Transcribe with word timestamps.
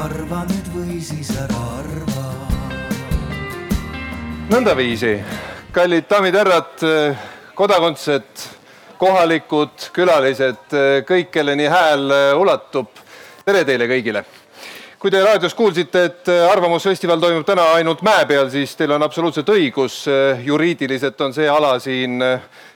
arva 0.00 0.44
nüüd 0.48 0.68
või 0.72 0.98
siis 1.04 1.28
ära 1.36 1.60
arva. 1.76 2.22
nõndaviisi, 4.50 5.12
kallid 5.76 6.08
daamid-härrad, 6.10 6.84
kodakondsed, 7.54 8.46
kohalikud, 8.98 9.90
külalised, 9.92 10.72
kõik, 11.06 11.30
kelleni 11.30 11.68
hääl 11.68 12.08
ulatub. 12.40 12.88
tere 13.44 13.64
teile 13.64 13.88
kõigile 13.90 14.24
kui 15.00 15.10
te 15.10 15.22
raadios 15.24 15.54
kuulsite, 15.56 16.04
et 16.04 16.28
Arvamusfestival 16.28 17.20
toimub 17.20 17.46
täna 17.46 17.62
ainult 17.76 18.02
mäe 18.02 18.26
peal, 18.28 18.50
siis 18.50 18.74
teil 18.76 18.92
on 18.92 19.02
absoluutselt 19.02 19.48
õigus. 19.48 20.06
juriidiliselt 20.44 21.20
on 21.20 21.32
see 21.32 21.48
ala 21.48 21.78
siin 21.78 22.20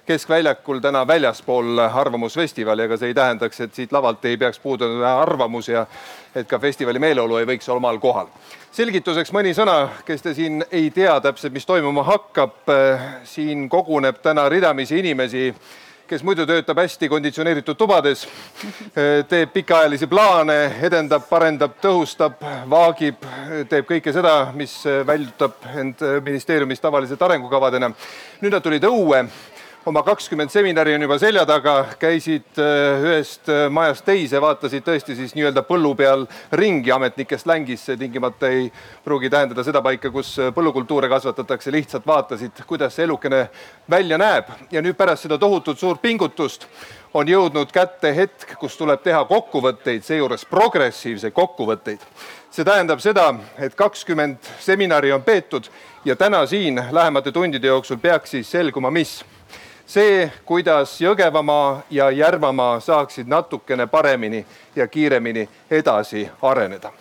keskväljakul 0.07 0.79
täna 0.81 1.07
väljaspool 1.07 1.79
Arvamusfestivali, 1.79 2.83
aga 2.83 2.97
see 2.97 3.13
ei 3.13 3.15
tähendaks, 3.15 3.61
et 3.61 3.75
siit 3.75 3.93
lavalt 3.93 4.25
ei 4.25 4.37
peaks 4.37 4.59
puuduma 4.61 5.15
arvamus 5.23 5.69
ja 5.69 5.87
et 6.35 6.49
ka 6.49 6.59
festivali 6.59 6.99
meeleolu 6.99 7.39
ei 7.41 7.49
võiks 7.49 7.71
omal 7.73 7.99
kohal. 7.99 8.29
selgituseks 8.73 9.33
mõni 9.33 9.55
sõna, 9.55 9.89
kes 10.05 10.23
te 10.23 10.35
siin 10.35 10.65
ei 10.71 10.91
tea 10.91 11.21
täpselt, 11.21 11.53
mis 11.53 11.67
toimuma 11.67 12.03
hakkab. 12.03 12.55
siin 13.25 13.69
koguneb 13.69 14.21
täna 14.23 14.49
ridamisi 14.49 14.99
inimesi 14.99 15.55
kes 16.07 16.23
muidu 16.23 16.45
töötab 16.47 16.79
hästi 16.79 17.09
konditsioneeritud 17.09 17.77
tubades, 17.77 18.27
teeb 19.29 19.53
pikaajalisi 19.53 20.07
plaane, 20.07 20.75
edendab, 20.83 21.25
parendab, 21.31 21.79
tõhustab, 21.81 22.45
vaagib, 22.71 23.25
teeb 23.69 23.89
kõike 23.89 24.13
seda, 24.13 24.53
mis 24.55 24.83
väljutab 25.07 25.65
end 25.81 26.05
ministeeriumis 26.25 26.81
tavaliselt 26.81 27.23
arengukavadena. 27.23 27.91
nüüd 28.41 28.53
nad 28.53 28.63
tulid 28.63 28.85
õue 28.85 29.25
oma 29.87 30.03
kakskümmend 30.03 30.49
seminari 30.51 30.95
on 30.95 31.03
juba 31.05 31.19
selja 31.21 31.45
taga, 31.47 31.75
käisid 32.01 32.57
äh, 32.61 33.03
ühest 33.05 33.49
äh, 33.53 33.67
majast 33.73 34.05
teise, 34.07 34.41
vaatasid 34.41 34.85
tõesti 34.87 35.17
siis 35.19 35.35
nii-öelda 35.37 35.61
põllu 35.69 35.91
peal 35.99 36.25
ringi 36.57 36.93
ametnike 36.95 37.37
slängis, 37.39 37.85
see 37.85 37.99
tingimata 38.01 38.49
ei 38.49 38.71
pruugi 39.05 39.29
tähendada 39.33 39.65
seda 39.67 39.83
paika, 39.85 40.09
kus 40.15 40.35
äh, 40.41 40.53
põllukultuure 40.57 41.11
kasvatatakse, 41.13 41.73
lihtsalt 41.75 42.07
vaatasid, 42.09 42.65
kuidas 42.69 42.97
see 42.97 43.05
elukene 43.05 43.43
välja 43.91 44.19
näeb 44.21 44.49
ja 44.73 44.81
nüüd 44.85 44.97
pärast 44.97 45.29
seda 45.29 45.39
tohutut 45.43 45.81
suurt 45.81 46.01
pingutust 46.03 46.65
on 47.15 47.29
jõudnud 47.29 47.71
kätte 47.73 48.15
hetk, 48.17 48.57
kus 48.59 48.79
tuleb 48.81 49.05
teha 49.05 49.21
kokkuvõtteid, 49.29 50.03
seejuures 50.07 50.49
progressiivseid 50.49 51.37
kokkuvõtteid. 51.37 52.01
see 52.55 52.65
tähendab 52.65 53.01
seda, 53.03 53.35
et 53.59 53.75
kakskümmend 53.75 54.39
seminari 54.61 55.13
on 55.13 55.23
peetud 55.23 55.69
ja 56.05 56.17
täna 56.17 56.47
siin 56.47 56.81
lähemate 56.91 57.33
tundide 57.33 57.67
jooksul 57.67 57.99
peaks 57.99 58.31
siis 58.31 58.51
selguma, 58.51 58.91
mis 58.91 59.25
see, 59.87 60.33
kuidas 60.45 61.01
Jõgevamaa 61.01 61.83
ja 61.91 62.11
Järvamaa 62.11 62.81
saaksid 62.81 63.29
natukene 63.29 63.87
paremini 63.87 64.47
ja 64.77 64.89
kiiremini 64.89 65.49
edasi 65.71 66.29
areneda. 66.43 66.93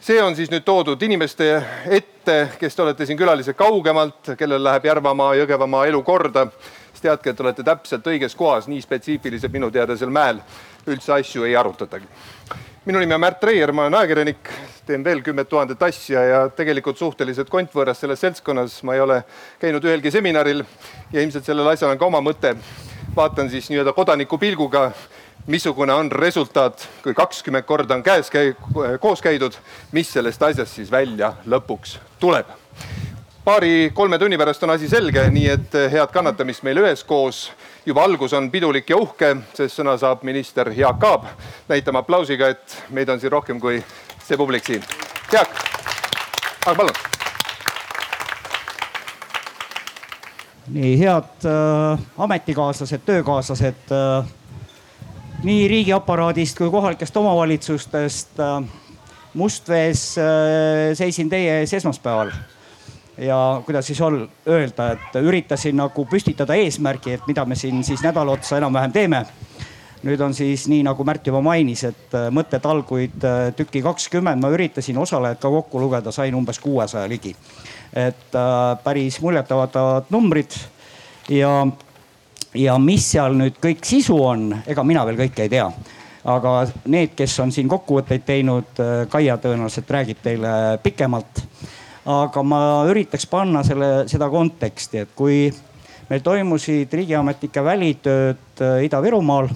see 0.00 0.22
on 0.22 0.36
siis 0.36 0.50
nüüd 0.50 0.64
toodud 0.64 1.02
inimeste 1.02 1.62
ette, 1.86 2.48
kes 2.58 2.76
te 2.76 2.82
olete 2.82 3.06
siin 3.06 3.18
külalised 3.18 3.54
kaugemalt, 3.54 4.32
kellel 4.38 4.64
läheb 4.64 4.84
Järvamaa, 4.84 5.34
Jõgevamaa 5.34 5.86
elu 5.86 6.02
korda, 6.02 6.46
siis 6.92 7.02
teadke, 7.02 7.30
et 7.30 7.40
olete 7.40 7.62
täpselt 7.62 8.06
õiges 8.06 8.36
kohas, 8.36 8.68
nii 8.68 8.80
spetsiifiliselt 8.80 9.52
minu 9.52 9.70
teada 9.70 9.96
seal 9.96 10.10
mäel 10.10 10.40
üldse 10.86 11.12
asju 11.12 11.44
ei 11.44 11.56
arutatagi. 11.56 12.06
Minu 12.84 12.98
nimi 12.98 13.14
on 13.14 13.20
Märt 13.20 13.44
Reier, 13.44 13.72
ma 13.72 13.82
olen 13.82 13.94
ajakirjanik, 13.94 14.48
teen 14.90 15.04
veel 15.06 15.22
kümmet 15.22 15.48
tuhandet 15.48 15.82
asja 15.86 16.22
ja 16.26 16.40
tegelikult 16.54 16.98
suhteliselt 16.98 17.50
kontvõõras 17.52 18.02
selles 18.02 18.20
seltskonnas, 18.24 18.80
ma 18.86 18.96
ei 18.96 19.04
ole 19.04 19.22
käinud 19.62 19.86
ühelgi 19.86 20.12
seminaril 20.14 20.64
ja 21.12 21.22
ilmselt 21.22 21.46
sellel 21.46 21.70
asjal 21.70 21.92
on 21.94 22.00
ka 22.00 22.08
oma 22.08 22.22
mõte. 22.24 22.56
vaatan 23.16 23.50
siis 23.50 23.70
nii-öelda 23.70 23.92
kodaniku 23.92 24.38
pilguga, 24.38 24.90
missugune 25.46 25.92
on 25.92 26.10
resultaat, 26.12 26.88
kui 27.02 27.14
kakskümmend 27.14 27.66
korda 27.66 27.94
on 27.94 28.02
käes 28.02 28.30
käi-, 28.30 28.54
koos 29.00 29.22
käidud, 29.22 29.56
mis 29.92 30.12
sellest 30.12 30.42
asjast 30.42 30.74
siis 30.74 30.90
välja 30.90 31.34
lõpuks 31.46 31.98
tuleb 32.20 32.46
paari-kolme 33.44 34.18
tunni 34.18 34.38
pärast 34.38 34.62
on 34.62 34.70
asi 34.70 34.88
selge, 34.88 35.22
nii 35.32 35.48
et 35.48 35.76
head 35.90 36.12
kannatamist 36.12 36.62
meile 36.62 36.84
üheskoos 36.84 37.48
juba 37.86 38.04
algus 38.04 38.34
on 38.36 38.50
pidulik 38.50 38.90
ja 38.92 38.98
uhke, 39.00 39.30
sest 39.56 39.80
sõna 39.80 39.96
saab 39.98 40.22
minister 40.28 40.68
Jaak 40.76 41.04
Aab. 41.04 41.24
näitame 41.68 41.98
aplausiga, 41.98 42.48
et 42.48 42.76
meid 42.90 43.08
on 43.08 43.20
siin 43.20 43.32
rohkem 43.32 43.60
kui 43.60 43.82
see 44.30 44.38
publik 44.38 44.66
siin. 44.66 44.84
Jaak, 45.32 45.54
aga 46.66 46.74
palun. 46.78 46.98
nii 50.70 50.92
head 51.00 51.46
äh, 51.50 52.02
ametikaaslased, 52.18 53.02
töökaaslased 53.06 53.90
äh, 53.90 54.28
nii 55.42 55.64
riigiaparaadist 55.68 56.58
kui 56.58 56.70
kohalikest 56.70 57.16
omavalitsustest 57.16 58.40
äh,. 58.40 58.62
Mustvees 59.34 60.18
äh, 60.18 60.90
seisin 60.98 61.28
teie 61.30 61.60
ees 61.60 61.70
esmaspäeval 61.78 62.32
ja 63.18 63.62
kuidas 63.66 63.86
siis 63.86 64.00
ol-, 64.02 64.24
öelda, 64.46 64.88
et 64.96 65.18
üritasin 65.22 65.76
nagu 65.78 66.02
püstitada 66.10 66.56
eesmärgi, 66.58 67.12
et 67.14 67.28
mida 67.30 67.44
me 67.46 67.54
siin 67.54 67.84
siis 67.86 68.02
nädala 68.02 68.34
otsa 68.34 68.58
enam-vähem 68.58 68.92
teeme. 68.92 69.20
Nüüd 70.06 70.20
on 70.24 70.34
siis 70.34 70.66
nii 70.70 70.84
nagu 70.86 71.04
Märt 71.04 71.26
juba 71.28 71.42
mainis, 71.44 71.84
et 71.88 72.16
äh, 72.16 72.28
mõttetalguid 72.32 73.24
äh, 73.26 73.40
tüki 73.56 73.82
kakskümmend, 73.84 74.40
ma 74.40 74.50
üritasin 74.54 74.98
osalejad 75.00 75.40
ka 75.42 75.50
kokku 75.52 75.80
lugeda, 75.82 76.12
sain 76.14 76.34
umbes 76.36 76.60
kuuesaja 76.62 77.08
ligi. 77.08 77.34
et 77.92 78.34
äh, 78.34 78.78
päris 78.84 79.20
muljetavaldavad 79.20 80.10
numbrid. 80.10 80.56
Ja, 81.30 81.66
ja 82.54 82.78
mis 82.78 83.06
seal 83.12 83.36
nüüd 83.38 83.58
kõik 83.62 83.84
sisu 83.86 84.16
on, 84.24 84.50
ega 84.66 84.84
mina 84.86 85.04
veel 85.06 85.18
kõike 85.20 85.46
ei 85.46 85.52
tea. 85.52 85.68
Aga 86.30 86.66
need, 86.92 87.14
kes 87.16 87.38
on 87.40 87.52
siin 87.52 87.68
kokkuvõtteid 87.68 88.26
teinud, 88.26 88.80
Kaia 89.08 89.38
tõenäoliselt 89.40 89.88
räägib 89.88 90.18
teile 90.20 90.50
pikemalt. 90.82 91.40
Aga 92.10 92.42
ma 92.44 92.60
üritaks 92.90 93.24
panna 93.30 93.62
selle, 93.64 94.04
seda 94.10 94.28
konteksti, 94.28 95.00
et 95.04 95.14
kui 95.16 95.46
meil 96.10 96.24
toimusid 96.24 96.92
riigiametnike 96.92 97.64
välitööd 97.64 98.62
Ida-Virumaal, 98.84 99.48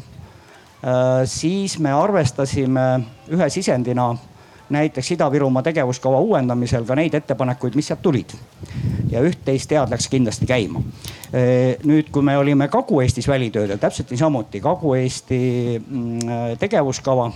siis 1.24 1.78
me 1.80 1.92
arvestasime 1.92 2.82
ühe 3.32 3.46
sisendina 3.48 4.10
näiteks 4.68 5.10
Ida-Virumaa 5.10 5.62
tegevuskava 5.62 6.20
uuendamisel 6.20 6.84
ka 6.84 6.96
neid 6.98 7.14
ettepanekuid, 7.14 7.76
mis 7.76 7.88
sealt 7.88 8.02
tulid. 8.02 8.34
ja 9.10 9.20
üht-teist 9.22 9.70
head 9.70 9.92
läks 9.92 10.08
kindlasti 10.10 10.46
käima. 10.48 10.80
Äh, 11.30 11.76
nüüd, 11.84 12.08
kui 12.10 12.22
me 12.22 12.36
olime 12.38 12.68
Kagu-Eestis 12.68 13.28
välitöödel, 13.28 13.78
täpselt 13.78 14.10
niisamuti 14.10 14.60
Kagu-Eesti 14.60 15.38
mm, 15.78 16.58
tegevuskava 16.58 17.30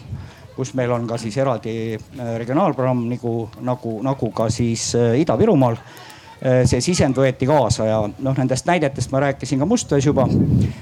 kus 0.56 0.72
meil 0.74 0.90
on 0.90 1.06
ka 1.06 1.16
siis 1.22 1.36
eraldi 1.38 1.72
äh, 1.94 2.34
regionaalprogramm 2.42 3.06
nagu, 3.12 3.34
nagu, 3.62 3.98
nagu 4.02 4.30
ka 4.34 4.48
siis 4.50 4.90
äh, 4.98 5.20
Ida-Virumaal 5.20 5.78
äh, 5.78 6.07
see 6.38 6.80
sisend 6.84 7.16
võeti 7.18 7.48
kaasa 7.48 7.86
ja 7.88 7.98
noh, 8.06 8.36
nendest 8.38 8.66
näidetest 8.68 9.10
ma 9.10 9.22
rääkisin 9.24 9.58
ka 9.58 9.66
Mustvees 9.66 10.06
juba. 10.06 10.28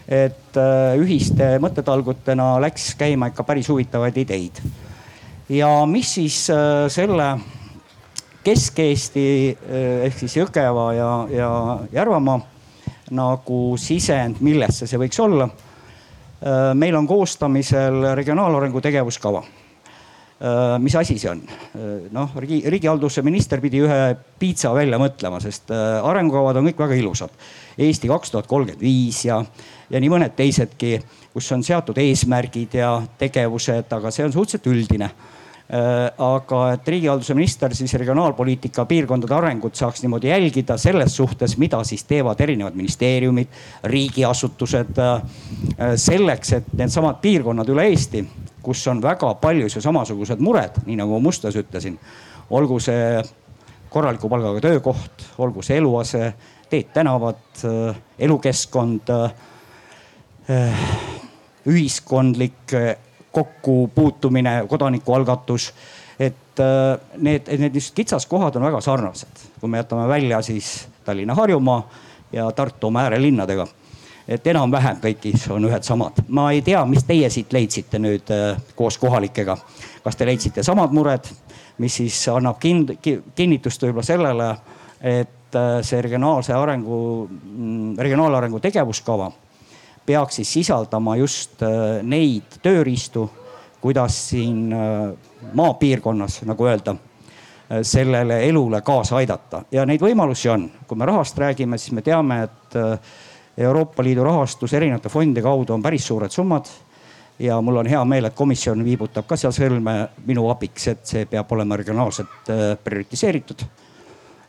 et 0.08 0.58
ühiste 1.00 1.56
mõttetalgutena 1.64 2.56
läks 2.60 2.94
käima 2.98 3.30
ikka 3.32 3.44
päris 3.44 3.68
huvitavaid 3.68 4.16
ideid. 4.20 4.60
ja 5.48 5.70
mis 5.86 6.14
siis 6.14 6.42
selle 6.92 7.30
Kesk-Eesti 8.44 9.26
ehk 10.04 10.18
siis 10.18 10.36
Jõgeva 10.36 10.92
ja, 10.94 11.10
ja 11.30 11.50
Järvamaa 11.92 12.40
nagu 13.16 13.60
sisend, 13.80 14.42
millesse 14.44 14.86
see 14.86 15.00
võiks 15.00 15.20
olla. 15.22 15.48
meil 16.74 16.96
on 16.96 17.06
koostamisel 17.06 18.12
regionaalarengu 18.14 18.80
tegevuskava 18.80 19.42
Äh, 19.42 19.55
mis 20.78 20.94
asi 20.94 21.16
see 21.18 21.30
on? 21.30 21.40
Äh, 21.48 22.08
noh, 22.12 22.34
riigi, 22.36 22.60
riigihalduse 22.68 23.22
minister 23.24 23.60
pidi 23.62 23.80
ühe 23.86 24.00
piitsa 24.40 24.74
välja 24.76 24.98
mõtlema, 25.00 25.40
sest 25.40 25.72
äh, 25.72 25.96
arengukavad 26.04 26.58
on 26.60 26.68
kõik 26.68 26.82
väga 26.84 26.98
ilusad. 27.00 27.32
Eesti 27.80 28.10
kaks 28.10 28.34
tuhat 28.34 28.50
kolmkümmend 28.50 28.82
viis 28.84 29.22
ja, 29.24 29.40
ja 29.90 30.02
nii 30.02 30.12
mõned 30.12 30.36
teisedki, 30.36 30.98
kus 31.32 31.48
on 31.56 31.64
seatud 31.64 31.96
eesmärgid 32.02 32.76
ja 32.76 32.98
tegevused, 33.18 33.88
aga 33.96 34.12
see 34.12 34.28
on 34.28 34.36
suhteliselt 34.36 34.70
üldine 34.74 35.10
aga 35.66 36.58
et 36.76 36.88
riigihalduse 36.92 37.34
minister 37.34 37.72
siis 37.74 37.90
regionaalpoliitika 37.98 38.84
piirkondade 38.86 39.34
arengut 39.34 39.74
saaks 39.74 40.04
niimoodi 40.04 40.30
jälgida 40.30 40.76
selles 40.78 41.16
suhtes, 41.18 41.56
mida 41.58 41.80
siis 41.82 42.04
teevad 42.06 42.38
erinevad 42.40 42.78
ministeeriumid, 42.78 43.48
riigiasutused. 43.90 45.02
selleks, 45.98 46.52
et 46.52 46.70
needsamad 46.78 47.18
piirkonnad 47.18 47.74
üle 47.74 47.88
Eesti 47.90 48.22
kus 48.66 48.82
on 48.90 49.00
väga 49.02 49.34
palju 49.38 49.68
ju 49.70 49.82
samasugused 49.82 50.42
mured, 50.42 50.80
nii 50.86 50.98
nagu 50.98 51.20
Mustas 51.22 51.54
ütlesin. 51.56 51.98
olgu 52.50 52.78
see 52.80 53.22
korraliku 53.90 54.28
palgaga 54.28 54.60
töökoht, 54.60 55.26
olgu 55.38 55.62
see 55.62 55.78
eluase, 55.78 56.32
teed-tänavad, 56.70 57.62
elukeskkond, 58.18 59.12
ühiskondlik 61.66 62.74
kokkupuutumine, 63.32 64.64
kodanikualgatus. 64.68 65.72
et 66.18 66.58
need, 67.18 67.48
need 67.48 67.74
niisugused 67.74 67.94
kitsaskohad 67.94 68.56
on 68.56 68.64
väga 68.64 68.80
sarnased, 68.80 69.42
kui 69.60 69.68
me 69.68 69.82
jätame 69.82 70.08
välja 70.08 70.42
siis 70.42 70.88
Tallinna-Harjumaa 71.04 71.82
ja 72.32 72.50
Tartu 72.52 72.86
oma 72.86 73.02
äärelinnadega 73.04 73.66
et 74.28 74.46
enam-vähem 74.50 74.98
kõigis 75.02 75.46
on 75.54 75.64
ühed 75.68 75.86
samad. 75.86 76.18
ma 76.28 76.50
ei 76.52 76.62
tea, 76.62 76.82
mis 76.86 77.04
teie 77.06 77.30
siit 77.30 77.52
leidsite 77.52 77.98
nüüd 78.02 78.30
äh, 78.34 78.58
koos 78.74 78.98
kohalikega. 78.98 79.56
kas 80.04 80.16
te 80.16 80.26
leidsite 80.26 80.62
samad 80.66 80.92
mured, 80.92 81.30
mis 81.78 81.94
siis 82.02 82.18
annab 82.32 82.58
kind, 82.60 82.96
kinnitust 83.34 83.82
võib-olla 83.82 84.06
sellele, 84.06 84.50
et 85.00 85.54
äh, 85.58 85.80
see 85.86 86.02
regionaalse 86.02 86.54
arengu, 86.54 87.28
mm, 87.30 87.98
regionaalarengu 87.98 88.60
tegevuskava 88.60 89.30
peaks 90.06 90.36
siis 90.38 90.52
sisaldama 90.58 91.16
just 91.16 91.62
äh, 91.62 92.02
neid 92.02 92.58
tööriistu, 92.62 93.28
kuidas 93.80 94.16
siin 94.30 94.72
maapiirkonnas, 95.54 96.40
nagu 96.48 96.66
öelda 96.66 96.96
sellele 97.86 98.40
elule 98.48 98.80
kaasa 98.82 99.18
aidata 99.20 99.60
ja 99.70 99.84
neid 99.86 100.02
võimalusi 100.02 100.48
on. 100.50 100.64
kui 100.86 100.98
me 100.98 101.06
rahast 101.06 101.38
räägime, 101.38 101.78
siis 101.78 101.92
me 101.94 102.02
teame, 102.02 102.40
et 102.46 102.76
Euroopa 103.56 104.04
Liidu 104.04 104.24
rahastus 104.24 104.72
erinevate 104.76 105.08
fondide 105.08 105.42
kaudu 105.42 105.72
on 105.72 105.82
päris 105.82 106.06
suured 106.06 106.30
summad. 106.30 106.66
ja 107.38 107.60
mul 107.60 107.76
on 107.76 107.86
hea 107.86 108.04
meel, 108.04 108.24
et 108.24 108.34
komisjon 108.34 108.80
viibutab 108.84 109.26
ka 109.28 109.36
seal 109.36 109.52
sõlme 109.52 109.92
minu 110.24 110.46
abiks, 110.48 110.86
et 110.88 111.02
see 111.04 111.26
peab 111.28 111.50
olema 111.52 111.76
regionaalselt 111.76 112.48
äh, 112.48 112.62
prioritiseeritud. 112.84 113.64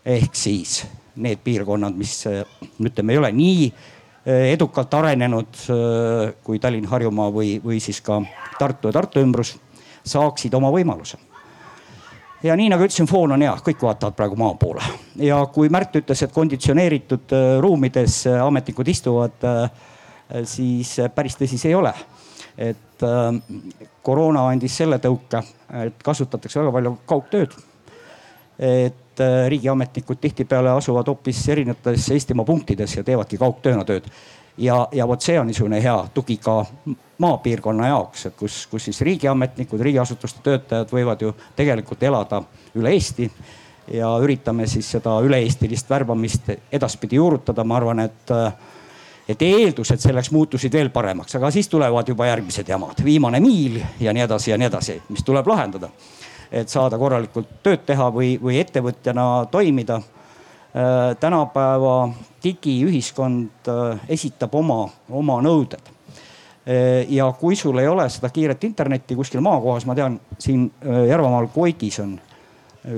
ehk 0.05 0.35
siis 0.35 0.85
need 1.15 1.39
piirkonnad, 1.43 1.95
mis 1.95 2.27
äh, 2.27 2.43
ütleme, 2.79 3.13
ei 3.13 3.17
ole 3.17 3.31
nii 3.31 3.67
äh, 3.67 4.51
edukalt 4.53 4.93
arenenud 4.93 5.63
kui 6.43 6.59
Tallinn, 6.59 6.87
Harjumaa 6.87 7.31
või, 7.31 7.57
või 7.63 7.79
siis 7.83 8.01
ka 8.01 8.21
Tartu 8.59 8.87
ja 8.87 8.99
Tartu 8.99 9.23
ümbrus, 9.23 9.57
saaksid 10.03 10.53
oma 10.53 10.71
võimaluse 10.71 11.19
ja 12.43 12.55
nii 12.55 12.69
nagu 12.69 12.85
ütlesin, 12.85 13.07
foon 13.09 13.33
on 13.35 13.43
hea, 13.45 13.53
kõik 13.65 13.81
vaatavad 13.81 14.15
praegu 14.17 14.37
maa 14.39 14.53
poole 14.59 14.83
ja 15.23 15.39
kui 15.53 15.69
Märt 15.73 15.95
ütles, 15.99 16.21
et 16.23 16.33
konditsioneeritud 16.33 17.33
äh, 17.35 17.47
ruumides 17.63 18.21
äh, 18.29 18.41
ametnikud 18.45 18.87
istuvad, 18.87 19.37
äh, 19.47 20.43
siis 20.45 20.97
päris 21.15 21.37
tõsi 21.39 21.59
see 21.59 21.71
ei 21.71 21.79
ole. 21.79 21.93
et 22.57 23.03
koroona 24.01 24.47
andis 24.49 24.73
selle 24.79 24.97
tõuke, 24.97 25.43
et 25.83 25.99
kasutatakse 26.03 26.59
väga 26.59 26.71
palju 26.73 26.93
kaugtööd. 27.05 27.51
et 28.57 29.21
riigiametnikud 29.49 30.17
tihtipeale 30.21 30.69
asuvad 30.69 31.07
hoopis 31.07 31.43
erinevates 31.49 32.09
Eestimaa 32.11 32.45
punktides 32.45 32.95
ja 32.95 33.03
teevadki 33.03 33.37
kaugtööna 33.37 33.85
tööd 33.85 34.09
ja, 34.57 34.87
ja 34.91 35.07
vot 35.07 35.21
see 35.21 35.39
on 35.39 35.47
niisugune 35.47 35.81
hea 35.81 35.97
tugi 36.13 36.37
ka 36.41 36.63
maapiirkonna 37.17 37.87
jaoks, 37.87 38.25
et 38.25 38.35
kus, 38.37 38.65
kus 38.71 38.89
siis 38.89 39.01
riigiametnikud, 39.01 39.81
riigiasutuste 39.81 40.43
töötajad 40.43 40.91
võivad 40.93 41.21
ju 41.21 41.33
tegelikult 41.55 42.03
elada 42.03 42.43
üle 42.75 42.93
Eesti. 42.93 43.31
ja 43.93 44.09
üritame 44.19 44.67
siis 44.67 44.89
seda 44.91 45.13
üle-eestilist 45.23 45.89
värbamist 45.89 46.49
edaspidi 46.71 47.15
juurutada, 47.15 47.63
ma 47.63 47.77
arvan, 47.77 47.99
et 47.99 48.33
et 49.27 49.41
eeldused 49.41 49.99
selleks 49.99 50.31
muutusid 50.31 50.73
veel 50.73 50.89
paremaks, 50.89 51.35
aga 51.35 51.51
siis 51.51 51.67
tulevad 51.67 52.07
juba 52.07 52.27
järgmised 52.27 52.67
jamad, 52.67 53.03
viimane 53.03 53.39
miil 53.39 53.81
ja 53.99 54.13
nii 54.13 54.23
edasi 54.23 54.51
ja 54.51 54.57
nii 54.57 54.67
edasi, 54.67 55.01
mis 55.09 55.23
tuleb 55.23 55.47
lahendada. 55.47 55.89
et 56.51 56.69
saada 56.69 56.97
korralikult 56.97 57.47
tööd 57.63 57.85
teha 57.85 58.11
või, 58.11 58.37
või 58.41 58.59
ettevõtjana 58.59 59.47
toimida 59.51 60.01
Äh, 60.77 61.15
tänapäeva 61.19 62.09
digiühiskond 62.43 63.49
äh, 63.67 63.99
esitab 64.09 64.53
oma, 64.55 64.89
oma 65.09 65.39
nõuded. 65.41 65.89
Äh, 66.67 67.05
ja 67.09 67.29
kui 67.39 67.55
sul 67.55 67.79
ei 67.79 67.87
ole 67.87 68.09
seda 68.11 68.29
kiiret 68.33 68.63
internetti 68.67 69.15
kuskil 69.15 69.39
maakohas, 69.45 69.85
ma 69.87 69.95
tean, 69.95 70.19
siin 70.39 70.65
Järvamaal 71.07 71.47
Koidis 71.53 72.01
on 72.03 72.17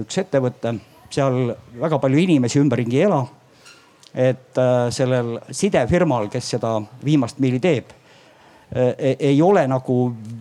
üks 0.02 0.18
ettevõte, 0.22 0.74
seal 1.14 1.52
väga 1.82 2.00
palju 2.02 2.18
inimesi 2.22 2.62
ümberringi 2.62 2.98
ei 2.98 3.06
ela. 3.06 3.26
et 4.10 4.58
sellel 4.90 5.36
sidefirmal, 5.54 6.32
kes 6.34 6.48
seda 6.56 6.72
viimast 7.06 7.38
miili 7.38 7.60
teeb, 7.62 7.92
e-, 8.74 9.16
ei 9.20 9.42
ole 9.42 9.68
nagu 9.70 9.98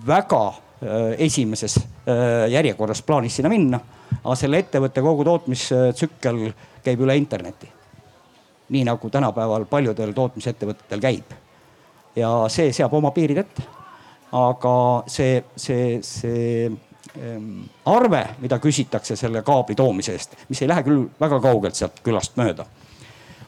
väga 0.07 0.41
esimeses 1.21 1.77
järjekorras 2.49 3.03
plaanis 3.03 3.37
sinna 3.37 3.51
minna. 3.53 3.81
aga 4.23 4.35
selle 4.41 4.63
ettevõtte 4.65 5.05
kogu 5.05 5.25
tootmistsükkel 5.25 6.41
käib 6.85 7.05
üle 7.05 7.17
interneti. 7.17 7.69
nii 8.69 8.85
nagu 8.89 9.11
tänapäeval 9.11 9.69
paljudel 9.69 10.13
tootmisettevõtetel 10.17 11.01
käib. 11.01 11.37
Ja 12.19 12.31
see 12.53 12.73
seab 12.77 12.95
oma 12.99 13.13
piirid 13.15 13.43
ette. 13.45 13.67
aga 14.33 14.73
see, 15.09 15.39
see, 15.57 16.01
see 16.05 16.67
ähm, 16.69 17.63
arve, 17.89 18.21
mida 18.43 18.59
küsitakse 18.61 19.17
selle 19.17 19.43
kaabli 19.43 19.77
toomise 19.79 20.13
eest, 20.13 20.37
mis 20.51 20.61
ei 20.63 20.69
lähe 20.69 20.85
küll 20.85 21.07
väga 21.21 21.41
kaugelt 21.41 21.79
sealt 21.79 22.03
külast 22.05 22.37
mööda, 22.37 22.67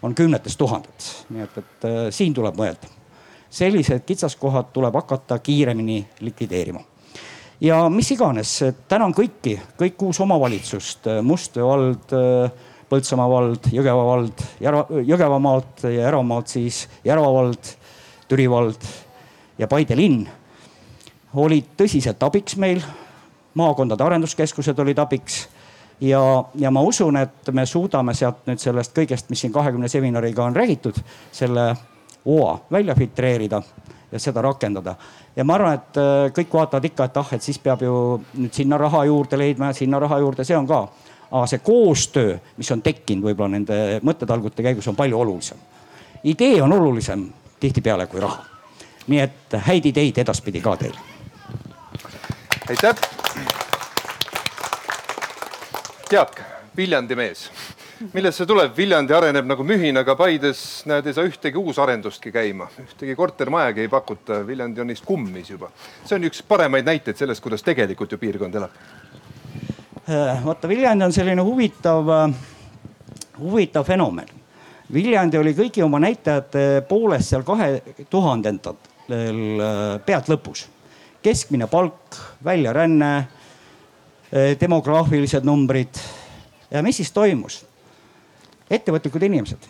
on 0.02 0.14
kümnetes 0.16 0.56
tuhandetes, 0.56 1.10
nii 1.28 1.44
et, 1.44 1.58
et 1.60 1.90
äh, 1.90 2.00
siin 2.14 2.34
tuleb 2.36 2.56
mõelda. 2.56 2.96
sellised 3.50 4.06
kitsaskohad 4.06 4.72
tuleb 4.72 4.94
hakata 4.94 5.38
kiiremini 5.38 6.06
likvideerima 6.20 6.80
ja 7.60 7.82
mis 7.92 8.10
iganes, 8.14 8.56
tänan 8.88 9.12
kõiki, 9.12 9.58
kõik 9.78 9.96
kuus 10.00 10.20
omavalitsust, 10.24 11.10
Mustjõe 11.22 11.68
vald 11.68 12.16
äh,, 12.16 12.68
Põltsamaa 12.90 13.28
vald, 13.30 13.68
Jõgeva 13.70 14.02
vald, 14.02 14.40
Jõgevamaalt 15.06 15.84
ja 15.86 16.08
Järvamaalt 16.08 16.50
siis 16.50 16.80
Järva 17.06 17.28
vald, 17.30 17.68
Türi 18.30 18.46
vald 18.50 18.84
ja 19.58 19.66
Paide 19.66 19.96
linn 19.98 20.22
olid 21.34 21.74
tõsiselt 21.78 22.22
abiks 22.22 22.56
meil. 22.56 22.82
maakondade 23.54 24.04
arenduskeskused 24.04 24.78
olid 24.78 24.98
abiks 25.02 25.48
ja, 26.00 26.20
ja 26.54 26.70
ma 26.70 26.82
usun, 26.86 27.16
et 27.16 27.50
me 27.52 27.66
suudame 27.66 28.14
sealt 28.14 28.46
nüüd 28.46 28.62
sellest 28.62 28.94
kõigest, 28.94 29.26
mis 29.30 29.40
siin 29.42 29.52
kahekümne 29.52 29.88
seminariga 29.88 30.44
on 30.44 30.56
räägitud, 30.56 31.00
selle 31.32 31.74
oa 32.24 32.60
välja 32.70 32.94
filtreerida 32.94 33.62
ja 34.12 34.18
seda 34.18 34.42
rakendada. 34.42 34.94
ja 35.36 35.44
ma 35.44 35.54
arvan, 35.58 35.74
et 35.74 35.98
äh, 35.98 36.30
kõik 36.38 36.54
vaatavad 36.54 36.84
ikka, 36.84 37.04
et 37.04 37.16
ah, 37.16 37.34
et 37.34 37.42
siis 37.42 37.58
peab 37.58 37.82
ju 37.82 38.20
nüüd 38.38 38.54
sinna 38.54 38.78
raha 38.78 39.04
juurde 39.10 39.38
leidma 39.38 39.72
ja 39.72 39.80
sinna 39.82 39.98
raha 39.98 40.18
juurde, 40.18 40.44
see 40.44 40.56
on 40.56 40.70
ka 40.70 40.86
aga 41.30 41.46
see 41.46 41.58
koostöö, 41.58 42.38
mis 42.56 42.70
on 42.70 42.82
tekkinud 42.82 43.26
võib-olla 43.26 43.54
nende 43.58 44.00
mõttetalgute 44.06 44.62
käigus, 44.62 44.88
on 44.88 44.96
palju 44.96 45.18
olulisem. 45.18 45.58
idee 46.24 46.62
on 46.62 46.72
olulisem 46.72 47.28
tihtipeale 47.60 48.06
kui 48.06 48.20
raha. 48.20 48.44
nii 49.10 49.20
et 49.20 49.56
häid 49.66 49.86
ideid 49.90 50.18
edaspidi 50.18 50.60
ka 50.60 50.76
teile. 50.76 50.98
aitäh. 52.68 52.96
Jaak, 56.12 56.40
Viljandi 56.76 57.14
mees, 57.14 57.50
millest 58.12 58.40
see 58.40 58.46
tuleb? 58.46 58.72
Viljandi 58.76 59.14
areneb 59.14 59.46
nagu 59.46 59.64
mühin, 59.66 59.98
aga 60.00 60.16
Paides 60.18 60.62
näed, 60.90 61.06
ei 61.06 61.14
saa 61.14 61.28
ühtegi 61.28 61.58
uusarendustki 61.58 62.32
käima, 62.34 62.66
ühtegi 62.82 63.14
kortermajagi 63.16 63.84
ei 63.86 63.88
pakuta. 63.88 64.40
Viljandi 64.46 64.80
on 64.80 64.90
neist 64.90 65.06
kummis 65.06 65.50
juba. 65.50 65.70
see 66.04 66.16
on 66.18 66.26
üks 66.26 66.42
paremaid 66.48 66.86
näiteid 66.86 67.16
sellest, 67.16 67.42
kuidas 67.42 67.62
tegelikult 67.62 68.12
ju 68.12 68.18
piirkond 68.18 68.54
elab 68.54 68.74
Äh, 70.10 70.44
vaata 70.44 70.68
Viljandi 70.68 71.04
on 71.04 71.12
selline 71.12 71.42
huvitav, 71.42 72.08
äh, 72.08 72.34
huvitav 73.38 73.84
fenomen. 73.84 74.39
Viljandi 74.92 75.38
oli 75.38 75.52
kõigi 75.54 75.84
oma 75.84 76.00
näitajate 76.02 76.82
poolest 76.88 77.30
seal 77.30 77.44
kahe 77.46 77.80
tuhandendatel 78.10 79.62
äh, 79.62 79.98
pealt 80.06 80.30
lõpus. 80.32 80.66
keskmine 81.22 81.66
palk, 81.68 82.16
väljaränne, 82.44 83.28
demograafilised 84.60 85.44
numbrid. 85.44 85.98
ja 86.70 86.82
mis 86.82 86.96
siis 86.96 87.12
toimus? 87.12 87.64
ettevõtlikud 88.70 89.22
inimesed, 89.22 89.66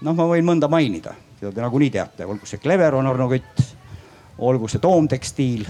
noh, 0.00 0.14
ma 0.14 0.26
võin 0.28 0.44
mõnda 0.44 0.68
mainida, 0.68 1.14
keda 1.40 1.52
te 1.52 1.60
nagunii 1.60 1.90
teate, 1.90 2.26
olgu 2.26 2.46
see 2.46 2.60
Cleveron, 2.60 3.06
Arno 3.06 3.28
Kütt, 3.28 3.62
olgu 4.38 4.68
see 4.68 4.80
Toom 4.80 5.08
Tekstiil, 5.08 5.64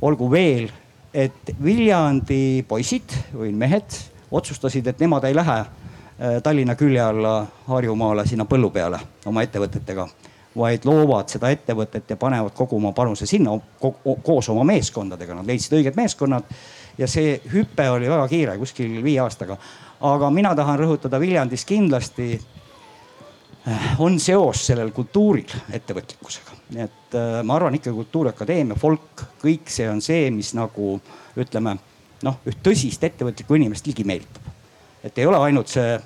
olgu 0.00 0.30
veel 0.30 0.70
et 1.12 1.52
Viljandi 1.62 2.64
poisid 2.68 3.12
või 3.34 3.52
mehed 3.52 3.98
otsustasid, 4.32 4.86
et 4.86 5.00
nemad 5.02 5.24
ei 5.28 5.34
lähe 5.36 5.58
äh, 5.60 5.81
Tallinna 6.42 6.76
külje 6.78 7.00
alla 7.02 7.40
Harjumaale 7.66 8.22
sinna 8.26 8.44
põllu 8.46 8.68
peale 8.70 9.00
oma 9.26 9.42
ettevõtetega, 9.42 10.04
vaid 10.54 10.84
loovad 10.86 11.32
seda 11.32 11.50
ettevõtet 11.50 12.10
ja 12.14 12.16
panevad 12.16 12.54
kogu 12.54 12.76
oma 12.78 12.92
panuse 12.94 13.26
sinna 13.26 13.56
koos 14.22 14.48
oma 14.52 14.62
meeskondadega, 14.68 15.34
nad 15.34 15.50
leidsid 15.50 15.74
õiged 15.80 15.98
meeskonnad. 15.98 16.46
ja 16.98 17.08
see 17.08 17.40
hüpe 17.52 17.88
oli 17.90 18.08
väga 18.08 18.28
kiire, 18.28 18.58
kuskil 18.58 19.02
viie 19.02 19.20
aastaga. 19.20 19.56
aga 20.00 20.30
mina 20.30 20.54
tahan 20.54 20.78
rõhutada 20.78 21.20
Viljandis 21.20 21.64
kindlasti 21.64 22.40
äh, 23.68 24.00
on 24.00 24.20
seos 24.20 24.66
sellel 24.66 24.90
kultuuril 24.90 25.50
ettevõtlikkusega 25.72 26.62
nii 26.72 26.84
et 26.84 27.16
äh, 27.16 27.40
ma 27.44 27.56
arvan 27.56 27.74
ikka 27.76 27.92
Kultuuriakadeemia, 27.92 28.76
folk, 28.78 29.24
kõik 29.42 29.70
see 29.72 29.88
on 29.90 30.00
see, 30.04 30.30
mis 30.34 30.52
nagu 30.56 30.94
ütleme 31.38 31.76
noh, 32.26 32.38
üht 32.48 32.62
tõsist 32.64 33.04
ettevõtlikku 33.06 33.58
inimest 33.58 33.86
ligi 33.86 34.06
meelitab. 34.08 34.50
et 35.02 35.18
ei 35.18 35.26
ole 35.26 35.38
ainult 35.42 35.68
see 35.68 35.94
äh, 35.96 36.02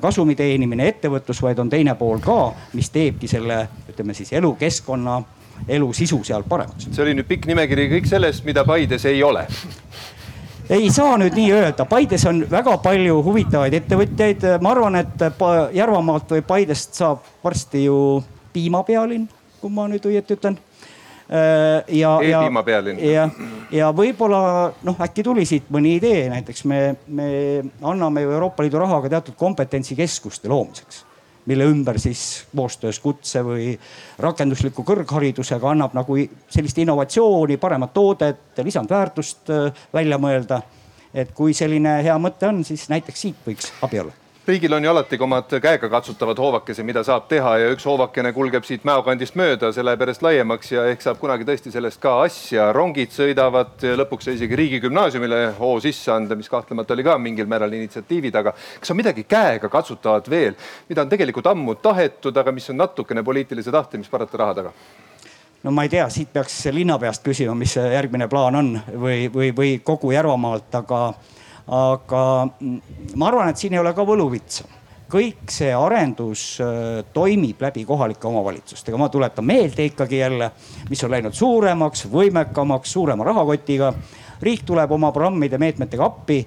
kasumi 0.00 0.34
teenimine, 0.38 0.88
ettevõtlus, 0.88 1.42
vaid 1.42 1.58
on 1.58 1.70
teine 1.70 1.94
pool 1.98 2.22
ka, 2.24 2.52
mis 2.72 2.90
teebki 2.94 3.28
selle, 3.28 3.64
ütleme 3.90 4.14
siis 4.14 4.32
elukeskkonna, 4.32 5.20
elu 5.68 5.92
sisu 5.92 6.20
seal 6.24 6.42
paremaks. 6.48 6.88
see 6.90 7.02
oli 7.02 7.14
nüüd 7.14 7.28
pikk 7.28 7.46
nimekiri 7.50 7.88
kõik 7.96 8.10
sellest, 8.10 8.44
mida 8.44 8.64
Paides 8.64 9.04
ei 9.10 9.22
ole. 9.22 9.46
Ei 10.70 10.90
saa 10.90 11.18
nüüd 11.20 11.36
nii 11.36 11.52
öelda, 11.52 11.84
Paides 11.84 12.24
on 12.26 12.44
väga 12.50 12.78
palju 12.82 13.22
huvitavaid 13.22 13.74
ettevõtjaid, 13.82 14.46
ma 14.64 14.72
arvan, 14.72 14.96
et 15.02 15.24
Järvamaalt 15.76 16.36
või 16.36 16.42
Paidest 16.46 16.94
saab 16.96 17.26
varsti 17.44 17.84
ju 17.84 17.98
piimapealinn 18.52 19.28
kui 19.64 19.72
ma 19.72 19.86
nüüd 19.88 20.04
õieti 20.04 20.36
ütlen. 20.36 20.58
Äh, 20.60 20.73
ja, 21.28 22.10
ja, 22.22 22.40
pealinn. 22.64 23.00
ja, 23.00 23.28
ja 23.72 23.88
võib-olla 23.96 24.40
noh, 24.84 25.00
äkki 25.06 25.24
tuli 25.24 25.46
siit 25.48 25.70
mõni 25.72 25.96
idee, 25.96 26.26
näiteks 26.28 26.64
me, 26.68 26.80
me 27.08 27.28
anname 27.82 28.26
ju 28.26 28.34
Euroopa 28.36 28.62
Liidu 28.66 28.82
raha 28.82 29.00
ka 29.04 29.12
teatud 29.16 29.38
kompetentsikeskuste 29.40 30.52
loomiseks 30.52 31.04
mille 31.46 31.64
ümber 31.68 31.98
siis 32.00 32.46
koostöös 32.56 32.98
kutse 33.00 33.42
või 33.44 33.74
rakendusliku 34.18 34.84
kõrgharidusega 34.86 35.70
annab 35.74 35.92
nagu 35.96 36.16
sellist 36.48 36.78
innovatsiooni, 36.80 37.58
paremat 37.60 37.92
toodet, 37.92 38.64
lisandväärtust 38.64 39.52
äh, 39.52 39.86
välja 39.92 40.18
mõelda. 40.18 40.62
et 41.14 41.30
kui 41.30 41.54
selline 41.54 42.02
hea 42.02 42.18
mõte 42.18 42.48
on, 42.48 42.64
siis 42.64 42.88
näiteks 42.88 43.20
siit 43.20 43.46
võiks 43.46 43.72
abi 43.82 44.00
olla 44.00 44.23
riigil 44.46 44.72
on 44.72 44.84
ju 44.84 44.90
alati 44.90 45.18
ka 45.18 45.24
omad 45.24 45.52
käegakatsutavad 45.62 46.38
hoovakesed, 46.38 46.84
mida 46.84 47.02
saab 47.04 47.28
teha 47.28 47.54
ja 47.62 47.68
üks 47.72 47.86
hoovakene 47.88 48.32
kulgeb 48.36 48.66
siit 48.68 48.82
mäokandist 48.84 49.38
mööda, 49.40 49.70
see 49.72 49.84
läheb 49.84 50.02
järjest 50.04 50.24
laiemaks 50.24 50.72
ja 50.72 50.84
ehk 50.90 51.04
saab 51.04 51.20
kunagi 51.20 51.46
tõesti 51.48 51.72
sellest 51.72 52.00
ka 52.02 52.18
asja. 52.26 52.66
rongid 52.76 53.14
sõidavad, 53.14 53.78
lõpuks 54.00 54.28
sai 54.28 54.34
isegi 54.36 54.56
riigigümnaasiumile 54.60 55.38
hoo 55.58 55.78
sisse 55.80 56.12
anda, 56.12 56.36
mis 56.36 56.50
kahtlemata 56.52 56.92
oli 56.92 57.06
ka 57.06 57.16
mingil 57.18 57.48
määral 57.48 57.72
initsiatiivi 57.72 58.30
taga. 58.30 58.52
kas 58.80 58.90
on 58.90 59.00
midagi 59.00 59.24
käegakatsutavat 59.24 60.28
veel, 60.30 60.54
mida 60.88 61.02
on 61.02 61.08
tegelikult 61.08 61.46
ammu 61.46 61.74
tahetud, 61.74 62.36
aga 62.36 62.52
mis 62.52 62.68
on 62.70 62.76
natukene 62.76 63.22
poliitilise 63.22 63.72
tahte, 63.72 63.98
mis 63.98 64.08
parata 64.12 64.38
raha 64.38 64.54
taga? 64.54 64.72
no 65.62 65.70
ma 65.70 65.82
ei 65.82 65.88
tea, 65.88 66.08
siit 66.12 66.32
peaks 66.32 66.66
linnapeast 66.72 67.24
küsima, 67.24 67.54
mis 67.56 67.72
see 67.78 67.94
järgmine 67.94 68.28
plaan 68.28 68.60
on 68.60 68.74
või, 68.92 69.30
või, 69.32 69.54
või 69.56 69.78
kogu 69.80 70.12
Järvamaalt, 70.12 70.68
aga 70.74 71.14
aga 71.66 72.22
mm, 72.60 72.80
ma 73.16 73.28
arvan, 73.28 73.48
et 73.50 73.60
siin 73.60 73.76
ei 73.76 73.80
ole 73.80 73.94
ka 73.96 74.04
võluvitsa. 74.06 74.66
Kõik 75.14 75.52
see 75.52 75.70
arendus 75.76 76.58
äh, 76.64 77.04
toimib 77.14 77.60
läbi 77.62 77.84
kohalike 77.86 78.28
omavalitsustega, 78.28 78.98
ma 78.98 79.08
tuletan 79.12 79.46
meelde 79.46 79.86
ikkagi 79.90 80.18
jälle, 80.18 80.50
mis 80.90 81.04
on 81.04 81.12
läinud 81.14 81.36
suuremaks, 81.36 82.06
võimekamaks, 82.12 82.92
suurema 82.98 83.24
rahakotiga. 83.24 83.94
riik 84.44 84.64
tuleb 84.66 84.90
oma 84.92 85.12
programmide, 85.12 85.58
meetmetega 85.58 86.04
appi 86.04 86.42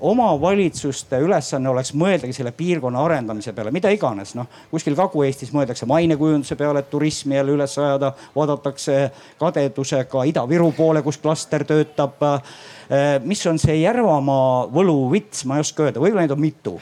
omavalitsuste 0.00 1.20
ülesanne 1.22 1.68
oleks 1.70 1.92
mõeldagi 1.94 2.34
selle 2.34 2.50
piirkonna 2.56 3.04
arendamise 3.04 3.52
peale, 3.54 3.70
mida 3.70 3.92
iganes, 3.94 4.32
noh 4.34 4.48
kuskil 4.70 4.96
Kagu-Eestis 4.98 5.52
mõeldakse 5.54 5.86
mainekujunduse 5.86 6.56
peale, 6.58 6.82
et 6.82 6.90
turismi 6.90 7.36
jälle 7.36 7.54
üles 7.54 7.76
ajada, 7.78 8.12
vaadatakse 8.34 8.96
kadedusega 9.38 10.24
Ida-Viru 10.30 10.72
poole, 10.76 11.02
kus 11.06 11.20
klaster 11.22 11.64
töötab. 11.68 12.22
Eh, 12.90 13.20
mis 13.24 13.46
on 13.46 13.58
see 13.62 13.78
Järvamaa 13.80 14.66
võluvits, 14.74 15.44
ma 15.48 15.58
ei 15.58 15.64
oska 15.64 15.86
öelda, 15.86 16.02
võib-olla 16.02 16.26
neid 16.26 16.34
on 16.34 16.42
mitu. 16.42 16.80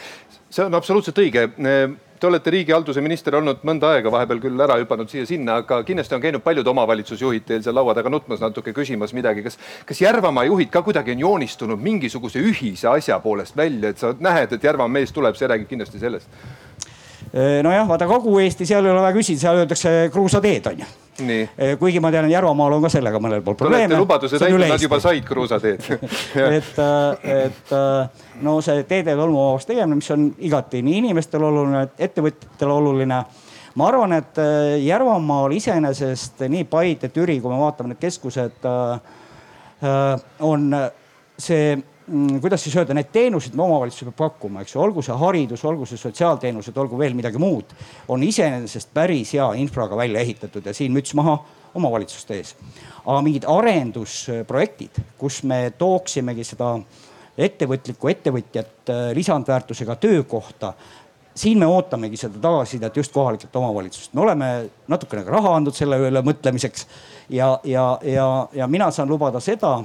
see 0.52 0.64
on 0.64 0.74
absoluutselt 0.74 1.18
õige 1.18 1.46
Te 2.22 2.28
olete 2.28 2.52
riigihalduse 2.54 3.02
minister 3.02 3.34
olnud 3.34 3.64
mõnda 3.66 3.88
aega, 3.96 4.10
vahepeal 4.14 4.38
küll 4.44 4.60
ära 4.62 4.76
hüpanud 4.78 5.10
siia-sinna, 5.10 5.56
aga 5.64 5.80
kindlasti 5.82 6.14
on 6.14 6.20
käinud 6.22 6.44
paljud 6.44 6.68
omavalitsusjuhid 6.70 7.48
teil 7.48 7.64
seal 7.64 7.74
laua 7.74 7.96
taga 7.98 8.12
nutmas 8.14 8.38
natuke, 8.38 8.70
küsimas 8.76 9.10
midagi. 9.10 9.42
kas, 9.42 9.58
kas 9.88 10.02
Järvamaa 10.04 10.44
juhid 10.46 10.70
ka 10.70 10.84
kuidagi 10.86 11.16
on 11.16 11.24
joonistunud 11.24 11.82
mingisuguse 11.82 12.38
ühise 12.38 12.86
asja 12.92 13.18
poolest 13.24 13.58
välja, 13.58 13.90
et 13.90 13.98
sa 13.98 14.12
näed, 14.14 14.54
et 14.54 14.68
Järvamaa 14.70 15.00
mees 15.00 15.10
tuleb, 15.10 15.34
see 15.34 15.50
räägib 15.50 15.72
kindlasti 15.72 15.98
sellest? 15.98 16.30
Nojah, 17.62 17.86
vaata 17.88 18.06
Kagu-Eesti, 18.10 18.66
seal 18.68 18.84
ei 18.84 18.92
ole 18.92 19.00
vaja 19.00 19.16
küsida, 19.16 19.40
seal 19.40 19.62
öeldakse 19.62 19.94
kruusateed 20.12 20.66
on 20.72 20.82
ju 20.84 20.90
kuigi 21.78 22.00
ma 22.00 22.10
tean, 22.12 22.30
Järvamaal 22.30 22.76
on 22.76 22.84
ka 22.84 22.90
sellega 22.92 23.20
mõnel 23.20 23.42
pool 23.44 23.56
probleeme. 23.58 23.88
Te 23.88 23.94
olete 23.94 24.00
lubaduse 24.00 24.40
täitnud, 24.40 24.64
nad 24.64 24.82
juba 24.82 24.98
said 25.02 25.24
kruusateed 25.28 25.88
et, 26.58 26.80
et 27.34 27.72
no 28.42 28.56
see 28.64 28.84
teede 28.88 29.16
tolmuvabaks 29.18 29.68
tegemine, 29.68 30.00
mis 30.00 30.10
on 30.14 30.30
igati 30.40 30.82
nii 30.84 31.02
inimestele 31.02 31.48
oluline, 31.48 31.84
ettevõtjatele 32.08 32.76
oluline. 32.78 33.20
ma 33.74 33.88
arvan, 33.88 34.16
et 34.16 34.40
Järvamaal 34.86 35.52
iseenesest 35.56 36.46
nii 36.48 36.64
Paide, 36.64 37.12
Türi, 37.12 37.40
kui 37.40 37.52
me 37.52 37.60
vaatame 37.60 37.92
need 37.92 38.00
keskused, 38.00 38.64
on 40.40 40.74
see 41.38 41.76
kuidas 42.40 42.62
siis 42.64 42.76
öelda, 42.76 42.94
need 42.96 43.10
teenused, 43.14 43.54
mida 43.54 43.64
omavalitsus 43.64 44.08
peab 44.08 44.18
pakkuma, 44.18 44.62
eks 44.64 44.74
ju, 44.74 44.80
olgu 44.82 45.04
see 45.04 45.16
haridus, 45.18 45.64
olgu 45.68 45.86
see 45.88 46.00
sotsiaalteenused, 46.00 46.76
olgu 46.78 46.98
veel 46.98 47.14
midagi 47.18 47.40
muud, 47.42 47.74
on 48.12 48.22
iseenesest 48.26 48.90
päris 48.94 49.34
hea 49.36 49.46
infraga 49.62 49.98
välja 49.98 50.22
ehitatud 50.24 50.66
ja 50.66 50.74
siin 50.74 50.94
müts 50.94 51.14
maha 51.18 51.38
omavalitsuste 51.74 52.36
ees. 52.36 52.56
aga 53.04 53.20
mingid 53.24 53.46
arendusprojektid, 53.48 54.98
kus 55.18 55.42
me 55.48 55.72
tooksimegi 55.78 56.44
seda 56.44 56.74
ettevõtlikku 57.38 58.10
ettevõtjat 58.12 58.90
äh, 58.92 59.06
lisandväärtusega 59.16 59.96
töökohta 59.96 60.74
siin 61.34 61.58
me 61.58 61.66
ootamegi 61.66 62.16
seda 62.16 62.38
tagasisidet 62.42 62.96
just 62.96 63.12
kohalikelt 63.12 63.56
omavalitsust, 63.56 64.12
me 64.14 64.20
oleme 64.20 64.48
natukene 64.88 65.24
ka 65.24 65.32
raha 65.32 65.56
andnud 65.56 65.76
selle 65.76 65.96
üle 66.08 66.22
mõtlemiseks 66.24 66.86
ja, 67.32 67.54
ja, 67.64 67.86
ja, 68.04 68.28
ja 68.52 68.68
mina 68.68 68.90
saan 68.90 69.08
lubada 69.08 69.40
seda 69.40 69.78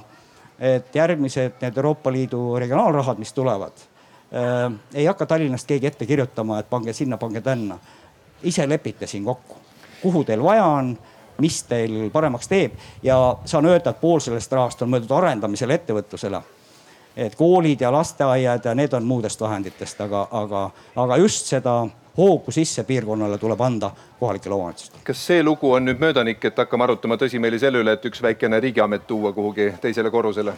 et 0.60 0.96
järgmised 0.96 1.62
need 1.62 1.78
Euroopa 1.78 2.12
Liidu 2.12 2.56
regionaalrahad, 2.60 3.18
mis 3.18 3.34
tulevad 3.34 3.78
äh,, 4.34 4.72
ei 4.94 5.06
hakka 5.06 5.26
Tallinnast 5.26 5.68
keegi 5.68 5.88
ette 5.88 6.06
kirjutama, 6.06 6.60
et 6.60 6.70
pange 6.70 6.94
sinna, 6.94 7.18
pange 7.18 7.42
tänna. 7.42 7.78
ise 8.44 8.70
lepite 8.70 9.08
siin 9.08 9.26
kokku, 9.26 9.56
kuhu 10.02 10.24
teil 10.24 10.44
vaja 10.44 10.66
on, 10.66 10.98
mis 11.38 11.64
teil 11.64 12.10
paremaks 12.10 12.48
teeb 12.48 12.74
ja 13.04 13.38
saan 13.46 13.66
öelda, 13.66 13.90
et 13.90 14.02
pool 14.02 14.20
sellest 14.20 14.52
rahast 14.52 14.82
on 14.82 14.90
mõeldud 14.90 15.12
arendamisele, 15.18 15.74
ettevõtlusele 15.74 16.42
et 17.18 17.36
koolid 17.36 17.82
ja 17.82 17.92
lasteaiad 17.92 18.66
ja 18.66 18.76
need 18.76 18.94
on 18.94 19.06
muudest 19.06 19.42
vahenditest, 19.42 20.02
aga, 20.02 20.28
aga, 20.32 20.70
aga 20.96 21.18
just 21.18 21.50
seda 21.50 21.80
hoogu 22.18 22.52
sisse 22.54 22.84
piirkonnale 22.84 23.38
tuleb 23.38 23.62
anda 23.62 23.92
kohalikele 24.20 24.56
omavalitsustele. 24.56 25.02
kas 25.04 25.26
see 25.28 25.44
lugu 25.44 25.72
on 25.72 25.86
nüüd 25.86 26.00
möödanik, 26.02 26.46
et 26.46 26.58
hakkame 26.58 26.88
arutama 26.88 27.18
tõsimeeli 27.22 27.60
selle 27.62 27.82
üle, 27.84 27.94
et 27.94 28.06
üks 28.10 28.22
väikene 28.24 28.60
riigiamet 28.64 29.06
tuua 29.08 29.34
kuhugi 29.34 29.70
teisele 29.82 30.10
korrusele? 30.12 30.54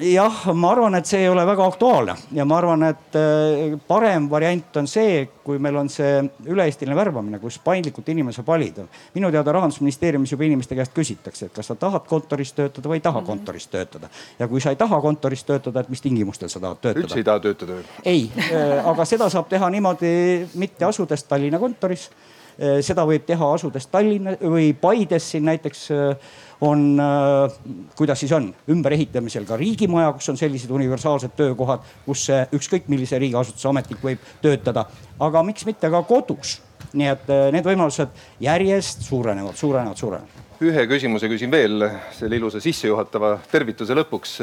jah, 0.00 0.42
ma 0.52 0.72
arvan, 0.72 0.94
et 0.98 1.08
see 1.08 1.22
ei 1.24 1.28
ole 1.28 1.46
väga 1.46 1.66
aktuaalne 1.72 2.16
ja 2.36 2.44
ma 2.48 2.58
arvan, 2.58 2.84
et 2.90 3.18
äh, 3.20 3.78
parem 3.88 4.28
variant 4.30 4.76
on 4.80 4.88
see, 4.90 5.24
kui 5.44 5.58
meil 5.58 5.76
on 5.80 5.88
see 5.92 6.20
üle-eestiline 6.48 6.96
värbamine, 6.96 7.40
kus 7.40 7.58
paindlikult 7.64 8.08
inimene 8.12 8.36
saab 8.36 8.52
valida. 8.52 8.84
minu 9.14 9.30
teada 9.32 9.52
rahandusministeeriumis 9.52 10.32
juba 10.32 10.44
inimeste 10.44 10.76
käest 10.76 10.94
küsitakse, 10.96 11.46
et 11.46 11.56
kas 11.56 11.72
sa 11.72 11.78
tahad 11.80 12.04
kontoris 12.08 12.52
töötada 12.52 12.88
või 12.88 13.00
ei 13.00 13.06
taha 13.08 13.20
mhm. 13.20 13.26
kontoris 13.26 13.66
töötada. 13.72 14.12
ja 14.38 14.48
kui 14.48 14.60
sa 14.60 14.70
ei 14.74 14.80
taha 14.80 15.00
kontoris 15.00 15.44
töötada, 15.44 15.80
et 15.80 15.88
mis 15.88 16.04
tingimustel 16.04 16.52
sa 16.52 16.60
tahad 16.60 16.80
töötada? 16.80 17.06
üldse 17.06 17.20
ei 17.20 17.24
taha 17.24 17.40
töötada 17.40 17.80
ei, 18.04 18.30
äh, 18.50 18.78
aga 18.84 19.08
seda 19.08 19.28
saab 19.32 19.48
teha 19.48 19.70
niimoodi 19.70 20.14
mitte 20.60 20.84
asudes 20.84 21.24
Tallinna 21.24 21.58
kontoris 21.58 22.10
seda 22.58 23.04
võib 23.08 23.24
teha 23.26 23.46
asudes 23.56 23.88
Tallinna 23.90 24.36
või 24.40 24.72
Paides 24.78 25.26
siin 25.32 25.46
näiteks 25.48 25.80
eh, 25.94 26.34
on, 26.64 26.84
eh, 27.00 27.56
kuidas 27.98 28.22
siis 28.22 28.34
on, 28.36 28.50
ümberehitamisel 28.70 29.46
ka 29.48 29.58
riigimaja, 29.60 30.12
kus 30.14 30.30
on 30.32 30.38
sellised 30.40 30.70
universaalsed 30.70 31.34
töökohad, 31.38 31.82
kus 32.06 32.28
ükskõik 32.54 32.86
millise 32.92 33.18
riigiasutuse 33.18 33.68
ametnik 33.70 34.04
võib 34.04 34.22
töötada, 34.44 34.86
aga 35.20 35.42
miks 35.46 35.66
mitte 35.66 35.90
ka 35.90 36.04
kodus. 36.08 36.60
nii 36.94 37.08
et 37.10 37.30
need 37.50 37.64
võimalused 37.66 38.12
järjest 38.44 39.02
suurenevad, 39.08 39.56
suurenevad, 39.58 39.98
suurenevad 39.98 40.43
ühe 40.62 40.84
küsimuse 40.86 41.26
küsin 41.30 41.50
veel 41.50 41.82
selle 42.14 42.38
ilusa 42.38 42.60
sissejuhatava 42.62 43.32
tervituse 43.50 43.94
lõpuks. 43.98 44.36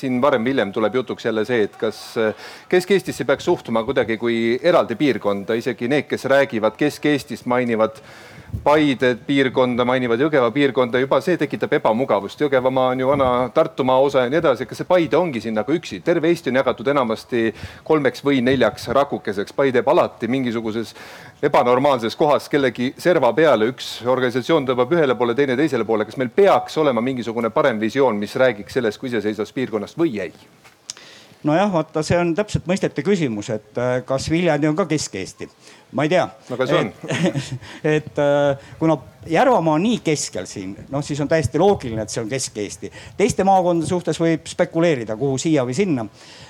siin 0.00 0.20
varem-hiljem 0.20 0.72
tuleb 0.72 0.94
jutuks 1.00 1.24
jälle 1.24 1.44
see, 1.48 1.62
et 1.64 1.76
kas 1.80 2.00
Kesk-Eestisse 2.68 3.24
peaks 3.24 3.44
suhtuma 3.48 3.84
kuidagi 3.84 4.18
kui 4.20 4.58
eraldi 4.62 4.96
piirkonda, 4.96 5.56
isegi 5.56 5.88
need, 5.88 6.08
kes 6.10 6.24
räägivad 6.28 6.76
Kesk-Eestist, 6.76 7.46
mainivad 7.46 8.02
Paide 8.62 9.14
piirkonda, 9.26 9.84
mainivad 9.84 10.20
Jõgeva 10.20 10.50
piirkonda, 10.54 11.00
juba 11.02 11.18
see 11.24 11.36
tekitab 11.40 11.72
ebamugavust. 11.78 12.40
Jõgevamaa 12.40 12.92
on 12.92 13.00
ju 13.00 13.08
vana 13.08 13.28
Tartumaa 13.54 13.98
osa 14.04 14.24
ja 14.24 14.30
nii 14.32 14.38
edasi. 14.38 14.66
kas 14.66 14.78
see 14.80 14.88
Paide 14.88 15.16
ongi 15.16 15.40
siin 15.40 15.54
nagu 15.54 15.72
üksi? 15.72 16.00
terve 16.04 16.28
Eesti 16.28 16.52
on 16.52 16.60
jagatud 16.60 16.88
enamasti 16.88 17.54
kolmeks 17.84 18.24
või 18.24 18.42
neljaks 18.44 18.88
rakukeseks. 18.88 19.52
Paide 19.52 19.80
jääb 19.80 19.88
alati 19.88 20.28
mingisuguses 20.28 20.94
ebanormaalses 21.42 22.16
kohas 22.16 22.48
kellegi 22.48 22.94
serva 22.98 23.32
peale, 23.32 23.68
üks 23.72 24.02
organisatsioon 24.06 24.68
tõmbab 24.68 24.92
ühele 24.96 25.14
poole, 25.14 25.34
teine 25.34 25.56
teisele 25.56 25.84
poole. 25.84 26.04
kas 26.04 26.16
meil 26.16 26.28
peaks 26.28 26.78
olema 26.78 27.00
mingisugune 27.00 27.50
parem 27.50 27.80
visioon, 27.80 28.16
mis 28.16 28.36
räägiks 28.36 28.72
sellest 28.72 29.00
kui 29.00 29.08
iseseisvast 29.08 29.54
piirkonnast 29.54 29.98
või 29.98 30.20
ei? 30.20 30.32
nojah, 31.44 31.72
vaata, 31.72 32.02
see 32.02 32.16
on 32.18 32.34
täpselt 32.34 32.66
mõistete 32.66 33.02
küsimus, 33.04 33.50
et 33.52 33.78
äh, 33.78 33.98
kas 34.06 34.30
Viljandi 34.30 34.68
on 34.68 34.76
ka 34.76 34.86
Kesk-Eesti 34.88 35.48
ma 35.94 36.06
ei 36.06 36.12
tea. 36.12 36.28
aga 36.56 36.66
see 36.68 36.80
on. 36.82 36.92
et, 37.08 37.50
et 37.98 38.22
äh, 38.22 38.70
kuna 38.78 38.98
Järvamaa 39.26 39.74
on 39.74 39.82
nii 39.82 39.98
keskel 40.04 40.44
siin, 40.46 40.74
noh 40.92 41.04
siis 41.04 41.20
on 41.20 41.28
täiesti 41.28 41.58
loogiline, 41.58 42.02
et 42.02 42.12
see 42.12 42.20
on 42.20 42.28
Kesk-Eesti. 42.28 42.90
teiste 43.16 43.44
maakondade 43.44 43.88
suhtes 43.88 44.20
võib 44.20 44.44
spekuleerida, 44.48 45.16
kuhu 45.16 45.38
siia 45.40 45.64
või 45.64 45.76
sinna. 45.76 46.04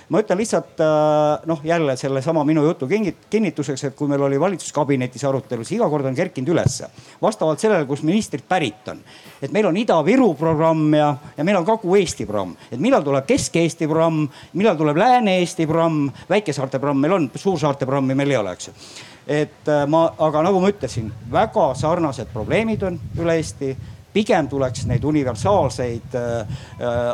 ma 0.09 0.21
ütlen 0.21 0.39
lihtsalt 0.39 0.83
äh, 0.83 1.47
noh, 1.47 1.61
jälle 1.65 1.97
sellesama 1.97 2.45
minu 2.45 2.65
jutu 2.65 2.89
kinnituseks, 3.31 3.85
et 3.85 3.95
kui 3.95 4.09
meil 4.09 4.23
oli 4.23 4.41
valitsuskabinetis 4.41 5.25
arutelu, 5.25 5.65
siis 5.65 5.79
iga 5.79 5.89
kord 5.89 6.11
on 6.11 6.15
kerkinud 6.15 6.51
ülesse. 6.51 6.91
vastavalt 7.23 7.63
sellele, 7.63 7.87
kus 7.87 8.03
ministrid 8.03 8.43
pärit 8.49 8.89
on. 8.91 9.01
et 9.43 9.53
meil 9.53 9.71
on 9.71 9.77
Ida-Viru 9.77 10.35
programm 10.35 10.95
ja, 10.95 11.15
ja 11.37 11.45
meil 11.45 11.63
on 11.63 11.67
Kagu-Eesti 11.67 12.27
programm. 12.27 12.57
et 12.73 12.81
millal 12.81 13.07
tuleb 13.07 13.27
Kesk-Eesti 13.27 13.87
programm, 13.87 14.29
millal 14.53 14.77
tuleb 14.77 14.97
Lääne-Eesti 14.97 15.67
programm, 15.67 16.11
väikesaarte 16.29 16.79
programm 16.79 17.07
meil 17.07 17.21
on, 17.21 17.31
suursaarte 17.35 17.87
programmi 17.87 18.15
meil 18.15 18.35
ei 18.35 18.43
ole, 18.43 18.59
eks 18.59 18.73
ju 18.73 18.81
et 19.27 19.69
äh, 19.69 19.87
ma, 19.89 20.07
aga 20.19 20.43
nagu 20.43 20.61
ma 20.61 20.71
ütlesin, 20.73 21.13
väga 21.33 21.73
sarnased 21.79 22.33
probleemid 22.33 22.83
on 22.83 22.99
üle 23.19 23.37
Eesti 23.41 23.77
pigem 24.15 24.49
tuleks 24.49 24.87
neid 24.87 25.05
universaalseid 25.05 26.15
äh, 26.15 26.59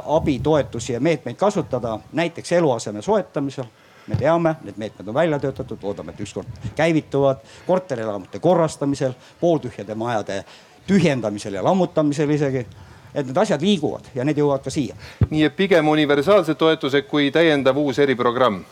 abitoetusi 0.04 0.92
ja 0.92 1.00
meetmeid 1.00 1.36
kasutada 1.36 1.98
näiteks 2.12 2.52
eluaseme 2.52 3.02
soetamisel 3.02 3.70
me 4.10 4.16
teame, 4.16 4.54
need 4.64 4.76
meetmed 4.76 5.08
on 5.08 5.14
välja 5.14 5.38
töötatud, 5.38 5.78
loodame, 5.82 6.12
et 6.12 6.20
ükskord 6.20 6.46
käivituvad 6.76 7.44
korterelamute 7.66 8.38
korrastamisel, 8.38 9.12
pooltühjade 9.40 9.94
majade 9.94 10.44
tühjendamisel 10.86 11.54
ja 11.54 11.64
lammutamisel 11.64 12.30
isegi 12.30 12.66
et 13.14 13.26
need 13.26 13.38
asjad 13.42 13.62
liiguvad 13.62 14.10
ja 14.14 14.24
need 14.26 14.38
jõuavad 14.38 14.64
ka 14.64 14.70
siia. 14.70 14.96
nii 15.30 15.44
et 15.46 15.56
pigem 15.56 15.88
universaalsed 15.88 16.58
toetused 16.58 17.06
kui 17.10 17.30
täiendav 17.34 17.78
uus 17.78 17.98
eriprogramm? 17.98 18.64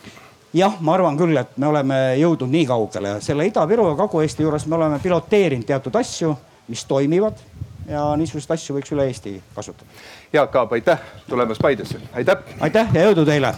Jah, 0.53 0.79
ma 0.81 0.93
arvan 0.93 1.17
küll, 1.17 1.37
et 1.37 1.57
me 1.57 1.69
oleme 1.69 1.99
jõudnud 2.19 2.51
nii 2.51 2.65
kaugele, 2.69 3.15
selle 3.25 3.47
Ida-Viru 3.49 3.89
ja 3.91 3.97
Kagu-Eesti 3.99 4.45
juures 4.45 4.65
me 4.67 4.77
oleme 4.79 4.99
piloteerinud 5.03 5.67
teatud 5.67 5.95
asju, 5.99 6.35
mis 6.69 6.85
toimivad 6.89 7.41
ja 7.89 8.05
niisuguseid 8.17 8.57
asju 8.57 8.77
võiks 8.77 8.93
üle 8.95 9.07
Eesti 9.09 9.37
kasutada. 9.55 9.89
Jaak 10.33 10.55
Aab, 10.61 10.77
aitäh 10.77 11.05
tulemast 11.29 11.61
Paidesse, 11.61 12.01
aitäh! 12.13 12.45
aitäh 12.61 12.93
ja 12.93 13.09
jõudu 13.09 13.25
teile! 13.29 13.53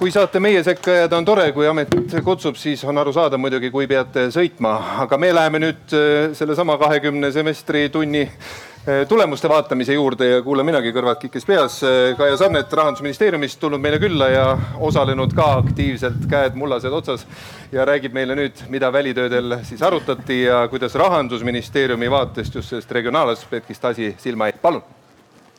Kui 0.00 0.08
saate 0.08 0.40
meie 0.40 0.62
sekka 0.64 0.94
jääda, 0.94 1.18
on 1.20 1.26
tore, 1.28 1.50
kui 1.52 1.66
amet 1.68 1.92
kutsub, 2.24 2.56
siis 2.56 2.80
on 2.88 2.96
arusaadav 3.02 3.40
muidugi, 3.40 3.68
kui 3.72 3.84
peate 3.90 4.30
sõitma, 4.32 4.72
aga 5.04 5.18
me 5.20 5.28
läheme 5.36 5.60
nüüd 5.60 5.92
äh, 5.92 6.30
sellesama 6.36 6.78
kahekümne 6.80 7.28
semestri 7.34 7.82
tunni 7.92 8.22
äh, 8.24 9.02
tulemuste 9.08 9.50
vaatamise 9.52 9.92
juurde 9.98 10.30
ja 10.30 10.38
kuulan 10.46 10.64
minagi 10.70 10.94
kõrvad 10.96 11.20
kikkes 11.20 11.44
peas. 11.44 11.76
Äh, 11.84 12.14
Kaia 12.16 12.38
Sannet 12.40 12.72
Rahandusministeeriumist 12.80 13.60
tulnud 13.60 13.82
meile 13.84 13.98
külla 14.00 14.30
ja 14.32 14.46
osalenud 14.88 15.34
ka 15.36 15.50
aktiivselt, 15.58 16.24
käed 16.32 16.56
mullased 16.56 16.96
otsas 16.96 17.26
ja 17.72 17.84
räägib 17.84 18.16
meile 18.16 18.38
nüüd, 18.38 18.64
mida 18.72 18.88
välitöödel 18.94 19.58
siis 19.68 19.84
arutati 19.84 20.46
ja 20.46 20.62
kuidas 20.72 20.96
Rahandusministeeriumi 20.96 22.08
vaatest 22.10 22.56
just 22.56 22.72
sellest 22.72 22.96
regionaalaspektist 22.96 23.84
asi 23.92 24.14
silma 24.16 24.48
jäi. 24.48 24.56
palun 24.64 24.99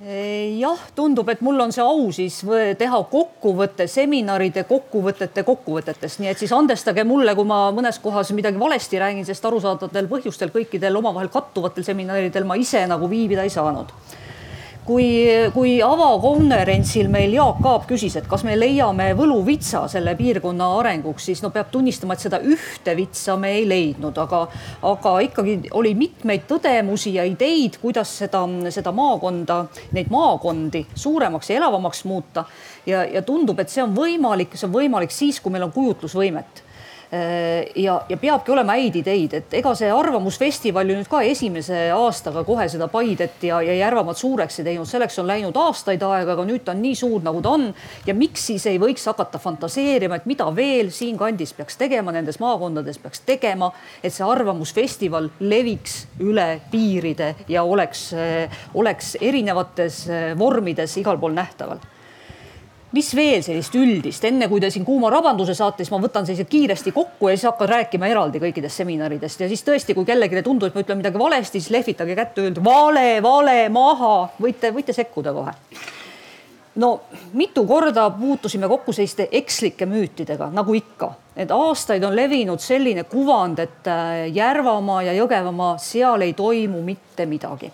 jah, 0.02 0.80
tundub, 0.96 1.30
et 1.30 1.42
mul 1.46 1.60
on 1.62 1.72
see 1.74 1.84
au 1.86 2.08
siis 2.16 2.40
teha 2.80 3.02
kokkuvõte 3.12 3.86
seminaride 3.92 4.64
kokkuvõtete 4.70 5.44
kokkuvõtetest, 5.46 6.24
nii 6.24 6.32
et 6.32 6.42
siis 6.42 6.54
andestage 6.58 7.06
mulle, 7.06 7.36
kui 7.38 7.46
ma 7.46 7.68
mõnes 7.76 8.02
kohas 8.02 8.32
midagi 8.34 8.58
valesti 8.60 8.98
räägin, 9.02 9.28
sest 9.28 9.46
arusaadavatel 9.46 10.10
põhjustel 10.10 10.50
kõikidel 10.54 10.98
omavahel 10.98 11.30
kattuvatel 11.30 11.86
seminaridel 11.86 12.50
ma 12.50 12.58
ise 12.58 12.82
nagu 12.90 13.10
viibida 13.12 13.46
ei 13.46 13.54
saanud 13.54 13.94
kui, 14.86 15.08
kui 15.54 15.76
avakonverentsil 15.86 17.10
meil 17.12 17.36
Jaak 17.36 17.66
Aab 17.68 17.86
küsis, 17.90 18.16
et 18.18 18.28
kas 18.30 18.44
me 18.48 18.56
leiame 18.58 19.12
võluvitsa 19.18 19.84
selle 19.92 20.16
piirkonna 20.20 20.68
arenguks, 20.80 21.28
siis 21.30 21.44
no 21.44 21.52
peab 21.54 21.70
tunnistama, 21.74 22.16
et 22.18 22.26
seda 22.26 22.42
ühte 22.42 22.96
vitsa 22.98 23.38
me 23.40 23.54
ei 23.60 23.68
leidnud, 23.70 24.18
aga, 24.24 24.42
aga 24.90 25.14
ikkagi 25.28 25.58
oli 25.78 25.94
mitmeid 25.98 26.48
tõdemusi 26.50 27.16
ja 27.20 27.28
ideid, 27.30 27.78
kuidas 27.82 28.16
seda, 28.24 28.44
seda 28.74 28.94
maakonda, 28.96 29.62
neid 29.96 30.12
maakondi 30.14 30.86
suuremaks 30.96 31.52
ja 31.52 31.62
elavamaks 31.62 32.04
muuta. 32.10 32.46
ja, 32.86 33.06
ja 33.06 33.22
tundub, 33.22 33.60
et 33.60 33.70
see 33.70 33.84
on 33.84 33.96
võimalik, 33.96 34.58
see 34.58 34.68
on 34.68 34.76
võimalik 34.76 35.14
siis, 35.14 35.40
kui 35.40 35.54
meil 35.54 35.70
on 35.70 35.74
kujutlusvõimet 35.76 36.66
ja, 37.76 38.02
ja 38.10 38.18
peabki 38.18 38.54
olema 38.54 38.78
häid 38.80 38.96
ideid, 39.02 39.34
et 39.36 39.56
ega 39.60 39.74
see 39.76 39.90
Arvamusfestival 39.92 40.88
ju 40.88 40.96
nüüd 40.96 41.10
ka 41.12 41.20
esimese 41.28 41.90
aastaga 41.92 42.46
kohe 42.48 42.68
seda 42.72 42.88
Paidet 42.92 43.44
ja, 43.44 43.60
ja 43.66 43.76
Järvamaad 43.76 44.16
suureks 44.20 44.62
ei 44.62 44.70
teinud, 44.70 44.88
selleks 44.88 45.20
on 45.20 45.28
läinud 45.28 45.60
aastaid 45.60 46.04
aega, 46.08 46.38
aga 46.38 46.46
nüüd 46.48 46.64
ta 46.64 46.72
on 46.72 46.80
nii 46.86 46.96
suur, 46.96 47.20
nagu 47.26 47.44
ta 47.44 47.52
on. 47.58 47.68
ja 48.08 48.16
miks 48.16 48.48
siis 48.52 48.66
ei 48.72 48.80
võiks 48.80 49.04
hakata 49.12 49.42
fantaseerima, 49.44 50.22
et 50.22 50.30
mida 50.32 50.48
veel 50.56 50.94
siinkandis 50.96 51.52
peaks 51.58 51.76
tegema, 51.82 52.16
nendes 52.16 52.40
maakondades 52.40 53.02
peaks 53.04 53.26
tegema, 53.28 53.74
et 54.00 54.16
see 54.16 54.28
Arvamusfestival 54.28 55.28
leviks 55.44 56.06
üle 56.24 56.62
piiride 56.72 57.34
ja 57.52 57.68
oleks, 57.68 58.12
oleks 58.74 59.18
erinevates 59.20 60.06
vormides 60.40 60.96
igal 61.04 61.20
pool 61.20 61.36
nähtaval 61.36 61.84
mis 62.96 63.12
veel 63.16 63.44
sellist 63.44 63.76
üldist, 63.80 64.26
enne 64.28 64.48
kui 64.52 64.62
te 64.64 64.70
siin 64.74 64.86
kuuma 64.88 65.12
rabanduse 65.14 65.56
saate, 65.58 65.86
siis 65.86 65.94
ma 65.94 66.02
võtan 66.04 66.28
sellised 66.28 66.50
kiiresti 66.52 66.94
kokku 66.96 67.30
ja 67.30 67.38
siis 67.38 67.48
hakkan 67.48 67.72
rääkima 67.72 68.10
eraldi 68.12 68.42
kõikidest 68.44 68.84
seminaridest. 68.84 69.44
Ja 69.44 69.50
siis 69.52 69.64
tõesti, 69.68 69.96
kui 69.96 70.08
kellelegi 70.08 70.44
tundub, 70.44 70.70
et 70.70 70.76
ma 70.76 70.84
ütlen 70.84 71.00
midagi 71.00 71.22
valesti, 71.22 71.62
siis 71.62 71.72
lehvitage 71.72 72.18
kätt, 72.20 72.38
öelge 72.44 72.64
vale, 72.64 73.08
vale, 73.24 73.58
maha, 73.72 74.14
võite, 74.42 74.74
võite 74.76 74.96
sekkuda 74.96 75.34
kohe. 75.36 75.56
no 76.76 77.02
mitu 77.34 77.66
korda 77.68 78.10
puutusime 78.16 78.68
kokku 78.68 78.94
selliste 78.96 79.28
ekslike 79.32 79.86
müütidega, 79.86 80.48
nagu 80.56 80.74
ikka, 80.74 81.10
et 81.36 81.52
aastaid 81.52 82.04
on 82.04 82.16
levinud 82.16 82.60
selline 82.64 83.04
kuvand, 83.04 83.60
et 83.60 83.88
äh, 83.92 84.30
Järvamaa 84.32 85.04
ja 85.04 85.14
Jõgevamaa, 85.14 85.78
seal 85.78 86.22
ei 86.22 86.34
toimu 86.34 86.82
mitte 86.82 87.26
midagi 87.26 87.72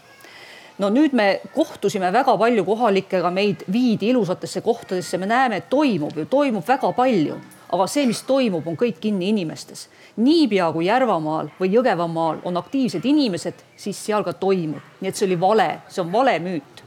no 0.77 0.89
nüüd 0.93 1.13
me 1.17 1.27
kohtusime 1.55 2.11
väga 2.13 2.37
palju 2.37 2.65
kohalikega, 2.65 3.31
meid 3.33 3.65
viidi 3.73 4.11
ilusatesse 4.11 4.61
kohtadesse, 4.61 5.17
me 5.17 5.29
näeme, 5.29 5.61
et 5.61 5.69
toimub 5.69 6.17
ju, 6.17 6.25
toimub 6.29 6.65
väga 6.67 6.91
palju, 6.97 7.37
aga 7.73 7.87
see, 7.91 8.05
mis 8.09 8.21
toimub, 8.27 8.67
on 8.67 8.77
kõik 8.79 8.99
kinni 9.01 9.31
inimestes. 9.33 9.87
niipea 10.17 10.71
kui 10.73 10.87
Järvamaal 10.87 11.51
või 11.59 11.73
Jõgevamaal 11.73 12.41
on 12.45 12.57
aktiivsed 12.57 13.05
inimesed, 13.05 13.53
siis 13.77 13.97
seal 14.05 14.23
ka 14.23 14.33
toimub, 14.33 14.81
nii 15.01 15.09
et 15.09 15.15
see 15.15 15.27
oli 15.27 15.39
vale, 15.39 15.69
see 15.89 16.01
on 16.01 16.11
vale 16.11 16.39
müüt. 16.39 16.83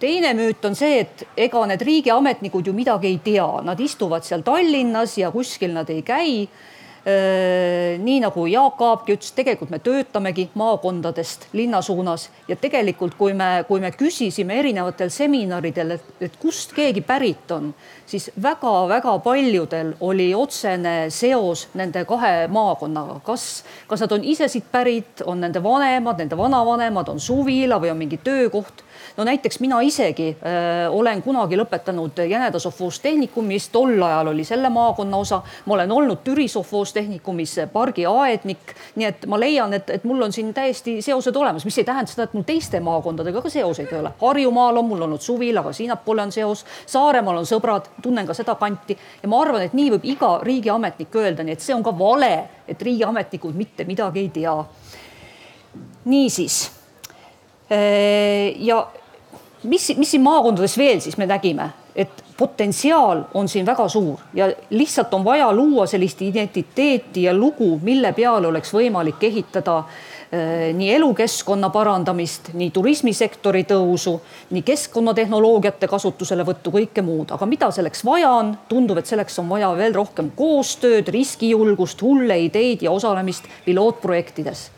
Teine 0.00 0.34
müüt 0.34 0.64
on 0.64 0.74
see, 0.76 0.98
et 1.00 1.22
ega 1.36 1.62
need 1.66 1.80
riigiametnikud 1.80 2.66
ju 2.66 2.72
midagi 2.76 3.08
ei 3.08 3.20
tea, 3.24 3.46
nad 3.64 3.80
istuvad 3.80 4.24
seal 4.26 4.42
Tallinnas 4.44 5.16
ja 5.18 5.30
kuskil 5.32 5.72
nad 5.72 5.88
ei 5.90 6.02
käi 6.02 6.48
nii 7.04 8.20
nagu 8.22 8.46
Jaak 8.48 8.80
Aabki 8.80 9.12
ütles, 9.12 9.32
tegelikult 9.36 9.68
me 9.70 9.78
töötamegi 9.84 10.46
maakondadest 10.56 11.50
linna 11.52 11.82
suunas 11.84 12.30
ja 12.48 12.56
tegelikult, 12.56 13.18
kui 13.18 13.34
me, 13.36 13.64
kui 13.68 13.80
me 13.80 13.90
küsisime 13.92 14.56
erinevatel 14.62 15.12
seminaridel, 15.12 15.98
et, 15.98 16.06
et 16.24 16.38
kust 16.40 16.72
keegi 16.72 17.02
pärit 17.04 17.52
on, 17.52 17.74
siis 18.08 18.30
väga-väga 18.42 19.18
paljudel 19.24 19.92
oli 20.00 20.30
otsene 20.34 21.10
seos 21.12 21.66
nende 21.76 22.06
kahe 22.08 22.48
maakonnaga, 22.48 23.18
kas, 23.26 23.64
kas 23.88 24.06
nad 24.06 24.16
on 24.16 24.24
ise 24.24 24.48
siit 24.48 24.72
pärit, 24.72 25.20
on 25.28 25.44
nende 25.44 25.60
vanemad, 25.62 26.24
nende 26.24 26.40
vanavanemad, 26.40 27.12
on 27.12 27.20
suvila 27.20 27.80
või 27.82 27.92
on 27.92 28.00
mingi 28.00 28.20
töökoht 28.24 28.80
no 29.16 29.24
näiteks 29.24 29.60
mina 29.60 29.80
isegi 29.80 30.36
öö, 30.36 30.88
olen 30.88 31.22
kunagi 31.22 31.56
lõpetanud 31.56 32.18
Jäneda 32.28 32.58
sovhoostehnikumi, 32.58 33.54
mis 33.54 33.68
tol 33.68 34.02
ajal 34.02 34.26
oli 34.32 34.44
selle 34.44 34.68
maakonna 34.68 35.16
osa. 35.16 35.42
ma 35.64 35.74
olen 35.74 35.92
olnud 35.92 36.18
Türi 36.24 36.48
sovhoostehnikumis 36.48 37.56
pargiaednik, 37.72 38.74
nii 38.94 39.06
et 39.06 39.26
ma 39.26 39.40
leian, 39.40 39.72
et, 39.72 39.90
et 39.90 40.04
mul 40.04 40.22
on 40.22 40.32
siin 40.32 40.54
täiesti 40.54 41.02
seosed 41.02 41.36
olemas, 41.36 41.64
mis 41.64 41.78
ei 41.78 41.84
tähenda 41.84 42.10
seda, 42.10 42.22
et 42.22 42.34
mul 42.34 42.42
teiste 42.42 42.80
maakondadega 42.80 43.42
ka 43.42 43.50
seoseid 43.50 43.92
ei 43.92 43.98
ole. 43.98 44.12
Harjumaal 44.20 44.82
on 44.82 44.88
mul 44.88 45.06
olnud 45.06 45.22
suvil, 45.22 45.56
aga 45.58 45.72
sinnapoole 45.72 46.22
on 46.22 46.32
seos. 46.32 46.64
Saaremaal 46.86 47.42
on 47.42 47.46
sõbrad, 47.46 47.90
tunnen 48.02 48.26
ka 48.26 48.34
seda 48.34 48.54
kanti 48.58 48.98
ja 49.22 49.28
ma 49.28 49.42
arvan, 49.42 49.62
et 49.62 49.74
nii 49.74 49.90
võib 49.94 50.08
iga 50.16 50.38
riigiametnik 50.42 51.14
öelda, 51.14 51.46
nii 51.46 51.54
et 51.54 51.62
see 51.62 51.74
on 51.74 51.84
ka 51.86 51.94
vale, 51.98 52.32
et 52.68 52.82
riigiametnikud 52.82 53.54
mitte 53.54 53.84
midagi 53.84 54.26
ei 54.26 54.28
tea. 54.28 54.56
niisiis 56.04 56.70
ja 58.58 58.86
mis, 59.64 59.92
mis 59.96 60.10
siin 60.14 60.22
maakondades 60.24 60.78
veel 60.78 61.00
siis 61.00 61.16
me 61.20 61.26
nägime, 61.26 61.70
et 61.94 62.24
potentsiaal 62.36 63.22
on 63.34 63.48
siin 63.48 63.66
väga 63.66 63.86
suur 63.88 64.18
ja 64.34 64.48
lihtsalt 64.70 65.14
on 65.14 65.24
vaja 65.24 65.52
luua 65.52 65.86
sellist 65.86 66.22
identiteeti 66.22 67.22
ja 67.22 67.34
lugu, 67.34 67.78
mille 67.82 68.12
peale 68.12 68.50
oleks 68.50 68.74
võimalik 68.74 69.22
ehitada 69.30 69.76
äh, 69.78 70.74
nii 70.74 70.90
elukeskkonna 70.96 71.70
parandamist, 71.70 72.52
nii 72.58 72.70
turismisektori 72.74 73.64
tõusu, 73.70 74.16
nii 74.50 74.62
keskkonnatehnoloogiate 74.66 75.88
kasutuselevõttu, 75.88 76.74
kõike 76.74 77.06
muud, 77.06 77.34
aga 77.36 77.46
mida 77.46 77.70
selleks 77.74 78.04
vaja 78.04 78.32
on, 78.42 78.54
tundub, 78.68 78.98
et 78.98 79.10
selleks 79.10 79.38
on 79.42 79.50
vaja 79.54 79.70
veel 79.78 79.94
rohkem 79.94 80.32
koostööd, 80.36 81.08
riskijulgust, 81.14 82.02
hulle 82.02 82.40
ideid 82.48 82.82
ja 82.82 82.90
osalemist 82.90 83.46
pilootprojektides 83.64 84.73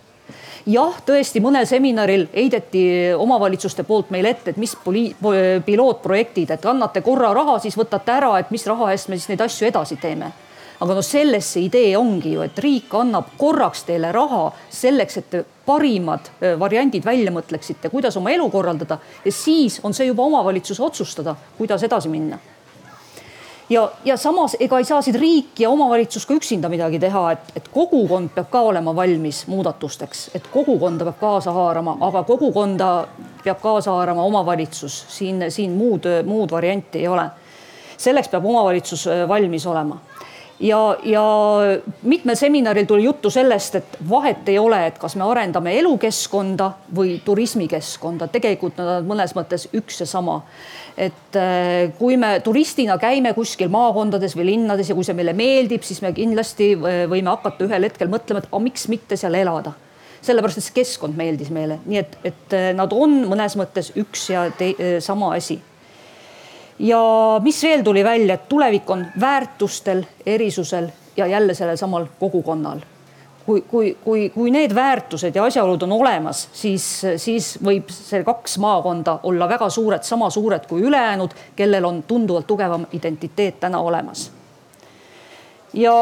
jah, 0.67 0.97
tõesti 1.07 1.41
mõnel 1.43 1.67
seminaril 1.69 2.27
heideti 2.35 2.83
omavalitsuste 3.19 3.85
poolt 3.87 4.11
meile 4.15 4.35
ette, 4.35 4.53
et 4.53 4.61
mis 4.61 4.75
poli-, 4.85 5.13
pilootprojektid, 5.67 6.51
et 6.51 6.67
annate 6.67 7.03
korra 7.07 7.33
raha, 7.37 7.59
siis 7.63 7.79
võtate 7.79 8.17
ära, 8.17 8.33
et 8.41 8.51
mis 8.55 8.67
raha 8.67 8.91
eest 8.95 9.11
me 9.11 9.19
siis 9.19 9.31
neid 9.33 9.45
asju 9.47 9.71
edasi 9.71 10.01
teeme. 10.03 10.33
Aga 10.77 10.93
no 10.99 11.01
selles 11.01 11.47
see 11.55 11.71
idee 11.71 11.95
ongi 11.97 12.35
ju, 12.35 12.43
et 12.45 12.59
riik 12.61 12.93
annab 12.99 13.31
korraks 13.41 13.87
teile 13.89 14.11
raha 14.13 14.51
selleks, 14.69 15.17
et 15.23 15.31
te 15.33 15.41
parimad 15.67 16.29
äh, 16.37 16.53
variandid 16.61 17.07
välja 17.07 17.33
mõtleksite, 17.33 17.89
kuidas 17.91 18.19
oma 18.21 18.35
elu 18.35 18.51
korraldada 18.53 18.99
ja 19.25 19.33
siis 19.33 19.81
on 19.83 19.97
see 19.97 20.11
juba 20.11 20.27
omavalitsuse 20.29 20.85
otsustada, 20.85 21.35
kuidas 21.57 21.87
edasi 21.87 22.13
minna 22.13 22.39
ja, 23.71 23.91
ja 24.05 24.17
samas 24.17 24.57
ega 24.61 24.79
ei 24.79 24.85
saa 24.85 25.03
siin 25.03 25.19
riik 25.21 25.61
ja 25.61 25.71
omavalitsus 25.71 26.27
ka 26.27 26.35
üksinda 26.35 26.69
midagi 26.73 26.99
teha, 27.03 27.25
et, 27.33 27.53
et 27.57 27.69
kogukond 27.73 28.33
peab 28.35 28.51
ka 28.51 28.61
olema 28.71 28.95
valmis 28.97 29.45
muudatusteks, 29.51 30.31
et 30.35 30.47
kogukonda 30.53 31.09
peab 31.09 31.19
kaasa 31.21 31.55
haarama, 31.57 31.97
aga 32.09 32.23
kogukonda 32.29 32.91
peab 33.45 33.61
kaasa 33.63 33.95
haarama 33.97 34.27
omavalitsus, 34.27 35.05
siin, 35.09 35.51
siin 35.51 35.77
muud, 35.79 36.09
muud 36.27 36.51
varianti 36.51 37.05
ei 37.05 37.09
ole. 37.09 37.31
selleks 37.97 38.29
peab 38.29 38.45
omavalitsus 38.45 39.07
äh, 39.07 39.29
valmis 39.29 39.67
olema 39.67 40.01
ja, 40.61 40.97
ja 41.05 41.25
mitmel 42.03 42.37
seminaril 42.37 42.87
tuli 42.87 43.05
juttu 43.05 43.31
sellest, 43.31 43.75
et 43.75 43.99
vahet 44.11 44.49
ei 44.49 44.59
ole, 44.59 44.81
et 44.87 44.99
kas 44.99 45.17
me 45.17 45.27
arendame 45.29 45.77
elukeskkonda 45.81 46.71
või 46.97 47.19
turismikeskkonda, 47.25 48.29
tegelikult 48.33 48.81
nad 48.81 48.93
on 48.99 49.09
mõnes 49.11 49.37
mõttes 49.37 49.69
üks 49.77 50.01
ja 50.01 50.09
sama. 50.09 50.43
et 50.97 51.37
äh, 51.37 51.93
kui 51.99 52.17
me 52.17 52.41
turistina 52.41 52.97
käime 52.99 53.35
kuskil 53.37 53.69
maakondades 53.69 54.37
või 54.37 54.47
linnades 54.53 54.89
ja 54.89 54.95
kui 54.97 55.05
see 55.05 55.15
meile 55.15 55.35
meeldib, 55.37 55.83
siis 55.85 56.01
me 56.03 56.13
kindlasti 56.17 56.73
äh, 56.73 57.03
võime 57.11 57.29
hakata 57.35 57.67
ühel 57.69 57.85
hetkel 57.85 58.09
mõtlema, 58.09 58.41
et 58.41 58.49
aga 58.49 58.63
miks 58.65 58.89
mitte 58.89 59.17
seal 59.17 59.35
elada? 59.35 59.75
Sellepärast, 60.25 60.59
et 60.59 60.65
see 60.65 60.79
keskkond 60.81 61.15
meeldis 61.15 61.53
meile, 61.53 61.77
nii 61.85 62.01
et, 62.01 62.17
et 62.25 62.57
äh, 62.57 62.71
nad 62.75 62.93
on 62.97 63.27
mõnes 63.29 63.59
mõttes 63.61 63.93
üks 63.97 64.31
ja 64.33 64.49
te, 64.57 64.73
sama 65.05 65.35
asi 65.37 65.61
ja 66.79 67.01
mis 67.43 67.63
veel 67.63 67.83
tuli 67.83 68.05
välja, 68.05 68.35
et 68.35 68.49
tulevik 68.49 68.91
on 68.91 69.07
väärtustel, 69.21 70.05
erisusel 70.27 70.89
ja 71.17 71.27
jälle 71.27 71.55
sellel 71.55 71.77
samal 71.77 72.07
kogukonnal. 72.21 72.81
kui, 73.47 73.61
kui, 73.61 73.97
kui, 74.05 74.31
kui 74.31 74.51
need 74.51 74.75
väärtused 74.75 75.35
ja 75.35 75.45
asjaolud 75.45 75.83
on 75.83 75.93
olemas, 75.93 76.49
siis, 76.53 76.83
siis 77.17 77.53
võib 77.65 77.93
see 77.95 78.25
kaks 78.27 78.59
maakonda 78.59 79.21
olla 79.23 79.47
väga 79.49 79.69
suured, 79.71 80.03
sama 80.03 80.31
suured 80.31 80.67
kui 80.67 80.83
ülejäänud, 80.83 81.31
kellel 81.57 81.85
on 81.85 82.03
tunduvalt 82.03 82.47
tugevam 82.47 82.87
identiteet 82.93 83.61
täna 83.61 83.79
olemas. 83.79 84.31
ja 85.73 85.93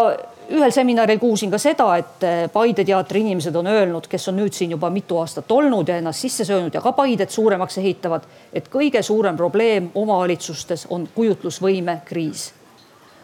ühel 0.51 0.71
seminaril 0.71 1.19
kuulsin 1.19 1.51
ka 1.51 1.59
seda, 1.59 1.87
et 1.97 2.25
eh, 2.25 2.51
Paide 2.53 2.85
teatri 2.85 3.21
inimesed 3.25 3.55
on 3.57 3.67
öelnud, 3.71 4.09
kes 4.11 4.29
on 4.29 4.37
nüüd 4.39 4.53
siin 4.53 4.75
juba 4.75 4.91
mitu 4.91 5.19
aastat 5.19 5.53
olnud 5.53 5.89
ja 5.89 5.97
ennast 6.01 6.21
sisse 6.21 6.45
söönud 6.45 6.75
ja 6.75 6.83
ka 6.85 6.93
Paidet 6.93 7.31
suuremaks 7.31 7.79
ehitavad, 7.79 8.27
et 8.53 8.69
kõige 8.73 9.03
suurem 9.03 9.37
probleem 9.37 9.91
omavalitsustes 9.95 10.87
on 10.91 11.09
kujutlusvõime 11.15 12.01
kriis. 12.05 12.53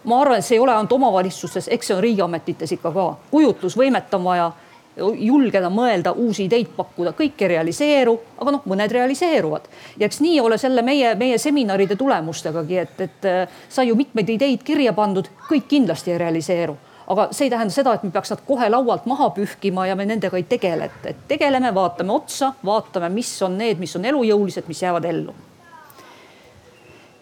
ma 0.05 0.21
arvan, 0.21 0.39
et 0.39 0.45
see 0.45 0.57
ei 0.57 0.61
ole 0.61 0.73
ainult 0.73 0.93
omavalitsustes, 0.93 1.69
eks 1.69 1.87
see 1.87 1.97
on 1.97 2.03
riigiametites 2.03 2.73
ikka 2.73 2.93
ka, 2.93 3.07
kujutlusvõimet 3.31 4.15
on 4.17 4.25
vaja 4.25 4.51
julgeda 4.97 5.69
mõelda, 5.71 6.13
uusi 6.13 6.45
ideid 6.45 6.73
pakkuda, 6.77 7.13
kõik 7.17 7.43
ei 7.43 7.49
realiseeru, 7.53 8.15
aga 8.41 8.51
noh, 8.57 8.63
mõned 8.67 8.93
realiseeruvad. 8.93 9.69
ja 9.99 10.07
eks 10.07 10.21
nii 10.21 10.41
ole 10.41 10.59
selle 10.59 10.83
meie, 10.83 11.15
meie 11.15 11.39
seminaride 11.39 11.97
tulemustegagi, 11.97 12.79
et, 12.79 13.01
et 13.01 13.25
eh, 13.25 13.59
sai 13.69 13.89
ju 13.89 13.97
mitmeid 13.97 14.29
ideid 14.29 14.63
kirja 14.65 14.93
pandud, 14.93 15.29
kõik 15.49 15.69
kindlasti 15.69 16.17
ei 16.17 16.19
realiseeru 16.19 16.77
aga 17.11 17.27
see 17.35 17.49
ei 17.49 17.51
tähenda 17.51 17.75
seda, 17.75 17.95
et 17.97 18.05
me 18.07 18.13
peaks 18.15 18.31
nad 18.31 18.43
kohe 18.47 18.69
laualt 18.71 19.07
maha 19.11 19.31
pühkima 19.35 19.87
ja 19.89 19.97
me 19.99 20.07
nendega 20.07 20.39
ei 20.39 20.47
tegele, 20.49 20.87
et, 20.87 21.07
et 21.11 21.25
tegeleme, 21.29 21.73
vaatame 21.75 22.15
otsa, 22.15 22.53
vaatame, 22.67 23.11
mis 23.15 23.33
on 23.43 23.57
need, 23.59 23.81
mis 23.83 23.97
on 23.99 24.07
elujõulised, 24.13 24.69
mis 24.71 24.83
jäävad 24.85 25.09
ellu. 25.11 25.35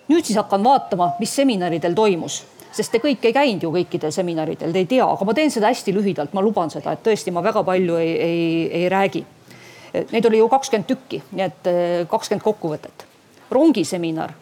nüüd 0.09 0.25
siis 0.25 0.39
hakkan 0.41 0.65
vaatama, 0.65 1.11
mis 1.21 1.35
seminaridel 1.37 1.95
toimus, 1.97 2.43
sest 2.73 2.93
te 2.93 3.01
kõik 3.01 3.25
ei 3.29 3.35
käinud 3.37 3.65
ju 3.65 3.73
kõikidel 3.73 4.13
seminaridel, 4.13 4.73
te 4.73 4.85
ei 4.85 4.89
tea, 4.89 5.05
aga 5.05 5.25
ma 5.25 5.35
teen 5.37 5.53
seda 5.53 5.69
hästi 5.73 5.93
lühidalt, 5.97 6.33
ma 6.37 6.45
luban 6.45 6.73
seda, 6.73 6.93
et 6.93 7.03
tõesti, 7.05 7.33
ma 7.33 7.45
väga 7.45 7.65
palju 7.65 7.97
ei, 8.01 8.15
ei, 8.25 8.47
ei 8.83 8.89
räägi. 8.93 9.25
Neid 10.13 10.27
oli 10.29 10.41
ju 10.41 10.49
kakskümmend 10.53 10.89
tükki, 10.89 11.23
nii 11.33 11.45
et 11.45 11.69
eh, 11.69 12.03
kakskümmend 12.09 12.45
kokkuvõtet. 12.45 13.07
rongiseminar 13.51 14.35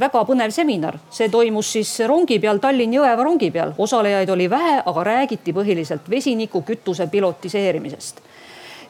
väga 0.00 0.24
põnev 0.26 0.52
seminar, 0.54 0.98
see 1.14 1.28
toimus 1.30 1.70
siis 1.76 1.90
rongi 2.08 2.40
peal, 2.42 2.58
Tallinn-Jõeva 2.62 3.24
rongi 3.24 3.50
peal, 3.54 3.74
osalejaid 3.78 4.30
oli 4.34 4.48
vähe, 4.50 4.80
aga 4.86 5.04
räägiti 5.06 5.54
põhiliselt 5.54 6.08
vesinikukütuse 6.10 7.06
pilotiseerimisest. 7.12 8.22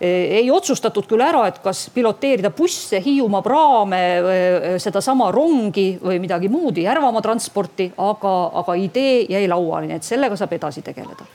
E, 0.00 0.08
ei 0.40 0.50
otsustatud 0.50 1.06
küll 1.08 1.22
ära, 1.22 1.44
et 1.48 1.60
kas 1.62 1.86
piloteerida 1.94 2.50
busse, 2.56 2.98
Hiiumaa 3.04 3.42
praame, 3.44 4.00
e, 4.00 4.74
sedasama 4.82 5.30
rongi 5.32 5.94
või 6.02 6.18
midagi 6.22 6.50
muud, 6.50 6.80
Järvamaa 6.82 7.22
transporti, 7.22 7.90
aga, 8.00 8.34
aga 8.62 8.76
idee 8.80 9.24
jäi 9.30 9.46
lauale, 9.48 9.90
nii 9.90 10.00
et 10.00 10.08
sellega 10.08 10.36
saab 10.40 10.56
edasi 10.56 10.82
tegeleda. 10.82 11.28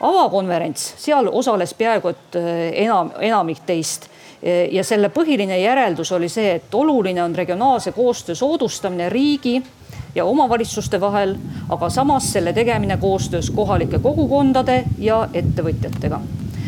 avakonverents, 0.00 0.94
seal 0.96 1.28
osales 1.28 1.74
peaaegu 1.76 2.08
et 2.08 2.36
e, 2.40 2.44
enam, 2.86 3.12
enamik 3.20 3.60
teist 3.68 4.08
ja 4.70 4.84
selle 4.84 5.10
põhiline 5.12 5.58
järeldus 5.60 6.12
oli 6.16 6.28
see, 6.32 6.54
et 6.54 6.74
oluline 6.74 7.22
on 7.22 7.34
regionaalse 7.36 7.92
koostöö 7.92 8.34
soodustamine 8.34 9.08
riigi 9.08 9.62
ja 10.14 10.24
omavalitsuste 10.24 11.00
vahel, 11.00 11.36
aga 11.68 11.90
samas 11.90 12.32
selle 12.32 12.52
tegemine 12.52 12.96
koostöös 12.96 13.50
kohalike 13.50 13.98
kogukondade 13.98 14.84
ja 14.98 15.28
ettevõtjatega. 15.34 16.20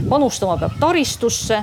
panustama 0.08 0.56
peab 0.56 0.72
taristusse 0.80 1.62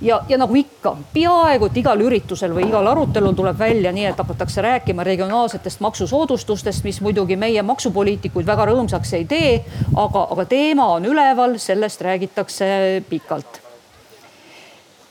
ja, 0.00 0.20
ja 0.28 0.38
nagu 0.38 0.54
ikka, 0.54 0.96
peaaegu 1.12 1.66
et 1.66 1.76
igal 1.76 2.00
üritusel 2.00 2.54
või 2.54 2.68
igal 2.68 2.86
arutelul 2.86 3.34
tuleb 3.34 3.58
välja 3.58 3.92
nii, 3.92 4.04
et 4.04 4.18
hakatakse 4.18 4.62
rääkima 4.62 5.04
regionaalsetest 5.04 5.80
maksusoodustustest, 5.80 6.84
mis 6.84 7.00
muidugi 7.00 7.36
meie 7.36 7.62
maksupoliitikuid 7.62 8.46
väga 8.46 8.70
rõõmsaks 8.70 9.14
ei 9.16 9.24
tee, 9.24 9.52
aga, 9.94 10.26
aga 10.30 10.44
teema 10.44 10.90
on 10.96 11.04
üleval, 11.04 11.58
sellest 11.58 12.00
räägitakse 12.00 12.66
pikalt 13.08 13.65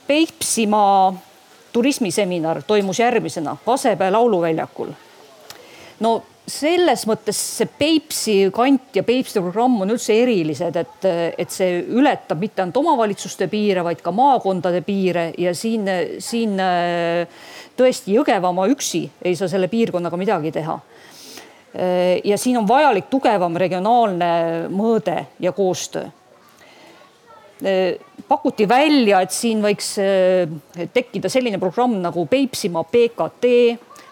Peipsimaa 0.06 1.14
turismiseminar 1.72 2.62
toimus 2.66 2.98
järgmisena 2.98 3.56
Kasepää 3.66 4.12
lauluväljakul. 4.12 4.88
no 6.00 6.22
selles 6.46 7.02
mõttes 7.10 7.38
see 7.58 7.68
Peipsi 7.78 8.34
kant 8.54 8.94
ja 8.96 9.02
Peipsi 9.02 9.40
programm 9.42 9.80
on 9.82 9.90
üldse 9.90 10.14
erilised, 10.22 10.76
et, 10.78 11.06
et 11.38 11.52
see 11.52 11.80
ületab 11.98 12.40
mitte 12.40 12.62
ainult 12.62 12.78
omavalitsuste 12.80 13.48
piire, 13.50 13.82
vaid 13.84 14.02
ka 14.04 14.12
maakondade 14.14 14.80
piire 14.86 15.32
ja 15.42 15.54
siin, 15.54 15.88
siin 16.22 16.54
tõesti 17.76 18.14
Jõgevamaa 18.14 18.68
üksi 18.72 19.02
ei 19.26 19.34
saa 19.36 19.50
selle 19.50 19.68
piirkonnaga 19.72 20.16
midagi 20.20 20.54
teha. 20.54 20.78
ja 22.24 22.38
siin 22.38 22.56
on 22.58 22.68
vajalik 22.68 23.10
tugevam 23.10 23.56
regionaalne 23.56 24.30
mõõde 24.72 25.26
ja 25.40 25.52
koostöö 25.52 26.06
pakuti 28.28 28.66
välja, 28.68 29.20
et 29.24 29.34
siin 29.34 29.62
võiks 29.64 29.96
eh, 30.02 30.48
tekkida 30.92 31.30
selline 31.32 31.60
programm 31.62 31.98
nagu 32.02 32.26
Peipsimaa 32.28 32.84
PKT, 32.90 33.52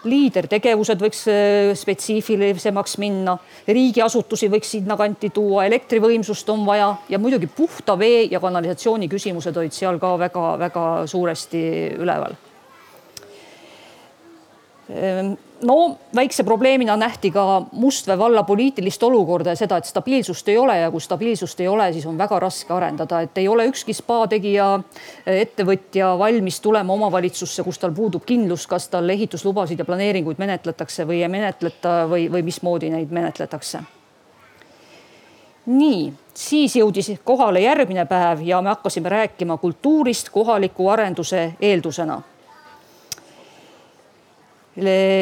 liidertegevused 0.05 1.01
võiks 1.01 1.23
eh, 1.31 1.71
spetsiifilisemaks 1.77 2.97
minna, 3.01 3.35
riigiasutusi 3.67 4.49
võiks 4.53 4.75
sinnakanti 4.77 5.31
tuua, 5.35 5.65
elektrivõimsust 5.69 6.49
on 6.53 6.65
vaja. 6.67 6.91
Ja 7.09 7.19
muidugi 7.21 7.49
puhta 7.51 7.97
vee 7.99 8.25
ja 8.31 8.41
kanalisatsiooni 8.43 9.09
küsimused 9.11 9.57
olid 9.57 9.75
seal 9.75 9.99
ka 10.01 10.15
väga-väga 10.25 10.85
suuresti 11.11 11.65
üleval 12.01 12.37
no 15.63 15.97
väikse 16.15 16.43
probleemina 16.43 16.97
nähti 16.97 17.31
ka 17.31 17.65
Mustvee 17.71 18.17
valla 18.17 18.43
poliitilist 18.43 19.03
olukorda 19.03 19.49
ja 19.49 19.55
seda, 19.55 19.77
et 19.77 19.85
stabiilsust 19.85 20.49
ei 20.49 20.57
ole 20.57 20.77
ja 20.79 20.91
kui 20.91 21.01
stabiilsust 21.01 21.59
ei 21.59 21.67
ole, 21.67 21.91
siis 21.93 22.05
on 22.05 22.17
väga 22.17 22.39
raske 22.39 22.73
arendada, 22.73 23.21
et 23.21 23.37
ei 23.37 23.47
ole 23.47 23.67
ükski 23.69 23.93
spa 23.93 24.25
tegija, 24.27 24.79
ettevõtja 25.25 26.15
valmis 26.19 26.59
tulema 26.59 26.93
omavalitsusse, 26.93 27.63
kus 27.63 27.79
tal 27.79 27.95
puudub 27.95 28.25
kindlus, 28.25 28.67
kas 28.67 28.89
tal 28.89 29.09
ehituslubasid 29.09 29.79
ja 29.79 29.85
planeeringuid 29.85 30.39
menetletakse 30.41 31.07
või 31.07 31.21
ei 31.23 31.31
menetleta 31.31 32.03
või, 32.11 32.27
või 32.31 32.43
mismoodi 32.43 32.89
neid 32.89 33.11
menetletakse. 33.11 33.79
nii, 35.65 36.13
siis 36.33 36.75
jõudis 36.75 37.11
kohale 37.23 37.59
järgmine 37.59 38.05
päev 38.05 38.41
ja 38.45 38.61
me 38.61 38.69
hakkasime 38.69 39.09
rääkima 39.09 39.57
kultuurist 39.57 40.29
kohaliku 40.29 40.89
arenduse 40.89 41.53
eeldusena 41.61 42.21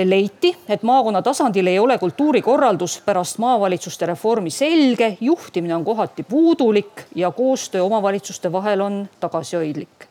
leiti, 0.05 0.55
et 0.69 0.83
maakonna 0.83 1.21
tasandil 1.21 1.67
ei 1.67 1.79
ole 1.79 1.97
kultuurikorraldus 1.97 3.01
pärast 3.05 3.37
maavalitsuste 3.37 4.05
reformi 4.05 4.49
selge, 4.49 5.17
juhtimine 5.21 5.75
on 5.75 5.85
kohati 5.85 6.23
puudulik 6.23 7.03
ja 7.15 7.31
koostöö 7.31 7.83
omavalitsuste 7.83 8.51
vahel 8.51 8.81
on 8.81 9.09
tagasihoidlik. 9.19 10.07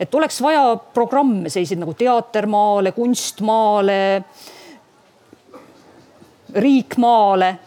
et 0.00 0.14
oleks 0.14 0.42
vaja 0.42 0.76
programme, 0.94 1.48
selliseid 1.48 1.78
nagu 1.78 1.94
Teater 1.94 2.46
maale, 2.46 2.92
Kunst 2.92 3.40
maale, 3.40 4.22
Riik 6.54 6.96
maale 6.96 7.58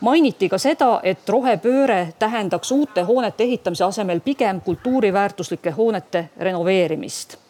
mainiti 0.00 0.48
ka 0.48 0.58
seda, 0.58 1.00
et 1.02 1.28
rohepööre 1.28 2.14
tähendaks 2.18 2.72
uute 2.72 3.02
hoonete 3.02 3.44
ehitamise 3.44 3.84
asemel 3.84 4.20
pigem 4.20 4.60
kultuuriväärtuslike 4.60 5.70
hoonete 5.70 6.28
renoveerimist 6.40 7.41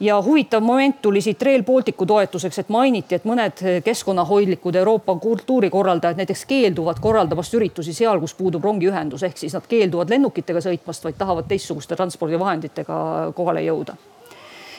ja 0.00 0.22
huvitav 0.22 0.62
moment 0.62 1.02
tuli 1.02 1.20
siit 1.20 1.42
Rail 1.42 1.62
Balticu 1.64 2.06
toetuseks, 2.06 2.58
et 2.58 2.68
mainiti, 2.68 3.14
et 3.14 3.24
mõned 3.24 3.62
keskkonnahoidlikud 3.84 4.76
Euroopa 4.76 5.14
kultuurikorraldajad 5.22 6.20
näiteks 6.20 6.44
keelduvad 6.48 7.00
korraldamast 7.00 7.54
üritusi 7.54 7.94
seal, 7.96 8.20
kus 8.20 8.34
puudub 8.34 8.64
rongiühendus, 8.64 9.22
ehk 9.22 9.38
siis 9.38 9.56
nad 9.56 9.64
keelduvad 9.68 10.12
lennukitega 10.12 10.60
sõitmast, 10.64 11.04
vaid 11.04 11.16
tahavad 11.18 11.48
teistsuguste 11.48 11.96
transpordivahenditega 11.96 12.98
kohale 13.36 13.64
jõuda. 13.64 13.96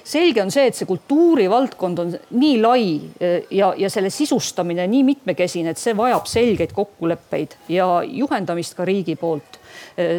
Selge 0.07 0.39
on 0.39 0.51
see, 0.53 0.69
et 0.69 0.77
see 0.77 0.87
kultuurivaldkond 0.87 1.99
on 1.99 2.13
nii 2.39 2.59
lai 2.61 2.83
eh, 3.19 3.41
ja, 3.51 3.73
ja 3.75 3.89
selle 3.91 4.07
sisustamine 4.13 4.85
nii 4.87 5.03
mitmekesine, 5.03 5.73
et 5.73 5.81
see 5.81 5.97
vajab 5.97 6.29
selgeid 6.31 6.71
kokkuleppeid 6.75 7.57
ja 7.73 7.89
juhendamist 8.07 8.77
ka 8.77 8.85
riigi 8.87 9.17
poolt 9.19 9.59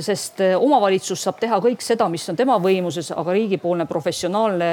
sest 0.03 0.41
äh, 0.43 0.57
omavalitsus 0.59 1.21
saab 1.23 1.39
teha 1.39 1.61
kõik 1.63 1.83
seda, 1.85 2.09
mis 2.11 2.25
on 2.31 2.37
tema 2.39 2.57
võimuses, 2.63 3.13
aga 3.15 3.35
riigipoolne 3.37 3.87
professionaalne 3.87 4.71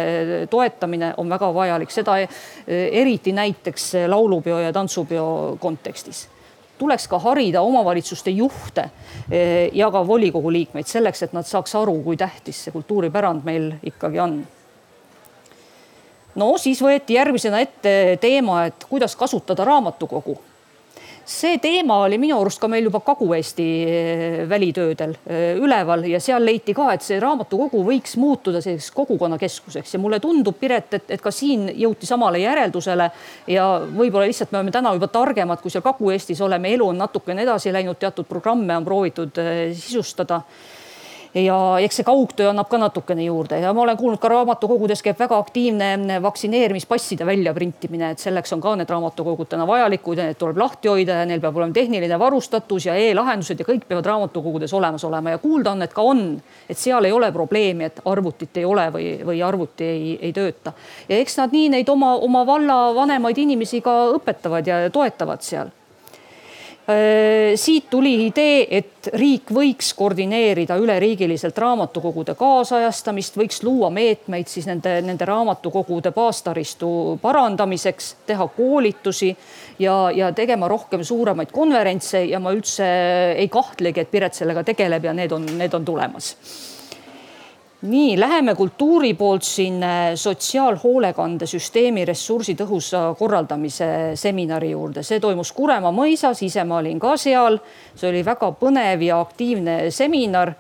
toetamine 0.50 1.12
on 1.22 1.30
väga 1.30 1.52
vajalik, 1.54 1.94
seda 1.94 2.18
äh, 2.24 2.40
eriti 2.66 3.34
näiteks 3.36 3.92
laulupeo 4.10 4.58
ja 4.64 4.74
tantsupeo 4.74 5.58
kontekstis. 5.62 6.26
Tuleks 6.76 7.06
ka 7.08 7.20
harida 7.24 7.62
omavalitsuste 7.64 8.34
juhte 8.36 8.90
ja 9.72 9.88
ka 9.94 10.02
volikogu 10.04 10.50
liikmeid 10.52 10.90
selleks, 10.90 11.22
et 11.24 11.32
nad 11.32 11.48
saaks 11.48 11.72
aru, 11.80 11.94
kui 12.04 12.18
tähtis 12.20 12.66
see 12.66 12.74
kultuuripärand 12.74 13.46
meil 13.48 13.70
ikkagi 13.80 14.20
on. 14.20 14.34
no 16.36 16.50
siis 16.60 16.82
võeti 16.84 17.16
järgmisena 17.16 17.62
ette 17.64 17.96
teema, 18.20 18.66
et 18.68 18.84
kuidas 18.90 19.16
kasutada 19.16 19.64
raamatukogu 19.64 20.36
see 21.26 21.58
teema 21.58 21.98
oli 22.06 22.18
minu 22.22 22.38
arust 22.38 22.60
ka 22.62 22.68
meil 22.70 22.86
juba 22.86 23.02
Kagu-Eesti 23.06 23.66
eh, 23.86 24.38
välitöödel 24.50 25.16
eh, 25.26 25.58
üleval 25.58 26.06
ja 26.10 26.20
seal 26.22 26.46
leiti 26.46 26.74
ka, 26.78 26.92
et 26.94 27.06
see 27.06 27.18
raamatukogu 27.22 27.82
võiks 27.88 28.16
muutuda 28.22 28.62
selliseks 28.62 28.94
kogukonnakeskuseks. 28.96 29.96
Ja 29.96 30.02
mulle 30.02 30.20
tundub, 30.24 30.58
Piret, 30.60 30.94
et, 30.94 31.10
et 31.18 31.24
ka 31.24 31.34
siin 31.34 31.68
jõuti 31.74 32.08
samale 32.10 32.40
järeldusele 32.44 33.10
ja 33.52 33.66
võib-olla 33.90 34.30
lihtsalt 34.30 34.54
me 34.54 34.62
oleme 34.62 34.76
täna 34.76 34.94
juba 34.96 35.10
targemad, 35.12 35.62
kui 35.64 35.74
seal 35.74 35.86
Kagu-Eestis 35.86 36.42
oleme, 36.46 36.74
elu 36.78 36.92
on 36.94 37.02
natukene 37.02 37.46
edasi 37.46 37.74
läinud, 37.74 38.00
teatud 38.00 38.30
programme 38.30 38.78
on 38.78 38.86
proovitud 38.86 39.42
eh, 39.42 39.68
sisustada 39.74 40.44
ja 41.36 41.56
eks 41.84 42.00
see 42.00 42.08
kaugtöö 42.08 42.50
annab 42.50 42.70
ka 42.72 42.78
natukene 42.80 43.26
juurde. 43.26 43.60
Ja 43.60 43.74
ma 43.74 43.82
olen 43.82 43.98
kuulnud 43.98 44.20
ka 44.24 44.30
raamatukogudes 44.32 45.04
käib 45.04 45.20
väga 45.20 45.38
aktiivne 45.38 46.20
vaktsineerimispasside 46.24 47.26
väljaprintimine, 47.28 48.12
et 48.16 48.24
selleks 48.24 48.54
on 48.56 48.64
ka 48.64 48.76
need 48.80 48.90
raamatukogud 48.90 49.50
täna 49.52 49.68
vajalikud 49.68 50.22
ja 50.22 50.30
need 50.30 50.40
tuleb 50.40 50.60
lahti 50.62 50.92
hoida 50.92 51.20
ja 51.22 51.28
neil 51.28 51.44
peab 51.44 51.60
olema 51.60 51.76
tehniline 51.76 52.20
varustatus 52.20 52.88
ja 52.88 52.96
e-lahendused 52.96 53.60
ja 53.60 53.68
kõik 53.68 53.88
peavad 53.90 54.08
raamatukogudes 54.12 54.74
olemas 54.74 55.04
olema. 55.04 55.36
Ja 55.36 55.44
kuulda 55.44 55.76
on, 55.76 55.84
et 55.84 55.94
ka 55.94 56.06
on, 56.08 56.26
et 56.70 56.80
seal 56.80 57.06
ei 57.06 57.16
ole 57.16 57.32
probleemi, 57.36 57.90
et 57.92 58.00
arvutit 58.06 58.62
ei 58.62 58.66
ole 58.66 58.90
või, 58.96 59.10
või 59.28 59.44
arvuti 59.44 59.84
ei, 59.84 60.20
ei 60.22 60.34
tööta. 60.34 60.74
ja 61.10 61.20
eks 61.20 61.38
nad 61.42 61.52
nii 61.52 61.70
neid 61.76 61.90
oma, 61.90 62.16
oma 62.16 62.46
valla 62.48 62.78
vanemaid 62.96 63.38
inimesi 63.44 63.82
ka 63.84 64.06
õpetavad 64.16 64.68
ja 64.68 64.86
toetavad 64.90 65.44
seal 65.44 65.74
siit 67.56 67.88
tuli 67.90 68.28
idee, 68.28 68.68
et 68.78 69.10
riik 69.18 69.50
võiks 69.54 69.88
koordineerida 69.98 70.76
üleriigiliselt 70.78 71.58
raamatukogude 71.58 72.36
kaasajastamist, 72.38 73.40
võiks 73.40 73.64
luua 73.66 73.90
meetmeid 73.90 74.52
siis 74.52 74.68
nende, 74.70 75.00
nende 75.02 75.26
raamatukogude 75.26 76.12
baastaristu 76.14 77.18
parandamiseks, 77.22 78.12
teha 78.30 78.48
koolitusi 78.58 79.32
ja, 79.80 79.98
ja 80.14 80.30
tegema 80.38 80.70
rohkem 80.70 81.04
suuremaid 81.04 81.50
konverentse 81.56 82.22
ja 82.30 82.40
ma 82.40 82.54
üldse 82.54 82.86
ei 83.34 83.50
kahtlegi, 83.50 84.06
et 84.06 84.14
Piret 84.14 84.38
sellega 84.38 84.64
tegeleb 84.64 85.10
ja 85.10 85.18
need 85.18 85.34
on, 85.34 85.50
need 85.58 85.74
on 85.74 85.86
tulemas 85.86 86.36
nii, 87.82 88.20
läheme 88.20 88.56
kultuuri 88.56 89.14
poolt 89.14 89.44
siin 89.44 89.84
äh, 89.84 90.14
sotsiaalhoolekandesüsteemi 90.16 92.06
ressursitõhusa 92.06 93.16
korraldamise 93.20 93.88
seminari 94.16 94.72
juurde, 94.72 95.04
see 95.04 95.20
toimus 95.20 95.52
Kuremaa 95.56 95.92
mõisas, 95.96 96.42
ise 96.46 96.64
ma 96.64 96.80
olin 96.80 97.00
ka 97.00 97.16
seal, 97.20 97.60
see 97.96 98.10
oli 98.10 98.24
väga 98.26 98.52
põnev 98.60 99.04
ja 99.04 99.20
aktiivne 99.22 99.92
seminar. 99.92 100.54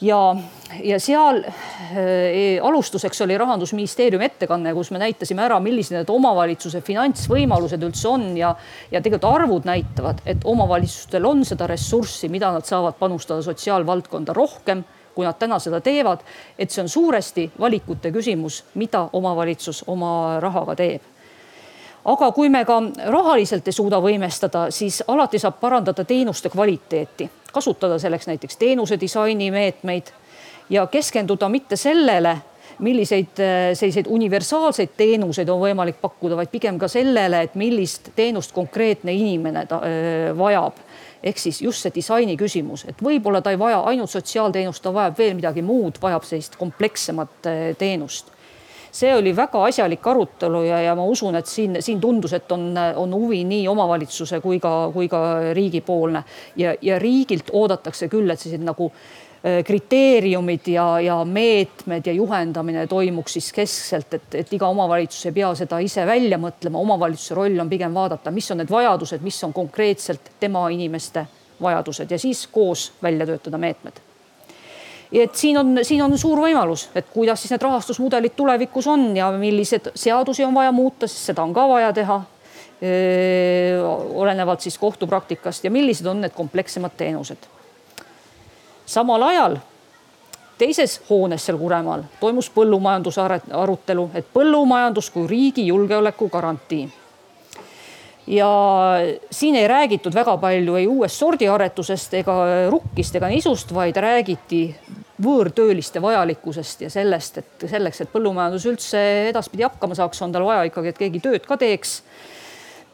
ja, 0.00 0.36
ja 0.82 0.98
seal 1.00 1.40
äh, 1.44 2.60
alustuseks 2.62 3.20
oli 3.24 3.38
rahandusministeeriumi 3.38 4.24
ettekanne, 4.24 4.74
kus 4.74 4.90
me 4.90 4.98
näitasime 4.98 5.42
ära, 5.42 5.60
millised 5.60 5.96
need 5.96 6.10
omavalitsuse 6.10 6.82
finantsvõimalused 6.84 7.82
üldse 7.82 8.08
on 8.08 8.36
ja, 8.36 8.54
ja 8.90 9.00
tegelikult 9.00 9.30
arvud 9.34 9.64
näitavad, 9.64 10.20
et 10.26 10.44
omavalitsustel 10.44 11.24
on 11.24 11.44
seda 11.48 11.66
ressurssi, 11.66 12.28
mida 12.28 12.52
nad 12.52 12.68
saavad 12.68 13.00
panustada 13.00 13.42
sotsiaalvaldkonda 13.42 14.36
rohkem 14.36 14.84
kui 15.14 15.26
nad 15.26 15.38
täna 15.38 15.58
seda 15.62 15.80
teevad, 15.80 16.24
et 16.58 16.70
see 16.70 16.82
on 16.82 16.88
suuresti 16.88 17.50
valikute 17.60 18.12
küsimus, 18.12 18.62
mida 18.74 19.08
omavalitsus 19.12 19.84
oma 19.86 20.40
rahaga 20.42 20.76
teeb. 20.78 21.10
Aga 22.04 22.32
kui 22.36 22.50
me 22.52 22.64
ka 22.68 22.82
rahaliselt 23.08 23.68
ei 23.68 23.72
suuda 23.72 23.96
võimestada, 24.04 24.66
siis 24.74 25.00
alati 25.08 25.38
saab 25.40 25.56
parandada 25.60 26.04
teenuste 26.04 26.50
kvaliteeti, 26.52 27.30
kasutada 27.52 27.96
selleks 27.98 28.28
näiteks 28.28 28.58
teenuse 28.60 28.98
disaini 29.00 29.48
meetmeid 29.50 30.10
ja 30.70 30.86
keskenduda 30.86 31.48
mitte 31.48 31.76
sellele, 31.80 32.36
milliseid 32.78 33.40
selliseid 33.72 34.10
universaalseid 34.10 34.92
teenuseid 34.96 35.48
on 35.48 35.60
võimalik 35.62 36.00
pakkuda, 36.02 36.36
vaid 36.36 36.50
pigem 36.52 36.78
ka 36.78 36.88
sellele, 36.90 37.44
et 37.46 37.54
millist 37.54 38.10
teenust 38.16 38.52
konkreetne 38.52 39.14
inimene 39.14 39.64
ta, 39.70 39.80
öö, 39.86 40.34
vajab 40.38 40.80
ehk 41.24 41.40
siis 41.40 41.62
just 41.64 41.84
see 41.84 41.94
disaini 41.94 42.36
küsimus, 42.40 42.84
et 42.88 43.00
võib-olla 43.02 43.40
ta 43.42 43.54
ei 43.54 43.58
vaja 43.60 43.80
ainult 43.88 44.12
sotsiaalteenust, 44.12 44.82
ta 44.84 44.92
vajab 44.94 45.18
veel 45.18 45.34
midagi 45.38 45.64
muud, 45.64 45.98
vajab 46.02 46.26
sellist 46.28 46.58
komplekssemat 46.60 47.50
eh, 47.50 47.66
teenust. 47.80 48.30
See 48.94 49.10
oli 49.10 49.32
väga 49.34 49.58
asjalik 49.66 50.04
arutelu 50.06 50.60
ja, 50.68 50.76
ja 50.84 50.92
ma 50.94 51.02
usun, 51.10 51.34
et 51.34 51.48
siin, 51.50 51.80
siin 51.82 51.98
tundus, 51.98 52.30
et 52.36 52.52
on, 52.54 52.68
on 52.78 53.16
huvi 53.16 53.40
nii 53.42 53.64
omavalitsuse 53.66 54.38
kui 54.38 54.60
ka, 54.62 54.70
kui 54.94 55.08
ka 55.10 55.22
riigipoolne. 55.56 56.22
Ja, 56.60 56.76
ja 56.78 57.00
riigilt 57.02 57.50
oodatakse 57.50 58.06
küll, 58.12 58.30
et 58.30 58.38
sellised 58.38 58.62
nagu 58.62 58.92
Äh, 58.92 59.23
kriteeriumid 59.44 60.68
ja, 60.72 60.86
ja 61.04 61.18
meetmed 61.24 62.06
ja 62.06 62.12
juhendamine 62.16 62.86
toimuks 62.88 63.36
siis 63.36 63.50
keskselt, 63.52 64.14
et, 64.16 64.34
et 64.40 64.52
iga 64.56 64.70
omavalitsus 64.72 65.26
ei 65.28 65.34
pea 65.36 65.50
seda 65.58 65.82
ise 65.84 66.06
välja 66.08 66.38
mõtlema, 66.40 66.80
omavalitsuse 66.80 67.36
roll 67.36 67.60
on 67.60 67.68
pigem 67.68 67.92
vaadata, 67.92 68.32
mis 68.32 68.48
on 68.54 68.62
need 68.62 68.72
vajadused, 68.72 69.20
mis 69.24 69.42
on 69.44 69.52
konkreetselt 69.52 70.32
tema 70.40 70.64
inimeste 70.72 71.26
vajadused 71.60 72.10
ja 72.10 72.18
siis 72.18 72.46
koos 72.52 72.92
välja 73.04 73.26
töötada 73.28 73.60
meetmed 73.60 74.00
et 75.12 75.34
siin 75.36 75.58
on, 75.60 75.78
siin 75.82 76.02
on 76.02 76.16
suur 76.18 76.40
võimalus, 76.40 76.88
et 76.96 77.10
kuidas 77.12 77.44
siis 77.44 77.52
need 77.52 77.62
rahastusmudelid 77.62 78.32
tulevikus 78.34 78.88
on 78.90 79.10
ja 79.16 79.28
milliseid 79.36 79.92
seadusi 79.94 80.44
on 80.44 80.56
vaja 80.56 80.72
muuta, 80.72 81.06
sest 81.06 81.30
seda 81.30 81.44
on 81.44 81.52
ka 81.54 81.68
vaja 81.68 81.92
teha. 81.92 82.22
olenevalt 84.14 84.60
siis 84.60 84.74
kohtupraktikast 84.78 85.64
ja 85.64 85.70
millised 85.70 86.06
on 86.06 86.20
need 86.20 86.34
komplekssemad 86.34 86.92
teenused 86.98 87.46
samal 88.94 89.22
ajal 89.28 89.58
teises 90.58 91.00
hoones 91.08 91.46
seal 91.46 91.58
Kuremaal 91.58 92.04
toimus 92.20 92.50
põllumajanduse 92.54 93.22
arutelu, 93.52 94.10
et 94.14 94.26
põllumajandus 94.34 95.10
kui 95.14 95.26
riigi 95.30 95.66
julgeoleku 95.66 96.28
garantii. 96.30 96.84
ja 98.26 98.50
siin 99.30 99.56
ei 99.56 99.68
räägitud 99.68 100.14
väga 100.14 100.36
palju 100.40 100.74
ei 100.74 100.86
uuest 100.86 101.18
sordiaretusest 101.20 102.14
ega 102.14 102.36
rukkist 102.72 103.16
ega 103.16 103.28
nisust, 103.28 103.74
vaid 103.74 103.96
räägiti 103.96 104.62
võõrtööliste 105.22 106.02
vajalikkusest 106.02 106.86
ja 106.86 106.90
sellest, 106.90 107.38
et 107.38 107.66
selleks, 107.70 108.00
et 108.00 108.12
põllumajandus 108.12 108.64
üldse 108.66 109.02
edaspidi 109.28 109.62
hakkama 109.66 109.94
saaks, 109.94 110.22
on 110.22 110.32
tal 110.32 110.46
vaja 110.46 110.64
ikkagi, 110.70 110.94
et 110.94 111.02
keegi 111.02 111.20
tööd 111.20 111.44
ka 111.46 111.58
teeks 111.60 112.00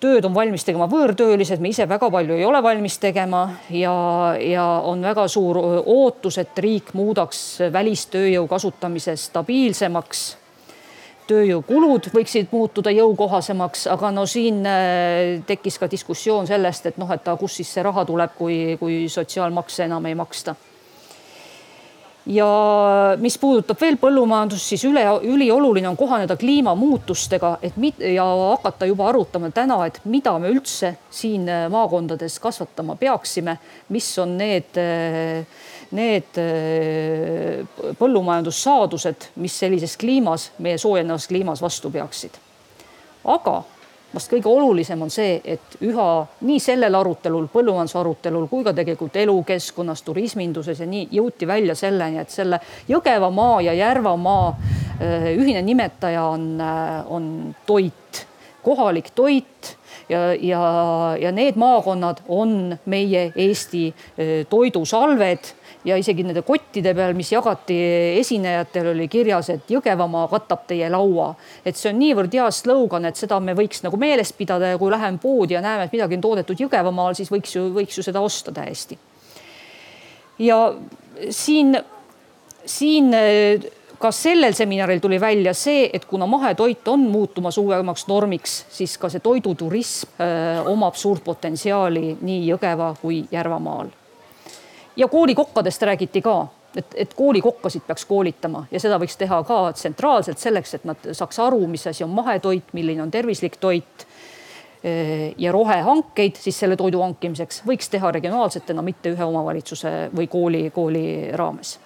tööd 0.01 0.25
on 0.25 0.35
valmis 0.35 0.65
tegema 0.65 0.89
võõrtöölised, 0.91 1.61
me 1.61 1.71
ise 1.75 1.87
väga 1.89 2.09
palju 2.13 2.37
ei 2.39 2.45
ole 2.49 2.63
valmis 2.65 2.97
tegema 3.01 3.43
ja, 3.75 3.95
ja 4.41 4.67
on 4.89 5.03
väga 5.05 5.27
suur 5.29 5.61
ootus, 5.61 6.39
et 6.41 6.59
riik 6.59 6.95
muudaks 6.97 7.61
välistööjõu 7.73 8.47
kasutamise 8.49 9.17
stabiilsemaks. 9.21 10.29
tööjõukulud 11.31 12.09
võiksid 12.11 12.49
muutuda 12.51 12.91
jõukohasemaks, 12.91 13.87
aga 13.93 14.11
no 14.11 14.25
siin 14.27 14.65
tekkis 15.47 15.79
ka 15.79 15.87
diskussioon 15.91 16.47
sellest, 16.47 16.87
et 16.87 16.99
noh, 16.99 17.13
et 17.15 17.31
kust 17.39 17.61
siis 17.61 17.71
see 17.71 17.85
raha 17.87 18.05
tuleb, 18.05 18.35
kui, 18.39 18.77
kui 18.81 19.07
sotsiaalmakse 19.09 19.85
enam 19.85 20.07
ei 20.07 20.15
maksta 20.19 20.57
ja 22.31 23.17
mis 23.19 23.37
puudutab 23.39 23.81
veel 23.81 23.97
põllumajandust, 24.01 24.71
siis 24.73 24.85
üle, 24.89 25.03
ülioluline 25.27 25.89
on 25.91 25.97
kohaneda 25.99 26.37
kliimamuutustega, 26.39 27.57
et 27.63 27.77
mit, 27.81 27.99
ja 28.01 28.25
hakata 28.25 28.87
juba 28.87 29.09
arutama 29.11 29.51
täna, 29.55 29.81
et 29.89 30.01
mida 30.05 30.37
me 30.39 30.53
üldse 30.53 30.95
siin 31.11 31.49
äh, 31.51 31.67
maakondades 31.73 32.39
kasvatama 32.43 32.97
peaksime, 33.01 33.57
mis 33.95 34.13
on 34.23 34.37
need, 34.39 34.79
äh, 34.79 35.67
need 35.97 36.41
äh, 36.43 37.67
põllumajandussaadused, 37.99 39.31
mis 39.43 39.59
sellises 39.65 39.99
kliimas, 40.01 40.51
meie 40.59 40.79
soojenevas 40.79 41.29
kliimas 41.31 41.63
vastu 41.63 41.91
peaksid. 41.91 42.39
aga 43.25 43.63
vast 44.15 44.31
kõige 44.33 44.51
olulisem 44.51 45.03
on 45.03 45.11
see, 45.13 45.41
et 45.45 45.77
üha 45.87 46.09
nii 46.47 46.61
sellel 46.63 46.95
arutelul, 46.99 47.47
põllumajanduse 47.53 47.99
arutelul 48.01 48.49
kui 48.51 48.65
ka 48.67 48.75
tegelikult 48.77 49.17
elukeskkonnas, 49.23 50.03
turisminduses 50.07 50.83
ja 50.83 50.89
nii 50.91 51.09
jõuti 51.15 51.49
välja 51.49 51.77
selleni, 51.79 52.21
et 52.23 52.35
selle 52.35 52.61
Jõgevamaa 52.89 53.61
ja 53.69 53.77
Järvamaa 53.79 54.49
äh, 54.51 55.31
ühine 55.37 55.63
nimetaja 55.67 56.25
on, 56.33 56.49
äh, 56.61 57.13
on 57.13 57.55
toit, 57.67 58.25
kohalik 58.63 59.13
toit 59.15 59.77
ja, 60.11 60.35
ja, 60.35 60.65
ja 61.21 61.33
need 61.33 61.59
maakonnad 61.61 62.25
on 62.29 62.77
meie 62.91 63.31
Eesti 63.37 63.87
äh, 63.91 64.35
toidusalved 64.51 65.55
ja 65.85 65.97
isegi 65.97 66.25
nende 66.27 66.43
kottide 66.47 66.93
peal, 66.97 67.15
mis 67.17 67.33
jagati 67.33 67.77
esinejatele, 68.21 68.93
oli 68.95 69.09
kirjas, 69.09 69.51
et 69.55 69.71
Jõgevamaa 69.73 70.27
katab 70.31 70.67
teie 70.69 70.91
laua. 70.93 71.35
et 71.65 71.77
see 71.77 71.93
on 71.93 71.99
niivõrd 71.99 72.35
hea 72.37 72.51
slogan, 72.51 73.05
et 73.09 73.17
seda 73.17 73.41
me 73.41 73.55
võiks 73.57 73.85
nagu 73.85 73.97
meeles 73.97 74.33
pidada 74.33 74.75
ja 74.75 74.79
kui 74.79 74.91
läheme 74.91 75.19
poodi 75.19 75.55
ja 75.55 75.65
näeme, 75.65 75.85
et 75.85 75.93
midagi 75.93 76.19
on 76.19 76.27
toodetud 76.29 76.61
Jõgevamaal, 76.61 77.15
siis 77.15 77.33
võiks 77.33 77.57
ju, 77.57 77.69
võiks 77.75 77.97
ju 77.97 78.05
seda 78.05 78.21
osta 78.21 78.53
täiesti. 78.53 78.99
ja 80.39 80.61
siin, 81.31 81.77
siin 82.65 83.15
ka 84.01 84.11
sellel 84.13 84.57
seminaril 84.57 85.01
tuli 85.01 85.21
välja 85.21 85.53
see, 85.55 85.91
et 85.93 86.05
kuna 86.09 86.27
mahetoit 86.27 86.89
on 86.89 87.05
muutumas 87.13 87.59
uuemaks 87.61 88.07
normiks, 88.09 88.65
siis 88.73 88.97
ka 88.99 89.11
see 89.13 89.21
toiduturism 89.21 90.17
öö, 90.21 90.63
omab 90.73 90.97
suurt 90.97 91.25
potentsiaali 91.25 92.17
nii 92.21 92.47
Jõgeva 92.49 92.95
kui 93.01 93.25
Järvamaal. 93.33 93.93
Ja 94.97 95.09
koolikokkadest 95.09 95.83
räägiti 95.83 96.23
ka 96.23 96.47
et, 96.77 96.95
et 96.95 97.15
koolikokkasid 97.15 97.83
peaks 97.87 98.05
koolitama 98.07 98.65
ja 98.71 98.81
seda 98.81 98.99
võiks 99.01 99.19
teha 99.19 99.43
ka 99.47 99.61
tsentraalselt 99.77 100.39
selleks, 100.39 100.75
et 100.79 100.87
nad 100.89 101.11
saaks 101.17 101.41
aru, 101.43 101.61
mis 101.71 101.87
asi 101.91 102.05
on 102.07 102.15
mahetoit, 102.15 102.73
milline 102.77 103.03
on 103.03 103.11
tervislik 103.11 103.59
toit. 103.61 104.07
ja 105.39 105.53
rohehankeid 105.53 106.39
siis 106.41 106.57
selle 106.59 106.77
toidu 106.77 107.03
hankimiseks 107.03 107.59
võiks 107.69 107.91
teha 107.93 108.13
regionaalsetena, 108.17 108.83
mitte 108.83 109.11
ühe 109.13 109.25
omavalitsuse 109.25 109.91
või 110.17 110.27
kooli, 110.27 110.71
kooli 110.71 111.03
raames. 111.37 111.79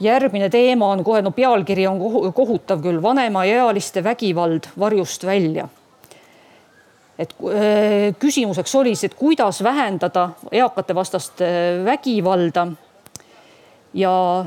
järgmine 0.00 0.50
teema 0.50 0.90
on 0.92 1.04
kohe, 1.04 1.22
no 1.22 1.30
pealkiri 1.30 1.86
on 1.86 1.98
kohutav 2.34 2.82
küll, 2.82 3.02
vanemaealiste 3.02 4.04
vägivald 4.04 4.68
varjust 4.78 5.24
välja 5.24 5.68
et 7.20 7.34
äh, 7.44 8.14
küsimuseks 8.18 8.74
oli 8.80 8.94
siis, 8.94 9.10
et 9.10 9.18
kuidas 9.18 9.62
vähendada 9.64 10.30
eakate 10.52 10.94
vastast 10.94 11.42
äh, 11.44 11.84
vägivalda. 11.84 12.66
ja 13.94 14.44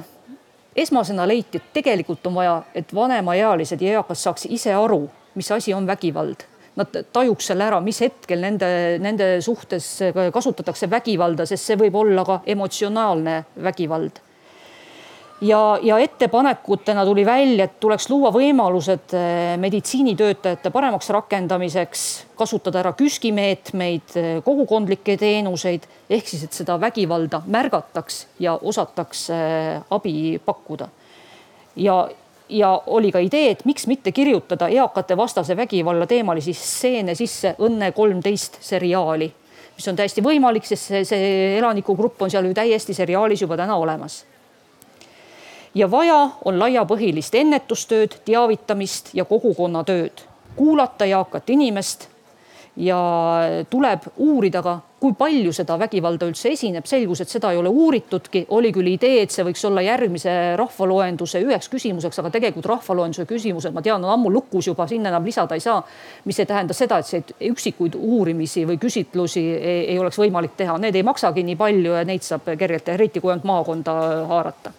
esmasena 0.76 1.28
leiti, 1.28 1.58
et 1.58 1.74
tegelikult 1.74 2.26
on 2.28 2.36
vaja, 2.36 2.56
et 2.76 2.96
vanemaealised 2.96 3.82
ja 3.82 4.00
eakad 4.00 4.18
saaks 4.18 4.48
ise 4.50 4.74
aru, 4.74 5.04
mis 5.36 5.52
asi 5.52 5.74
on 5.74 5.88
vägivald. 5.88 6.48
Nad 6.76 6.96
tajuks 7.14 7.52
selle 7.52 7.68
ära, 7.68 7.82
mis 7.82 8.00
hetkel 8.02 8.42
nende, 8.42 8.68
nende 9.00 9.28
suhtes 9.42 10.00
kasutatakse 10.34 10.90
vägivalda, 10.90 11.46
sest 11.46 11.70
see 11.70 11.78
võib 11.78 12.00
olla 12.00 12.24
ka 12.26 12.40
emotsionaalne 12.50 13.44
vägivald 13.62 14.24
ja, 15.44 15.80
ja 15.82 15.98
ettepanekutena 16.00 17.06
tuli 17.06 17.26
välja, 17.26 17.66
et 17.66 17.80
tuleks 17.80 18.10
luua 18.10 18.32
võimalused 18.34 19.14
eh, 19.18 19.58
meditsiinitöötajate 19.60 20.72
paremaks 20.72 21.10
rakendamiseks, 21.14 22.06
kasutada 22.40 22.80
ära 22.84 22.94
KÜSK-i-meetmeid, 22.98 24.16
eh, 24.20 24.32
kogukondlikke 24.46 25.18
teenuseid 25.20 25.88
ehk 26.10 26.28
siis, 26.28 26.48
et 26.48 26.60
seda 26.64 26.80
vägivalda 26.82 27.44
märgataks 27.46 28.26
ja 28.44 28.56
osataks 28.62 29.30
eh, 29.36 29.80
abi 29.90 30.40
pakkuda. 30.46 30.90
ja, 31.76 32.10
ja 32.50 32.74
oli 32.88 33.12
ka 33.12 33.20
idee, 33.20 33.52
et 33.52 33.66
miks 33.66 33.88
mitte 33.88 34.12
kirjutada 34.12 34.68
eakate 34.70 35.18
vastase 35.18 35.58
vägivalla 35.58 36.08
teemalisi 36.08 36.54
stseene 36.54 37.16
sisse 37.16 37.56
Õnne 37.60 37.92
kolmteist 37.92 38.62
seriaali, 38.62 39.32
mis 39.76 39.88
on 39.88 39.96
täiesti 39.96 40.22
võimalik, 40.22 40.66
sest 40.66 40.92
see, 40.92 41.06
see 41.08 41.58
elanikuгrupp 41.58 42.22
on 42.22 42.32
seal 42.32 42.46
ju 42.46 42.54
täiesti 42.54 42.94
seriaalis 42.94 43.42
juba 43.42 43.58
täna 43.58 43.76
olemas 43.76 44.24
ja 45.76 45.92
vaja 45.92 46.30
on 46.46 46.60
laiapõhilist 46.60 47.36
ennetustööd, 47.36 48.20
teavitamist 48.26 49.14
ja 49.14 49.26
kogukonnatööd, 49.26 50.26
kuulata 50.56 51.06
eakat 51.06 51.50
inimest 51.50 52.10
ja 52.78 52.98
tuleb 53.70 54.08
uurida 54.18 54.62
ka, 54.66 54.80
kui 55.04 55.14
palju 55.18 55.52
seda 55.54 55.76
vägivalda 55.78 56.26
üldse 56.30 56.54
esineb, 56.56 56.88
selgus, 56.90 57.22
et 57.22 57.30
seda 57.30 57.52
ei 57.52 57.60
ole 57.60 57.70
uuritudki, 57.70 58.46
oli 58.56 58.72
küll 58.74 58.88
idee, 58.94 59.20
et 59.26 59.36
see 59.36 59.46
võiks 59.46 59.62
olla 59.68 59.84
järgmise 59.84 60.34
rahvaloenduse 60.58 61.42
üheks 61.44 61.70
küsimuseks, 61.70 62.22
aga 62.22 62.32
tegelikult 62.34 62.70
rahvaloenduse 62.72 63.28
küsimused, 63.30 63.76
ma 63.76 63.84
tean, 63.86 64.02
on 64.02 64.16
ammu 64.16 64.32
lukus 64.34 64.72
juba, 64.72 64.88
sinna 64.90 65.12
enam 65.12 65.28
lisada 65.28 65.60
ei 65.60 65.62
saa. 65.66 65.84
mis 66.26 66.40
ei 66.40 66.50
tähenda 66.50 66.74
seda, 66.74 66.98
et 66.98 67.06
see 67.06 67.50
üksikuid 67.52 67.98
uurimisi 68.00 68.66
või 68.66 68.80
küsitlusi 68.82 69.44
ei, 69.54 69.90
ei 69.94 70.00
oleks 70.00 70.18
võimalik 70.18 70.56
teha, 70.58 70.78
need 70.78 70.96
ei 70.96 71.04
maksagi 71.04 71.44
nii 71.44 71.60
palju 71.60 72.00
ja 72.00 72.06
neid 72.08 72.24
saab 72.24 72.48
kergelt, 72.58 72.90
eriti 72.90 73.20
kui 73.20 73.34
ainult 73.34 73.46
maakonda 73.50 74.00
haarata 74.32 74.74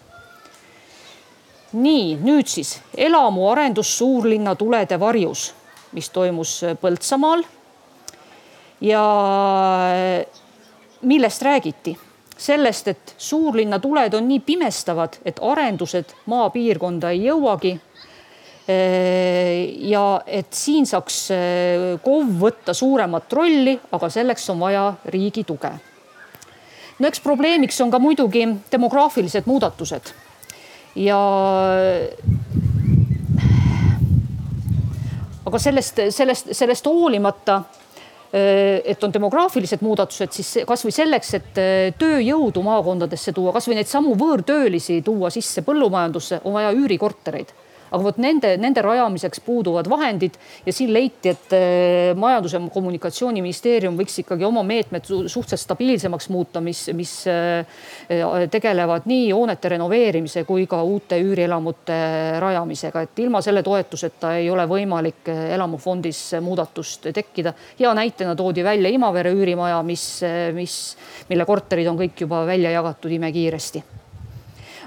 nii 1.75 2.15
nüüd 2.23 2.49
siis 2.49 2.79
elamuarendus 2.97 3.99
suurlinna 3.99 4.55
tulede 4.55 4.99
varjus, 5.01 5.53
mis 5.93 6.11
toimus 6.11 6.61
Põltsamaal. 6.81 7.45
ja 8.81 9.05
millest 11.03 11.43
räägiti? 11.43 11.99
sellest, 12.37 12.89
et 12.89 13.15
suurlinna 13.19 13.79
tuled 13.79 14.15
on 14.15 14.29
nii 14.29 14.41
pimestavad, 14.41 15.21
et 15.25 15.39
arendused 15.43 16.15
maapiirkonda 16.27 17.11
ei 17.11 17.27
jõuagi. 17.29 17.79
ja 19.77 20.05
et 20.27 20.53
siin 20.57 20.87
saaks 20.87 21.29
KOV 22.03 22.31
võtta 22.41 22.75
suuremat 22.75 23.33
rolli, 23.33 23.79
aga 23.93 24.09
selleks 24.09 24.51
on 24.51 24.61
vaja 24.61 24.95
riigi 25.05 25.45
tuge. 25.45 25.71
no 26.99 27.09
eks 27.09 27.21
probleemiks 27.21 27.81
on 27.81 27.91
ka 27.91 27.99
muidugi 27.99 28.49
demograafilised 28.73 29.47
muudatused 29.47 30.15
ja 30.97 31.19
aga 35.45 35.59
sellest, 35.61 36.01
sellest, 36.15 36.53
sellest 36.57 36.87
hoolimata, 36.87 37.63
et 38.35 39.05
on 39.05 39.13
demograafilised 39.15 39.83
muudatused, 39.87 40.33
siis 40.35 40.65
kasvõi 40.67 40.95
selleks, 40.95 41.35
et 41.39 41.61
tööjõudu 42.01 42.65
maakondadesse 42.67 43.35
tuua, 43.35 43.53
kasvõi 43.55 43.77
neid 43.79 43.91
samu 43.91 44.17
võõrtöölisi 44.19 45.03
tuua 45.07 45.31
sisse 45.31 45.63
põllumajandusse, 45.63 46.41
on 46.45 46.57
vaja 46.57 46.73
üürikortereid 46.75 47.53
aga 47.91 48.03
vot 48.03 48.19
nende, 48.23 48.55
nende 48.61 48.83
rajamiseks 48.85 49.43
puuduvad 49.45 49.89
vahendid 49.91 50.37
ja 50.67 50.73
siin 50.75 50.93
leiti, 50.95 51.33
et 51.35 51.55
eh, 51.57 52.13
Majandus- 52.19 52.57
ja 52.57 52.61
Kommunikatsiooniministeerium 52.75 53.97
võiks 53.99 54.19
ikkagi 54.23 54.47
oma 54.47 54.65
meetmed 54.67 55.07
suhteliselt 55.07 55.65
stabiilsemaks 55.65 56.29
muuta, 56.33 56.63
mis, 56.65 56.87
mis 56.97 57.13
eh, 57.31 57.81
tegelevad 58.51 59.09
nii 59.11 59.31
hoonete 59.33 59.75
renoveerimise 59.77 60.45
kui 60.49 60.67
ka 60.71 60.83
uute 60.83 61.19
üürielamute 61.23 61.99
rajamisega, 62.43 63.05
et 63.07 63.25
ilma 63.25 63.43
selle 63.45 63.63
toetuseta 63.67 64.35
ei 64.41 64.51
ole 64.51 64.67
võimalik 64.71 65.33
eh, 65.33 65.45
elamufondis 65.59 66.23
muudatust 66.45 67.11
tekkida. 67.15 67.55
hea 67.79 67.95
näitena 67.95 68.35
toodi 68.35 68.65
välja 68.65 68.91
Imavere 68.95 69.33
üürimaja, 69.35 69.83
mis, 69.83 70.07
mis, 70.55 70.79
mille 71.29 71.47
korterid 71.47 71.91
on 71.91 71.99
kõik 71.99 72.27
juba 72.27 72.45
välja 72.47 72.75
jagatud 72.75 73.13
imekiiresti 73.19 73.85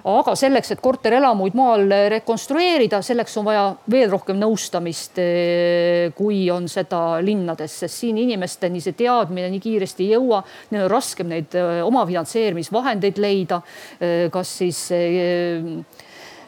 aga 0.08 0.34
selleks, 0.40 0.72
et 0.72 0.82
korterelamuid 0.84 1.56
maal 1.58 1.86
rekonstrueerida, 2.14 3.02
selleks 3.04 3.36
on 3.40 3.48
vaja 3.48 3.66
veel 3.92 4.10
rohkem 4.12 4.40
nõustamist, 4.40 5.20
eh, 5.20 6.14
kui 6.16 6.46
on 6.54 6.70
seda 6.72 7.20
linnades, 7.24 7.76
sest 7.84 8.04
siin 8.04 8.20
inimesteni 8.24 8.82
see 8.84 8.96
teadmine 8.98 9.50
nii 9.52 9.64
kiiresti 9.64 10.08
ei 10.08 10.16
jõua. 10.16 10.44
Neil 10.72 10.86
on 10.86 10.92
raskem 10.92 11.28
neid 11.32 11.56
eh, 11.58 11.82
omafinantseerimisvahendeid 11.88 13.20
leida, 13.24 13.62
eh, 14.00 14.28
kas 14.34 14.58
siis 14.62 14.88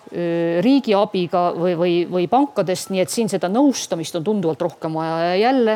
riigi 0.09 0.95
abiga 0.97 1.51
või, 1.53 1.75
või, 1.77 1.91
või 2.09 2.23
pankadest, 2.31 2.89
nii 2.89 3.03
et 3.03 3.11
siin 3.13 3.27
seda 3.29 3.45
nõustamist 3.51 4.15
on 4.17 4.23
tunduvalt 4.25 4.63
rohkem 4.65 4.95
vaja. 4.97 5.19
Ja 5.27 5.35
jälle 5.43 5.75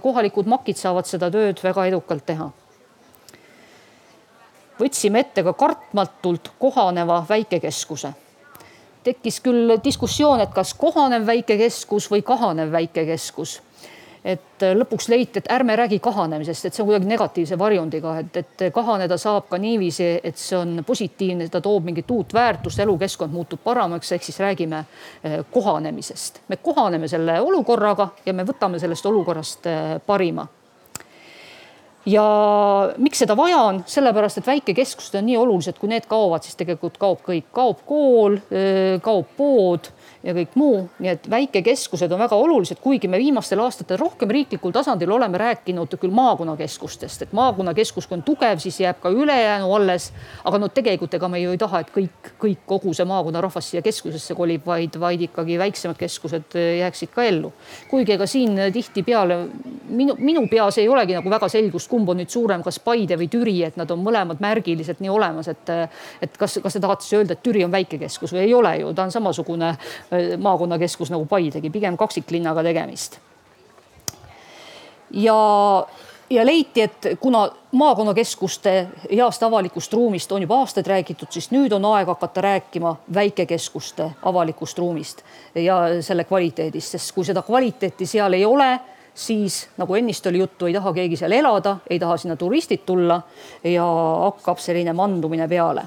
kohalikud 0.00 0.48
makid 0.48 0.80
saavad 0.80 1.04
seda 1.04 1.28
tööd 1.34 1.60
väga 1.60 1.84
edukalt 1.90 2.24
teha 2.24 2.48
võtsime 4.80 5.22
ette 5.24 5.42
ka 5.42 5.52
kartmatult 5.52 6.52
kohaneva 6.58 7.24
väikekeskuse. 7.28 8.12
tekkis 9.04 9.40
küll 9.40 9.78
diskussioon, 9.84 10.40
et 10.40 10.50
kas 10.52 10.74
kohanev 10.74 11.26
väikekeskus 11.26 12.10
või 12.10 12.22
kahanev 12.22 12.72
väikekeskus. 12.72 13.62
et 14.24 14.62
lõpuks 14.74 15.08
leiti, 15.08 15.38
et 15.38 15.46
ärme 15.50 15.76
räägi 15.76 15.98
kahanemisest, 15.98 16.64
et 16.66 16.74
see 16.74 16.82
on 16.82 16.88
kuidagi 16.88 17.06
negatiivse 17.06 17.58
varjundiga, 17.58 18.18
et, 18.18 18.36
et 18.36 18.64
kahaneda 18.74 19.16
saab 19.16 19.48
ka 19.48 19.58
niiviisi, 19.58 20.20
et 20.24 20.36
see 20.36 20.58
on 20.58 20.82
positiivne, 20.86 21.48
ta 21.48 21.60
toob 21.60 21.84
mingit 21.84 22.10
uut 22.10 22.34
väärtust, 22.34 22.78
elukeskkond 22.78 23.32
muutub 23.32 23.62
paremaks, 23.64 24.12
ehk 24.12 24.22
siis 24.22 24.40
räägime 24.40 24.84
eh, 25.24 25.38
kohanemisest. 25.50 26.40
me 26.48 26.56
kohaneme 26.56 27.08
selle 27.08 27.40
olukorraga 27.40 28.08
ja 28.26 28.32
me 28.32 28.44
võtame 28.44 28.78
sellest 28.78 29.06
olukorrast 29.06 29.66
eh, 29.66 30.00
parima 30.06 30.46
ja 32.08 32.26
miks 32.98 33.22
seda 33.22 33.36
vaja 33.38 33.60
on, 33.68 33.82
sellepärast 33.88 34.40
et 34.40 34.48
väikekeskused 34.48 35.18
on 35.20 35.26
nii 35.28 35.36
olulised, 35.40 35.78
kui 35.80 35.90
need 35.92 36.08
kaovad, 36.08 36.46
siis 36.46 36.56
tegelikult 36.58 36.98
kaob 37.00 37.22
kõik, 37.26 37.48
kaob 37.54 37.84
kool, 37.88 38.38
kaob 39.04 39.34
pood 39.36 39.90
ja 40.22 40.34
kõik 40.34 40.54
muu, 40.58 40.80
nii 40.98 41.10
et 41.12 41.26
väikekeskused 41.30 42.12
on 42.12 42.20
väga 42.20 42.36
olulised, 42.38 42.80
kuigi 42.82 43.08
me 43.10 43.20
viimastel 43.20 43.60
aastatel 43.62 44.00
rohkem 44.00 44.30
riiklikul 44.34 44.74
tasandil 44.74 45.12
oleme 45.14 45.38
rääkinud 45.38 45.94
küll 46.00 46.14
maakonnakeskustest, 46.14 47.22
et 47.22 47.34
maakonnakeskus, 47.36 48.08
kui 48.08 48.18
on 48.18 48.24
tugev, 48.26 48.58
siis 48.62 48.80
jääb 48.82 48.98
ka 49.02 49.12
ülejäänu 49.14 49.70
alles. 49.74 50.12
aga 50.44 50.58
no 50.58 50.68
tegelikult 50.68 51.14
ega 51.14 51.28
me 51.28 51.40
ju 51.40 51.54
ei 51.54 51.58
taha, 51.58 51.80
et 51.80 51.92
kõik, 51.94 52.32
kõik 52.40 52.64
kogu 52.66 52.94
see 52.94 53.06
maakonna 53.06 53.40
rahvas 53.40 53.70
siia 53.70 53.82
keskusesse 53.82 54.34
kolib, 54.34 54.66
vaid, 54.66 54.98
vaid 55.00 55.22
ikkagi 55.28 55.58
väiksemad 55.58 55.98
keskused 55.98 56.58
jääksid 56.78 57.14
ka 57.14 57.24
ellu. 57.24 57.52
kuigi 57.90 58.12
ega 58.12 58.26
siin 58.26 58.58
tihtipeale 58.72 59.38
minu, 59.88 60.16
minu 60.18 60.46
peas 60.50 60.78
ei 60.78 60.88
olegi 60.88 61.14
nagu 61.14 61.30
väga 61.30 61.48
selgust, 61.48 61.88
kumb 61.90 62.08
on 62.08 62.18
nüüd 62.22 62.32
suurem, 62.32 62.62
kas 62.62 62.80
Paide 62.82 63.18
või 63.20 63.30
Türi, 63.30 63.56
et 63.64 63.76
nad 63.76 63.90
on 63.90 64.02
mõlemad 64.02 64.42
märgiliselt 64.42 65.00
nii 65.00 65.10
olemas, 65.12 65.48
et, 65.48 65.70
et 66.22 66.36
kas, 66.38 66.58
kas 66.62 66.76
te 66.76 66.82
tahate 66.82 67.06
siis 67.06 67.18
öelda, 67.20 67.36
et 67.36 67.42
Türi 67.42 67.64
on 67.64 67.72
väikekeskus 67.72 68.34
või 68.34 68.44
ei 68.46 68.54
ole 68.54 68.74
ju, 68.80 68.92
ta 68.94 69.06
on 69.06 69.14
samasugune 69.14 69.74
maakonnakeskus 70.38 71.10
nagu 71.10 71.26
Paidegi, 71.26 71.70
pigem 71.70 71.96
kaksiklinnaga 71.96 72.62
tegemist. 72.62 73.18
ja 75.10 75.34
ja 76.30 76.46
leiti, 76.46 76.80
et 76.80 77.06
kuna 77.20 77.48
maakonnakeskuste 77.72 78.88
heast 79.16 79.42
avalikust 79.42 79.92
ruumist 79.92 80.32
on 80.32 80.42
juba 80.42 80.58
aastaid 80.58 80.86
räägitud, 80.86 81.28
siis 81.30 81.50
nüüd 81.50 81.72
on 81.72 81.84
aeg 81.84 82.08
hakata 82.08 82.40
rääkima 82.40 82.96
väikekeskuste 83.14 84.10
avalikust 84.22 84.78
ruumist 84.78 85.22
ja 85.54 85.78
selle 86.00 86.24
kvaliteedist, 86.24 86.96
sest 86.96 87.14
kui 87.14 87.24
seda 87.24 87.42
kvaliteeti 87.42 88.06
seal 88.06 88.32
ei 88.32 88.44
ole, 88.44 88.78
siis 89.14 89.68
nagu 89.76 89.94
ennist 89.94 90.26
oli 90.26 90.38
juttu, 90.38 90.66
ei 90.66 90.74
taha 90.74 90.92
keegi 90.92 91.16
seal 91.16 91.32
elada, 91.32 91.76
ei 91.90 91.98
taha 91.98 92.16
sinna 92.16 92.36
turistid 92.36 92.84
tulla 92.86 93.22
ja 93.64 93.86
hakkab 94.24 94.60
selline 94.60 94.92
mandumine 94.92 95.48
peale 95.48 95.86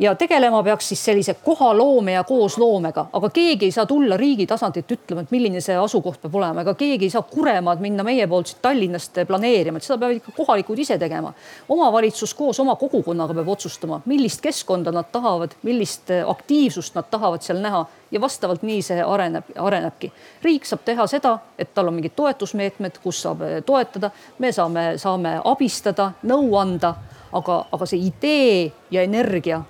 ja 0.00 0.14
tegelema 0.14 0.62
peaks 0.62 0.88
siis 0.88 1.04
sellise 1.04 1.34
kohaloome 1.34 2.12
ja 2.12 2.24
koosloomega, 2.24 3.06
aga 3.12 3.30
keegi 3.30 3.68
ei 3.68 3.72
saa 3.72 3.86
tulla 3.86 4.16
riigi 4.16 4.46
tasandilt 4.46 4.92
ütlema, 4.92 5.24
et 5.24 5.30
milline 5.30 5.60
see 5.60 5.76
asukoht 5.76 6.22
peab 6.22 6.34
olema, 6.40 6.64
ega 6.64 6.74
keegi 6.74 7.06
ei 7.06 7.12
saa 7.12 7.22
Kuremaad 7.22 7.82
minna 7.84 8.04
meie 8.06 8.26
poolt 8.26 8.48
siit 8.48 8.62
Tallinnast 8.62 9.20
planeerima, 9.28 9.76
et 9.76 9.84
seda 9.86 9.98
peavad 10.00 10.16
ikka 10.16 10.32
kohalikud 10.36 10.78
ise 10.78 10.98
tegema. 10.98 11.32
omavalitsus 11.68 12.34
koos 12.34 12.60
oma 12.60 12.76
kogukonnaga 12.80 13.36
peab 13.36 13.48
otsustama, 13.48 14.00
millist 14.06 14.40
keskkonda 14.40 14.92
nad 14.92 15.12
tahavad, 15.12 15.54
millist 15.62 16.10
aktiivsust 16.26 16.94
nad 16.94 17.10
tahavad 17.10 17.44
seal 17.44 17.60
näha. 17.60 17.86
Ja 18.10 18.20
vastavalt 18.20 18.64
nii 18.66 18.82
see 18.82 19.02
areneb, 19.06 19.52
arenebki. 19.54 20.12
riik 20.42 20.64
saab 20.66 20.80
teha 20.84 21.06
seda, 21.06 21.38
et 21.58 21.74
tal 21.74 21.86
on 21.86 21.94
mingid 21.94 22.16
toetusmeetmed, 22.16 22.98
kus 23.02 23.22
saab 23.22 23.44
toetada, 23.66 24.10
me 24.38 24.50
saame, 24.52 24.98
saame 24.98 25.36
abistada, 25.44 26.12
nõu 26.22 26.56
anda. 26.58 26.94
Aga, 27.30 27.60
aga 27.70 27.86
see 27.86 28.08
idee 28.08 28.72
ja 28.90 29.04
energia 29.06 29.60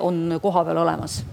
on 0.00 0.38
kohapeal 0.42 0.76
olemas. 0.76 1.24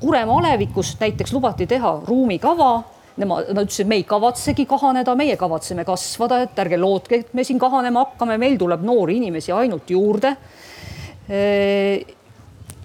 Kuremaa 0.00 0.38
alevikus 0.38 0.96
näiteks 1.00 1.32
lubati 1.32 1.66
teha 1.66 2.00
ruumikava 2.06 2.82
Nemad, 3.20 3.50
nad 3.52 3.66
ütlesid, 3.66 3.88
me 3.90 3.98
ei 4.00 4.04
kavatsegi 4.08 4.64
kahaneda, 4.70 5.12
meie 5.18 5.34
kavatseme 5.36 5.84
kasvada, 5.84 6.38
et 6.44 6.58
ärge 6.62 6.78
lootke, 6.80 7.18
et 7.20 7.34
me 7.36 7.44
siin 7.44 7.58
kahanema 7.60 8.04
hakkame, 8.06 8.38
meil 8.40 8.56
tuleb 8.56 8.84
noori 8.86 9.18
inimesi 9.18 9.52
ainult 9.52 9.90
juurde. 9.90 10.36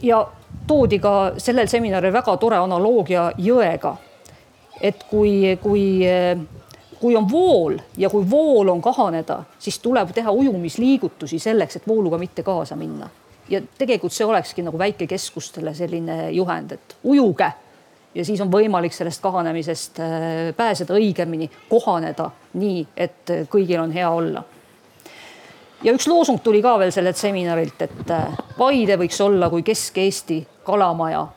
ja 0.02 0.18
toodi 0.68 1.00
ka 1.00 1.14
sellel 1.38 1.70
seminaril 1.72 2.14
väga 2.14 2.36
tore 2.38 2.58
analoogia 2.58 3.32
jõega. 3.38 3.96
et 4.82 5.06
kui, 5.10 5.58
kui 5.62 6.04
kui 7.00 7.16
on 7.16 7.30
vool 7.32 7.78
ja 7.98 8.10
kui 8.10 8.30
vool 8.30 8.70
on 8.70 8.82
kahaneda, 8.82 9.44
siis 9.60 9.80
tuleb 9.80 10.12
teha 10.14 10.32
ujumisliigutusi 10.32 11.40
selleks, 11.40 11.76
et 11.76 11.88
vooluga 11.88 12.18
mitte 12.18 12.44
kaasa 12.44 12.76
minna. 12.76 13.10
Ja 13.50 13.62
tegelikult 13.78 14.14
see 14.14 14.26
olekski 14.26 14.64
nagu 14.66 14.80
väikekeskustele 14.80 15.74
selline 15.74 16.32
juhend, 16.32 16.72
et 16.72 16.98
ujuge 17.04 17.52
ja 18.16 18.26
siis 18.26 18.42
on 18.42 18.52
võimalik 18.52 18.94
sellest 18.96 19.22
kahanemisest 19.22 20.00
äh, 20.00 20.10
pääseda 20.58 20.96
õigemini, 20.96 21.50
kohaneda 21.70 22.30
nii, 22.60 22.86
et 22.98 23.34
kõigil 23.52 23.82
on 23.82 23.92
hea 23.92 24.10
olla. 24.10 24.44
ja 25.84 25.94
üks 25.94 26.08
loosung 26.08 26.42
tuli 26.44 26.62
ka 26.62 26.78
veel 26.80 26.92
sellelt 26.92 27.18
seminarilt, 27.18 27.82
et 27.82 28.12
äh, 28.12 28.38
Paide 28.58 28.98
võiks 28.98 29.22
olla 29.22 29.50
kui 29.50 29.64
Kesk-Eesti 29.64 30.40
kalamaja 30.64 31.28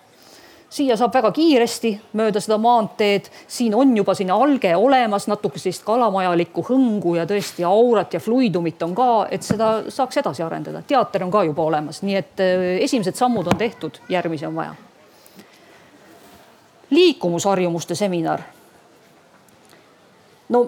siia 0.70 0.96
saab 1.00 1.14
väga 1.14 1.30
kiiresti 1.32 1.92
mööda 2.18 2.40
seda 2.44 2.58
maanteed, 2.60 3.30
siin 3.48 3.74
on 3.74 3.94
juba 3.96 4.14
sinna 4.16 4.36
alge 4.36 4.74
olemas, 4.76 5.28
natuke 5.30 5.60
sellist 5.60 5.84
kalamajalikku 5.86 6.64
hõngu 6.68 7.14
ja 7.16 7.24
tõesti 7.28 7.64
aurat 7.64 8.14
ja 8.14 8.20
fluidumit 8.20 8.82
on 8.84 8.92
ka, 8.96 9.08
et 9.32 9.46
seda 9.46 9.70
saaks 9.88 10.20
edasi 10.20 10.44
arendada. 10.44 10.82
teater 10.82 11.24
on 11.24 11.32
ka 11.32 11.44
juba 11.48 11.64
olemas, 11.70 12.02
nii 12.02 12.20
et 12.20 12.44
äh, 12.44 12.66
esimesed 12.84 13.16
sammud 13.16 13.48
on 13.48 13.58
tehtud, 13.58 14.00
järgmisi 14.08 14.46
on 14.46 14.54
vaja. 14.54 14.74
liikumusharjumuste 16.90 17.94
seminar. 17.94 18.42
no 20.48 20.66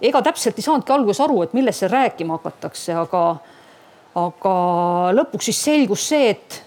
ega 0.00 0.22
täpselt 0.22 0.58
ei 0.58 0.64
saanudki 0.64 0.92
alguses 0.92 1.20
aru, 1.20 1.42
et 1.42 1.52
millest 1.52 1.84
seal 1.84 1.92
rääkima 1.92 2.38
hakatakse, 2.38 2.94
aga, 2.96 3.24
aga 4.16 4.54
lõpuks 5.16 5.50
siis 5.50 5.64
selgus 5.68 6.08
see, 6.08 6.30
et, 6.30 6.62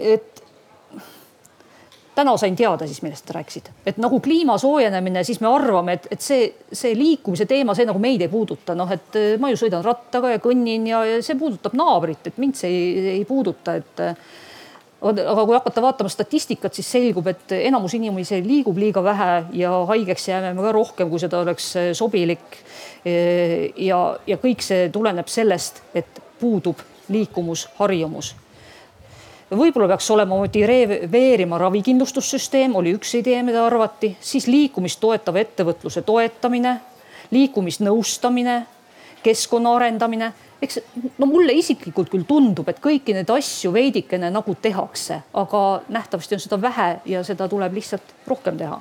et 0.00 0.33
täna 2.14 2.36
sain 2.36 2.56
teada 2.56 2.86
siis, 2.86 3.02
millest 3.02 3.28
sa 3.28 3.36
rääkisid, 3.38 3.70
et 3.86 3.98
nagu 4.02 4.20
kliima 4.22 4.56
soojenemine, 4.58 5.24
siis 5.24 5.40
me 5.42 5.50
arvame, 5.50 5.98
et, 5.98 6.06
et 6.14 6.22
see, 6.22 6.46
see 6.72 6.94
liikumise 6.98 7.46
teema, 7.50 7.74
see 7.74 7.86
nagu 7.88 8.00
meid 8.02 8.22
ei 8.22 8.30
puuduta, 8.30 8.76
noh, 8.78 8.90
et 8.94 9.18
eh, 9.18 9.34
ma 9.40 9.50
ju 9.52 9.58
sõidan 9.64 9.84
rattaga 9.84 10.34
ja 10.34 10.42
kõnnin 10.42 10.86
ja, 10.90 11.02
ja 11.08 11.20
see 11.24 11.38
puudutab 11.38 11.76
naabrit, 11.78 12.30
et 12.30 12.40
mind 12.42 12.58
see 12.58 12.70
ei, 12.70 13.06
ei 13.18 13.24
puuduta, 13.28 13.76
et 13.80 14.04
eh, 14.04 14.14
aga 15.04 15.42
kui 15.42 15.56
hakata 15.56 15.82
vaatama 15.84 16.12
statistikat, 16.12 16.76
siis 16.76 16.92
selgub, 16.94 17.26
et 17.28 17.56
enamus 17.58 17.96
inimesi 17.98 18.40
liigub 18.46 18.78
liiga 18.80 19.02
vähe 19.04 19.32
ja 19.60 19.74
haigeks 19.90 20.30
jääme 20.30 20.54
me 20.56 20.64
ka 20.64 20.72
rohkem, 20.72 21.10
kui 21.12 21.20
seda 21.22 21.42
oleks 21.44 21.74
eh, 21.80 21.92
sobilik. 21.96 22.62
ja, 23.04 23.98
ja 24.26 24.36
kõik 24.40 24.62
see 24.64 24.86
tuleneb 24.88 25.28
sellest, 25.28 25.82
et 25.92 26.22
puudub 26.40 26.78
liikumusharjumus 27.12 28.30
võib-olla 29.50 29.88
peaks 29.92 30.10
olema 30.10 30.36
motiveerima 30.38 31.58
ravikindlustussüsteem, 31.58 32.74
oli 32.76 32.94
üks 32.96 33.14
idee, 33.18 33.42
mida 33.42 33.64
arvati, 33.66 34.14
siis 34.20 34.46
liikumist 34.48 35.00
toetava 35.00 35.42
ettevõtluse 35.42 36.02
toetamine, 36.02 36.78
liikumisnõustamine, 37.34 38.62
keskkonna 39.24 39.74
arendamine. 39.76 40.32
eks 40.62 40.78
no 41.18 41.26
mulle 41.26 41.52
isiklikult 41.52 42.08
küll 42.08 42.24
tundub, 42.24 42.68
et 42.68 42.80
kõiki 42.80 43.12
neid 43.12 43.30
asju 43.30 43.72
veidikene 43.72 44.30
nagu 44.30 44.54
tehakse, 44.54 45.20
aga 45.34 45.82
nähtavasti 45.88 46.34
on 46.34 46.40
seda 46.40 46.60
vähe 46.60 46.88
ja 47.04 47.24
seda 47.24 47.48
tuleb 47.48 47.74
lihtsalt 47.74 48.14
rohkem 48.26 48.58
teha. 48.58 48.80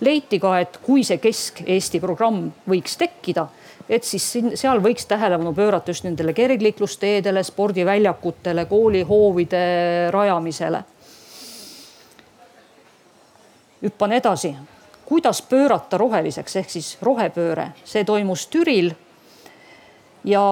leiti 0.00 0.38
ka, 0.40 0.58
et 0.58 0.78
kui 0.82 1.04
see 1.04 1.18
Kesk-Eesti 1.18 2.00
programm 2.00 2.50
võiks 2.68 2.96
tekkida 2.96 3.48
et 3.90 4.06
siis 4.06 4.24
siin, 4.32 4.52
seal 4.58 4.78
võiks 4.82 5.08
tähelepanu 5.10 5.52
pöörata 5.54 5.90
just 5.90 6.06
nendele 6.06 6.32
kergliiklusteedele, 6.32 7.42
spordiväljakutele, 7.42 8.64
koolihoovide 8.70 9.64
rajamisele. 10.14 10.84
hüppan 13.82 14.12
edasi, 14.12 14.54
kuidas 15.04 15.42
pöörata 15.42 15.98
roheliseks 15.98 16.56
ehk 16.56 16.70
siis 16.70 16.98
rohepööre, 17.02 17.70
see 17.84 18.04
toimus 18.04 18.46
Türil. 18.46 18.92
ja 20.24 20.44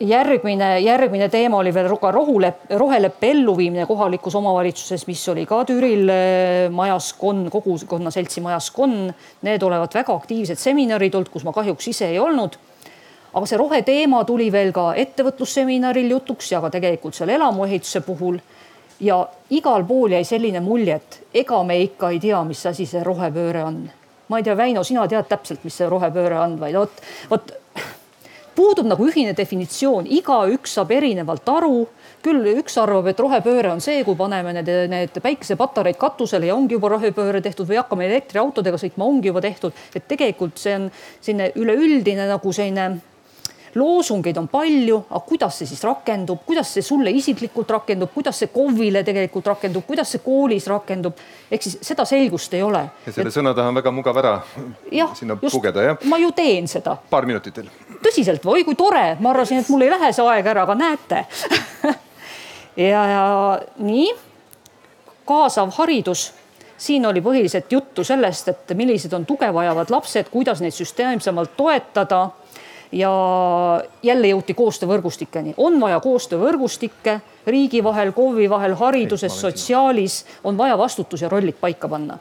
järgmine, 0.00 0.80
järgmine 0.80 1.28
teema 1.28 1.58
oli 1.58 1.72
veel 1.74 1.88
ka 2.00 2.10
rohuleppe, 2.12 2.76
roheleppe 2.78 3.30
elluviimine 3.30 3.86
kohalikus 3.86 4.34
omavalitsuses, 4.34 5.06
mis 5.06 5.22
oli 5.28 5.46
ka 5.46 5.62
Türil 5.64 6.08
eh, 6.12 6.68
majas 6.70 7.12
Konn, 7.18 7.50
kogukonna 7.50 8.10
seltsi 8.10 8.40
majas 8.44 8.70
Konn. 8.70 9.10
Need 9.46 9.62
olevat 9.62 9.94
väga 9.94 10.14
aktiivsed 10.14 10.60
seminarid 10.60 11.14
olnud, 11.14 11.32
kus 11.32 11.44
ma 11.44 11.54
kahjuks 11.56 11.88
ise 11.92 12.10
ei 12.12 12.18
olnud. 12.18 12.58
aga 13.36 13.46
see 13.46 13.58
roheteema 13.60 14.22
tuli 14.24 14.46
veel 14.52 14.70
ka 14.72 14.94
ettevõtlusseminaril 14.96 16.14
jutuks 16.14 16.52
ja 16.54 16.60
ka 16.64 16.70
tegelikult 16.72 17.14
seal 17.14 17.28
elamuehituse 17.34 18.00
puhul. 18.00 18.38
ja 19.00 19.26
igal 19.50 19.84
pool 19.84 20.12
jäi 20.12 20.24
selline 20.24 20.60
mulje, 20.60 20.94
et 20.94 21.20
ega 21.34 21.62
me 21.62 21.76
ikka 21.80 22.10
ei 22.10 22.20
tea, 22.20 22.44
mis 22.44 22.66
asi 22.66 22.86
see 22.86 23.02
rohepööre 23.04 23.64
on. 23.64 23.90
ma 24.28 24.38
ei 24.38 24.44
tea, 24.44 24.56
Väino, 24.56 24.84
sina 24.84 25.08
tead 25.08 25.28
täpselt, 25.28 25.64
mis 25.64 25.76
see 25.76 25.88
rohepööre 25.88 26.40
on, 26.40 26.60
vaid 26.60 26.74
vot, 26.74 27.02
vot 27.30 27.52
puudub 28.56 28.88
nagu 28.88 29.06
ühine 29.06 29.34
definitsioon, 29.36 30.08
igaüks 30.18 30.76
saab 30.78 30.92
erinevalt 30.96 31.48
aru. 31.48 31.86
küll 32.26 32.42
üks 32.58 32.74
arvab, 32.82 33.06
et 33.06 33.20
rohepööre 33.22 33.70
on 33.70 33.80
see, 33.80 34.00
kui 34.02 34.16
paneme 34.18 34.50
need, 34.56 34.70
need 34.90 35.18
päikesepatareid 35.22 35.98
katusele 36.00 36.48
ja 36.48 36.56
ongi 36.56 36.74
juba 36.74 36.88
rohepööre 36.90 37.38
tehtud 37.44 37.68
või 37.68 37.78
hakkame 37.78 38.08
elektriautodega 38.08 38.80
sõitma, 38.82 39.06
ongi 39.06 39.30
juba 39.30 39.44
tehtud. 39.44 39.72
et 39.94 40.08
tegelikult 40.08 40.58
see 40.58 40.74
on 40.74 40.88
selline 41.20 41.52
üleüldine 41.54 42.26
nagu 42.26 42.52
selline 42.52 42.88
loosungeid 43.76 44.36
on 44.40 44.48
palju, 44.48 44.98
aga 45.10 45.20
kuidas 45.28 45.58
see 45.60 45.68
siis 45.68 45.82
rakendub, 45.84 46.40
kuidas 46.48 46.72
see 46.74 46.84
sulle 46.84 47.12
isiklikult 47.14 47.70
rakendub, 47.76 48.10
kuidas 48.14 48.40
see 48.40 48.50
KOV-ile 48.52 49.02
tegelikult 49.06 49.50
rakendub, 49.52 49.84
kuidas 49.86 50.14
see 50.14 50.22
koolis 50.24 50.68
rakendub, 50.70 51.18
ehk 51.50 51.66
siis 51.66 51.78
seda 51.84 52.06
selgust 52.08 52.54
ei 52.56 52.64
ole. 52.64 52.86
ja 53.06 53.12
selle 53.12 53.32
et... 53.32 53.36
sõna 53.36 53.52
taha 53.56 53.72
on 53.72 53.80
väga 53.80 53.92
mugav 53.94 54.20
ära 54.22 54.34
ja, 54.92 55.10
sinna 55.18 55.36
just, 55.42 55.52
pugeda, 55.58 55.84
jah? 55.90 56.08
ma 56.08 56.20
ju 56.22 56.32
teen 56.36 56.68
seda. 56.70 56.96
paar 57.10 57.28
minutit 57.28 57.60
veel. 57.60 57.70
Tõsiselt, 58.02 58.44
oi 58.46 58.64
kui 58.64 58.74
tore, 58.74 59.16
ma 59.20 59.30
arvasin, 59.30 59.62
et 59.62 59.68
mul 59.68 59.86
ei 59.86 59.90
lähe 59.90 60.12
see 60.12 60.24
aeg 60.26 60.46
ära, 60.46 60.66
aga 60.66 60.74
näete. 60.74 61.24
Ja, 62.76 63.06
ja 63.08 63.60
nii, 63.80 64.10
kaasav 65.24 65.70
haridus. 65.78 66.32
Siin 66.76 67.06
oli 67.08 67.22
põhiliselt 67.24 67.72
juttu 67.72 68.04
sellest, 68.04 68.50
et 68.52 68.74
millised 68.76 69.12
on 69.16 69.24
tuge 69.24 69.48
vajavad 69.52 69.88
lapsed, 69.90 70.28
kuidas 70.28 70.60
neid 70.60 70.76
süsteemsemalt 70.76 71.56
toetada. 71.56 72.28
Ja 72.92 73.10
jälle 74.02 74.28
jõuti 74.28 74.54
koostöövõrgustikeni, 74.54 75.56
on 75.56 75.80
vaja 75.80 75.98
koostöövõrgustikke 76.00 77.16
riigi 77.46 77.80
vahel, 77.84 78.12
KOV-i 78.14 78.46
vahel, 78.50 78.76
hariduses, 78.78 79.40
sotsiaalis. 79.40 80.20
On 80.44 80.58
vaja 80.58 80.78
vastutus 80.78 81.24
ja 81.24 81.28
rollid 81.28 81.58
paika 81.60 81.88
panna. 81.88 82.18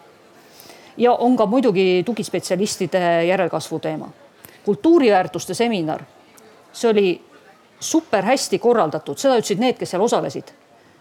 ja 0.97 1.13
on 1.13 1.37
ka 1.37 1.45
muidugi 1.45 2.03
tugispetsialistide 2.05 3.25
järelkasvu 3.25 3.79
teema. 3.79 4.09
Kultuuriväärtuste 4.65 5.53
seminar, 5.53 6.03
see 6.73 6.89
oli 6.91 7.07
super 7.79 8.25
hästi 8.25 8.59
korraldatud, 8.59 9.17
seda 9.19 9.37
ütlesid 9.39 9.61
need, 9.61 9.77
kes 9.79 9.93
seal 9.93 10.03
osalesid. 10.05 10.53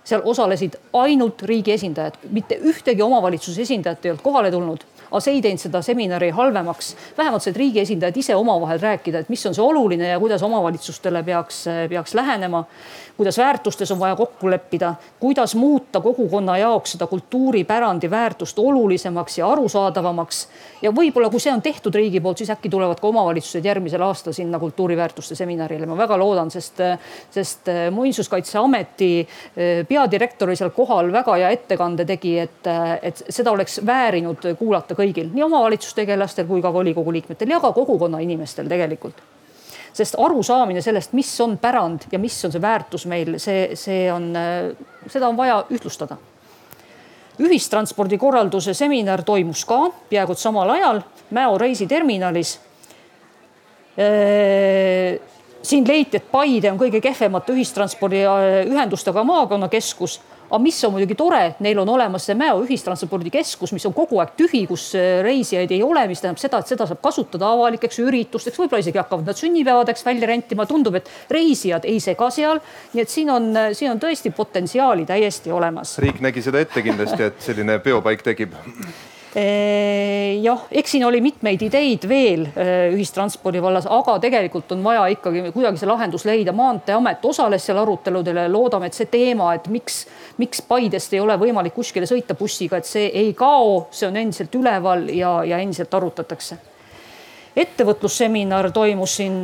Seal 0.05 0.21
osalesid 0.29 0.75
ainult 1.01 1.43
riigi 1.49 1.73
esindajad, 1.73 2.19
mitte 2.31 2.59
ühtegi 2.61 3.03
omavalitsuse 3.03 3.63
esindajat 3.65 4.05
ei 4.05 4.11
olnud 4.13 4.25
kohale 4.25 4.51
tulnud 4.53 4.85
aga 5.15 5.23
see 5.23 5.37
ei 5.37 5.43
teinud 5.45 5.63
seda 5.63 5.83
seminari 5.87 6.33
halvemaks. 6.35 6.97
vähemalt 7.19 7.43
said 7.43 7.57
riigi 7.57 7.81
esindajad 7.85 8.17
ise 8.19 8.35
omavahel 8.35 8.81
rääkida, 8.83 9.23
et 9.23 9.31
mis 9.31 9.47
on 9.47 9.55
see 9.55 9.63
oluline 9.63 10.09
ja 10.09 10.19
kuidas 10.19 10.43
omavalitsustele 10.43 11.23
peaks, 11.23 11.65
peaks 11.89 12.15
lähenema 12.19 12.65
kuidas 13.17 13.39
väärtustes 13.39 13.93
on 13.93 13.99
vaja 13.99 14.17
kokku 14.17 14.51
leppida, 14.51 14.95
kuidas 15.21 15.55
muuta 15.55 16.01
kogukonna 16.01 16.59
jaoks 16.59 16.93
seda 16.93 17.07
kultuuripärandi 17.07 18.11
väärtust 18.11 18.59
olulisemaks 18.59 19.39
ja 19.39 19.51
arusaadavamaks. 19.51 20.49
ja 20.83 20.91
võib-olla, 20.91 21.31
kui 21.31 21.41
see 21.41 21.53
on 21.53 21.63
tehtud 21.63 21.95
riigi 21.95 22.21
poolt, 22.21 22.39
siis 22.39 22.51
äkki 22.51 22.69
tulevad 22.69 23.01
ka 23.01 23.09
omavalitsused 23.09 23.65
järgmisel 23.65 24.03
aastal 24.03 24.33
sinna 24.33 24.59
kultuuriväärtuste 24.59 25.35
seminarile, 25.35 25.87
ma 25.87 25.97
väga 25.97 26.19
loodan, 26.19 26.51
sest, 26.51 26.83
sest 27.31 27.71
Muinsuskaitseameti 27.91 29.11
eh, 29.21 29.87
peadirektor 29.89 30.51
oli 30.51 30.57
seal 30.57 30.75
kohal, 30.75 31.13
väga 31.13 31.39
hea 31.39 31.51
ettekande 31.55 32.05
tegi, 32.05 32.39
et, 32.39 32.67
et 33.03 33.25
seda 33.29 33.55
oleks 33.55 33.81
väärinud 33.87 34.51
kuulata 34.59 34.95
kõigil, 35.05 35.31
nii 35.37 35.47
omavalitsustegelastel 35.47 36.49
kui 36.49 36.65
ka 36.65 36.73
volikogu 36.73 37.13
liikmetel 37.13 37.55
ja 37.55 37.61
ka 37.63 37.73
kogukonna 37.77 38.25
inimestel 38.25 38.69
tegelikult 38.71 39.23
sest 39.95 40.17
arusaamine 40.19 40.83
sellest, 40.83 41.13
mis 41.15 41.31
on 41.41 41.57
pärand 41.63 42.09
ja 42.13 42.19
mis 42.19 42.37
on 42.45 42.53
see 42.53 42.63
väärtus 42.63 43.07
meil, 43.11 43.37
see, 43.43 43.77
see 43.79 44.07
on, 44.13 44.33
seda 45.07 45.29
on 45.29 45.37
vaja 45.39 45.61
ühtlustada. 45.71 46.19
ühistranspordi 47.39 48.19
korralduse 48.19 48.75
seminar 48.75 49.23
toimus 49.27 49.65
ka 49.67 49.91
peaaegu 50.11 50.35
samal 50.39 50.71
ajal 50.71 51.03
Mäo 51.31 51.59
reisiterminalis. 51.59 52.61
siin 55.63 55.89
leiti, 55.89 56.17
et 56.17 56.31
Paide 56.31 56.71
on 56.71 56.79
kõige 56.79 57.01
kehvemate 57.01 57.53
ühistranspordiühendustega 57.53 59.25
maakonnakeskus 59.25 60.21
aga 60.55 60.63
mis 60.63 60.77
on 60.87 60.95
muidugi 60.95 61.17
tore, 61.19 61.43
neil 61.65 61.81
on 61.83 61.91
olemas 61.97 62.29
see 62.29 62.37
Mäo 62.39 62.61
ühistranspordikeskus, 62.63 63.73
mis 63.75 63.87
on 63.89 63.95
kogu 63.97 64.21
aeg 64.23 64.35
tühi, 64.39 64.63
kus 64.71 64.93
äh, 64.99 65.19
reisijaid 65.27 65.73
ei 65.75 65.83
ole, 65.83 66.05
mis 66.11 66.23
tähendab 66.23 66.43
seda, 66.43 66.61
et 66.63 66.71
seda 66.71 66.87
saab 66.91 67.01
kasutada 67.03 67.51
avalikeks 67.57 67.99
üritusteks, 68.05 68.61
võib-olla 68.63 68.85
isegi 68.85 69.01
hakkavad 69.03 69.27
nad 69.31 69.41
sünnipäevadeks 69.41 70.07
välja 70.07 70.31
rentima, 70.31 70.69
tundub, 70.71 71.01
et 71.01 71.11
reisijad 71.35 71.89
ei 71.91 71.99
sega 72.03 72.31
seal. 72.35 72.63
nii 72.95 73.03
et 73.03 73.11
siin 73.11 73.33
on, 73.35 73.51
siin 73.75 73.91
on 73.95 74.03
tõesti 74.03 74.31
potentsiaali 74.35 75.07
täiesti 75.09 75.51
olemas. 75.55 75.99
riik 76.05 76.23
nägi 76.23 76.45
seda 76.45 76.63
ette 76.63 76.87
kindlasti, 76.87 77.33
et 77.33 77.43
selline 77.43 77.81
peopaik 77.83 78.23
tekib 78.23 78.55
jah, 79.35 80.61
eks 80.71 80.93
siin 80.95 81.05
oli 81.09 81.19
mitmeid 81.25 81.63
ideid 81.67 82.05
veel 82.07 82.45
ühistranspordi 82.95 83.63
vallas, 83.63 83.89
aga 83.91 84.15
tegelikult 84.23 84.71
on 84.77 84.85
vaja 84.85 85.09
ikkagi 85.11 85.49
kuidagi 85.55 85.81
see 85.81 85.91
lahendus 85.91 86.27
leida. 86.29 86.53
maanteeamet 86.55 87.25
osales 87.27 87.67
seal 87.67 87.81
aruteludel 87.83 88.45
ja 88.45 88.47
loodame, 88.51 88.87
et 88.87 88.95
see 88.95 89.11
teema, 89.11 89.51
et 89.57 89.67
miks, 89.69 90.05
miks 90.39 90.63
Paidest 90.69 91.17
ei 91.17 91.21
ole 91.25 91.35
võimalik 91.41 91.75
kuskile 91.75 92.07
sõita 92.07 92.39
bussiga, 92.39 92.79
et 92.79 92.87
see 92.87 93.09
ei 93.11 93.33
kao, 93.35 93.89
see 93.91 94.07
on 94.07 94.21
endiselt 94.23 94.55
üleval 94.55 95.09
ja, 95.11 95.41
ja 95.45 95.59
endiselt 95.59 95.95
arutatakse 95.95 96.61
ettevõtlusseminar 97.57 98.71
toimus 98.75 99.17
siin 99.17 99.43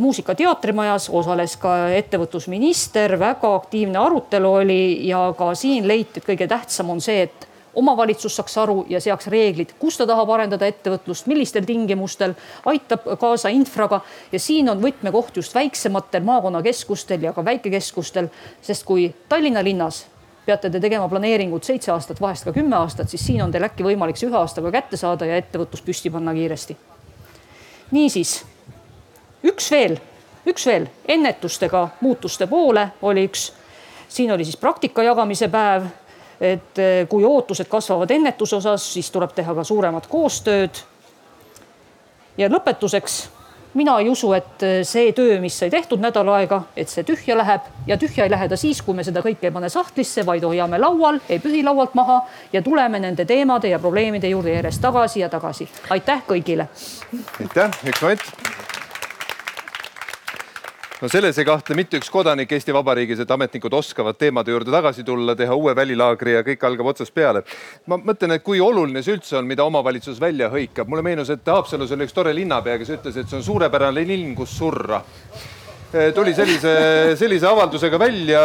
Muusika- 0.00 0.34
teatrimajas, 0.34 1.10
osales 1.12 1.56
ka 1.60 1.88
ettevõtlusminister, 1.92 3.18
väga 3.20 3.54
aktiivne 3.54 3.98
arutelu 4.00 4.52
oli 4.52 5.08
ja 5.08 5.34
ka 5.36 5.54
siin 5.54 5.88
leiti, 5.88 6.20
et 6.20 6.28
kõige 6.28 6.48
tähtsam 6.48 6.90
on 6.90 7.00
see, 7.00 7.22
et 7.28 7.48
omavalitsus 7.74 8.36
saaks 8.36 8.58
aru 8.58 8.84
ja 8.88 9.00
seaks 9.00 9.26
reeglid, 9.32 9.74
kus 9.78 9.96
ta 9.96 10.06
tahab 10.06 10.30
arendada 10.34 10.66
ettevõtlust, 10.68 11.26
millistel 11.30 11.64
tingimustel, 11.64 12.34
aitab 12.68 13.06
kaasa 13.20 13.52
infraga. 13.54 14.02
Ja 14.32 14.40
siin 14.40 14.68
on 14.70 14.82
võtmekoht 14.82 15.36
just 15.40 15.54
väiksematel 15.54 16.24
maakonnakeskustel 16.28 17.22
ja 17.22 17.32
ka 17.32 17.44
väikekeskustel, 17.44 18.28
sest 18.62 18.84
kui 18.88 19.08
Tallinna 19.28 19.64
linnas 19.64 20.04
peate 20.46 20.70
te 20.70 20.80
tegema 20.80 21.08
planeeringut 21.08 21.64
seitse 21.64 21.92
aastat, 21.94 22.20
vahest 22.20 22.44
ka 22.44 22.52
kümme 22.52 22.76
aastat, 22.76 23.08
siis 23.08 23.24
siin 23.26 23.42
on 23.44 23.52
teil 23.52 23.64
äkki 23.68 23.86
võimalik 23.86 24.18
see 24.18 24.28
ühe 24.28 24.38
aastaga 24.38 24.72
kätte 24.74 24.98
saada 24.98 25.28
ja 25.28 25.38
ettevõtlus 25.38 25.84
püsti 25.86 26.10
panna 26.10 26.34
kiiresti. 26.34 26.76
niisiis, 27.90 28.44
üks 29.44 29.70
veel, 29.70 29.98
üks 30.48 30.66
veel, 30.66 30.88
ennetustega 31.08 31.88
muutuste 32.00 32.46
poole 32.46 32.88
oli 33.02 33.26
üks, 33.28 33.52
siin 34.08 34.32
oli 34.32 34.44
siis 34.44 34.56
praktika 34.56 35.02
jagamise 35.02 35.48
päev 35.48 35.86
et 36.42 36.78
eh, 36.78 37.04
kui 37.08 37.24
ootused 37.24 37.68
kasvavad 37.70 38.10
ennetuse 38.10 38.56
osas, 38.56 38.86
siis 38.94 39.10
tuleb 39.14 39.30
teha 39.34 39.54
ka 39.54 39.64
suuremat 39.64 40.08
koostööd. 40.10 40.82
ja 42.38 42.48
lõpetuseks, 42.48 43.16
mina 43.74 43.98
ei 44.00 44.08
usu, 44.10 44.32
et 44.32 44.62
eh, 44.66 44.80
see 44.88 45.12
töö, 45.12 45.38
mis 45.40 45.58
sai 45.58 45.70
tehtud 45.70 46.02
nädal 46.02 46.28
aega, 46.34 46.62
et 46.76 46.90
see 46.90 47.04
tühja 47.06 47.36
läheb 47.38 47.68
ja 47.86 47.96
tühja 47.96 48.26
ei 48.26 48.34
lähe 48.34 48.48
ta 48.48 48.56
siis, 48.56 48.82
kui 48.82 48.96
me 48.98 49.04
seda 49.06 49.22
kõike 49.22 49.50
ei 49.50 49.54
pane 49.54 49.70
sahtlisse, 49.70 50.26
vaid 50.26 50.44
hoiame 50.48 50.82
laual, 50.82 51.20
ei 51.28 51.38
pühi 51.38 51.62
laualt 51.64 51.94
maha 51.94 52.22
ja 52.52 52.62
tuleme 52.62 52.98
nende 52.98 53.24
teemade 53.24 53.70
ja 53.70 53.78
probleemide 53.78 54.32
juurde 54.34 54.56
järjest 54.56 54.82
tagasi 54.82 55.22
ja 55.22 55.28
tagasi. 55.28 55.68
aitäh 55.90 56.26
kõigile. 56.26 56.66
aitäh, 57.40 57.82
üks 57.86 58.02
moment 58.02 58.71
no 61.02 61.08
selles 61.10 61.38
ei 61.38 61.46
kahtle 61.46 61.74
mitte 61.74 61.98
üks 61.98 62.10
kodanik 62.14 62.52
Eesti 62.54 62.74
Vabariigis, 62.74 63.24
et 63.24 63.30
ametnikud 63.34 63.74
oskavad 63.74 64.18
teemade 64.20 64.52
juurde 64.54 64.70
tagasi 64.70 65.02
tulla, 65.04 65.34
teha 65.38 65.54
uue 65.58 65.74
välilaagri 65.74 66.36
ja 66.36 66.42
kõik 66.46 66.62
algab 66.68 66.92
otsast 66.92 67.14
peale. 67.14 67.42
ma 67.90 67.98
mõtlen, 67.98 68.36
et 68.36 68.44
kui 68.46 68.60
oluline 68.62 69.02
see 69.02 69.16
üldse 69.16 69.36
on, 69.40 69.48
mida 69.50 69.66
omavalitsus 69.66 70.20
välja 70.22 70.50
hõikab. 70.52 70.86
mulle 70.88 71.02
meenus, 71.02 71.30
et 71.30 71.46
Haapsalus 71.46 71.90
oli 71.92 72.06
üks 72.06 72.14
tore 72.14 72.34
linnapea, 72.34 72.78
kes 72.78 72.94
ütles, 72.98 73.18
et 73.18 73.28
see 73.28 73.40
on 73.40 73.42
suurepärane 73.42 74.06
linn, 74.06 74.36
kus 74.38 74.54
surra 74.58 75.02
tuli 75.92 76.32
sellise, 76.32 77.16
sellise 77.20 77.46
avaldusega 77.46 77.98
välja. 78.00 78.40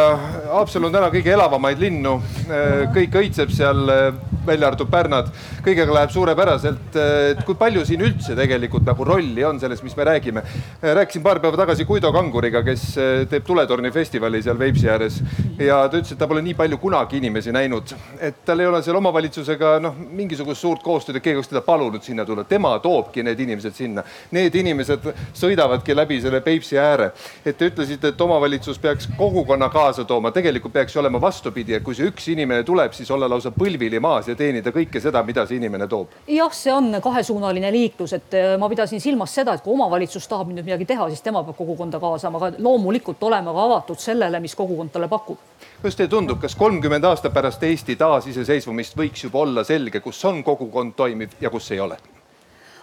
Haapsalu 0.52 0.90
on 0.90 0.92
täna 0.92 1.08
kõige 1.12 1.32
elavamaid 1.32 1.80
linnu, 1.80 2.18
eh, 2.44 2.82
kõik 2.92 3.14
õitseb 3.22 3.52
seal, 3.54 3.88
eh, 3.88 4.12
välja 4.46 4.68
arvatud 4.68 4.90
Pärnad. 4.90 5.30
kõigega 5.64 5.92
läheb 5.92 6.10
suurepäraselt. 6.10 6.96
et 6.96 7.44
kui 7.44 7.54
palju 7.54 7.84
siin 7.84 8.00
üldse 8.00 8.34
tegelikult 8.36 8.84
nagu 8.84 9.04
rolli 9.04 9.44
on 9.44 9.60
selles, 9.60 9.82
mis 9.82 9.96
me 9.96 10.04
räägime. 10.04 10.42
rääkisin 10.82 11.22
paar 11.22 11.38
päeva 11.38 11.56
tagasi 11.56 11.84
Guido 11.84 12.12
Kanguriga, 12.12 12.62
kes 12.62 12.94
teeb 13.28 13.44
Tuletorni 13.44 13.90
festivali 13.90 14.42
seal 14.42 14.56
Peipsi 14.56 14.88
ääres 14.88 15.22
ja 15.58 15.88
ta 15.88 15.96
ütles, 15.98 16.12
et 16.12 16.18
ta 16.18 16.26
pole 16.26 16.42
nii 16.42 16.54
palju 16.54 16.78
kunagi 16.78 17.16
inimesi 17.16 17.52
näinud, 17.52 17.94
et 18.20 18.44
tal 18.44 18.60
ei 18.60 18.66
ole 18.66 18.82
seal 18.82 18.96
omavalitsusega 18.96 19.78
noh, 19.80 19.94
mingisugust 19.94 20.60
suurt 20.60 20.82
koostööd, 20.82 21.16
et 21.16 21.22
keegi 21.22 21.36
oleks 21.36 21.48
teda 21.48 21.60
palunud 21.60 22.02
sinna 22.02 22.24
tulla, 22.24 22.44
tema 22.44 22.78
toobki 22.78 23.22
need 23.22 23.40
inimesed 23.40 23.74
sinna. 23.74 24.02
Need 24.30 24.54
inimesed 24.54 25.12
sõidavadki 25.34 25.94
läbi 25.94 26.20
selle 26.20 26.40
Peipsi 26.40 26.78
ääre 26.78 27.12
et 27.44 27.58
te 27.58 27.68
ütlesite, 27.70 28.12
et 28.12 28.20
omavalitsus 28.20 28.78
peaks 28.78 29.08
kogukonna 29.16 29.68
kaasa 29.72 30.04
tooma, 30.04 30.32
tegelikult 30.34 30.72
peaks 30.72 30.94
ju 30.94 31.02
olema 31.02 31.20
vastupidi, 31.20 31.74
et 31.76 31.84
kui 31.84 31.96
see 31.96 32.08
üks 32.10 32.28
inimene 32.32 32.64
tuleb, 32.66 32.92
siis 32.96 33.10
olla 33.14 33.28
lausa 33.30 33.52
põlvili 33.54 34.00
maas 34.00 34.28
ja 34.28 34.36
teenida 34.38 34.72
kõike 34.74 35.02
seda, 35.02 35.22
mida 35.26 35.46
see 35.46 35.60
inimene 35.60 35.88
toob. 35.88 36.18
jah, 36.28 36.54
see 36.54 36.72
on 36.74 37.00
kahesuunaline 37.02 37.72
liiklus, 37.74 38.16
et 38.18 38.38
äh, 38.38 38.56
ma 38.60 38.68
pidasin 38.68 39.00
silmas 39.00 39.34
seda, 39.34 39.54
et 39.54 39.64
kui 39.64 39.74
omavalitsus 39.74 40.28
tahab 40.28 40.52
nüüd 40.52 40.66
midagi 40.66 40.88
teha, 40.88 41.08
siis 41.12 41.22
tema 41.24 41.44
peab 41.46 41.56
kogukonda 41.58 42.00
kaasama, 42.02 42.42
aga 42.42 42.62
loomulikult 42.62 43.22
olema 43.30 43.54
ka 43.54 43.66
avatud 43.68 44.02
sellele, 44.02 44.40
mis 44.40 44.56
kogukond 44.58 44.94
talle 44.94 45.08
pakub 45.08 45.38
kuidas 45.78 45.96
teile 45.96 46.10
tundub, 46.10 46.40
kas 46.42 46.56
kolmkümmend 46.58 47.04
aastat 47.06 47.34
pärast 47.34 47.62
Eesti 47.62 47.94
taasiseseisvumist 47.98 48.98
võiks 48.98 49.26
juba 49.28 49.44
olla 49.44 49.64
selge, 49.64 50.02
kus 50.02 50.24
on 50.26 50.42
kogukond 50.44 50.96
toimiv 50.98 51.38
ja 51.40 51.50
kus 51.54 51.70
ei 51.70 51.80
ole? 51.80 51.98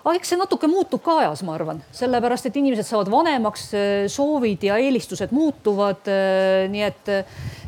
Aga 0.06 0.20
eks 0.20 0.34
see 0.34 0.38
natuke 0.38 0.70
muutub 0.70 1.02
ka 1.06 1.18
ajas, 1.24 1.42
ma 1.48 1.56
arvan, 1.58 1.82
sellepärast 1.96 2.46
et 2.50 2.62
inimesed 2.62 2.86
saavad 2.86 3.10
vanemaks, 3.10 3.72
soovid 4.14 4.64
ja 4.68 4.78
eelistused 4.78 5.34
muutuvad. 5.34 6.06
nii 6.70 6.86
et 6.86 7.12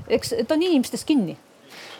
eks 0.07 0.35
ta 0.45 0.55
on 0.55 0.65
inimestest 0.69 1.07
kinni 1.07 1.37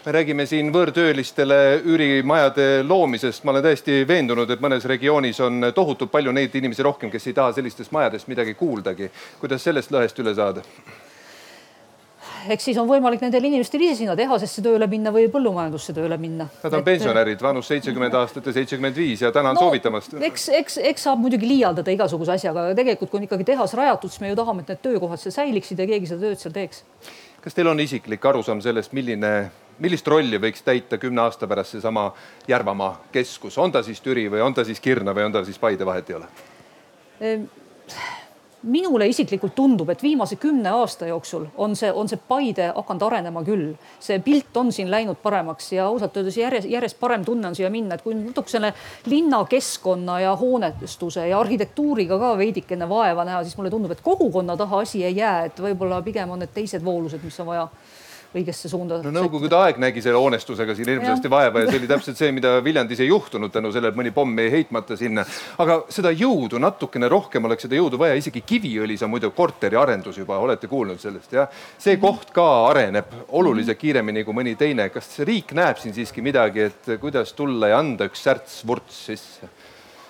me 0.07 0.13
räägime 0.15 0.45
siin 0.47 0.69
võõrtöölistele 0.71 1.81
üürimajade 1.83 2.67
loomisest, 2.88 3.43
ma 3.43 3.51
olen 3.51 3.65
täiesti 3.65 4.05
veendunud, 4.07 4.47
et 4.53 4.61
mõnes 4.63 4.85
regioonis 4.88 5.41
on 5.43 5.67
tohutult 5.75 6.13
palju 6.13 6.31
neid 6.31 6.55
inimesi 6.55 6.85
rohkem, 6.85 7.11
kes 7.11 7.27
ei 7.27 7.35
taha 7.35 7.51
sellistest 7.57 7.91
majadest 7.91 8.31
midagi 8.31 8.53
kuuldagi. 8.55 9.11
kuidas 9.41 9.67
sellest 9.67 9.91
lõhest 9.91 10.23
üle 10.23 10.35
saada? 10.38 10.63
Eks 12.53 12.67
siis 12.69 12.77
on 12.81 12.87
võimalik 12.89 13.21
nendel 13.23 13.45
inimestel 13.49 13.83
ise 13.85 13.97
sinna 14.01 14.15
tehasesse 14.17 14.63
tööle 14.65 14.87
minna 14.89 15.11
või 15.13 15.27
põllumajandusse 15.31 15.95
tööle 15.95 16.17
minna. 16.21 16.47
Nad 16.63 16.73
on 16.73 16.81
et... 16.81 16.87
pensionärid, 16.87 17.43
vanus 17.43 17.69
seitsekümmend 17.71 18.17
aastat 18.21 18.49
ja 18.49 18.55
seitsekümmend 18.57 18.97
viis 18.97 19.23
ja 19.25 19.31
tänan 19.35 19.57
no, 19.57 19.65
soovitamast. 19.65 20.17
eks, 20.29 20.49
eks, 20.59 20.79
eks 20.91 21.07
saab 21.07 21.21
muidugi 21.23 21.49
liialdada 21.49 21.93
igasuguse 21.93 22.35
asjaga, 22.37 22.67
aga 22.67 22.79
tegelikult, 22.79 23.11
kui 23.11 23.21
on 23.21 23.29
ikkagi 23.29 23.47
tehas 23.51 23.75
rajatud, 23.77 24.13
siis 24.13 24.23
me 24.23 24.33
ju 24.33 24.39
tahame, 24.39 24.65
et 24.65 24.73
need 24.73 24.83
töökohad 24.83 25.21
seal 25.21 25.35
säiliksid 25.35 25.81
ja 25.83 25.87
keegi 25.89 26.11
seda 26.11 26.27
tööd 26.27 26.43
seal 26.43 26.55
teeks. 26.55 26.83
kas 27.43 27.55
teil 27.55 27.71
on 27.71 27.79
isiklik 27.79 28.25
arusaam 28.25 28.61
sellest, 28.63 28.93
milline, 28.97 29.33
millist 29.83 30.07
rolli 30.07 30.39
võiks 30.41 30.65
täita 30.65 30.99
kümne 31.01 31.23
aasta 31.27 31.47
pärast 31.47 31.77
seesama 31.77 32.09
Järvamaa 32.47 32.93
keskus, 33.13 33.57
on 33.57 33.71
ta 33.71 33.83
siis 33.85 34.01
Türi 34.03 34.27
või 34.31 34.43
on 34.43 34.57
ta 34.57 34.65
siis 34.67 34.83
Kirna 34.83 35.15
või 35.15 35.29
on 35.29 35.35
ta 35.37 35.45
siis 35.45 35.59
Paide, 35.59 35.85
vahet 35.85 36.09
ei 36.09 36.21
ole? 36.21 36.31
Minule 38.68 39.05
isiklikult 39.07 39.53
tundub, 39.55 39.89
et 39.89 40.01
viimase 40.03 40.36
kümne 40.36 40.70
aasta 40.76 41.07
jooksul 41.07 41.45
on 41.57 41.76
see, 41.76 41.91
on 41.91 42.09
see 42.11 42.20
Paide 42.28 42.65
hakanud 42.76 43.05
arenema 43.07 43.43
küll. 43.47 43.70
see 44.03 44.20
pilt 44.20 44.57
on 44.57 44.72
siin 44.76 44.91
läinud 44.91 45.22
paremaks 45.24 45.72
ja 45.72 45.86
ausalt 45.88 46.18
öeldes 46.18 46.38
järjest, 46.38 46.68
järjest 46.70 46.99
parem 46.99 47.24
tunne 47.26 47.47
on 47.47 47.55
siia 47.55 47.70
minna, 47.72 47.95
et 47.95 48.03
kui 48.03 48.15
natukene 48.15 48.74
linnakeskkonna 49.05 50.20
ja 50.20 50.36
hoonestuse 50.36 51.28
ja 51.30 51.39
arhitektuuriga 51.39 52.20
ka 52.20 52.34
veidikene 52.38 52.89
vaeva 52.89 53.26
näha, 53.26 53.43
siis 53.43 53.57
mulle 53.57 53.72
tundub, 53.72 53.91
et 53.95 54.03
kogukonna 54.03 54.57
taha 54.57 54.84
asi 54.84 55.05
ei 55.05 55.15
jää, 55.15 55.45
et 55.47 55.63
võib-olla 55.63 56.01
pigem 56.03 56.36
on 56.36 56.43
need 56.43 56.51
teised 56.53 56.84
voolused, 56.84 57.24
mis 57.24 57.39
on 57.39 57.47
vaja 57.53 57.68
õigesse 58.36 58.69
suunda. 58.71 58.99
no 59.03 59.11
Nõukogude 59.13 59.55
aeg 59.57 59.80
nägi 59.82 60.01
selle 60.03 60.19
hoonestusega 60.19 60.75
siin 60.75 60.91
hirmsasti 60.91 61.30
vaeva 61.32 61.63
ja 61.63 61.69
see 61.69 61.80
oli 61.80 61.89
täpselt 61.89 62.19
see, 62.19 62.32
mida 62.36 62.57
Viljandis 62.63 63.01
ei 63.03 63.09
juhtunud 63.09 63.53
tänu 63.53 63.71
sellele, 63.71 63.93
et 63.93 63.99
mõni 63.99 64.13
pomm 64.15 64.39
jäi 64.41 64.49
heitmata 64.57 64.97
sinna. 64.99 65.25
aga 65.63 65.80
seda 65.93 66.11
jõudu 66.11 66.59
natukene 66.61 67.09
rohkem 67.11 67.45
oleks 67.47 67.67
seda 67.67 67.80
jõudu 67.80 67.99
vaja, 68.01 68.17
isegi 68.19 68.43
Kiviõlis 68.47 69.03
on 69.05 69.13
muidu 69.13 69.32
korteriarendus 69.36 70.19
juba, 70.23 70.39
olete 70.43 70.67
kuulnud 70.71 70.99
sellest 71.01 71.34
jah? 71.38 71.47
see 71.78 71.97
koht 72.01 72.34
ka 72.36 72.47
areneb 72.71 73.13
oluliselt 73.39 73.80
kiiremini 73.80 74.25
kui 74.28 74.36
mõni 74.36 74.57
teine. 74.59 74.89
kas 74.89 75.19
riik 75.28 75.53
näeb 75.57 75.80
siin 75.82 75.95
siiski 75.95 76.21
midagi, 76.25 76.67
et 76.71 76.93
kuidas 77.01 77.34
tulla 77.38 77.71
ja 77.71 77.80
anda 77.80 78.09
üks 78.11 78.23
särts-vurts 78.28 79.05
sisse? 79.11 79.51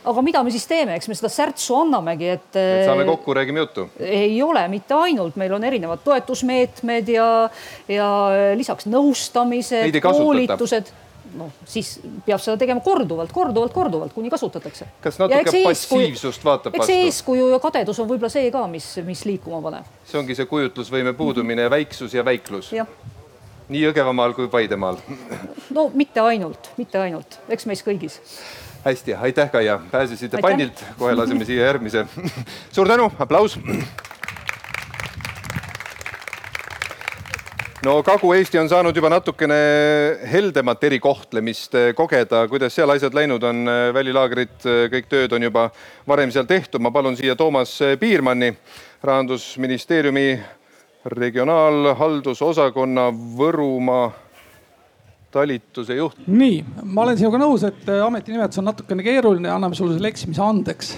Aga 0.08 0.24
mida 0.26 0.43
me 0.45 0.53
siis 0.53 0.68
teeme, 0.70 0.97
eks 0.97 1.10
me 1.12 1.18
seda 1.18 1.32
särtsu 1.32 1.76
annamegi, 1.82 2.30
et. 2.38 2.60
saame 2.88 3.08
kokku, 3.08 3.36
räägime 3.38 3.64
juttu. 3.66 3.89
ei 3.99 4.38
ole 4.43 4.68
mitte 4.72 4.95
ainult, 4.97 5.36
meil 5.39 5.53
on 5.58 5.68
erinevad 5.68 6.03
toetusmeetmed 6.05 7.12
ja, 7.12 7.28
ja 7.91 8.08
lisaks 8.60 8.88
nõustamised, 8.91 9.99
koolitused 10.03 10.93
noh, 11.36 11.51
siis 11.68 11.97
peab 12.26 12.41
seda 12.41 12.55
tegema 12.60 12.82
korduvalt, 12.84 13.32
korduvalt, 13.36 13.74
korduvalt, 13.76 14.14
kuni 14.16 14.32
kasutatakse. 14.32 14.88
kas 15.03 15.20
natuke 15.20 15.64
passiivsust 15.66 16.45
vaatab 16.45 16.76
vastu? 16.76 16.84
eks 16.84 16.91
see 16.91 17.08
eeskuju 17.08 17.49
ja 17.51 17.60
kadedus 17.64 17.99
on 18.03 18.10
võib-olla 18.10 18.32
see 18.34 18.51
ka, 18.53 18.64
mis, 18.72 18.88
mis 19.08 19.26
liikuma 19.28 19.62
paneb. 19.66 19.89
see 20.08 20.20
ongi 20.22 20.38
see 20.38 20.49
kujutlusvõime 20.49 21.14
puudumine, 21.18 21.68
väiksus 21.74 22.16
ja 22.18 22.26
väiklus. 22.26 22.72
nii 23.68 23.84
Jõgevamaal 23.84 24.36
kui 24.38 24.47
Paidemaal. 24.51 25.01
no 25.76 25.89
mitte 25.93 26.24
ainult, 26.24 26.72
mitte 26.80 27.01
ainult, 27.03 27.39
eks 27.51 27.68
meis 27.70 27.84
kõigis 27.86 28.22
hästi, 28.88 29.15
aitäh, 29.15 29.51
Kaia, 29.51 29.79
pääsesite 29.91 30.38
pannilt, 30.41 30.85
kohe 30.97 31.15
laseme 31.15 31.45
siia 31.45 31.65
järgmise. 31.65 32.05
suur 32.71 32.88
tänu, 32.88 33.11
aplaus. 33.19 33.59
no 37.85 38.03
Kagu-Eesti 38.03 38.59
on 38.59 38.69
saanud 38.69 38.95
juba 38.95 39.09
natukene 39.09 39.55
heldemat 40.31 40.83
erikohtlemist 40.83 41.73
kogeda, 41.95 42.47
kuidas 42.47 42.75
seal 42.75 42.89
asjad 42.95 43.13
läinud 43.15 43.43
on, 43.43 43.65
välilaagrid, 43.93 44.49
kõik 44.93 45.05
tööd 45.11 45.33
on 45.35 45.43
juba 45.43 45.69
varem 46.07 46.31
seal 46.31 46.45
tehtud. 46.47 46.81
ma 46.81 46.91
palun 46.91 47.17
siia 47.17 47.35
Toomas 47.35 47.79
Piirmanni, 47.99 48.57
rahandusministeeriumi 49.03 50.39
regionaalhaldusosakonna 51.05 53.13
Võrumaa 53.38 54.26
talituse 55.38 55.97
juht. 55.97 56.23
nii, 56.27 56.61
ma 56.83 57.03
olen 57.05 57.19
sinuga 57.19 57.39
nõus, 57.41 57.65
et 57.67 57.89
äh, 57.91 58.01
ametinimetus 58.05 58.61
on 58.61 58.67
natukene 58.69 59.05
keeruline, 59.05 59.51
anname 59.53 59.77
sulle 59.77 59.97
selle 59.97 60.11
eksimise 60.11 60.43
andeks. 60.43 60.95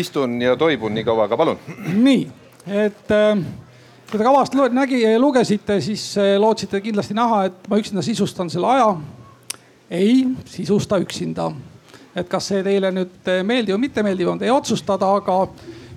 istun 0.00 0.40
ja 0.42 0.56
toibun 0.60 0.94
nii 0.96 1.04
kaua, 1.06 1.28
aga 1.28 1.38
palun. 1.40 1.60
nii, 1.92 2.24
et 2.66 3.14
äh, 3.14 3.44
kui 4.10 4.18
te 4.18 4.24
kavast 4.24 4.56
nägi, 4.72 5.02
lugesite, 5.20 5.80
siis 5.84 6.06
äh, 6.20 6.34
lootsite 6.40 6.80
kindlasti 6.84 7.16
näha, 7.16 7.44
et 7.50 7.70
ma 7.70 7.80
üksinda 7.80 8.04
sisustan 8.04 8.50
selle 8.52 8.72
aja. 8.72 8.90
ei 9.90 10.24
sisusta 10.44 10.98
üksinda. 11.02 11.52
et 12.16 12.28
kas 12.30 12.48
see 12.52 12.62
teile 12.62 12.92
nüüd 12.94 13.32
meeldib 13.42 13.74
või 13.76 13.86
mitte 13.88 14.02
meeldib, 14.06 14.28
on 14.30 14.38
teie 14.38 14.52
otsustada, 14.54 15.10
aga 15.18 15.42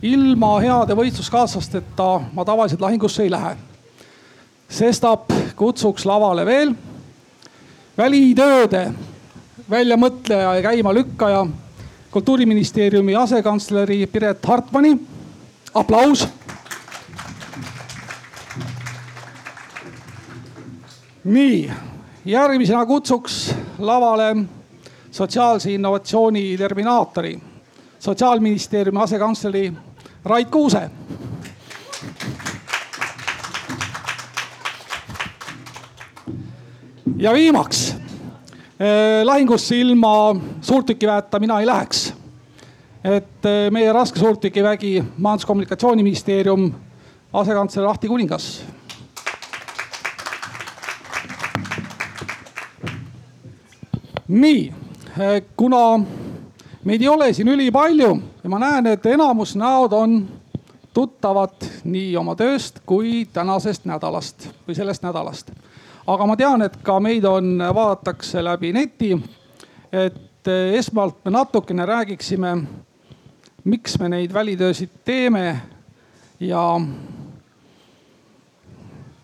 ilma 0.02 0.58
heade 0.62 0.96
võistluskaaslasteta 0.98 2.10
ma 2.34 2.46
tavaliselt 2.46 2.82
lahingusse 2.82 3.24
ei 3.24 3.32
lähe. 3.32 3.56
sestap 4.70 5.32
kutsuks 5.56 6.06
lavale 6.06 6.46
veel 6.46 6.76
välitööde 7.98 8.94
väljamõtleja 9.70 10.56
ja 10.56 10.62
käimalükkaja, 10.62 11.46
kultuuriministeeriumi 12.12 13.16
asekantsleri 13.16 14.06
Piret 14.08 14.46
Hartmani. 14.46 14.98
aplaus. 15.74 16.28
nii, 21.24 21.72
järgmisena 22.26 22.86
kutsuks 22.86 23.56
lavale 23.80 24.36
sotsiaalse 25.12 25.74
innovatsiooni 25.74 26.58
terminaatori, 26.58 27.40
sotsiaalministeeriumi 28.00 29.00
asekantsleri 29.02 29.74
Rait 30.26 30.50
Kuuse 30.50 30.90
ja 37.18 37.34
viimaks 37.34 37.96
eh, 38.80 39.24
lahingusse 39.24 39.80
ilma 39.80 40.36
suurtükiväeta 40.62 41.40
mina 41.40 41.60
ei 41.60 41.66
läheks. 41.66 42.14
et 43.04 43.46
eh, 43.46 43.72
meie 43.72 43.94
raske 43.94 44.20
suurtükivägi, 44.20 45.04
Majandus-Kommunikatsiooniministeerium, 45.18 46.72
asekantsler 47.34 47.86
Ahti 47.86 48.08
Kuningas. 48.08 48.66
nii, 54.28 54.74
eh, 55.20 55.44
kuna 55.58 56.00
meid 56.84 57.02
ei 57.02 57.08
ole 57.08 57.34
siin 57.34 57.48
ülipalju 57.48 58.22
ja 58.44 58.50
ma 58.50 58.60
näen, 58.60 58.88
et 58.88 59.06
enamus 59.06 59.56
näod 59.56 59.94
on 59.94 60.28
tuttavad 60.94 61.66
nii 61.84 62.18
oma 62.18 62.36
tööst 62.36 62.80
kui 62.86 63.26
tänasest 63.34 63.86
nädalast 63.86 64.50
või 64.68 64.76
sellest 64.76 65.04
nädalast 65.04 65.52
aga 66.08 66.28
ma 66.28 66.38
tean, 66.40 66.64
et 66.64 66.80
ka 66.84 67.00
meid 67.04 67.26
on, 67.28 67.58
vaadatakse 67.60 68.44
läbi 68.44 68.72
neti. 68.74 69.12
et 69.92 70.48
eh, 70.48 70.74
esmalt 70.78 71.24
me 71.26 71.32
natukene 71.32 71.86
räägiksime, 71.86 72.52
miks 73.64 74.00
me 74.00 74.10
neid 74.10 74.34
välitöösid 74.34 74.90
teeme 75.06 75.62
ja 76.40 76.64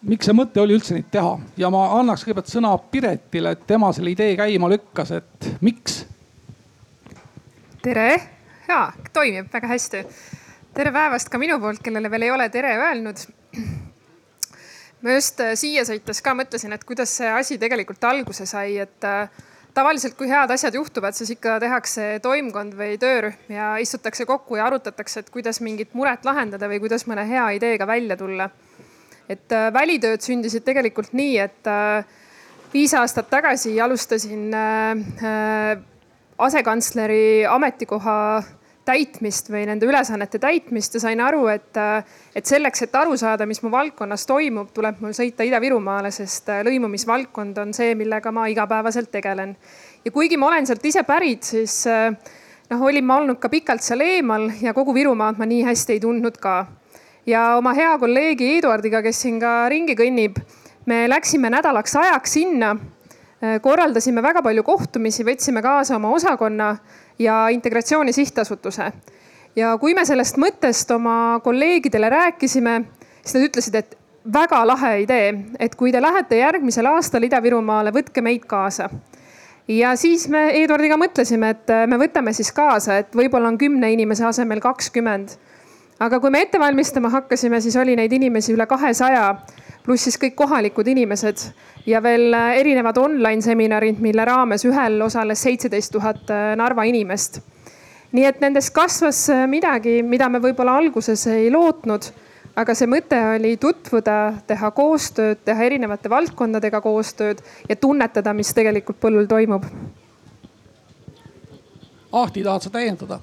miks 0.01 0.27
see 0.27 0.35
mõte 0.35 0.59
oli 0.63 0.75
üldse 0.75 0.95
neid 0.95 1.07
teha 1.11 1.35
ja 1.59 1.69
ma 1.71 1.85
annaks 1.99 2.23
kõigepealt 2.25 2.51
sõna 2.51 2.73
Piretile, 2.91 3.53
et 3.55 3.67
tema 3.67 3.91
selle 3.95 4.11
idee 4.15 4.35
käima 4.39 4.71
lükkas, 4.71 5.11
et 5.19 5.49
miks? 5.61 6.03
tere, 7.83 8.09
ja 8.67 8.85
toimib 9.13 9.51
väga 9.53 9.71
hästi. 9.71 10.03
tere 10.73 10.91
päevast 10.95 11.31
ka 11.31 11.39
minu 11.39 11.59
poolt, 11.59 11.83
kellele 11.83 12.11
veel 12.11 12.27
ei 12.27 12.35
ole 12.35 12.49
tere 12.51 12.75
öelnud 12.79 13.27
ma 15.03 15.17
just 15.17 15.41
äh, 15.43 15.53
siia 15.59 15.83
sõites 15.87 16.21
ka 16.23 16.33
mõtlesin, 16.37 16.73
et 16.75 16.85
kuidas 16.87 17.11
see 17.19 17.29
asi 17.29 17.59
tegelikult 17.61 18.03
alguse 18.07 18.47
sai, 18.49 18.77
et 18.83 19.07
äh, 19.07 19.43
tavaliselt, 19.75 20.15
kui 20.17 20.29
head 20.31 20.51
asjad 20.53 20.75
juhtuvad, 20.77 21.15
siis 21.17 21.33
ikka 21.35 21.57
tehakse 21.63 22.07
toimkond 22.23 22.77
või 22.79 22.95
töörühm 23.01 23.53
ja 23.53 23.73
istutakse 23.83 24.27
kokku 24.29 24.59
ja 24.59 24.67
arutatakse, 24.69 25.23
et 25.23 25.31
kuidas 25.33 25.59
mingit 25.65 25.93
muret 25.97 26.25
lahendada 26.27 26.69
või 26.71 26.79
kuidas 26.83 27.07
mõne 27.09 27.27
hea 27.27 27.49
ideega 27.59 27.87
välja 27.89 28.17
tulla. 28.17 28.49
et 29.29 29.51
äh, 29.51 29.69
välitööd 29.73 30.21
sündisid 30.21 30.63
tegelikult 30.63 31.13
nii, 31.13 31.37
et 31.39 31.69
viis 32.73 32.93
aastat 32.93 33.29
tagasi 33.29 33.79
alustasin 33.81 34.51
asekantsleri 36.37 37.45
ametikoha 37.45 38.17
täitmist 38.85 39.49
või 39.51 39.63
nende 39.67 39.87
ülesannete 39.87 40.39
täitmist 40.43 40.97
ja 40.97 41.01
sain 41.05 41.21
aru, 41.23 41.45
et, 41.51 41.79
et 42.35 42.45
selleks, 42.47 42.85
et 42.85 42.95
aru 42.99 43.15
saada, 43.19 43.47
mis 43.47 43.61
mu 43.63 43.71
valdkonnas 43.71 44.25
toimub, 44.27 44.71
tuleb 44.75 44.99
mul 45.03 45.15
sõita 45.15 45.45
Ida-Virumaale, 45.47 46.11
sest 46.11 46.51
äh, 46.51 46.63
lõimumisvaldkond 46.67 47.59
on 47.63 47.73
see, 47.75 47.93
millega 47.99 48.31
ma 48.35 48.47
igapäevaselt 48.51 49.11
tegelen. 49.11 49.55
ja 50.05 50.11
kuigi 50.11 50.37
ma 50.37 50.49
olen 50.51 50.67
sealt 50.67 50.85
ise 50.85 51.03
pärit, 51.07 51.43
siis 51.47 51.85
äh, 51.87 52.09
noh, 52.69 52.81
olin 52.81 53.05
ma 53.05 53.19
olnud 53.21 53.39
ka 53.39 53.51
pikalt 53.51 53.83
seal 53.85 54.03
eemal 54.03 54.49
ja 54.61 54.73
kogu 54.75 54.95
Virumaad 54.95 55.39
ma 55.39 55.47
nii 55.47 55.63
hästi 55.69 55.97
ei 55.97 56.03
tundnud 56.03 56.39
ka. 56.41 56.65
ja 57.25 57.53
oma 57.57 57.73
hea 57.73 57.95
kolleegi 57.99 58.57
Eduardiga, 58.57 59.01
kes 59.01 59.21
siin 59.25 59.39
ka 59.39 59.69
ringi 59.71 59.95
kõnnib, 59.95 60.41
me 60.85 61.05
läksime 61.07 61.49
nädalaks 61.53 61.95
ajaks 61.95 62.35
sinna 62.39 62.73
äh, 62.75 63.61
korraldasime 63.63 64.23
väga 64.23 64.43
palju 64.43 64.63
kohtumisi, 64.63 65.23
võtsime 65.23 65.63
kaasa 65.63 65.95
oma 65.95 66.11
osakonna 66.11 66.75
ja 67.19 67.47
Integratsiooni 67.49 68.13
Sihtasutuse. 68.13 68.91
ja 69.55 69.77
kui 69.77 69.93
me 69.93 70.05
sellest 70.05 70.37
mõttest 70.37 70.91
oma 70.95 71.39
kolleegidele 71.43 72.09
rääkisime, 72.09 72.81
siis 73.21 73.35
nad 73.35 73.47
ütlesid, 73.49 73.75
et 73.75 73.97
väga 74.33 74.61
lahe 74.67 74.93
idee, 75.03 75.33
et 75.59 75.75
kui 75.75 75.91
te 75.91 76.01
lähete 76.01 76.37
järgmisel 76.37 76.87
aastal 76.87 77.23
Ida-Virumaale, 77.27 77.91
võtke 77.93 78.21
meid 78.21 78.45
kaasa. 78.47 78.89
ja 79.67 79.95
siis 79.95 80.27
me 80.29 80.49
Eduardiga 80.63 80.97
mõtlesime, 80.97 81.49
et 81.49 81.73
me 81.87 81.97
võtame 81.97 82.33
siis 82.33 82.51
kaasa, 82.51 82.97
et 82.97 83.15
võib-olla 83.15 83.47
on 83.47 83.57
kümne 83.57 83.91
inimese 83.91 84.25
asemel 84.25 84.59
kakskümmend. 84.59 85.29
aga 85.99 86.19
kui 86.19 86.29
me 86.29 86.41
ette 86.41 86.59
valmistama 86.59 87.09
hakkasime, 87.09 87.61
siis 87.61 87.75
oli 87.75 87.95
neid 87.95 88.13
inimesi 88.13 88.53
üle 88.53 88.65
kahesaja 88.65 89.35
pluss 89.83 90.07
siis 90.07 90.17
kõik 90.19 90.35
kohalikud 90.39 90.87
inimesed 90.87 91.47
ja 91.85 92.01
veel 92.03 92.33
äh, 92.33 92.57
erinevad 92.61 92.97
online 92.97 93.43
seminarid, 93.43 93.99
mille 94.03 94.25
raames 94.25 94.65
ühel 94.67 95.01
osales 95.03 95.43
seitseteist 95.43 95.91
tuhat 95.93 96.29
äh, 96.31 96.53
Narva 96.59 96.85
inimest. 96.87 97.41
nii 98.13 98.25
et 98.29 98.41
nendest 98.41 98.73
kasvas 98.73 99.25
äh, 99.33 99.47
midagi, 99.49 100.01
mida 100.03 100.29
me 100.29 100.39
võib-olla 100.39 100.77
alguses 100.79 101.27
ei 101.27 101.51
lootnud 101.51 102.11
aga 102.55 102.75
see 102.77 102.87
mõte 102.89 103.17
oli 103.33 103.55
tutvuda, 103.57 104.17
teha 104.47 104.71
koostööd, 104.77 105.41
teha 105.45 105.65
erinevate 105.65 106.09
valdkondadega 106.09 106.81
koostööd 106.81 107.41
ja 107.69 107.75
tunnetada, 107.75 108.33
mis 108.33 108.53
tegelikult 108.53 108.99
põllul 109.01 109.27
toimub. 109.29 109.65
Ahti, 112.13 112.43
tahad 112.45 112.61
sa 112.61 112.69
täiendada? 112.69 113.19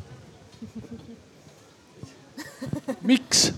miks? 3.11 3.53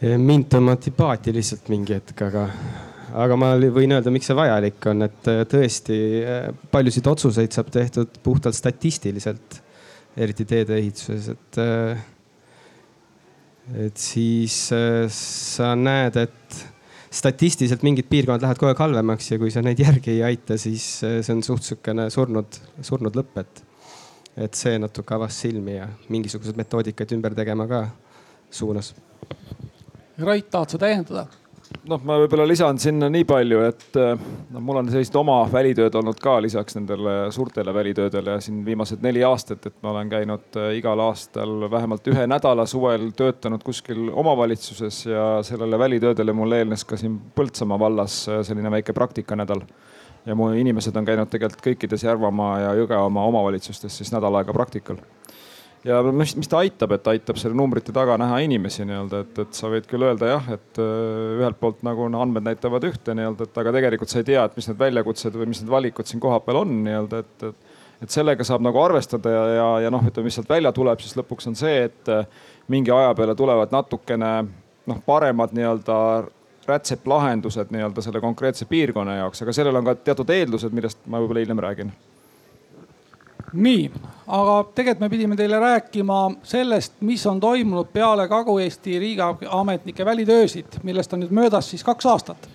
Mind 0.00 0.46
tõmmati 0.52 0.92
paati 0.94 1.32
lihtsalt 1.34 1.70
mingi 1.72 1.96
hetk, 1.96 2.20
aga, 2.28 2.44
aga 3.18 3.38
ma 3.40 3.52
võin 3.58 3.96
öelda, 3.96 4.12
miks 4.14 4.28
see 4.30 4.36
vajalik 4.38 4.86
on, 4.90 5.02
et 5.08 5.30
äh, 5.30 5.42
tõesti 5.50 5.96
äh, 6.22 6.44
paljusid 6.70 7.08
otsuseid 7.10 7.54
saab 7.54 7.72
tehtud 7.74 8.20
puhtalt 8.22 8.56
statistiliselt, 8.56 9.58
eriti 10.16 10.46
teedeehituses, 10.48 11.34
et. 11.34 11.60
Äh, 11.64 12.06
et 13.68 14.00
siis 14.00 14.54
sa 15.12 15.66
näed, 15.76 16.14
et 16.16 16.60
statistiliselt 17.12 17.82
mingid 17.84 18.06
piirkonnad 18.08 18.40
lähevad 18.40 18.56
kogu 18.56 18.70
aeg 18.70 18.80
halvemaks 18.80 19.26
ja 19.28 19.36
kui 19.42 19.52
sa 19.52 19.60
neid 19.60 19.82
järgi 19.82 20.14
ei 20.14 20.22
aita, 20.30 20.56
siis 20.56 20.86
see 21.02 21.34
on 21.34 21.42
suht 21.44 21.66
sihukene 21.66 22.06
surnud, 22.08 22.56
surnud 22.80 23.18
lõpp, 23.20 23.42
et. 23.42 23.60
et 24.40 24.56
see 24.56 24.80
natuke 24.80 25.12
avas 25.18 25.36
silmi 25.44 25.76
ja 25.76 25.90
mingisugused 26.08 26.56
metoodikaid 26.56 27.12
ümber 27.18 27.36
tegema 27.36 27.68
ka 27.68 27.82
suunas 28.48 28.94
Rait, 30.18 30.50
tahad 30.50 30.74
sa 30.74 30.78
täiendada? 30.82 31.26
noh, 31.88 32.00
ma 32.06 32.16
võib-olla 32.22 32.46
lisan 32.48 32.78
sinna 32.80 33.08
nii 33.12 33.26
palju, 33.28 33.60
et 33.68 33.96
noh, 33.98 34.62
mul 34.64 34.80
on 34.80 34.88
sellised 34.90 35.16
oma 35.20 35.36
välitööd 35.52 35.94
olnud 36.00 36.20
ka 36.22 36.38
lisaks 36.42 36.78
nendele 36.78 37.16
suurtele 37.34 37.74
välitöödele 37.74 38.38
siin 38.44 38.62
viimased 38.66 39.04
neli 39.04 39.22
aastat, 39.26 39.68
et 39.68 39.76
ma 39.84 39.92
olen 39.92 40.10
käinud 40.12 40.58
äh, 40.60 40.70
igal 40.78 41.00
aastal 41.04 41.68
vähemalt 41.70 42.08
ühe 42.12 42.24
nädala 42.30 42.66
suvel 42.68 43.10
töötanud 43.16 43.64
kuskil 43.66 44.08
omavalitsuses 44.08 45.04
ja 45.10 45.28
sellele 45.46 45.78
välitöödele 45.78 46.34
mul 46.36 46.56
eelnes 46.56 46.86
ka 46.88 46.98
siin 47.00 47.20
Põltsamaa 47.36 47.80
vallas 47.80 48.20
äh, 48.28 48.42
selline 48.48 48.72
väike 48.78 48.96
praktikanädal. 48.96 49.62
ja 50.26 50.34
mu 50.34 50.50
inimesed 50.52 50.96
on 50.96 51.04
käinud 51.04 51.30
tegelikult 51.30 51.64
kõikides 51.64 52.04
Järvamaa 52.04 52.58
ja 52.60 52.74
Jõgevamaa 52.80 53.28
omavalitsustes 53.30 54.00
siis 54.00 54.12
nädal 54.12 54.34
aega 54.40 54.52
praktikal 54.52 54.98
ja 55.88 56.00
mis, 56.12 56.34
mis 56.36 56.50
ta 56.50 56.60
aitab, 56.62 56.92
et 56.96 57.08
aitab 57.10 57.38
selle 57.40 57.56
numbrite 57.56 57.94
taga 57.96 58.18
näha 58.20 58.42
inimesi 58.44 58.84
nii-öelda, 58.88 59.22
et, 59.24 59.40
et 59.44 59.56
sa 59.56 59.70
võid 59.72 59.88
küll 59.88 60.04
öelda 60.06 60.30
jah, 60.34 60.52
et 60.58 60.82
äh, 60.82 61.38
ühelt 61.38 61.58
poolt 61.60 61.82
nagu 61.86 62.06
andmed 62.08 62.46
näitavad 62.46 62.84
ühte 62.88 63.16
nii-öelda, 63.16 63.48
et 63.48 63.60
aga 63.62 63.74
tegelikult 63.78 64.12
sa 64.12 64.22
ei 64.22 64.28
tea, 64.28 64.44
et 64.44 64.58
mis 64.58 64.68
need 64.70 64.80
väljakutsed 64.80 65.40
või 65.40 65.50
mis 65.52 65.62
need 65.62 65.72
valikud 65.72 66.10
siin 66.10 66.22
kohapeal 66.22 66.62
on 66.62 66.78
nii-öelda, 66.86 67.24
et, 67.24 67.50
et 67.50 67.76
et 67.98 68.14
sellega 68.14 68.44
saab 68.46 68.62
nagu 68.62 68.78
arvestada 68.78 69.30
ja, 69.32 69.44
ja, 69.56 69.68
ja 69.82 69.90
noh, 69.90 70.04
ütleme, 70.06 70.28
mis 70.28 70.36
sealt 70.38 70.50
välja 70.50 70.70
tuleb, 70.70 71.00
siis 71.02 71.16
lõpuks 71.18 71.48
on 71.50 71.56
see, 71.58 71.88
et 71.88 72.10
äh, 72.14 72.28
mingi 72.70 72.92
aja 72.94 73.10
peale 73.18 73.34
tulevad 73.38 73.74
natukene 73.74 74.28
noh, 74.88 75.00
paremad 75.06 75.54
nii-öelda 75.56 75.96
rätseplahendused 76.68 77.72
nii-öelda 77.74 78.04
selle 78.04 78.22
konkreetse 78.22 78.68
piirkonna 78.70 79.18
jaoks, 79.22 79.42
aga 79.42 79.56
sellel 79.56 79.80
on 79.80 79.88
ka 79.88 79.96
teatud 80.10 80.30
eeldused, 80.30 80.74
millest 80.76 81.02
ma 81.10 81.18
võib-olla 81.22 81.42
hiljem 81.42 81.64
räägin 81.64 81.92
nii, 83.52 83.88
aga 84.26 84.58
tegelikult 84.74 85.00
me 85.00 85.08
pidime 85.08 85.36
teile 85.36 85.58
rääkima 85.60 86.18
sellest, 86.42 86.98
mis 87.00 87.26
on 87.26 87.40
toimunud 87.40 87.88
peale 87.92 88.28
Kagu-Eesti 88.28 88.98
riigiametnike 88.98 90.04
välitöösid, 90.04 90.80
millest 90.82 91.12
on 91.12 91.24
nüüd 91.24 91.32
möödas 91.32 91.70
siis 91.70 91.84
kaks 91.84 92.06
aastat. 92.06 92.48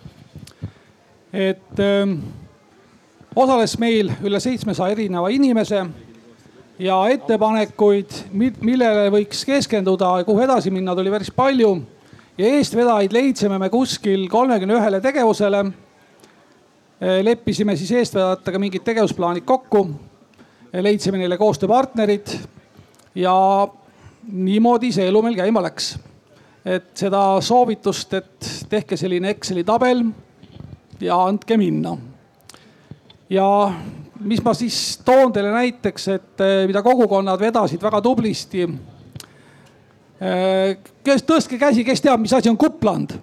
et 1.33 1.79
öö, 1.79 2.03
ähm, 2.03 2.19
osales 3.35 3.77
meil 3.79 4.11
üle 4.21 4.39
seitsmesaja 4.39 4.93
erineva 4.93 5.29
inimese 5.33 5.85
ja 6.79 6.99
ettepanekuid, 7.09 8.11
millele 8.61 9.09
võiks 9.13 9.41
keskenduda 9.45 10.19
ja 10.19 10.27
kuhu 10.27 10.43
edasi 10.45 10.71
minna, 10.71 10.95
tuli 10.95 11.09
päris 11.09 11.31
palju. 11.31 11.81
ja 12.37 12.45
eestvedajaid 12.45 13.13
leidsime 13.13 13.57
me 13.57 13.69
kuskil 13.69 14.27
kolmekümne 14.29 14.73
ühele 14.73 15.01
tegevusele. 15.01 15.65
leppisime 17.21 17.75
siis 17.75 17.91
eestvedajatega 17.91 18.59
mingid 18.59 18.83
tegevusplaanid 18.83 19.43
kokku 19.43 19.87
leidsime 20.81 21.19
neile 21.21 21.37
koostööpartnerid 21.37 22.33
ja 23.15 23.33
niimoodi 24.31 24.91
see 24.93 25.07
elu 25.07 25.21
meil 25.21 25.35
käima 25.37 25.61
läks. 25.65 25.97
et 26.65 26.95
seda 26.95 27.41
soovitust, 27.43 28.13
et 28.13 28.49
tehke 28.71 28.95
selline 28.97 29.33
Exceli 29.35 29.65
tabel 29.67 30.05
ja 31.01 31.17
andke 31.27 31.57
minna. 31.57 31.97
ja 33.29 33.73
mis 34.19 34.41
ma 34.43 34.53
siis 34.53 34.97
toon 35.05 35.33
teile 35.33 35.51
näiteks, 35.51 36.07
et 36.07 36.41
eh, 36.41 36.65
mida 36.67 36.81
kogukonnad 36.81 37.39
vedasid 37.39 37.81
väga 37.81 38.01
tublisti. 38.01 38.63
Eh, 40.23 40.77
kes, 41.03 41.23
tõstke 41.27 41.59
käsi, 41.59 41.83
kes 41.83 42.01
teab, 42.01 42.21
mis 42.21 42.33
asi 42.33 42.49
on 42.49 42.57
kupland? 42.57 43.19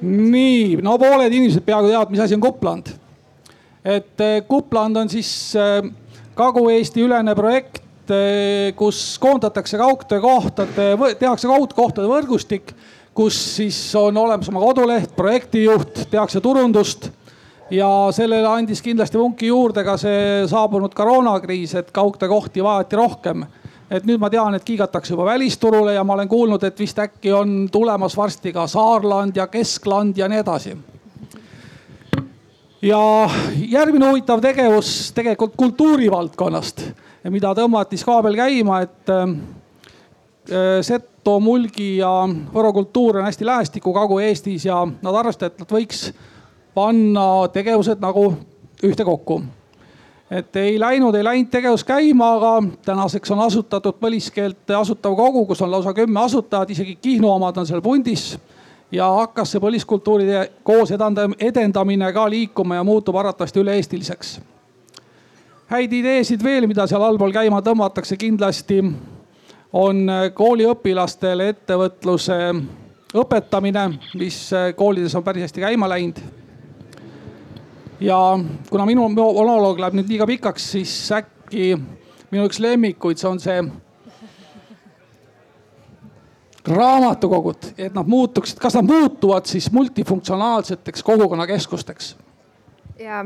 nii, 0.00 0.78
no 0.80 0.94
pooled 0.96 1.28
inimesed 1.28 1.60
peaaegu 1.60 1.90
teavad, 1.90 2.08
mis 2.08 2.22
asi 2.24 2.32
on 2.32 2.40
kupland 2.40 2.88
et 3.84 4.20
eh, 4.20 4.42
Kupland 4.48 4.96
on 4.96 5.08
siis 5.08 5.30
eh, 5.56 5.82
Kagu-Eesti 6.36 7.04
ülene 7.04 7.34
projekt, 7.36 8.10
eh, 8.12 8.72
kus 8.76 9.18
koondatakse 9.20 9.78
kaugtöökohtade, 9.80 10.92
tehakse 11.18 11.48
kaugkohtade 11.48 12.08
võrgustik, 12.08 12.74
kus 13.14 13.38
siis 13.56 13.78
on 13.98 14.16
olemas 14.16 14.48
oma 14.52 14.62
koduleht, 14.62 15.16
projektijuht, 15.16 16.06
tehakse 16.10 16.40
turundust 16.40 17.10
ja 17.70 17.88
sellele 18.14 18.48
andis 18.48 18.82
kindlasti 18.82 19.18
vunki 19.18 19.50
juurde 19.50 19.84
ka 19.86 19.96
see 20.00 20.44
saabunud 20.50 20.94
koroonakriis, 20.94 21.74
et 21.78 21.90
kaugtöökohti 21.94 22.64
vajati 22.64 22.96
rohkem. 22.96 23.44
et 23.90 24.04
nüüd 24.06 24.20
ma 24.22 24.28
tean, 24.30 24.54
et 24.54 24.62
kiigatakse 24.62 25.10
juba 25.10 25.24
välisturule 25.32 25.96
ja 25.96 26.04
ma 26.04 26.14
olen 26.14 26.28
kuulnud, 26.28 26.62
et 26.62 26.78
vist 26.78 26.98
äkki 26.98 27.32
on 27.34 27.68
tulemas 27.72 28.16
varsti 28.16 28.52
ka 28.52 28.66
Saarland 28.66 29.36
ja 29.36 29.46
Keskland 29.46 30.16
ja 30.16 30.28
nii 30.28 30.38
edasi 30.38 30.76
ja 32.82 33.30
järgmine 33.68 34.08
huvitav 34.08 34.40
tegevus 34.40 35.12
tegelikult 35.14 35.56
kultuurivaldkonnast, 35.56 36.82
mida 37.30 37.52
tõmmati 37.56 37.98
Skaabel 38.00 38.38
käima, 38.38 38.80
et 38.86 39.12
äh, 39.12 39.34
Seto, 40.82 41.36
Mulgi 41.40 41.98
ja 42.00 42.10
Võro 42.54 42.72
kultuur 42.72 43.20
on 43.20 43.28
hästi 43.28 43.46
lähestikku 43.46 43.92
Kagu-Eestis 43.94 44.64
ja 44.66 44.80
nad 44.88 45.14
arvestavad, 45.14 45.52
et 45.52 45.62
nad 45.62 45.74
võiks 45.76 46.10
panna 46.74 47.48
tegevused 47.52 48.00
nagu 48.00 48.32
ühtekokku. 48.82 49.42
et 50.30 50.56
ei 50.56 50.80
läinud, 50.80 51.14
ei 51.14 51.24
läinud 51.24 51.50
tegevus 51.50 51.84
käima, 51.84 52.34
aga 52.36 52.52
tänaseks 52.86 53.30
on 53.30 53.40
asutatud 53.40 53.98
Põliskeelte 54.00 54.74
Asutav 54.74 55.16
Kogu, 55.16 55.44
kus 55.46 55.62
on 55.62 55.70
lausa 55.70 55.94
kümme 55.94 56.20
asutajat, 56.20 56.70
isegi 56.70 56.96
Kihnu 57.02 57.28
omad 57.30 57.56
on 57.56 57.66
seal 57.66 57.82
pundis 57.82 58.38
ja 58.92 59.08
hakkas 59.10 59.52
see 59.54 59.62
põliskultuuride 59.62 60.44
koos 60.66 60.90
edendamine 60.90 62.12
ka 62.12 62.26
liikuma 62.30 62.80
ja 62.80 62.84
muutub 62.84 63.16
arvatavasti 63.16 63.60
üle-eestiliseks. 63.62 64.40
häid 65.70 65.92
ideesid 65.92 66.42
veel, 66.42 66.66
mida 66.66 66.86
seal 66.86 67.02
allpool 67.02 67.32
käima 67.32 67.62
tõmmatakse 67.62 68.16
kindlasti 68.16 68.82
on 69.72 70.06
kooliõpilastele 70.34 71.48
ettevõtluse 71.54 72.38
õpetamine, 73.14 73.86
mis 74.18 74.50
koolides 74.76 75.14
on 75.14 75.24
päris 75.24 75.42
hästi 75.48 75.60
käima 75.60 75.88
läinud. 75.88 76.18
ja 78.00 78.18
kuna 78.70 78.86
minu 78.86 79.08
monoloog 79.08 79.78
läheb 79.78 79.94
nüüd 79.94 80.08
liiga 80.08 80.26
pikaks, 80.26 80.70
siis 80.72 81.12
äkki 81.12 81.76
minu 82.30 82.46
üks 82.48 82.58
lemmikuid, 82.58 83.18
see 83.18 83.28
on 83.28 83.40
see 83.40 83.62
raamatukogud, 86.68 87.72
et 87.78 87.94
nad 87.94 88.08
muutuksid, 88.08 88.58
kas 88.60 88.76
nad 88.76 88.84
muutuvad 88.84 89.48
siis 89.48 89.70
multifunktsionaalseteks 89.72 91.02
kogukonnakeskusteks? 91.02 92.16
ja, 93.00 93.24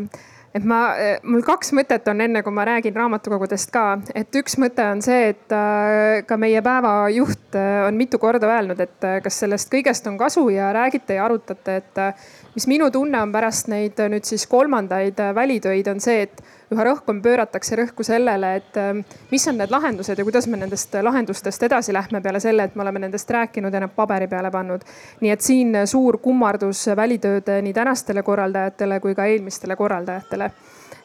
et 0.55 0.65
ma, 0.65 0.79
mul 1.27 1.43
kaks 1.43 1.73
mõtet 1.75 2.07
on 2.11 2.23
enne, 2.23 2.43
kui 2.47 2.55
ma 2.55 2.67
räägin 2.69 2.95
raamatukogudest 2.95 3.73
ka, 3.75 3.85
et 4.15 4.39
üks 4.39 4.55
mõte 4.63 4.87
on 4.87 5.03
see, 5.03 5.33
et 5.35 5.55
äh, 5.55 6.23
ka 6.29 6.39
meie 6.39 6.63
päeva 6.63 6.95
juht 7.11 7.59
äh, 7.59 7.83
on 7.89 7.99
mitu 7.99 8.21
korda 8.23 8.53
öelnud, 8.53 8.81
et 8.81 9.07
äh, 9.09 9.19
kas 9.25 9.41
sellest 9.43 9.73
kõigest 9.73 10.07
on 10.11 10.19
kasu 10.21 10.47
ja 10.55 10.71
räägite 10.77 11.19
ja 11.19 11.27
arutate, 11.27 11.81
et 11.83 12.55
mis 12.55 12.69
minu 12.71 12.91
tunne 12.95 13.19
on 13.23 13.35
pärast 13.35 13.71
neid 13.73 13.99
nüüd 13.99 14.27
siis 14.29 14.47
kolmandaid 14.47 15.19
välitöid 15.35 15.91
on 15.91 16.03
see, 16.03 16.29
et 16.29 16.54
üha 16.73 16.85
rohkem 16.85 17.21
pööratakse 17.23 17.77
rõhku 17.77 18.05
sellele, 18.07 18.55
et 18.61 18.79
ähm, 18.81 19.03
mis 19.31 19.49
on 19.49 19.59
need 19.61 19.73
lahendused 19.73 20.19
ja 20.19 20.25
kuidas 20.25 20.47
me 20.49 20.61
nendest 20.61 20.95
lahendustest 21.03 21.63
edasi 21.69 21.93
lähme 21.93 22.21
peale 22.25 22.41
selle, 22.41 22.65
et 22.65 22.77
me 22.77 22.83
oleme 22.87 23.05
nendest 23.05 23.31
rääkinud 23.31 23.75
ja 23.75 23.85
nad 23.85 23.93
paberi 23.97 24.29
peale 24.29 24.51
pannud. 24.51 24.85
nii 25.21 25.31
et 25.31 25.41
siin 25.41 25.77
suur 25.87 26.19
kummardus 26.19 26.87
välitööde 26.97 27.61
nii 27.63 27.73
tänastele 27.73 28.23
korraldajatele 28.23 29.01
kui 29.01 29.15
ka 29.15 29.27
eelmistele 29.27 29.77
korraldajatele 29.77 30.51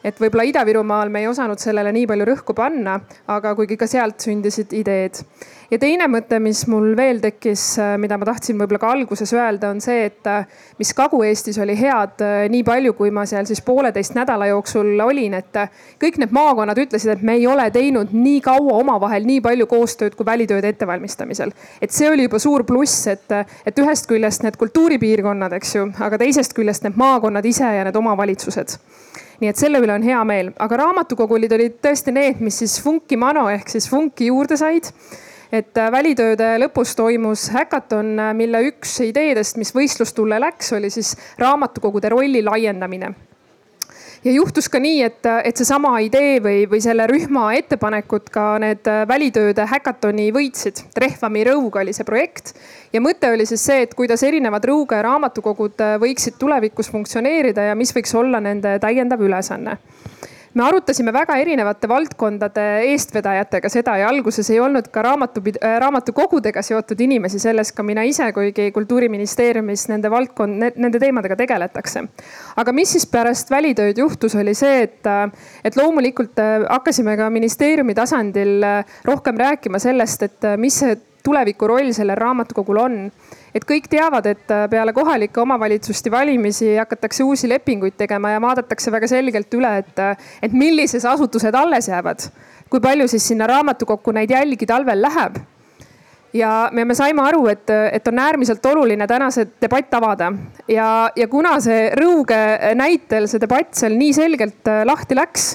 et 0.04 0.20
võib-olla 0.20 0.46
Ida-Virumaal 0.48 1.10
me 1.12 1.24
ei 1.24 1.28
osanud 1.28 1.60
sellele 1.60 1.92
nii 1.92 2.06
palju 2.08 2.26
rõhku 2.30 2.56
panna, 2.56 2.98
aga 3.30 3.54
kuigi 3.58 3.76
ka 3.80 3.88
sealt 3.90 4.20
sündisid 4.24 4.72
ideed. 4.76 5.20
ja 5.70 5.78
teine 5.78 6.08
mõte, 6.10 6.40
mis 6.42 6.64
mul 6.66 6.96
veel 6.96 7.20
tekkis, 7.22 7.62
äh, 7.78 7.92
mida 8.00 8.16
ma 8.18 8.26
tahtsin 8.26 8.58
võib-olla 8.58 8.80
ka 8.82 8.90
alguses 8.90 9.32
öelda, 9.36 9.70
on 9.70 9.80
see, 9.80 10.06
et 10.08 10.26
äh, 10.26 10.46
mis 10.78 10.90
Kagu-Eestis 10.96 11.60
oli 11.62 11.76
head, 11.78 12.16
äh, 12.24 12.46
nii 12.50 12.64
palju, 12.66 12.94
kui 12.98 13.12
ma 13.14 13.26
seal 13.28 13.46
siis 13.46 13.60
pooleteist 13.62 14.16
nädala 14.18 14.48
jooksul 14.50 14.98
olin, 15.04 15.36
et 15.38 15.60
kõik 16.02 16.18
need 16.18 16.34
maakonnad 16.34 16.80
ütlesid, 16.80 17.12
et 17.14 17.22
me 17.22 17.36
ei 17.38 17.46
ole 17.46 17.68
teinud 17.70 18.14
nii 18.16 18.40
kaua 18.44 18.80
omavahel 18.80 19.28
nii 19.28 19.44
palju 19.44 19.68
koostööd 19.70 20.16
kui 20.18 20.26
välitööde 20.26 20.72
ettevalmistamisel. 20.72 21.52
et 21.80 21.92
see 21.92 22.08
oli 22.10 22.26
juba 22.26 22.40
suur 22.42 22.64
pluss, 22.64 23.06
et, 23.06 23.30
et 23.66 23.78
ühest 23.78 24.08
küljest 24.08 24.42
need 24.42 24.56
kultuuripiirkonnad, 24.56 25.52
eks 25.60 25.76
ju, 25.76 25.86
aga 26.00 26.18
teisest 26.18 26.56
küljest 26.56 26.88
need 26.88 26.98
maakonnad 26.98 27.46
ise 27.46 27.68
ja 27.76 27.84
need 27.86 27.96
omavalitsused 27.96 28.78
nii 29.40 29.50
et 29.50 29.60
selle 29.60 29.80
üle 29.80 29.94
on 29.94 30.04
hea 30.04 30.20
meel, 30.28 30.52
aga 30.60 30.82
raamatukogulid 30.82 31.52
olid 31.56 31.80
tõesti 31.84 32.12
need, 32.14 32.42
mis 32.44 32.60
siis 32.62 32.76
funki 32.84 33.16
mano 33.20 33.46
ehk 33.50 33.72
siis 33.72 33.88
funki 33.90 34.30
juurde 34.30 34.58
said. 34.60 34.92
Et 35.50 35.78
äh, 35.80 35.88
välitööde 35.90 36.52
lõpus 36.62 36.92
toimus 36.94 37.48
häkaton, 37.50 38.12
mille 38.38 38.60
üks 38.68 39.00
ideedest, 39.02 39.58
mis 39.58 39.74
võistlustulle 39.74 40.38
läks, 40.38 40.70
oli 40.76 40.92
siis 40.94 41.16
raamatukogude 41.40 42.12
rolli 42.12 42.44
laiendamine 42.46 43.14
ja 44.24 44.32
juhtus 44.32 44.68
ka 44.68 44.80
nii, 44.82 45.02
et, 45.06 45.26
et 45.44 45.56
seesama 45.56 45.94
idee 46.04 46.38
või, 46.42 46.64
või 46.70 46.80
selle 46.84 47.06
rühma 47.10 47.50
ettepanekud 47.58 48.28
ka 48.32 48.46
need 48.62 48.90
välitööde 49.08 49.64
häkatoni 49.70 50.28
võitsid. 50.34 50.84
Trehvami 50.94 51.44
rõug 51.48 51.80
oli 51.80 51.94
see 51.96 52.08
projekt 52.08 52.54
ja 52.92 53.00
mõte 53.00 53.30
oli 53.32 53.46
siis 53.48 53.64
see, 53.64 53.86
et 53.86 53.94
kuidas 53.96 54.22
erinevad 54.26 54.64
Rõuge 54.68 55.00
raamatukogud 55.02 55.80
võiksid 56.02 56.36
tulevikus 56.40 56.90
funktsioneerida 56.92 57.70
ja 57.70 57.78
mis 57.78 57.94
võiks 57.96 58.14
olla 58.18 58.42
nende 58.44 58.76
täiendav 58.82 59.24
ülesanne 59.24 59.78
me 60.54 60.64
arutasime 60.66 61.12
väga 61.14 61.36
erinevate 61.38 61.88
valdkondade 61.88 62.64
eestvedajatega 62.90 63.70
seda 63.70 63.94
ja 64.00 64.08
alguses 64.10 64.50
ei 64.50 64.58
olnud 64.60 64.88
ka 64.92 65.02
raamatu, 65.06 65.42
äh, 65.52 65.76
raamatukogudega 65.82 66.62
seotud 66.66 67.00
inimesi, 67.00 67.38
selles 67.42 67.70
ka 67.72 67.84
mina 67.86 68.02
ise, 68.08 68.26
kuigi 68.34 68.70
kultuuriministeeriumis 68.74 69.86
nende 69.92 70.10
valdkond, 70.10 70.70
nende 70.76 71.02
teemadega 71.02 71.36
tegeletakse. 71.38 72.04
aga 72.56 72.72
mis 72.72 72.96
siis 72.96 73.06
pärast 73.06 73.50
välitööd 73.50 73.98
juhtus, 73.98 74.34
oli 74.34 74.54
see, 74.54 74.82
et, 74.88 75.06
äh, 75.06 75.30
et 75.64 75.76
loomulikult 75.76 76.38
äh, 76.42 76.66
hakkasime 76.68 77.16
ka 77.16 77.30
ministeeriumi 77.30 77.94
tasandil 77.94 78.64
rohkem 79.04 79.38
rääkima 79.38 79.78
sellest, 79.78 80.22
et 80.22 80.50
mis 80.58 80.82
see 80.82 80.96
tuleviku 81.22 81.68
roll 81.68 81.92
sellel 81.94 82.18
raamatukogul 82.18 82.80
on 82.80 82.96
et 83.54 83.66
kõik 83.66 83.88
teavad, 83.90 84.26
et 84.26 84.54
äh, 84.54 84.66
peale 84.70 84.92
kohalike 84.96 85.40
omavalitsuste 85.40 86.10
valimisi 86.10 86.74
hakatakse 86.76 87.24
uusi 87.24 87.48
lepinguid 87.48 87.96
tegema 87.98 88.34
ja 88.34 88.42
vaadatakse 88.42 88.92
väga 88.92 89.08
selgelt 89.10 89.54
üle, 89.54 89.76
et, 89.84 89.96
äh, 89.98 90.28
et 90.42 90.52
millised 90.52 91.04
asutused 91.04 91.54
alles 91.54 91.88
jäävad. 91.88 92.30
kui 92.70 92.80
palju 92.80 93.08
siis 93.08 93.24
sinna 93.26 93.46
raamatukokku 93.50 94.12
neid 94.14 94.30
jälgi 94.30 94.66
talvel 94.66 95.02
läheb 95.02 95.40
ja 96.32 96.70
me, 96.72 96.84
me 96.84 96.94
saime 96.94 97.22
aru, 97.22 97.44
et, 97.50 97.70
et 97.92 98.08
on 98.08 98.18
äärmiselt 98.22 98.66
oluline 98.66 99.06
täna 99.10 99.30
see 99.34 99.48
debatt 99.62 99.94
avada 99.94 100.30
ja, 100.70 101.10
ja 101.16 101.28
kuna 101.28 101.56
see 101.62 101.88
Rõuge 101.98 102.40
näitel 102.78 103.26
see 103.30 103.42
debatt 103.42 103.74
seal 103.78 103.96
nii 103.98 104.12
selgelt 104.14 104.70
äh, 104.70 104.84
lahti 104.86 105.18
läks, 105.18 105.52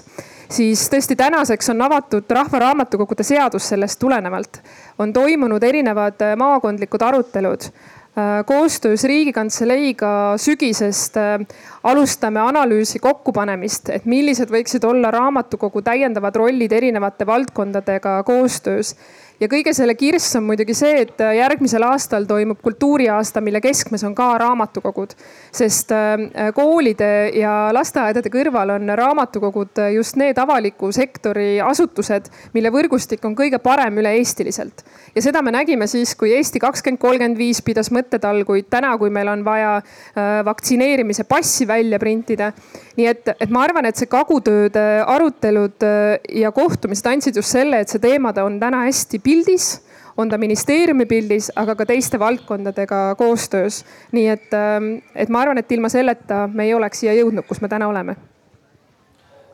siis 0.49 0.87
tõesti 0.91 1.15
tänaseks 1.15 1.69
on 1.73 1.81
avatud 1.81 2.29
Rahva 2.29 2.59
Raamatukogude 2.59 3.23
seadus 3.23 3.69
sellest 3.69 3.99
tulenevalt. 3.99 4.61
on 4.99 5.13
toimunud 5.13 5.63
erinevad 5.63 6.21
äh, 6.21 6.35
maakondlikud 6.37 7.01
arutelud 7.01 7.61
äh, 7.63 8.45
koostöös 8.45 9.03
Riigikantseleiga 9.03 10.37
sügisest 10.37 11.17
äh, 11.17 11.39
alustame 11.83 12.39
analüüsi 12.39 12.99
kokkupanemist, 12.99 13.89
et 13.89 14.05
millised 14.05 14.49
võiksid 14.49 14.85
olla 14.85 15.11
raamatukogu 15.11 15.81
täiendavad 15.81 16.35
rollid 16.35 16.71
erinevate 16.71 17.25
valdkondadega 17.25 18.23
koostöös 18.23 18.95
ja 19.39 19.49
kõige 19.51 19.73
selle 19.75 19.95
kirss 19.99 20.35
on 20.39 20.45
muidugi 20.47 20.75
see, 20.77 21.01
et 21.05 21.21
äh, 21.23 21.35
järgmisel 21.39 21.83
aastal 21.87 22.27
toimub 22.29 22.61
kultuuriaasta, 22.63 23.41
mille 23.41 23.61
keskmes 23.61 24.03
on 24.07 24.15
ka 24.15 24.29
raamatukogud. 24.41 25.15
sest 25.51 25.91
äh, 25.91 26.51
koolide 26.55 27.31
ja 27.35 27.69
lasteaedade 27.73 28.29
kõrval 28.33 28.75
on 28.75 28.89
raamatukogud 28.97 29.83
just 29.93 30.15
need 30.15 30.37
avaliku 30.37 30.91
sektori 30.91 31.61
asutused, 31.61 32.29
mille 32.53 32.71
võrgustik 32.71 33.25
on 33.25 33.35
kõige 33.35 33.59
parem 33.59 33.97
üle-eestiliselt. 34.01 34.85
ja 35.15 35.21
seda 35.21 35.41
me 35.41 35.51
nägime 35.51 35.87
siis, 35.87 36.15
kui 36.15 36.33
Eesti 36.35 36.59
kakskümmend 36.59 37.01
kolmkümmend 37.01 37.37
viis 37.37 37.61
pidas 37.61 37.91
mõttetalguid, 37.91 38.67
täna, 38.69 38.95
kui 38.97 39.09
meil 39.13 39.29
on 39.31 39.43
vaja 39.45 39.77
äh, 39.77 40.39
vaktsineerimise 40.45 41.23
passi 41.23 41.67
välja 41.67 41.99
printida. 41.99 42.51
Nii 42.95 43.07
et, 43.11 43.33
et 43.39 43.49
ma 43.51 43.65
arvan, 43.65 43.85
et 43.89 43.97
see 43.99 44.07
kagutööde 44.11 44.83
arutelud 45.05 45.83
ja 46.31 46.51
kohtumised 46.55 47.09
andsid 47.11 47.35
just 47.35 47.51
selle, 47.51 47.81
et 47.81 47.91
see 47.91 47.99
teemade 48.03 48.43
on 48.43 48.59
täna 48.61 48.85
hästi 48.85 49.19
pildis, 49.23 49.73
on 50.17 50.29
ta 50.31 50.37
ministeeriumi 50.39 51.05
pildis, 51.05 51.49
aga 51.59 51.75
ka 51.75 51.85
teiste 51.89 52.19
valdkondadega 52.19 53.15
koostöös. 53.19 53.83
nii 54.11 54.27
et, 54.27 54.53
ähm, 54.53 54.95
et 55.15 55.29
ma 55.29 55.41
arvan, 55.41 55.57
et 55.57 55.71
ilma 55.71 55.89
selleta 55.89 56.47
me 56.47 56.63
ei 56.63 56.73
oleks 56.73 56.99
siia 56.99 57.13
jõudnud, 57.13 57.47
kus 57.47 57.61
me 57.61 57.67
täna 57.67 57.87
oleme. 57.87 58.15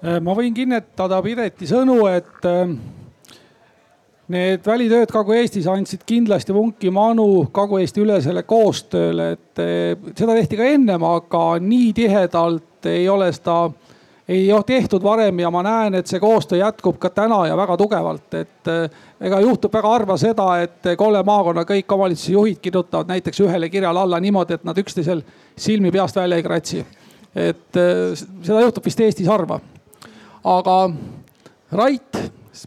Äh, 0.06 0.20
ma 0.22 0.36
võin 0.38 0.54
kinnitada 0.54 1.22
Pireti 1.22 1.68
sõnu, 1.70 2.06
et 2.10 2.46
ähm, 2.46 2.78
need 4.32 4.66
välitööd 4.66 5.12
Kagu-Eestis 5.12 5.68
andsid 5.70 6.06
kindlasti 6.08 6.56
vunki 6.56 6.92
manu 6.94 7.46
Kagu-Eesti 7.54 8.04
ülesele 8.04 8.44
koostööle, 8.48 9.32
et 9.36 9.62
äh, 9.62 10.12
seda 10.16 10.36
tehti 10.38 10.60
ka 10.60 10.68
ennem, 10.74 11.04
aga 11.04 11.46
nii 11.62 11.94
tihedalt 11.98 12.90
ei 12.92 13.08
ole 13.12 13.30
seda 13.36 13.72
ei 14.32 14.54
ole 14.54 14.64
tehtud 14.64 15.04
varem 15.04 15.40
ja 15.40 15.52
ma 15.52 15.64
näen, 15.64 15.96
et 15.96 16.08
see 16.08 16.20
koostöö 16.20 16.62
jätkub 16.62 17.00
ka 17.02 17.10
täna 17.10 17.42
ja 17.48 17.58
väga 17.58 17.78
tugevalt, 17.78 18.34
et 18.34 18.70
eh, 18.72 19.02
ega 19.28 19.40
juhtub 19.44 19.74
väga 19.74 19.90
harva 19.92 20.18
seda, 20.18 20.48
et 20.64 20.92
kolme 20.98 21.24
maakonna 21.28 21.66
kõik 21.68 21.92
omavalitsuse 21.92 22.32
juhid 22.32 22.62
kirjutavad 22.64 23.12
näiteks 23.12 23.42
ühele 23.44 23.70
kirjale 23.70 24.00
alla 24.00 24.20
niimoodi, 24.24 24.56
et 24.56 24.64
nad 24.68 24.78
üksteisel 24.78 25.24
silmi 25.58 25.92
peast 25.92 26.16
välja 26.16 26.40
ei 26.40 26.46
kratsi. 26.48 26.86
et 27.36 27.76
eh, 27.80 28.16
seda 28.44 28.62
juhtub 28.62 28.86
vist 28.86 29.00
Eestis 29.00 29.28
harva. 29.28 29.60
aga 30.44 30.78
Rait, 31.72 32.18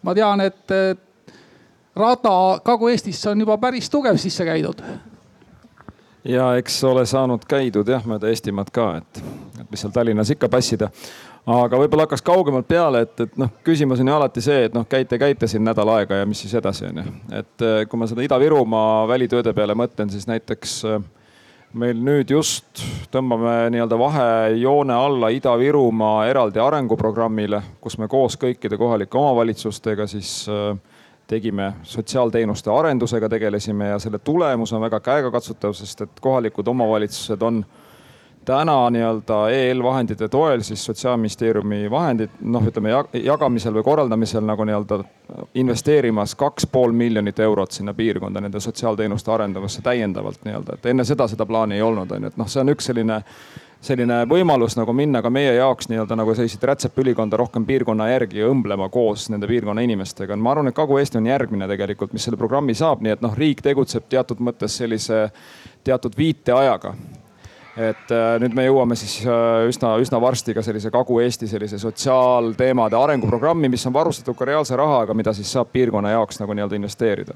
ma 0.03 0.15
tean, 0.15 0.41
et 0.41 0.73
rada 1.97 2.61
Kagu-Eestisse 2.65 3.31
on 3.31 3.41
juba 3.41 3.59
päris 3.59 3.91
tugev 3.91 4.17
sisse 4.17 4.45
käidud 4.45 4.83
ja 6.25 6.55
eks 6.57 6.85
ole 6.85 7.07
saanud 7.07 7.45
käidud 7.49 7.89
jah 7.89 8.07
mööda 8.09 8.33
Eestimaad 8.33 8.73
ka, 8.75 8.97
et, 9.03 9.23
et 9.61 9.71
mis 9.71 9.81
seal 9.81 9.93
Tallinnas 9.93 10.31
ikka 10.35 10.49
passida 10.49 10.91
aga 11.47 11.79
võib-olla 11.79 12.07
hakkaks 12.07 12.25
kaugemalt 12.25 12.69
peale, 12.69 13.05
et, 13.05 13.27
et 13.27 13.35
noh, 13.41 13.51
küsimus 13.67 14.01
on 14.01 14.09
ju 14.09 14.15
alati 14.17 14.45
see, 14.45 14.65
et 14.69 14.77
noh, 14.77 14.87
käite, 14.89 15.19
käite 15.21 15.49
siin 15.51 15.65
nädal 15.67 15.91
aega 15.99 16.23
ja 16.23 16.29
mis 16.29 16.41
siis 16.41 16.55
edasi 16.57 16.89
on 16.89 17.03
ju. 17.03 17.13
et 17.41 17.67
eh, 17.67 17.83
kui 17.89 18.01
ma 18.01 18.09
seda 18.09 18.25
Ida-Virumaa 18.25 19.05
välitööde 19.11 19.53
peale 19.57 19.77
mõtlen, 19.77 20.13
siis 20.13 20.25
näiteks 20.31 20.79
eh, 20.89 21.05
meil 21.77 22.01
nüüd 22.01 22.33
just 22.33 22.81
tõmbame 23.13 23.69
nii-öelda 23.75 23.99
vahejoone 24.01 24.97
alla 24.97 25.31
Ida-Virumaa 25.35 26.25
eraldi 26.31 26.63
arenguprogrammile, 26.65 27.61
kus 27.81 27.99
me 28.01 28.09
koos 28.09 28.39
kõikide 28.41 28.81
kohalike 28.81 29.21
omavalitsustega 29.21 30.09
siis 30.09 30.37
eh, 30.49 30.73
tegime 31.27 31.73
sotsiaalteenuste 31.83 32.71
arendusega 32.71 33.29
tegelesime 33.29 33.89
ja 33.89 33.99
selle 33.99 34.19
tulemus 34.19 34.73
on 34.73 34.81
väga 34.81 35.01
käegakatsutav, 35.01 35.73
sest 35.73 36.01
et 36.01 36.21
kohalikud 36.21 36.69
omavalitsused 36.69 37.43
on 37.43 37.65
täna 38.45 38.91
nii-öelda 38.91 39.39
EL 39.51 39.83
vahendite 39.83 40.29
toel 40.29 40.61
siis 40.61 40.85
sotsiaalministeeriumi 40.85 41.91
vahendid 41.91 42.31
noh, 42.41 42.67
ütleme 42.69 42.93
jagamisel 43.25 43.75
või 43.75 43.85
korraldamisel 43.87 44.45
nagu 44.45 44.65
nii-öelda 44.69 44.99
investeerimas 45.55 46.35
kaks 46.35 46.67
pool 46.67 46.93
miljonit 46.93 47.41
eurot 47.41 47.73
sinna 47.73 47.95
piirkonda 47.95 48.41
nende 48.45 48.61
sotsiaalteenuste 48.61 49.33
arendamisse 49.33 49.83
täiendavalt 49.83 50.45
nii-öelda, 50.45 50.77
et 50.77 50.87
enne 50.93 51.05
seda 51.05 51.29
seda 51.29 51.47
plaani 51.47 51.81
ei 51.81 51.83
olnud, 51.83 52.11
on 52.11 52.29
ju, 52.29 52.33
et 52.33 52.37
noh, 52.37 52.49
see 52.49 52.61
on 52.61 52.75
üks 52.75 52.91
selline 52.93 53.23
selline 53.85 54.23
võimalus 54.29 54.77
nagu 54.79 54.93
minna 54.97 55.21
ka 55.23 55.31
meie 55.33 55.55
jaoks 55.59 55.91
nii-öelda 55.91 56.17
nagu 56.19 56.35
selliseid 56.37 56.63
rätsepülikonda 56.71 57.39
rohkem 57.41 57.67
piirkonna 57.69 58.09
järgi 58.11 58.45
õmblema 58.47 58.89
koos 58.93 59.29
nende 59.33 59.49
piirkonna 59.51 59.85
inimestega. 59.85 60.37
ma 60.37 60.55
arvan, 60.55 60.71
et 60.71 60.77
Kagu-Eesti 60.77 61.21
on 61.21 61.29
järgmine 61.29 61.69
tegelikult, 61.69 62.13
mis 62.13 62.25
selle 62.25 62.41
programmi 62.41 62.75
saab, 62.75 63.05
nii 63.05 63.17
et 63.17 63.25
noh, 63.25 63.37
riik 63.37 63.63
tegutseb 63.65 64.09
teatud 64.09 64.41
mõttes 64.41 64.79
sellise 64.81 65.29
teatud 65.85 66.17
viiteajaga 66.17 66.95
et 67.75 68.13
äh, 68.15 68.37
nüüd 68.39 68.55
me 68.55 68.65
jõuame 68.69 68.97
siis 68.99 69.19
äh, 69.27 69.67
üsna, 69.69 69.97
üsna 70.03 70.21
varsti 70.23 70.55
ka 70.55 70.63
sellise 70.63 70.93
Kagu-Eesti 70.95 71.49
sellise 71.51 71.79
sotsiaalteemade 71.83 72.97
arenguprogrammi, 72.97 73.69
mis 73.69 73.87
on 73.91 73.97
varustatud 73.97 74.39
ka 74.39 74.47
reaalse 74.49 74.79
rahaga, 74.79 75.15
mida 75.15 75.35
siis 75.35 75.51
saab 75.53 75.73
piirkonna 75.75 76.15
jaoks 76.15 76.41
nagu 76.41 76.55
nii-öelda 76.55 76.79
investeerida 76.79 77.35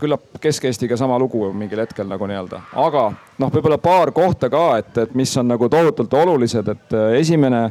küllap 0.00 0.40
Kesk-Eestiga 0.42 0.96
sama 0.98 1.18
lugu 1.18 1.52
mingil 1.54 1.82
hetkel 1.84 2.08
nagu 2.10 2.26
nii-öelda, 2.26 2.60
aga 2.82 3.04
noh, 3.38 3.52
võib-olla 3.54 3.78
paar 3.82 4.12
kohta 4.14 4.50
ka, 4.50 4.64
et, 4.82 4.90
et 5.04 5.14
mis 5.18 5.36
on 5.38 5.48
nagu 5.48 5.68
tohutult 5.70 6.14
olulised, 6.18 6.68
et 6.74 6.96
esimene 7.18 7.68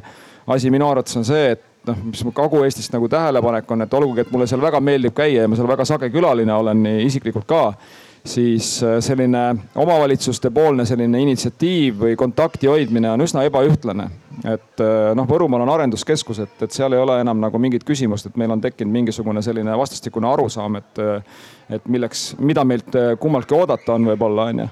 asi 0.47 0.72
minu 0.72 0.88
arvates 0.88 1.18
on 1.20 1.28
see, 1.28 1.51
et 1.58 1.64
noh, 1.88 1.99
mis 2.08 2.24
mul 2.24 2.36
Kagu-Eestist 2.36 2.95
nagu 2.95 3.10
tähelepanek 3.12 3.72
on, 3.72 3.84
et 3.84 3.93
olgugi, 3.99 4.24
et 4.24 4.32
mulle 4.32 4.47
seal 4.47 4.64
väga 4.64 4.80
meeldib 4.84 5.16
käia 5.18 5.43
ja 5.43 5.51
ma 5.51 5.60
seal 5.60 5.70
väga 5.70 5.86
sage 5.88 6.10
külaline 6.14 6.53
olen 6.55 6.84
nii 6.84 7.08
isiklikult 7.10 7.47
ka 7.49 7.64
siis 8.28 8.84
äh, 8.84 8.98
selline 9.00 9.56
omavalitsuste 9.76 10.52
poolne 10.52 10.86
selline 10.86 11.22
initsiatiiv 11.22 12.02
või 12.02 12.16
kontakti 12.20 12.68
hoidmine 12.68 13.12
on 13.12 13.24
üsna 13.24 13.46
ebaühtlane. 13.48 14.10
et 14.44 14.84
äh, 14.84 15.16
noh, 15.16 15.28
Võrumaal 15.30 15.64
on 15.64 15.72
arenduskeskus, 15.74 16.40
et, 16.44 16.66
seal 16.72 16.94
ei 16.94 17.02
ole 17.02 17.20
enam 17.22 17.40
nagu 17.42 17.60
mingit 17.60 17.84
küsimust, 17.88 18.28
et 18.28 18.38
meil 18.38 18.52
on 18.52 18.62
tekkinud 18.62 18.94
mingisugune 18.94 19.42
selline 19.42 19.78
vastastikune 19.78 20.28
arusaam, 20.28 20.76
et, 20.76 21.00
äh, 21.00 21.42
et 21.80 21.88
milleks, 21.88 22.30
mida 22.40 22.66
meilt 22.68 22.96
kummaltki 23.20 23.56
oodata 23.56 23.96
on 23.96 24.12
võib-olla 24.12 24.52
on 24.52 24.66
ju 24.66 24.70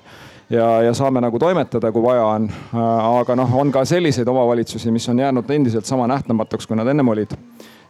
ja, 0.49 0.67
ja 0.85 0.93
saame 0.93 1.21
nagu 1.23 1.39
toimetada, 1.39 1.91
kui 1.91 2.03
vaja 2.03 2.25
on. 2.25 2.49
aga 2.75 3.35
noh, 3.39 3.55
on 3.55 3.71
ka 3.71 3.85
selliseid 3.85 4.27
omavalitsusi, 4.27 4.91
mis 4.91 5.09
on 5.09 5.19
jäänud 5.19 5.49
endiselt 5.49 5.85
sama 5.85 6.07
nähtamatuks, 6.07 6.67
kui 6.67 6.77
nad 6.77 6.87
ennem 6.87 7.07
olid. 7.07 7.37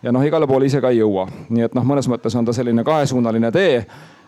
ja 0.03 0.11
noh, 0.11 0.23
igale 0.23 0.47
poole 0.47 0.69
ise 0.69 0.81
ka 0.81 0.93
ei 0.93 1.01
jõua, 1.01 1.25
nii 1.49 1.65
et 1.65 1.73
noh, 1.73 1.83
mõnes 1.83 2.07
mõttes 2.07 2.35
on 2.37 2.45
ta 2.45 2.53
selline 2.53 2.83
kahesuunaline 2.83 3.51
tee 3.51 3.85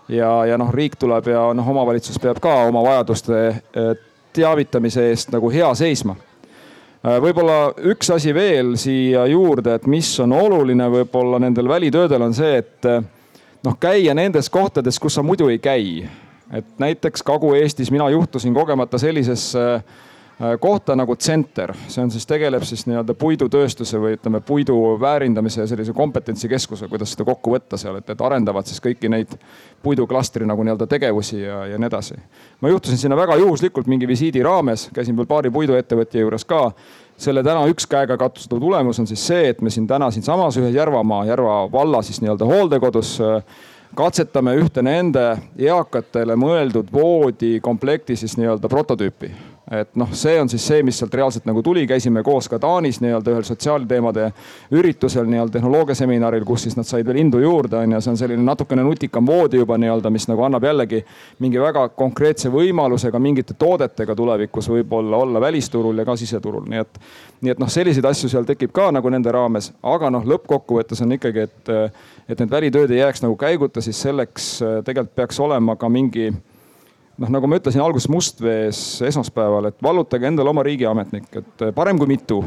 ja, 0.10 0.46
ja 0.46 0.58
noh, 0.58 0.72
riik 0.74 0.96
tuleb 1.00 1.28
ja 1.32 1.48
noh, 1.54 1.70
omavalitsus 1.70 2.20
peab 2.22 2.40
ka 2.44 2.54
oma 2.68 2.84
vajaduste 2.86 3.42
eh, 3.48 3.92
teavitamise 4.34 5.10
eest 5.12 5.34
nagu 5.34 5.52
hea 5.52 5.70
seisma. 5.78 6.16
Eh, 6.18 7.18
võib-olla 7.24 7.74
üks 7.92 8.12
asi 8.14 8.34
veel 8.36 8.76
siia 8.80 9.26
juurde, 9.32 9.78
et 9.78 9.88
mis 9.90 10.10
on 10.24 10.36
oluline 10.38 10.90
võib-olla 10.94 11.42
nendel 11.44 11.70
välitöödel 11.70 12.28
on 12.30 12.36
see, 12.38 12.62
et 12.64 12.90
eh, 12.90 13.02
noh 13.66 13.78
käia 13.80 14.16
nendes 14.18 14.50
kohtades, 14.54 15.00
kus 15.00 15.20
sa 15.20 15.26
muidu 15.26 15.50
ei 15.52 15.60
käi. 15.60 16.08
et 16.54 16.68
näiteks 16.80 17.24
Kagu-Eestis 17.28 17.92
mina 17.92 18.10
juhtusin 18.10 18.54
kogemata 18.54 18.98
sellisesse 18.98 19.84
kohta 20.60 20.96
nagu 20.96 21.16
Center, 21.16 21.74
see 21.88 22.04
on 22.04 22.12
siis, 22.14 22.26
tegeleb 22.30 22.62
siis 22.68 22.84
nii-öelda 22.86 23.16
puidutööstuse 23.18 23.98
või 23.98 24.14
ütleme, 24.20 24.42
puidu 24.46 24.76
väärindamise 25.02 25.66
sellise 25.68 25.96
kompetentsikeskuse, 25.98 26.88
kuidas 26.92 27.16
seda 27.16 27.26
kokku 27.26 27.56
võtta 27.56 27.78
seal, 27.82 27.98
et, 27.98 28.10
et 28.14 28.22
arendavad 28.22 28.70
siis 28.70 28.82
kõiki 28.84 29.10
neid 29.10 29.34
puiduklastri 29.84 30.46
nagu 30.46 30.62
nii-öelda 30.64 30.88
tegevusi 30.88 31.42
ja, 31.42 31.64
ja 31.72 31.82
nii 31.82 31.90
edasi. 31.90 32.20
ma 32.62 32.70
juhtusin 32.70 33.02
sinna 33.02 33.18
väga 33.18 33.40
juhuslikult 33.42 33.90
mingi 33.90 34.08
visiidi 34.08 34.44
raames, 34.46 34.90
käisin 34.94 35.18
veel 35.18 35.30
paari 35.30 35.50
puiduettevõtja 35.50 36.22
juures 36.22 36.46
ka. 36.46 36.72
Selle 37.18 37.42
täna 37.44 37.66
üks 37.66 37.90
käega 37.90 38.14
katustada 38.18 38.62
tulemus 38.62 39.00
on 39.00 39.08
siis 39.10 39.26
see, 39.26 39.50
et 39.50 39.62
me 39.62 39.74
siin 39.74 39.88
täna 39.90 40.12
siinsamas 40.14 40.58
ühes 40.62 40.76
Järvamaa, 40.76 41.26
Järva 41.26 41.64
valla 41.72 42.04
siis 42.06 42.22
nii-öelda 42.22 42.46
hooldekodus 42.46 43.18
äh, 43.26 43.42
katsetame 43.98 44.54
ühte 44.62 44.86
nende 44.86 45.32
eakatele 45.58 46.38
mõeldud 46.38 46.94
voodikomplekti 46.94 48.16
siis 48.16 48.38
nii-öelda 48.38 48.70
prototüüpi 48.70 49.57
et 49.72 49.90
noh, 50.00 50.12
see 50.16 50.38
on 50.40 50.48
siis 50.50 50.64
see, 50.64 50.84
mis 50.86 50.96
sealt 51.00 51.14
reaalselt 51.18 51.48
nagu 51.48 51.62
tuli, 51.64 51.84
käisime 51.88 52.22
koos 52.24 52.48
ka 52.48 52.60
Taanis 52.60 53.02
nii-öelda 53.04 53.34
ühel 53.34 53.44
sotsiaalteemade 53.44 54.30
üritusel 54.72 55.28
nii-öelda 55.28 55.58
tehnoloogiaseminaril, 55.58 56.46
kus 56.48 56.64
siis 56.68 56.78
nad 56.80 56.88
said 56.88 57.08
veel 57.08 57.20
indu 57.20 57.42
juurde 57.44 57.82
on 57.82 57.98
ju, 57.98 58.02
see 58.02 58.14
on 58.14 58.20
selline 58.22 58.48
natukene 58.48 58.86
nutikam 58.88 59.28
voodi 59.28 59.60
juba 59.60 59.76
nii-öelda, 59.82 60.12
mis 60.14 60.30
nagu 60.32 60.46
annab 60.48 60.64
jällegi 60.70 61.04
mingi 61.44 61.60
väga 61.60 61.90
konkreetse 62.00 62.52
võimalusega 62.54 63.20
mingite 63.20 63.58
toodetega 63.60 64.16
tulevikus 64.16 64.72
võib-olla 64.72 65.20
olla 65.26 65.44
välisturul 65.44 66.00
ja 66.00 66.08
ka 66.08 66.16
siseturul, 66.16 66.64
nii 66.72 66.86
et. 66.86 67.02
nii 67.42 67.52
et 67.54 67.60
noh, 67.62 67.70
selliseid 67.70 68.06
asju 68.08 68.32
seal 68.32 68.48
tekib 68.48 68.72
ka 68.74 68.88
nagu 68.96 69.10
nende 69.14 69.32
raames, 69.36 69.74
aga 69.84 70.10
noh, 70.10 70.24
lõppkokkuvõttes 70.26 71.04
on 71.04 71.12
ikkagi, 71.20 71.44
et, 71.44 71.74
et 72.30 72.40
need 72.40 72.52
välitööd 72.52 72.92
ei 72.96 73.04
jääks 73.04 73.22
nagu 73.26 73.36
käiguta, 73.38 73.84
siis 73.84 74.00
selleks 74.02 74.54
tegelikult 74.88 75.16
peaks 75.16 75.40
olema 75.44 75.76
ka 75.76 75.90
mingi 75.92 76.32
noh, 77.22 77.32
nagu 77.34 77.50
ma 77.50 77.60
ütlesin 77.60 77.82
alguses 77.84 78.10
Mustvees 78.12 78.82
esmaspäeval, 79.08 79.72
et 79.72 79.84
vallutage 79.84 80.30
endale 80.30 80.54
oma 80.54 80.64
riigiametnik, 80.66 81.28
et 81.42 81.68
eh, 81.68 81.74
parem 81.76 82.00
kui 82.00 82.10
mitu. 82.10 82.44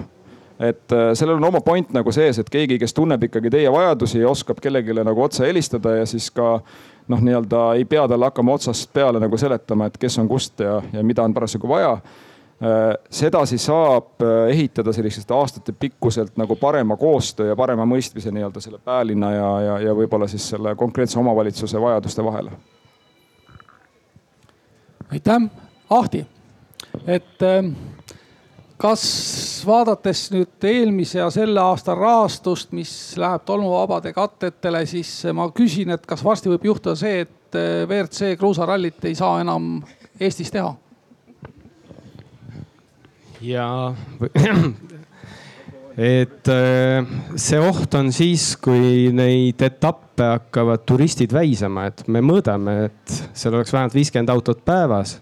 et 0.60 0.92
eh, 0.92 1.10
sellel 1.16 1.38
on 1.40 1.48
oma 1.48 1.62
point 1.64 1.92
nagu 1.96 2.12
sees, 2.12 2.38
et 2.38 2.50
keegi, 2.52 2.78
kes 2.78 2.94
tunneb 2.94 3.22
ikkagi 3.30 3.50
teie 3.50 3.70
vajadusi 3.72 4.20
ja 4.20 4.28
oskab 4.28 4.60
kellelegi 4.60 4.92
nagu 5.04 5.22
otse 5.24 5.46
helistada 5.46 5.94
ja 5.96 6.06
siis 6.06 6.30
ka 6.30 6.58
noh, 7.08 7.20
nii-öelda 7.20 7.62
ei 7.80 7.86
pea 7.88 8.06
talle 8.08 8.28
hakkama 8.28 8.58
otsast 8.58 8.90
peale 8.92 9.22
nagu 9.22 9.38
seletama, 9.40 9.88
et 9.88 9.96
kes 9.98 10.18
on 10.20 10.28
kust 10.28 10.60
ja, 10.60 10.82
ja 10.92 11.04
mida 11.04 11.24
on 11.24 11.34
parasjagu 11.34 11.68
vaja 11.68 11.94
eh, 11.96 12.90
sedasi 13.10 13.58
saab 13.58 14.20
ehitada 14.52 14.92
sellisest 14.92 15.32
aastatepikkuselt 15.32 16.36
nagu 16.36 16.56
parema 16.60 16.96
koostöö 17.00 17.48
ja 17.48 17.56
parema 17.56 17.88
mõistmise 17.88 18.28
nii-öelda 18.28 18.60
selle 18.60 18.82
päälinna 18.84 19.32
ja, 19.32 19.48
ja, 19.60 19.78
ja 19.88 19.96
võib-olla 19.96 20.28
siis 20.28 20.50
selle 20.52 20.76
konkreetse 20.76 21.18
omavalitsuse 21.18 21.80
vajaduste 21.80 22.24
vahele 22.24 22.52
aitäh, 25.12 25.48
Ahti, 25.90 26.26
et 27.06 27.42
ähm, 27.42 27.72
kas 28.78 29.02
vaadates 29.66 30.28
nüüd 30.30 30.66
eelmise 30.70 31.18
ja 31.18 31.30
selle 31.34 31.60
aasta 31.60 31.94
rahastust, 31.98 32.70
mis 32.76 32.92
läheb 33.18 33.42
tolmuvabade 33.44 34.12
katetele, 34.14 34.84
siis 34.86 35.10
ma 35.34 35.48
küsin, 35.54 35.90
et 35.96 36.06
kas 36.06 36.22
varsti 36.24 36.52
võib 36.52 36.68
juhtuda 36.70 36.94
see, 36.98 37.24
et 37.26 37.58
äh, 37.58 37.82
WRC 37.88 38.36
kruusarallit 38.38 39.10
ei 39.10 39.18
saa 39.18 39.40
enam 39.42 39.80
Eestis 40.20 40.52
teha? 40.52 40.74
ja 43.40 43.94
et 46.00 46.48
äh, 46.48 47.04
see 47.36 47.58
oht 47.60 47.92
on 47.98 48.08
siis, 48.14 48.54
kui 48.62 49.10
neid 49.12 49.60
etappe 49.66 50.24
hakkavad 50.24 50.86
turistid 50.88 51.34
väisama, 51.36 51.90
et 51.90 52.06
me 52.08 52.22
mõõdame, 52.24 52.76
et 52.88 53.16
seal 53.36 53.58
oleks 53.58 53.74
vähemalt 53.74 53.96
viiskümmend 53.98 54.32
autot 54.32 54.62
päevas. 54.64 55.18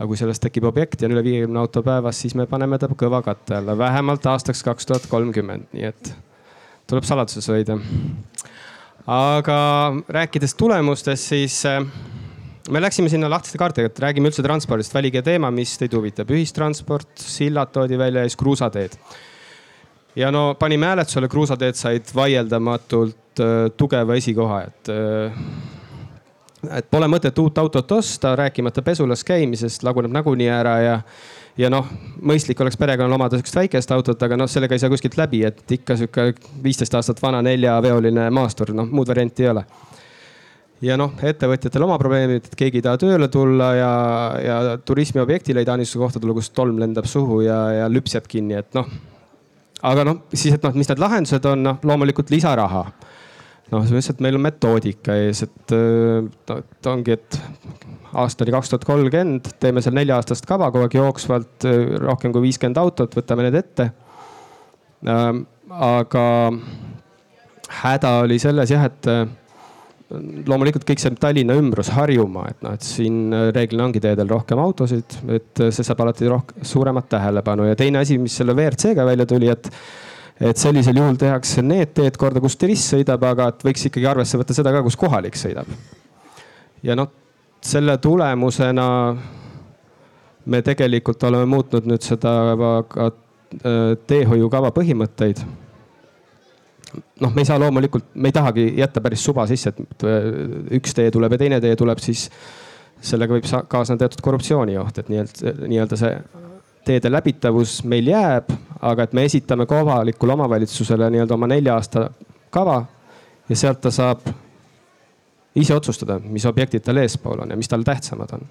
aga 0.00 0.08
kui 0.08 0.16
sellest 0.16 0.42
tekib 0.42 0.64
objekt 0.64 1.02
ja 1.02 1.06
on 1.06 1.14
üle 1.14 1.22
viiekümne 1.26 1.60
auto 1.60 1.82
päevas, 1.86 2.18
siis 2.22 2.34
me 2.34 2.48
paneme 2.50 2.78
ta 2.80 2.88
kõva 2.88 3.20
katte 3.22 3.58
alla 3.58 3.76
vähemalt 3.78 4.26
aastaks 4.26 4.64
kaks 4.66 4.88
tuhat 4.88 5.06
kolmkümmend, 5.10 5.68
nii 5.76 5.86
et 5.92 6.12
tuleb 6.90 7.06
saladuses 7.06 7.46
hoida. 7.52 7.78
aga 9.06 9.60
rääkides 10.08 10.58
tulemustest, 10.58 11.30
siis 11.36 11.62
äh, 11.70 11.84
me 12.70 12.82
läksime 12.82 13.12
sinna 13.12 13.30
lahtiste 13.30 13.62
kaartidega, 13.62 13.94
et 13.94 14.06
räägime 14.08 14.32
üldse 14.32 14.42
transpordist, 14.42 14.94
valige 14.94 15.22
teema, 15.22 15.54
mis 15.54 15.78
teid 15.78 15.94
huvitab, 15.94 16.34
ühistransport, 16.34 17.12
sillad 17.14 17.70
toodi 17.70 17.98
välja 17.98 18.24
ja 18.24 18.30
siis 18.30 18.40
kruusateed 18.42 18.98
ja 20.16 20.30
no 20.30 20.54
panime 20.58 20.86
hääletusele, 20.86 21.28
kruusateed 21.28 21.78
said 21.78 22.14
vaieldamatult 22.14 23.40
äh, 23.40 23.68
tugeva 23.76 24.14
esikoha, 24.14 24.62
et 24.62 24.88
äh,. 24.94 25.42
et 26.76 26.90
pole 26.90 27.08
mõtet 27.08 27.38
uut 27.40 27.58
autot 27.58 27.92
osta, 27.92 28.34
rääkimata 28.36 28.82
pesulas 28.82 29.24
käimisest, 29.24 29.82
laguneb 29.86 30.12
nagunii 30.12 30.48
ära 30.52 30.78
ja 30.84 30.96
ja 31.58 31.70
noh, 31.72 31.86
mõistlik 32.22 32.60
oleks 32.62 32.78
perekonnal 32.80 33.16
omada 33.16 33.38
sihukest 33.38 33.56
väikest 33.56 33.92
autot, 33.92 34.22
aga 34.22 34.36
noh, 34.38 34.48
sellega 34.48 34.76
ei 34.76 34.82
saa 34.82 34.92
kuskilt 34.92 35.16
läbi, 35.18 35.42
et 35.44 35.76
ikka 35.76 35.96
sihuke 35.98 36.30
viisteist 36.62 36.94
aastat 36.96 37.22
vana 37.22 37.42
neljaveoline 37.44 38.28
maastur, 38.34 38.74
noh 38.76 38.88
muud 38.88 39.08
varianti 39.10 39.44
ei 39.44 39.50
ole. 39.52 39.64
ja 40.80 40.96
noh, 40.96 41.12
ettevõtjatel 41.22 41.84
oma 41.84 41.98
probleemid, 42.00 42.46
et 42.46 42.56
keegi 42.56 42.80
ei 42.80 42.84
taha 42.86 43.00
tööle 43.02 43.28
tulla 43.28 43.74
ja, 43.76 43.92
ja 44.40 44.58
turismiobjektile 44.84 45.60
ei 45.60 45.68
taha 45.68 45.80
niisuguse 45.82 46.06
kohta 46.06 46.20
tulla, 46.22 46.36
kus 46.38 46.50
tolm 46.56 46.80
lendab 46.80 47.08
suhu 47.08 47.42
ja, 47.44 47.60
ja 47.82 47.88
lüps 47.92 48.16
jääb 48.16 48.28
kinni, 48.30 48.56
et 48.56 48.72
noh 48.78 48.88
aga 49.86 50.04
noh, 50.06 50.20
siis, 50.34 50.54
et 50.56 50.66
noh, 50.66 50.76
mis 50.76 50.90
need 50.90 51.00
lahendused 51.00 51.48
on, 51.50 51.64
noh 51.64 51.86
loomulikult 51.86 52.32
lisaraha. 52.32 52.84
noh, 53.70 53.86
lihtsalt 53.86 54.20
meil 54.24 54.34
on 54.34 54.44
metoodika 54.44 55.14
ees, 55.22 55.44
et 55.46 55.74
no, 55.74 56.58
et 56.58 56.90
ongi, 56.90 57.14
et 57.14 57.40
aastani 58.18 58.54
kaks 58.54 58.72
tuhat 58.72 58.86
kolmkümmend 58.88 59.52
teeme 59.62 59.82
seal 59.84 59.94
nelja-aastast 59.94 60.48
kava 60.48 60.72
kogu 60.74 60.88
aeg 60.88 60.96
jooksvalt, 60.98 61.68
rohkem 62.02 62.34
kui 62.34 62.48
viiskümmend 62.48 62.80
autot, 62.82 63.14
võtame 63.14 63.46
need 63.46 63.60
ette. 63.60 63.90
aga 65.70 66.24
häda 67.84 68.16
oli 68.24 68.40
selles 68.42 68.74
jah, 68.74 68.88
et 68.90 69.12
loomulikult 70.10 70.84
kõik 70.88 71.02
see 71.02 71.14
Tallinna 71.20 71.54
ümbrus, 71.58 71.92
Harjumaa, 71.94 72.50
et 72.50 72.62
noh, 72.66 72.74
et 72.74 72.86
siin 72.86 73.30
reeglina 73.54 73.86
ongi 73.86 74.02
teedel 74.02 74.30
rohkem 74.30 74.58
autosid, 74.58 75.18
et 75.30 75.62
see 75.70 75.86
saab 75.86 76.02
alati 76.04 76.30
rohkem, 76.30 76.64
suuremat 76.66 77.08
tähelepanu 77.12 77.68
ja 77.68 77.78
teine 77.78 78.02
asi, 78.02 78.18
mis 78.18 78.34
selle 78.40 78.56
WRC-ga 78.56 79.06
välja 79.06 79.28
tuli, 79.30 79.50
et 79.52 79.70
et 80.40 80.56
sellisel 80.56 80.96
juhul 80.96 81.18
tehakse 81.20 81.60
need 81.60 81.90
teed 81.92 82.16
korda, 82.16 82.40
kus 82.40 82.56
turist 82.56 82.94
sõidab, 82.94 83.24
aga 83.28 83.50
et 83.52 83.64
võiks 83.66 83.82
ikkagi 83.90 84.06
arvesse 84.08 84.38
võtta 84.40 84.56
seda 84.56 84.72
ka, 84.72 84.80
kus 84.86 84.96
kohalik 84.96 85.36
sõidab. 85.36 85.68
ja 86.82 86.96
noh, 86.96 87.10
selle 87.60 87.98
tulemusena 88.00 88.86
me 90.50 90.62
tegelikult 90.64 91.22
oleme 91.28 91.44
muutnud 91.44 91.86
nüüd 91.90 92.04
seda 92.04 92.32
ka 92.88 93.10
äh, 93.10 93.98
teehoiukava 94.08 94.72
põhimõtteid 94.72 95.44
noh, 97.20 97.34
me 97.34 97.42
ei 97.42 97.48
saa 97.48 97.58
loomulikult, 97.60 98.10
me 98.14 98.30
ei 98.30 98.36
tahagi 98.36 98.66
jätta 98.78 99.00
päris 99.04 99.24
suva 99.24 99.46
sisse, 99.50 99.72
et 99.72 100.04
üks 100.80 100.94
tee 100.96 101.10
tuleb 101.14 101.36
ja 101.36 101.40
teine 101.44 101.60
tee 101.62 101.76
tuleb, 101.78 102.00
siis 102.02 102.28
sellega 103.00 103.36
võib 103.36 103.48
kaasneda 103.68 104.04
teatud 104.04 104.22
korruptsioonioht, 104.24 104.98
et 105.00 105.10
nii-öelda, 105.12 105.54
nii-öelda 105.70 105.98
see 106.00 106.12
teede 106.84 107.12
läbitavus 107.12 107.80
meil 107.88 108.08
jääb, 108.10 108.50
aga 108.80 109.04
et 109.04 109.16
me 109.16 109.24
esitame 109.28 109.66
kohalikule 109.68 110.36
omavalitsusele 110.36 111.10
nii-öelda 111.12 111.36
oma 111.36 111.48
nelja 111.50 111.76
aasta 111.76 112.08
kava 112.50 112.82
ja 113.48 113.56
sealt 113.56 113.80
ta 113.84 113.92
saab 113.94 114.26
ise 115.54 115.74
otsustada, 115.74 116.18
mis 116.22 116.46
objektid 116.46 116.84
tal 116.86 117.00
eespool 117.02 117.42
on 117.44 117.50
ja 117.50 117.58
mis 117.58 117.68
talle 117.68 117.84
tähtsamad 117.84 118.36
on. 118.36 118.46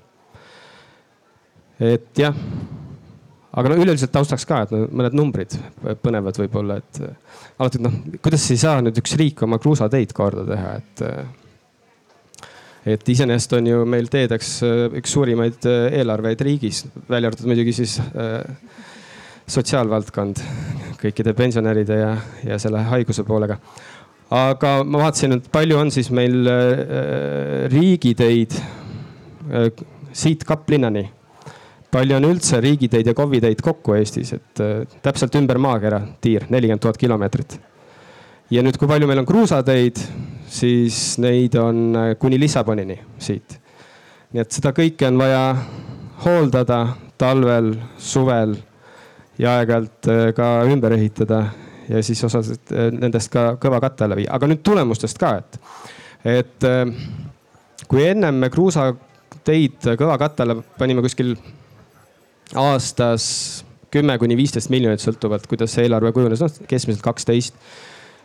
et 1.79 2.19
jah 2.19 2.35
aga 3.57 3.71
no 3.71 3.77
üleüldiselt 3.81 4.13
taustaks 4.13 4.45
ka, 4.49 4.63
et 4.65 4.73
no, 4.75 4.83
mõned 4.99 5.15
numbrid 5.17 5.55
põnevad 6.03 6.37
võib-olla, 6.41 6.79
et 6.81 7.01
alati 7.57 7.81
noh, 7.81 7.95
kuidas 8.21 8.45
ei 8.53 8.61
saa 8.61 8.83
nüüd 8.85 8.99
üks 9.01 9.15
riik 9.19 9.41
oma 9.45 9.59
kruusateid 9.61 10.13
korda 10.17 10.45
teha, 10.49 10.75
et. 10.79 11.03
et 12.93 13.09
iseenesest 13.15 13.57
on 13.57 13.71
ju 13.71 13.81
meil 13.89 14.07
teedeks 14.11 14.53
üks 15.01 15.17
suurimaid 15.17 15.65
eelarveid 15.69 16.41
riigis, 16.45 16.85
välja 17.09 17.31
arvatud 17.31 17.49
muidugi 17.49 17.73
siis 17.81 17.97
äh, 17.99 18.43
sotsiaalvaldkond 19.49 20.41
kõikide 20.99 21.33
pensionäride 21.37 21.97
ja, 21.99 22.15
ja 22.45 22.57
selle 22.61 22.83
haiguse 22.91 23.25
poolega. 23.25 23.57
aga 24.29 24.73
ma 24.85 25.01
vaatasin, 25.05 25.39
et 25.39 25.47
palju 25.51 25.77
on 25.79 25.91
siis 25.91 26.11
meil 26.13 26.45
äh, 26.47 27.65
riigiteid 27.73 28.59
äh, 28.59 29.71
siit 30.13 30.45
Kaplinnani 30.45 31.09
palju 31.91 32.17
on 32.19 32.27
üldse 32.29 32.59
riigiteid 32.61 33.09
ja 33.09 33.15
KOV-i 33.17 33.41
teid 33.43 33.63
kokku 33.65 33.95
Eestis, 33.97 34.33
et 34.37 34.61
äh, 34.63 34.83
täpselt 35.05 35.35
ümber 35.39 35.59
maakera 35.61 36.01
tiir, 36.21 36.45
nelikümmend 36.49 36.83
tuhat 36.83 36.97
kilomeetrit. 37.01 37.59
ja 38.49 38.63
nüüd, 38.65 38.77
kui 38.81 38.89
palju 38.89 39.07
meil 39.09 39.21
on 39.21 39.29
kruusateid, 39.29 40.01
siis 40.49 41.17
neid 41.21 41.57
on 41.59 41.83
äh, 41.95 42.11
kuni 42.19 42.39
Lissabonini 42.39 42.99
siit. 43.17 43.59
nii 44.33 44.43
et 44.43 44.51
seda 44.53 44.73
kõike 44.77 45.09
on 45.09 45.17
vaja 45.17 45.43
hooldada 46.25 46.81
talvel, 47.17 47.73
suvel 47.97 48.55
ja 49.39 49.59
aeg-ajalt 49.59 50.11
äh, 50.13 50.23
ka 50.37 50.51
ümber 50.69 50.93
ehitada 50.97 51.43
ja 51.89 52.03
siis 52.05 52.21
osasid 52.23 52.69
nendest 52.93 53.31
ka 53.33 53.55
kõva 53.61 53.79
katte 53.81 54.05
alla 54.05 54.17
viia, 54.19 54.29
aga 54.35 54.45
nüüd 54.45 54.61
tulemustest 54.61 55.17
ka, 55.17 55.39
et 55.41 55.59
et 56.37 56.65
kui 57.89 58.03
ennem 58.05 58.35
me 58.43 58.49
kruusateid 58.53 59.87
kõva 59.97 60.19
kattele 60.21 60.59
panime 60.77 61.01
kuskil 61.01 61.31
aastas 62.57 63.25
kümme 63.91 64.17
kuni 64.21 64.37
viisteist 64.37 64.69
miljonit, 64.69 65.01
sõltuvalt 65.03 65.47
kuidas 65.49 65.73
see 65.73 65.87
eelarve 65.87 66.11
kujunes, 66.13 66.41
noh 66.43 66.69
keskmiselt 66.69 67.03
kaksteist. 67.05 67.55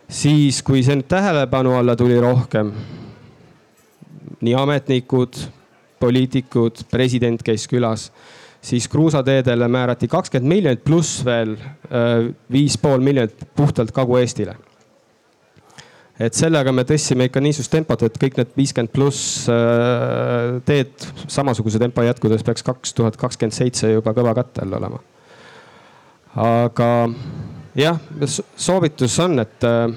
siis, 0.09 0.61
kui 0.61 0.83
see 0.85 0.95
nüüd 0.99 1.09
tähelepanu 1.09 1.73
alla 1.77 1.95
tuli 1.97 2.19
rohkem, 2.21 2.71
nii 4.45 4.53
ametnikud, 4.53 5.39
poliitikud, 5.99 6.83
president 6.91 7.41
käis 7.43 7.65
külas, 7.67 8.11
siis 8.61 8.87
kruusateedele 8.87 9.67
määrati 9.67 10.07
kakskümmend 10.07 10.49
miljonit 10.49 10.83
pluss 10.85 11.25
veel 11.25 11.55
äh, 11.57 12.29
viis 12.51 12.77
pool 12.77 13.01
miljonit 13.01 13.47
puhtalt 13.55 13.93
Kagu-Eestile 13.93 14.55
et 16.19 16.35
sellega 16.35 16.71
me 16.71 16.85
tõstsime 16.87 17.27
ikka 17.27 17.41
niisugust 17.43 17.73
tempot, 17.73 18.05
et 18.07 18.17
kõik 18.19 18.37
need 18.39 18.53
viiskümmend 18.55 18.91
pluss 18.95 19.49
äh, 19.51 20.61
teed 20.67 21.07
samasuguse 21.27 21.81
tempo 21.81 22.05
jätkudes 22.05 22.45
peaks 22.47 22.63
kaks 22.65 22.95
tuhat 22.95 23.19
kakskümmend 23.19 23.55
seitse 23.55 23.91
juba 23.91 24.15
kõva 24.15 24.35
katte 24.37 24.63
all 24.63 24.77
olema. 24.79 25.01
aga 26.39 26.89
jah, 27.75 27.99
soovitus 28.55 29.17
on, 29.23 29.41
et 29.43 29.67
äh, 29.67 29.89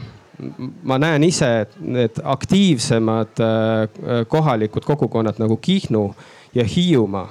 ma 0.83 0.99
näen 0.99 1.27
ise, 1.27 1.53
et 1.67 1.79
need 1.83 2.19
aktiivsemad 2.23 3.45
äh, 3.45 4.25
kohalikud 4.31 4.87
kogukonnad 4.87 5.39
nagu 5.39 5.57
Kihnu 5.63 6.09
ja 6.55 6.67
Hiiumaa, 6.67 7.29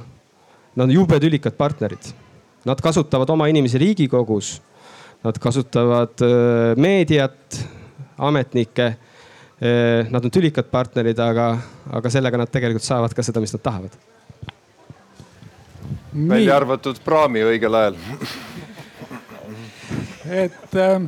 nad 0.78 0.88
on 0.88 0.96
jube 0.96 1.20
tülikad 1.20 1.60
partnerid. 1.60 2.14
Nad 2.68 2.80
kasutavad 2.84 3.30
oma 3.32 3.48
inimesi 3.48 3.80
Riigikogus, 3.80 4.58
nad 5.24 5.38
kasutavad 5.40 6.20
meediat 6.78 7.56
ametnikke. 8.18 8.96
Nad 10.10 10.26
on 10.26 10.32
tülikad 10.32 10.68
partnerid, 10.70 11.18
aga, 11.18 11.48
aga 11.98 12.10
sellega 12.14 12.38
nad 12.38 12.52
tegelikult 12.54 12.86
saavad 12.86 13.14
ka 13.18 13.24
seda, 13.26 13.42
mis 13.42 13.56
nad 13.56 13.64
tahavad. 13.66 13.96
välja 16.14 16.56
arvatud 16.56 17.00
praami 17.06 17.42
õigel 17.46 17.78
ajal. 17.78 17.98
et 20.44 20.76
äh, 20.76 21.02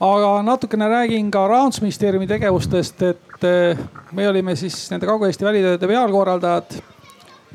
aga 0.00 0.42
natukene 0.42 0.88
räägin 0.88 1.30
ka 1.30 1.46
rahandusministeeriumi 1.48 2.26
tegevustest, 2.26 3.02
et 3.02 3.44
äh, 3.44 3.78
me 4.12 4.28
olime 4.28 4.56
siis 4.56 4.76
nende 4.90 5.06
Kagu-Eesti 5.06 5.46
välitööde 5.46 5.88
pealkorraldajad 5.88 6.76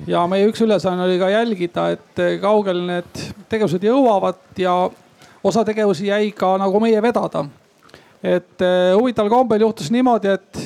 ja 0.07 0.23
meie 0.31 0.47
üks 0.49 0.63
ülesanne 0.63 1.05
oli 1.05 1.19
ka 1.19 1.31
jälgida, 1.33 1.89
et 1.95 2.23
kaugele 2.41 2.85
need 2.87 3.23
tegevused 3.51 3.83
jõuavad 3.83 4.39
ja 4.57 4.75
osa 5.43 5.65
tegevusi 5.67 6.07
jäi 6.07 6.31
ka 6.35 6.55
nagu 6.61 6.79
meie 6.83 7.01
vedada 7.03 7.45
et 8.23 8.61
äh, 8.61 8.95
huvitaval 8.97 9.31
kombel 9.31 9.61
juhtus 9.63 9.91
niimoodi, 9.91 10.33
et 10.35 10.59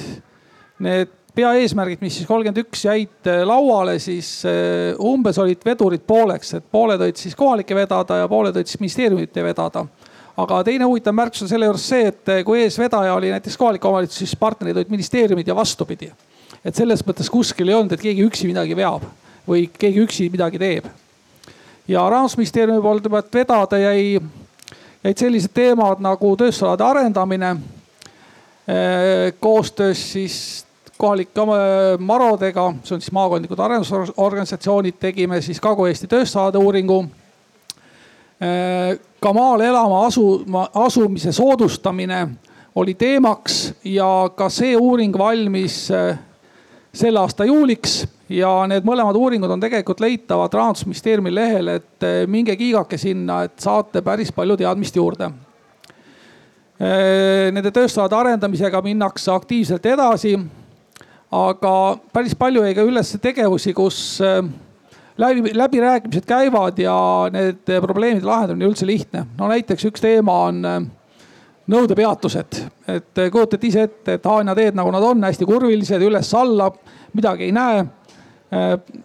need 0.83 1.11
peaeesmärgid, 1.33 2.01
mis 2.01 2.19
siis 2.19 2.29
kolmkümmend 2.29 2.61
üks 2.61 2.85
jäid 2.85 3.29
äh, 3.29 3.41
lauale, 3.47 3.97
siis 4.01 4.43
äh, 4.49 4.93
umbes 5.01 5.37
olid 5.41 5.61
vedurid 5.65 6.03
pooleks, 6.07 6.55
et 6.59 6.65
pooled 6.71 7.01
olid 7.01 7.19
siis 7.19 7.37
kohalikke 7.37 7.77
vedada 7.77 8.21
ja 8.21 8.29
pooled 8.29 8.55
olid 8.57 8.69
siis 8.69 8.81
ministeeriumite 8.81 9.45
vedada. 9.45 9.85
aga 10.37 10.63
teine 10.65 10.85
huvitav 10.89 11.13
märkus 11.13 11.43
on 11.45 11.49
selle 11.49 11.67
juures 11.69 11.83
see, 11.89 12.07
et 12.09 12.29
kui 12.45 12.63
eesvedaja 12.63 13.13
oli 13.13 13.29
näiteks 13.29 13.57
kohalik 13.57 13.85
omavalitsus, 13.85 14.17
siis 14.17 14.35
partnerid 14.35 14.77
olid 14.77 14.89
ministeeriumid 14.89 15.47
ja 15.47 15.55
vastupidi. 15.55 16.11
et 16.65 16.75
selles 16.75 17.05
mõttes 17.05 17.29
kuskil 17.29 17.69
ei 17.69 17.75
olnud, 17.75 17.93
et 17.93 18.01
keegi 18.01 18.25
üksi 18.25 18.49
midagi 18.49 18.75
veab 18.75 19.05
või 19.47 19.67
keegi 19.69 20.05
üksi 20.05 20.29
midagi 20.33 20.59
teeb. 20.59 20.85
ja 21.87 22.09
rahandusministeeriumi 22.09 22.81
poolt 22.81 23.09
juba 23.09 23.23
vedada 23.33 23.77
jäi 23.77 24.21
jäid 25.03 25.17
sellised 25.19 25.51
teemad 25.53 25.99
nagu 26.03 26.35
tööstusalade 26.39 26.83
arendamine 26.83 27.49
eh, 27.51 29.33
koostöös 29.39 30.11
siis 30.13 30.37
kohalike 30.97 31.41
marodega, 31.99 32.69
see 32.83 32.95
on 32.95 33.01
siis 33.01 33.11
maakondlikud 33.11 33.59
arendusorganisatsioonid, 33.59 34.95
tegime 34.99 35.41
siis 35.41 35.59
Kagu-Eesti 35.59 36.07
tööstusalade 36.07 36.61
uuringu. 36.61 37.01
Eh, 38.39 38.99
ka 39.19 39.33
maale 39.33 39.67
elama 39.67 40.05
asuma, 40.05 40.67
asumise 40.73 41.31
soodustamine 41.31 42.27
oli 42.75 42.93
teemaks 42.93 43.73
ja 43.83 44.29
ka 44.35 44.49
see 44.49 44.77
uuring 44.77 45.17
valmis 45.17 45.89
eh, 45.91 46.15
selle 46.93 47.19
aasta 47.19 47.45
juuliks 47.45 48.03
ja 48.31 48.51
need 48.69 48.85
mõlemad 48.87 49.17
uuringud 49.19 49.51
on 49.51 49.63
tegelikult 49.63 49.99
leitavad 50.03 50.53
rahandusministeeriumi 50.53 51.33
lehel, 51.33 51.71
et 51.75 52.07
eh, 52.07 52.23
minge 52.29 52.55
kiigake 52.59 52.97
sinna, 52.97 53.43
et 53.47 53.57
saate 53.59 54.03
päris 54.05 54.31
palju 54.35 54.57
teadmist 54.59 54.95
juurde. 54.95 55.29
Eh, 56.79 57.49
nende 57.53 57.71
tööstusalade 57.71 58.17
arendamisega 58.17 58.81
minnakse 58.83 59.31
aktiivselt 59.31 59.85
edasi. 59.85 60.37
aga 61.33 61.97
päris 62.13 62.35
palju 62.37 62.61
jäi 62.61 62.75
ka 62.77 62.83
üles 62.85 63.15
tegevusi, 63.21 63.73
kus 63.73 64.21
eh, 64.21 64.43
läbi, 65.17 65.53
läbirääkimised 65.53 66.25
käivad 66.25 66.77
ja 66.79 67.29
need 67.33 67.65
probleemide 67.81 68.25
lahendamine 68.25 68.69
üldse 68.69 68.85
lihtne. 68.85 69.25
no 69.37 69.47
näiteks 69.47 69.85
üks 69.85 70.01
teema 70.01 70.43
on 70.47 70.61
nõudepeatused, 71.67 72.59
et 72.87 73.19
kujutate 73.31 73.67
ise 73.67 73.83
ette, 73.87 74.13
et 74.17 74.25
Haanja 74.25 74.55
teed, 74.55 74.75
nagu 74.75 74.91
nad 74.91 75.03
on, 75.03 75.23
hästi 75.23 75.45
kurvilised 75.47 76.01
üles-alla, 76.03 76.67
midagi 77.15 77.47
ei 77.47 77.53
näe 77.55 77.85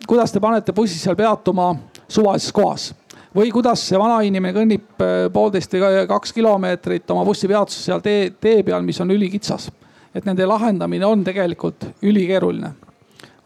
kuidas 0.07 0.33
te 0.33 0.41
panete 0.41 0.73
bussi 0.77 0.99
seal 0.99 1.17
peatuma 1.17 1.71
suvalises 2.09 2.53
kohas 2.53 2.91
või 3.37 3.53
kuidas 3.53 3.83
see 3.89 3.99
vanainimene 4.01 4.55
kõnnib 4.57 5.05
äh, 5.05 5.27
poolteist 5.33 5.75
või 5.75 6.05
kaks 6.09 6.33
kilomeetrit 6.37 7.11
oma 7.15 7.25
bussipeatuses 7.29 7.89
seal 7.91 8.03
tee, 8.05 8.31
tee 8.41 8.63
peal, 8.67 8.83
mis 8.83 9.01
on 9.01 9.11
ülikitsas. 9.15 9.71
et 10.15 10.25
nende 10.25 10.47
lahendamine 10.47 11.07
on 11.07 11.25
tegelikult 11.25 11.85
ülikeeruline. 12.03 12.73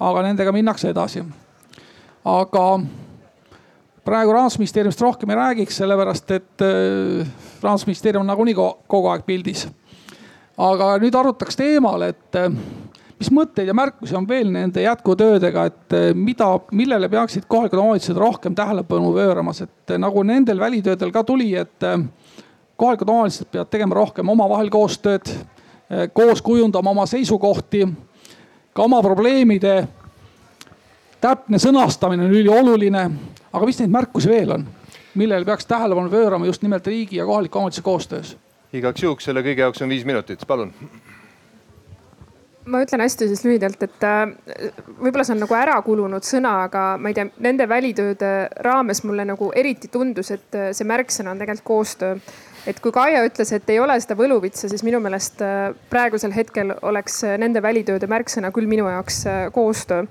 aga 0.01 0.23
nendega 0.23 0.53
minnakse 0.53 0.91
edasi. 0.91 1.25
aga 2.25 2.81
praegu 4.05 4.33
rahandusministeeriumist 4.33 5.01
rohkem 5.01 5.31
ei 5.31 5.37
räägiks, 5.37 5.77
sellepärast 5.77 6.31
et 6.31 6.63
äh, 6.63 7.27
rahandusministeerium 7.63 8.21
on 8.21 8.27
nagunii 8.27 8.55
kogu 8.87 9.09
aeg 9.09 9.27
pildis. 9.27 9.69
aga 10.59 10.97
nüüd 10.99 11.15
arutaks 11.15 11.57
teemal, 11.57 12.03
et 12.03 12.37
mis 13.23 13.31
mõtteid 13.31 13.71
ja 13.71 13.75
märkusi 13.77 14.17
on 14.19 14.27
veel 14.29 14.51
nende 14.51 14.83
jätkutöödega, 14.83 15.65
et 15.71 15.95
eh, 15.95 16.09
mida, 16.15 16.49
millele 16.75 17.09
peaksid 17.13 17.47
kohalikud 17.51 17.79
omavalitsused 17.79 18.19
rohkem 18.19 18.55
tähelepanu 18.59 19.13
pööramas, 19.15 19.63
et 19.63 19.95
eh, 19.95 20.01
nagu 20.03 20.25
nendel 20.27 20.59
välitöödel 20.59 21.13
ka 21.15 21.23
tuli, 21.27 21.53
et 21.59 21.87
eh, 21.87 22.01
kohalikud 22.77 23.13
omavalitsused 23.13 23.53
peavad 23.53 23.71
tegema 23.71 23.99
rohkem 24.01 24.33
omavahel 24.33 24.71
koostööd, 24.73 25.29
koos 26.17 26.41
kujundama 26.41 26.91
oma 26.95 27.05
seisukohti, 27.07 27.85
ka 28.73 28.87
oma 28.87 29.03
probleemide 29.05 29.75
täpne 31.21 31.61
sõnastamine 31.61 32.25
on 32.25 32.33
ülioluline. 32.33 33.03
aga 33.53 33.69
mis 33.69 33.79
neid 33.83 33.93
märkusi 33.93 34.31
veel 34.31 34.55
on, 34.57 34.65
millele 35.15 35.45
peaks 35.45 35.69
tähelepanu 35.69 36.11
pöörama 36.11 36.49
just 36.49 36.63
nimelt 36.65 36.87
riigi 36.87 37.21
ja 37.21 37.27
kohaliku 37.29 37.59
omavalitsuse 37.59 37.85
koostöös? 37.85 38.37
igaks 38.73 39.03
juhuks 39.03 39.25
selle 39.29 39.45
kõige 39.45 39.69
jaoks 39.69 39.83
on 39.83 39.93
viis 39.93 40.09
minutit, 40.09 40.47
palun 40.49 40.73
ma 42.65 42.83
ütlen 42.85 43.03
hästi 43.03 43.29
siis 43.31 43.43
lühidalt, 43.47 43.83
et 43.83 44.05
äh, 44.07 44.23
võib-olla 45.01 45.25
see 45.27 45.35
on 45.37 45.43
nagu 45.43 45.57
ära 45.57 45.75
kulunud 45.85 46.27
sõna, 46.27 46.55
aga 46.69 46.85
ma 47.01 47.11
ei 47.11 47.17
tea, 47.17 47.29
nende 47.43 47.67
välitööde 47.71 48.33
raames 48.67 49.03
mulle 49.07 49.27
nagu 49.29 49.51
eriti 49.59 49.91
tundus, 49.93 50.33
et 50.35 50.59
äh, 50.59 50.71
see 50.77 50.89
märksõna 50.89 51.35
on 51.35 51.43
tegelikult 51.43 51.69
koostöö. 51.73 52.21
et 52.67 52.79
kui 52.81 52.93
Kaia 52.95 53.25
ütles, 53.27 53.51
et 53.53 53.71
ei 53.71 53.81
ole 53.83 53.99
seda 54.01 54.15
võluvitsa, 54.19 54.69
siis 54.71 54.85
minu 54.87 55.01
meelest 55.03 55.43
äh, 55.43 55.73
praegusel 55.91 56.35
hetkel 56.37 56.75
oleks 56.83 57.23
nende 57.39 57.63
välitööde 57.63 58.07
märksõna 58.07 58.53
küll 58.55 58.71
minu 58.71 58.87
jaoks 58.91 59.25
koostöö 59.53 60.07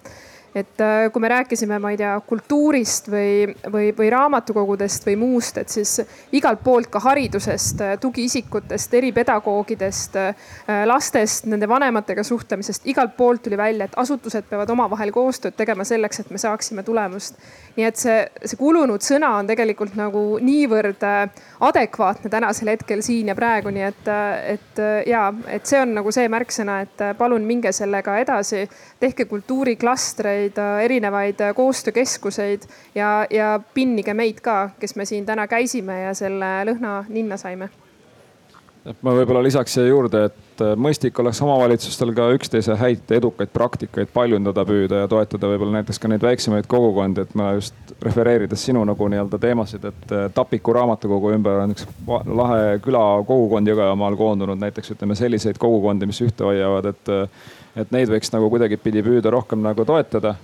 et 0.56 0.82
äh, 0.82 1.12
kui 1.12 1.22
me 1.22 1.30
rääkisime, 1.32 1.80
ma 1.80 1.92
ei 1.94 1.98
tea, 2.00 2.12
kultuurist 2.28 3.08
või, 3.12 3.54
või, 3.72 3.92
või 3.96 4.10
raamatukogudest 4.12 5.06
või 5.08 5.16
muust, 5.22 5.58
et 5.62 5.72
siis 5.72 6.02
igalt 6.36 6.60
poolt 6.64 6.90
ka 6.92 7.00
haridusest, 7.06 7.82
äh, 7.86 7.94
tugiisikutest, 8.02 8.94
eripedagoogidest, 9.00 10.18
äh, 10.20 10.52
lastest, 10.86 11.48
nende 11.52 11.70
vanematega 11.72 12.24
suhtlemisest, 12.28 12.88
igalt 12.92 13.16
poolt 13.18 13.46
tuli 13.46 13.58
välja, 13.58 13.88
et 13.88 13.96
asutused 14.02 14.50
peavad 14.50 14.70
omavahel 14.76 15.14
koostööd 15.16 15.56
tegema 15.56 15.88
selleks, 15.88 16.20
et 16.20 16.32
me 16.32 16.42
saaksime 16.42 16.84
tulemust. 16.84 17.40
nii 17.76 17.86
et 17.88 17.96
see, 17.96 18.18
see 18.44 18.58
kulunud 18.60 19.00
sõna 19.00 19.30
on 19.40 19.48
tegelikult 19.48 19.96
nagu 19.96 20.22
niivõrd 20.44 21.06
adekvaatne 21.64 22.30
tänasel 22.30 22.74
hetkel 22.74 23.00
siin 23.02 23.32
ja 23.32 23.36
praegu, 23.36 23.72
nii 23.72 23.86
et, 23.88 24.10
et 24.58 24.82
ja, 25.08 25.30
et 25.48 25.66
see 25.66 25.80
on 25.80 25.94
nagu 25.96 26.12
see 26.12 26.28
märksõna, 26.28 26.82
et 26.84 27.06
palun 27.18 27.46
minge 27.48 27.72
sellega 27.72 28.18
edasi, 28.20 28.66
tehke 29.02 29.26
kultuuriklastreid 29.26 30.58
äh, 30.62 30.84
erinevaid 30.86 31.42
äh, 31.42 31.56
koostöökeskuseid 31.56 32.68
ja, 32.96 33.26
ja 33.30 33.60
pinnige 33.74 34.14
meid 34.14 34.42
ka, 34.46 34.70
kes 34.80 34.96
me 34.96 35.06
siin 35.10 35.26
täna 35.26 35.48
käisime 35.50 36.04
ja 36.04 36.14
selle 36.18 36.52
lõhna 36.70 37.02
ninna 37.10 37.38
saime. 37.42 37.70
Ma 38.82 39.14
võib-olla 39.14 39.44
lisaks 39.46 39.76
siia 39.76 39.90
juurde, 39.90 40.24
et 40.32 40.64
äh, 40.64 40.74
mõistlik 40.80 41.20
oleks 41.22 41.42
omavalitsustel 41.46 42.14
ka 42.18 42.28
üksteise 42.36 42.76
häid 42.80 43.14
edukaid 43.14 43.52
praktikaid 43.54 44.10
paljundada 44.14 44.66
püüda 44.66 45.04
ja 45.04 45.10
toetada 45.12 45.52
võib-olla 45.52 45.80
näiteks 45.80 46.02
ka 46.02 46.10
neid 46.10 46.26
väiksemaid 46.26 46.70
kogukondi, 46.72 47.26
et 47.26 47.36
ma 47.38 47.52
just 47.58 47.94
refereerides 48.02 48.66
sinu 48.70 48.84
nagu 48.88 49.10
nii-öelda 49.14 49.40
teemasid, 49.42 49.86
et 49.92 50.16
äh, 50.18 50.28
Tapiku 50.34 50.74
raamatukogu 50.78 51.34
ümber 51.38 51.62
on 51.66 51.76
üks 51.76 51.86
lahe 52.10 52.78
küla 52.84 53.04
kogukond 53.28 53.70
Jõgevamaal 53.70 54.18
koondunud 54.20 54.62
näiteks 54.62 54.96
ütleme 54.96 55.18
selliseid 55.20 55.62
kogukondi, 55.62 56.10
mis 56.10 56.22
ühte 56.26 56.48
hoiavad, 56.48 56.90
et, 56.96 57.14
äh, 57.14 57.52
et 57.86 57.94
neid 57.94 58.10
võiks 58.10 58.34
nagu 58.34 58.50
kuidagipidi 58.54 59.06
püüda 59.06 59.34
rohkem 59.34 59.62
nagu 59.62 59.86
toetada 59.86 60.36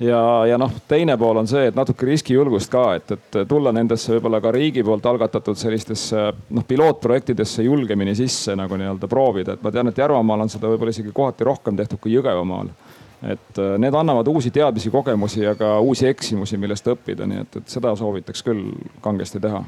ja, 0.00 0.46
ja 0.46 0.58
noh, 0.58 0.72
teine 0.88 1.16
pool 1.20 1.40
on 1.42 1.48
see, 1.48 1.66
et 1.70 1.76
natuke 1.76 2.06
riskijulgust 2.08 2.70
ka, 2.72 2.84
et, 2.98 3.12
et 3.16 3.40
tulla 3.48 3.72
nendesse 3.76 4.14
võib-olla 4.14 4.40
ka 4.42 4.52
riigi 4.56 4.84
poolt 4.86 5.06
algatatud 5.06 5.58
sellistesse 5.60 6.22
noh, 6.56 6.66
pilootprojektidesse 6.68 7.64
julgemini 7.66 8.14
sisse 8.18 8.56
nagu 8.58 8.78
nii-öelda 8.80 9.10
proovida, 9.10 9.56
et 9.56 9.66
ma 9.66 9.72
tean, 9.74 9.90
et 9.90 10.00
Järvamaal 10.00 10.46
on 10.46 10.52
seda 10.52 10.70
võib-olla 10.72 10.94
isegi 10.94 11.12
kohati 11.14 11.46
rohkem 11.48 11.76
tehtud 11.76 12.00
kui 12.00 12.14
Jõgevamaal. 12.16 12.72
et 13.20 13.58
äh, 13.60 13.76
need 13.78 13.94
annavad 13.94 14.28
uusi 14.32 14.50
teadmisi, 14.50 14.90
kogemusi 14.90 15.42
ja 15.42 15.54
ka 15.54 15.78
uusi 15.80 16.06
eksimusi, 16.08 16.56
millest 16.56 16.86
õppida, 16.88 17.26
nii 17.28 17.44
et, 17.44 17.56
et 17.60 17.68
seda 17.68 17.92
soovitaks 17.96 18.42
küll 18.46 18.70
kangesti 19.04 19.40
teha 19.40 19.64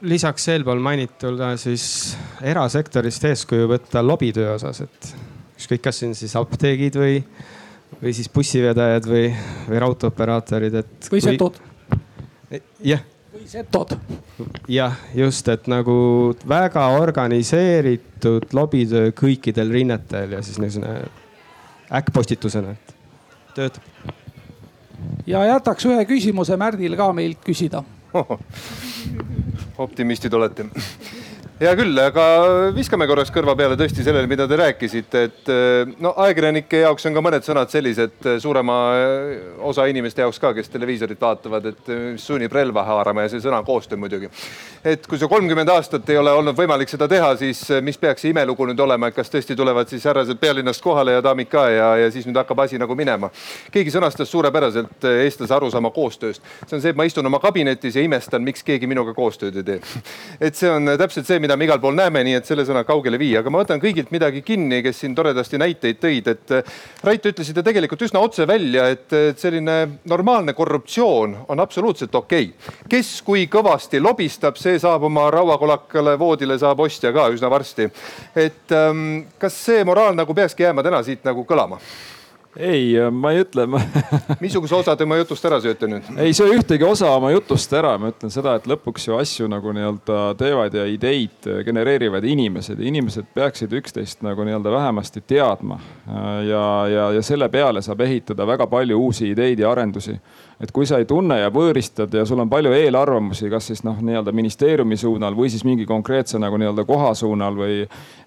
lisaks 0.00 0.46
eelpool 0.48 0.78
mainitule 0.80 1.50
siis 1.60 1.82
erasektorist 2.40 3.24
eeskuju 3.28 3.66
võtta 3.68 4.00
lobitöö 4.06 4.54
osas, 4.54 4.80
et 4.86 5.10
ükskõik, 5.58 5.82
kas 5.82 6.02
siin 6.02 6.14
siis 6.14 6.34
apteegid 6.38 6.96
või, 6.98 7.20
või 7.98 8.14
siis 8.16 8.30
bussivedajad 8.30 9.08
või, 9.10 9.28
või 9.68 9.80
raudteeoperaatorid, 9.84 10.80
et. 10.82 11.08
või 11.12 11.22
setod. 11.24 11.58
jah. 12.86 13.02
või 13.34 13.48
setod. 13.50 13.96
jah, 14.70 14.98
just, 15.18 15.50
et 15.50 15.66
nagu 15.70 15.96
väga 16.48 16.86
organiseeritud 17.00 18.54
lobitöö 18.54 19.10
kõikidel 19.18 19.74
rinnetel 19.74 20.38
ja 20.38 20.44
siis 20.46 20.62
niisugune 20.62 21.02
äkkpostitusena, 21.98 22.76
et 22.76 22.94
töötab. 23.58 24.14
ja 25.26 25.44
jätaks 25.54 25.88
ühe 25.90 26.04
küsimuse 26.06 26.56
Märdil 26.60 26.94
ka 26.98 27.10
meilt 27.16 27.42
küsida 27.44 27.82
optimistid 29.84 30.32
olete 30.34 30.68
hea 31.58 31.72
küll, 31.74 31.98
aga 31.98 32.24
viskame 32.70 33.06
korraks 33.10 33.32
kõrva 33.34 33.56
peale 33.58 33.74
tõesti 33.78 34.04
sellele, 34.06 34.28
mida 34.30 34.44
te 34.46 34.56
rääkisite, 34.60 35.22
et 35.26 35.48
eh, 35.50 35.90
no 35.98 36.12
ajakirjanike 36.22 36.84
jaoks 36.84 37.08
on 37.08 37.16
ka 37.16 37.22
mõned 37.24 37.46
sõnad 37.46 37.72
sellised 37.72 38.28
eh, 38.30 38.36
suurema 38.38 38.76
eh, 38.94 39.32
osa 39.66 39.88
inimeste 39.90 40.22
jaoks 40.22 40.38
ka, 40.38 40.52
kes 40.54 40.70
televiisorit 40.70 41.18
vaatavad, 41.18 41.66
et 41.72 41.90
sunnib 42.22 42.54
relva 42.54 42.84
haarama 42.86 43.24
ja 43.24 43.32
see 43.32 43.42
sõna 43.42 43.58
koostöö 43.66 43.98
muidugi. 43.98 44.30
et 44.86 45.06
kui 45.10 45.18
see 45.18 45.30
kolmkümmend 45.30 45.72
aastat 45.74 46.06
ei 46.14 46.20
ole 46.20 46.30
olnud 46.38 46.54
võimalik 46.58 46.92
seda 46.92 47.08
teha, 47.10 47.32
siis 47.40 47.64
mis 47.82 47.98
peaks 47.98 48.22
see 48.22 48.30
imelugu 48.30 48.68
nüüd 48.70 48.78
olema, 48.86 49.10
et 49.10 49.18
kas 49.18 49.32
tõesti 49.32 49.58
tulevad 49.58 49.90
siis 49.90 50.06
härrased 50.06 50.38
pealinnast 50.38 50.82
kohale 50.84 51.18
ja 51.18 51.24
daamid 51.26 51.50
ka 51.50 51.66
ja, 51.74 51.90
ja 52.04 52.14
siis 52.14 52.28
nüüd 52.28 52.38
hakkab 52.38 52.62
asi 52.68 52.78
nagu 52.78 52.94
minema. 52.94 53.32
keegi 53.74 53.96
sõnastas 53.96 54.30
suurepäraselt 54.30 55.10
eestlase 55.10 55.58
arusaama 55.58 55.90
koostööst. 55.90 56.42
see 56.68 56.78
on 56.78 56.86
see, 56.86 56.94
et 56.94 57.02
ma 57.02 57.08
istun 57.08 57.26
oma 57.26 57.42
kabinetis 57.42 57.98
ja 57.98 58.06
imestan, 58.06 58.46
miks 58.46 58.62
keegi 58.62 58.86
minuga 58.86 59.16
koostööd 59.18 59.58
ei 59.58 59.68
tee. 59.72 59.82
et 60.46 60.54
see 60.54 60.70
on 60.70 60.94
täpselt 60.94 61.26
see, 61.26 61.42
mida 61.48 61.56
me 61.56 61.64
igal 61.64 61.80
pool 61.80 61.96
näeme, 61.96 62.20
nii 62.26 62.36
et 62.36 62.48
selle 62.48 62.64
sõna 62.68 62.82
kaugele 62.84 63.16
viia, 63.20 63.40
aga 63.40 63.48
ma 63.48 63.62
võtan 63.62 63.80
kõigilt 63.80 64.10
midagi 64.12 64.42
kinni, 64.44 64.82
kes 64.84 64.98
siin 65.00 65.14
toredasti 65.16 65.56
näiteid 65.60 66.00
tõid, 66.02 66.28
et 66.28 66.52
äh, 66.52 66.74
Rait, 67.08 67.24
ütlesite 67.30 67.62
tegelikult 67.64 68.04
üsna 68.04 68.20
otse 68.20 68.44
välja, 68.48 68.88
et 68.92 69.14
selline 69.40 69.78
normaalne 70.10 70.52
korruptsioon 70.52 71.38
on 71.48 71.64
absoluutselt 71.64 72.14
okei 72.14 72.50
okay.. 72.50 72.76
kes 72.90 73.14
kui 73.24 73.46
kõvasti 73.48 74.02
lobistab, 74.02 74.60
see 74.60 74.76
saab 74.82 75.08
oma 75.08 75.30
rauakolakale 75.32 76.18
voodile 76.20 76.58
saab 76.60 76.84
ostja 76.84 77.14
ka 77.16 77.30
üsna 77.32 77.48
varsti. 77.48 77.88
et 78.36 78.76
ähm, 78.76 79.24
kas 79.40 79.56
see 79.70 79.88
moraal 79.88 80.18
nagu 80.18 80.36
peakski 80.36 80.68
jääma 80.68 80.84
täna 80.84 81.00
siit 81.06 81.24
nagu 81.24 81.48
kõlama? 81.48 81.80
Ei, 82.58 83.10
ma 83.12 83.32
ei 83.32 83.42
ütle 83.44 83.66
ma... 83.70 83.80
missuguse 84.42 84.74
osa 84.74 84.96
te 84.98 85.06
oma 85.06 85.18
jutust 85.20 85.44
ära 85.48 85.60
sööte 85.62 85.88
nüüd? 85.90 86.08
ei 86.20 86.34
söö 86.36 86.56
ühtegi 86.58 86.86
osa 86.86 87.10
oma 87.14 87.30
jutust 87.32 87.72
ära, 87.78 87.94
ma 88.00 88.10
ütlen 88.12 88.32
seda, 88.34 88.56
et 88.58 88.66
lõpuks 88.70 89.08
ju 89.08 89.18
asju 89.18 89.48
nagu 89.50 89.72
nii-öelda 89.76 90.18
teevad 90.40 90.74
ja 90.74 90.86
ideid 90.90 91.48
genereerivad 91.66 92.26
inimesed 92.26 92.80
ja 92.80 92.90
inimesed 92.90 93.30
peaksid 93.34 93.74
üksteist 93.78 94.24
nagu 94.26 94.46
nii-öelda 94.46 94.74
vähemasti 94.74 95.22
teadma. 95.26 95.78
ja, 96.48 96.64
ja, 96.90 97.08
ja 97.16 97.22
selle 97.22 97.48
peale 97.52 97.82
saab 97.84 98.02
ehitada 98.06 98.46
väga 98.46 98.66
palju 98.66 98.98
uusi 99.06 99.30
ideid 99.32 99.62
ja 99.62 99.70
arendusi 99.70 100.18
et 100.60 100.72
kui 100.74 100.86
sa 100.86 100.98
ei 100.98 101.06
tunne 101.06 101.36
ja 101.38 101.50
võõristad 101.54 102.12
ja 102.14 102.24
sul 102.26 102.40
on 102.42 102.50
palju 102.50 102.72
eelarvamusi, 102.74 103.46
kas 103.50 103.68
siis 103.70 103.84
noh, 103.86 104.00
nii-öelda 104.02 104.32
ministeeriumi 104.34 104.96
suunal 104.98 105.36
või 105.38 105.52
siis 105.52 105.62
mingi 105.66 105.86
konkreetse 105.86 106.40
nagu 106.42 106.58
nii-öelda 106.58 106.84
koha 106.88 107.12
suunal 107.18 107.54
või, 107.58 107.76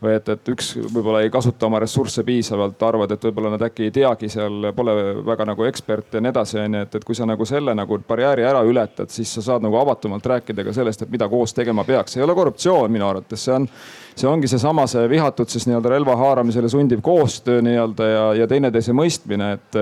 või 0.04 0.16
et, 0.16 0.30
et 0.32 0.52
üks 0.54 0.72
võib-olla 0.80 1.26
ei 1.26 1.32
kasuta 1.34 1.68
oma 1.68 1.82
ressursse 1.84 2.24
piisavalt, 2.28 2.80
arvad, 2.88 3.12
et 3.12 3.28
võib-olla 3.28 3.52
nad 3.56 3.66
äkki 3.68 3.90
ei 3.90 3.96
teagi 3.96 4.32
seal, 4.32 4.72
pole 4.76 4.96
väga 5.28 5.50
nagu 5.52 5.68
ekspert 5.68 6.16
ja 6.16 6.24
nii 6.24 6.32
edasi, 6.32 6.62
onju, 6.64 6.86
et, 6.88 6.96
et 7.02 7.08
kui 7.08 7.20
sa 7.20 7.28
nagu 7.28 7.48
selle 7.48 7.76
nagu 7.76 8.00
barjääri 8.08 8.48
ära 8.48 8.64
ületad, 8.68 9.12
siis 9.12 9.34
sa 9.36 9.44
saad 9.52 9.68
nagu 9.68 9.80
avatumalt 9.82 10.32
rääkida 10.36 10.64
ka 10.68 10.76
sellest, 10.76 11.04
et 11.04 11.12
mida 11.12 11.28
koos 11.30 11.54
tegema 11.58 11.84
peaks. 11.84 12.16
ei 12.18 12.24
ole 12.24 12.36
korruptsioon 12.38 12.92
minu 12.92 13.10
arvates, 13.12 13.44
see 13.44 13.60
on 13.60 13.68
see 14.16 14.28
ongi 14.28 14.48
seesama, 14.48 14.88
see 14.92 15.04
vihatud 15.10 15.50
siis 15.52 15.68
nii-öelda 15.68 15.92
relva 15.94 16.16
haaramisele 16.20 16.70
sundiv 16.70 17.02
koostöö 17.04 17.62
nii-öelda 17.64 18.08
ja, 18.08 18.26
ja 18.42 18.48
teineteise 18.48 18.96
mõistmine, 18.96 19.54
et 19.56 19.80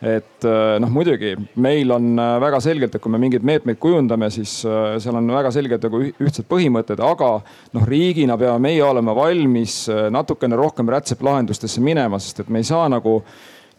et 0.00 0.44
äh, 0.48 0.78
noh, 0.80 0.88
muidugi 0.92 1.34
meil 1.60 1.92
on 1.92 2.14
äh, 2.16 2.34
väga 2.40 2.60
selgelt, 2.64 2.94
et 2.96 3.02
kui 3.04 3.12
me 3.12 3.20
mingeid 3.20 3.44
meetmeid 3.44 3.76
kujundame, 3.82 4.30
siis 4.32 4.62
äh, 4.64 4.96
seal 5.02 5.18
on 5.20 5.28
väga 5.28 5.52
selgelt 5.52 5.84
nagu 5.84 6.00
ühtsed 6.08 6.48
põhimõtted, 6.48 7.02
aga 7.04 7.30
noh, 7.76 7.86
riigina 7.88 8.38
peame 8.40 8.70
meie 8.70 8.82
olema 8.86 9.14
valmis 9.16 9.82
natukene 10.12 10.56
rohkem 10.56 10.88
rätseplahendustesse 10.90 11.84
minema, 11.84 12.20
sest 12.20 12.40
et 12.44 12.52
me 12.52 12.62
ei 12.62 12.68
saa 12.68 12.88
nagu 12.88 13.20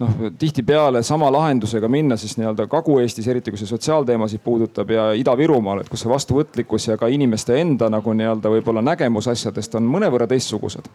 noh, 0.02 0.32
tihtipeale 0.40 1.04
sama 1.04 1.30
lahendusega 1.32 1.88
minna 1.92 2.18
siis 2.18 2.36
nii-öelda 2.40 2.66
Kagu-Eestis, 2.72 3.28
eriti 3.32 3.54
kui 3.54 3.60
see 3.60 3.70
sotsiaalteemasid 3.70 4.42
puudutab 4.44 4.90
ja 4.94 5.10
Ida-Virumaal, 5.18 5.84
et 5.84 5.92
kus 5.92 6.04
see 6.04 6.12
vastuvõtlikkus 6.12 6.88
ja 6.90 6.98
ka 7.00 7.10
inimeste 7.12 7.58
enda 7.62 7.90
nagu 7.94 8.14
nii-öelda 8.18 8.52
võib-olla 8.56 8.84
nägemus 8.86 9.30
asjadest 9.32 9.76
on 9.80 9.88
mõnevõrra 9.92 10.28
teistsugused. 10.32 10.90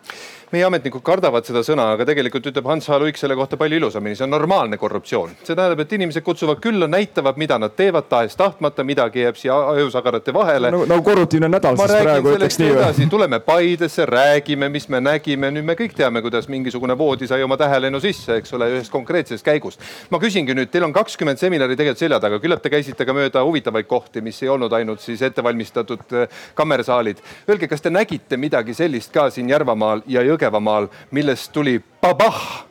meie 0.53 0.65
ametnikud 0.65 1.03
kardavad 1.07 1.47
seda 1.47 1.62
sõna, 1.66 1.91
aga 1.95 2.07
tegelikult 2.09 2.47
ütleb 2.51 2.66
Hans 2.70 2.89
H. 2.89 2.99
Luik 3.01 3.19
selle 3.19 3.37
kohta 3.37 3.57
palju 3.57 3.81
ilusamini, 3.81 4.16
see 4.16 4.24
on 4.24 4.31
normaalne 4.31 4.78
korruptsioon. 4.78 5.31
see 5.43 5.55
tähendab, 5.55 5.81
et 5.81 5.93
inimesed 5.93 6.23
kutsuvad 6.27 6.61
külla, 6.62 6.89
näitavad, 6.91 7.37
mida 7.37 7.59
nad 7.59 7.77
teevad 7.77 8.09
tahes-tahtmata, 8.09 8.85
midagi 8.85 9.23
jääb 9.23 9.37
siia 9.37 9.59
ajusagarate 9.77 10.35
vahele. 10.35 10.70
nagu, 10.70 10.87
nagu 10.87 11.03
korruptiivne 11.03 11.49
nädal 11.49 11.77
siis 11.77 11.93
praegu 11.93 12.35
ütleks 12.35 12.59
nii 12.62 12.74
või? 12.74 13.11
tuleme 13.11 13.41
Paidesse, 13.41 14.07
räägime, 14.07 14.69
mis 14.69 14.89
me 14.89 15.01
nägime, 15.01 15.51
nüüd 15.51 15.65
me 15.65 15.74
kõik 15.78 15.95
teame, 15.97 16.23
kuidas 16.23 16.49
mingisugune 16.49 16.99
voodi 16.99 17.27
sai 17.27 17.43
oma 17.43 17.57
tähelennu 17.57 18.01
sisse, 18.01 18.41
eks 18.41 18.55
ole, 18.57 18.70
ühest 18.74 18.93
konkreetsest 18.97 19.44
käigust. 19.47 19.82
ma 20.10 20.20
küsingi 20.23 20.56
nüüd, 20.56 20.73
teil 20.73 20.89
on 20.89 20.94
kakskümmend 20.97 21.40
seminari 21.40 21.77
tegelikult 21.77 22.05
selja 22.05 22.20
taga, 22.23 22.40
küllap 22.43 22.62
te 22.62 22.73
käisite 22.73 23.06
ka 23.06 23.16
mööda 23.16 23.44
huvitavaid 23.47 23.89
kohti, 23.89 24.24
mis 24.24 24.43
ei 24.43 24.52
olnud 24.52 24.73
ainult 24.73 25.05
siis 25.05 25.23
ettevalmistatud 25.23 26.06
äh, 26.12 26.40
kammersaalid. 26.55 27.23
Öelge, 27.48 27.68
kas 27.70 27.85
te 27.85 27.93
nägite 27.93 28.40
midagi 28.40 28.74
sellist 28.74 29.12
ka 29.14 29.28
siin 29.31 29.51
Järvamaal 29.52 30.02
ja 30.10 30.24
Jõgevamaal, 30.27 30.90
millest 31.16 31.52
tuli 31.55 31.78
babah 32.02 32.66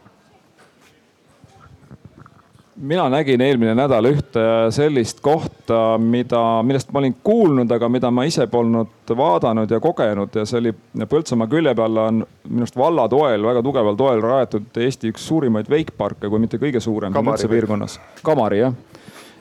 mina 2.75 3.09
nägin 3.09 3.41
eelmine 3.41 3.75
nädal 3.75 4.09
ühte 4.09 4.43
sellist 4.75 5.21
kohta, 5.23 5.97
mida, 6.01 6.41
millest 6.63 6.91
ma 6.91 6.99
olin 6.99 7.15
kuulnud, 7.23 7.71
aga 7.71 7.89
mida 7.89 8.11
ma 8.11 8.25
ise 8.27 8.47
polnud 8.51 9.13
vaadanud 9.17 9.71
ja 9.71 9.79
kogenud. 9.79 10.35
Ja 10.35 10.45
see 10.45 10.59
oli 10.59 10.73
Põltsamaa 11.09 11.47
külje 11.51 11.75
peal 11.75 12.01
on 12.01 12.23
minu 12.49 12.65
arust 12.65 12.77
valla 12.79 13.07
toel, 13.11 13.45
väga 13.45 13.63
tugeval 13.63 13.99
toel 13.99 14.23
rajatud 14.23 14.81
Eesti 14.85 15.13
üks 15.13 15.27
suurimaid 15.29 15.69
veikparke, 15.71 16.29
kui 16.29 16.41
mitte 16.41 16.59
kõige 16.61 16.81
suurem 16.83 17.15
üldse 17.15 17.49
piirkonnas. 17.51 17.99
Kamari 18.25 18.61
jah. 18.63 18.75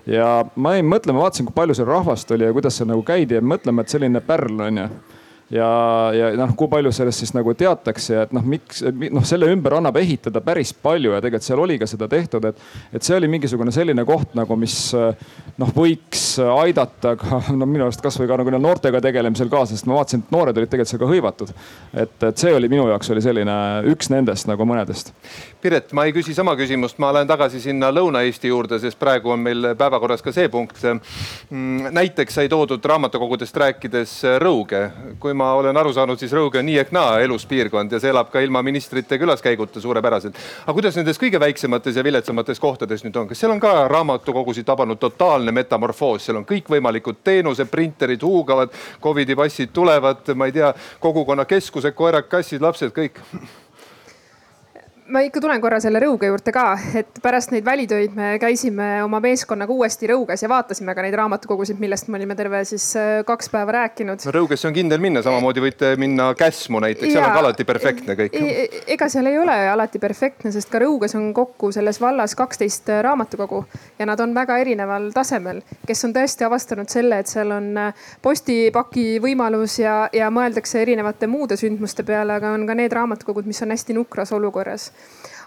Ja 0.06 0.28
ma 0.61 0.74
jäin 0.77 0.89
mõtlema, 0.89 1.23
vaatasin, 1.24 1.48
kui 1.48 1.56
palju 1.56 1.74
seal 1.78 1.89
rahvast 1.89 2.31
oli 2.36 2.44
ja 2.44 2.52
kuidas 2.52 2.77
seal 2.77 2.90
nagu 2.90 3.02
käidi 3.06 3.39
ja 3.39 3.44
mõtlema, 3.44 3.82
et 3.82 3.93
selline 3.94 4.20
pärl 4.24 4.66
on 4.66 4.82
ju 4.82 4.89
ja, 5.51 5.69
ja 6.15 6.31
noh, 6.39 6.55
kui 6.57 6.71
palju 6.73 6.93
sellest 6.95 7.25
siis 7.25 7.35
nagu 7.37 7.53
teatakse, 7.59 8.23
et 8.25 8.33
noh, 8.37 8.45
miks 8.47 8.83
noh, 8.85 9.25
selle 9.27 9.51
ümber 9.53 9.77
annab 9.79 9.99
ehitada 10.01 10.41
päris 10.45 10.73
palju 10.75 11.15
ja 11.15 11.21
tegelikult 11.21 11.49
seal 11.49 11.62
oli 11.65 11.79
ka 11.81 11.89
seda 11.91 12.09
tehtud, 12.11 12.49
et, 12.49 12.62
et 12.95 13.05
see 13.05 13.16
oli 13.19 13.29
mingisugune 13.33 13.75
selline 13.75 14.05
koht 14.09 14.35
nagu, 14.39 14.57
mis 14.61 14.77
noh, 15.61 15.75
võiks 15.77 16.25
aidata 16.45 17.15
ka 17.21 17.43
no 17.59 17.69
minu 17.69 17.87
arust 17.89 18.03
kasvõi 18.05 18.29
ka 18.31 18.39
nagu 18.41 18.55
noortega 18.59 19.03
tegelemisel 19.05 19.51
kaasa, 19.53 19.75
sest 19.75 19.89
ma 19.91 19.99
vaatasin, 19.99 20.25
et 20.25 20.35
noored 20.35 20.61
olid 20.61 20.71
tegelikult 20.73 20.93
seal 20.95 21.03
ka 21.03 21.11
hõivatud. 21.11 21.55
et, 21.93 22.16
et 22.31 22.45
see 22.45 22.55
oli 22.55 22.71
minu 22.73 22.89
jaoks 22.89 23.11
oli 23.15 23.25
selline 23.25 23.59
üks 23.93 24.11
nendest 24.12 24.49
nagu 24.51 24.66
mõnedest. 24.69 25.12
Piret, 25.65 25.93
ma 25.97 26.07
ei 26.09 26.12
küsi 26.16 26.35
sama 26.37 26.55
küsimust, 26.59 26.99
ma 27.03 27.12
lähen 27.15 27.29
tagasi 27.29 27.61
sinna 27.61 27.91
Lõuna-Eesti 27.95 28.51
juurde, 28.51 28.79
sest 28.83 28.99
praegu 29.01 29.33
on 29.35 29.45
meil 29.45 29.71
päevakorras 29.79 30.23
ka 30.25 30.33
see 30.35 30.49
punkt. 30.53 30.81
Mm, 30.85 31.91
näiteks 31.95 32.41
sai 32.41 32.51
toodud 32.53 32.85
raamatukogudest 32.85 33.57
rääkides 33.57 34.16
Rõuge, 34.43 34.83
kui 35.21 35.34
kui 35.35 35.39
ma 35.43 35.52
olen 35.59 35.77
aru 35.77 35.90
saanud, 35.93 36.19
siis 36.20 36.32
Rõuge 36.32 36.61
on 36.61 36.69
nii 36.69 36.77
ehk 36.78 36.93
naa 36.94 37.19
elus 37.24 37.43
piirkond 37.51 37.93
ja 37.93 37.98
see 37.98 38.12
elab 38.12 38.31
ka 38.31 38.39
ilma 38.44 38.62
ministrite 38.62 39.19
külaskäiguta 39.19 39.82
suurepäraselt. 39.82 40.39
aga 40.62 40.74
kuidas 40.77 40.94
nendes 40.97 41.19
kõige 41.19 41.40
väiksemates 41.43 41.97
ja 41.98 42.05
viletsamates 42.06 42.62
kohtades 42.62 43.02
nüüd 43.05 43.16
on, 43.19 43.27
kas 43.28 43.43
seal 43.43 43.51
on 43.51 43.61
ka 43.61 43.89
raamatukogusid 43.90 44.66
tabanud 44.69 45.01
totaalne 45.02 45.52
metamorfoos, 45.52 46.23
seal 46.24 46.39
on 46.39 46.47
kõikvõimalikud 46.47 47.19
teenused, 47.24 47.66
printerid 47.70 48.23
huugavad, 48.23 48.70
Covidi 49.02 49.35
passid 49.35 49.74
tulevad, 49.74 50.23
ma 50.39 50.47
ei 50.47 50.55
tea, 50.55 50.70
kogukonnakeskused, 51.02 51.98
koerad, 51.98 52.31
kassid, 52.31 52.62
lapsed, 52.62 52.94
kõik 52.94 53.19
ma 55.07 55.21
ikka 55.21 55.41
tulen 55.43 55.61
korra 55.61 55.77
selle 55.85 56.01
Rõuge 56.01 56.31
juurde 56.31 56.53
ka, 56.55 56.65
et 56.97 57.19
pärast 57.23 57.51
neid 57.53 57.65
välitöid 57.67 58.15
me 58.17 58.31
käisime 58.41 59.03
oma 59.05 59.19
meeskonnaga 59.21 59.73
uuesti 59.73 60.09
Rõuges 60.09 60.41
ja 60.41 60.49
vaatasime 60.49 60.95
ka 60.97 61.03
neid 61.05 61.17
raamatukogusid, 61.21 61.77
millest 61.81 62.09
me 62.09 62.17
olime 62.17 62.37
terve 62.39 62.63
siis 62.65 62.87
äh, 62.97 63.19
kaks 63.29 63.51
päeva 63.53 63.75
rääkinud. 63.77 64.25
no 64.25 64.33
Rõugesse 64.33 64.69
on 64.71 64.77
kindel 64.77 65.03
minna, 65.05 65.21
samamoodi 65.25 65.61
võite 65.65 65.91
minna 66.01 66.31
Käsmu 66.39 66.81
näiteks, 66.81 67.13
seal 67.13 67.27
on 67.27 67.37
ka 67.37 67.43
alati 67.43 67.67
perfektne 67.69 68.17
kõik. 68.17 68.39
E, 68.39 68.65
ega 68.97 69.09
seal 69.13 69.29
ei 69.29 69.37
ole 69.39 69.59
alati 69.75 70.01
perfektne, 70.01 70.55
sest 70.55 70.73
ka 70.73 70.81
Rõuges 70.81 71.17
on 71.21 71.29
kokku 71.37 71.69
selles 71.77 72.01
vallas 72.01 72.37
kaksteist 72.39 72.89
äh, 72.89 73.03
raamatukogu 73.05 73.61
ja 74.01 74.09
nad 74.09 74.25
on 74.25 74.33
väga 74.37 74.57
erineval 74.65 75.11
tasemel. 75.13 75.61
kes 75.85 76.05
on 76.09 76.17
tõesti 76.17 76.49
avastanud 76.49 76.89
selle, 76.89 77.21
et 77.21 77.29
seal 77.29 77.53
on 77.53 77.69
äh, 77.91 78.09
postipaki 78.25 79.21
võimalus 79.21 79.77
ja, 79.83 80.09
ja 80.17 80.33
mõeldakse 80.33 80.81
erinevate 80.81 81.29
muude 81.29 81.61
sündmuste 81.61 82.09
peale, 82.09 82.41
aga 82.41 82.57
on 82.57 82.65
ka 82.67 82.81
need 82.81 82.97
raamatukogud, 82.97 83.45
mis 83.45 83.61
on 83.63 83.77
hästi 83.77 84.01
nukras 84.01 84.33
olukorras 84.33 84.94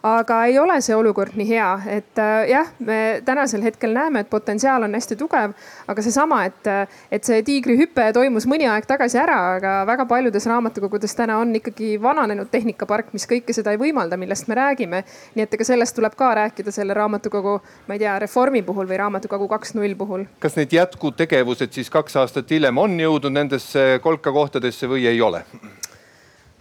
aga 0.03 0.45
ei 0.45 0.57
ole 0.59 0.77
see 0.81 0.95
olukord 0.95 1.35
nii 1.37 1.47
hea, 1.49 1.69
et 1.97 2.21
äh, 2.21 2.49
jah, 2.51 2.69
me 2.85 3.21
tänasel 3.25 3.63
hetkel 3.65 3.93
näeme, 3.95 4.23
et 4.23 4.29
potentsiaal 4.29 4.85
on 4.87 4.95
hästi 4.97 5.17
tugev, 5.19 5.53
aga 5.87 6.05
seesama, 6.05 6.43
et, 6.47 6.69
et 7.11 7.27
see 7.27 7.41
tiigrihüpe 7.47 8.09
toimus 8.15 8.47
mõni 8.49 8.67
aeg 8.69 8.87
tagasi 8.89 9.19
ära, 9.21 9.37
aga 9.57 9.73
väga 9.89 10.07
paljudes 10.09 10.47
raamatukogudes 10.49 11.15
täna 11.17 11.39
on 11.41 11.55
ikkagi 11.59 11.95
vananenud 12.01 12.51
tehnikapark, 12.53 13.11
mis 13.15 13.27
kõike 13.29 13.55
seda 13.55 13.73
ei 13.73 13.81
võimalda, 13.81 14.19
millest 14.19 14.47
me 14.47 14.59
räägime. 14.59 15.03
nii 15.35 15.45
et 15.45 15.53
ega 15.53 15.67
sellest 15.67 15.95
tuleb 15.97 16.15
ka 16.17 16.33
rääkida 16.41 16.71
selle 16.71 16.95
raamatukogu, 16.97 17.57
ma 17.87 17.97
ei 17.97 18.03
tea, 18.05 18.17
reformi 18.19 18.61
puhul 18.65 18.87
või 18.89 19.01
raamatukogu 19.01 19.47
kaks 19.47 19.75
null 19.77 19.95
puhul. 19.97 20.27
kas 20.39 20.55
need 20.59 20.73
jätkutegevused 20.73 21.73
siis 21.73 21.89
kaks 21.89 22.15
aastat 22.21 22.51
hiljem 22.51 22.77
on 22.77 22.99
jõudnud 22.99 23.33
nendesse 23.33 23.99
kolkakohtadesse 24.03 24.89
või 24.89 25.07
ei 25.09 25.21
ole? 25.21 25.43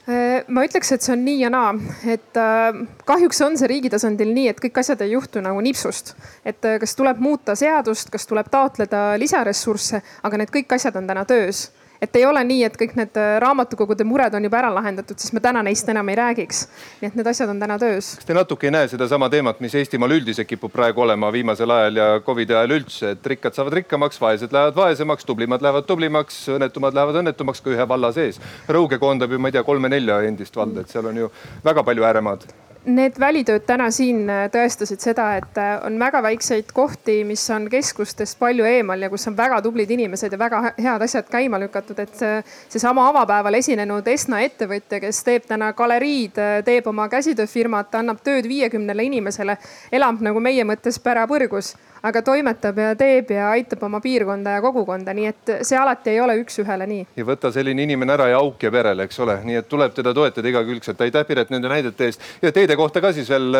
Äh, 0.06 0.44
ma 0.54 0.62
ütleks, 0.62 0.92
et 0.94 1.02
see 1.02 1.16
on 1.16 1.24
nii 1.26 1.40
ja 1.40 1.48
naa, 1.50 1.72
et 2.06 2.38
äh, 2.38 2.76
kahjuks 3.08 3.40
on 3.42 3.56
see 3.58 3.66
riigi 3.72 3.90
tasandil 3.90 4.30
nii, 4.30 4.52
et 4.52 4.60
kõik 4.62 4.78
asjad 4.78 5.00
ei 5.02 5.16
juhtu 5.16 5.42
nagu 5.42 5.58
nipsust. 5.66 6.14
et 6.46 6.62
äh, 6.62 6.76
kas 6.78 6.94
tuleb 6.94 7.18
muuta 7.18 7.56
seadust, 7.58 8.12
kas 8.14 8.30
tuleb 8.30 8.46
taotleda 8.52 9.16
lisaressursse, 9.18 10.02
aga 10.22 10.38
need 10.38 10.54
kõik 10.54 10.76
asjad 10.78 11.00
on 11.00 11.10
täna 11.10 11.24
töös 11.26 11.64
et 12.02 12.16
ei 12.16 12.26
ole 12.26 12.42
nii, 12.44 12.64
et 12.68 12.76
kõik 12.78 12.96
need 12.98 13.18
äh, 13.20 13.36
raamatukogude 13.42 14.04
mured 14.08 14.34
on 14.36 14.46
juba 14.48 14.60
ära 14.60 14.72
lahendatud, 14.74 15.18
siis 15.20 15.32
me 15.36 15.42
täna 15.44 15.62
neist 15.66 15.88
enam 15.88 16.08
ei 16.12 16.18
räägiks. 16.18 16.66
nii 17.00 17.10
et 17.10 17.18
need 17.18 17.30
asjad 17.32 17.52
on 17.52 17.60
täna 17.60 17.78
töös. 17.80 18.14
kas 18.20 18.28
te 18.28 18.36
natuke 18.36 18.68
ei 18.68 18.74
näe 18.74 18.88
sedasama 18.92 19.30
teemat, 19.32 19.60
mis 19.64 19.74
Eestimaal 19.74 20.16
üldiselt 20.18 20.48
kipub 20.48 20.72
praegu 20.72 21.04
olema 21.06 21.32
viimasel 21.32 21.70
ajal 21.70 22.02
ja 22.02 22.08
Covidi 22.26 22.54
ajal 22.54 22.76
üldse, 22.78 23.14
et 23.16 23.32
rikkad 23.32 23.56
saavad 23.56 23.78
rikkamaks, 23.80 24.20
vaesed 24.20 24.52
lähevad 24.52 24.76
vaesemaks, 24.76 25.24
tublimad 25.28 25.64
lähevad 25.64 25.88
tublimaks, 25.88 26.42
õnnetumad 26.56 26.96
lähevad 26.96 27.22
õnnetumaks 27.22 27.64
ka 27.64 27.74
ühe 27.74 27.88
valla 27.88 28.12
sees. 28.12 28.40
Rõuge 28.68 29.00
koondab 29.02 29.32
ju, 29.32 29.40
ma 29.40 29.52
ei 29.52 29.58
tea, 29.58 29.64
kolme-nelja 29.66 30.22
endist 30.28 30.56
valda, 30.56 30.84
et 30.84 30.92
seal 30.92 31.12
on 31.12 31.24
ju 31.24 31.32
väga 31.64 31.84
palju 31.86 32.06
ääremaad 32.06 32.48
Need 32.86 33.16
välitööd 33.18 33.64
täna 33.66 33.88
siin 33.90 34.28
äh, 34.30 34.44
tõestasid 34.54 35.02
seda, 35.02 35.24
et 35.40 35.56
äh, 35.58 35.72
on 35.82 35.96
väga 35.98 36.20
väikseid 36.22 36.68
kohti, 36.74 37.16
mis 37.26 37.42
on 37.50 37.64
keskustest 37.70 38.38
palju 38.38 38.62
eemal 38.62 39.02
ja 39.02 39.08
kus 39.10 39.26
on 39.26 39.34
väga 39.34 39.58
tublid 39.64 39.90
inimesed 39.90 40.30
ja 40.30 40.38
väga 40.38 40.60
head 40.76 41.02
asjad 41.02 41.26
käima 41.26 41.58
lükatud, 41.58 41.98
et 41.98 42.22
seesama 42.70 43.08
avapäeval 43.10 43.58
esinenud 43.58 44.06
Esna 44.06 44.38
ettevõtja, 44.46 45.00
kes 45.02 45.18
teeb 45.26 45.48
täna 45.50 45.72
galeriid, 45.74 46.38
äh, 46.38 46.60
teeb 46.68 46.86
oma 46.86 47.08
käsitööfirmat, 47.10 47.90
annab 47.98 48.22
tööd 48.22 48.46
viiekümnele 48.46 49.08
inimesele, 49.10 49.58
elab 49.90 50.22
nagu 50.22 50.44
meie 50.46 50.62
mõttes 50.62 51.02
pärapõrgus 51.02 51.74
aga 52.06 52.22
toimetab 52.22 52.78
ja 52.78 52.92
teeb 52.98 53.30
ja 53.34 53.50
aitab 53.54 53.82
oma 53.86 54.00
piirkonda 54.04 54.56
ja 54.56 54.62
kogukonda, 54.64 55.14
nii 55.16 55.26
et 55.30 55.52
see 55.66 55.78
alati 55.78 56.12
ei 56.12 56.20
ole 56.22 56.36
üks-ühele 56.42 56.86
nii. 56.88 57.06
ja 57.16 57.26
võta 57.26 57.50
selline 57.54 57.82
inimene 57.82 58.14
ära 58.14 58.28
ja 58.30 58.40
auk 58.42 58.62
jääb 58.62 58.78
järele, 58.78 59.06
eks 59.08 59.18
ole, 59.24 59.38
nii 59.46 59.60
et 59.60 59.68
tuleb 59.68 59.94
teda 59.96 60.12
toetada 60.14 60.48
igakülgselt. 60.48 61.00
aitäh, 61.00 61.26
Piret, 61.26 61.50
nende 61.50 61.70
näidete 61.72 62.10
eest 62.10 62.22
ja 62.42 62.52
teede 62.54 62.76
kohta 62.76 63.00
ka 63.02 63.12
siis 63.16 63.30
veel. 63.30 63.58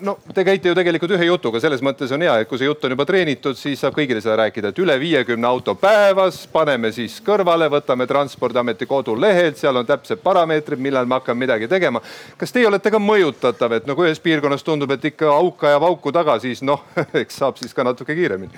no 0.00 0.16
te 0.34 0.44
käite 0.44 0.70
ju 0.70 0.78
tegelikult 0.78 1.16
ühe 1.18 1.28
jutuga, 1.28 1.60
selles 1.60 1.82
mõttes 1.84 2.12
on 2.14 2.24
hea, 2.24 2.38
et 2.40 2.48
kui 2.48 2.58
see 2.60 2.68
jutt 2.68 2.84
on 2.84 2.96
juba 2.96 3.06
treenitud, 3.08 3.58
siis 3.58 3.80
saab 3.80 3.96
kõigile 3.98 4.22
seda 4.24 4.38
rääkida, 4.42 4.72
et 4.72 4.80
üle 4.82 4.96
viiekümne 5.00 5.48
auto 5.48 5.76
päevas 5.80 6.44
paneme 6.52 6.92
siis 6.96 7.18
kõrvale, 7.26 7.68
võtame 7.72 8.06
Transpordiameti 8.08 8.88
kodulehelt, 8.88 9.60
seal 9.60 9.76
on 9.76 9.86
täpsed 9.88 10.22
parameetrid, 10.24 10.80
millal 10.80 11.08
me 11.08 11.18
hakkame 11.20 11.44
midagi 11.44 11.68
tegema. 11.68 12.00
kas 12.36 12.52
teie 12.52 12.68
olete 12.68 12.90
ka 12.90 13.02
mõjutatav, 13.02 13.76
et 13.76 13.86
nagu 13.86 14.06
ühes 14.06 14.20
piirkonnas 14.22 14.64
tundub, 14.64 14.90
et 14.96 15.04
ikka 15.12 15.30
auk 15.34 15.64
ajab 15.68 15.88
auku 15.90 16.12
taga, 16.12 16.38
siis 16.40 16.62
noh, 16.62 16.84
eks 17.22 17.42
saab 17.42 17.60
siis 17.60 17.65
ka 17.74 17.84
natuke 17.86 18.14
kiiremini. 18.14 18.52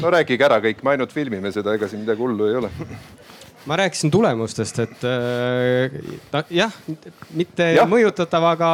no 0.00 0.10
rääkige 0.12 0.44
ära 0.44 0.60
kõik, 0.60 0.82
me 0.84 0.94
ainult 0.94 1.12
filmime 1.12 1.52
seda, 1.52 1.74
ega 1.74 1.88
siin 1.88 2.04
midagi 2.04 2.20
hullu 2.20 2.50
ei 2.50 2.58
ole 2.60 2.70
ma 3.68 3.76
rääkisin 3.80 4.10
tulemustest, 4.10 4.78
et 4.78 5.08
äh, 5.08 6.44
jah, 6.50 6.76
mitte 7.36 7.72
ja. 7.76 7.86
mõjutatav, 7.88 8.44
aga 8.52 8.70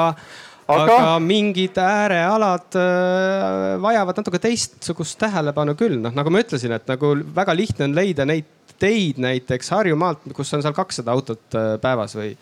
aga, 0.66 0.82
aga 0.82 1.14
mingid 1.22 1.78
äärealad 1.80 2.78
äh, 2.78 3.80
vajavad 3.82 4.20
natuke 4.20 4.40
teistsugust 4.42 5.18
tähelepanu 5.22 5.76
küll, 5.78 5.98
noh 6.02 6.14
nagu 6.14 6.32
ma 6.32 6.42
ütlesin, 6.42 6.74
et 6.76 6.86
nagu 6.90 7.14
väga 7.34 7.56
lihtne 7.56 7.88
on 7.88 7.96
leida 7.98 8.26
neid 8.28 8.52
teid 8.76 9.20
näiteks 9.22 9.70
Harjumaalt, 9.72 10.26
kus 10.36 10.52
on 10.52 10.64
seal 10.64 10.76
kakssada 10.76 11.14
autot 11.14 11.56
äh, 11.56 11.76
päevas 11.82 12.16
või 12.18 12.34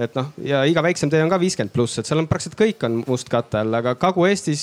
et 0.00 0.16
noh, 0.16 0.32
ja 0.44 0.62
iga 0.68 0.84
väiksem 0.84 1.12
tee 1.12 1.22
on 1.24 1.32
ka 1.32 1.40
viiskümmend 1.40 1.74
pluss, 1.74 2.00
et 2.00 2.08
seal 2.08 2.22
on 2.22 2.28
praktiliselt 2.30 2.58
kõik 2.60 2.88
on 2.88 3.02
mustkatte 3.06 3.60
all, 3.60 3.76
aga 3.80 3.96
Kagu-Eestis 4.00 4.62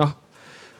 noh, 0.00 0.16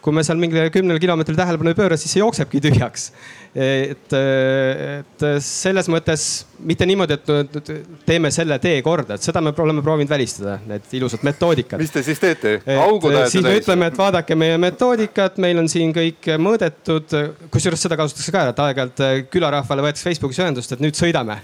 kui 0.02 0.14
me 0.14 0.24
seal 0.26 0.40
mingile 0.40 0.66
kümnele 0.74 0.98
kilomeetrile 1.02 1.38
tähelepanu 1.38 1.70
ei 1.70 1.78
pööra, 1.78 1.98
siis 2.00 2.10
see 2.14 2.22
jooksebki 2.22 2.60
tühjaks. 2.64 3.12
et, 3.52 4.14
et 4.16 5.24
selles 5.44 5.88
mõttes 5.92 6.22
mitte 6.64 6.86
niimoodi, 6.88 7.18
et 7.18 7.70
teeme 8.08 8.30
selle 8.34 8.56
tee 8.62 8.80
korda, 8.82 9.18
et 9.18 9.26
seda 9.26 9.42
me 9.44 9.52
oleme 9.52 9.84
proovinud 9.84 10.10
välistada, 10.10 10.56
need 10.66 10.88
ilusad 10.98 11.22
metoodikad. 11.28 11.82
mis 11.82 11.94
te 11.94 12.02
siis 12.02 12.22
teete? 12.22 12.56
täis? 12.64 13.36
siis 13.36 13.46
me 13.46 13.54
ütleme, 13.60 13.92
et 13.92 13.98
vaadake 13.98 14.38
meie 14.38 14.58
metoodikat, 14.62 15.38
meil 15.44 15.62
on 15.62 15.70
siin 15.70 15.94
kõik 15.94 16.32
mõõdetud, 16.42 17.18
kusjuures 17.52 17.86
seda 17.86 18.00
kasutatakse 18.00 18.34
ka, 18.34 18.46
et 18.50 18.62
aeg-ajalt 18.66 19.30
külarahvale 19.30 19.86
võetakse 19.86 20.08
Facebookis 20.10 20.42
ühendust, 20.42 20.74
et 20.74 20.82
nüüd 20.82 20.98
sõidame 20.98 21.42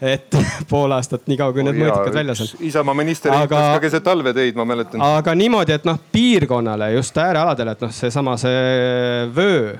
et 0.00 0.38
pool 0.70 0.92
aastat, 0.94 1.26
niikaua 1.30 1.52
kui 1.52 1.66
need 1.66 1.76
oh, 1.76 1.84
mõõdikad 1.84 2.18
väljas 2.20 2.42
on. 2.44 2.50
Isamaa 2.68 2.96
minister 2.98 3.34
ehitas 3.34 3.74
ka 3.74 3.82
keset 3.82 4.06
talve 4.06 4.32
teid, 4.36 4.56
ma 4.58 4.66
mäletan. 4.68 5.02
aga 5.18 5.34
niimoodi, 5.38 5.74
et 5.78 5.86
noh, 5.88 6.00
piirkonnale 6.12 6.92
just 6.94 7.18
äärealadele, 7.18 7.76
et 7.76 7.86
noh, 7.86 7.94
seesama 7.94 8.36
see 8.40 9.30
vöö 9.34 9.76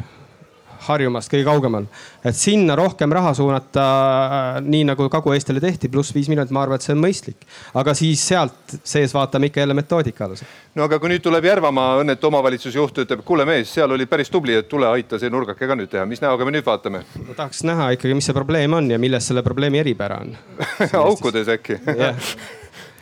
Harjumaast 0.88 1.30
kõige 1.32 1.46
kaugemal. 1.46 1.86
et 2.24 2.36
sinna 2.36 2.76
rohkem 2.76 3.12
raha 3.12 3.34
suunata, 3.34 3.84
äh, 4.58 4.60
nii 4.64 4.84
nagu 4.90 5.08
Kagu-Eestile 5.12 5.60
tehti, 5.60 5.88
pluss 5.88 6.14
viis 6.14 6.28
miljonit, 6.28 6.52
ma 6.54 6.62
arvan, 6.62 6.80
et 6.80 6.86
see 6.86 6.94
on 6.96 7.02
mõistlik. 7.02 7.46
aga 7.74 7.94
siis 7.94 8.26
sealt 8.28 8.76
sees 8.82 9.14
vaatame 9.14 9.50
ikka 9.50 9.60
jälle 9.60 9.74
metoodika 9.74 10.24
alusel. 10.24 10.46
no 10.74 10.84
aga 10.88 10.98
kui 10.98 11.12
nüüd 11.12 11.24
tuleb 11.24 11.44
Järvamaa 11.44 11.98
õnnetu 12.02 12.30
omavalitsusjuht, 12.30 13.02
ütleb, 13.04 13.24
kuule 13.24 13.44
mees, 13.48 13.72
seal 13.74 13.90
oli 13.90 14.06
päris 14.06 14.30
tubli, 14.30 14.54
et 14.58 14.68
tule 14.68 14.88
aita 14.88 15.18
see 15.18 15.30
nurgake 15.30 15.66
ka 15.66 15.78
nüüd 15.78 15.92
teha, 15.92 16.06
mis 16.06 16.22
näoga 16.24 16.44
me 16.44 16.56
nüüd 16.56 16.66
vaatame? 16.66 17.04
ma 17.26 17.34
tahaks 17.34 17.64
näha 17.68 17.90
ikkagi, 17.96 18.14
mis 18.18 18.30
see 18.30 18.36
probleem 18.36 18.78
on 18.78 18.90
ja 18.90 18.98
milles 18.98 19.28
selle 19.28 19.42
probleemi 19.46 19.82
eripära 19.84 20.22
on 20.24 20.36
aukudes 21.06 21.48
äkki 21.58 21.80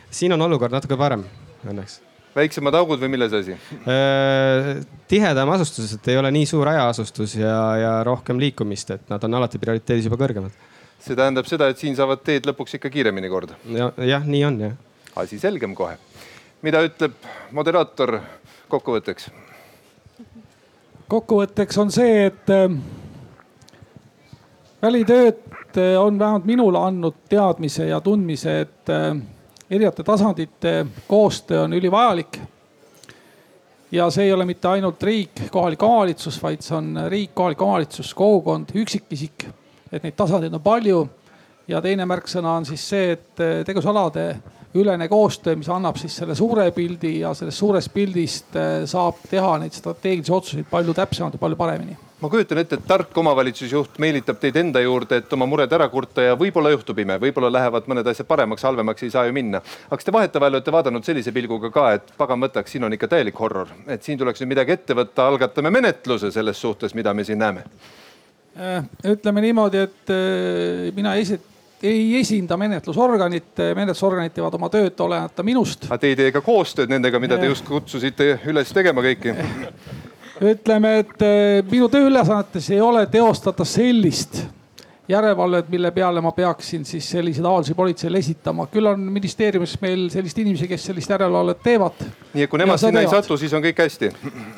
siin 0.09 0.33
on 0.33 0.41
olukord 0.41 0.73
natuke 0.73 0.97
parem 0.97 1.23
õnneks 1.67 2.01
väiksemad 2.37 2.75
augud 2.77 3.01
või 3.01 3.11
milles 3.15 3.33
asi? 3.35 3.55
Äh, 3.89 4.71
tihedam 5.09 5.51
asustus, 5.55 5.93
et 5.97 6.09
ei 6.11 6.19
ole 6.19 6.31
nii 6.33 6.47
suur 6.49 6.69
hajaasustus 6.69 7.37
ja, 7.39 7.59
ja 7.81 7.93
rohkem 8.07 8.39
liikumist, 8.41 8.93
et 8.95 9.09
nad 9.11 9.23
on 9.27 9.39
alati 9.39 9.61
prioriteedis 9.61 10.09
juba 10.09 10.19
kõrgemad. 10.21 10.55
see 10.99 11.15
tähendab 11.15 11.47
seda, 11.47 11.69
et 11.71 11.79
siin 11.79 11.95
saavad 11.95 12.23
teed 12.25 12.47
lõpuks 12.49 12.77
ikka 12.77 12.89
kiiremini 12.91 13.29
korda 13.29 13.57
ja,. 13.71 13.91
jah, 14.01 14.25
nii 14.25 14.43
on 14.45 14.59
jah. 14.65 14.77
asi 15.15 15.39
selgem 15.39 15.75
kohe. 15.77 15.97
mida 16.65 16.81
ütleb 16.85 17.17
moderaator 17.51 18.19
kokkuvõtteks? 18.67 19.29
kokkuvõtteks 21.07 21.81
on 21.81 21.93
see, 21.93 22.27
et 22.31 22.53
äh, 22.53 22.67
välitööd 24.81 25.41
äh, 25.77 25.95
on 26.01 26.19
vähemalt 26.19 26.45
minule 26.45 26.85
andnud 26.89 27.25
teadmise 27.29 27.89
ja 27.89 28.01
tundmise, 28.01 28.61
et 28.67 28.95
erinevate 29.69 30.03
tasandite 30.03 30.85
koostöö 31.07 31.63
on 31.63 31.73
ülivajalik. 31.73 32.39
ja 33.91 34.09
see 34.11 34.25
ei 34.25 34.33
ole 34.33 34.45
mitte 34.45 34.67
ainult 34.67 35.03
riik, 35.03 35.47
kohalik 35.51 35.83
omavalitsus, 35.83 36.41
vaid 36.43 36.61
see 36.61 36.75
on 36.77 36.99
riik, 37.07 37.31
kohalik 37.35 37.61
omavalitsus, 37.61 38.13
kogukond, 38.13 38.71
üksikisik. 38.75 39.47
et 39.91 40.03
neid 40.03 40.15
tasandeid 40.15 40.53
on 40.53 40.61
palju. 40.61 41.09
ja 41.67 41.81
teine 41.81 42.05
märksõna 42.05 42.57
on 42.57 42.65
siis 42.65 42.89
see, 42.89 43.11
et 43.11 43.43
tegevusalade 43.65 44.37
ülene 44.75 45.07
koostöö, 45.07 45.55
mis 45.55 45.69
annab 45.69 45.97
siis 45.97 46.15
selle 46.15 46.35
suure 46.35 46.71
pildi 46.71 47.19
ja 47.19 47.33
sellest 47.33 47.57
suurest 47.57 47.93
pildist 47.93 48.59
saab 48.85 49.23
teha 49.29 49.57
neid 49.57 49.73
strateegilisi 49.73 50.31
otsuseid 50.31 50.67
palju 50.71 50.93
täpsemalt 50.93 51.33
ja 51.33 51.39
palju 51.39 51.55
paremini 51.55 52.06
ma 52.21 52.29
kujutan 52.29 52.57
ette, 52.57 52.77
et 52.79 52.85
tark 52.87 53.17
omavalitsusjuht 53.21 53.99
meelitab 54.01 54.39
teid 54.41 54.55
enda 54.57 54.81
juurde, 54.81 55.19
et 55.21 55.33
oma 55.33 55.45
mured 55.49 55.73
ära 55.73 55.85
kurta 55.91 56.25
ja 56.25 56.37
võib-olla 56.39 56.71
juhtub 56.73 56.97
ime, 57.03 57.19
võib-olla 57.21 57.51
lähevad 57.53 57.89
mõned 57.91 58.09
asjad 58.09 58.27
paremaks, 58.29 58.65
halvemaks 58.65 59.05
ei 59.05 59.11
saa 59.13 59.27
ju 59.27 59.35
minna. 59.37 59.61
aga 59.61 59.99
kas 59.99 60.07
te 60.07 60.13
vahetevahel 60.15 60.57
olete 60.57 60.73
vaadanud 60.73 61.05
sellise 61.05 61.33
pilguga 61.35 61.69
ka, 61.73 61.91
et 61.99 62.09
pagan 62.17 62.41
võtaks, 62.41 62.73
siin 62.73 62.87
on 62.87 62.95
ikka 62.97 63.11
täielik 63.11 63.37
horror, 63.37 63.69
et 63.87 64.03
siin 64.03 64.17
tuleks 64.17 64.41
nüüd 64.41 64.55
midagi 64.55 64.73
ette 64.73 64.97
võtta, 64.97 65.27
algatame 65.27 65.73
menetluse 65.73 66.31
selles 66.33 66.61
suhtes, 66.61 66.97
mida 66.97 67.13
me 67.13 67.27
siin 67.27 67.37
näeme? 67.43 67.67
Äh, 68.57 68.89
ütleme 69.13 69.43
niimoodi, 69.45 69.85
et 69.85 70.09
äh, 70.09 70.89
mina 70.97 71.13
esi-, 71.21 71.37
ei 71.85 72.17
esinda 72.17 72.57
menetlusorganit, 72.57 73.53
menetlusorganid 73.77 74.33
teevad 74.33 74.57
oma 74.57 74.71
tööd 74.73 75.05
olenemata 75.05 75.45
minust. 75.45 75.85
aga 75.91 76.01
te 76.01 76.09
ei 76.09 76.17
tee 76.17 76.33
ka 76.33 76.41
koostööd 76.41 76.89
nendega, 76.89 77.21
mida 77.21 77.37
te 77.37 77.53
just 77.53 77.65
kutsusite 77.69 78.39
üles 78.49 78.73
tegema 78.73 79.05
kõiki? 79.05 79.37
ütleme, 80.41 80.97
et 81.03 81.25
eh, 81.25 81.63
minu 81.71 81.89
tööülesannetes 81.91 82.69
ei 82.73 82.81
ole 82.81 83.05
teostada 83.11 83.65
sellist 83.65 84.43
järelevalvet, 85.07 85.69
mille 85.69 85.91
peale 85.91 86.21
ma 86.21 86.31
peaksin 86.35 86.85
siis 86.85 87.09
selliseid 87.09 87.45
avaldusi 87.45 87.73
politseile 87.73 88.19
esitama. 88.19 88.67
küll 88.71 88.87
on 88.89 88.99
ministeeriumis 88.99 89.77
meil 89.81 90.09
selliseid 90.11 90.41
inimesi, 90.43 90.67
kes 90.67 90.87
sellist 90.89 91.09
järelevalvet 91.09 91.61
teevad. 91.63 92.03
nii 92.33 92.43
et 92.43 92.51
kui 92.51 92.59
nemad 92.59 92.81
sinna 92.81 93.03
ei 93.03 93.11
satu, 93.11 93.37
siis 93.37 93.53
on 93.53 93.63
kõik 93.63 93.79
hästi? 93.83 94.11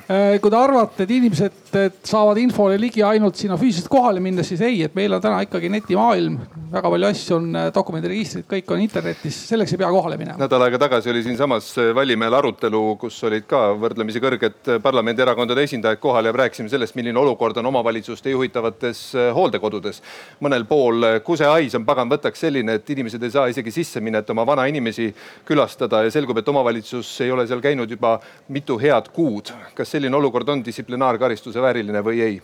Eh, 0.09 0.39
kui 0.41 0.49
te 0.49 0.57
arvate, 0.57 1.05
et 1.05 1.11
inimesed 1.13 1.75
et 1.77 1.99
saavad 2.09 2.39
infole 2.41 2.79
ligi 2.81 3.03
ainult 3.05 3.37
sinna 3.37 3.57
füüsiliselt 3.61 3.91
kohale 3.93 4.19
minna, 4.23 4.43
siis 4.43 4.61
ei, 4.65 4.81
et 4.87 4.95
meil 4.97 5.13
on 5.13 5.21
täna 5.21 5.43
ikkagi 5.45 5.69
netimaailm. 5.69 6.39
väga 6.71 6.89
palju 6.89 7.07
asju 7.07 7.35
on, 7.35 7.55
eh, 7.55 7.69
dokumendiregistrid, 7.73 8.45
kõik 8.49 8.73
on 8.73 8.81
internetis, 8.81 9.37
selleks 9.49 9.73
ei 9.73 9.77
pea 9.77 9.89
kohale 9.89 10.17
minema. 10.17 10.37
nädal 10.37 10.65
aega 10.65 10.79
tagasi 10.79 11.09
oli 11.09 11.23
siinsamas 11.23 11.75
Vallimäel 11.95 12.33
arutelu, 12.33 12.97
kus 12.97 13.23
olid 13.23 13.45
ka 13.47 13.73
võrdlemisi 13.77 14.19
kõrged 14.21 14.81
parlamendierakondade 14.81 15.63
esindajad 15.63 15.99
kohal 15.99 16.25
ja 16.25 16.31
rääkisime 16.31 16.69
sellest, 16.69 16.95
milline 16.95 17.19
olukord 17.19 17.57
on 17.57 17.65
omavalitsuste 17.65 18.29
juhitavates 18.29 19.13
hooldekodudes 19.33 20.01
mõnel 20.43 20.65
pool 20.67 21.05
kusehais 21.25 21.75
on 21.75 21.85
pagan 21.87 22.09
võtaks 22.11 22.45
selline, 22.45 22.79
et 22.79 22.89
inimesed 22.89 23.23
ei 23.23 23.33
saa 23.33 23.47
isegi 23.51 23.73
sisse 23.75 24.01
minna, 24.03 24.23
et 24.23 24.29
oma 24.29 24.45
vanainimesi 24.47 25.09
külastada 25.47 26.03
ja 26.05 26.13
selgub, 26.13 26.39
et 26.39 26.47
omavalitsus 26.49 27.11
ei 27.25 27.31
ole 27.31 27.47
seal 27.47 27.61
käinud 27.63 27.91
juba 27.91 28.17
mitu 28.47 28.79
head 28.79 29.11
kuud. 29.13 29.53
kas 29.75 29.91
selline 29.91 30.15
olukord 30.15 30.49
on 30.49 30.65
distsiplinaarkaristuse 30.65 31.61
vääriline 31.61 32.03
või 32.05 32.23
ei? 32.25 32.41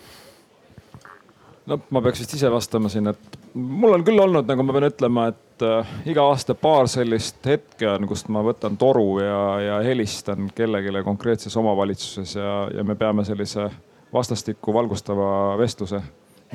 no 1.65 1.79
ma 1.89 2.01
peaks 2.01 2.21
vist 2.23 2.35
ise 2.37 2.51
vastama 2.51 2.89
siin, 2.91 3.07
et 3.11 3.39
mul 3.53 3.95
on 3.95 4.03
küll 4.05 4.21
olnud, 4.21 4.47
nagu 4.49 4.65
ma 4.65 4.75
pean 4.75 4.89
ütlema, 4.89 5.29
et 5.31 5.65
äh, 5.65 5.95
iga 6.11 6.27
aasta 6.29 6.55
paar 6.59 6.89
sellist 6.91 7.45
hetke 7.47 7.89
on, 7.89 8.07
kust 8.09 8.29
ma 8.33 8.43
võtan 8.45 8.77
toru 8.77 9.19
ja, 9.23 9.39
ja 9.63 9.79
helistan 9.85 10.51
kellelegi 10.55 11.03
konkreetses 11.05 11.57
omavalitsuses 11.57 12.35
ja, 12.37 12.53
ja 12.75 12.83
me 12.83 12.97
peame 12.99 13.25
sellise 13.25 13.69
vastastikku 14.13 14.73
valgustava 14.73 15.57
vestluse 15.59 16.01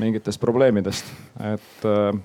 mingitest 0.00 0.40
probleemidest, 0.40 1.10
et 1.52 1.88
äh, 1.88 2.20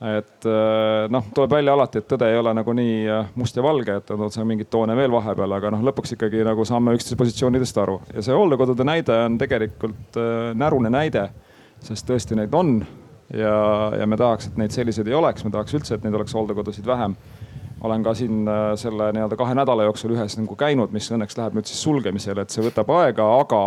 et 0.00 0.46
äh, 0.48 1.10
noh, 1.12 1.26
tuleb 1.36 1.52
välja 1.52 1.74
alati, 1.76 2.00
et 2.00 2.06
tõde 2.08 2.30
ei 2.32 2.38
ole 2.40 2.54
nagu 2.56 2.72
nii 2.72 2.94
äh, 3.04 3.26
must 3.36 3.56
ja 3.56 3.64
valge, 3.64 3.98
et 4.00 4.12
on 4.14 4.30
seal 4.32 4.46
mingeid 4.48 4.70
toone 4.72 4.94
veel 4.96 5.12
vahepeal, 5.12 5.52
aga 5.58 5.74
noh, 5.74 5.82
lõpuks 5.90 6.14
ikkagi 6.16 6.40
nagu 6.46 6.64
saame 6.64 6.94
üksteise 6.96 7.18
positsioonidest 7.20 7.80
aru 7.82 7.98
ja 8.14 8.24
see 8.24 8.36
hooldekodude 8.36 8.86
näide 8.88 9.18
on 9.26 9.36
tegelikult 9.40 10.16
närune 10.56 10.88
näide, 10.94 11.26
sest 11.84 12.08
tõesti 12.08 12.38
neid 12.38 12.56
on 12.56 12.78
ja, 12.80 13.52
ja 14.00 14.08
me 14.08 14.16
tahaks, 14.20 14.48
et 14.48 14.56
neid 14.62 14.72
selliseid 14.72 15.10
ei 15.10 15.18
oleks, 15.18 15.44
me 15.44 15.52
tahaks 15.52 15.76
üldse, 15.76 15.98
et 15.98 16.06
neid 16.06 16.16
oleks 16.16 16.32
hooldekodusid 16.38 16.88
vähem. 16.88 17.18
olen 17.80 18.02
ka 18.04 18.14
siin 18.14 18.48
selle 18.76 19.12
nii-öelda 19.16 19.36
kahe 19.40 19.54
nädala 19.56 19.84
jooksul 19.88 20.16
ühes 20.16 20.36
nagu 20.36 20.56
käinud, 20.56 20.96
mis 20.96 21.12
õnneks 21.12 21.36
läheb 21.36 21.54
nüüd 21.56 21.68
siis 21.68 21.82
sulgemisele, 21.82 22.40
et 22.40 22.56
see 22.56 22.64
võtab 22.64 22.88
aega, 22.96 23.28
aga 23.40 23.62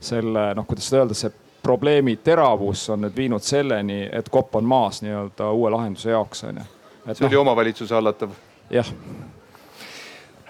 selle 0.00 0.50
noh, 0.58 0.66
kuidas 0.66 0.90
seda 0.90 1.04
öelda, 1.04 1.14
see 1.18 1.30
probleemi 1.62 2.16
teravus 2.16 2.88
on 2.90 3.04
nüüd 3.04 3.16
viinud 3.16 3.44
selleni, 3.44 4.08
et 4.12 4.28
kopp 4.28 4.56
on 4.56 4.64
maas 4.64 5.02
nii-öelda 5.02 5.50
uue 5.52 5.70
lahenduse 5.70 6.10
jaoks 6.10 6.44
on 6.44 6.62
ju. 6.62 6.68
see 7.14 7.26
oli 7.26 7.34
no, 7.34 7.40
omavalitsuse 7.40 7.94
hallatav? 7.94 8.30
jah 8.70 8.92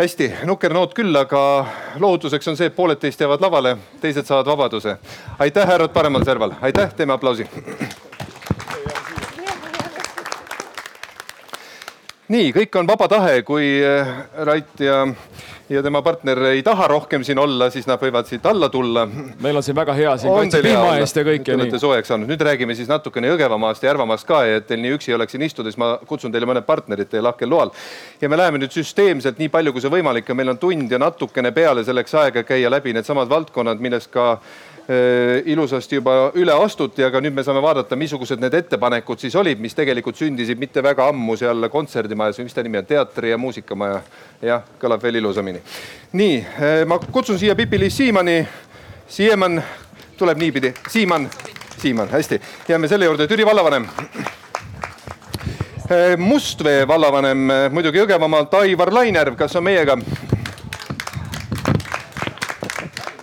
hästi, 0.00 0.32
nukker 0.48 0.72
noot 0.72 0.94
küll, 0.96 1.16
aga 1.16 1.66
lohutuseks 2.00 2.48
on 2.48 2.56
see, 2.56 2.70
et 2.70 2.76
pooled 2.76 3.00
teist 3.00 3.20
jäävad 3.20 3.42
lavale, 3.44 3.76
teised 4.00 4.24
saavad 4.24 4.46
vabaduse. 4.48 4.96
aitäh, 5.38 5.66
härrad 5.68 5.92
paremal 5.92 6.24
serval, 6.24 6.56
aitäh, 6.62 6.94
teeme 6.94 7.12
aplausi. 7.12 7.48
Nii, 12.30 12.52
kõik 12.56 12.80
on 12.80 12.90
vaba 12.90 13.08
tahe, 13.10 13.42
kui 13.46 13.72
Rait 14.46 14.84
ja 14.84 15.04
ja 15.70 15.82
tema 15.82 16.02
partner 16.02 16.38
ei 16.50 16.62
taha 16.66 16.88
rohkem 16.90 17.24
siin 17.24 17.38
olla, 17.38 17.68
siis 17.70 17.86
nad 17.86 18.00
võivad 18.02 18.26
siit 18.26 18.46
alla 18.46 18.68
tulla. 18.68 19.04
meil 19.40 19.56
on 19.56 19.62
siin 19.62 19.76
väga 19.76 19.94
hea 19.94 20.16
siin 20.18 20.32
kaitse 20.34 20.62
piima 20.64 20.96
eest 20.98 21.16
ja 21.16 21.22
kõik 21.26 21.46
nii. 21.46 21.54
olete 21.54 21.78
soojaks 21.78 22.10
saanud, 22.10 22.30
nüüd 22.30 22.42
räägime 22.42 22.74
siis 22.74 22.90
natukene 22.90 23.30
Jõgevamaast 23.30 23.86
ja 23.86 23.92
Järvamaast 23.92 24.26
ka 24.26 24.42
et 24.48 24.66
teil 24.66 24.82
nii 24.82 24.96
üksi 24.96 25.12
ei 25.12 25.18
oleks 25.18 25.36
siin 25.36 25.46
istuda, 25.46 25.70
siis 25.70 25.78
ma 25.78 25.92
kutsun 26.06 26.34
teile 26.34 26.48
mõned 26.50 26.66
partnerid 26.66 27.10
teie 27.12 27.22
lahkel 27.22 27.50
loal. 27.50 27.70
ja 28.20 28.28
me 28.28 28.40
läheme 28.40 28.58
nüüd 28.58 28.74
süsteemselt 28.74 29.38
nii 29.38 29.48
palju, 29.48 29.72
kui 29.72 29.84
see 29.84 29.94
võimalik 29.94 30.30
on, 30.30 30.40
meil 30.42 30.50
on 30.54 30.58
tund 30.58 30.90
ja 30.90 30.98
natukene 30.98 31.54
peale 31.54 31.86
selleks 31.86 32.18
aega 32.24 32.42
käia 32.42 32.70
läbi 32.70 32.96
needsamad 32.96 33.30
valdkonnad, 33.30 33.78
millest 33.78 34.10
ka 34.10 34.40
Äh, 34.40 34.69
ilusasti 35.44 35.94
juba 35.94 36.32
üle 36.34 36.54
astuti, 36.64 37.04
aga 37.04 37.20
nüüd 37.22 37.34
me 37.36 37.44
saame 37.46 37.60
vaadata, 37.62 37.96
missugused 37.96 38.40
need 38.42 38.54
ettepanekud 38.58 39.20
siis 39.22 39.36
olid, 39.38 39.60
mis 39.62 39.74
tegelikult 39.76 40.18
sündisid 40.18 40.58
mitte 40.58 40.82
väga 40.82 41.06
ammu 41.12 41.36
seal 41.38 41.68
kontserdimajas 41.70 42.40
või 42.40 42.48
mis 42.48 42.56
ta 42.56 42.64
nimi 42.66 42.80
on, 42.80 42.88
teatri- 42.88 43.30
ja 43.30 43.38
muusikamaja. 43.38 44.00
jah, 44.42 44.62
kõlab 44.80 45.02
veel 45.02 45.20
ilusamini. 45.20 45.60
nii, 46.12 46.38
äh, 46.38 46.86
ma 46.86 46.98
kutsun 46.98 47.38
siia 47.38 47.54
Pipi-Liis 47.54 47.96
Siimanni. 47.96 48.48
Siimann 49.08 49.62
tuleb 50.16 50.38
niipidi, 50.38 50.74
Siimann, 50.88 51.28
Siimann, 51.78 52.08
hästi, 52.10 52.40
jääme 52.68 52.88
selle 52.88 53.04
juurde, 53.04 53.26
Türi 53.28 53.46
vallavanem. 53.46 53.86
Äh, 55.90 56.16
Mustvee 56.16 56.88
vallavanem 56.88 57.48
muidugi 57.70 57.98
Jõgevamaalt, 57.98 58.54
Aivar 58.54 58.94
Lainärv, 58.94 59.36
kas 59.36 59.56
on 59.56 59.64
meiega? 59.64 59.98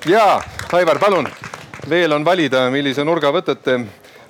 jaa, 0.05 0.41
Aivar, 0.71 0.99
palun 0.99 1.27
veel 1.89 2.13
on 2.13 2.25
valida, 2.25 2.67
millise 2.73 3.03
nurga 3.07 3.31
võtate 3.31 3.79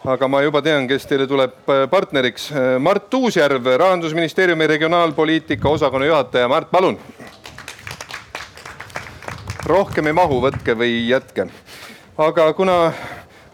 aga 0.08 0.28
ma 0.28 0.42
juba 0.46 0.62
tean, 0.64 0.88
kes 0.88 1.06
teile 1.10 1.28
tuleb 1.28 1.72
äh, 1.72 1.84
partneriks. 1.92 2.50
Äh, 2.52 2.68
Mart 2.80 3.14
Uusjärv, 3.14 3.66
rahandusministeeriumi 3.82 4.68
regionaalpoliitika 4.68 5.70
osakonna 5.70 6.08
juhataja. 6.08 6.48
Mart, 6.48 6.72
palun. 6.72 7.00
rohkem 9.68 10.08
ei 10.08 10.16
mahu, 10.16 10.40
võtke 10.46 10.78
või 10.80 11.10
jätke. 11.10 11.50
aga 12.18 12.54
kuna 12.54 12.94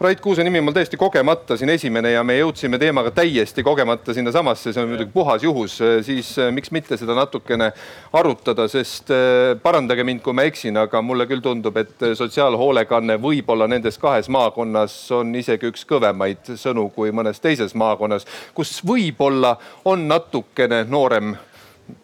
Rait 0.00 0.20
Kuuse 0.20 0.42
nimi 0.44 0.58
on 0.58 0.64
mul 0.66 0.74
täiesti 0.74 0.96
kogemata 0.98 1.54
siin 1.56 1.70
esimene 1.70 2.10
ja 2.10 2.24
me 2.26 2.34
jõudsime 2.34 2.80
teemaga 2.82 3.12
täiesti 3.14 3.62
kogemata 3.62 4.14
sinnasamasse, 4.14 4.72
see 4.74 4.82
on 4.82 4.88
muidugi 4.90 5.12
puhas 5.14 5.44
juhus, 5.46 5.76
siis 6.02 6.32
äh, 6.42 6.50
miks 6.54 6.72
mitte 6.74 6.98
seda 6.98 7.14
natukene 7.14 7.70
arutada, 8.18 8.66
sest 8.68 9.12
äh, 9.14 9.54
parandage 9.62 10.02
mind, 10.04 10.24
kui 10.24 10.34
ma 10.34 10.48
eksin, 10.50 10.80
aga 10.82 11.02
mulle 11.02 11.28
küll 11.30 11.44
tundub, 11.44 11.78
et 11.78 12.08
sotsiaalhoolekanne 12.18 13.20
võib-olla 13.22 13.70
nendes 13.70 14.00
kahes 14.02 14.26
maakonnas 14.34 14.98
on 15.14 15.30
isegi 15.38 15.70
üks 15.70 15.86
kõvemaid 15.86 16.56
sõnu 16.58 16.88
kui 16.96 17.14
mõnes 17.14 17.38
teises 17.44 17.78
maakonnas, 17.78 18.26
kus 18.54 18.80
võib-olla 18.82 19.54
on 19.86 20.08
natukene 20.10 20.82
noorem 20.90 21.36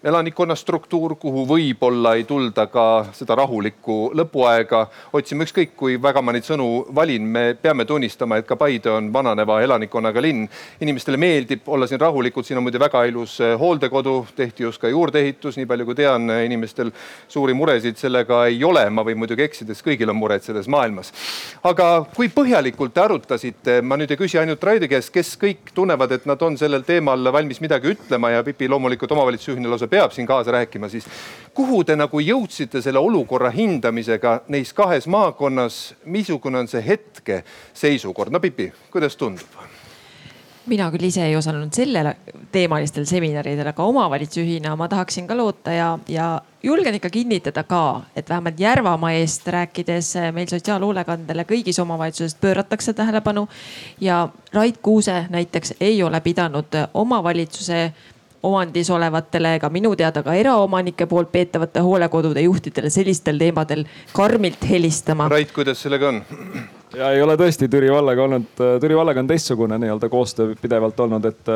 elanikkonna 0.05 0.55
struktuur, 0.57 1.15
kuhu 1.21 1.45
võib-olla 1.49 2.15
ei 2.17 2.25
tulda 2.25 2.67
ka 2.73 2.85
seda 3.17 3.37
rahulikku 3.41 3.97
lõpuaega 4.17 4.83
otsima, 5.17 5.45
ükskõik 5.45 5.75
kui 5.77 5.97
väga 6.03 6.23
ma 6.25 6.33
neid 6.33 6.47
sõnu 6.47 6.69
valin, 6.97 7.25
me 7.25 7.43
peame 7.61 7.85
tunnistama, 7.89 8.39
et 8.41 8.49
ka 8.49 8.57
Paide 8.61 8.91
on 8.93 9.11
vananeva 9.13 9.61
elanikkonnaga 9.65 10.23
linn. 10.23 10.49
inimestele 10.81 11.17
meeldib 11.17 11.69
olla 11.69 11.87
siin 11.87 12.01
rahulikult, 12.01 12.47
siin 12.47 12.59
on 12.59 12.65
muide 12.65 12.81
väga 12.81 13.05
ilus 13.09 13.39
eh, 13.41 13.55
hooldekodu, 13.61 14.27
tehti 14.37 14.63
just 14.63 14.81
ka 14.81 14.89
juurdeehitus, 14.89 15.57
nii 15.57 15.69
palju 15.69 15.89
kui 15.89 15.95
tean, 15.95 16.31
inimestel 16.45 16.93
suuri 17.29 17.55
muresid 17.55 17.97
sellega 17.97 18.45
ei 18.47 18.65
ole, 18.65 18.87
ma 18.91 19.05
võin 19.05 19.21
muidugi 19.21 19.45
eksida, 19.45 19.75
sest 19.75 19.87
kõigil 19.87 20.13
on 20.13 20.17
mured 20.21 20.45
selles 20.45 20.69
maailmas. 20.69 21.13
aga 21.65 22.07
kui 22.17 22.29
põhjalikult 22.29 22.95
te 22.95 23.05
arutasite, 23.05 23.81
ma 23.83 23.97
nüüd 24.01 24.11
ei 24.11 24.21
küsi 24.21 24.41
ainult 24.41 24.65
Raidi 24.65 24.89
käest, 24.89 25.13
kes 25.13 25.37
kõik 25.41 25.75
tunnevad, 25.75 26.13
et 26.13 26.27
nad 26.29 26.43
on 26.43 26.57
sellel 26.61 26.85
teemal 26.89 27.33
valmis 27.33 27.61
midagi 27.61 27.95
ütlema 27.95 28.33
ja 28.33 28.45
Pipi 28.45 28.69
loomulikult 28.69 29.13
omavalitsusjuhina 29.71 29.79
lausa 29.79 29.89
peab 29.89 30.13
siin 30.13 30.27
kaasa 30.27 30.51
rääkima, 30.51 30.89
siis 30.89 31.07
kuhu 31.55 31.85
te 31.85 31.97
nagu 31.97 32.21
jõudsite 32.21 32.83
selle 32.83 32.99
olukorra 32.99 33.51
hindamisega 33.51 34.43
neis 34.49 34.73
kahes 34.73 35.07
maakonnas, 35.07 35.95
missugune 36.05 36.59
on 36.59 36.69
see 36.69 36.83
hetke 36.87 37.45
seisukord? 37.75 38.33
no 38.33 38.41
Pipi, 38.41 38.73
kuidas 38.91 39.17
tundub? 39.17 39.47
mina 40.71 40.91
küll 40.93 41.09
ise 41.09 41.25
ei 41.25 41.35
osalenud 41.37 41.73
sellel 41.75 42.13
teemalistel 42.53 43.07
seminaridel, 43.09 43.67
aga 43.73 43.85
omavalitsusjuhina 43.91 44.77
ma 44.79 44.87
tahaksin 44.93 45.27
ka 45.27 45.35
loota 45.35 45.73
ja, 45.73 45.89
ja 46.09 46.27
julgen 46.63 46.95
ikka 46.95 47.11
kinnitada 47.11 47.65
ka, 47.65 48.03
et 48.15 48.29
vähemalt 48.29 48.61
Järvamaa 48.61 49.13
eest 49.19 49.49
rääkides 49.49 50.13
meil 50.37 50.47
sotsiaalhoolekandele 50.53 51.47
kõigis 51.49 51.81
omavalitsustes 51.83 52.39
pööratakse 52.41 52.93
tähelepanu. 52.95 53.49
ja 54.01 54.29
Rait 54.53 54.79
Kuuse 54.83 55.25
näiteks 55.31 55.75
ei 55.81 56.03
ole 56.03 56.21
pidanud 56.21 56.77
omavalitsuse 56.95 57.93
omandis 58.43 58.91
olevatele, 58.91 59.59
ka 59.61 59.69
minu 59.69 59.93
teada 59.97 60.23
ka 60.23 60.35
eraomanike 60.35 61.07
poolt 61.07 61.33
peetavate 61.33 61.83
hoolekodude 61.85 62.41
juhtidele 62.47 62.91
sellistel 62.91 63.39
teemadel 63.39 63.85
karmilt 64.13 64.65
helistama. 64.71 65.29
Rait, 65.29 65.53
kuidas 65.53 65.83
sellega 65.83 66.09
on? 66.09 66.23
ja 66.97 67.13
ei 67.15 67.23
ole 67.23 67.37
tõesti 67.39 67.69
Türi 67.71 67.93
vallaga 67.93 68.25
olnud, 68.27 68.51
Türi 68.81 68.97
vallaga 68.97 69.23
on 69.23 69.31
teistsugune 69.31 69.79
nii-öelda 69.79 70.09
koostöö 70.09 70.55
pidevalt 70.61 71.01
olnud, 71.01 71.25
et 71.25 71.55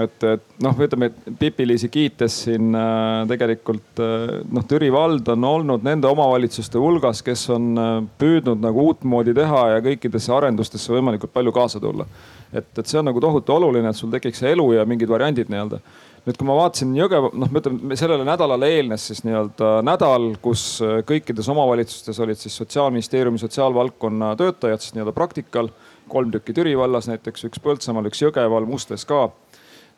et, 0.00 0.24
et 0.24 0.62
noh, 0.64 0.78
ütleme 0.80 1.10
Pipi-Liisi 1.38 1.90
kiites 1.92 2.36
siin 2.46 2.72
äh, 2.76 3.24
tegelikult 3.28 4.00
äh, 4.00 4.38
noh, 4.48 4.64
Türi 4.68 4.88
vald 4.92 5.28
on 5.34 5.44
olnud 5.44 5.84
nende 5.84 6.08
omavalitsuste 6.08 6.80
hulgas, 6.80 7.20
kes 7.24 7.44
on 7.52 7.72
äh, 7.76 7.90
püüdnud 8.20 8.62
nagu 8.64 8.86
uutmoodi 8.88 9.34
teha 9.36 9.66
ja 9.74 9.82
kõikidesse 9.84 10.32
arendustesse 10.32 10.94
võimalikult 10.94 11.34
palju 11.34 11.52
kaasa 11.52 11.82
tulla. 11.82 12.08
Et, 12.52 12.68
et 12.78 12.86
see 12.86 13.00
on 13.00 13.08
nagu 13.08 13.20
tohutu 13.20 13.54
oluline, 13.56 13.88
et 13.88 13.98
sul 13.98 14.10
tekiks 14.12 14.42
see 14.42 14.52
elu 14.54 14.66
ja 14.76 14.86
mingid 14.88 15.10
variandid 15.10 15.52
nii-öelda 15.52 15.82
nüüd, 16.26 16.38
kui 16.38 16.46
ma 16.46 16.56
vaatasin 16.60 16.94
Jõgeva, 16.94 17.32
noh, 17.34 17.50
ma 17.50 17.62
ütlen 17.62 17.96
sellele 17.98 18.26
nädalale 18.26 18.68
eelnes 18.76 19.08
siis 19.10 19.24
nii-öelda 19.26 19.72
nädal, 19.86 20.28
kus 20.44 20.64
kõikides 21.08 21.50
omavalitsustes 21.50 22.20
olid 22.22 22.38
siis 22.38 22.56
sotsiaalministeeriumi 22.62 23.42
sotsiaalvaldkonna 23.42 24.34
töötajad 24.40 24.84
siis 24.84 24.94
nii-öelda 24.96 25.16
praktikal. 25.16 25.72
kolm 26.12 26.30
tükki 26.30 26.52
Türi 26.52 26.74
vallas 26.76 27.06
näiteks, 27.08 27.46
üks 27.48 27.60
Põltsamaal, 27.62 28.10
üks 28.10 28.20
Jõgeval, 28.20 28.66
Mustvees 28.68 29.06
ka 29.08 29.30
Äh, 29.30 29.41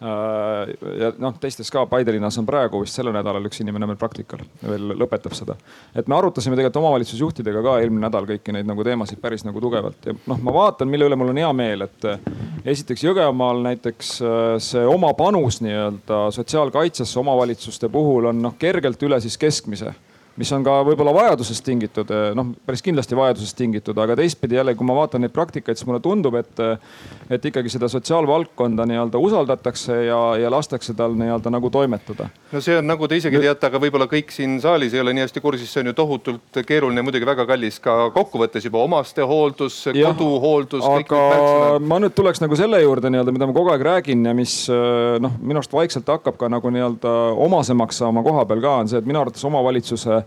ja 0.04 1.10
noh, 1.22 1.34
teistes 1.40 1.70
ka, 1.72 1.84
Paide 1.88 2.12
linnas 2.12 2.36
on 2.40 2.46
praegu 2.48 2.82
vist 2.82 2.98
sellel 2.98 3.14
nädalal 3.16 3.48
üks 3.48 3.60
inimene 3.62 3.88
meil 3.88 3.98
praktikal 4.00 4.42
veel 4.62 4.94
lõpetab 5.00 5.34
seda. 5.36 5.56
et 5.94 6.08
me 6.10 6.16
arutasime 6.16 6.58
tegelikult 6.58 6.80
omavalitsusjuhtidega 6.82 7.62
ka 7.64 7.76
eelmine 7.80 8.04
nädal 8.06 8.28
kõiki 8.28 8.54
neid 8.54 8.68
nagu 8.68 8.84
teemasid 8.84 9.22
päris 9.22 9.46
nagu 9.46 9.62
tugevalt 9.64 10.10
ja 10.10 10.16
noh, 10.16 10.40
ma 10.44 10.54
vaatan, 10.54 10.90
mille 10.90 11.08
üle 11.08 11.18
mul 11.18 11.32
on 11.32 11.40
hea 11.40 11.52
meel, 11.56 11.86
et 11.86 12.08
äh, 12.10 12.26
esiteks 12.74 13.04
Jõgevamaal 13.06 13.62
näiteks 13.68 14.16
äh, 14.22 14.40
see 14.62 14.84
oma 14.88 15.14
panus 15.18 15.62
nii-öelda 15.64 16.26
sotsiaalkaitsesse 16.36 17.20
omavalitsuste 17.22 17.88
puhul 17.92 18.32
on 18.32 18.42
noh, 18.44 18.58
kergelt 18.58 19.02
üle 19.08 19.20
siis 19.24 19.38
keskmise 19.40 19.94
mis 20.40 20.50
on 20.54 20.64
ka 20.66 20.80
võib-olla 20.86 21.12
vajadusest 21.14 21.64
tingitud, 21.66 22.10
noh 22.34 22.50
päris 22.66 22.82
kindlasti 22.82 23.16
vajadusest 23.18 23.56
tingitud, 23.58 23.98
aga 24.02 24.16
teistpidi 24.18 24.58
jälle, 24.58 24.74
kui 24.74 24.86
ma 24.86 24.96
vaatan 24.98 25.22
neid 25.24 25.34
praktikaid, 25.34 25.78
siis 25.78 25.86
mulle 25.86 26.00
tundub, 26.02 26.34
et, 26.40 26.62
et 27.30 27.44
ikkagi 27.50 27.70
seda 27.70 27.88
sotsiaalvaldkonda 27.92 28.86
nii-öelda 28.90 29.20
usaldatakse 29.22 30.00
ja, 30.08 30.20
ja 30.40 30.50
lastakse 30.50 30.94
tal 30.98 31.14
nii-öelda 31.18 31.52
nagu 31.54 31.70
toimetada. 31.70 32.28
no 32.52 32.62
see 32.64 32.78
on 32.78 32.88
nagu 32.90 33.08
te 33.08 33.18
isegi 33.20 33.40
teate, 33.44 33.70
aga 33.70 33.80
võib-olla 33.82 34.08
kõik 34.10 34.34
siin 34.34 34.58
saalis 34.62 34.96
ei 34.96 35.04
ole 35.04 35.14
nii 35.14 35.26
hästi 35.26 35.42
kursis, 35.44 35.70
see 35.70 35.84
on 35.84 35.92
ju 35.92 35.96
tohutult 36.00 36.62
keeruline, 36.66 37.06
muidugi 37.06 37.28
väga 37.28 37.46
kallis 37.48 37.78
ka 37.84 38.10
kokkuvõttes 38.14 38.66
juba 38.66 38.82
omastehooldus, 38.88 39.78
koduhooldus. 39.94 40.82
aga 40.82 41.78
ma 41.84 42.00
nüüd 42.02 42.16
tuleks 42.16 42.42
nagu 42.42 42.58
selle 42.58 42.82
juurde 42.82 43.12
nii-öelda, 43.12 43.34
mida 43.34 43.50
ma 43.50 43.56
kogu 43.56 43.74
aeg 43.74 43.86
räägin 43.86 44.26
ja 44.26 44.34
mis 44.34 44.56
noh, 45.22 45.38
minu 45.40 45.62
arust 45.62 45.74
vaikselt 45.74 46.10
hakkab 46.10 46.38
ka 46.40 46.50
nagu 46.50 46.74
nii-öelda 46.74 47.14
omasemaks 47.46 48.02
saama 48.02 48.26
koha 48.26 48.44
peal 48.50 48.62
ka 48.64 48.76
on 48.82 48.90
see, 48.90 48.98
et 48.98 49.06
minu 49.06 49.22
arvates 49.22 49.44
omavalitsuse 49.46 50.23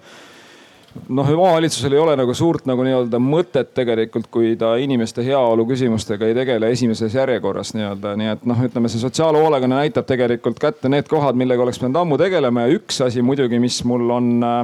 noh, 1.10 1.30
omavalitsusel 1.34 1.94
ei 1.94 2.00
ole 2.02 2.16
nagu 2.20 2.34
suurt 2.38 2.66
nagu 2.70 2.86
nii-öelda 2.86 3.20
mõtet 3.22 3.72
tegelikult, 3.78 4.30
kui 4.34 4.56
ta 4.60 4.76
inimeste 4.82 5.26
heaolu 5.26 5.68
küsimustega 5.70 6.28
ei 6.28 6.36
tegele 6.38 6.72
esimeses 6.74 7.16
järjekorras 7.18 7.74
nii-öelda, 7.78 8.16
nii 8.20 8.34
et 8.34 8.46
noh, 8.50 8.66
ütleme 8.68 8.92
see 8.92 9.02
sotsiaalhoolekanne 9.04 9.82
näitab 9.84 10.08
tegelikult 10.10 10.60
kätte 10.62 10.92
need 10.92 11.10
kohad, 11.12 11.38
millega 11.40 11.66
oleks 11.66 11.82
pidanud 11.82 12.04
ammu 12.04 12.20
tegelema. 12.22 12.66
Ja 12.66 12.78
üks 12.80 13.02
asi 13.06 13.26
muidugi, 13.26 13.60
mis 13.62 13.80
mul 13.88 14.10
on 14.18 14.32
äh, 14.46 14.62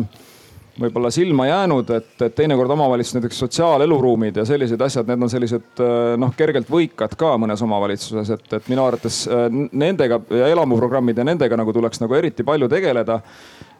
võib-olla 0.79 1.11
silma 1.13 1.47
jäänud, 1.47 1.91
et, 1.93 2.13
et 2.25 2.35
teinekord 2.35 2.71
omavalitsus 2.73 3.17
näiteks 3.17 3.43
sotsiaaleluruumid 3.45 4.39
ja 4.41 4.45
sellised 4.47 4.81
asjad, 4.81 5.09
need 5.09 5.27
on 5.27 5.31
sellised 5.31 5.83
äh, 5.83 6.15
noh, 6.19 6.33
kergelt 6.37 6.71
võikad 6.71 7.17
ka 7.19 7.35
mõnes 7.41 7.61
omavalitsuses, 7.65 8.33
et, 8.37 8.47
et 8.57 8.71
minu 8.71 8.85
arvates 8.87 9.23
äh, 9.29 9.45
nendega 9.51 10.21
ja 10.33 10.49
elamuprogrammid 10.55 11.19
ja 11.19 11.27
nendega 11.27 11.59
nagu 11.59 11.75
tuleks 11.75 12.01
nagu 12.03 12.17
eriti 12.17 12.45
palju 12.47 12.71
tegeleda 12.71 13.21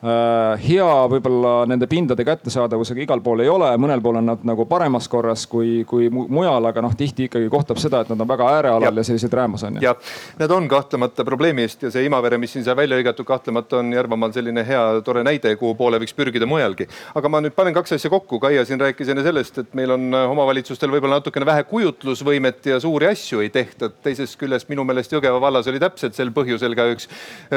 hea 0.04 0.88
võib-olla 1.08 1.64
nende 1.70 1.88
pindade 1.88 2.26
kättesaadavusega 2.28 3.06
igal 3.06 3.22
pool 3.24 3.40
ei 3.44 3.50
ole, 3.52 3.70
mõnel 3.80 4.02
pool 4.04 4.18
on 4.20 4.26
nad 4.34 4.42
nagu 4.44 4.66
paremas 4.68 5.08
korras 5.08 5.46
kui, 5.48 5.86
kui 5.88 6.10
mujal, 6.12 6.66
aga 6.68 6.84
noh, 6.84 6.96
tihti 6.98 7.30
ikkagi 7.30 7.48
kohtab 7.52 7.80
seda, 7.80 8.02
et 8.04 8.12
nad 8.12 8.20
on 8.20 8.28
väga 8.28 8.50
äärealal 8.58 8.90
ja, 8.90 9.00
ja 9.00 9.06
sellised 9.08 9.34
räämas 9.34 9.64
on. 9.64 9.80
jah, 9.84 9.96
need 10.42 10.52
on 10.52 10.68
kahtlemata 10.72 11.24
probleemi 11.24 11.64
eest 11.64 11.86
ja 11.88 11.92
see 11.94 12.04
Imavere, 12.10 12.38
mis 12.42 12.52
siin 12.52 12.66
sai 12.66 12.76
välja 12.76 13.00
lõigatud, 13.00 13.28
kahtlemata 13.28 13.80
on 13.80 13.94
Järvamaal 13.96 14.34
selline 14.36 14.66
hea 14.68 14.82
tore 15.08 15.24
näide, 15.24 15.56
kuhu 15.62 15.78
poole 15.80 16.02
võiks 16.04 16.16
pürgida 16.18 16.50
mujalgi. 16.50 16.90
aga 17.16 17.32
ma 17.32 17.40
nüüd 17.46 17.56
panen 17.56 17.76
kaks 17.78 17.96
asja 17.96 18.12
kokku, 18.12 18.42
Kaia 18.44 18.66
siin 18.68 18.82
rääkis 18.84 19.14
enne 19.14 19.24
sellest, 19.24 19.62
et 19.64 19.72
meil 19.78 19.96
on 19.96 20.10
omavalitsustel 20.20 20.92
võib-olla 20.92 21.22
natukene 21.22 21.48
vähe 21.48 21.64
kujutlusvõimet 21.70 22.74
ja 22.74 22.82
suuri 22.84 23.08
asju 23.14 23.40
ei 23.40 23.54
tehta. 23.54 23.88
teisest 24.04 24.36
küljest 24.42 24.68
minu 24.68 24.84
meelest 24.84 25.16
Jõgeva 25.16 25.40
vallas 25.40 25.72
oli 25.72 25.80
täpselt 25.80 26.20
sel 26.20 26.34
põhjusel 26.36 26.76
ka 26.76 26.90
üks 26.92 27.08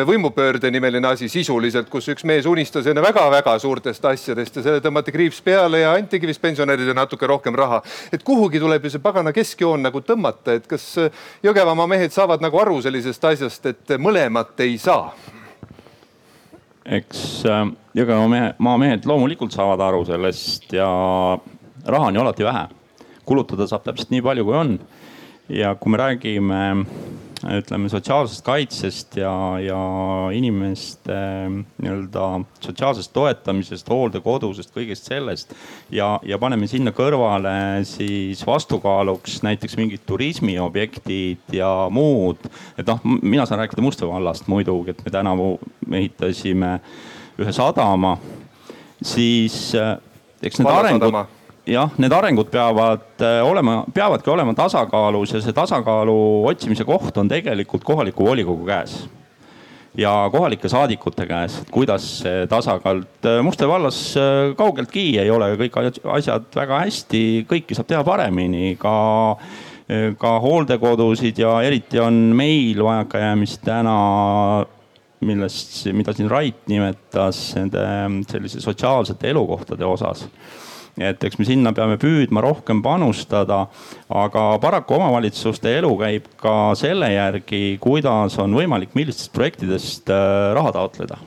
võimupöörde 0.07 0.71
nimeline 0.71 1.11
asi 1.11 1.29
sisuliselt, 1.33 1.91
kus 1.91 2.07
üks 2.13 2.23
mees 2.29 2.36
mees 2.37 2.47
unistas 2.49 2.87
enne 2.91 3.03
väga-väga 3.05 3.55
suurtest 3.63 4.05
asjadest 4.11 4.59
ja 4.59 4.65
selle 4.65 4.83
tõmmati 4.85 5.15
kriips 5.15 5.41
peale 5.45 5.81
ja 5.83 5.95
antigi 5.97 6.29
vist 6.29 6.43
pensionäridele 6.43 6.97
natuke 6.97 7.29
rohkem 7.29 7.57
raha. 7.57 7.81
et 8.13 8.25
kuhugi 8.25 8.61
tuleb 8.61 8.85
ju 8.85 8.93
see 8.93 9.03
pagana 9.03 9.33
keskjoon 9.33 9.87
nagu 9.89 10.03
tõmmata, 10.05 10.57
et 10.57 10.67
kas 10.69 10.85
Jõgevamaa 11.45 11.89
mehed 11.89 12.13
saavad 12.13 12.45
nagu 12.45 12.59
aru 12.61 12.81
sellisest 12.85 13.25
asjast, 13.25 13.67
et 13.73 13.97
mõlemat 13.99 14.61
ei 14.67 14.77
saa? 14.79 15.15
eks 16.85 17.21
äh, 17.49 17.65
Jõgevamaa 17.97 18.31
mehe, 18.31 18.53
maamehed 18.59 19.09
loomulikult 19.09 19.57
saavad 19.57 19.81
aru 19.89 20.05
sellest 20.07 20.73
ja 20.77 20.89
raha 21.87 22.11
on 22.11 22.19
ju 22.19 22.25
alati 22.25 22.45
vähe. 22.47 22.67
kulutada 23.27 23.67
saab 23.67 23.87
täpselt 23.87 24.13
nii 24.13 24.23
palju, 24.23 24.45
kui 24.45 24.55
on. 24.57 24.79
ja 25.49 25.75
kui 25.75 25.91
me 25.91 26.05
räägime 26.05 26.63
ütleme 27.45 27.89
sotsiaalsest 27.93 28.45
kaitsest 28.45 29.17
ja, 29.21 29.33
ja 29.61 29.79
inimeste 30.33 31.17
nii-öelda 31.83 32.29
sotsiaalsest 32.65 33.13
toetamisest, 33.13 33.89
hooldekodusest, 33.93 34.73
kõigest 34.75 35.11
sellest. 35.11 35.53
ja, 35.93 36.17
ja 36.25 36.39
paneme 36.41 36.69
sinna 36.71 36.95
kõrvale 36.97 37.85
siis 37.89 38.41
vastukaaluks 38.47 39.43
näiteks 39.45 39.77
mingid 39.77 40.07
turismiobjektid 40.09 41.57
ja 41.59 41.71
muud. 41.91 42.41
et 42.79 42.87
noh, 42.89 43.05
mina 43.05 43.47
saan 43.47 43.65
rääkida 43.65 43.85
Musta 43.85 44.09
vallast 44.09 44.49
muidugi, 44.49 44.91
et 44.91 45.05
me 45.05 45.13
tänavu 45.13 45.53
ehitasime 45.93 46.79
ühe 47.39 47.53
sadama, 47.53 48.17
siis 49.05 49.75
eks 50.43 50.63
need 50.63 50.73
arengud 50.73 51.36
jah, 51.67 51.91
need 51.99 52.15
arengud 52.15 52.49
peavad 52.53 53.23
äh, 53.25 53.41
olema, 53.45 53.81
peavadki 53.95 54.31
olema 54.31 54.55
tasakaalus 54.57 55.35
ja 55.35 55.43
see 55.43 55.55
tasakaalu 55.57 56.17
otsimise 56.51 56.87
koht 56.87 57.17
on 57.19 57.31
tegelikult 57.31 57.85
kohaliku 57.85 58.27
volikogu 58.29 58.67
käes 58.69 59.01
ja 59.99 60.13
kohalike 60.33 60.69
saadikute 60.69 61.27
käes, 61.27 61.59
kuidas 61.73 62.07
see 62.23 62.45
tasakaal, 62.51 63.03
äh, 63.27 63.41
Muste 63.45 63.69
vallas 63.69 63.99
äh, 64.21 64.53
kaugeltki 64.59 65.09
ei 65.23 65.31
ole 65.33 65.55
kõik 65.65 65.81
asjad 66.19 66.47
väga 66.55 66.85
hästi, 66.85 67.23
kõike 67.51 67.79
saab 67.79 67.91
teha 67.91 68.05
paremini, 68.07 68.77
ka, 68.81 68.95
ka 70.21 70.33
hooldekodusid 70.43 71.43
ja 71.43 71.59
eriti 71.67 72.01
on 72.03 72.15
meil 72.37 72.79
vajakajäämist 72.85 73.65
täna 73.67 73.97
millest, 75.27 75.81
mida 75.97 76.13
siin 76.15 76.31
Rait 76.31 76.67
nimetas 76.71 77.41
nende 77.57 77.83
sellise 78.31 78.61
sotsiaalsete 78.63 79.33
elukohtade 79.33 79.87
osas 79.89 80.27
et 80.97 81.25
eks 81.25 81.39
me 81.39 81.47
sinna 81.49 81.73
peame 81.77 81.99
püüdma 82.01 82.43
rohkem 82.45 82.83
panustada. 82.83 83.67
aga 84.09 84.59
paraku 84.63 84.97
omavalitsuste 84.99 85.79
elu 85.79 85.93
käib 86.01 86.29
ka 86.41 86.75
selle 86.75 87.13
järgi, 87.13 87.79
kuidas 87.81 88.39
on 88.39 88.55
võimalik 88.55 88.95
millistest 88.95 89.33
projektidest 89.33 90.11
äh, 90.11 90.53
raha 90.57 90.73
taotleda 90.73 91.19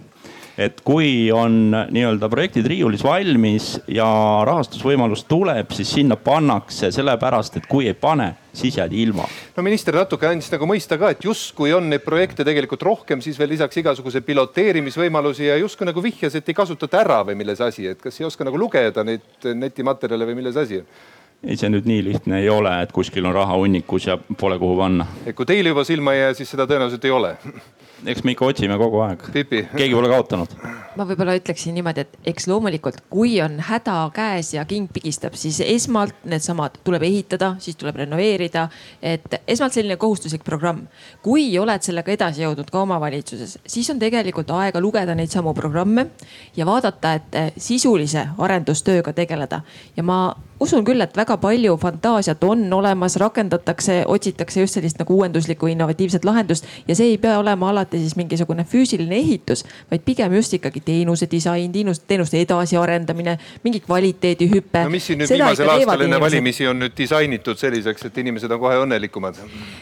et 0.59 0.81
kui 0.83 1.29
on 1.31 1.71
nii-öelda 1.71 2.27
projektid 2.31 2.67
riiulis 2.67 3.03
valmis 3.05 3.71
ja 3.87 4.07
rahastusvõimalus 4.47 5.23
tuleb, 5.29 5.71
siis 5.75 5.93
sinna 5.95 6.17
pannakse 6.19 6.91
sellepärast, 6.91 7.59
et 7.61 7.69
kui 7.69 7.87
ei 7.87 7.95
pane, 7.95 8.33
siis 8.53 8.75
jääd 8.81 8.93
ilma. 8.99 9.27
no 9.55 9.63
minister 9.63 9.95
natuke 9.95 10.27
andis 10.27 10.51
nagu 10.51 10.67
mõista 10.67 10.99
ka, 10.99 11.13
et 11.15 11.23
justkui 11.23 11.71
on 11.75 11.87
neid 11.93 12.03
projekte 12.03 12.43
tegelikult 12.47 12.83
rohkem, 12.83 13.23
siis 13.23 13.39
veel 13.39 13.53
lisaks 13.55 13.79
igasuguse 13.79 14.21
piloteerimisvõimalusi 14.27 15.47
ja 15.47 15.55
justkui 15.61 15.87
nagu 15.87 16.03
vihjas, 16.03 16.35
et 16.35 16.51
ei 16.51 16.57
kasutata 16.57 16.99
ära 17.05 17.21
või 17.31 17.39
milles 17.39 17.63
asi, 17.63 17.87
et 17.93 18.03
kas 18.03 18.19
ei 18.19 18.27
oska 18.27 18.47
nagu 18.47 18.59
lugeda 18.59 19.07
neid 19.07 19.49
netimaterjale 19.55 20.27
või 20.27 20.41
milles 20.41 20.59
asi 20.59 20.83
on? 20.83 20.91
ei, 21.39 21.55
see 21.55 21.71
nüüd 21.71 21.87
nii 21.87 22.03
lihtne 22.03 22.41
ei 22.43 22.49
ole, 22.51 22.73
et 22.83 22.91
kuskil 22.91 23.23
on 23.23 23.31
raha 23.31 23.55
hunnikus 23.55 24.09
ja 24.09 24.19
pole 24.19 24.59
kuhu 24.59 24.75
panna. 24.75 25.07
et 25.23 25.35
kui 25.37 25.47
teil 25.47 25.71
juba 25.71 25.87
silma 25.87 26.17
ei 26.17 26.25
jää, 26.25 26.39
siis 26.41 26.51
seda 26.51 26.67
tõenäoliselt 26.67 27.07
ei 27.07 27.15
ole 27.15 27.37
eks 28.05 28.23
me 28.23 28.33
ikka 28.33 28.47
otsime 28.47 28.77
kogu 28.79 29.01
aeg. 29.03 29.23
keegi 29.33 29.93
pole 29.93 30.09
kaotanud. 30.11 30.53
ma 30.97 31.05
võib-olla 31.07 31.35
ütleksin 31.39 31.75
niimoodi, 31.77 32.05
et 32.05 32.29
eks 32.31 32.47
loomulikult, 32.49 33.01
kui 33.11 33.37
on 33.43 33.59
häda 33.69 33.97
käes 34.15 34.53
ja 34.53 34.65
king 34.69 34.89
pigistab, 34.93 35.35
siis 35.39 35.59
esmalt 35.65 36.15
needsamad 36.29 36.79
tuleb 36.83 37.03
ehitada, 37.07 37.53
siis 37.59 37.77
tuleb 37.79 38.01
renoveerida. 38.03 38.67
et 39.01 39.41
esmalt 39.47 39.73
selline 39.73 39.97
kohustuslik 39.97 40.43
programm. 40.43 40.87
kui 41.21 41.51
oled 41.59 41.85
sellega 41.85 42.11
edasi 42.11 42.43
jõudnud 42.43 42.71
ka 42.71 42.81
omavalitsuses, 42.81 43.57
siis 43.65 43.89
on 43.89 43.99
tegelikult 43.99 44.51
aega 44.51 44.81
lugeda 44.81 45.15
neid 45.15 45.29
samu 45.29 45.53
programme 45.53 46.09
ja 46.55 46.65
vaadata, 46.65 47.13
et 47.13 47.57
sisulise 47.57 48.29
arendustööga 48.37 49.13
tegeleda. 49.13 49.61
ja 49.95 50.03
ma 50.03 50.35
usun 50.59 50.83
küll, 50.85 51.01
et 51.01 51.15
väga 51.17 51.37
palju 51.39 51.75
fantaasiat 51.79 52.43
on 52.43 52.65
olemas, 52.73 53.15
rakendatakse, 53.21 54.01
otsitakse 54.07 54.61
just 54.61 54.75
sellist 54.75 54.99
nagu 54.99 55.15
uuenduslikku 55.15 55.69
innovatiivset 55.71 56.25
lahendust 56.27 56.67
ja 56.87 56.95
see 56.95 57.13
ei 57.13 57.17
pea 57.21 57.37
olema 57.39 57.69
alati 57.71 58.01
siis 58.01 58.15
mingisugune 58.19 58.65
füüsiline 58.67 59.15
ehitus, 59.15 59.63
vaid 59.91 60.03
pigem 60.05 60.35
just 60.35 60.53
ikkagi 60.57 60.81
teenuse 60.85 61.29
disain, 61.31 61.71
teenus, 61.71 62.01
teenuste 62.07 62.41
edasiarendamine, 62.41 63.37
mingi 63.63 63.79
kvaliteedihüpe. 63.85 64.83
no 64.83 64.93
mis 64.93 65.07
siin 65.07 65.21
nüüd 65.23 65.31
viimasel 65.33 65.71
aastal 65.75 66.05
enne 66.07 66.19
valimisi 66.19 66.67
on 66.67 66.83
nüüd 66.83 66.95
disainitud 66.97 67.59
selliseks, 67.59 68.09
et 68.09 68.17
inimesed 68.23 68.51
on 68.51 68.59
kohe 68.59 68.81
õnnelikumad? 68.83 69.39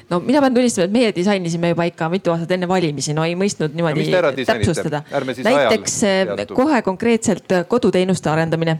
no 0.09 0.21
mina 0.21 0.43
pean 0.45 0.59
tunnistama, 0.59 0.85
et 0.85 0.95
meie 0.99 1.15
disainisime 1.15 1.73
juba 1.73 1.89
ikka 1.89 2.11
mitu 2.13 2.35
aastat 2.35 2.53
enne 2.57 2.69
valimisi, 2.69 3.17
no 3.17 3.25
ei 3.25 3.33
mõistnud 3.39 3.73
niimoodi 3.77 4.07
no, 4.13 4.33
täpsustada. 4.45 5.03
näiteks 5.49 5.97
eh, 6.05 6.45
kohe 6.53 6.81
konkreetselt 6.85 7.57
koduteenuste 7.67 8.29
arendamine. 8.29 8.77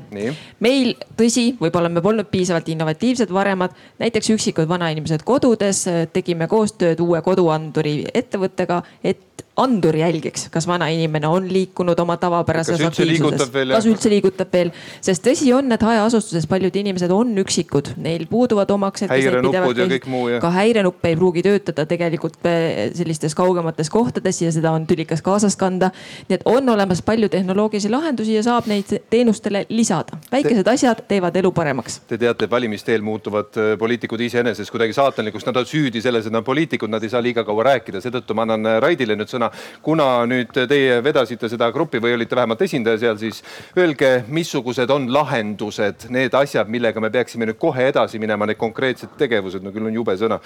meil 0.60 0.94
tõsi, 1.18 1.50
võib-olla 1.60 1.87
me 1.94 2.02
polnud 2.02 2.30
piisavalt 2.32 2.70
innovatiivsed 2.70 3.32
varemad, 3.34 3.76
näiteks 4.00 4.32
üksikud 4.36 4.70
vanainimesed 4.70 5.24
kodudes, 5.28 5.86
tegime 6.14 6.48
koostööd 6.52 7.00
uue 7.04 7.22
koduanduri 7.26 8.00
ettevõttega, 8.14 8.82
et 9.04 9.47
andur 9.58 9.96
jälgiks, 9.98 10.48
kas 10.54 10.68
vana 10.70 10.88
inimene 10.94 11.28
on 11.28 11.48
liikunud 11.50 11.98
oma 12.00 12.18
tavapärases 12.22 12.82
aktiivsuses, 12.86 13.50
kas 13.72 13.88
üldse 13.90 14.10
liigutab 14.12 14.52
veel. 14.54 14.70
sest 15.02 15.24
tõsi 15.26 15.50
on, 15.56 15.72
et 15.74 15.82
hajaasustuses 15.82 16.46
paljud 16.50 16.76
inimesed 16.78 17.12
on 17.14 17.32
üksikud, 17.42 17.96
neil 18.04 18.28
puuduvad 18.30 18.70
omaksed. 18.76 19.10
häirenupud 19.10 19.82
ja 19.82 19.88
kõik 19.90 20.06
muu 20.14 20.28
ja. 20.30 20.42
ka 20.44 20.52
häirenupp 20.54 21.06
ei 21.10 21.18
pruugi 21.18 21.42
töötada 21.48 21.88
tegelikult 21.90 22.46
eh, 22.46 22.92
sellistes 22.98 23.34
kaugemates 23.38 23.90
kohtades 23.90 24.42
ja 24.44 24.52
seda 24.54 24.76
on 24.78 24.86
tülikas 24.88 25.26
kaasas 25.26 25.58
kanda. 25.58 25.90
nii 26.30 26.38
et 26.38 26.46
on 26.46 26.70
olemas 26.70 27.02
palju 27.02 27.30
tehnoloogilisi 27.34 27.90
lahendusi 27.90 28.38
ja 28.38 28.46
saab 28.46 28.70
neid 28.70 28.94
teenustele 29.10 29.66
lisada. 29.70 30.22
väikesed 30.32 30.64
te... 30.64 30.78
asjad 30.78 31.04
teevad 31.08 31.36
elu 31.36 31.52
paremaks. 31.52 32.02
Te 32.08 32.22
teate, 32.22 32.50
valimiste 32.50 32.94
eel 32.94 33.02
muutuvad 33.02 33.58
eh, 33.58 33.74
poliitikud 33.80 34.22
iseenesest 34.30 34.72
kuidagi 34.72 34.94
saatanlikuks, 34.94 35.50
nad 35.50 35.58
on 35.64 35.66
süüdi 35.66 36.06
selles, 36.06 36.30
et 36.30 36.36
nad 36.36 36.44
on 36.46 36.50
poliitikud, 36.54 36.94
nad 36.94 37.02
ei 37.02 37.10
saa 37.10 37.26
liiga 37.26 37.42
kaua 37.48 37.72
rääkida, 37.72 38.06
seetõttu 38.06 38.38
ma 38.38 38.46
annan 38.46 38.76
eh, 38.76 38.80
Raidile 38.86 39.18
nüüd 39.18 39.34
sõna 39.34 39.47
kuna, 39.82 39.98
kuna 39.98 40.26
nüüd 40.30 40.54
teie 40.70 41.00
vedasite 41.04 41.50
seda 41.52 41.70
gruppi 41.76 42.02
või 42.04 42.16
olite 42.18 42.38
vähemalt 42.38 42.62
esindaja 42.62 43.02
seal, 43.02 43.20
siis 43.22 43.44
öelge, 43.78 44.24
missugused 44.28 44.90
on 44.94 45.10
lahendused, 45.14 46.08
need 46.14 46.36
asjad, 46.38 46.70
millega 46.72 47.04
me 47.04 47.12
peaksime 47.14 47.50
nüüd 47.50 47.60
kohe 47.62 47.90
edasi 47.92 48.22
minema, 48.22 48.48
need 48.48 48.60
konkreetsed 48.62 49.18
tegevused, 49.20 49.64
no 49.64 49.74
küll 49.76 49.90
on 49.90 50.02
jube 50.02 50.18
sõna, 50.20 50.42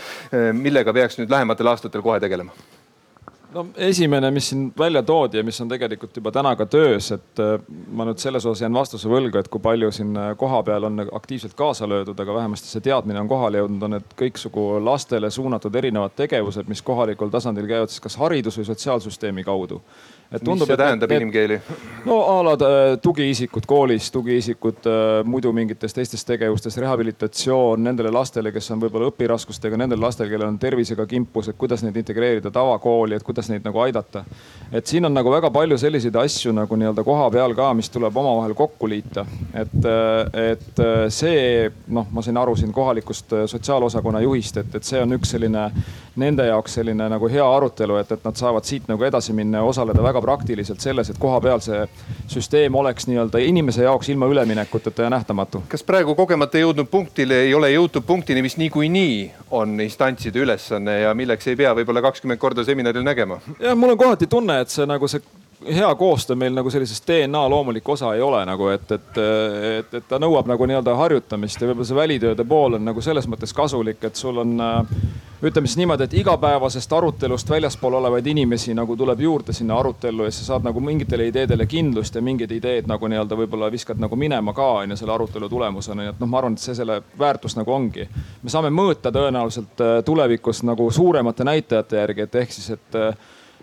millega 0.57 0.93
peaks 0.95 1.19
nüüd 1.21 1.31
lähematel 1.31 1.73
aastatel 1.73 2.05
kohe 2.05 2.19
tegelema 2.23 2.55
no 3.53 3.65
esimene, 3.75 4.31
mis 4.31 4.49
siin 4.51 4.67
välja 4.77 5.03
toodi 5.03 5.39
ja 5.39 5.43
mis 5.43 5.59
on 5.61 5.69
tegelikult 5.71 6.15
juba 6.17 6.31
täna 6.31 6.53
ka 6.59 6.65
töös, 6.71 7.11
et 7.15 7.41
äh, 7.43 7.57
ma 7.91 8.05
nüüd 8.07 8.21
selles 8.21 8.45
osas 8.45 8.63
jään 8.63 8.75
vastuse 8.75 9.09
võlgu, 9.11 9.41
et 9.41 9.49
kui 9.51 9.63
palju 9.63 9.91
siin 9.95 10.15
äh, 10.17 10.31
kohapeal 10.39 10.87
on 10.87 11.03
aktiivselt 11.03 11.55
kaasa 11.59 11.89
löödud, 11.89 12.19
aga 12.19 12.37
vähemasti 12.39 12.71
see 12.71 12.85
teadmine 12.85 13.21
on 13.21 13.29
kohale 13.31 13.61
jõudnud, 13.61 13.85
on 13.87 13.95
need 13.97 14.15
kõiksugu 14.19 14.65
lastele 14.85 15.31
suunatud 15.33 15.75
erinevad 15.75 16.15
tegevused, 16.17 16.69
mis 16.71 16.83
kohalikul 16.85 17.33
tasandil 17.33 17.67
käivad 17.69 17.91
siis 17.91 18.03
kas 18.03 18.17
haridus- 18.21 18.59
või 18.61 18.69
sotsiaalsüsteemi 18.71 19.47
kaudu 19.47 19.81
et 20.31 20.43
tundub, 20.43 20.63
mis 20.63 20.71
see 20.71 20.79
tähendab 20.79 21.11
need, 21.11 21.25
inimkeeli? 21.25 21.57
no 22.07 22.17
a 22.31 22.35
la 22.45 22.53
äh, 22.55 22.97
tugiisikud 23.03 23.65
koolis, 23.67 24.07
tugiisikud 24.15 24.87
äh, 24.87 25.23
muidu 25.27 25.51
mingites 25.55 25.93
teistes 25.93 26.23
tegevustes, 26.25 26.77
rehabilitatsioon 26.79 27.83
nendele 27.83 28.13
lastele, 28.15 28.53
kes 28.55 28.71
on 28.71 28.79
võib-olla 28.85 29.09
õpiraskustega, 29.11 29.79
nendele 29.81 30.05
lastele, 30.05 30.31
kellel 30.31 30.47
on 30.47 30.59
tervisega 30.61 31.05
kimpus, 31.09 31.51
et 31.51 31.59
kuidas 31.59 31.83
neid 31.83 31.99
integreerida 31.99 32.51
tavakooli, 32.51 33.17
et 33.17 33.27
kuidas 33.27 33.51
neid 33.51 33.67
nagu 33.67 33.83
aidata. 33.83 34.23
et 34.71 34.87
siin 34.87 35.05
on 35.05 35.13
nagu 35.13 35.31
väga 35.31 35.51
palju 35.51 35.77
selliseid 35.77 36.15
asju 36.23 36.55
nagu 36.55 36.79
nii-öelda 36.79 37.03
koha 37.03 37.27
peal 37.31 37.55
ka, 37.57 37.73
mis 37.73 37.91
tuleb 37.91 38.17
omavahel 38.23 38.55
kokku 38.55 38.87
liita. 38.87 39.25
et, 39.53 39.75
äh, 39.83 40.51
et 40.51 40.85
see 41.11 41.67
noh, 41.87 42.07
ma 42.11 42.23
sain 42.23 42.37
aru 42.37 42.55
siin 42.55 42.71
kohalikust 42.71 43.35
sotsiaalosakonna 43.51 44.23
juhist, 44.23 44.63
et, 44.63 44.79
et 44.79 44.87
see 44.87 45.01
on 45.01 45.19
üks 45.19 45.35
selline 45.35 45.67
nende 46.15 46.45
jaoks 46.45 46.73
selline 46.79 47.07
nagu 47.09 47.27
hea 47.31 47.45
arutelu, 47.55 47.95
et, 48.01 48.11
et 48.11 48.25
nad 48.27 48.35
saavad 48.35 48.67
siit 48.67 48.87
nagu 48.91 49.03
edasi 49.07 49.33
minna 49.35 49.61
ja 49.61 49.67
osaleda 49.67 50.03
väga 50.03 50.20
praktiliselt 50.21 50.79
selles, 50.83 51.09
et 51.09 51.19
kohapeal 51.19 51.61
see 51.63 51.81
süsteem 52.31 52.75
oleks 52.75 53.07
nii-öelda 53.09 53.41
inimese 53.43 53.85
jaoks 53.87 54.09
ilma 54.09 54.29
üleminekuteta 54.31 55.07
ja 55.07 55.09
nähtamatu. 55.13 55.63
kas 55.71 55.83
praegu 55.83 56.15
kogemata 56.15 56.61
jõudnud 56.61 56.89
punktile 56.91 57.43
ei 57.47 57.53
ole 57.57 57.71
jõutud 57.73 58.05
punktini, 58.07 58.41
mis 58.41 58.57
niikuinii 58.61 59.31
on 59.51 59.79
instantside 59.81 60.39
ülesanne 60.39 60.99
ja 61.01 61.13
milleks 61.17 61.47
ei 61.47 61.55
pea 61.55 61.75
võib-olla 61.75 62.01
kakskümmend 62.01 62.39
korda 62.39 62.65
seminaril 62.67 63.05
nägema? 63.05 63.41
jah, 63.59 63.77
mul 63.77 63.95
on 63.95 64.01
kohati 64.01 64.27
tunne, 64.27 64.61
et 64.61 64.69
see 64.73 64.87
nagu 64.89 65.07
see 65.11 65.23
hea 65.65 65.95
koostöö 65.95 66.35
meil 66.35 66.53
nagu 66.53 66.69
sellisest 66.69 67.07
DNA 67.07 67.49
loomulik 67.49 67.89
osa 67.89 68.13
ei 68.15 68.21
ole 68.21 68.45
nagu, 68.45 68.67
et, 68.67 68.91
et, 68.91 69.17
et, 69.79 69.93
et 69.93 70.07
ta 70.09 70.19
nõuab 70.19 70.47
nagu 70.49 70.65
nii-öelda 70.65 70.95
harjutamist 70.97 71.61
ja 71.61 71.69
võib-olla 71.69 71.87
see 71.87 71.97
välitööde 71.97 72.45
pool 72.47 72.79
on 72.79 72.85
nagu 72.85 73.01
selles 73.01 73.27
mõttes 73.29 73.53
kasulik, 73.53 74.03
et 74.03 74.15
sul 74.15 74.41
on 74.41 74.55
ütleme 75.41 75.67
siis 75.67 75.77
niimoodi, 75.77 76.05
et 76.05 76.13
igapäevasest 76.13 76.93
arutelust 76.93 77.49
väljaspool 77.49 77.93
olevaid 77.97 78.27
inimesi 78.27 78.73
nagu 78.77 78.95
tuleb 78.97 79.21
juurde 79.21 79.53
sinna 79.53 79.77
arutellu 79.79 80.25
ja 80.25 80.31
sa 80.31 80.45
saad 80.45 80.65
nagu 80.65 80.79
mingitele 80.79 81.27
ideedele 81.29 81.65
kindlust 81.65 82.15
ja 82.15 82.21
mingid 82.21 82.51
ideed 82.51 82.89
nagu 82.89 83.09
nii-öelda 83.09 83.37
võib-olla 83.37 83.71
viskad 83.73 84.01
nagu 84.01 84.15
minema 84.15 84.53
ka 84.53 84.69
on 84.81 84.93
ju 84.93 84.97
selle 85.01 85.13
arutelu 85.13 85.49
tulemusena, 85.49 86.01
nii 86.01 86.13
et 86.13 86.21
noh, 86.21 86.29
ma 86.29 86.41
arvan, 86.41 86.57
et 86.57 86.65
see 86.65 86.77
selle 86.77 87.01
väärtus 87.19 87.57
nagu 87.57 87.73
ongi. 87.73 88.07
me 88.41 88.53
saame 88.53 88.69
mõõta 88.69 89.13
tõenäoliselt 89.13 89.81
äh, 89.81 89.99
tulevikus 90.05 90.63
nagu 90.63 90.91
suuremate 90.91 91.43
näitajate 91.43 91.97
järgi, 91.97 92.27
et 92.27 92.41
ehk 92.43 92.57
siis, 92.57 92.69
et 92.77 92.99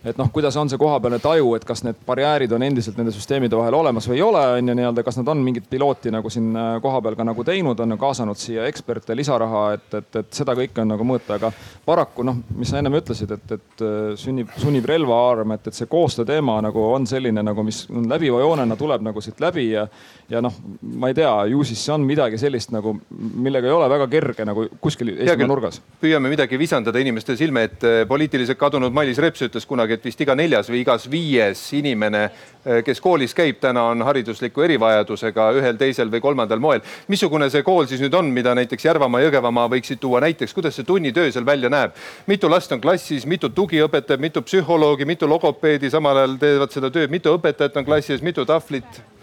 et 0.05 0.19
noh, 0.19 0.31
kuidas 0.33 0.57
on 0.61 0.71
see 0.71 0.79
kohapealne 0.81 1.19
taju, 1.23 1.53
et 1.57 1.65
kas 1.67 1.83
need 1.87 1.99
barjäärid 2.07 2.53
on 2.55 2.65
endiselt 2.67 2.99
nende 2.99 3.13
süsteemide 3.15 3.59
vahel 3.59 3.75
olemas 3.81 4.09
või 4.09 4.19
ei 4.19 4.25
ole, 4.27 4.43
on 4.59 4.73
ju 4.73 4.77
nii-öelda, 4.79 5.05
kas 5.07 5.19
nad 5.21 5.31
on 5.33 5.43
mingit 5.45 5.69
pilooti 5.71 6.13
nagu 6.15 6.31
siin 6.33 6.51
äh, 6.57 6.69
kohapeal 6.83 7.17
ka 7.19 7.27
nagu 7.27 7.45
teinud, 7.47 7.81
on 7.81 7.95
ju 7.95 7.99
kaasanud 8.01 8.39
siia 8.41 8.67
eksperte, 8.71 9.17
lisaraha, 9.19 9.65
et, 9.79 9.89
et, 10.01 10.21
et 10.23 10.31
seda 10.41 10.55
kõike 10.59 10.85
on 10.85 10.93
nagu 10.95 11.07
mõõta, 11.09 11.39
aga 11.39 11.53
paraku 11.87 12.27
noh, 12.27 12.39
mis 12.59 12.71
sa 12.73 12.83
ennem 12.83 12.99
ütlesid, 13.01 13.33
et, 13.35 13.57
et 13.59 13.85
äh, 13.85 14.13
sünnib, 14.21 14.53
sunnib 14.61 14.87
relvaarm, 14.89 15.57
et, 15.57 15.71
et 15.71 15.79
see 15.79 15.91
koostöö 15.91 16.29
teema 16.29 16.59
nagu 16.65 16.85
on 16.93 17.07
selline 17.09 17.43
nagu, 17.45 17.67
mis 17.67 17.85
läbiva 17.89 18.43
joonena 18.45 18.79
tuleb 18.79 19.05
nagu 19.07 19.23
siit 19.25 19.41
läbi 19.43 19.71
ja, 19.73 19.87
ja 20.31 20.43
noh, 20.45 20.55
ma 21.01 21.11
ei 21.11 21.17
tea, 21.17 21.33
ju 21.53 21.65
siis 21.67 21.83
see 21.85 21.95
on 21.95 22.05
midagi 22.07 22.39
sellist 22.41 22.73
nagu, 22.75 22.95
millega 23.09 23.69
ei 23.69 23.75
ole 23.75 23.89
väga 23.91 24.09
kerge 24.13 24.47
nagu 24.49 24.67
kuskil 24.83 25.15
Eestimaa 25.15 25.49
nurgas. 25.49 25.81
püüame 26.03 26.31
midagi 26.31 26.59
visandada 26.61 27.01
inimeste 27.01 27.37
silme 27.37 27.65
ette. 27.69 28.05
poliitiliselt 28.09 28.59
kadunud 28.61 28.93
Mailis 28.95 29.19
Reps 29.23 29.47
ütles 29.49 29.67
kunagi, 29.69 29.88
kunagi, 29.89 29.97
et 29.97 30.05
vist 30.05 30.21
iga 30.21 30.35
neljas 30.37 30.69
või 30.69 30.83
igas 30.83 31.07
viies 31.09 31.61
inimene, 31.73 32.31
eh, 32.65 32.83
kes 32.85 33.01
koolis 33.01 33.35
käib, 33.35 33.59
täna 33.61 33.89
on 33.91 34.03
haridusliku 34.03 34.63
erivajadusega 34.63 35.53
ühel, 35.57 35.77
teisel 35.77 36.11
või 36.11 36.21
kolmandal 36.21 36.59
moel. 36.59 36.81
missugune 37.09 37.51
see 37.51 37.63
kool 37.63 37.87
siis 37.87 38.01
nüüd 38.01 38.15
on, 38.15 38.31
mida 38.31 38.55
näiteks 38.55 38.85
Järvamaa, 38.85 39.21
Jõgevamaa 39.21 39.69
võiksid 39.69 39.99
tuua 39.99 40.21
näiteks, 40.21 40.55
kuidas 40.55 40.75
see 40.75 40.85
tunnitöö 40.85 41.33
seal 41.33 41.45
välja 41.45 41.69
näeb? 41.69 41.93
mitu 42.27 42.49
last 42.51 42.73
on 42.73 42.81
klassis, 42.81 43.27
mitu 43.27 43.49
tugiõpetajat, 43.49 44.21
mitu 44.21 44.43
psühholoogi, 44.43 45.05
mitu 45.05 45.29
logopeedi 45.29 45.91
samal 45.91 46.17
ajal 46.17 46.37
teevad 46.39 46.71
seda 46.71 46.91
tööd, 46.91 47.11
mitu 47.11 47.33
õpetajat 47.37 47.77
on 47.77 47.85
klassis, 47.85 48.23
mitu 48.23 48.45
tahvlit? 48.45 49.18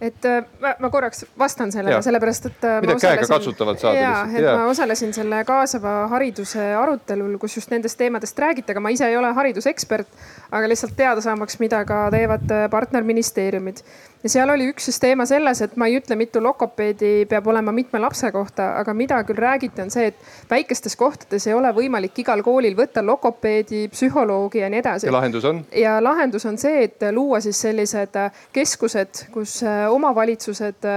Et 0.00 0.24
äh, 0.24 0.44
ma, 0.60 0.72
ma 0.80 0.90
korraks 0.90 1.24
vastan 1.38 1.72
sellele, 1.72 2.00
sellepärast 2.02 2.46
et. 2.48 2.64
Äh, 2.64 2.78
mida 2.84 2.96
käega 3.00 3.26
katsutavat 3.28 3.82
saada 3.82 4.00
ja, 4.00 4.12
lihtsalt. 4.24 4.38
et 4.40 4.48
ma 4.48 4.68
osalesin 4.72 5.12
selle 5.16 5.42
kaasava 5.48 5.94
hariduse 6.14 6.70
arutelul, 6.80 7.36
kus 7.42 7.58
just 7.58 7.72
nendest 7.74 7.98
teemadest 8.00 8.38
räägiti, 8.40 8.72
aga 8.72 8.84
ma 8.84 8.92
ise 8.94 9.08
ei 9.10 9.18
ole 9.20 9.32
haridusekspert, 9.36 10.22
aga 10.50 10.70
lihtsalt 10.72 10.96
teada 10.96 11.24
saamaks, 11.24 11.58
mida 11.60 11.82
ka 11.88 12.06
teevad 12.14 12.48
äh, 12.56 12.64
partnerministeeriumid 12.72 13.84
ja 14.22 14.30
seal 14.32 14.50
oli 14.52 14.68
üks 14.70 14.88
siis 14.88 15.00
teema 15.00 15.24
selles, 15.28 15.62
et 15.64 15.76
ma 15.80 15.88
ei 15.88 15.96
ütle, 16.00 16.16
mitu 16.18 16.42
logopeedi 16.42 17.26
peab 17.30 17.46
olema 17.52 17.72
mitme 17.72 18.00
lapse 18.02 18.30
kohta, 18.34 18.70
aga 18.80 18.94
mida 18.96 19.20
küll 19.28 19.40
räägiti, 19.40 19.82
on 19.84 19.92
see, 19.92 20.10
et 20.12 20.50
väikestes 20.50 20.96
kohtades 21.00 21.46
ei 21.48 21.56
ole 21.56 21.72
võimalik 21.76 22.20
igal 22.22 22.44
koolil 22.44 22.76
võtta 22.78 23.04
logopeedi, 23.06 23.86
psühholoogi 23.92 24.64
ja 24.64 24.70
nii 24.72 24.82
edasi. 24.82 25.08
ja 25.08 25.16
lahendus 25.16 25.48
on? 25.48 25.64
ja 25.76 25.96
lahendus 26.02 26.46
on 26.46 26.58
see, 26.60 26.84
et 26.88 27.08
luua 27.16 27.40
siis 27.40 27.60
sellised 27.60 28.16
keskused, 28.52 29.26
kus 29.32 29.60
omavalitsused 29.90 30.88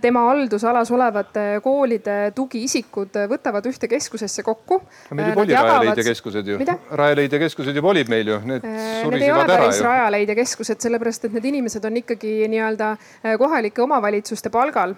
tema 0.00 0.26
haldusalas 0.28 0.90
olevate 0.94 1.46
koolide 1.64 2.16
tugiisikud 2.36 3.18
võtavad 3.30 3.66
ühte 3.70 3.88
keskusesse 3.90 4.44
kokku. 4.46 4.80
meil 5.12 5.32
juba 5.32 5.44
oli 5.44 5.56
Rajaleidja 5.56 6.06
keskused 6.10 6.52
ju. 6.52 6.58
Rajaleidja 7.02 7.42
keskused 7.46 7.76
juba 7.76 7.92
olid 7.94 8.12
meil 8.12 8.32
ju, 8.34 8.40
need 8.52 8.66
surisevad 9.02 9.54
ära 9.56 9.68
ju. 9.70 9.84
Rajaleidja 9.86 10.38
keskused, 10.38 10.80
sellepärast 10.82 11.28
et 11.28 11.36
need 11.36 11.52
inimesed 11.52 11.84
on 11.84 12.02
ikkagi 12.02 12.38
nii-öelda 12.52 12.96
kohalike 13.38 13.84
omavalitsuste 13.84 14.52
palgal 14.54 14.96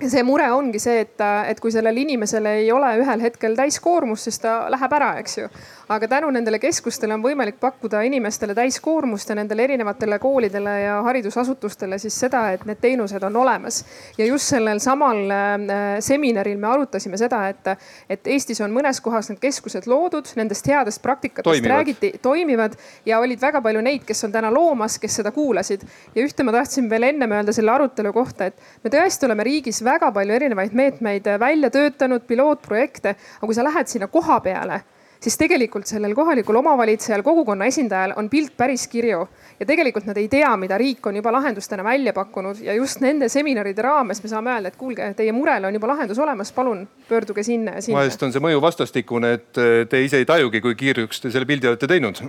ja 0.00 0.08
see 0.10 0.22
mure 0.26 0.46
ongi 0.54 0.80
see, 0.82 1.04
et, 1.04 1.20
et 1.50 1.60
kui 1.60 1.72
sellel 1.74 1.96
inimesel 2.02 2.46
ei 2.50 2.70
ole 2.72 2.92
ühel 3.02 3.24
hetkel 3.24 3.56
täiskoormust, 3.58 4.28
siis 4.28 4.40
ta 4.42 4.62
läheb 4.72 4.96
ära, 4.96 5.12
eks 5.20 5.38
ju. 5.38 5.50
Aga 5.90 6.06
tänu 6.08 6.28
nendele 6.30 6.58
keskustele 6.62 7.14
on 7.16 7.22
võimalik 7.24 7.56
pakkuda 7.60 8.04
inimestele 8.06 8.54
täiskoormust 8.54 9.32
ja 9.32 9.34
nendele 9.34 9.64
erinevatele 9.66 10.18
koolidele 10.22 10.74
ja 10.84 11.00
haridusasutustele 11.02 11.98
siis 11.98 12.14
seda, 12.24 12.44
et 12.54 12.62
need 12.68 12.78
teenused 12.82 13.22
on 13.26 13.36
olemas. 13.36 13.80
ja 14.18 14.26
just 14.26 14.52
sellel 14.52 14.78
samal 14.78 15.24
äh, 15.34 15.56
seminaril 15.98 16.58
me 16.58 16.68
arutasime 16.70 17.18
seda, 17.18 17.40
et, 17.48 17.72
et 18.08 18.30
Eestis 18.30 18.60
on 18.62 18.70
mõnes 18.74 19.00
kohas 19.02 19.32
need 19.32 19.40
keskused 19.42 19.88
loodud, 19.90 20.30
nendest 20.38 20.68
headest 20.70 21.02
praktikatest 21.02 21.50
Toimivad. 21.50 21.74
räägiti, 21.76 22.12
toimivad 22.22 22.78
ja 23.06 23.18
olid 23.18 23.42
väga 23.42 23.60
palju 23.60 23.82
neid, 23.82 24.06
kes 24.06 24.24
on 24.28 24.32
täna 24.32 24.54
loomas, 24.54 24.98
kes 24.98 25.18
seda 25.22 25.34
kuulasid. 25.34 25.82
ja 26.14 26.22
ühte 26.22 26.46
ma 26.46 26.54
tahtsin 26.54 26.90
veel 26.90 27.08
ennem 27.10 27.34
öelda 27.34 27.52
selle 27.56 27.74
arutelu 27.74 28.12
kohta, 28.12 28.46
et 28.46 28.62
me 28.84 28.94
tõesti 28.94 29.26
oleme 29.26 29.44
riigis 29.44 29.82
väga 29.84 30.12
palju 30.12 30.38
erinevaid 30.38 30.72
meetmeid 30.72 31.26
välja 31.40 31.70
töötanud, 31.70 32.22
pilootprojekte, 32.30 33.16
aga 33.40 33.46
kui 33.46 33.58
sa 33.58 33.66
lähed 33.66 33.90
sinna 33.90 34.06
koha 34.06 34.38
peale 34.46 34.82
siis 35.20 35.36
tegelikult 35.38 35.86
sellel 35.86 36.14
kohalikul 36.16 36.56
omavalitsejal, 36.60 37.22
kogukonna 37.22 37.68
esindajal 37.70 38.14
on 38.16 38.28
pilt 38.32 38.54
päris 38.56 38.86
kirju 38.88 39.20
ja 39.60 39.66
tegelikult 39.68 40.06
nad 40.08 40.18
ei 40.20 40.28
tea, 40.32 40.50
mida 40.60 40.78
riik 40.80 41.06
on 41.06 41.16
juba 41.20 41.32
lahendustena 41.32 41.84
välja 41.84 42.14
pakkunud 42.16 42.62
ja 42.64 42.74
just 42.74 43.00
nende 43.04 43.28
seminaride 43.28 43.82
raames 43.84 44.22
me 44.22 44.32
saame 44.32 44.54
öelda, 44.54 44.72
et 44.72 44.78
kuulge, 44.80 45.10
teie 45.16 45.32
murele 45.36 45.68
on 45.68 45.76
juba 45.76 45.92
lahendus 45.92 46.18
olemas, 46.18 46.52
palun 46.52 46.86
pöörduge 47.08 47.44
sinna 47.46 47.76
ja 47.78 47.82
sinna. 47.84 47.98
vahest 48.00 48.22
on 48.22 48.32
see 48.32 48.44
mõju 48.44 48.62
vastastikune, 48.62 49.34
et 49.38 49.60
eh, 49.60 49.82
te 49.90 50.00
ise 50.04 50.22
ei 50.22 50.28
tajugi, 50.28 50.62
kui 50.64 50.78
kiirjuks 50.84 51.20
te 51.26 51.34
selle 51.34 51.48
pildi 51.48 51.68
olete 51.68 51.90
teinud. 51.90 52.24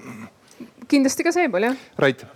kindlasti 0.87 1.23
ka 1.23 1.31
see 1.31 1.49
pool 1.49 1.71
jah. 1.71 1.79
Rait 1.97 2.27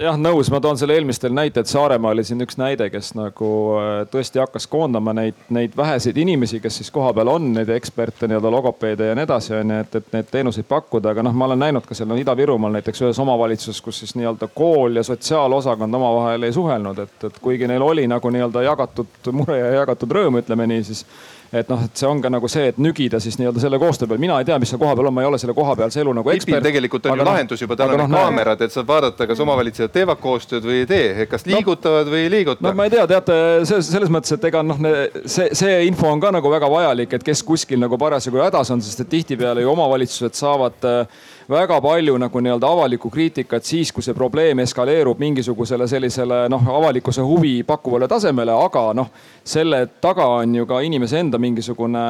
jah, 0.00 0.16
nõus, 0.20 0.48
ma 0.52 0.60
toon 0.62 0.78
selle 0.80 0.94
eelmistel 0.96 1.32
näited, 1.36 1.68
Saaremaa 1.68 2.14
oli 2.14 2.24
siin 2.26 2.40
üks 2.44 2.56
näide, 2.60 2.88
kes 2.92 3.12
nagu 3.18 3.50
äh, 3.78 3.88
tõesti 4.10 4.40
hakkas 4.40 4.66
koondama 4.70 5.12
neid, 5.16 5.38
neid 5.52 5.76
väheseid 5.76 6.16
inimesi, 6.20 6.60
kes 6.62 6.80
siis 6.80 6.90
kohapeal 6.94 7.28
on, 7.32 7.50
neid 7.56 7.70
eksperte, 7.74 8.28
nii-öelda 8.28 8.52
logopeede 8.52 9.10
ja 9.10 9.16
nii 9.18 9.26
edasi, 9.28 9.54
onju, 9.60 9.80
et, 9.84 9.98
et 10.00 10.14
neid 10.16 10.30
teenuseid 10.32 10.68
pakkuda. 10.68 11.12
aga 11.14 11.24
noh, 11.26 11.36
ma 11.36 11.50
olen 11.50 11.64
näinud 11.66 11.88
ka 11.88 11.96
seal 11.96 12.08
no, 12.10 12.18
Ida-Virumaal 12.20 12.78
näiteks 12.78 13.04
ühes 13.04 13.20
omavalitsuses, 13.22 13.82
kus 13.84 14.02
siis 14.04 14.16
nii-öelda 14.18 14.48
kool 14.54 14.96
ja 15.00 15.04
sotsiaalosakond 15.06 16.00
omavahel 16.00 16.48
ei 16.48 16.56
suhelnud, 16.56 17.04
et, 17.04 17.18
et 17.28 17.42
kuigi 17.42 17.68
neil 17.70 17.84
oli 17.84 18.06
nagu 18.10 18.32
nii-öelda 18.32 18.64
jagatud 18.70 19.32
mure 19.36 19.58
ja 19.58 19.74
jagatud 19.82 20.16
rõõm, 20.16 20.40
ütleme 20.40 20.68
nii, 20.70 20.86
siis 20.92 21.04
et 21.52 21.70
noh, 21.70 21.80
et 21.82 21.98
see 21.98 22.06
on 22.06 22.20
ka 22.22 22.30
nagu 22.30 22.48
see, 22.50 22.68
et 22.70 22.76
nügida 22.78 23.18
siis 23.22 23.34
nii-öelda 23.40 23.62
selle 23.62 23.78
koostöö 23.82 24.08
peal. 24.10 24.20
mina 24.22 24.38
ei 24.38 24.46
tea, 24.46 24.58
mis 24.62 24.70
seal 24.70 24.78
kohapeal 24.78 25.08
on, 25.10 25.14
ma 25.14 25.24
ei 25.24 25.30
ole 25.30 25.38
selle 25.42 25.54
kohapealse 25.56 26.00
elu 26.02 26.12
nagu 26.20 26.30
ekspert. 26.30 26.62
tegelikult 26.62 27.08
on 27.10 27.18
ju 27.18 27.24
noh, 27.24 27.30
lahendus 27.30 27.64
juba 27.64 27.76
täna 27.78 27.96
need 27.96 28.04
noh, 28.04 28.20
kaamerad, 28.20 28.62
et 28.62 28.74
saab 28.74 28.86
vaadata, 28.90 29.26
kas 29.26 29.42
omavalitsejad 29.42 29.94
teevad 29.94 30.22
koostööd 30.22 30.68
või 30.68 30.82
ei 30.84 30.86
tee, 30.90 31.26
kas 31.30 31.46
liigutavad 31.50 32.12
või 32.12 32.22
ei 32.28 32.30
liiguta. 32.36 32.62
no 32.66 32.74
ma 32.78 32.86
ei 32.86 32.94
tea, 32.94 33.08
teate 33.10 33.40
selles, 33.66 33.90
selles 33.90 34.14
mõttes, 34.14 34.36
et 34.36 34.46
ega 34.50 34.62
noh, 34.66 34.78
see, 35.24 35.50
see 35.58 35.82
info 35.88 36.12
on 36.12 36.22
ka 36.22 36.30
nagu 36.38 36.54
väga 36.54 36.70
vajalik, 36.70 37.18
et 37.18 37.26
kes 37.26 37.42
kuskil 37.46 37.82
nagu 37.82 37.98
parasjagu 37.98 38.44
hädas 38.44 38.70
on, 38.70 38.84
sest 38.84 39.02
et 39.02 39.12
tihtipeale 39.18 39.66
ju 39.66 39.74
omavalitsused 39.74 40.38
saavad 40.38 40.86
äh, 40.86 41.20
väga 41.50 41.80
palju 41.82 42.16
nagu 42.18 42.40
nii-öelda 42.40 42.68
avalikku 42.70 43.10
kriitikat 43.10 43.64
siis, 43.64 43.90
kui 43.92 44.04
see 44.04 44.14
probleem 44.14 44.62
eskaleerub 44.62 45.18
mingisugusele 45.18 45.88
sellisele 45.90 46.44
noh, 46.52 46.68
avalikkuse 46.76 47.24
huvi 47.26 47.62
pakkuvale 47.66 48.08
tasemele, 48.08 48.54
aga 48.54 48.84
noh, 48.96 49.10
selle 49.44 49.82
taga 50.00 50.26
on 50.40 50.54
ju 50.54 50.66
ka 50.70 50.80
inimese 50.86 51.18
enda 51.20 51.40
mingisugune 51.42 52.04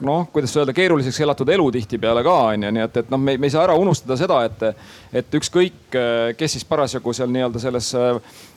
noh, 0.00 0.28
kuidas 0.32 0.56
öelda, 0.56 0.76
keeruliseks 0.76 1.20
elatud 1.24 1.48
elu 1.48 1.70
tihtipeale 1.78 2.24
ka 2.26 2.36
on 2.52 2.68
ju, 2.68 2.74
nii 2.76 2.84
et, 2.84 3.02
et 3.02 3.12
noh, 3.12 3.20
me, 3.20 3.36
me 3.38 3.48
ei 3.48 3.54
saa 3.54 3.64
ära 3.66 3.76
unustada 3.80 4.18
seda, 4.20 4.42
et, 4.48 4.84
et 5.22 5.40
ükskõik, 5.40 5.98
kes 6.36 6.58
siis 6.58 6.68
parasjagu 6.68 7.16
seal 7.16 7.32
nii-öelda 7.32 7.62
selles 7.62 7.92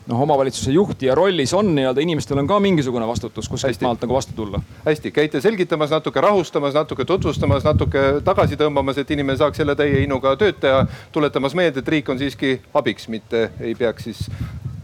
noh, 0.07 0.21
omavalitsuse 0.21 0.71
juhtija 0.71 1.15
rollis 1.15 1.53
on 1.53 1.71
nii-öelda, 1.75 2.01
inimestel 2.01 2.39
on 2.41 2.47
ka 2.47 2.59
mingisugune 2.59 3.07
vastutus 3.07 3.49
kuskilt 3.49 3.81
maalt 3.81 4.03
nagu 4.05 4.13
vastu 4.13 4.33
tulla. 4.35 4.61
hästi, 4.85 5.11
käite 5.11 5.41
selgitamas, 5.41 5.89
natuke 5.89 6.21
rahustamas, 6.21 6.73
natuke 6.73 7.05
tutvustamas, 7.05 7.63
natuke 7.63 8.03
tagasi 8.23 8.57
tõmbamas, 8.59 8.99
et 9.01 9.11
inimene 9.11 9.37
saaks 9.37 9.59
jälle 9.59 9.75
täie 9.75 10.03
innuga 10.03 10.35
tööd 10.35 10.61
teha. 10.61 10.85
tuletamas 11.11 11.55
meelde, 11.55 11.79
et 11.79 11.87
riik 11.87 12.09
on 12.09 12.19
siiski 12.19 12.59
abiks, 12.73 13.07
mitte 13.07 13.49
ei 13.59 13.75
peaks 13.75 14.03
siis 14.03 14.29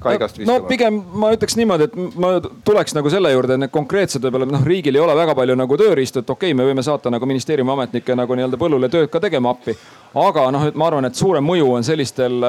kaigast 0.02 0.39
viskama. 0.39 0.57
no 0.57 0.68
pigem 0.68 0.98
ma 1.14 1.31
ütleks 1.35 1.56
niimoodi, 1.60 1.88
et 1.89 2.18
ma 2.19 2.34
tuleks 2.65 2.95
nagu 2.98 3.10
selle 3.14 3.31
juurde, 3.34 3.56
et 3.56 3.65
need 3.65 3.73
konkreetsed 3.73 4.26
võib-olla 4.26 4.49
noh, 4.49 4.65
riigil 4.65 4.98
ei 4.98 5.03
ole 5.03 5.15
väga 5.18 5.35
palju 5.38 5.56
nagu 5.60 5.77
tööriistu, 5.77 6.23
et 6.23 6.30
okei 6.30 6.52
okay,, 6.52 6.57
me 6.57 6.68
võime 6.68 6.84
saata 6.85 7.14
nagu 7.14 7.30
ministeeriumi 7.30 7.76
ametnikke 7.76 8.18
nagu 8.18 8.38
nii-öelda 8.38 8.60
põllule 8.61 8.89
tööd 8.89 9.11
ka 9.14 9.22
tegema 9.23 9.53
appi. 9.53 9.77
aga 10.26 10.49
noh, 10.52 10.68
et 10.72 10.76
ma 10.76 10.89
arvan, 10.89 11.06
et 11.06 11.15
suurem 11.15 11.45
mõju 11.45 11.73
on 11.77 11.85
sellistel 11.85 12.41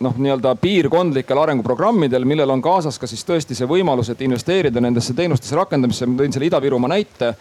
noh, 0.00 0.14
nii-öelda 0.18 0.54
piirkondlikel 0.60 1.38
arenguprogrammidel, 1.38 2.24
millel 2.24 2.50
on 2.50 2.62
kaasas 2.62 2.98
ka 2.98 3.06
siis 3.06 3.24
tõesti 3.26 3.56
see 3.56 3.68
võimalus, 3.68 4.10
et 4.10 4.22
investeerida 4.26 4.80
nendesse 4.82 5.14
teenustesse 5.14 5.56
rakendamisse. 5.56 6.06
ma 6.06 6.18
tõin 6.22 6.32
selle 6.32 6.48
Ida-Virumaa 6.50 6.88
näite. 6.88 7.34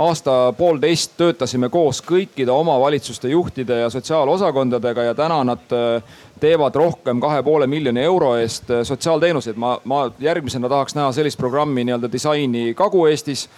aasta-poolteist 0.00 1.16
töötasime 1.16 1.68
koos 1.68 2.00
kõikide 2.02 2.50
omavalitsuste 2.50 3.28
juhtide 3.28 3.80
ja 3.80 3.90
sotsiaalosakondadega 3.90 5.02
ja 5.02 5.14
täna 5.14 5.44
nad 5.44 5.72
äh, 5.72 6.02
teevad 6.40 6.74
rohkem 6.74 7.20
kahe 7.20 7.42
poole 7.42 7.66
miljoni 7.66 8.00
euro 8.00 8.36
eest 8.36 8.70
äh, 8.70 8.82
sotsiaalteenuseid. 8.82 9.56
ma, 9.56 9.78
ma 9.84 10.10
järgmisena 10.18 10.68
tahaks 10.68 10.94
näha 10.94 11.12
sellist 11.12 11.38
programmi 11.38 11.84
nii-öelda 11.84 12.12
disaini 12.12 12.74
Kagu-Eestis 12.74 13.48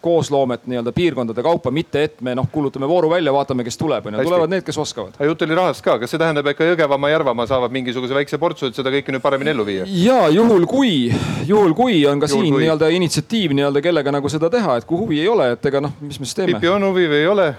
koosloomet 0.00 0.66
nii-öelda 0.70 0.92
piirkondade 0.94 1.42
kaupa, 1.42 1.70
mitte 1.70 2.04
et 2.06 2.20
me 2.22 2.34
noh, 2.38 2.46
kuulutame 2.52 2.88
vooru 2.88 3.10
välja, 3.10 3.32
vaatame, 3.34 3.64
kes 3.66 3.78
tuleb, 3.78 4.06
onju. 4.06 4.22
tulevad 4.22 4.52
need, 4.52 4.62
kes 4.62 4.78
oskavad. 4.78 5.16
aga 5.18 5.26
jutt 5.26 5.42
oli 5.42 5.56
rahast 5.58 5.82
ka, 5.82 5.96
kas 5.98 6.14
see 6.14 6.20
tähendab, 6.22 6.46
et 6.46 6.58
ka 6.58 6.68
Jõgevamaa, 6.68 7.10
Järvamaa 7.10 7.48
saavad 7.50 7.74
mingisuguse 7.74 8.14
väikse 8.14 8.38
portsu, 8.38 8.70
et 8.70 8.78
seda 8.78 8.92
kõike 8.94 9.14
nüüd 9.14 9.24
paremini 9.24 9.50
ellu 9.50 9.66
viia? 9.66 9.88
ja 10.04 10.28
juhul 10.30 10.66
kui, 10.70 11.10
juhul 11.48 11.74
kui 11.74 12.04
on 12.06 12.22
ka 12.22 12.30
juhul 12.30 12.46
siin 12.46 12.60
nii-öelda 12.60 12.92
initsiatiiv 12.94 13.56
nii-öelda, 13.58 13.82
kellega 13.82 14.14
nagu 14.14 14.30
seda 14.30 14.50
teha, 14.52 14.78
et 14.78 14.86
kui 14.86 15.02
huvi 15.02 15.18
ei 15.24 15.28
ole, 15.32 15.50
et 15.56 15.70
ega 15.72 15.82
noh, 15.82 15.98
mis 16.00 16.22
me 16.22 16.28
siis 16.28 16.38
teeme. 16.38 16.54
Pipi 16.54 16.70
on 16.70 16.86
huvi 16.92 17.10
või 17.10 17.24
ei 17.24 17.30
ole? 17.34 17.50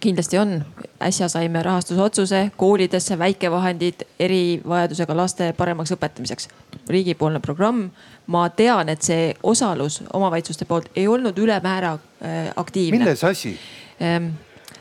kindlasti 0.00 0.38
on, 0.38 0.64
äsja 1.02 1.28
saime 1.28 1.62
rahastusotsuse 1.62 2.50
koolidesse 2.56 3.18
väikevahendid 3.18 4.06
erivajadusega 4.20 5.16
laste 5.16 5.52
paremaks 5.56 5.92
õpetamiseks. 5.96 6.48
riigipoolne 6.88 7.40
programm, 7.40 7.90
ma 8.26 8.48
tean, 8.50 8.88
et 8.88 9.02
see 9.02 9.34
osalus 9.42 10.02
omavalitsuste 10.12 10.64
poolt 10.64 10.90
ei 10.96 11.08
olnud 11.08 11.38
ülemäära 11.38 11.92
äh, 11.92 12.50
aktiivne. 12.56 12.98
milles 12.98 13.24
asi? 13.24 13.58
Ehm, 14.00 14.32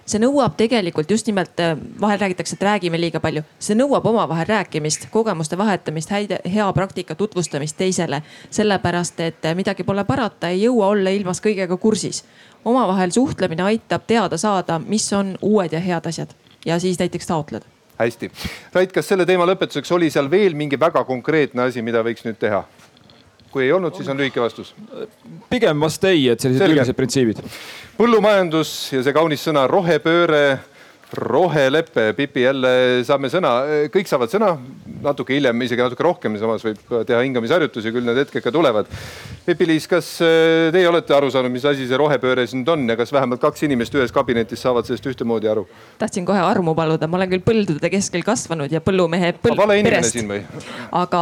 see 0.06 0.22
nõuab 0.22 0.56
tegelikult 0.58 1.12
just 1.12 1.28
nimelt, 1.28 1.60
äh, 1.60 1.76
vahel 2.02 2.20
räägitakse, 2.20 2.58
et 2.58 2.66
räägime 2.66 3.00
liiga 3.02 3.20
palju, 3.20 3.44
see 3.60 3.78
nõuab 3.78 4.06
omavahel 4.10 4.48
rääkimist, 4.50 5.08
kogemuste 5.12 5.58
vahetamist, 5.58 6.14
häid, 6.14 6.38
hea 6.54 6.72
praktika 6.74 7.16
tutvustamist 7.16 7.78
teisele. 7.78 8.22
sellepärast, 8.50 9.20
et 9.20 9.46
äh, 9.46 9.56
midagi 9.56 9.84
pole 9.84 10.04
parata, 10.04 10.50
ei 10.50 10.64
jõua 10.64 10.88
olla 10.88 11.10
ilmas 11.10 11.42
kõigega 11.42 11.78
kursis. 11.78 12.24
omavahel 12.66 13.12
suhtlemine 13.12 13.64
aitab 13.64 14.08
teada 14.08 14.38
saada, 14.38 14.80
mis 14.80 15.14
on 15.14 15.38
uued 15.42 15.74
ja 15.74 15.80
head 15.80 16.06
asjad 16.06 16.34
ja 16.66 16.80
siis 16.80 17.00
näiteks 17.00 17.28
taotleda 17.28 17.66
hästi, 17.98 18.32
Rait, 18.74 18.92
kas 18.92 19.08
selle 19.08 19.26
teema 19.26 19.46
lõpetuseks 19.48 19.92
oli 19.96 20.10
seal 20.10 20.32
veel 20.32 20.56
mingi 20.56 20.80
väga 20.80 21.04
konkreetne 21.08 21.70
asi, 21.70 21.82
mida 21.82 22.02
võiks 22.04 22.26
nüüd 22.26 22.40
teha? 22.40 22.64
Kui 23.56 23.64
ei 23.64 23.72
olnud, 23.72 23.96
siis 23.96 24.10
on 24.12 24.20
lühike 24.20 24.42
vastus. 24.44 24.74
pigem 25.50 25.80
vast 25.80 26.04
ei, 26.10 26.28
et 26.34 26.44
sellised 26.44 26.68
üldised 26.68 26.98
printsiibid. 26.98 27.40
põllumajandus 27.96 28.72
ja 28.92 29.04
see 29.06 29.16
kaunis 29.16 29.46
sõna 29.48 29.64
rohepööre 29.72 30.42
rohelepe, 31.18 32.12
Pipi 32.18 32.46
jälle 32.46 32.72
saame 33.08 33.30
sõna, 33.32 33.54
kõik 33.94 34.10
saavad 34.10 34.32
sõna, 34.32 34.54
natuke 35.06 35.36
hiljem, 35.36 35.62
isegi 35.66 35.84
natuke 35.84 36.06
rohkem, 36.06 36.38
samas 36.42 36.66
võib 36.66 36.82
teha 37.08 37.22
hingamisharjutusi, 37.24 37.94
küll 37.96 38.08
need 38.08 38.20
hetked 38.24 38.44
ka 38.46 38.54
tulevad. 38.54 38.90
Pipi-Liis, 39.46 39.86
kas 39.90 40.08
äh, 40.26 40.72
teie 40.74 40.88
olete 40.90 41.14
aru 41.14 41.30
saanud, 41.34 41.54
mis 41.54 41.66
asi 41.70 41.86
see 41.86 42.00
rohepööre 42.00 42.48
siis 42.48 42.58
nüüd 42.58 42.72
on 42.74 42.88
ja 42.90 42.98
kas 42.98 43.14
vähemalt 43.14 43.44
kaks 43.44 43.66
inimest 43.68 43.94
ühes 43.98 44.14
kabinetis 44.16 44.64
saavad 44.66 44.88
sellest 44.88 45.06
ühtemoodi 45.12 45.50
aru? 45.52 45.68
tahtsin 46.02 46.26
kohe 46.26 46.42
armu 46.42 46.74
paluda, 46.78 47.08
ma 47.10 47.20
olen 47.20 47.30
küll 47.36 47.46
põldude 47.46 47.92
keskel 47.94 48.26
kasvanud 48.26 48.74
ja 48.74 48.82
põllumehe 48.86 49.36
põld, 49.44 49.60
vale 49.60 49.78
inimene 49.82 50.10
siin 50.10 50.30
või? 50.32 50.42
aga 50.98 51.22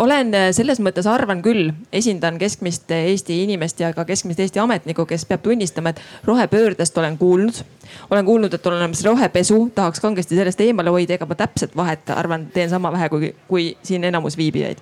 olen 0.00 0.32
selles 0.56 0.80
mõttes 0.80 1.08
arvan 1.10 1.42
küll, 1.44 1.74
esindan 1.92 2.40
keskmist 2.40 2.90
Eesti 2.96 3.42
inimest 3.44 3.82
ja 3.84 3.92
ka 3.96 4.06
keskmist 4.08 4.40
Eesti 4.40 4.62
ametnikku, 4.62 5.04
kes 5.08 5.26
peab 5.28 5.44
tunnistama, 5.44 5.92
et 5.92 6.00
rohepöördest 6.28 6.98
olen 6.98 7.18
kuulnud. 7.20 7.62
Olen 8.10 8.24
kuulnud, 8.24 8.54
et 8.54 8.66
on 8.66 8.78
olemas 8.78 9.04
rohepesu, 9.04 9.70
tahaks 9.74 10.00
kangesti 10.00 10.36
sellest 10.36 10.60
eemale 10.60 10.90
hoida, 10.90 11.18
ega 11.18 11.26
ma 11.26 11.38
täpset 11.38 11.76
vahet 11.76 12.10
arvan, 12.10 12.46
teen 12.54 12.70
sama 12.70 12.92
vähe 12.92 13.08
kui, 13.08 13.34
kui 13.48 13.68
siin 13.82 14.04
enamus 14.04 14.36
viibijaid. 14.36 14.80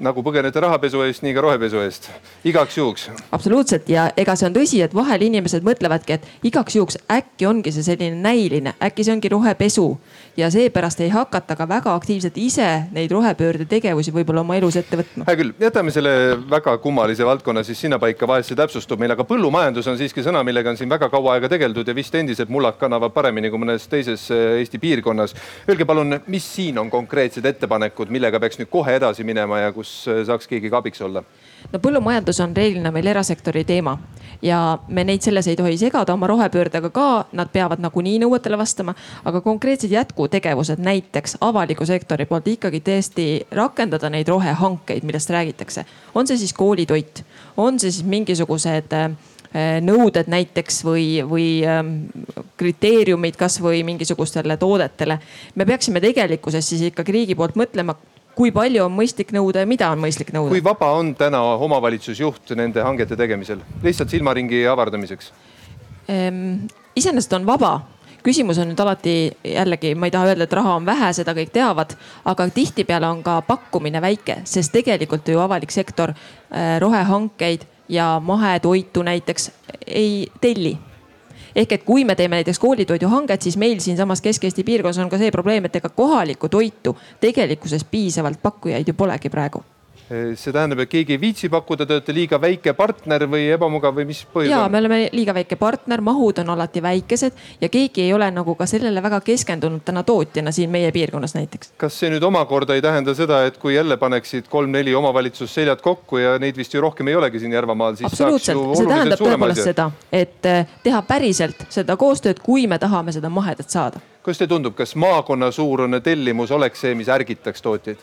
Nagu 0.00 0.22
põgenete 0.22 0.60
rahapesu 0.62 1.00
eest, 1.02 1.24
nii 1.26 1.32
ka 1.34 1.42
rohepesu 1.42 1.80
eest, 1.82 2.04
igaks 2.46 2.76
juhuks. 2.78 3.08
absoluutselt. 3.34 3.88
Ja 3.90 4.04
ega 4.16 4.36
see 4.38 4.46
on 4.46 4.54
tõsi, 4.54 4.78
et 4.84 4.94
vahel 4.94 5.24
inimesed 5.26 5.66
mõtlevadki, 5.66 6.14
et 6.14 6.46
igaks 6.46 6.76
juhuks 6.78 6.98
äkki 7.10 7.48
ongi 7.50 7.72
see 7.74 7.82
selline 7.82 8.14
näiline, 8.22 8.76
äkki 8.78 9.04
see 9.04 9.16
ongi 9.16 9.32
rohepesu. 9.32 9.88
Ja 10.36 10.50
seepärast 10.50 11.00
ei 11.00 11.08
hakata 11.12 11.56
ka 11.56 11.66
väga 11.68 11.94
aktiivselt 11.94 12.36
ise 12.38 12.66
neid 12.94 13.10
rohepöörde 13.12 13.66
tegevusi 13.70 14.12
võib-olla 14.14 14.44
oma 14.44 14.56
elus 14.58 14.76
ette 14.80 14.98
võtma. 15.00 15.26
hea 15.28 15.38
küll, 15.40 15.52
jätame 15.60 15.94
selle 15.94 16.12
väga 16.50 16.76
kummalise 16.82 17.26
valdkonna 17.26 17.64
siis 17.66 17.80
sinnapaika, 17.80 18.28
vahest 18.28 18.52
see 18.52 18.58
täpsustub 18.58 19.00
meil, 19.00 19.14
aga 19.14 19.26
põllumajandus 19.28 19.90
on 19.90 19.98
siiski 20.00 20.24
sõna, 20.26 20.42
millega 20.46 20.72
on 20.72 20.80
siin 20.80 20.90
väga 20.90 21.10
kaua 21.12 21.36
aega 21.36 21.50
tegeldud 21.52 21.88
ja 21.88 21.96
vist 21.96 22.14
endiselt 22.14 22.52
mullad 22.52 22.78
kannavad 22.80 23.14
paremini 23.16 23.50
kui 23.50 23.62
mõnes 23.62 23.86
teises 23.90 24.28
eh, 24.34 24.58
Eesti 24.60 24.80
piirkonnas. 24.82 25.34
Öelge 25.68 25.86
palun, 25.88 26.20
mis 26.30 26.46
siin 26.54 26.78
on 26.78 26.90
konkreetsed 26.90 27.46
ettepanekud, 27.46 28.10
millega 28.12 28.40
peaks 28.40 28.60
nüüd 28.60 28.70
kohe 28.72 28.96
edasi 28.98 29.26
minema 29.26 29.64
ja 29.64 29.72
kus 29.72 30.02
äh, 30.08 30.22
saaks 30.28 30.50
keegi 30.50 30.70
ka 30.70 30.82
abiks 30.82 31.02
olla? 31.06 31.24
No 31.72 31.78
põllumajandus 31.78 32.40
on 32.44 32.56
reeglina 32.56 32.92
meil 32.94 33.06
erasektori 33.12 33.64
teema 33.64 33.98
ja 34.42 34.78
me 34.88 35.04
neid 35.04 35.24
selles 35.24 35.48
ei 35.50 35.56
tohi 35.56 35.76
segada 35.78 36.14
oma 36.14 36.28
rohepöördega 36.30 36.90
ka, 36.94 37.08
nad 37.36 37.50
peavad 37.52 37.82
nagunii 37.82 38.18
nõuetele 38.22 38.58
vastama. 38.58 38.94
aga 39.24 39.40
konkreetsed 39.40 39.90
jätkutegevused, 39.90 40.78
näiteks 40.78 41.36
avaliku 41.40 41.86
sektori 41.86 42.26
poolt 42.26 42.48
ikkagi 42.48 42.80
tõesti 42.80 43.26
rakendada 43.50 44.10
neid 44.10 44.28
rohehankeid, 44.28 45.04
millest 45.04 45.30
räägitakse. 45.30 45.84
on 46.14 46.26
see 46.26 46.36
siis 46.36 46.52
koolitoit, 46.52 47.24
on 47.56 47.78
see 47.78 47.90
siis 47.90 48.04
mingisugused 48.04 48.92
äh, 48.92 49.10
nõuded 49.82 50.28
näiteks 50.30 50.84
või, 50.84 51.20
või 51.26 51.46
ähm, 51.66 51.96
kriteeriumid 52.56 53.36
kasvõi 53.36 53.82
mingisugustele 53.84 54.56
toodetele. 54.56 55.18
me 55.54 55.66
peaksime 55.66 56.00
tegelikkuses 56.00 56.68
siis 56.68 56.82
ikkagi 56.82 57.12
riigi 57.12 57.34
poolt 57.34 57.56
mõtlema, 57.56 57.96
kui 58.34 58.52
palju 58.54 58.84
on 58.86 58.94
mõistlik 58.96 59.32
nõuda 59.36 59.64
ja 59.64 59.68
mida 59.68 59.90
on 59.92 60.02
mõistlik 60.02 60.32
nõuda. 60.34 60.52
kui 60.54 60.64
vaba 60.64 60.92
on 60.98 61.14
täna 61.14 61.42
omavalitsusjuht 61.66 62.54
nende 62.58 62.82
hangete 62.82 63.16
tegemisel, 63.16 63.62
lihtsalt 63.82 64.10
silmaringi 64.10 64.66
avardamiseks? 64.70 65.32
Ehm, 66.08 66.68
iseenesest 66.96 67.32
on 67.38 67.46
vaba 67.46 67.80
küsimus 68.24 68.58
on 68.60 68.70
nüüd 68.70 68.80
alati 68.82 69.14
jällegi, 69.44 69.94
ma 69.96 70.08
ei 70.08 70.14
taha 70.14 70.30
öelda, 70.30 70.44
et 70.44 70.52
raha 70.56 70.74
on 70.76 70.86
vähe, 70.86 71.08
seda 71.16 71.34
kõik 71.36 71.52
teavad, 71.54 71.94
aga 72.28 72.48
tihtipeale 72.52 73.08
on 73.08 73.22
ka 73.24 73.40
pakkumine 73.46 74.02
väike, 74.02 74.42
sest 74.44 74.74
tegelikult 74.76 75.28
ju 75.28 75.40
avalik 75.40 75.72
sektor 75.72 76.12
äh, 76.12 76.76
rohehankeid 76.82 77.64
ja 77.88 78.12
mahetoitu 78.24 79.02
näiteks 79.02 79.50
ei 79.86 80.28
telli 80.40 80.76
ehk 81.54 81.72
et 81.72 81.84
kui 81.84 82.04
me 82.04 82.14
teeme 82.14 82.36
näiteks 82.40 82.58
koolitoiduhanget, 82.58 83.42
siis 83.42 83.56
meil 83.56 83.80
siinsamas 83.80 84.22
Kesk-Eesti 84.22 84.64
piirkonnas 84.64 84.98
on 84.98 85.10
ka 85.10 85.18
see 85.18 85.30
probleem, 85.30 85.64
et 85.64 85.76
ega 85.76 85.88
kohalikku 85.88 86.48
toitu 86.48 86.96
tegelikkuses 87.20 87.84
piisavalt 87.84 88.42
pakkujaid 88.42 88.88
ju 88.88 88.94
polegi 88.94 89.30
praegu 89.30 89.64
see 90.10 90.52
tähendab, 90.52 90.80
et 90.82 90.90
keegi 90.90 91.14
ei 91.14 91.20
viitsi 91.22 91.48
pakkuda, 91.52 91.86
te 91.86 91.94
olete 91.96 92.14
liiga 92.14 92.38
väike 92.42 92.72
partner 92.74 93.24
või 93.30 93.44
ebamugav 93.54 93.94
või 93.94 94.08
mis 94.08 94.24
põhjus 94.32 94.50
ja, 94.50 94.64
me 94.72 94.80
oleme 94.82 94.98
liiga 95.14 95.34
väike 95.36 95.58
partner, 95.60 96.02
mahud 96.02 96.40
on 96.42 96.50
alati 96.56 96.82
väikesed 96.82 97.38
ja 97.62 97.70
keegi 97.70 98.02
ei 98.08 98.14
ole 98.16 98.26
nagu 98.34 98.56
ka 98.58 98.66
sellele 98.70 99.02
väga 99.04 99.20
keskendunud 99.26 99.84
täna 99.86 100.02
tootjana 100.06 100.50
siin 100.54 100.72
meie 100.74 100.90
piirkonnas 100.92 101.36
näiteks. 101.38 101.72
kas 101.78 102.00
see 102.02 102.10
nüüd 102.10 102.26
omakorda 102.26 102.74
ei 102.74 102.82
tähenda 102.82 103.14
seda, 103.14 103.44
et 103.46 103.58
kui 103.62 103.76
jälle 103.76 103.96
paneksid 104.02 104.50
kolm-neli 104.50 104.94
omavalitsust 104.98 105.60
seljad 105.60 105.82
kokku 105.84 106.18
ja 106.18 106.36
neid 106.42 106.58
vist 106.58 106.74
ju 106.74 106.82
rohkem 106.82 107.08
ei 107.08 107.18
olegi 107.22 107.44
siin 107.44 107.54
Järvamaal, 107.54 107.94
siis 108.00 108.10
absoluutselt, 108.10 108.66
see 108.80 108.90
tähendab 108.90 109.22
tõepoolest 109.22 109.66
seda, 109.70 109.90
et 110.12 110.46
eh, 110.46 110.78
teha 110.82 111.02
päriselt 111.06 111.68
seda 111.70 111.94
koostööd, 112.00 112.42
kui 112.42 112.66
me 112.66 112.78
tahame 112.82 113.14
seda 113.14 113.30
mahedat 113.30 113.70
saada. 113.70 114.02
kuidas 114.24 114.42
teile 114.42 114.56
tundub, 114.56 114.74
kas 114.74 114.96
maakonna 114.98 115.54
suurune 115.54 116.00
tellimus 116.02 116.50
oleks 116.50 116.82
see, 116.82 116.98
mis 116.98 117.08
ärgitaks 117.08 117.62
tootjaid? 117.62 118.02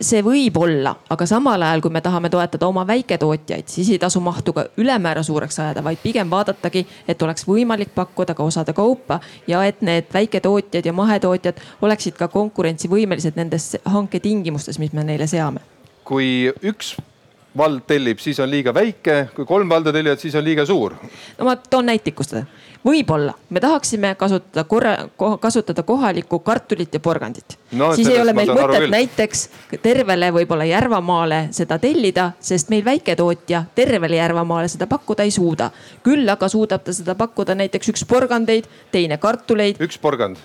See 0.00 0.18
võib 0.26 0.56
olla, 0.58 0.96
aga 1.14 1.26
samal 1.30 1.62
ajal, 1.62 1.82
kui 1.84 1.92
me 1.94 2.00
tahame 2.02 2.26
toetada 2.30 2.66
oma 2.66 2.82
väiketootjaid, 2.88 3.68
siis 3.70 3.92
ei 3.94 4.00
tasu 4.02 4.18
mahtu 4.20 4.52
ka 4.52 4.64
ülemäära 4.82 5.22
suureks 5.22 5.60
ajada, 5.62 5.84
vaid 5.86 6.00
pigem 6.02 6.30
vaadatagi, 6.30 6.82
et 7.08 7.22
oleks 7.22 7.46
võimalik 7.46 7.94
pakkuda 7.94 8.34
ka 8.34 8.42
osade 8.42 8.74
kaupa 8.74 9.20
ja 9.46 9.62
et 9.62 9.78
need 9.86 10.10
väiketootjad 10.14 10.90
ja 10.90 10.92
mahetootjad 10.92 11.62
oleksid 11.86 12.18
ka 12.18 12.28
konkurentsivõimelised 12.34 13.38
nendes 13.38 13.76
hanketingimustes, 13.84 14.80
mis 14.82 14.92
me 14.92 15.06
neile 15.06 15.30
seame. 15.30 15.62
kui 16.04 16.50
üks 16.60 16.96
vald 17.56 17.86
tellib, 17.86 18.18
siis 18.18 18.40
on 18.42 18.50
liiga 18.50 18.74
väike, 18.74 19.28
kui 19.36 19.46
kolm 19.46 19.70
valda 19.70 19.92
tellivad, 19.94 20.18
siis 20.18 20.34
on 20.34 20.44
liiga 20.44 20.66
suur. 20.66 20.98
no 21.38 21.46
ma 21.46 21.56
toon 21.56 21.86
näitlikustada 21.86 22.42
võib-olla 22.84 23.34
me 23.50 23.60
tahaksime 23.60 24.14
kasutada 24.20 24.64
korra, 24.68 24.94
kasutada 25.40 25.82
kohalikku 25.82 26.38
kartulit 26.44 26.94
ja 26.94 27.00
porgandit 27.00 27.56
no,. 27.72 27.92
siis 27.96 28.08
ei 28.08 28.20
ole 28.20 28.32
meil 28.36 28.52
mõtet 28.52 28.88
näiteks 28.92 29.48
tervele 29.82 30.30
võib-olla 30.34 30.66
Järvamaale 30.68 31.40
seda 31.56 31.78
tellida, 31.82 32.30
sest 32.40 32.70
meil 32.72 32.84
väiketootja 32.84 33.64
tervele 33.74 34.20
Järvamaale 34.20 34.68
seda 34.68 34.88
pakkuda 34.90 35.24
ei 35.24 35.32
suuda. 35.34 35.70
küll 36.04 36.28
aga 36.28 36.48
suudab 36.48 36.84
ta 36.84 36.92
seda 36.92 37.14
pakkuda 37.18 37.56
näiteks 37.58 37.92
üks 37.94 38.04
porgandeid, 38.08 38.68
teine 38.92 39.18
kartuleid. 39.18 39.80
üks 39.80 39.98
porgand 39.98 40.40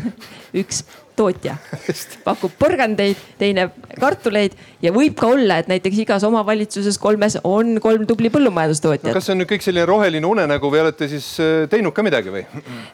üks 0.62 0.84
tootja 1.16 1.56
pakub 2.26 2.52
porgandeid, 2.58 3.18
teine 3.38 3.68
kartuleid 4.00 4.56
ja 4.82 4.92
võib 4.94 5.16
ka 5.18 5.28
olla, 5.34 5.58
et 5.60 5.68
näiteks 5.70 6.02
igas 6.04 6.24
omavalitsuses 6.26 6.98
kolmes 7.00 7.38
on 7.44 7.76
kolm 7.82 8.06
tubli 8.08 8.30
põllumajandustootjat 8.32 9.10
no,. 9.10 9.14
kas 9.16 9.28
see 9.28 9.34
on 9.34 9.42
nüüd 9.42 9.50
kõik 9.50 9.64
selline 9.64 9.86
roheline 9.88 10.26
unenägu 10.26 10.70
või 10.72 10.82
olete 10.84 11.08
siis 11.10 11.26
äh, 11.42 11.66
teinud 11.72 11.94
ka 11.96 12.04
midagi 12.06 12.32
või? 12.34 12.44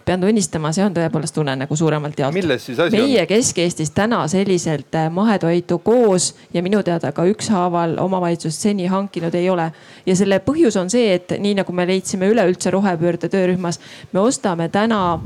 pean 0.07 0.23
tunnistama, 0.23 0.73
see 0.77 0.85
on 0.87 0.97
tõepoolest 0.97 1.41
unenägu 1.43 1.79
suuremalt 1.79 2.19
jaolt. 2.23 2.37
milles 2.37 2.67
siis 2.69 2.81
asi 2.81 2.97
meie 2.97 3.05
on? 3.05 3.13
meie 3.13 3.27
Kesk-Eestis 3.31 3.95
täna 3.97 4.23
selliselt 4.33 4.99
äh, 4.99 5.09
mahetoitu 5.13 5.81
koos 5.87 6.33
ja 6.55 6.65
minu 6.67 6.83
teada 6.87 7.13
ka 7.17 7.27
ükshaaval 7.31 7.99
omavalitsust 8.03 8.69
seni 8.69 8.91
hankinud 8.91 9.35
ei 9.35 9.51
ole. 9.51 9.71
ja 10.07 10.19
selle 10.19 10.41
põhjus 10.45 10.79
on 10.81 10.91
see, 10.93 11.15
et 11.15 11.39
nii 11.39 11.57
nagu 11.63 11.73
me 11.73 11.87
leidsime 11.89 12.31
üleüldse 12.33 12.73
rohepöörde 12.75 13.31
töörühmas, 13.33 13.81
me 14.13 14.23
ostame 14.23 14.69
täna 14.73 15.19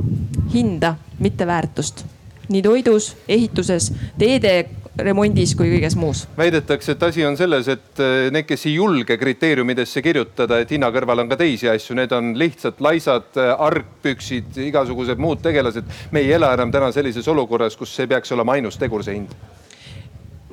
hinda, 0.55 0.97
mitte 1.21 1.47
väärtust 1.47 2.05
nii 2.51 2.63
toidus, 2.63 3.15
ehituses, 3.29 3.93
teede 4.19 4.55
remondis 4.99 5.53
kui 5.57 5.71
kõiges 5.71 5.95
muus. 5.99 6.25
väidetakse, 6.39 6.93
et 6.93 7.03
asi 7.03 7.25
on 7.27 7.37
selles, 7.39 7.69
et 7.69 8.03
eh, 8.03 8.31
need, 8.35 8.47
kes 8.49 8.67
ei 8.67 8.75
julge 8.75 9.17
kriteeriumidesse 9.21 10.03
kirjutada, 10.03 10.61
et 10.61 10.71
hinna 10.75 10.91
kõrval 10.95 11.25
on 11.25 11.31
ka 11.31 11.39
teisi 11.41 11.71
asju, 11.71 11.97
need 11.99 12.13
on 12.17 12.33
lihtsalt 12.39 12.81
laisad 12.85 13.39
eh, 13.39 13.53
argpüksid, 13.69 14.59
igasugused 14.67 15.23
muud 15.23 15.43
tegelased. 15.43 15.87
me 16.11 16.25
ei 16.25 16.33
ela 16.33 16.53
enam 16.57 16.73
täna 16.73 16.91
sellises 16.93 17.29
olukorras, 17.29 17.77
kus 17.77 17.95
see 17.97 18.11
peaks 18.11 18.33
olema 18.33 18.59
ainus 18.59 18.79
tegur, 18.79 19.05
see 19.07 19.21
hind. 19.21 19.35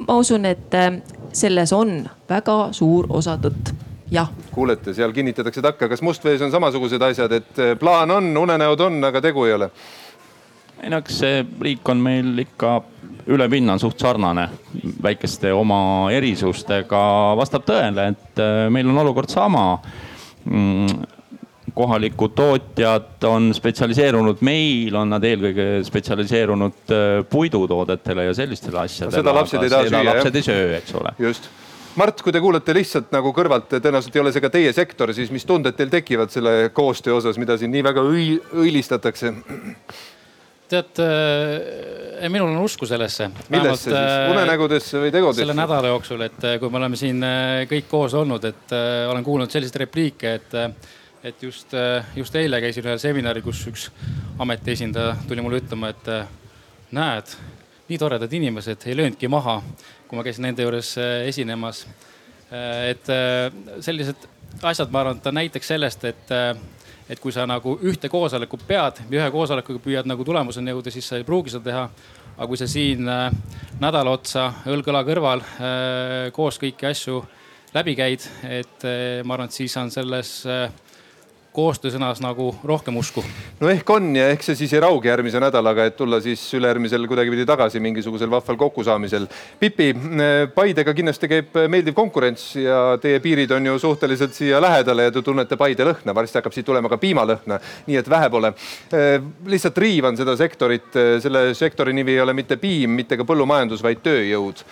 ma 0.08 0.22
usun, 0.22 0.46
et 0.46 0.74
eh, 0.74 1.02
selles 1.34 1.74
on 1.74 2.00
väga 2.30 2.60
suur 2.78 3.10
osa 3.10 3.38
tõtt 3.42 3.74
jah. 4.12 4.30
kuulete, 4.52 4.94
seal 4.94 5.14
kinnitatakse 5.14 5.62
takka, 5.62 5.90
kas 5.90 6.02
Mustvees 6.06 6.42
on 6.46 6.54
samasugused 6.54 7.02
asjad, 7.02 7.32
et 7.32 7.64
plaan 7.80 8.12
on, 8.12 8.36
unenäod 8.38 8.86
on, 8.86 9.02
aga 9.04 9.22
tegu 9.22 9.50
ei 9.50 9.58
ole 9.58 9.72
ei 10.84 10.92
no 10.94 11.02
eks 11.02 11.20
see 11.24 11.42
riik 11.62 11.90
on 11.90 12.02
meil 12.04 12.46
ikka 12.46 12.78
üle 13.28 13.50
pinna 13.52 13.76
on 13.76 13.82
suht 13.82 14.00
sarnane 14.00 14.48
väikeste 15.04 15.52
oma 15.54 16.10
erisustega. 16.16 17.04
vastab 17.40 17.68
tõele, 17.68 18.12
et 18.14 18.42
äh, 18.42 18.68
meil 18.74 18.90
on 18.90 19.04
olukord 19.04 19.32
sama 19.32 19.68
mm, 20.46 21.06
kohalikud 21.78 22.34
tootjad 22.38 23.24
on 23.30 23.52
spetsialiseerunud, 23.54 24.42
meil 24.46 24.96
on 24.98 25.12
nad 25.14 25.24
eelkõige 25.28 25.84
spetsialiseerunud 25.88 26.96
äh, 26.96 27.06
puidutoodetele 27.30 28.30
ja 28.30 28.36
sellistele 28.38 28.84
asjadele. 28.86 29.20
seda 29.20 29.36
lapsed 29.36 29.64
ei 29.64 29.74
taha 29.74 29.88
süüa. 29.90 30.04
lapsed 30.12 30.36
ei 30.40 30.50
söö, 30.50 30.68
eks 30.80 31.00
ole. 31.00 31.16
just. 31.28 31.50
Mart, 31.98 32.20
kui 32.22 32.30
te 32.30 32.38
kuulete 32.38 32.76
lihtsalt 32.78 33.10
nagu 33.10 33.32
kõrvalt, 33.34 33.72
tõenäoliselt 33.74 34.14
ei 34.14 34.22
ole 34.22 34.32
see 34.34 34.44
ka 34.44 34.52
teie 34.54 34.74
sektor, 34.74 35.10
siis 35.18 35.32
mis 35.34 35.48
tunded 35.50 35.74
teil 35.74 35.90
tekivad 35.90 36.30
selle 36.30 36.70
koostöö 36.70 37.16
osas, 37.18 37.40
mida 37.42 37.56
siin 37.58 37.74
nii 37.74 37.82
väga 37.88 38.04
õi, 38.06 38.28
õilistatakse? 38.54 39.34
Tead 40.72 41.00
äh,, 41.00 42.30
minul 42.30 42.52
on 42.52 42.64
usku 42.66 42.88
sellesse. 42.90 43.30
millesse 43.50 43.90
siis, 43.90 43.96
äh, 43.96 44.30
unenägudesse 44.32 45.02
või 45.02 45.12
tegudesse? 45.14 45.44
selle 45.44 45.56
nädala 45.58 45.92
jooksul, 45.94 46.24
et 46.28 46.46
äh, 46.48 46.58
kui 46.62 46.72
me 46.74 46.82
oleme 46.82 47.00
siin 47.00 47.24
äh, 47.24 47.64
kõik 47.70 47.90
koos 47.92 48.16
olnud, 48.18 48.48
et 48.50 48.76
äh, 48.76 49.06
olen 49.10 49.26
kuulnud 49.26 49.54
selliseid 49.54 49.82
repliike, 49.86 50.34
et, 50.42 50.58
et 51.28 51.44
just, 51.44 51.76
just 52.16 52.36
eile 52.40 52.62
käisin 52.64 52.88
ühel 52.88 53.00
seminaril, 53.02 53.46
kus 53.46 53.64
üks 53.72 53.90
ameti 54.44 54.76
esindaja 54.76 55.16
tuli 55.28 55.44
mulle 55.46 55.62
ütlema, 55.64 55.92
et 55.94 56.12
näed, 56.96 57.36
nii 57.88 58.00
toredad 58.00 58.34
inimesed 58.34 58.88
ei 58.88 58.96
löönudki 59.00 59.30
maha, 59.32 59.60
kui 60.08 60.20
ma 60.20 60.26
käisin 60.28 60.48
nende 60.48 60.66
juures 60.66 60.94
esinemas. 61.28 61.86
et 62.88 63.10
sellised 63.84 64.28
asjad, 64.64 64.92
ma 64.92 65.02
arvan, 65.02 65.20
et 65.20 65.28
on 65.28 65.36
näiteks 65.36 65.74
sellest, 65.74 66.06
et 66.08 66.32
et 67.10 67.20
kui 67.24 67.32
sa 67.32 67.46
nagu 67.48 67.78
ühte 67.88 68.10
koosolekut 68.12 68.66
pead 68.68 69.02
ja 69.08 69.22
ühe 69.22 69.28
koosolekuga 69.32 69.82
püüad 69.84 70.10
nagu 70.10 70.26
tulemuseni 70.28 70.74
jõuda, 70.74 70.92
siis 70.94 71.08
sa 71.08 71.20
ei 71.20 71.28
pruugi 71.28 71.54
seda 71.54 71.70
teha. 71.70 71.90
aga 72.38 72.48
kui 72.48 72.58
sa 72.58 72.68
siin 72.70 73.08
äh, 73.10 73.32
nädala 73.82 74.12
otsa 74.14 74.52
õlg 74.70 74.92
õla 74.92 75.04
kõrval 75.08 75.42
äh, 75.42 76.32
koos 76.36 76.60
kõiki 76.62 76.86
asju 76.86 77.24
läbi 77.74 77.96
käid, 77.96 78.28
et 78.44 78.86
äh, 78.86 79.24
ma 79.24 79.34
arvan, 79.34 79.50
et 79.50 79.58
siis 79.58 79.78
on 79.78 79.90
selles 79.92 80.46
koostöösõnas 81.58 82.22
nagu 82.22 82.52
rohkem 82.68 82.98
usku. 83.00 83.24
no 83.60 83.70
ehk 83.72 83.90
on 83.90 84.12
ja 84.16 84.30
ehk 84.34 84.46
see 84.46 84.58
siis 84.60 84.76
ei 84.78 84.82
raugi 84.84 85.10
järgmise 85.10 85.42
nädalaga, 85.42 85.88
et 85.90 85.98
tulla 85.98 86.20
siis 86.22 86.44
ülejärgmisel 86.58 87.08
kuidagipidi 87.10 87.48
tagasi 87.50 87.82
mingisugusel 87.84 88.30
vahval 88.30 88.60
kokkusaamisel. 88.62 89.26
Pipi, 89.60 89.90
Paidega 90.54 90.94
kindlasti 90.94 91.30
käib 91.32 91.58
meeldiv 91.72 91.98
konkurents 91.98 92.50
ja 92.62 92.82
teie 93.02 93.22
piirid 93.24 93.52
on 93.58 93.72
ju 93.72 93.80
suhteliselt 93.82 94.38
siia 94.38 94.62
lähedale 94.62 95.10
ja 95.10 95.16
te 95.16 95.26
tunnete 95.26 95.58
Paide 95.58 95.88
lõhna, 95.88 96.16
varsti 96.16 96.42
hakkab 96.42 96.56
siit 96.56 96.68
tulema 96.68 96.92
ka 96.94 97.02
piimalõhna, 97.02 97.60
nii 97.88 98.00
et 98.02 98.10
vähe 98.10 98.30
pole. 98.30 98.54
lihtsalt 99.48 99.78
riivan 99.78 100.18
seda 100.18 100.38
sektorit, 100.38 100.94
selle 101.24 101.50
sektori 101.58 101.94
nimi 101.94 102.14
ei 102.14 102.22
ole 102.22 102.38
mitte 102.38 102.58
piim, 102.62 102.94
mitte 103.02 103.18
ka 103.18 103.26
põllumajandus, 103.28 103.84
vaid 103.84 104.04
tööjõud 104.06 104.66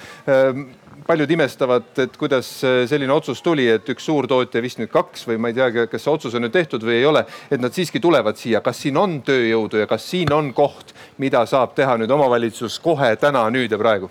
paljud 1.08 1.32
imestavad, 1.32 1.92
et 2.02 2.18
kuidas 2.18 2.48
selline 2.90 3.14
otsus 3.14 3.42
tuli, 3.46 3.68
et 3.70 3.90
üks 3.94 4.08
suurtootja, 4.10 4.62
vist 4.64 4.80
nüüd 4.82 4.92
kaks 4.94 5.28
või 5.30 5.40
ma 5.42 5.52
ei 5.52 5.58
teagi, 5.58 5.86
kas 5.92 6.06
see 6.06 6.14
otsus 6.14 6.38
on 6.38 6.46
nüüd 6.46 6.54
tehtud 6.56 6.84
või 6.86 7.00
ei 7.00 7.06
ole, 7.06 7.26
et 7.52 7.62
nad 7.62 7.74
siiski 7.74 8.02
tulevad 8.02 8.40
siia. 8.42 8.62
kas 8.66 8.82
siin 8.82 8.98
on 8.98 9.20
tööjõudu 9.26 9.84
ja 9.84 9.88
kas 9.88 10.10
siin 10.10 10.34
on 10.34 10.54
koht, 10.54 10.96
mida 11.22 11.46
saab 11.46 11.76
teha 11.78 11.98
nüüd 12.02 12.12
omavalitsus 12.12 12.80
kohe 12.80 13.16
täna, 13.22 13.46
nüüd 13.54 13.72
ja 13.72 13.82
praegu? 13.82 14.10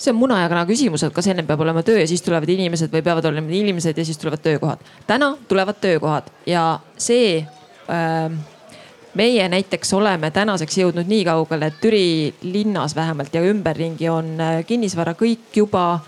see 0.00 0.14
on 0.14 0.16
muna 0.16 0.38
ja 0.40 0.48
kana 0.48 0.64
küsimus, 0.68 1.02
et 1.04 1.12
kas 1.12 1.26
ennem 1.28 1.48
peab 1.48 1.60
olema 1.60 1.82
töö 1.84 1.98
ja 2.00 2.06
siis 2.08 2.22
tulevad 2.24 2.48
inimesed 2.48 2.92
või 2.92 3.02
peavad 3.04 3.26
olema 3.28 3.52
inimesed 3.52 3.98
ja 3.98 4.04
siis 4.04 4.18
tulevad 4.18 4.40
töökohad. 4.40 4.80
täna 5.06 5.34
tulevad 5.48 5.80
töökohad 5.80 6.30
ja 6.48 6.80
see 6.96 7.40
äh, 7.40 8.32
meie 9.14 9.48
näiteks 9.48 9.92
oleme 9.92 10.30
tänaseks 10.30 10.78
jõudnud 10.78 11.08
nii 11.10 11.24
kaugele, 11.24 11.66
et 11.70 11.80
Türi 11.80 12.34
linnas 12.42 12.96
vähemalt 12.96 13.34
ja 13.34 13.42
ümberringi 13.42 14.08
on 14.08 14.40
äh, 14.40 14.64
kinnisvara 14.66 15.14
kõik 15.18 15.56
juba 15.56 16.00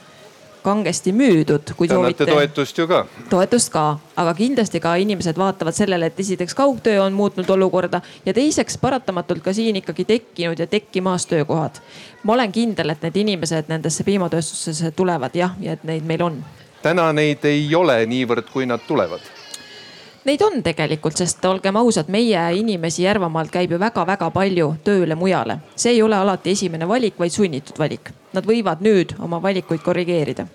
kangesti 0.62 1.12
müüdud, 1.12 1.64
Te 1.66 1.94
annate 1.94 2.26
toetust 2.26 2.78
ju 2.78 2.86
ka. 2.86 3.00
toetust 3.30 3.72
ka, 3.74 3.98
aga 4.16 4.34
kindlasti 4.38 4.80
ka 4.80 4.94
inimesed 4.94 5.38
vaatavad 5.38 5.74
sellele, 5.74 6.06
et 6.06 6.20
esiteks 6.20 6.54
kaugtöö 6.54 7.02
on 7.02 7.12
muutnud 7.12 7.50
olukorda 7.50 8.00
ja 8.26 8.34
teiseks 8.34 8.78
paratamatult 8.78 9.42
ka 9.42 9.52
siin 9.52 9.76
ikkagi 9.82 10.04
tekkinud 10.04 10.58
ja 10.58 10.66
tekkimas 10.66 11.26
töökohad. 11.26 11.82
ma 12.22 12.32
olen 12.32 12.52
kindel, 12.52 12.90
et 12.90 13.02
need 13.02 13.16
inimesed 13.16 13.68
nendesse 13.68 14.04
piimatööstusesse 14.04 14.90
tulevad 14.90 15.34
jah, 15.34 15.58
ja 15.60 15.72
et 15.72 15.84
neid 15.84 16.06
meil 16.06 16.22
on 16.22 16.44
täna 16.82 17.12
neid 17.14 17.44
ei 17.46 17.74
ole 17.74 18.00
niivõrd, 18.10 18.50
kui 18.52 18.66
nad 18.66 18.82
tulevad. 18.88 19.22
Neid 20.22 20.42
on 20.46 20.60
tegelikult, 20.62 21.18
sest 21.18 21.42
olgem 21.50 21.74
ausad, 21.80 22.06
meie 22.14 22.38
inimesi 22.54 23.02
Järvamaalt 23.02 23.50
käib 23.50 23.72
ju 23.74 23.78
väga-väga 23.82 24.28
palju 24.30 24.68
tööle 24.86 25.16
mujale. 25.18 25.58
see 25.74 25.96
ei 25.96 26.02
ole 26.02 26.14
alati 26.16 26.50
esimene 26.50 26.86
valik, 26.86 27.18
vaid 27.18 27.32
sunnitud 27.34 27.78
valik. 27.78 28.12
Nad 28.32 28.46
võivad 28.46 28.84
nüüd 28.86 29.16
oma 29.18 29.42
valikuid 29.42 29.82
korrigeerida 29.82 30.46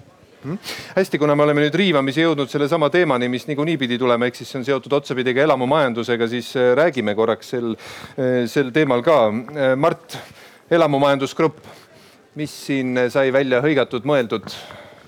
Mhm. 0.43 0.57
hästi, 0.95 1.17
kuna 1.19 1.35
me 1.35 1.43
oleme 1.43 1.61
nüüd 1.65 1.75
riivamisi 1.75 2.21
jõudnud 2.21 2.47
sellesama 2.47 2.89
teemani, 2.89 3.27
mis 3.27 3.47
niikuinii 3.47 3.77
pidi 3.77 3.97
tulema, 3.97 4.25
ehk 4.25 4.35
siis 4.35 4.51
see 4.51 4.59
on 4.59 4.65
seotud 4.65 4.93
otsapidi 4.93 5.33
ka 5.33 5.41
elamumajandusega, 5.41 6.27
siis 6.27 6.55
äh, 6.55 6.75
räägime 6.77 7.15
korraks 7.15 7.49
sel, 7.49 7.75
sel 8.47 8.71
teemal 8.71 9.01
ka. 9.03 9.31
Mart, 9.75 10.17
elamumajandusgrupp, 10.71 11.57
mis 12.35 12.53
siin 12.67 13.09
sai 13.09 13.33
välja 13.33 13.59
hõigatud, 13.65 14.05
mõeldud 14.07 14.45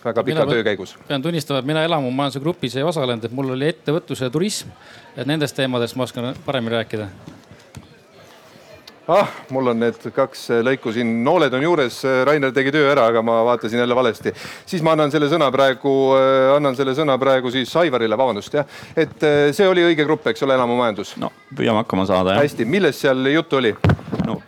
väga 0.04 0.24
pika 0.24 0.40
Mina 0.40 0.52
töö 0.52 0.64
käigus? 0.64 0.96
pean 1.08 1.22
tunnistama, 1.22 1.60
et 1.60 1.66
mina 1.66 1.84
elamumajanduse 1.84 2.40
grupis 2.44 2.76
ei 2.76 2.84
osalenud, 2.84 3.26
et 3.26 3.36
mul 3.36 3.56
oli 3.56 3.70
ettevõtlus 3.74 4.24
ja 4.24 4.30
turism. 4.30 4.72
et 5.18 5.28
nendest 5.28 5.56
teemadest 5.56 5.96
ma 5.96 6.08
oskan 6.08 6.34
paremini 6.46 6.76
rääkida. 6.76 7.08
ah, 9.08 9.30
mul 9.50 9.68
on 9.74 9.80
need 9.80 10.10
kaks 10.16 10.48
lõiku 10.64 10.94
siin, 10.94 11.24
nooled 11.24 11.54
on 11.54 11.64
juures, 11.64 12.02
Rainer 12.26 12.52
tegi 12.52 12.72
töö 12.72 12.92
ära, 12.92 13.08
aga 13.10 13.22
ma 13.22 13.42
vaatasin 13.46 13.80
jälle 13.80 13.96
valesti. 13.96 14.34
siis 14.66 14.82
ma 14.82 14.92
annan 14.98 15.12
selle 15.12 15.30
sõna 15.30 15.52
praegu, 15.52 15.96
annan 16.56 16.76
selle 16.76 16.96
sõna 16.96 17.18
praegu 17.20 17.52
siis 17.52 17.76
Aivarile, 17.76 18.18
vabandust 18.18 18.54
jah. 18.54 18.66
et 18.96 19.28
see 19.52 19.68
oli 19.68 19.88
õige 19.92 20.06
grupp, 20.06 20.28
eks 20.28 20.44
ole, 20.44 20.56
elamumajandus? 20.60 21.18
no 21.18 21.32
püüame 21.56 21.84
hakkama 21.84 22.06
saada 22.06 22.38
jah. 22.38 22.44
hästi, 22.44 22.66
millest 22.66 23.08
seal 23.08 23.34
juttu 23.34 23.62
oli? 23.62 23.76
no 24.26 24.42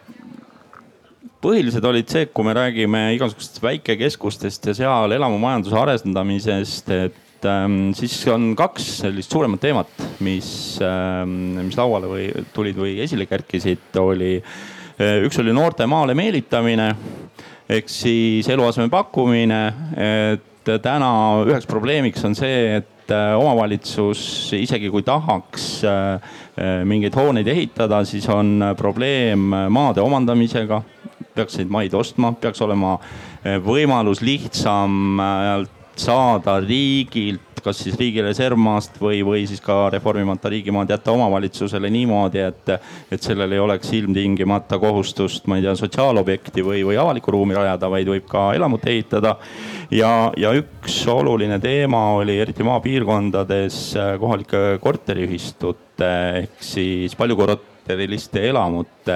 põhilised 1.42 1.86
olid 1.88 2.12
see, 2.12 2.28
kui 2.30 2.46
me 2.46 2.54
räägime 2.56 3.08
igasugustest 3.16 3.64
väikekeskustest 3.64 4.70
ja 4.70 4.76
seal 4.78 5.16
elamumajanduse 5.16 5.78
arendamisest, 5.80 6.92
et 6.94 7.48
ähm, 7.50 7.80
siis 7.98 8.20
on 8.30 8.52
kaks 8.58 8.92
sellist 9.02 9.34
suuremat 9.34 9.64
teemat, 9.64 10.06
mis 10.22 10.52
ähm,, 10.86 11.64
mis 11.66 11.80
lauale 11.80 12.12
või 12.12 12.30
tulid 12.54 12.78
või 12.78 13.00
esile 13.06 13.26
kerkisid, 13.30 13.90
oli 14.02 14.36
äh, 14.38 15.18
üks 15.26 15.42
oli 15.42 15.56
noorte 15.56 15.90
maale 15.90 16.16
meelitamine 16.18 16.92
ehk 17.72 17.90
siis 17.90 18.50
eluaseme 18.52 18.92
pakkumine, 18.92 19.62
et 19.98 20.72
täna 20.84 21.12
üheks 21.48 21.66
probleemiks 21.70 22.26
on 22.28 22.36
see, 22.38 22.82
et 22.82 23.14
äh, 23.14 23.34
omavalitsus 23.40 24.52
isegi 24.60 24.92
kui 24.94 25.06
tahaks 25.08 25.70
äh, 25.88 26.34
mingeid 26.86 27.16
hooneid 27.18 27.48
ehitada, 27.50 28.04
siis 28.06 28.28
on 28.30 28.60
probleem 28.78 29.54
maade 29.74 30.04
omandamisega 30.04 30.84
peaks 31.36 31.60
neid 31.60 31.72
maid 31.74 31.94
ostma, 31.98 32.34
peaks 32.42 32.62
olema 32.62 32.98
võimalus 33.66 34.22
lihtsam 34.26 35.22
saada 36.02 36.60
riigilt, 36.64 37.62
kas 37.62 37.78
siis 37.84 37.98
riigi 38.00 38.24
reservmaast 38.26 38.96
või, 39.02 39.20
või 39.26 39.44
siis 39.46 39.62
ka 39.62 39.90
reformimata 39.94 40.50
riigimaad 40.50 40.90
jätta 40.90 41.14
omavalitsusele 41.14 41.92
niimoodi, 41.94 42.42
et, 42.42 42.72
et 43.14 43.22
sellel 43.22 43.54
ei 43.54 43.62
oleks 43.62 43.92
ilmtingimata 43.94 44.80
kohustust, 44.82 45.46
ma 45.46 45.60
ei 45.60 45.66
tea, 45.68 45.76
sotsiaalobjekti 45.78 46.66
või, 46.66 46.82
või 46.88 46.98
avalikku 46.98 47.36
ruumi 47.36 47.58
rajada, 47.58 47.90
vaid 47.94 48.10
võib 48.10 48.26
ka 48.32 48.48
elamut 48.58 48.88
ehitada. 48.90 49.36
ja, 49.94 50.32
ja 50.38 50.56
üks 50.58 50.98
oluline 51.12 51.60
teema 51.62 52.08
oli 52.18 52.40
eriti 52.42 52.66
maapiirkondades 52.66 53.82
kohalike 54.20 54.80
korteriühistute 54.82 56.14
ehk 56.42 56.64
siis 56.66 57.14
palju 57.20 57.38
korrat 57.38 57.71
korteriliste 57.82 58.44
elamute 58.48 59.16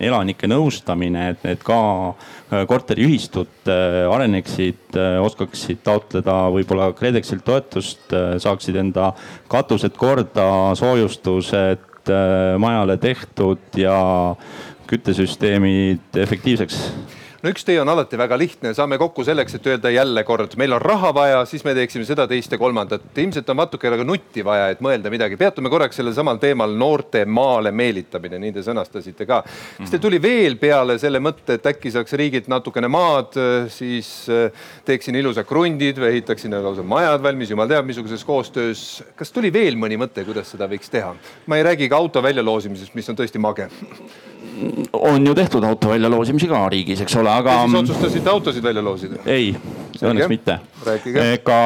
elanike 0.00 0.46
nõustamine, 0.46 1.30
et 1.32 1.44
need 1.46 1.62
ka 1.64 2.14
korteriühistud 2.68 3.70
areneksid, 4.12 4.98
oskaksid 5.24 5.80
taotleda 5.82 6.50
võib-olla 6.52 6.92
KredExilt 6.92 7.44
toetust, 7.44 8.12
saaksid 8.12 8.76
enda 8.76 9.12
katused 9.48 9.96
korda, 9.96 10.74
soojustused 10.76 12.12
majale 12.58 12.98
tehtud 13.00 13.80
ja 13.80 13.96
küttesüsteemid 14.90 16.20
efektiivseks 16.20 16.78
no 17.42 17.50
üks 17.50 17.64
tee 17.66 17.78
on 17.82 17.90
alati 17.90 18.18
väga 18.18 18.36
lihtne, 18.38 18.70
saame 18.76 18.96
kokku 19.00 19.24
selleks, 19.26 19.56
et 19.58 19.66
öelda 19.66 19.90
jälle 19.90 20.22
kord, 20.26 20.54
meil 20.60 20.76
on 20.76 20.82
raha 20.82 21.10
vaja, 21.14 21.40
siis 21.50 21.64
me 21.66 21.74
teeksime 21.74 22.06
seda, 22.06 22.28
teist 22.30 22.54
ja 22.54 22.58
kolmandat. 22.58 23.04
ilmselt 23.18 23.50
on 23.50 23.58
natuke 23.58 23.90
nagu 23.90 24.06
nutti 24.06 24.44
vaja, 24.46 24.68
et 24.70 24.82
mõelda 24.84 25.10
midagi. 25.10 25.36
peatume 25.40 25.70
korraks 25.72 25.98
sellel 25.98 26.14
samal 26.14 26.38
teemal 26.42 26.74
noorte 26.78 27.24
maale 27.26 27.72
meelitamine, 27.74 28.38
nii 28.38 28.54
te 28.56 28.66
sõnastasite 28.66 29.26
ka. 29.26 29.42
kas 29.78 29.90
teil 29.90 30.02
tuli 30.06 30.22
veel 30.22 30.56
peale 30.60 30.98
selle 31.02 31.18
mõtte, 31.22 31.58
et 31.58 31.70
äkki 31.72 31.90
saaks 31.94 32.14
riigilt 32.18 32.50
natukene 32.52 32.90
maad, 32.92 33.34
siis 33.74 34.12
teeksin 34.86 35.18
ilusad 35.18 35.48
krundid 35.48 35.98
või 35.98 36.14
ehitaksin 36.14 36.54
lausa 36.62 36.86
majad 36.86 37.22
valmis, 37.22 37.50
jumal 37.50 37.70
teab, 37.70 37.88
missuguses 37.90 38.22
koostöös. 38.24 39.02
kas 39.18 39.34
tuli 39.34 39.52
veel 39.52 39.74
mõni 39.76 39.98
mõte, 39.98 40.24
kuidas 40.24 40.54
seda 40.54 40.70
võiks 40.70 40.90
teha? 40.90 41.14
ma 41.46 41.58
ei 41.58 41.66
räägi 41.66 41.90
ka 41.90 41.98
auto 41.98 42.22
väljaloosimisest, 42.22 42.94
mis 42.94 43.10
on 43.10 43.18
tõesti 43.18 43.42
mage 43.42 43.66
on 44.92 45.26
ju 45.26 45.34
tehtud 45.34 45.64
auto 45.64 45.88
väljaloosimisi 45.88 46.48
ka 46.48 46.68
riigis, 46.68 47.00
eks 47.00 47.16
ole, 47.16 47.30
aga. 47.30 47.56
siis 47.64 47.78
otsustasite 47.82 48.30
autosid 48.30 48.64
välja 48.64 48.84
loosida? 48.84 49.20
ei, 49.26 49.52
õnneks 50.02 50.28
mitte. 50.28 50.58
ega 51.22 51.58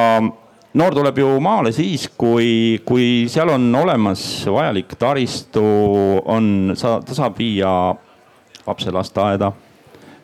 noor 0.77 0.95
tuleb 0.95 1.21
ju 1.21 1.29
maale 1.43 1.71
siis, 1.75 2.07
kui, 2.17 2.79
kui 2.85 3.27
seal 3.31 3.51
on 3.53 3.69
olemas 3.75 4.23
vajalik 4.51 4.97
taristu, 4.99 5.63
on, 6.25 6.73
ta 6.77 7.17
saab 7.17 7.39
viia 7.39 7.71
lapse 8.67 8.91
lasteaeda. 8.91 9.51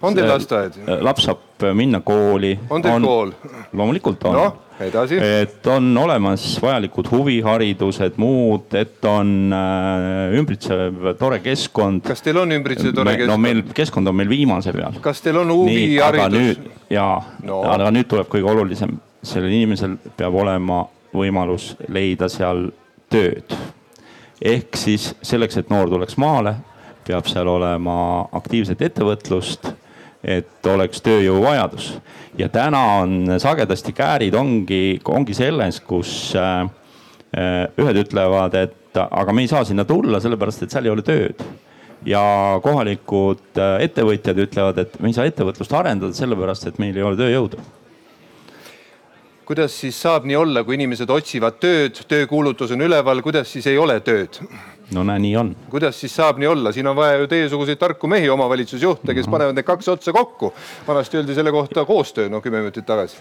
on 0.02 0.16
teil 0.16 0.30
lasteaed? 0.30 0.80
laps 1.02 1.30
saab 1.30 1.68
minna 1.74 2.04
kooli. 2.06 2.58
on 2.70 2.82
teil 2.82 3.00
on, 3.00 3.08
kool? 3.08 3.34
loomulikult 3.74 4.30
on 4.30 4.40
no. 4.40 4.48
Et 4.80 5.68
on 5.68 5.98
olemas 5.98 6.46
vajalikud 6.62 7.10
huviharidused, 7.12 8.18
muud, 8.22 8.74
et 8.78 9.06
on 9.06 9.54
äh, 9.54 10.34
ümbritsev 10.40 11.14
tore 11.20 11.40
keskkond. 11.44 12.04
kas 12.08 12.24
teil 12.26 12.42
on 12.42 12.56
ümbritsev 12.56 12.94
tore 12.96 13.16
keskkond? 13.18 13.32
no 13.32 13.38
meil 13.42 13.64
keskkond 13.76 14.10
on 14.12 14.18
meil 14.18 14.32
viimase 14.32 14.74
peal. 14.74 14.98
kas 15.04 15.22
teil 15.22 15.42
on 15.44 15.54
huviharidus? 15.54 16.64
jaa 16.94 17.18
no., 17.46 17.62
aga 17.70 17.92
nüüd 17.94 18.10
tuleb 18.10 18.30
kõige 18.32 18.50
olulisem, 18.50 18.98
sellel 19.24 19.54
inimesel 19.54 19.98
peab 20.18 20.36
olema 20.42 20.84
võimalus 21.14 21.74
leida 21.94 22.30
seal 22.32 22.68
tööd. 23.14 23.56
ehk 24.42 24.78
siis 24.78 25.14
selleks, 25.22 25.62
et 25.62 25.70
noor 25.70 25.92
tuleks 25.92 26.18
maale, 26.18 26.58
peab 27.08 27.28
seal 27.30 27.48
olema 27.48 27.96
aktiivset 28.42 28.82
ettevõtlust 28.82 29.70
et 30.24 30.68
oleks 30.72 31.04
tööjõuvajadus. 31.04 31.98
ja 32.38 32.50
täna 32.50 32.84
on 33.02 33.36
sagedasti 33.40 33.94
käärid 33.94 34.34
ongi, 34.36 35.00
ongi 35.06 35.34
selles, 35.34 35.80
kus 35.80 36.34
äh, 36.36 36.64
ühed 37.78 38.00
ütlevad, 38.06 38.56
et 38.56 38.98
aga 39.04 39.34
me 39.34 39.42
ei 39.42 39.52
saa 39.52 39.64
sinna 39.66 39.86
tulla, 39.86 40.20
sellepärast 40.22 40.64
et 40.64 40.72
seal 40.72 40.86
ei 40.86 40.94
ole 40.94 41.06
tööd. 41.06 41.44
ja 42.06 42.60
kohalikud 42.64 43.60
ettevõtjad 43.80 44.40
ütlevad, 44.48 44.78
et 44.78 45.00
me 45.00 45.12
ei 45.12 45.16
saa 45.16 45.28
ettevõtlust 45.30 45.74
arendada, 45.74 46.14
sellepärast 46.14 46.68
et 46.68 46.80
meil 46.80 46.98
ei 46.98 47.04
ole 47.04 47.20
tööjõudu 47.20 47.62
kuidas 49.44 49.76
siis 49.76 49.98
saab 50.00 50.24
nii 50.28 50.38
olla, 50.40 50.64
kui 50.64 50.78
inimesed 50.78 51.10
otsivad 51.12 51.58
tööd, 51.62 52.00
töökuulutus 52.08 52.72
on 52.74 52.86
üleval, 52.86 53.22
kuidas 53.22 53.52
siis 53.52 53.68
ei 53.68 53.78
ole 53.78 54.00
tööd? 54.00 54.40
No 54.94 55.04
näe, 55.08 55.20
nii 55.24 55.34
on. 55.40 55.52
kuidas 55.70 56.00
siis 56.00 56.16
saab 56.16 56.40
nii 56.42 56.50
olla, 56.50 56.72
siin 56.76 56.88
on 56.88 56.96
vaja 56.96 57.18
ju 57.22 57.28
teiesuguseid 57.32 57.80
tarku 57.82 58.08
mehi, 58.08 58.30
omavalitsusjuhte, 58.30 59.14
kes 59.14 59.26
-hmm. 59.26 59.32
panevad 59.32 59.58
need 59.58 59.68
kaks 59.68 59.88
otsa 59.88 60.14
kokku. 60.14 60.54
vanasti 60.88 61.18
öeldi 61.18 61.36
selle 61.36 61.52
kohta 61.52 61.86
koostöö, 61.86 62.30
no 62.30 62.42
kümme 62.42 62.58
minutit 62.58 62.86
tagasi. 62.86 63.18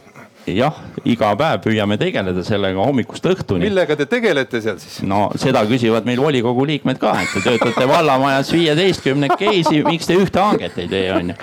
jah, 0.47 0.75
iga 1.05 1.37
päev 1.37 1.61
püüame 1.67 1.99
tegeleda 1.99 2.43
sellega 2.45 2.85
hommikust 2.85 3.27
õhtuni. 3.27 3.69
millega 3.69 3.97
te 3.97 4.07
tegelete 4.07 4.61
seal 4.61 4.79
siis? 4.79 5.03
no 5.03 5.31
seda 5.37 5.65
küsivad 5.67 6.05
meil 6.05 6.21
volikogu 6.21 6.67
liikmed 6.67 6.99
ka, 6.99 7.17
et 7.23 7.35
te 7.35 7.41
töötate 7.41 7.89
vallamajas 7.89 8.53
viieteistkümnekesi, 8.53 9.85
miks 9.85 10.07
te 10.07 10.15
ühte 10.15 10.41
hanget 10.41 10.79
ei 10.79 10.89
tee, 10.89 11.13
onju 11.13 11.35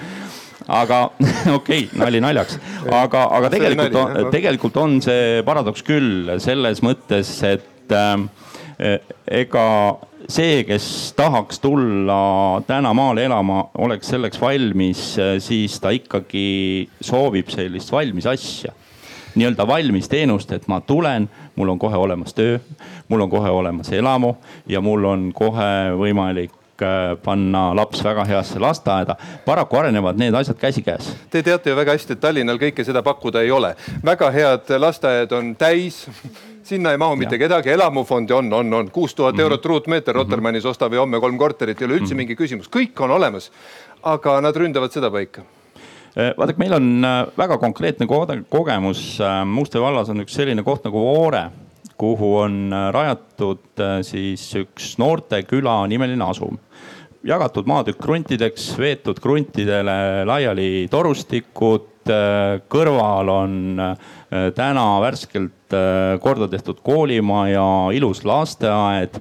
aga 0.70 1.10
okei 1.58 1.88
okay,, 1.88 1.88
nali 1.98 2.22
naljaks, 2.22 2.60
aga, 2.92 3.26
aga 3.38 3.50
tegelikult 3.50 3.96
on, 3.96 4.20
tegelikult 4.34 4.78
on 4.78 5.00
see 5.02 5.42
paradoks 5.48 5.84
küll 5.86 6.30
selles 6.44 6.84
mõttes, 6.86 7.32
et 7.48 7.96
äh, 7.96 8.30
ega 8.80 9.66
see, 10.30 10.64
kes 10.64 11.14
tahaks 11.18 11.60
tulla 11.60 12.62
täna 12.68 12.94
maale 12.94 13.26
elama, 13.28 13.66
oleks 13.78 14.14
selleks 14.14 14.42
valmis, 14.42 15.02
siis 15.44 15.80
ta 15.84 15.92
ikkagi 15.96 16.90
soovib 17.02 17.52
sellist 17.52 17.92
valmis 17.92 18.30
asja 18.30 18.76
nii-öelda 19.36 19.68
valmis 19.68 20.10
teenust, 20.10 20.52
et 20.52 20.68
ma 20.68 20.82
tulen, 20.82 21.30
mul 21.56 21.70
on 21.70 21.80
kohe 21.80 21.98
olemas 21.98 22.34
töö, 22.34 22.60
mul 23.08 23.22
on 23.22 23.30
kohe 23.30 23.50
olemas 23.50 23.92
elamu 23.94 24.36
ja 24.68 24.82
mul 24.82 25.06
on 25.06 25.30
kohe 25.34 25.94
võimalik 25.98 26.82
äh, 26.82 27.14
panna 27.24 27.70
laps 27.76 28.04
väga 28.04 28.26
heasse 28.26 28.60
lasteaeda. 28.60 29.16
paraku 29.46 29.78
arenevad 29.78 30.18
need 30.18 30.34
asjad 30.34 30.58
käsikäes. 30.58 31.14
Te 31.30 31.44
teate 31.44 31.70
ju 31.70 31.76
väga 31.76 31.96
hästi, 31.96 32.18
et 32.18 32.20
Tallinnal 32.20 32.60
kõike 32.60 32.84
seda 32.84 33.04
pakkuda 33.04 33.42
ei 33.42 33.52
ole. 33.52 33.76
väga 34.06 34.32
head 34.32 34.74
lasteaiad 34.78 35.32
on 35.32 35.56
täis 35.56 36.08
sinna 36.64 36.92
ei 36.92 36.98
mahu 36.98 37.16
mitte 37.16 37.36
ja. 37.36 37.40
kedagi, 37.40 37.70
elamufondi 37.70 38.34
on, 38.34 38.54
on, 38.54 38.74
on 38.74 38.92
kuus 38.92 39.16
tuhat 39.16 39.34
mm 39.36 39.38
-hmm. 39.38 39.42
eurot 39.42 39.66
ruutmeeter 39.66 40.16
Rotermannis 40.16 40.66
ostame 40.66 40.98
homme 40.98 41.20
kolm 41.20 41.38
korterit, 41.38 41.82
ei 41.82 41.86
ole 41.86 41.94
üldse 41.94 42.14
-hmm. 42.14 42.18
mingi 42.18 42.36
küsimus, 42.36 42.70
kõik 42.70 43.04
on 43.04 43.12
olemas. 43.12 43.52
aga 44.04 44.42
nad 44.42 44.56
ründavad 44.56 44.92
seda 44.92 45.12
paika 45.12 45.42
Eh, 46.18 46.34
vaadake, 46.38 46.58
meil 46.58 46.74
on 46.74 46.88
äh, 47.06 47.20
väga 47.38 47.60
konkreetne 47.62 48.08
kogemus. 48.50 49.02
Äh, 49.22 49.44
Muste 49.46 49.82
vallas 49.82 50.10
on 50.10 50.24
üks 50.24 50.34
selline 50.40 50.64
koht 50.66 50.88
nagu 50.88 51.04
Voore, 51.06 51.44
kuhu 52.02 52.32
on 52.42 52.58
äh, 52.74 52.88
rajatud 52.96 53.84
siis 54.08 54.48
üks 54.58 54.96
noorteküla 55.02 55.84
nimeline 55.92 56.26
asum. 56.26 56.58
jagatud 57.24 57.68
maatükk 57.68 58.00
kruntideks, 58.00 58.70
veetud 58.80 59.18
kruntidele 59.20 60.24
laiali 60.26 60.88
torustikud, 60.92 61.99
kõrval 62.70 63.30
on 63.34 63.82
täna 64.56 64.86
värskelt 65.04 65.76
korda 66.22 66.48
tehtud 66.48 66.80
koolimaja, 66.84 67.92
ilus 67.94 68.24
lasteaed. 68.26 69.20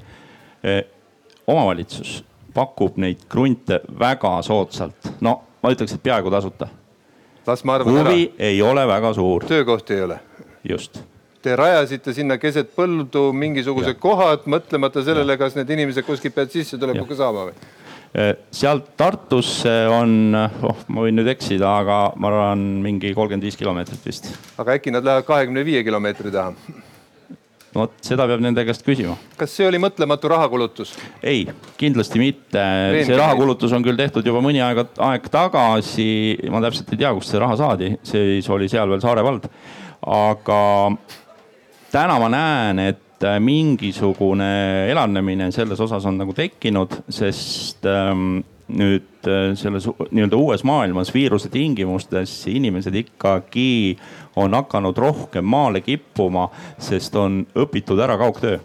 omavalitsus 1.47 2.25
pakub 2.55 2.97
neid 2.97 3.27
krunte 3.29 3.81
väga 3.99 4.43
soodsalt, 4.43 5.13
no 5.21 5.41
ma 5.63 5.73
ütleks, 5.73 5.95
et 5.95 6.03
peaaegu 6.03 6.31
tasuta 6.31 6.69
las 7.49 7.65
ma 7.65 7.75
arvan 7.79 7.97
ära. 7.97 8.11
huvi 8.11 8.33
ei 8.39 8.63
ole 8.63 8.87
väga 8.87 9.13
suur. 9.15 9.45
töökohti 9.45 9.95
ei 9.95 10.03
ole. 10.03 10.21
just. 10.69 11.01
Te 11.43 11.57
rajasite 11.57 12.13
sinna 12.13 12.37
keset 12.39 12.73
põldu 12.77 13.29
mingisugused 13.33 13.95
ja. 13.95 14.01
kohad, 14.03 14.49
mõtlemata 14.51 15.05
sellele, 15.07 15.37
kas 15.39 15.55
need 15.57 15.71
inimesed 15.71 16.05
kuskilt 16.07 16.35
peavad 16.35 16.53
sissetulekuga 16.53 17.19
saama 17.21 17.47
või? 17.49 17.69
Eh, 18.17 18.35
sealt 18.51 18.95
Tartusse 18.97 19.73
on, 19.93 20.33
oh 20.33 20.79
ma 20.89 21.03
võin 21.05 21.19
nüüd 21.19 21.29
eksida, 21.29 21.75
aga 21.83 21.97
ma 22.17 22.31
arvan 22.31 22.63
mingi 22.81 23.11
kolmkümmend 23.13 23.45
viis 23.45 23.59
kilomeetrit 23.61 24.07
vist. 24.09 24.31
aga 24.57 24.79
äkki 24.79 24.95
nad 24.95 25.05
lähevad 25.05 25.27
kahekümne 25.29 25.65
viie 25.67 25.83
kilomeetri 25.85 26.33
taha? 26.33 26.55
no 27.75 27.83
vot, 27.83 27.99
seda 28.01 28.25
peab 28.31 28.41
nende 28.41 28.65
käest 28.65 28.87
küsima. 28.87 29.19
kas 29.37 29.53
see 29.53 29.69
oli 29.69 29.81
mõtlematu 29.83 30.31
rahakulutus? 30.33 30.95
ei, 31.21 31.45
kindlasti 31.77 32.23
mitte. 32.23 32.65
see 32.97 33.19
rahakulutus 33.19 33.77
on 33.77 33.85
küll 33.85 34.01
tehtud 34.01 34.25
juba 34.25 34.41
mõni 34.45 34.65
aeg, 34.65 34.87
aeg 35.05 35.29
tagasi. 35.35 36.09
ma 36.49 36.63
täpselt 36.65 36.95
ei 36.97 37.03
tea, 37.05 37.13
kust 37.19 37.35
see 37.35 37.43
raha 37.45 37.59
saadi, 37.61 37.93
siis 38.09 38.49
oli 38.55 38.71
seal 38.73 38.89
veel 38.89 39.05
Saare 39.05 39.27
vald. 39.27 39.51
aga 40.01 40.63
täna 41.93 42.17
ma 42.25 42.33
näen, 42.33 42.83
et 42.89 43.05
mingisugune 43.41 44.91
elavnemine 44.91 45.51
selles 45.53 45.81
osas 45.81 46.07
on 46.07 46.19
nagu 46.21 46.35
tekkinud, 46.37 47.01
sest 47.11 47.87
ähm, 47.89 48.41
nüüd 48.69 49.29
äh, 49.29 49.55
selles 49.57 49.89
nii-öelda 49.89 50.37
uues 50.37 50.65
maailmas 50.65 51.13
viiruse 51.15 51.49
tingimustes 51.53 52.43
inimesed 52.51 52.95
ikkagi 52.95 53.97
on 54.37 54.55
hakanud 54.55 54.99
rohkem 54.99 55.45
maale 55.45 55.81
kippuma, 55.81 56.49
sest 56.79 57.17
on 57.17 57.43
õpitud 57.57 58.01
ära 58.05 58.19
kaugtöö. 58.21 58.59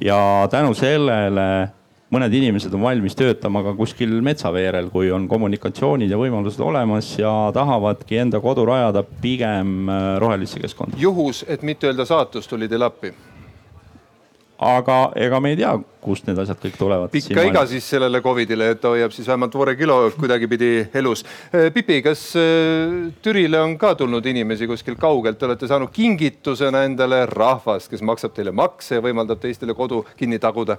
ja 0.00 0.48
tänu 0.50 0.74
sellele 0.74 1.68
mõned 2.10 2.34
inimesed 2.34 2.74
on 2.74 2.82
valmis 2.82 3.14
töötama 3.18 3.62
ka 3.62 3.74
kuskil 3.78 4.12
metsaveerel, 4.22 4.88
kui 4.90 5.10
on 5.14 5.28
kommunikatsioonid 5.28 6.10
ja 6.10 6.18
võimalused 6.18 6.62
olemas 6.62 7.10
ja 7.18 7.32
tahavadki 7.54 8.18
enda 8.22 8.40
kodu 8.40 8.64
rajada 8.66 9.02
pigem 9.02 9.90
äh, 9.90 10.06
rohelisse 10.22 10.62
keskkonda. 10.62 10.96
juhus, 10.98 11.44
et 11.48 11.66
mitte 11.66 11.90
öelda 11.90 12.06
saatus, 12.06 12.48
tuli 12.48 12.68
teile 12.68 12.86
appi 12.86 13.12
aga 14.60 14.96
ega 15.16 15.40
me 15.40 15.54
ei 15.54 15.56
tea, 15.56 15.72
kust 16.04 16.26
need 16.28 16.38
asjad 16.40 16.58
kõik 16.60 16.76
tulevad. 16.76 17.12
pikka 17.12 17.44
iga 17.48 17.62
siis 17.68 17.86
sellele 17.94 18.20
Covidile, 18.24 18.70
et 18.74 18.80
ta 18.80 18.92
hoiab 18.92 19.14
siis 19.16 19.28
vähemalt 19.28 19.54
voore 19.56 19.74
kilo 19.76 19.96
kuidagipidi 20.18 20.70
elus. 21.00 21.24
Äh, 21.48 21.70
Pipi, 21.72 22.00
kas 22.04 22.26
äh, 22.36 23.08
Türile 23.24 23.62
on 23.64 23.78
ka 23.80 23.94
tulnud 23.96 24.26
inimesi 24.26 24.68
kuskilt 24.68 25.00
kaugelt, 25.00 25.38
te 25.40 25.48
olete 25.48 25.68
saanud 25.70 25.92
kingitusena 25.94 26.84
endale 26.88 27.24
rahvast, 27.30 27.88
kes 27.90 28.04
maksab 28.04 28.36
teile 28.36 28.52
makse 28.52 28.98
ja 28.98 29.04
võimaldab 29.04 29.40
teistele 29.40 29.76
kodu 29.76 30.04
kinni 30.16 30.38
taguda? 30.38 30.76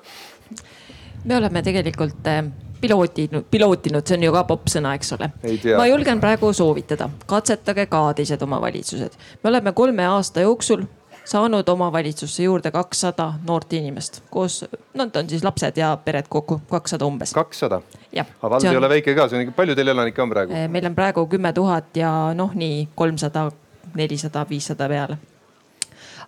me 1.26 1.36
oleme 1.38 1.62
tegelikult 1.62 2.28
äh, 2.30 2.46
pilootinud, 2.82 3.46
pilootinud, 3.52 4.06
see 4.06 4.18
on 4.18 4.24
ju 4.26 4.32
ka 4.34 4.46
popp 4.50 4.70
sõna, 4.74 4.94
eks 4.98 5.14
ole. 5.18 5.30
ma 5.78 5.90
julgen 5.90 6.22
praegu 6.22 6.54
soovitada, 6.54 7.10
katsetage 7.30 7.86
ka 7.90 8.08
teised 8.18 8.42
omavalitsused. 8.42 9.18
me 9.44 9.54
oleme 9.54 9.74
kolme 9.74 10.06
aasta 10.06 10.46
jooksul 10.46 10.86
saanud 11.26 11.70
omavalitsusse 11.70 12.44
juurde 12.44 12.72
kakssada 12.72 13.34
noort 13.48 13.74
inimest 13.74 14.22
koos, 14.30 14.66
no 14.94 15.06
need 15.06 15.16
on 15.16 15.30
siis 15.30 15.44
lapsed 15.44 15.78
ja 15.78 15.94
pered 16.06 16.30
kokku, 16.30 16.62
kakssada 16.70 17.06
umbes. 17.06 17.34
kakssada? 17.34 17.82
aga 18.16 18.50
vald 18.50 18.70
ei 18.70 18.78
ole 18.78 18.90
väike 18.90 19.16
ka, 19.16 19.28
see 19.28 19.40
on 19.40 19.48
ikka, 19.48 19.58
palju 19.62 19.76
teil 19.76 19.94
elanikke 19.94 20.24
on 20.24 20.30
praegu? 20.30 20.54
Eh, 20.54 20.68
meil 20.70 20.86
on 20.90 20.96
praegu 20.96 21.26
kümme 21.28 21.54
tuhat 21.54 21.98
ja 21.98 22.12
noh, 22.38 22.56
nii 22.56 22.88
kolmsada, 22.96 23.50
nelisada, 23.96 24.46
viissada 24.50 24.90
peale 24.90 25.18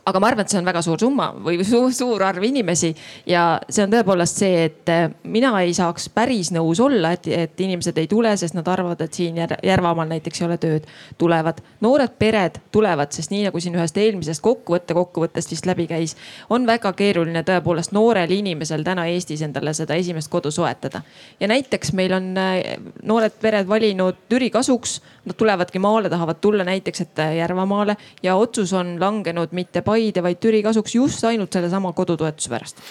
aga 0.05 0.19
ma 0.19 0.27
arvan, 0.27 0.43
et 0.43 0.51
see 0.51 0.59
on 0.59 0.67
väga 0.67 0.81
suur 0.83 0.99
summa 0.99 1.29
või 1.45 1.61
suur, 1.67 1.91
suur 1.95 2.23
arv 2.27 2.43
inimesi 2.43 2.91
ja 3.29 3.43
see 3.69 3.85
on 3.85 3.93
tõepoolest 3.93 4.41
see, 4.43 4.65
et 4.67 4.91
eh, 4.91 5.05
mina 5.23 5.53
ei 5.61 5.73
saaks 5.75 6.09
päris 6.13 6.51
nõus 6.55 6.81
olla, 6.83 7.13
et, 7.15 7.27
et 7.31 7.63
inimesed 7.63 7.97
ei 8.01 8.09
tule, 8.11 8.33
sest 8.39 8.57
nad 8.57 8.67
arvavad, 8.67 9.01
et 9.01 9.13
siin 9.13 9.39
Järvamaal 9.63 10.09
näiteks 10.09 10.41
ei 10.41 10.45
ole 10.47 10.57
tööd. 10.61 10.87
tulevad, 11.17 11.61
noored 11.81 12.15
pered 12.19 12.59
tulevad, 12.71 13.11
sest 13.15 13.31
nii 13.31 13.45
nagu 13.47 13.59
siin 13.63 13.75
ühest 13.77 13.97
eelmisest 13.97 14.43
kokkuvõtte 14.43 14.95
kokkuvõttest 14.97 15.51
vist 15.53 15.67
läbi 15.69 15.87
käis, 15.87 16.15
on 16.49 16.67
väga 16.67 16.93
keeruline 16.97 17.43
tõepoolest 17.47 17.93
noorel 17.95 18.31
inimesel 18.31 18.83
täna 18.83 19.05
Eestis 19.11 19.41
endale 19.45 19.73
seda 19.73 19.95
esimest 19.95 20.31
kodu 20.31 20.51
soetada. 20.51 21.01
ja 21.39 21.47
näiteks 21.47 21.93
meil 21.93 22.13
on 22.13 22.33
eh, 22.37 22.75
noored 23.03 23.39
pered 23.41 23.67
valinud 23.67 24.25
Türi 24.29 24.49
kasuks, 24.49 24.99
nad 25.25 25.37
tulevadki 25.39 25.79
maale, 25.79 26.09
tahavad 26.09 26.41
tulla 26.41 26.63
näiteks, 26.67 27.01
et 27.01 27.19
eh, 27.19 27.35
Järvamaale 27.39 27.97
ja 28.23 28.35
otsus 28.35 28.73
on 28.73 28.97
langenud 28.99 29.51
mitte 29.51 29.81
Paide, 29.93 30.25
vaid 30.25 30.41
Türi 30.41 30.63
kasuks 30.65 30.95
just 30.97 31.25
ainult 31.29 31.53
sellesama 31.53 31.93
kodutoetuse 31.93 32.49
pärast 32.49 32.85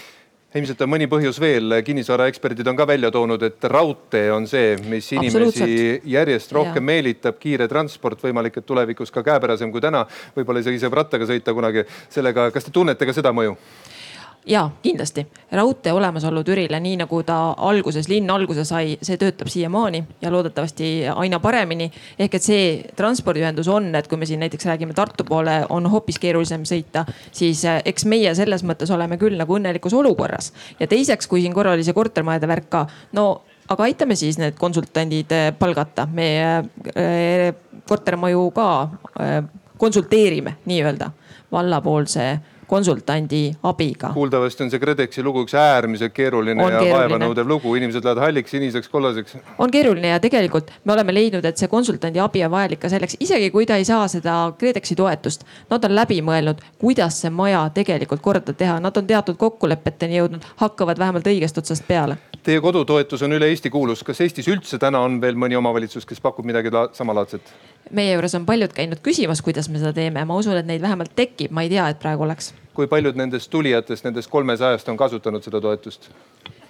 ilmselt 0.53 0.83
on 0.85 0.91
mõni 0.93 1.07
põhjus 1.09 1.39
veel, 1.41 1.79
kinnisvaraeksperdid 1.85 2.69
on 2.69 2.77
ka 2.77 2.85
välja 2.89 3.11
toonud, 3.15 3.41
et 3.47 3.65
raudtee 3.73 4.27
on 4.35 4.45
see, 4.49 4.75
mis 4.91 5.07
inimesi 5.17 6.03
järjest 6.13 6.53
rohkem 6.53 6.83
ja. 6.83 6.89
meelitab, 6.91 7.39
kiire 7.41 7.69
transport, 7.73 8.21
võimalik, 8.21 8.59
et 8.61 8.69
tulevikus 8.69 9.15
ka 9.15 9.25
käepärasem 9.25 9.73
kui 9.73 9.81
täna, 9.81 10.05
võib-olla 10.37 10.61
isegi 10.61 10.83
saab 10.83 10.99
rattaga 11.01 11.29
sõita 11.31 11.57
kunagi. 11.57 11.87
sellega, 12.13 12.51
kas 12.53 12.69
te 12.69 12.75
tunnete 12.75 13.09
ka 13.09 13.17
seda 13.17 13.33
mõju? 13.33 13.57
Ja 14.47 14.71
kindlasti 14.83 15.27
raudtee 15.53 15.93
olemasolu 15.93 16.45
Türile, 16.45 16.81
nii 16.81 16.97
nagu 16.97 17.23
ta 17.23 17.55
alguses, 17.57 18.09
linn 18.09 18.31
alguse 18.31 18.65
sai, 18.67 18.97
see 19.03 19.17
töötab 19.21 19.51
siiamaani 19.53 20.03
ja 20.23 20.33
loodetavasti 20.33 20.89
aina 21.15 21.41
paremini. 21.41 21.91
ehk 22.19 22.35
et 22.35 22.43
see 22.43 22.65
transpordiühendus 22.97 23.69
on, 23.69 23.95
et 23.95 24.09
kui 24.09 24.19
me 24.19 24.27
siin 24.27 24.41
näiteks 24.41 24.67
räägime 24.67 24.95
Tartu 24.95 25.25
poole, 25.25 25.67
on 25.69 25.87
hoopis 25.87 26.19
keerulisem 26.19 26.67
sõita, 26.67 27.05
siis 27.33 27.65
eh, 27.65 27.83
eks 27.85 28.05
meie 28.05 28.35
selles 28.35 28.65
mõttes 28.65 28.91
oleme 28.91 29.19
küll 29.19 29.39
nagu 29.39 29.57
õnnelikus 29.59 29.95
olukorras. 29.95 30.53
ja 30.81 30.87
teiseks, 30.87 31.27
kui 31.27 31.43
siin 31.43 31.55
korra 31.55 31.73
oli 31.73 31.85
see 31.85 31.95
kortermajade 31.95 32.49
värk 32.49 32.71
ka, 32.71 32.87
no 33.13 33.43
aga 33.69 33.85
aitame 33.85 34.17
siis 34.19 34.39
need 34.39 34.59
konsultandid 34.59 35.33
eh, 35.33 35.53
palgata, 35.59 36.09
me 36.13 36.29
äh, 36.43 37.55
kortermaju 37.89 38.51
ka 38.51 38.69
konsulteerime 39.79 40.57
nii-öelda 40.67 41.11
vallapoolse 41.53 42.39
konsultandi 42.73 43.43
abiga. 43.69 44.13
kuuldavasti 44.15 44.65
on 44.65 44.71
see 44.73 44.81
KredExi 44.81 45.23
lugu 45.23 45.45
üks 45.45 45.55
äärmiselt 45.59 46.15
keeruline 46.17 46.65
on 46.65 46.73
ja 46.73 46.81
vaevanõudev 46.97 47.49
lugu, 47.49 47.75
inimesed 47.77 48.05
lähevad 48.05 48.23
halliks, 48.25 48.55
siniseks, 48.57 48.89
kollaseks. 48.93 49.37
on 49.59 49.71
keeruline 49.71 50.15
ja 50.15 50.21
tegelikult 50.23 50.73
me 50.85 50.97
oleme 50.97 51.15
leidnud, 51.15 51.45
et 51.45 51.61
see 51.61 51.69
konsultandi 51.73 52.23
abi 52.23 52.45
on 52.47 52.55
vajalik 52.55 52.81
ka 52.85 52.93
selleks, 52.93 53.19
isegi 53.21 53.51
kui 53.55 53.69
ta 53.69 53.77
ei 53.81 53.85
saa 53.89 54.09
seda 54.09 54.37
KredExi 54.59 54.97
toetust. 54.97 55.45
Nad 55.71 55.85
on 55.85 55.97
läbi 55.97 56.21
mõelnud, 56.25 56.65
kuidas 56.81 57.21
see 57.23 57.31
maja 57.31 57.67
tegelikult 57.75 58.25
korda 58.25 58.57
teha, 58.57 58.81
nad 58.81 58.97
on 58.97 59.09
teatud 59.09 59.37
kokkulepeteni 59.41 60.21
jõudnud, 60.21 60.47
hakkavad 60.65 60.99
vähemalt 61.03 61.29
õigest 61.29 61.61
otsast 61.61 61.87
peale. 61.89 62.17
Teie 62.43 62.59
kodutoetus 62.59 63.23
on 63.23 63.37
üle 63.37 63.47
Eesti 63.53 63.71
kuulus, 63.71 64.01
kas 64.03 64.19
Eestis 64.25 64.49
üldse 64.51 64.79
täna 64.83 64.99
on 65.07 65.21
veel 65.23 65.37
mõni 65.39 65.55
omavalitsus, 65.55 66.03
kes 66.09 66.19
pakub 66.21 66.47
midagi 66.49 66.73
samalaadset? 66.97 67.53
meie 67.91 68.15
juures 68.15 68.35
on 68.35 68.47
paljud 68.47 68.73
käinud 68.75 69.03
küsimas, 69.05 69.43
kuidas 69.45 69.69
me 69.71 69.79
seda 69.79 69.93
teeme, 69.95 70.25
ma 70.27 70.37
usun, 70.39 70.57
et 70.59 70.67
neid 70.67 70.83
vähemalt 70.83 71.15
tekib, 71.19 71.53
ma 71.55 71.63
ei 71.63 71.71
tea, 71.71 71.87
et 71.93 72.01
praegu 72.03 72.25
oleks. 72.27 72.53
Kui 72.75 72.89
paljud 72.89 73.17
nendest 73.19 73.51
tulijatest, 73.53 74.05
nendest 74.05 74.31
kolmesajast 74.33 74.89
on 74.89 74.97
kasutanud 74.97 75.45
seda 75.45 75.61
toetust? 75.61 76.09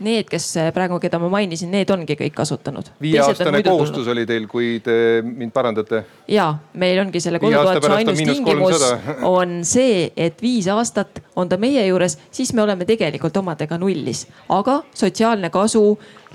Need, 0.03 0.27
kes 0.27 0.47
praegu, 0.75 0.99
keda 1.01 1.21
ma 1.23 1.29
mainisin, 1.31 1.71
need 1.71 1.91
ongi 1.95 2.17
kõik 2.19 2.35
kasutanud. 2.35 2.89
viieaastane 3.01 3.63
kohustus 3.63 4.09
oli 4.11 4.25
teil, 4.27 4.49
kui 4.51 4.81
te 4.85 4.95
mind 5.23 5.55
parandate? 5.55 6.03
ja 6.29 6.49
meil 6.75 6.99
ongi 7.05 7.21
selle 7.23 7.39
kodutoetuse 7.43 7.93
ainus 8.01 8.19
tingimus 8.19 8.87
on 9.29 9.61
see, 9.69 10.11
et 10.17 10.43
viis 10.43 10.67
aastat 10.73 11.23
on 11.37 11.49
ta 11.49 11.59
meie 11.61 11.87
juures, 11.87 12.19
siis 12.31 12.53
me 12.53 12.63
oleme 12.63 12.89
tegelikult 12.89 13.37
omadega 13.37 13.79
nullis, 13.79 14.27
aga 14.49 14.81
sotsiaalne 14.95 15.51
kasu, 15.55 15.85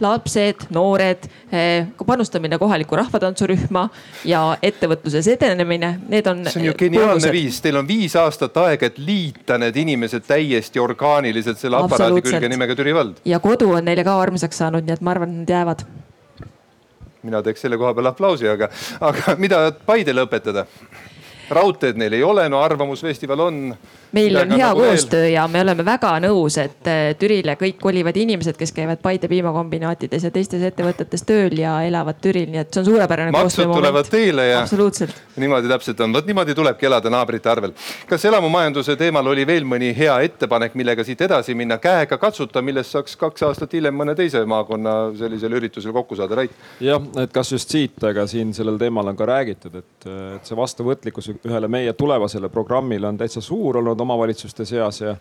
lapsed, 0.04 0.68
noored, 0.74 1.28
eh, 1.52 1.88
panustamine 2.06 2.58
kohalikku 2.58 2.96
rahvatantsurühma 3.00 3.88
ja 4.26 4.42
ettevõtluses 4.62 5.28
edenemine, 5.34 5.94
need 6.10 6.28
on. 6.28 6.46
see 6.46 6.62
on 6.62 6.68
ju 6.70 6.76
geniaalne 6.80 7.32
viis, 7.32 7.62
teil 7.62 7.80
on 7.80 7.88
viis 7.88 8.16
aastat 8.16 8.58
aega, 8.64 8.92
et 8.92 8.98
liita 8.98 9.58
need 9.62 9.76
inimesed 9.84 10.28
täiesti 10.28 10.80
orgaaniliselt 10.80 11.60
selle 11.62 11.82
aparaadi 11.82 12.24
külge 12.26 12.50
nimega 12.50 12.76
Türi 12.76 12.96
vald. 12.96 13.22
ja 13.26 13.40
kodu 13.40 13.72
on 13.80 13.86
neile 13.86 14.06
ka 14.08 14.20
armsaks 14.22 14.64
saanud, 14.64 14.86
nii 14.86 14.98
et 14.98 15.02
ma 15.02 15.16
arvan, 15.16 15.42
nad 15.42 15.56
jäävad. 15.56 15.86
mina 17.24 17.44
teeks 17.44 17.62
selle 17.66 17.78
koha 17.78 17.94
peal 17.94 18.14
aplausi, 18.14 18.48
aga, 18.48 18.70
aga 19.02 19.36
mida 19.38 19.68
Paidele 19.86 20.28
õpetada? 20.28 20.68
raudteed 21.50 21.96
neil 22.00 22.14
ei 22.14 22.24
ole, 22.24 22.50
no 22.50 22.62
Arvamusfestival 22.62 23.40
on 23.40 23.62
meil 24.12 24.38
on 24.38 24.52
hea 24.52 24.68
nagu 24.68 24.80
koostöö 24.80 25.22
veel. 25.22 25.34
ja 25.34 25.48
me 25.48 25.62
oleme 25.62 25.86
väga 25.86 26.14
nõus, 26.24 26.58
et 26.62 26.88
äh, 26.88 27.12
Türile 27.20 27.58
kõik 27.60 27.80
kolivad 27.82 28.18
inimesed, 28.18 28.58
kes 28.58 28.72
käivad 28.76 29.02
Paide 29.04 29.28
piimakombinaatides 29.32 30.28
ja 30.28 30.32
teistes 30.32 30.64
ettevõtetes 30.70 31.26
tööl 31.28 31.58
ja 31.60 31.78
elavad 31.88 32.20
Türil, 32.24 32.48
nii 32.52 32.62
et 32.64 32.74
see 32.74 32.84
on 32.84 32.90
suurepärane 32.92 33.32
koostöö. 33.32 33.68
maksud 33.68 33.82
tulevad 33.82 34.12
teile 34.12 34.48
ja. 34.48 34.62
absoluutselt. 34.62 35.22
niimoodi 35.36 35.72
täpselt 35.72 36.00
on, 36.06 36.14
vot 36.14 36.28
niimoodi 36.28 36.56
tulebki 36.56 36.90
elada 36.90 37.12
naabrite 37.14 37.52
arvel. 37.52 37.74
kas 38.10 38.26
elamumajanduse 38.26 38.96
teemal 39.00 39.28
oli 39.34 39.48
veel 39.48 39.68
mõni 39.68 39.92
hea 39.98 40.20
ettepanek, 40.28 40.76
millega 40.80 41.04
siit 41.04 41.22
edasi 41.22 41.56
minna, 41.56 41.78
käega 41.82 42.18
katsuta, 42.18 42.62
millest 42.62 42.96
saaks 42.96 43.18
kaks 43.20 43.44
aastat 43.50 43.74
hiljem 43.74 43.96
mõne 43.96 44.16
teise 44.16 44.44
maakonna 44.46 44.96
sellisel 45.18 45.58
üritusel 45.60 45.94
kokku 45.96 46.16
saada, 46.16 46.42
Rait? 46.42 46.56
jah, 46.84 47.02
et 47.22 47.34
kas 47.34 47.52
just 47.52 47.74
siit, 47.74 47.98
aga 48.04 48.28
siin 48.28 48.54
sellel 48.56 48.80
teemal 48.82 49.08
on 49.12 49.18
ka 49.18 49.28
räägitud, 49.28 49.76
et, 49.82 50.08
et 50.08 50.48
see 50.48 50.58
vastuvõtlikkus 50.58 51.32
ühele 51.38 51.70
meie 51.72 51.94
tulevasele 51.98 52.50
programmile 52.54 53.10
on 53.10 53.18
täitsa 53.20 53.42
suur 53.44 53.82
olnud 53.82 53.97
omavalitsuste 54.02 54.66
seas 54.66 55.02
ja 55.02 55.16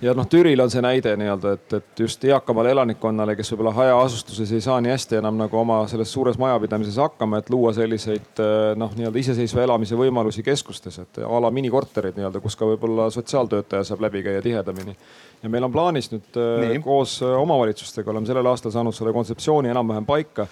ja 0.00 0.14
noh, 0.16 0.26
Türil 0.28 0.60
on 0.62 0.70
see 0.72 0.82
näide 0.84 1.12
nii-öelda, 1.20 1.52
et, 1.58 1.72
et 1.76 2.02
just 2.04 2.24
eakamale 2.24 2.72
elanikkonnale, 2.72 3.34
kes 3.36 3.52
võib-olla 3.52 3.72
hajaasustuses 3.76 4.52
ei 4.56 4.62
saa 4.64 4.78
nii 4.80 4.94
hästi 4.94 5.18
enam 5.20 5.36
nagu 5.40 5.58
oma 5.60 5.82
selles 5.90 6.12
suures 6.12 6.38
majapidamises 6.40 6.96
hakkama, 7.00 7.40
et 7.40 7.50
luua 7.52 7.72
selliseid 7.76 8.40
noh, 8.80 8.94
nii-öelda 8.96 9.20
iseseisva 9.20 9.66
elamise 9.66 9.98
võimalusi 10.00 10.44
keskustes, 10.46 10.98
et 11.02 11.20
a 11.26 11.42
la 11.44 11.52
minikorterid 11.52 12.16
nii-öelda, 12.16 12.40
kus 12.40 12.56
ka 12.56 12.68
võib-olla 12.70 13.10
sotsiaaltöötaja 13.12 13.84
saab 13.90 14.06
läbi 14.06 14.24
käia 14.24 14.42
tihedamini. 14.42 14.96
ja 15.42 15.52
meil 15.52 15.68
on 15.68 15.72
plaanis 15.72 16.10
nüüd 16.12 16.40
nii. 16.64 16.82
koos 16.84 17.20
omavalitsustega 17.22 18.10
oleme 18.10 18.26
sellel 18.26 18.46
aastal 18.46 18.72
saanud 18.72 18.96
selle 18.96 19.12
kontseptsiooni 19.12 19.68
enam-vähem 19.68 20.08
paika 20.08 20.48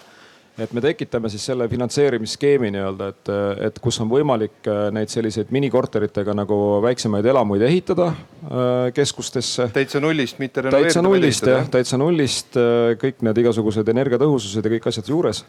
et 0.59 0.73
me 0.75 0.83
tekitame 0.83 1.31
siis 1.33 1.45
selle 1.51 1.69
finantseerimisskeemi 1.71 2.71
nii-öelda, 2.75 3.09
et, 3.13 3.31
et 3.69 3.81
kus 3.83 4.01
on 4.03 4.11
võimalik 4.11 4.69
äh, 4.69 4.89
neid 4.95 5.13
selliseid 5.13 5.53
minikorteritega 5.55 6.35
nagu 6.37 6.59
väiksemaid 6.85 7.27
elamuid 7.31 7.63
ehitada 7.69 8.09
äh, 8.11 8.89
keskustesse. 8.95 9.69
täitsa 9.75 10.03
nullist, 10.03 10.41
mitte 10.43 10.65
renoveerida. 10.67 10.89
täitsa 10.91 11.05
nullist 11.05 11.51
jah, 11.53 11.69
täitsa 11.79 12.01
nullist 12.01 12.59
äh, 12.59 12.95
kõik 13.01 13.23
need 13.27 13.43
igasugused 13.45 13.95
energiatõhusused 13.95 14.67
ja 14.67 14.75
kõik 14.77 14.91
asjad 14.91 15.13
juures 15.15 15.45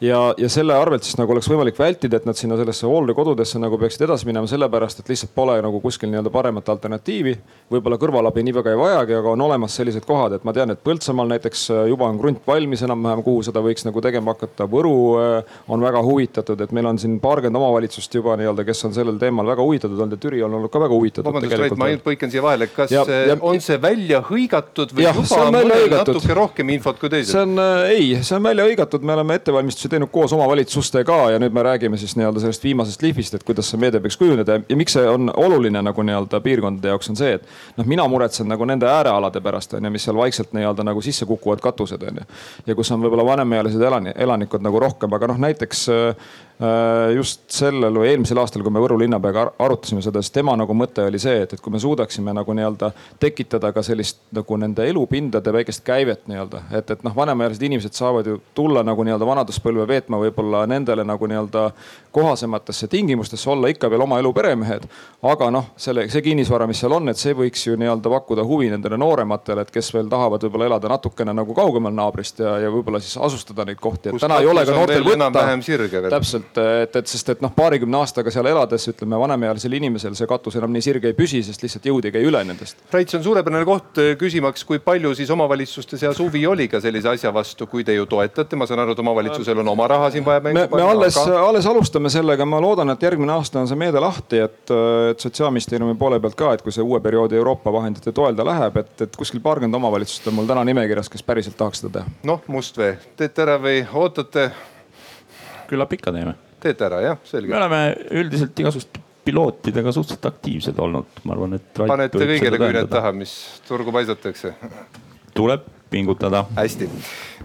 ja, 0.00 0.34
ja 0.38 0.48
selle 0.52 0.74
arvelt 0.76 1.06
siis 1.06 1.18
nagu 1.18 1.32
oleks 1.34 1.48
võimalik 1.50 1.78
vältida, 1.78 2.18
et 2.18 2.26
nad 2.28 2.38
sinna 2.38 2.56
sellesse 2.58 2.86
hooldekodudesse 2.86 3.60
nagu 3.62 3.78
peaksid 3.80 4.04
edasi 4.06 4.28
minema, 4.28 4.48
sellepärast 4.50 5.02
et 5.02 5.10
lihtsalt 5.12 5.32
pole 5.34 5.58
nagu 5.64 5.80
kuskil 5.82 6.10
nii-öelda 6.12 6.32
paremat 6.34 6.68
alternatiivi. 6.74 7.34
võib-olla 7.72 7.98
kõrvalabi 8.00 8.44
nii 8.46 8.56
väga 8.58 8.74
ei 8.74 8.80
vajagi, 8.80 9.16
aga 9.18 9.32
on 9.34 9.44
olemas 9.48 9.74
sellised 9.76 10.06
kohad, 10.06 10.38
et 10.38 10.46
ma 10.48 10.54
tean, 10.56 10.72
et 10.72 10.84
Põltsamaal 10.88 11.28
näiteks 11.34 11.64
äh, 11.74 11.82
juba 11.90 12.08
on 12.08 12.18
krunt 12.20 12.40
valmis 12.46 12.82
enam-vähem, 12.86 13.22
kuhu 13.26 13.42
seda 13.44 13.60
võiks 13.64 13.84
nagu 13.84 14.00
tegema 14.00 14.32
hakata. 14.32 14.68
Võru 14.70 14.94
äh, 15.20 15.58
on 15.68 15.82
väga 15.84 16.02
huvitatud, 16.06 16.60
et 16.64 16.72
meil 16.72 16.88
on 16.88 17.00
siin 17.00 17.18
paarkümmend 17.20 17.60
omavalitsust 17.60 18.14
juba 18.14 18.38
nii-öelda, 18.40 18.64
kes 18.68 18.84
on 18.88 18.96
sellel 18.96 19.18
teemal 19.20 19.50
väga 19.50 19.66
huvitatud 19.66 19.98
olnud 19.98 20.16
ja 20.16 20.22
Türi 20.22 20.42
on 20.46 20.54
olnud 20.60 20.72
ka 20.72 20.80
väga 20.80 20.94
huvitatud. 20.94 21.28
vabandust, 21.28 21.58
Rait, 21.58 21.76
ma 21.76 21.90
põikan 22.04 22.32
siia 22.32 22.44
vahele, 22.44 22.70
kas 22.72 22.94
ja, 22.94 23.02
ja, 23.04 23.36
on 23.44 23.60
see 23.64 23.76
välja 23.82 24.22
hõigatud 24.24 24.94
või 24.94 25.04
ja, 25.04 25.12
juba 25.16 25.42
on 25.44 25.58
mõnel 25.58 25.90
natuke 25.92 26.38
rohkem 26.38 26.72
infot 26.76 27.00
kui 27.00 27.10
teised? 27.12 27.34
see 27.34 27.44
on 27.44 27.58
äh, 27.60 27.92
ei, 27.96 28.08
see 28.22 28.38
on 28.38 28.46
välja 28.46 28.66
hõigatud, 28.68 29.04
me 29.04 29.16
oleme 29.18 29.38
ettevalmistusi 29.40 29.87
teinud 29.88 30.12
koos 30.12 30.32
omavalitsustega 30.32 30.58
valitsustega 30.68 31.30
ja 31.32 31.38
nüüd 31.38 31.54
me 31.54 31.62
räägime 31.62 31.96
siis 31.96 32.16
nii-öelda 32.16 32.40
sellest 32.40 32.64
viimasest 32.64 33.02
lihvist, 33.02 33.34
et 33.34 33.44
kuidas 33.44 33.70
see 33.70 33.80
meede 33.80 34.00
peaks 34.00 34.16
kujuneda 34.16 34.60
ja 34.68 34.76
miks 34.76 34.92
see 34.96 35.06
on 35.08 35.30
oluline 35.36 35.82
nagu 35.82 36.02
nii-öelda 36.02 36.40
piirkondade 36.44 36.88
jaoks 36.88 37.10
on 37.10 37.16
see, 37.16 37.34
et 37.38 37.46
noh, 37.76 37.86
mina 37.86 38.06
muretsen 38.08 38.48
nagu 38.48 38.64
nende 38.68 38.88
äärealade 38.88 39.40
pärast 39.40 39.74
on 39.74 39.84
ju, 39.84 39.90
mis 39.90 40.04
seal 40.04 40.16
vaikselt 40.16 40.52
nii-öelda 40.56 40.84
nagu 40.84 41.02
sisse 41.04 41.26
kukuvad 41.26 41.60
katused 41.60 42.02
on 42.02 42.20
ju. 42.20 42.26
ja 42.66 42.74
kus 42.74 42.90
on 42.92 43.02
võib-olla 43.02 43.24
vanemaealised 43.24 43.80
elani-, 43.80 44.14
elanikud 44.16 44.64
nagu 44.64 44.80
rohkem, 44.80 45.12
aga 45.12 45.32
noh, 45.32 45.40
näiteks 45.48 45.86
just 47.14 47.44
sellel 47.54 47.94
või 47.94 48.08
eelmisel 48.10 48.38
aastal, 48.42 48.64
kui 48.66 48.72
me 48.74 48.80
Võru 48.82 48.96
linnapeaga 48.98 49.44
arutasime 49.62 50.02
seda, 50.02 50.18
siis 50.22 50.34
tema 50.34 50.56
nagu 50.58 50.74
mõte 50.74 51.04
oli 51.06 51.20
see, 51.22 51.44
et, 51.44 51.52
et 51.54 51.60
kui 51.62 51.70
me 51.70 51.78
suudaksime 51.78 52.32
nagu 52.34 52.54
nii-öelda 52.56 52.90
tekitada 53.22 53.70
ka 53.74 53.84
sellist 53.86 54.18
nagu 54.34 54.58
nende 54.58 54.86
elupindade 54.90 55.52
väikest 55.54 55.84
käivet 55.86 56.26
nii-öelda, 56.26 56.64
et, 56.74 56.90
et 56.90 57.04
noh, 57.06 57.14
vanemaealised 57.14 57.62
inimesed 57.62 57.94
saavad 57.94 58.26
ju 58.26 58.40
tulla 58.58 58.82
nagu 58.86 59.06
nii-öelda 59.06 59.28
vanaduspõlve 59.28 59.86
veetma 59.86 60.18
võib-olla 60.24 60.64
nendele 60.66 61.04
nagu 61.06 61.30
nii-öelda 61.30 61.68
kohasematesse 62.18 62.88
tingimustesse, 62.90 63.50
olla 63.50 63.70
ikka 63.70 63.90
veel 63.90 64.02
oma 64.02 64.18
elu 64.18 64.32
peremehed. 64.34 64.88
aga 65.22 65.50
noh, 65.54 65.70
selle, 65.78 66.08
see 66.10 66.24
kinnisvara, 66.26 66.66
mis 66.66 66.82
seal 66.82 66.96
on, 66.96 67.08
et 67.12 67.22
see 67.22 67.36
võiks 67.38 67.68
ju 67.68 67.78
nii-öelda 67.78 68.10
pakkuda 68.16 68.42
huvi 68.46 68.72
nendele 68.72 68.98
noorematele, 68.98 69.62
et 69.62 69.70
kes 69.70 69.92
veel 69.94 70.10
tahavad 70.10 70.42
võib-olla 70.42 70.72
elada 70.72 70.90
natukene 70.90 71.34
nagu 71.38 71.54
kaugemal 71.54 71.94
naabrist 71.94 72.42
ja, 72.42 72.56
ja 72.64 72.74
võib-olla 72.74 72.98
siis 73.04 73.14
asustada 73.14 73.66
neid 73.68 73.78
kohti, 73.78 74.08
et 74.10 74.18
Kus 74.18 74.26
täna 74.26 74.40
ei 74.42 74.50
ole 74.50 74.66
ka 74.66 74.74
noortel 74.74 75.06
võtta. 75.06 75.46
täpselt 76.10 76.47
et, 76.48 76.60
et, 76.82 76.96
et 76.96 77.10
sest, 77.10 77.28
et 77.34 77.42
noh, 77.44 77.52
paarikümne 77.54 78.00
aastaga 78.00 78.32
seal 78.32 78.48
elades 78.50 78.88
ütleme 78.90 79.18
vanemaealisel 79.20 79.76
inimesel 79.78 80.16
see 80.18 80.28
katus 80.30 80.56
enam 80.58 80.72
nii 80.74 80.84
sirge 80.84 81.10
ei 81.10 81.16
püsi, 81.16 81.42
sest 81.46 81.62
lihtsalt 81.64 81.88
jõud 81.90 82.08
ei 82.08 82.14
käi 82.14 82.24
üle 82.28 82.40
nendest. 82.46 82.80
Rait, 82.92 83.08
see 83.10 83.18
on 83.20 83.24
suurepärane 83.26 83.66
koht 83.68 84.00
eh, 84.02 84.14
küsimaks, 84.20 84.64
kui 84.68 84.80
palju 84.84 85.14
siis 85.18 85.30
omavalitsuste 85.34 86.00
seas 86.00 86.20
huvi 86.22 86.44
oli 86.48 86.68
ka 86.70 86.80
sellise 86.84 87.10
asja 87.12 87.32
vastu, 87.34 87.68
kui 87.70 87.84
te 87.86 87.96
ju 87.96 88.06
toetate, 88.10 88.58
ma 88.58 88.68
saan 88.68 88.82
aru, 88.84 88.96
et 88.96 89.02
omavalitsusel 89.04 89.62
on 89.62 89.72
oma 89.74 89.88
raha 89.90 90.10
siin 90.14 90.26
vaja 90.26 90.42
mängu 90.44 90.64
panna. 90.70 90.84
me 90.84 90.92
alles 90.96 91.18
aga..., 91.20 91.42
alles 91.48 91.68
alustame 91.70 92.12
sellega, 92.12 92.46
ma 92.48 92.62
loodan, 92.64 92.94
et 92.94 93.08
järgmine 93.08 93.36
aasta 93.36 93.62
on 93.62 93.70
see 93.70 93.78
meede 93.78 94.02
lahti, 94.02 94.42
et, 94.46 94.74
et 95.12 95.26
sotsiaalministeeriumi 95.26 95.98
poole 96.00 96.20
pealt 96.22 96.38
ka, 96.38 96.54
et 96.56 96.64
kui 96.64 96.74
see 96.74 96.84
uue 96.84 97.00
perioodi 97.04 97.38
Euroopa 97.38 97.72
vahendite 97.74 98.14
toel 98.16 98.38
ta 98.38 98.46
läheb, 98.46 98.80
et, 98.82 98.94
et 99.08 99.20
kuskil 99.20 99.42
paarkümmend 99.44 99.78
omavalitsust 99.80 100.30
on 100.30 100.38
mul 100.38 100.48
täna 100.48 100.64
nimekirjas, 100.68 101.10
kes 101.12 101.26
päriselt 101.26 101.58
tahaks 101.60 101.82
seda 101.82 102.00
teha. 102.00 102.18
noh, 102.28 102.42
Mustvee, 102.48 102.96
teete 103.18 103.44
ära 103.44 103.58
või 103.62 103.82
ootate? 103.92 104.50
Küllap 105.68 105.92
ikka 105.96 106.14
teeme 106.16 106.34
teete 106.62 106.86
ära 106.88 107.00
jah, 107.02 107.18
selge. 107.28 107.52
me 107.52 107.60
oleme 107.60 107.80
üldiselt 108.20 108.58
igasuguste 108.58 109.02
pilootidega 109.28 109.92
suhteliselt 109.92 110.28
aktiivsed 110.30 110.78
olnud, 110.80 111.18
ma 111.28 111.34
arvan, 111.34 111.58
et. 111.58 111.66
panete 111.76 112.20
kõigele 112.22 112.60
küüned 112.62 112.88
taha, 112.92 113.12
mis 113.16 113.34
turgu 113.68 113.92
paisatakse? 113.94 114.54
tuleb 115.36 115.66
pingutada. 115.92 116.44
hästi, 116.56 116.88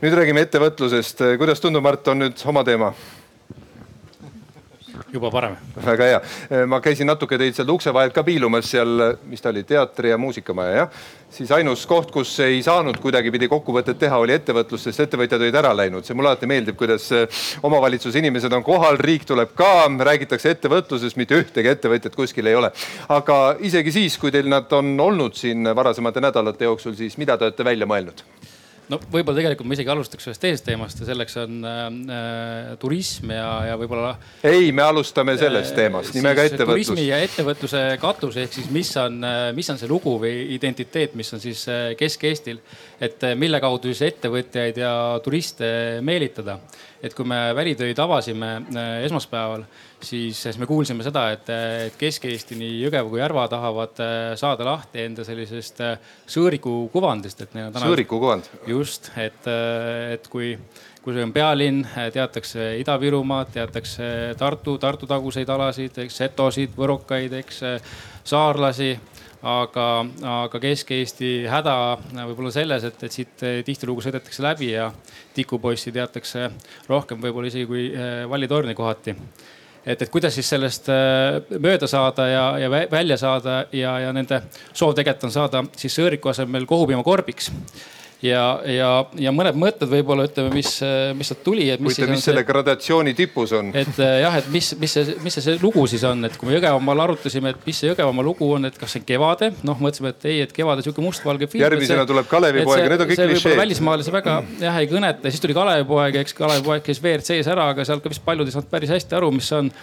nüüd 0.02 0.16
räägime 0.20 0.46
ettevõtlusest, 0.48 1.26
kuidas 1.42 1.62
tundub, 1.64 1.84
Mart, 1.86 2.08
on 2.12 2.26
nüüd 2.26 2.46
oma 2.50 2.64
teema? 2.68 2.94
Juba 5.14 5.30
parem. 5.32 5.56
väga 5.78 6.06
hea, 6.10 6.22
ma 6.68 6.80
käisin 6.82 7.08
natuke 7.10 7.38
teid 7.38 7.56
seal 7.58 7.70
ukse 7.70 7.94
vahelt 7.94 8.16
ka 8.16 8.24
piilumas 8.26 8.70
seal, 8.70 9.04
mis 9.30 9.44
ta 9.44 9.52
oli, 9.52 9.64
teatri 9.68 10.10
ja 10.10 10.18
muusikamaja 10.18 10.78
jah. 10.78 11.04
siis 11.34 11.52
ainus 11.54 11.86
koht, 11.90 12.12
kus 12.14 12.32
ei 12.46 12.62
saanud 12.66 12.98
kuidagipidi 13.02 13.50
kokkuvõtet 13.52 14.00
teha, 14.02 14.18
oli 14.22 14.34
ettevõtlus, 14.38 14.88
sest 14.88 15.06
ettevõtjad 15.06 15.42
olid 15.42 15.60
ära 15.62 15.74
läinud. 15.78 16.06
see 16.06 16.18
mulle 16.18 16.34
alati 16.34 16.50
meeldib, 16.50 16.78
kuidas 16.80 17.10
omavalitsuse 17.64 18.24
inimesed 18.24 18.54
on 18.54 18.66
kohal, 18.66 18.98
riik 18.98 19.28
tuleb 19.30 19.54
ka, 19.58 19.72
räägitakse 20.10 20.56
ettevõtlusest, 20.58 21.20
mitte 21.22 21.38
ühtegi 21.38 21.70
ettevõtjat 21.76 22.18
kuskil 22.18 22.50
ei 22.50 22.58
ole. 22.58 22.74
aga 23.10 23.40
isegi 23.62 23.94
siis, 23.94 24.18
kui 24.18 24.34
teil 24.34 24.50
nad 24.50 24.72
on 24.74 24.96
olnud 25.00 25.38
siin 25.38 25.76
varasemate 25.76 26.22
nädalate 26.22 26.66
jooksul, 26.66 26.98
siis 26.98 27.18
mida 27.22 27.38
te 27.38 27.50
olete 27.50 27.66
välja 27.66 27.90
mõelnud? 27.90 28.26
No 28.92 29.00
võib-olla 29.00 29.38
tegelikult 29.40 29.70
ma 29.70 29.78
isegi 29.78 29.92
alustaks 29.94 30.28
ühest 30.28 30.42
teisest 30.44 30.66
teemast 30.68 31.02
ja 31.02 31.08
selleks 31.08 31.38
on 31.44 31.68
äh, 31.68 31.82
äh 32.18 32.72
turism 32.82 33.32
ja, 33.36 33.48
ja 33.70 33.78
võib-olla. 33.80 34.16
ei, 34.48 34.72
me 34.76 34.86
alustame 34.86 35.36
sellest 35.40 35.72
äh, 35.72 35.84
teemast 35.84 36.16
nimega 36.18 36.46
ettevõtlus. 36.50 36.90
turismi 36.90 37.08
ja 37.08 37.20
ettevõtluse 37.24 37.84
katus 38.02 38.40
ehk 38.44 38.58
siis 38.60 38.72
mis 38.74 38.94
on, 39.02 39.20
äh, 39.28 39.44
mis 39.56 39.70
on 39.74 39.80
see 39.82 39.92
lugu 39.92 40.18
või 40.22 40.34
identiteet, 40.58 41.16
mis 41.20 41.32
on 41.36 41.44
siis 41.44 41.66
Kesk-Eestil, 42.00 42.60
et 43.04 43.24
mille 43.40 43.60
kaudu 43.64 43.92
siis 43.92 44.14
ettevõtjaid 44.14 44.82
ja 44.84 44.94
turiste 45.24 45.70
meelitada 46.04 46.60
et 47.04 47.14
kui 47.16 47.28
me 47.28 47.38
välitöid 47.56 48.00
avasime 48.00 48.50
äh, 48.56 48.92
esmaspäeval, 49.08 49.66
siis, 50.04 50.40
siis 50.46 50.58
me 50.62 50.68
kuulsime 50.70 51.06
seda, 51.06 51.26
et, 51.36 51.50
et 51.88 51.98
Kesk-Eesti 52.00 52.58
nii 52.60 52.80
Jõgeva 52.84 53.10
kui 53.10 53.22
Järva 53.22 53.48
tahavad 53.52 54.00
äh, 54.04 54.24
saada 54.40 54.68
lahti 54.68 55.04
enda 55.04 55.26
sellisest 55.28 55.84
äh, 55.84 56.16
sõõriku 56.30 56.76
kuvandist, 56.94 57.42
et 57.44 57.54
neil 57.58 57.70
on 57.70 57.76
täna. 57.76 57.92
sõõriku 57.92 58.20
kuvand. 58.22 58.50
just, 58.70 59.12
et, 59.18 59.48
et 60.14 60.28
kui 60.32 60.56
kui 61.04 61.12
see 61.12 61.24
on 61.26 61.34
pealinn, 61.36 61.82
teatakse 62.16 62.78
Ida-Virumaad, 62.80 63.50
teatakse 63.52 64.06
Tartu, 64.40 64.78
Tartu 64.80 65.10
taguseid 65.10 65.50
alasid, 65.52 65.98
eks 66.06 66.22
setosid, 66.22 66.72
võrokaid, 66.78 67.36
eks 67.42 67.60
saarlasi 68.24 68.94
aga, 69.44 69.88
aga 70.32 70.62
Kesk-Eesti 70.64 71.32
häda 71.52 71.76
võib-olla 72.30 72.54
selles, 72.56 72.88
et, 72.88 73.04
et 73.04 73.16
siit 73.16 73.44
tihtilugu 73.68 74.04
sõidetakse 74.06 74.44
läbi 74.46 74.72
ja 74.72 74.88
tikupoissi 75.36 75.92
teatakse 75.92 76.48
rohkem 76.88 77.20
võib-olla 77.24 77.52
isegi 77.52 77.68
kui 77.68 77.90
Valli 78.30 78.48
torni 78.48 78.76
kohati. 78.78 79.16
Et, 79.86 80.02
et 80.02 80.10
kuidas 80.10 80.36
siis 80.36 80.50
sellest 80.50 80.88
mööda 81.60 81.88
saada 81.88 82.28
ja, 82.28 82.44
ja 82.60 82.70
välja 82.72 83.18
saada 83.18 83.66
ja, 83.72 83.98
ja 84.00 84.14
nende 84.16 84.42
soov 84.74 84.96
tegelikult 84.96 85.28
on 85.30 85.36
saada 85.36 85.64
siis 85.78 85.96
sõõriku 86.00 86.32
asemel 86.32 86.66
kohupiimakorbiks 86.70 87.52
ja, 88.24 88.44
ja, 88.70 88.90
ja 89.20 89.32
mõned 89.36 89.58
mõtted 89.60 89.90
võib-olla 89.92 90.26
ütleme, 90.28 90.52
mis, 90.56 90.70
mis 91.18 91.30
sealt 91.30 91.44
tuli. 91.46 91.68
huvitav, 91.74 92.12
mis 92.12 92.24
selle 92.26 92.44
gradatsiooni 92.48 93.14
tipus 93.18 93.54
on? 93.58 93.72
et 93.76 94.00
äh, 94.00 94.20
jah, 94.24 94.38
et 94.40 94.48
mis, 94.54 94.70
mis 94.80 94.96
see, 94.96 95.16
mis 95.24 95.36
see, 95.38 95.46
see 95.46 95.60
lugu 95.62 95.84
siis 95.92 96.06
on, 96.08 96.24
et 96.28 96.38
kui 96.40 96.50
me 96.50 96.56
Jõgevamaal 96.56 97.04
arutasime, 97.08 97.54
et 97.54 97.68
mis 97.68 97.82
see 97.82 97.92
Jõgevamaa 97.92 98.26
lugu 98.26 98.50
on, 98.56 98.70
et 98.70 98.78
kas 98.80 98.96
see 98.96 99.04
on 99.04 99.08
Kevade, 99.10 99.52
noh 99.68 99.84
mõtlesime, 99.84 100.14
et 100.16 100.30
ei, 100.32 100.40
et 100.46 100.56
Kevade 100.56 100.86
sihuke 100.86 101.04
mustvalge 101.04 101.50
film. 101.52 101.66
järgmisena 101.66 102.08
tuleb 102.10 102.30
Kalevipoeg 102.32 102.88
need 102.88 103.06
on 103.06 103.12
kõik 103.12 103.24
klišeed. 103.34 103.60
välismaalase 103.60 104.16
väga 104.16 104.40
jah 104.62 104.80
ei 104.80 104.90
kõneta, 104.92 105.34
siis 105.34 105.44
tuli 105.44 105.58
Kalevipoeg, 105.58 106.22
eks 106.24 106.38
Kalevipoeg 106.40 106.88
käis 106.88 107.04
WRC-s 107.04 107.52
ära, 107.52 107.70
aga 107.76 107.88
sealt 107.88 108.06
ka 108.06 108.14
vist 108.14 108.24
paljud 108.26 108.48
ei 108.48 108.56
saanud 108.56 108.72
päris 108.72 108.94
hästi 108.94 109.20
aru, 109.20 109.34
mis 109.36 109.52
see 109.52 109.66
on 109.66 109.74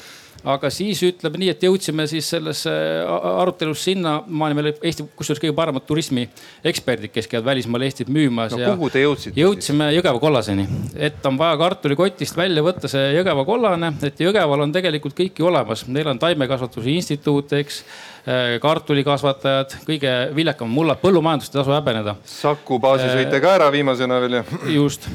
aga 0.44 0.70
siis 0.72 1.02
ütleme 1.04 1.40
nii, 1.42 1.50
et 1.54 1.64
jõudsime 1.66 2.06
siis 2.10 2.28
selles 2.32 2.64
arutelus 2.66 3.84
sinnamaani, 3.88 4.56
meil 4.56 4.70
olid 4.70 4.84
Eesti 4.90 5.06
kusjuures 5.16 5.42
kõige 5.42 5.56
paremad 5.56 5.84
turismieksperdid, 5.88 7.12
kes 7.14 7.28
käivad 7.30 7.50
välismaal 7.50 7.86
Eestit 7.86 8.12
müümas. 8.12 8.54
no 8.56 8.76
kuhu 8.76 8.90
te 8.90 9.04
jõudsite? 9.04 9.36
jõudsime 9.40 9.90
Jõgeva 9.96 10.22
kollaseni, 10.22 10.68
et 10.96 11.26
on 11.28 11.40
vaja 11.40 11.58
kartulikotist 11.60 12.36
välja 12.36 12.64
võtta 12.64 12.88
see 12.90 13.12
Jõgeva 13.18 13.44
kollane, 13.48 13.92
et 14.06 14.24
Jõgeval 14.24 14.66
on 14.66 14.72
tegelikult 14.72 15.18
kõik 15.18 15.42
ju 15.42 15.50
olemas, 15.50 15.86
neil 15.88 16.08
on 16.14 16.22
taimekasvatuse 16.22 16.96
instituut, 16.96 17.52
eks 17.60 17.84
Äh, 18.20 18.58
kartulikasvatajad, 18.60 19.78
kõige 19.86 20.10
viljakam 20.36 20.68
mullad, 20.68 20.98
põllumajandust 21.00 21.54
ei 21.54 21.56
tasu 21.56 21.72
häbeneda. 21.72 22.12
Saku 22.28 22.76
baasi 22.82 23.06
sõite 23.08 23.38
ka 23.40 23.54
ära 23.56 23.70
viimasena 23.72 24.18
veel 24.20 24.36
ju. 24.36 24.42
just 24.74 25.08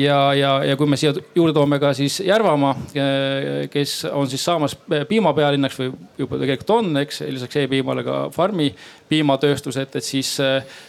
ja, 0.00 0.18
ja, 0.34 0.52
ja 0.64 0.76
kui 0.78 0.88
me 0.88 0.96
siia 0.96 1.12
juurde 1.34 1.52
toome 1.56 1.78
ka 1.82 1.90
siis 1.96 2.20
Järvamaa, 2.24 2.74
äh, 2.96 3.68
kes 3.72 4.06
on 4.12 4.30
siis 4.30 4.44
saamas 4.46 4.76
piimapealinnaks 5.08 5.80
või 5.80 5.90
juba 6.18 6.38
tegelikult 6.40 6.72
on, 6.78 6.96
eks 7.02 7.20
lisaks 7.28 7.60
e-piimale 7.62 8.04
ka 8.06 8.20
farmi 8.34 8.70
piimatööstused, 9.08 9.98
et 10.00 10.04
siis, 10.04 10.32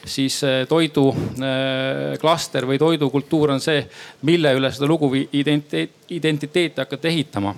siis 0.05 0.39
toiduklaster 0.69 2.65
või 2.65 2.79
toidukultuur 2.81 3.53
on 3.53 3.61
see, 3.61 3.83
mille 4.25 4.55
üle 4.57 4.71
seda 4.73 4.89
lugu 4.89 5.11
või 5.11 5.27
identiteeti, 5.37 5.93
identiteeti 6.17 6.81
hakata 6.81 7.11
ehitama. 7.11 7.53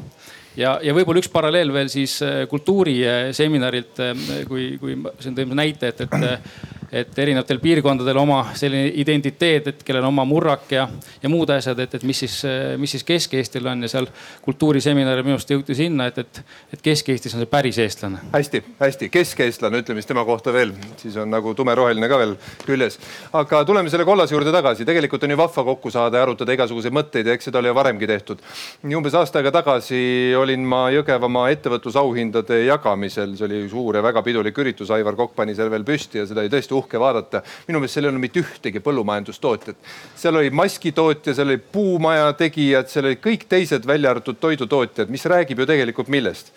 Ja, 0.57 0.75
ja 0.83 0.93
võib-olla 0.95 1.21
üks 1.21 1.29
paralleel 1.31 1.71
veel 1.73 1.89
siis 1.91 2.17
äh, 2.25 2.41
kultuuriseminarilt, 2.49 4.01
äh, 4.03 4.23
kui, 4.49 4.71
kui 4.81 4.97
siin 5.21 5.37
tõime 5.37 5.57
näite, 5.59 5.93
et, 5.93 6.01
et 6.03 6.78
et 6.91 7.19
erinevatel 7.19 7.59
piirkondadel 7.61 8.17
oma 8.17 8.39
selline 8.57 8.89
identiteet, 9.01 9.67
et 9.71 9.83
kellel 9.85 10.03
on 10.07 10.13
oma 10.13 10.25
murrak 10.25 10.71
ja, 10.73 10.87
ja 11.21 11.29
muud 11.29 11.49
asjad, 11.53 11.79
et, 11.83 11.93
et 11.99 12.05
mis 12.07 12.17
siis, 12.25 12.39
mis 12.81 12.91
siis 12.95 13.05
Kesk-Eestil 13.05 13.67
on 13.69 13.85
ja 13.85 13.91
seal 13.91 14.07
kultuuriseminaril 14.45 15.25
minu 15.25 15.37
arust 15.37 15.53
jõuti 15.53 15.77
sinna, 15.77 16.09
et, 16.09 16.17
et, 16.23 16.41
et 16.73 16.81
Kesk-Eestis 16.85 17.35
on 17.37 17.43
see 17.43 17.51
päris 17.51 17.77
eestlane. 17.81 18.23
hästi, 18.33 18.63
hästi, 18.79 19.09
keskeestlane, 19.13 19.83
ütleme 19.83 20.01
siis 20.01 20.09
tema 20.09 20.25
kohta 20.25 20.53
veel, 20.55 20.73
siis 21.01 21.17
on 21.21 21.29
nagu 21.29 21.53
tumeroheline 21.57 22.09
ka 22.09 22.19
veel 22.21 22.35
küljes. 22.65 22.99
aga 23.37 23.61
tuleme 23.69 23.93
selle 23.93 24.07
kollase 24.07 24.35
juurde 24.35 24.53
tagasi, 24.55 24.87
tegelikult 24.87 25.23
on 25.27 25.35
ju 25.35 25.39
vahva 25.43 25.65
kokku 25.71 25.93
saada 25.93 26.17
ja 26.17 26.25
arutada 26.25 26.57
igasuguseid 26.57 26.95
mõtteid 26.95 27.29
ja 27.29 27.37
eks 27.37 27.49
seda 27.51 27.61
oli 27.61 27.69
ju 27.69 27.77
varemgi 27.77 28.09
tehtud. 28.09 28.41
umbes 28.89 29.13
aasta 29.13 29.39
aega 29.39 29.53
tagasi 29.59 30.33
olin 30.37 30.65
ma 30.65 30.87
Jõgevamaa 30.89 31.51
ettevõtlusauhindade 31.53 32.63
jagamisel, 32.65 33.35
see 33.37 33.45
oli 33.45 33.61
suur 33.69 33.99
ja 33.99 34.03
väga 34.03 34.23
pidulik 34.25 34.57
üritus, 34.57 34.89
Aivar 34.89 35.15
Kokk 35.19 35.35
pani 35.35 35.55
selle 35.55 35.71
veel 35.71 35.85
püsti 35.85 36.23
ja 36.23 36.25
seda 36.25 36.41
oli 36.41 36.49
tõesti 36.49 36.78
uhke 36.79 36.99
vaadata. 36.99 37.43
minu 37.67 37.79
meelest 37.79 37.97
seal 37.97 38.07
ei 38.07 38.13
olnud 38.13 38.25
mitte 38.25 38.41
ühtegi 38.43 38.81
põllumajandustootjat. 38.85 39.77
seal 40.15 40.41
oli 40.41 40.49
maskitootja, 40.49 41.35
seal 41.35 41.51
oli 41.51 41.61
puumaja 41.77 42.33
tegijad, 42.33 42.89
seal 42.89 43.11
olid 43.11 43.23
kõik 43.23 43.47
teised, 43.49 43.87
välja 43.87 44.11
arvatud 44.15 44.39
toidutootjad, 44.39 45.09
mis 45.09 45.25
räägib 45.25 45.63
ju 45.63 45.69
tegelikult 45.69 46.11
millest 46.11 46.53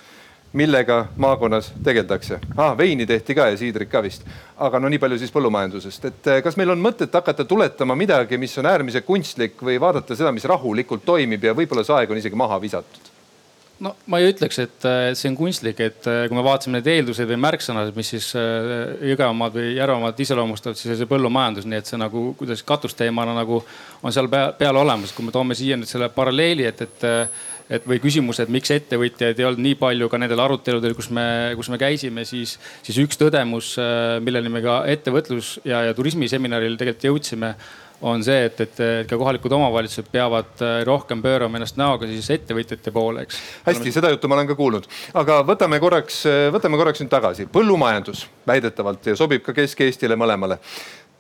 millega 0.53 1.07
maakonnas 1.17 1.73
tegeldakse 1.85 2.39
ah,. 2.57 2.79
veini 2.79 3.07
tehti 3.07 3.35
ka 3.35 3.47
ja 3.49 3.57
siidrit 3.57 3.89
ka 3.89 4.03
vist, 4.05 4.27
aga 4.61 4.81
no 4.81 4.91
nii 4.93 5.01
palju 5.01 5.19
siis 5.21 5.33
põllumajandusest, 5.33 6.05
et 6.11 6.29
eh, 6.29 6.43
kas 6.45 6.59
meil 6.61 6.75
on 6.75 6.83
mõtet 6.83 7.15
hakata 7.15 7.47
tuletama 7.49 7.97
midagi, 7.97 8.39
mis 8.39 8.59
on 8.61 8.69
äärmiselt 8.69 9.09
kunstlik 9.09 9.57
või 9.65 9.81
vaadata 9.81 10.17
seda, 10.17 10.33
mis 10.33 10.45
rahulikult 10.45 11.07
toimib 11.09 11.49
ja 11.49 11.57
võib-olla 11.57 11.87
see 11.87 11.97
aeg 11.97 12.13
on 12.13 12.21
isegi 12.21 12.37
maha 12.39 12.61
visatud 12.61 13.22
no 13.83 13.93
ma 14.11 14.21
ei 14.21 14.31
ütleks, 14.31 14.59
et 14.63 14.87
see 15.19 15.31
on 15.31 15.37
kunstlik, 15.39 15.81
et 15.83 16.09
äh, 16.11 16.25
kui 16.29 16.39
me 16.39 16.45
vaatasime 16.47 16.79
neid 16.79 16.91
eelduseid 16.93 17.31
või 17.33 17.39
märksõnad, 17.43 17.93
mis 17.97 18.13
siis 18.15 18.29
äh, 18.39 18.93
Jõgevamaad 19.13 19.57
või 19.57 19.73
Järvamaad 19.77 20.21
iseloomustavad, 20.23 20.79
siis 20.79 21.01
see 21.01 21.11
põllumajandus, 21.11 21.67
nii 21.69 21.81
et 21.81 21.91
see 21.91 22.01
nagu 22.01 22.31
kuidas 22.39 22.63
katusteemana 22.67 23.35
nagu 23.37 23.63
on 24.03 24.15
seal 24.15 24.31
peal, 24.31 24.79
olemas. 24.79 25.15
kui 25.15 25.27
me 25.27 25.35
toome 25.35 25.59
siia 25.59 25.79
nüüd 25.79 25.91
selle 25.91 26.11
paralleeli, 26.15 26.69
et, 26.71 26.85
et, 26.87 27.07
äh, 27.09 27.49
et 27.79 27.87
või 27.89 27.99
küsimuse, 28.03 28.45
et 28.45 28.53
miks 28.53 28.71
ettevõtjaid 28.75 29.39
ei 29.39 29.49
olnud 29.49 29.65
nii 29.67 29.79
palju 29.81 30.11
ka 30.13 30.21
nendel 30.21 30.43
aruteludel, 30.45 30.95
kus 30.99 31.11
me, 31.15 31.27
kus 31.59 31.71
me 31.73 31.81
käisime, 31.81 32.27
siis, 32.29 32.59
siis 32.85 32.99
üks 33.03 33.19
tõdemus, 33.19 33.75
milleni 34.23 34.53
me 34.53 34.61
ka 34.65 34.83
ettevõtlus 34.93 35.57
ja, 35.65 35.87
ja 35.89 35.95
turismiseminaril 35.97 36.77
tegelikult 36.77 37.09
jõudsime 37.09 37.55
on 38.03 38.23
see, 38.27 38.47
et, 38.49 38.61
et 38.65 38.81
ka 39.09 39.19
kohalikud 39.19 39.53
omavalitsused 39.57 40.09
peavad 40.13 40.63
äh, 40.65 40.81
rohkem 40.89 41.23
pöörama 41.23 41.61
ennast 41.61 41.79
näoga 41.81 42.09
siis 42.11 42.31
ettevõtjate 42.35 42.95
poole, 42.95 43.27
eks. 43.27 43.39
hästi, 43.69 43.95
seda 43.95 44.11
juttu 44.13 44.31
ma 44.31 44.39
olen 44.39 44.51
ka 44.51 44.59
kuulnud, 44.59 44.89
aga 45.19 45.43
võtame 45.47 45.79
korraks, 45.83 46.25
äh, 46.31 46.49
võtame 46.55 46.81
korraks 46.81 47.03
nüüd 47.03 47.13
tagasi. 47.13 47.47
põllumajandus 47.53 48.27
väidetavalt 48.49 49.13
ja 49.13 49.17
sobib 49.19 49.47
ka 49.47 49.55
Kesk-Eestile 49.57 50.19
mõlemale 50.19 50.59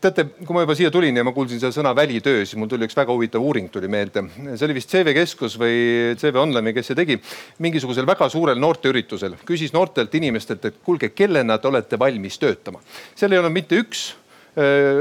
teate, 0.03 0.25
kui 0.43 0.55
ma 0.57 0.65
juba 0.65 0.75
siia 0.75 0.91
tulin 0.91 1.15
ja 1.15 1.23
ma 1.23 1.33
kuulsin 1.35 1.61
seda 1.63 1.71
sõna 1.75 1.93
välitöö, 1.95 2.43
siis 2.43 2.59
mul 2.59 2.71
tuli 2.71 2.89
üks 2.89 2.97
väga 2.99 3.15
huvitav 3.15 3.45
uuring 3.45 3.69
tuli 3.71 3.87
meelde. 3.91 4.25
see 4.35 4.67
oli 4.67 4.75
vist 4.75 4.91
CV 4.91 5.15
Keskus 5.15 5.55
või 5.61 6.17
CV 6.19 6.41
Online, 6.43 6.73
kes 6.75 6.91
see 6.91 6.99
tegi. 6.99 7.19
mingisugusel 7.63 8.07
väga 8.09 8.29
suurel 8.33 8.59
noorteüritusel 8.59 9.39
küsis 9.47 9.75
noortelt 9.75 10.15
inimestelt, 10.19 10.65
et 10.65 10.83
kuulge, 10.83 11.13
kellena 11.15 11.59
te 11.59 11.71
olete 11.71 11.99
valmis 11.99 12.39
töötama. 12.43 12.83
seal 13.15 13.33
ei 13.33 13.39
olnud 13.39 13.55
mitte 13.55 13.79
üks 13.79 14.09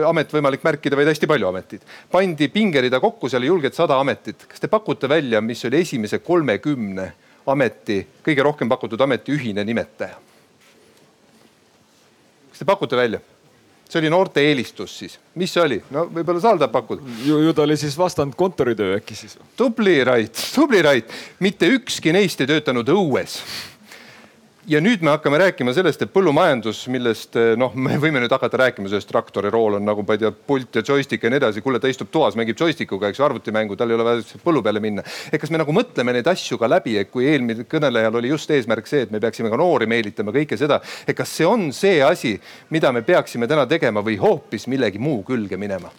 amet 0.08 0.32
võimalik 0.32 0.64
märkida, 0.64 0.96
vaid 0.96 1.10
hästi 1.12 1.28
palju 1.28 1.50
ameteid. 1.50 1.82
pandi 2.12 2.48
pingerida 2.48 3.02
kokku, 3.04 3.30
seal 3.30 3.44
julgelt 3.44 3.76
sada 3.76 4.00
ametit. 4.00 4.46
kas 4.48 4.60
te 4.60 4.68
pakute 4.72 5.10
välja, 5.10 5.42
mis 5.42 5.66
oli 5.66 5.82
esimese 5.82 6.20
kolmekümne 6.20 7.12
ameti, 7.52 8.06
kõige 8.24 8.44
rohkem 8.44 8.70
pakutud 8.70 9.02
ameti 9.02 9.36
ühine 9.36 9.66
nimetaja? 9.68 10.16
kas 12.52 12.64
te 12.64 12.66
pakute 12.66 12.96
välja? 12.96 13.20
see 13.92 14.00
oli 14.00 14.10
noorte 14.10 14.40
eelistus 14.40 14.94
siis, 15.02 15.18
mis 15.36 15.52
see 15.52 15.64
oli? 15.64 15.82
no 15.92 16.06
võib-olla 16.08 16.40
Saal 16.40 16.62
tahab 16.62 16.72
pakkuda. 16.72 17.18
ju, 17.26 17.42
ju 17.44 17.54
ta 17.54 17.66
oli 17.66 17.76
siis 17.78 17.98
vastand 18.00 18.38
kontoritöö 18.40 18.96
äkki 19.02 19.16
siis. 19.20 19.36
tubli 19.58 20.00
Rait, 20.04 20.48
tubli 20.56 20.82
Rait, 20.82 21.12
mitte 21.40 21.68
ükski 21.68 22.16
neist 22.16 22.40
ei 22.40 22.48
töötanud 22.54 22.88
õues 22.96 23.42
ja 24.68 24.82
nüüd 24.82 25.02
me 25.02 25.10
hakkame 25.14 25.40
rääkima 25.42 25.74
sellest, 25.74 26.04
et 26.04 26.12
põllumajandus, 26.14 26.84
millest 26.94 27.36
eh, 27.40 27.54
noh, 27.60 27.74
me 27.74 27.98
võime 28.02 28.22
nüüd 28.22 28.34
hakata 28.34 28.60
rääkima 28.62 28.92
sellest 28.92 29.10
traktori 29.10 29.50
rool 29.54 29.80
on 29.80 29.86
nagu 29.86 30.06
ma 30.06 30.18
ei 30.18 30.22
tea, 30.22 30.32
pult 30.32 30.78
ja 30.78 30.84
joystick 30.86 31.24
ja 31.24 31.32
nii 31.34 31.42
edasi. 31.42 31.64
kuule, 31.66 31.80
ta 31.82 31.90
istub 31.90 32.12
toas, 32.14 32.38
mängib 32.40 32.60
joystikuga, 32.60 33.10
eks 33.10 33.22
ju, 33.22 33.26
arvutimängu, 33.26 33.78
tal 33.78 33.90
ei 33.90 33.98
ole 33.98 34.06
vaja 34.06 34.44
põllu 34.46 34.62
peale 34.66 34.84
minna. 34.84 35.04
et 35.32 35.42
kas 35.42 35.54
me 35.54 35.62
nagu 35.62 35.74
mõtleme 35.76 36.14
neid 36.18 36.30
asju 36.30 36.60
ka 36.62 36.70
läbi, 36.70 36.98
et 37.02 37.12
kui 37.12 37.26
eelmisel 37.32 37.66
kõnelejal 37.72 38.22
oli 38.22 38.34
just 38.34 38.52
eesmärk 38.52 38.88
see, 38.90 39.08
et 39.08 39.12
me 39.12 39.24
peaksime 39.24 39.50
ka 39.50 39.60
noori 39.60 39.90
meelitama, 39.90 40.36
kõike 40.36 40.60
seda. 40.60 40.82
et 41.08 41.18
kas 41.18 41.34
see 41.40 41.48
on 41.48 41.72
see 41.74 42.02
asi, 42.06 42.38
mida 42.70 42.92
me 42.92 43.02
peaksime 43.02 43.50
täna 43.50 43.66
tegema 43.66 44.06
või 44.06 44.20
hoopis 44.22 44.68
millegi 44.68 45.02
muu 45.02 45.24
külge 45.26 45.58
minema? 45.58 45.90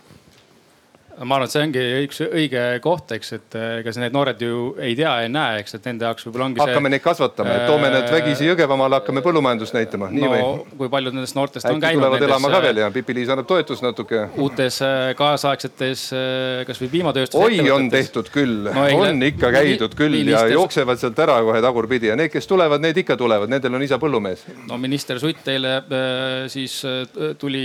Ma 1.23 1.36
arvan, 1.36 1.47
et 1.47 1.55
see 1.55 1.62
ongi 1.62 1.82
üks 2.07 2.20
õige 2.24 2.62
koht, 2.82 3.12
eks, 3.15 3.32
et 3.36 3.57
eh, 3.59 3.78
ega 3.81 3.93
need 4.03 4.15
noored 4.15 4.40
ju 4.43 4.73
ei 4.82 4.94
tea, 4.99 5.12
ei 5.23 5.31
näe, 5.32 5.61
eks, 5.62 5.77
et 5.78 5.86
nende 5.86 6.07
jaoks 6.09 6.27
võib-olla 6.27 6.49
ongi 6.49 6.59
see. 6.61 6.66
hakkame 6.73 6.90
neid 6.93 7.05
kasvatama, 7.05 7.55
et 7.55 7.66
toome 7.70 7.90
need 7.94 8.09
vägisi 8.11 8.49
Jõgevamaale, 8.49 8.99
hakkame 9.01 9.23
põllumajandust 9.24 9.77
näitama, 9.77 10.11
no, 10.12 10.31
või? 10.32 10.43
kui 10.81 10.90
paljud 10.93 11.16
nendest 11.16 11.36
noortest 11.39 11.69
Äkki 11.69 11.77
on 11.77 11.85
käinud. 11.85 12.03
tulevad 12.03 12.27
elama 12.27 12.51
ka 12.53 12.62
veel 12.66 12.81
ja 12.82 12.90
Pipi-Liis 12.94 13.32
annab 13.35 13.49
toetust 13.51 13.86
natuke. 13.86 14.24
uutes 14.43 14.81
eh, 14.86 15.12
kaasaegsetes 15.19 16.05
kasvõi 16.69 16.90
piimatööstuse. 16.97 17.44
oi, 17.44 17.70
on 17.74 17.90
tehtud 17.93 18.32
küll 18.35 18.66
no,, 18.66 18.86
on 19.05 19.23
ikka 19.28 19.53
käidud 19.55 19.94
küll 19.99 20.19
ja 20.27 20.43
jooksevad 20.51 21.01
sealt 21.01 21.23
ära 21.23 21.39
kohe 21.47 21.62
tagurpidi 21.62 22.11
ja 22.11 22.19
need, 22.19 22.32
kes 22.35 22.51
tulevad, 22.51 22.82
need 22.82 22.99
ikka 23.05 23.16
tulevad, 23.20 23.53
nendel 23.53 23.78
on 23.78 23.86
isa 23.86 24.01
põllumees. 24.03 24.44
no 24.66 24.81
minister 24.81 25.23
Sutt 25.23 25.47
eile 25.55 25.78
siis 26.51 26.81
tuli 27.39 27.65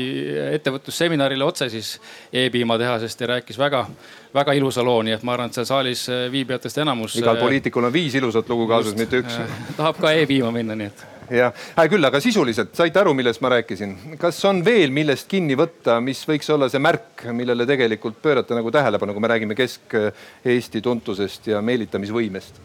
ettevõtlusseminarile 0.53 1.45
otse 1.47 1.71
siis 1.73 1.95
e-piimatehasest 2.29 3.25
ja 3.25 3.34
rääkis 3.34 3.47
rääkis 3.48 3.57
väga, 3.57 3.88
väga 4.34 4.53
ilusa 4.53 4.84
loo, 4.84 5.02
nii 5.02 5.14
et 5.15 5.24
ma 5.24 5.34
arvan, 5.34 5.48
et 5.48 5.56
seal 5.56 5.65
saalis 5.65 6.07
viibijatest 6.32 6.78
enamus. 6.84 7.15
igal 7.15 7.38
poliitikul 7.40 7.84
on 7.84 7.94
viis 7.94 8.15
ilusat 8.15 8.49
lugu 8.49 8.68
kaasas, 8.68 8.95
mitte 8.95 9.22
üks. 9.22 9.38
tahab 9.78 9.99
ka 10.02 10.11
e-piima 10.11 10.52
minna, 10.52 10.76
nii 10.76 10.88
et 10.88 11.06
jah 11.32 11.53
äh,, 11.78 11.88
küll, 11.90 12.03
aga 12.03 12.19
sisuliselt 12.19 12.76
saite 12.76 12.99
aru, 12.99 13.14
millest 13.14 13.41
ma 13.41 13.49
rääkisin. 13.56 14.18
kas 14.19 14.44
on 14.45 14.64
veel 14.65 14.91
millest 14.91 15.28
kinni 15.32 15.56
võtta, 15.56 16.02
mis 16.02 16.26
võiks 16.28 16.49
olla 16.52 16.68
see 16.69 16.80
märk, 16.80 17.24
millele 17.32 17.65
tegelikult 17.65 18.19
pöörata 18.22 18.56
nagu 18.56 18.72
tähelepanu, 18.72 19.15
kui 19.15 19.24
me 19.24 19.32
räägime 19.32 19.56
Kesk-Eesti 19.56 20.82
tuntusest 20.84 21.48
ja 21.48 21.61
meelitamisvõimest? 21.61 22.60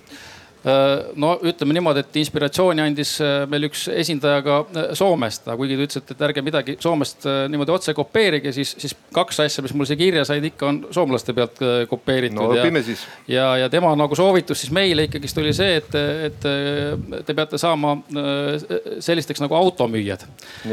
Äh, 0.62 1.08
no 1.18 1.32
ütleme 1.42 1.74
niimoodi, 1.74 2.04
et 2.04 2.16
inspiratsiooni 2.20 2.84
andis 2.84 3.16
äh, 3.18 3.40
meil 3.50 3.66
üks 3.66 3.88
esindaja 3.90 4.44
ka 4.46 4.58
äh, 4.62 4.92
Soomest, 4.94 5.48
kuigi 5.58 5.74
te 5.74 5.86
ütlesite, 5.88 6.14
et 6.14 6.20
ärge 6.28 6.44
midagi 6.46 6.76
Soomest 6.82 7.26
niimoodi 7.50 7.74
otse 7.74 7.94
kopeerige, 7.98 8.52
siis, 8.54 8.76
siis 8.78 8.94
kaks 9.14 9.40
asja, 9.42 9.64
mis 9.66 9.74
mul 9.74 9.88
siia 9.90 9.98
kirja 9.98 10.22
said, 10.28 10.46
ikka 10.46 10.68
on 10.68 10.78
soomlaste 10.94 11.34
pealt 11.34 11.58
kopeeritud. 11.90 12.38
no 12.38 12.52
õpime 12.54 12.78
ja, 12.78 12.86
siis. 12.92 13.02
ja, 13.26 13.48
ja 13.64 13.70
tema 13.72 13.90
nagu 13.98 14.14
soovitus 14.18 14.62
siis 14.62 14.70
meile 14.74 15.08
ikkagist 15.08 15.42
oli 15.42 15.50
see, 15.56 15.80
et, 15.80 15.98
et 16.28 16.46
te 17.26 17.34
peate 17.34 17.58
saama 17.58 17.96
sellisteks 19.02 19.42
nagu 19.42 19.58
automüüjad. 19.58 20.22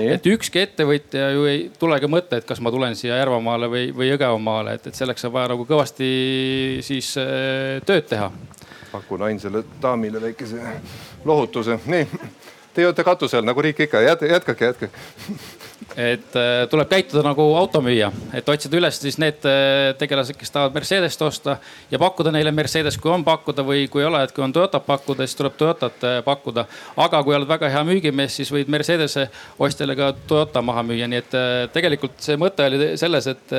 et 0.05 0.29
ükski 0.35 0.67
ettevõtja 0.67 1.31
ju 1.33 1.49
ei 1.49 1.65
tulegi 1.81 2.11
mõte, 2.11 2.43
et 2.43 2.45
kas 2.45 2.61
ma 2.61 2.69
tulen 2.73 2.93
siia 2.99 3.17
Järvamaale 3.17 3.71
või, 3.73 3.89
või 3.95 4.13
Jõgevamaale, 4.13 4.77
et, 4.77 4.93
et 4.93 5.01
selleks 5.01 5.25
on 5.25 5.33
vaja 5.33 5.55
nagu 5.55 5.65
kõvasti 5.65 6.13
siis 6.85 7.15
tööd 7.17 8.05
teha 8.13 8.29
pakun 8.91 9.21
ainsale 9.29 9.63
daamile 9.81 10.21
väikese 10.21 10.61
lohutuse. 11.25 11.79
nii, 11.85 12.07
teie 12.73 12.87
olete 12.87 13.03
katusel 13.03 13.45
nagu 13.45 13.61
riik 13.61 13.79
ikka, 13.85 14.01
jätkake, 14.01 14.65
jätkake. 14.65 14.89
Et 15.97 16.35
äh, 16.37 16.67
tuleb 16.69 16.89
käituda 16.91 17.23
nagu 17.25 17.43
automüüja, 17.57 18.11
et 18.35 18.49
otsida 18.51 18.77
üles 18.77 18.99
siis 19.01 19.17
need 19.19 19.45
äh, 19.47 19.93
tegelased, 19.97 20.37
kes 20.37 20.51
tahavad 20.53 20.75
Mercedest 20.75 21.21
osta 21.25 21.55
ja 21.91 21.99
pakkuda 21.99 22.31
neile 22.35 22.51
Mercedes, 22.55 22.97
kui 23.01 23.11
on 23.11 23.23
pakkuda 23.25 23.65
või 23.65 23.87
kui 23.91 24.03
ei 24.03 24.07
ole, 24.07 24.21
et 24.23 24.33
kui 24.35 24.43
on 24.45 24.53
Toyotat 24.53 24.85
pakkuda, 24.85 25.25
siis 25.25 25.39
tuleb 25.39 25.57
Toyotat 25.59 26.05
äh, 26.05 26.19
pakkuda. 26.25 26.65
aga 26.97 27.23
kui 27.23 27.35
oled 27.35 27.49
väga 27.49 27.71
hea 27.73 27.81
müügimees, 27.87 28.37
siis 28.37 28.51
võid 28.53 28.69
Mercedese 28.69 29.29
ostjale 29.59 29.97
ka 29.99 30.13
Toyota 30.27 30.61
maha 30.61 30.85
müüa, 30.91 31.09
nii 31.09 31.23
et 31.23 31.39
tegelikult 31.73 32.21
see 32.23 32.37
mõte 32.39 32.69
oli 32.69 32.93
selles, 32.99 33.27
et 33.33 33.57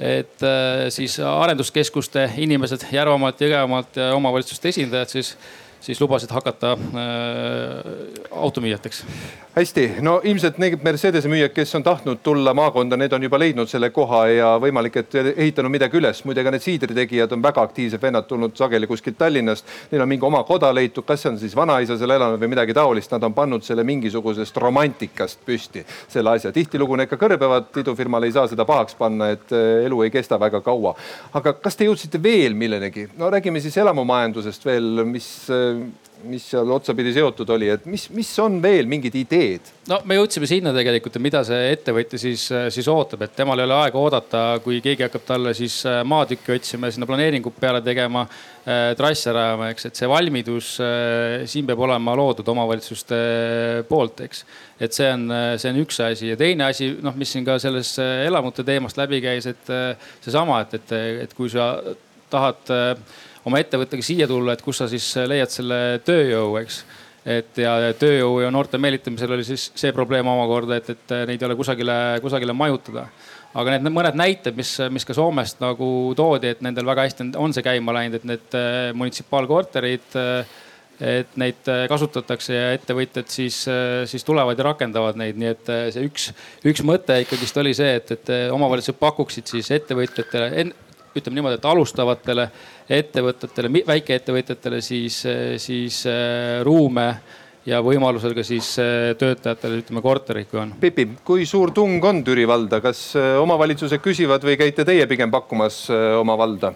et 0.00 0.42
äh, 0.46 0.88
siis 0.94 1.18
arenduskeskuste 1.20 2.28
inimesed 2.38 2.86
Järvamaalt, 2.92 3.40
Jõgevamaalt 3.42 3.98
ja 3.98 4.12
omavalitsuste 4.14 4.70
esindajad 4.70 5.10
siis, 5.10 5.32
siis 5.82 6.00
lubasid 6.00 6.30
hakata 6.34 6.76
äh, 6.78 7.90
automüüjateks 8.30 9.04
hästi, 9.58 9.84
no 10.06 10.18
ilmselt 10.24 10.58
need 10.62 10.82
Mercedese 10.86 11.28
müüjad, 11.30 11.50
kes 11.50 11.74
on 11.74 11.82
tahtnud 11.82 12.20
tulla 12.22 12.52
maakonda, 12.54 12.96
need 13.00 13.12
on 13.16 13.24
juba 13.26 13.40
leidnud 13.40 13.70
selle 13.70 13.90
koha 13.94 14.20
ja 14.30 14.50
võimalik, 14.62 15.00
et 15.00 15.16
ehitanud 15.18 15.72
midagi 15.72 15.98
üles. 15.98 16.20
muide, 16.28 16.44
ka 16.46 16.52
need 16.54 16.62
siidritegijad 16.62 17.32
on 17.34 17.42
väga 17.42 17.64
aktiivsed 17.66 18.02
vennad 18.02 18.28
tulnud 18.28 18.54
sageli 18.58 18.86
kuskilt 18.86 19.18
Tallinnast. 19.18 19.66
Neil 19.90 20.04
on 20.04 20.08
mingi 20.08 20.26
oma 20.26 20.44
koda 20.46 20.70
leitud, 20.74 21.04
kas 21.08 21.24
see 21.24 21.32
on 21.32 21.38
siis 21.42 21.56
vanaisa 21.58 21.98
seal 21.98 22.14
elanud 22.14 22.40
või 22.40 22.52
midagi 22.54 22.76
taolist, 22.76 23.10
nad 23.14 23.26
on 23.26 23.34
pannud 23.34 23.66
selle 23.66 23.84
mingisugusest 23.88 24.56
romantikast 24.62 25.42
püsti, 25.46 25.84
selle 26.08 26.36
asja. 26.36 26.52
tihtilugu 26.52 26.96
need 27.00 27.10
ka 27.10 27.18
kõrbevad, 27.18 27.72
idufirmale 27.82 28.30
ei 28.30 28.36
saa 28.36 28.46
seda 28.50 28.66
pahaks 28.68 28.94
panna, 28.98 29.32
et 29.34 29.52
eh, 29.52 29.86
elu 29.88 30.02
ei 30.06 30.14
kesta 30.14 30.38
väga 30.38 30.60
kaua. 30.62 30.94
aga 31.34 31.56
kas 31.58 31.76
te 31.76 31.88
jõudsite 31.88 32.22
veel 32.22 32.54
millenegi? 32.54 33.08
no 33.18 33.30
räägime 33.30 33.60
siis 33.60 33.76
elamumajandusest 33.82 34.64
veel, 34.70 35.02
mis 35.08 35.30
eh, 35.50 35.82
mis 36.28 36.44
seal 36.50 36.70
otsapidi 36.74 37.12
seotud 37.16 37.50
oli, 37.54 37.68
et 37.72 37.86
mis, 37.90 38.08
mis 38.14 38.30
on 38.42 38.58
veel 38.62 38.88
mingid 38.90 39.14
ideed? 39.18 39.72
no 39.88 40.00
me 40.08 40.18
jõudsime 40.18 40.48
sinna 40.50 40.72
tegelikult, 40.76 41.16
et 41.16 41.24
mida 41.24 41.42
see 41.46 41.72
ettevõtja 41.74 42.20
siis, 42.20 42.48
siis 42.74 42.88
ootab, 42.90 43.22
et 43.26 43.36
temal 43.36 43.60
ei 43.60 43.68
ole 43.68 43.76
aega 43.78 44.00
oodata, 44.00 44.42
kui 44.64 44.80
keegi 44.84 45.06
hakkab 45.06 45.26
talle 45.28 45.54
siis 45.56 45.80
äh, 45.88 46.00
maatükki 46.08 46.56
otsima 46.56 46.90
sinna 46.92 47.08
planeeringut 47.08 47.56
peale 47.60 47.82
tegema 47.84 48.24
äh,, 48.26 48.92
trasse 48.98 49.32
rajama, 49.34 49.70
eks, 49.74 49.88
et 49.90 50.02
see 50.02 50.10
valmidus 50.10 50.74
äh, 50.84 51.46
siin 51.50 51.68
peab 51.68 51.84
olema 51.86 52.16
loodud 52.18 52.48
omavalitsuste 52.54 53.22
poolt, 53.88 54.24
eks. 54.26 54.44
et 54.80 54.96
see 54.96 55.08
on, 55.12 55.28
see 55.58 55.72
on 55.72 55.80
üks 55.84 56.02
asi 56.04 56.32
ja 56.32 56.40
teine 56.40 56.68
asi, 56.68 56.90
noh, 57.04 57.16
mis 57.18 57.32
siin 57.32 57.46
ka 57.46 57.58
selles 57.62 57.94
äh, 58.02 58.26
elamute 58.26 58.66
teemast 58.66 58.98
läbi 59.00 59.22
käis, 59.24 59.48
et 59.50 59.72
äh, 59.72 60.10
seesama, 60.24 60.62
et, 60.66 60.78
et, 60.80 60.94
et 61.24 61.34
kui 61.38 61.50
sa 61.52 61.72
tahad 62.30 62.74
äh, 62.74 62.94
oma 63.46 63.60
ettevõttega 63.62 64.02
siia 64.02 64.26
tulla, 64.30 64.54
et 64.54 64.62
kus 64.64 64.82
sa 64.82 64.88
siis 64.90 65.12
leiad 65.28 65.52
selle 65.52 66.00
tööjõu, 66.06 66.56
eks 66.62 66.82
et 67.28 67.60
ja 67.60 67.72
tööjõu 67.98 68.42
ja 68.44 68.52
noorte 68.52 68.78
meelitamisel 68.80 69.34
oli 69.36 69.46
siis 69.46 69.68
see 69.76 69.92
probleem 69.96 70.28
omakorda, 70.30 70.78
et, 70.78 70.94
et 70.94 71.16
neid 71.28 71.42
ei 71.42 71.48
ole 71.48 71.58
kusagile, 71.58 71.96
kusagile 72.24 72.54
majutada. 72.56 73.08
aga 73.58 73.74
need 73.74 73.90
mõned 73.92 74.16
näited, 74.18 74.56
mis, 74.56 74.74
mis 74.92 75.06
ka 75.08 75.16
Soomest 75.16 75.60
nagu 75.60 76.14
toodi, 76.16 76.52
et 76.54 76.62
nendel 76.64 76.86
väga 76.86 77.08
hästi 77.08 77.30
on 77.40 77.54
see 77.56 77.64
käima 77.64 77.94
läinud, 77.96 78.20
et 78.20 78.26
need 78.28 78.56
äh, 78.56 78.90
munitsipaalkorterid, 78.96 80.16
äh, 80.20 80.56
et 80.98 81.36
neid 81.40 81.68
äh, 81.70 81.86
kasutatakse 81.90 82.54
ja 82.54 82.72
ettevõtjad 82.76 83.28
siis, 83.32 83.60
siis 84.10 84.26
tulevad 84.26 84.58
ja 84.58 84.68
rakendavad 84.70 85.18
neid, 85.20 85.38
nii 85.40 85.52
et 85.52 85.72
see 85.94 86.06
üks, 86.08 86.30
üks 86.66 86.84
mõte 86.86 87.18
ikkagist 87.24 87.60
oli 87.60 87.74
see, 87.76 87.96
et, 88.00 88.12
et 88.14 88.34
omavalitsused 88.54 89.00
pakuksid 89.00 89.50
siis 89.56 89.72
ettevõtjatele 89.78 90.52
ütleme 91.20 91.38
niimoodi, 91.38 91.58
et 91.58 91.68
alustavatele 91.68 92.48
ettevõtetele, 92.98 93.70
väikeettevõtjatele 93.86 94.80
siis, 94.84 95.20
siis 95.60 96.00
äh, 96.08 96.58
ruume 96.66 97.08
ja 97.68 97.80
võimalusel 97.84 98.36
ka 98.36 98.44
siis 98.46 98.70
äh, 98.82 99.12
töötajatele 99.20 99.82
ütleme 99.82 100.02
korterid, 100.04 100.48
kui 100.50 100.62
on. 100.62 100.74
Pipi, 100.80 101.08
kui 101.26 101.46
suur 101.48 101.72
tung 101.76 102.04
on 102.04 102.22
Türi 102.26 102.46
valda, 102.48 102.82
kas 102.84 103.10
äh, 103.18 103.34
omavalitsused 103.42 104.02
küsivad 104.04 104.46
või 104.46 104.58
käite 104.60 104.86
teie 104.88 105.08
pigem 105.10 105.32
pakkumas 105.34 105.86
oma 106.20 106.38
valda? 106.38 106.74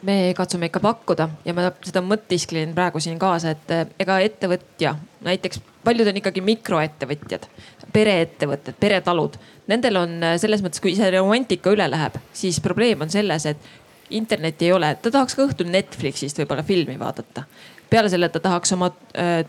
me 0.00 0.30
katsume 0.32 0.70
ikka 0.70 0.80
pakkuda 0.80 1.26
ja 1.44 1.52
ma 1.52 1.66
seda 1.84 2.00
mõtisklen 2.00 2.70
praegu 2.72 3.02
siin 3.04 3.18
kaasa, 3.20 3.52
et 3.52 3.98
ega 4.00 4.14
ettevõtja, 4.24 4.94
näiteks 5.26 5.60
paljud 5.84 6.10
on 6.10 6.20
ikkagi 6.20 6.42
mikroettevõtjad, 6.44 7.46
pereettevõtted, 7.94 8.76
peretalud. 8.80 9.36
Nendel 9.70 10.00
on 10.00 10.16
selles 10.42 10.64
mõttes, 10.64 10.82
kui 10.82 10.96
see 10.98 11.10
romantika 11.14 11.72
üle 11.74 11.86
läheb, 11.90 12.18
siis 12.36 12.60
probleem 12.64 13.06
on 13.06 13.12
selles, 13.12 13.46
et 13.46 13.70
internetti 14.10 14.66
ei 14.68 14.74
ole, 14.74 14.94
ta 15.02 15.12
tahaks 15.14 15.36
ka 15.38 15.46
õhtul 15.46 15.70
Netflixist 15.70 16.40
võib-olla 16.42 16.64
filmi 16.66 16.98
vaadata. 16.98 17.44
peale 17.90 18.10
selle 18.10 18.28
ta 18.28 18.40
tahaks 18.40 18.72
oma 18.72 18.90
äh, 19.18 19.44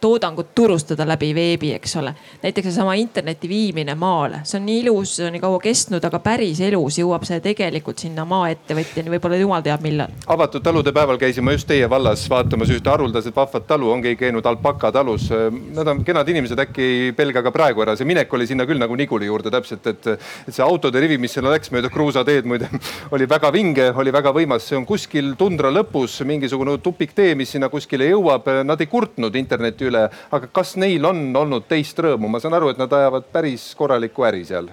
toodangut 0.00 0.54
turustada 0.54 1.06
läbi 1.08 1.34
veebi, 1.34 1.72
eks 1.76 1.96
ole. 1.96 2.14
näiteks 2.42 2.68
seesama 2.68 2.94
interneti 2.94 3.48
viimine 3.48 3.94
maale, 3.94 4.40
see 4.44 4.58
on 4.60 4.66
nii 4.66 4.80
ilus, 4.84 5.16
see 5.16 5.26
on 5.26 5.34
nii 5.36 5.42
kaua 5.42 5.60
kestnud, 5.62 6.04
aga 6.04 6.20
päris 6.24 6.60
elus 6.64 6.98
jõuab 7.00 7.26
see 7.28 7.40
tegelikult 7.44 8.00
sinna 8.00 8.24
maaettevõtjani, 8.28 9.12
võib-olla 9.16 9.40
jumal 9.40 9.64
teab 9.66 9.84
millal. 9.84 10.14
avatud 10.26 10.64
talude 10.64 10.92
päeval 10.96 11.20
käisin 11.20 11.44
ma 11.44 11.54
just 11.56 11.68
teie 11.68 11.88
vallas 11.90 12.24
vaatamas 12.30 12.72
ühte 12.72 12.90
haruldaselt 12.90 13.36
vahvat 13.36 13.66
talu, 13.66 13.90
ongi 13.90 14.14
käinud 14.16 14.46
alpaka 14.46 14.92
talus. 14.92 15.28
Nad 15.74 15.88
on 15.88 16.04
kenad 16.04 16.28
inimesed, 16.28 16.58
äkki 16.64 16.86
ei 16.86 17.12
pelga 17.16 17.42
ka 17.44 17.52
praegu 17.54 17.84
ära, 17.84 17.96
see 17.98 18.08
minek 18.08 18.32
oli 18.34 18.46
sinna 18.48 18.66
küll 18.68 18.80
nagu 18.80 18.96
Niguli 18.96 19.28
juurde 19.28 19.52
täpselt, 19.52 19.86
et, 19.90 20.06
et 20.16 20.54
see 20.54 20.64
autode 20.64 21.00
rivi, 21.02 21.18
mis 21.20 21.34
sinna 21.36 21.52
läks 21.52 21.72
mööda 21.74 21.90
kruusateed 21.92 22.48
muide, 22.48 22.70
oli 23.14 23.28
väga 23.30 23.52
vinge, 23.54 23.90
oli 24.00 24.12
väga 24.14 24.32
võimas, 24.36 24.66
see 24.68 24.78
on 24.78 24.86
kuskil 24.88 25.34
tundra 25.40 25.72
lõpus 25.74 26.20
mingisugune 26.26 26.78
tupiktee, 26.82 27.34
mis 27.38 27.52
sinna 27.56 27.68
kuskile 27.72 28.08
jõuab. 28.10 28.48
Nad 28.64 28.80
ei 28.80 28.88
kurtnud 28.90 29.34
interneti 29.36 29.88
üle, 29.88 29.89
aga 29.98 30.46
kas 30.52 30.76
neil 30.76 31.04
on 31.04 31.36
olnud 31.36 31.66
teist 31.68 31.98
rõõmu, 31.98 32.28
ma 32.28 32.40
saan 32.40 32.54
aru, 32.54 32.70
et 32.70 32.78
nad 32.78 32.92
ajavad 32.92 33.30
päris 33.32 33.70
korralikku 33.78 34.26
äri 34.28 34.44
seal 34.44 34.70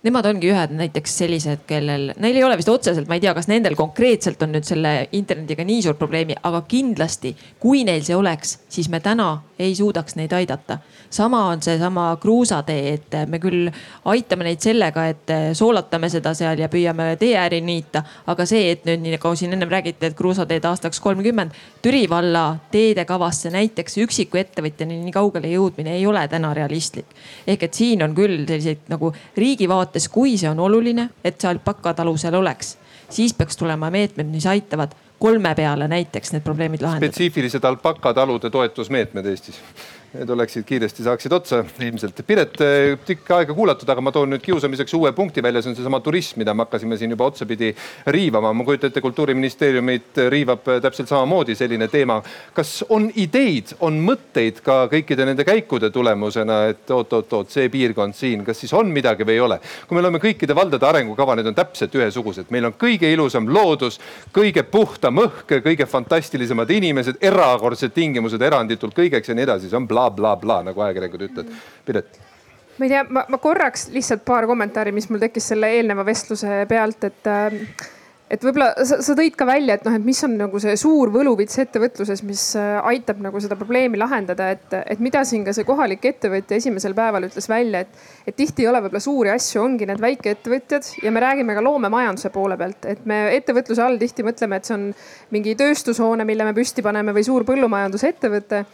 Nemad 0.00 0.24
ongi 0.30 0.48
ühed 0.48 0.70
näiteks 0.72 1.12
sellised, 1.20 1.66
kellel, 1.68 2.14
neil 2.24 2.36
ei 2.38 2.44
ole 2.46 2.54
vist 2.56 2.70
otseselt, 2.72 3.04
ma 3.04 3.18
ei 3.18 3.20
tea, 3.20 3.34
kas 3.36 3.50
nendel 3.50 3.74
konkreetselt 3.76 4.40
on 4.40 4.54
nüüd 4.54 4.64
selle 4.64 4.92
internetiga 5.12 5.66
nii 5.68 5.82
suurt 5.84 5.98
probleemi, 6.00 6.38
aga 6.48 6.62
kindlasti, 6.64 7.34
kui 7.60 7.82
neil 7.84 8.00
see 8.06 8.16
oleks, 8.16 8.54
siis 8.72 8.88
me 8.88 9.02
täna 9.04 9.26
ei 9.60 9.74
suudaks 9.76 10.16
neid 10.16 10.32
aidata. 10.32 10.78
sama 11.10 11.42
on 11.50 11.60
seesama 11.62 12.16
kruusatee, 12.20 12.92
et 12.94 13.16
me 13.28 13.38
küll 13.38 13.68
aitame 14.08 14.46
neid 14.46 14.62
sellega, 14.64 15.04
et 15.10 15.32
soolatame 15.52 16.08
seda 16.08 16.32
seal 16.38 16.62
ja 16.62 16.70
püüame 16.72 17.10
teeääri 17.20 17.60
niita. 17.60 18.02
aga 18.26 18.46
see, 18.46 18.70
et 18.70 18.88
nüüd 18.88 19.04
nii 19.04 19.18
nagu 19.18 19.34
siin 19.36 19.52
ennem 19.52 19.68
räägiti, 19.68 20.06
et 20.06 20.16
kruusateed 20.16 20.64
aastaks 20.64 21.00
kolmkümmend, 21.00 21.52
Türi 21.82 22.06
valla 22.08 22.56
teedekavasse 22.72 23.52
näiteks 23.52 23.98
üksiku 24.06 24.40
ettevõtjani 24.40 24.96
nii 25.04 25.12
kaugele 25.12 25.52
jõudmine 25.52 25.92
ei 25.98 26.06
ole 26.06 26.24
täna 26.28 26.54
realistlik. 26.54 27.06
ehk 27.46 27.68
et 27.68 27.74
siin 27.74 28.02
on 28.02 28.14
küll 28.14 28.46
selliseid 28.48 28.88
nagu 28.88 29.12
riigi 29.36 29.68
vaates 29.68 29.89
vaates, 29.90 30.08
kui 30.08 30.38
see 30.38 30.50
on 30.50 30.60
oluline, 30.60 31.10
et 31.24 31.40
see 31.40 31.50
alpakatalu 31.50 32.16
seal 32.18 32.34
oleks, 32.38 32.76
siis 33.10 33.34
peaks 33.34 33.56
tulema 33.56 33.90
meetmed, 33.90 34.30
mis 34.30 34.46
aitavad 34.46 34.94
kolme 35.20 35.54
peale 35.54 35.88
näiteks 35.88 36.32
need 36.32 36.42
probleemid 36.42 36.82
lahendada. 36.82 37.12
spetsiifilised 37.12 37.64
alpakatalude 37.64 38.50
toetusmeetmed 38.50 39.26
Eestis 39.26 39.60
need 40.10 40.30
oleksid 40.34 40.64
kiiresti 40.66 41.04
saaksid 41.06 41.32
otsa 41.32 41.60
ilmselt. 41.86 42.18
Piret, 42.26 42.56
tükk 43.06 43.30
aega 43.36 43.54
kuulatud, 43.54 43.88
aga 43.92 44.02
ma 44.02 44.10
toon 44.14 44.32
nüüd 44.34 44.42
kiusamiseks 44.42 44.94
uue 44.98 45.12
punkti 45.14 45.42
välja, 45.42 45.62
see 45.62 45.70
on 45.70 45.76
seesama 45.78 46.00
turism, 46.02 46.40
mida 46.42 46.54
me 46.54 46.64
hakkasime 46.64 46.98
siin 46.98 47.14
juba 47.14 47.28
otsapidi 47.30 47.70
riivama. 48.10 48.52
ma 48.52 48.64
kujutan 48.66 48.90
ette, 48.90 49.00
kultuuriministeeriumit 49.04 50.18
riivab 50.34 50.66
täpselt 50.82 51.08
samamoodi 51.08 51.54
selline 51.54 51.88
teema. 51.88 52.20
kas 52.54 52.84
on 52.88 53.06
ideid, 53.14 53.74
on 53.86 54.00
mõtteid 54.06 54.58
ka 54.66 54.80
kõikide 54.90 55.28
nende 55.28 55.46
käikude 55.46 55.92
tulemusena, 55.94 56.64
et 56.74 56.90
oot-oot-oot, 56.90 57.50
see 57.50 57.68
piirkond 57.70 58.18
siin, 58.18 58.42
kas 58.44 58.58
siis 58.64 58.74
on 58.74 58.90
midagi 58.90 59.24
või 59.24 59.38
ei 59.38 59.44
ole? 59.46 59.60
kui 59.86 59.94
me 59.94 60.02
loeme 60.02 60.18
kõikide 60.18 60.58
valdade 60.58 60.86
arengukava, 60.86 61.38
need 61.38 61.52
on 61.52 61.58
täpselt 61.58 61.94
ühesugused, 61.94 62.50
meil 62.50 62.66
on 62.66 62.74
kõige 62.74 63.12
ilusam 63.12 63.46
loodus, 63.46 64.00
kõige 64.34 64.66
puhtam 64.66 65.22
õhk, 65.22 65.60
kõige 65.62 65.86
fantastilisemad 65.86 66.70
inimesed, 66.70 67.22
erakordsed 67.22 67.94
tingimused 67.94 68.42
eranditult 68.42 68.98
kõigeks 68.98 69.30
ja 69.30 69.38
nii 69.38 69.46
edasi, 69.46 69.70
see 69.70 69.78
on 69.78 69.86
blablabla 70.08 70.34
bla, 70.40 70.42
bla, 70.46 70.58
nagu 70.70 70.84
ajakirjanikud 70.88 71.28
ütlevad. 71.28 71.62
Piret 71.86 72.20
ma 72.80 72.86
ei 72.86 72.92
tea, 72.94 73.04
ma, 73.12 73.26
ma 73.28 73.36
korraks 73.42 73.90
lihtsalt 73.92 74.24
paar 74.24 74.46
kommentaari, 74.48 74.92
mis 74.96 75.10
mul 75.12 75.20
tekkis 75.20 75.50
selle 75.52 75.68
eelneva 75.76 76.04
vestluse 76.06 76.62
pealt, 76.70 77.04
et 77.10 77.28
äh, 77.28 77.58
et 78.30 78.44
võib-olla 78.46 78.84
sa, 78.86 79.00
sa 79.02 79.14
tõid 79.18 79.34
ka 79.38 79.46
välja, 79.48 79.74
et 79.76 79.84
noh, 79.86 79.94
et 79.98 80.04
mis 80.06 80.18
on 80.26 80.36
nagu 80.38 80.60
see 80.62 80.76
suur 80.78 81.10
võluvits 81.12 81.58
ettevõtluses, 81.64 82.22
mis 82.26 82.44
äh, 82.58 82.76
aitab 82.92 83.18
nagu 83.24 83.40
seda 83.42 83.56
probleemi 83.58 83.98
lahendada, 83.98 84.52
et, 84.54 84.76
et 84.94 85.02
mida 85.02 85.24
siin 85.26 85.42
ka 85.46 85.54
see 85.56 85.66
kohalik 85.66 86.06
ettevõtja 86.12 86.60
esimesel 86.60 86.94
päeval 86.96 87.26
ütles 87.26 87.50
välja, 87.50 87.82
et, 87.84 88.04
et 88.30 88.38
tihti 88.38 88.64
ei 88.64 88.70
ole 88.70 88.84
võib-olla 88.84 89.02
suuri 89.02 89.34
asju, 89.34 89.64
ongi 89.64 89.88
need 89.90 90.02
väikeettevõtjad 90.04 90.92
ja 91.02 91.12
me 91.14 91.24
räägime 91.24 91.58
ka 91.58 91.64
loomemajanduse 91.66 92.30
poole 92.34 92.58
pealt, 92.60 92.86
et 92.92 93.02
me 93.10 93.22
ettevõtluse 93.34 93.82
all 93.84 93.98
tihti 94.00 94.26
mõtleme, 94.26 94.60
et 94.60 94.70
see 94.70 94.78
on 94.78 94.86
mingi 95.34 95.56
tööstushoone, 95.58 96.26
mille 96.28 96.46
me 96.46 96.54
püsti 96.56 96.86
paneme 96.86 97.16
või 97.16 97.26
suur 97.26 97.44
põllumajandusettevõte 97.48 98.64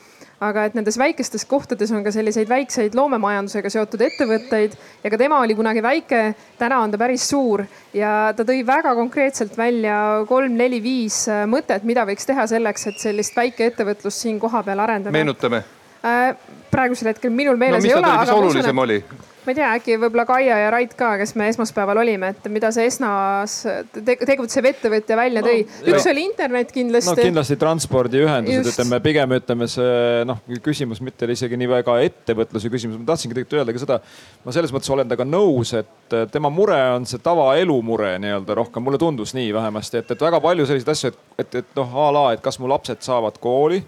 aga 0.44 0.66
et 0.68 0.74
nendes 0.76 0.98
väikestes 1.00 1.46
kohtades 1.48 1.92
on 1.96 2.04
ka 2.04 2.12
selliseid 2.12 2.48
väikseid 2.48 2.96
loomemajandusega 2.98 3.70
seotud 3.72 4.02
ettevõtteid 4.04 4.74
ja 5.04 5.12
ka 5.12 5.20
tema 5.20 5.38
oli 5.40 5.56
kunagi 5.56 5.82
väike, 5.84 6.22
täna 6.60 6.82
on 6.84 6.92
ta 6.92 7.00
päris 7.00 7.24
suur 7.30 7.64
ja 7.96 8.32
ta 8.36 8.44
tõi 8.44 8.60
väga 8.66 8.92
konkreetselt 8.98 9.56
välja 9.56 10.00
kolm-neli-viis 10.28 11.22
äh, 11.32 11.46
mõtet, 11.48 11.86
mida 11.88 12.04
võiks 12.08 12.28
teha 12.28 12.44
selleks, 12.50 12.90
et 12.92 13.00
sellist 13.00 13.36
väikeettevõtlust 13.36 14.26
siin 14.26 14.40
kohapeal 14.42 14.84
arendada. 14.84 15.14
meenutame 15.16 15.62
äh,. 16.04 16.36
praegusel 16.70 17.14
hetkel 17.14 17.32
minul 17.32 17.56
meeles 17.56 17.84
no, 17.84 17.88
ei 17.88 17.96
ole. 17.96 18.12
mis 18.20 18.36
olulisem 18.36 18.84
oli? 18.84 19.00
Ma 19.46 19.52
ei 19.52 19.58
tea, 19.60 19.68
äkki 19.78 19.96
võib-olla 20.02 20.24
Kaia 20.26 20.56
ja 20.64 20.70
Rait 20.74 20.94
ka, 20.98 21.12
kes 21.20 21.36
me 21.38 21.46
esmaspäeval 21.52 22.00
olime, 22.02 22.32
et 22.34 22.48
mida 22.50 22.72
see 22.74 22.88
Esnas 22.90 23.54
tegutsev 24.02 24.66
ettevõtja 24.72 25.18
välja 25.18 25.42
tõi 25.44 25.60
no,. 25.62 25.92
üks 25.92 26.08
oli 26.10 26.24
internet 26.26 26.72
kindlasti. 26.74 27.14
no 27.14 27.28
kindlasti 27.28 27.58
transpordiühendused, 27.60 28.72
ütleme 28.72 29.00
pigem 29.04 29.36
ütleme 29.38 29.68
see 29.70 30.24
noh, 30.26 30.40
küsimus 30.64 31.02
mitte 31.04 31.28
isegi 31.30 31.58
nii 31.60 31.70
väga 31.76 31.98
ettevõtluse 32.08 32.72
küsimus, 32.72 32.98
ma 32.98 33.12
tahtsingi 33.12 33.38
tegelikult 33.38 33.60
öelda 33.60 33.76
ka 33.76 33.84
seda. 33.84 34.00
ma 34.44 34.56
selles 34.56 34.74
mõttes 34.74 34.90
olen 34.96 35.06
temaga 35.06 35.28
nõus, 35.30 35.74
et 35.78 36.16
tema 36.34 36.50
mure 36.50 36.80
on 36.96 37.06
see 37.06 37.22
tavaelu 37.22 37.78
mure 37.86 38.16
nii-öelda 38.22 38.58
rohkem, 38.58 38.82
mulle 38.82 38.98
tundus 38.98 39.36
nii 39.38 39.52
vähemasti, 39.54 40.02
et, 40.02 40.10
et 40.10 40.26
väga 40.26 40.42
palju 40.42 40.66
selliseid 40.66 40.90
asju, 40.96 41.12
et, 41.14 41.44
et, 41.44 41.60
et 41.62 41.78
noh 41.78 41.94
a 42.02 42.10
la, 42.18 42.26
et 42.34 42.42
kas 42.42 42.58
mu 42.58 42.70
lapsed 42.70 43.06
saavad 43.06 43.38
kooli 43.42 43.84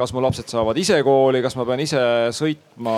kas 0.00 0.14
mu 0.16 0.22
lapsed 0.24 0.48
saavad 0.48 0.78
ise 0.80 0.96
kooli, 1.04 1.42
kas 1.44 1.56
ma 1.58 1.66
pean 1.68 1.82
ise 1.84 2.00
sõitma 2.36 2.94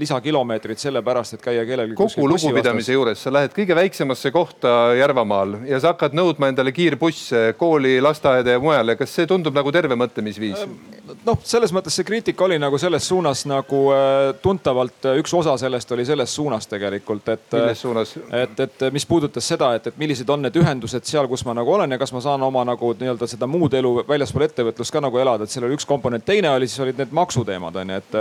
lisakilomeetrid 0.00 0.80
sellepärast, 0.82 1.36
et 1.36 1.44
käia 1.44 1.62
kellelgi. 1.68 1.94
kogu 1.98 2.26
lugupidamise 2.32 2.96
juures, 2.96 3.22
sa 3.22 3.32
lähed 3.34 3.54
kõige 3.54 3.76
väiksemasse 3.78 4.32
kohta 4.34 4.74
Järvamaal 4.98 5.60
ja 5.70 5.80
sa 5.82 5.94
hakkad 5.94 6.16
nõudma 6.18 6.50
endale 6.50 6.74
kiirbusse 6.74 7.52
kooli, 7.60 7.98
lasteaeda 8.02 8.56
ja 8.56 8.62
mujale. 8.62 8.96
kas 8.98 9.14
see 9.14 9.28
tundub 9.30 9.54
nagu 9.54 9.72
terve 9.74 9.98
mõtlemisviis? 9.98 10.66
Noh, 11.26 11.38
selles 11.44 11.74
mõttes 11.74 11.96
see 11.98 12.06
kriitika 12.06 12.46
oli 12.46 12.58
nagu 12.62 12.78
selles 12.78 13.08
suunas 13.08 13.44
nagu 13.50 13.82
äh, 13.92 14.32
tuntavalt 14.42 15.10
äh, 15.10 15.20
üks 15.20 15.34
osa 15.36 15.56
sellest 15.60 15.92
oli 15.92 16.06
selles 16.08 16.34
suunas 16.34 16.66
tegelikult, 16.70 17.28
et. 17.34 17.46
milles 17.52 17.84
suunas? 17.84 18.16
et, 18.32 18.60
et 18.66 18.86
mis 18.94 19.06
puudutas 19.06 19.48
seda, 19.54 19.74
et, 19.76 19.90
et 19.90 20.00
millised 20.00 20.28
on 20.32 20.46
need 20.46 20.56
ühendused 20.56 21.04
seal, 21.06 21.28
kus 21.28 21.44
ma 21.46 21.54
nagu 21.56 21.76
olen 21.76 21.92
ja 21.92 22.00
kas 22.00 22.14
ma 22.16 22.24
saan 22.24 22.42
oma 22.46 22.64
nagu 22.66 22.94
nii-öelda 22.96 23.28
seda 23.30 23.50
muud 23.50 23.74
elu 23.74 23.94
väljaspool 24.08 24.48
ettevõtlust 24.48 24.94
ka 24.94 25.04
nagu 25.04 25.20
elada, 25.20 25.44
et 25.44 25.52
seal 25.52 25.68
oli 25.68 25.76
üks 25.76 25.84
komponent 25.84 26.06
komponent, 26.06 26.24
teine 26.24 26.50
oli 26.50 26.68
siis 26.68 26.80
olid 26.80 27.00
need 27.00 27.12
maksuteemad 27.12 27.76
on 27.76 27.90
ju, 27.90 27.96
et, 27.96 28.14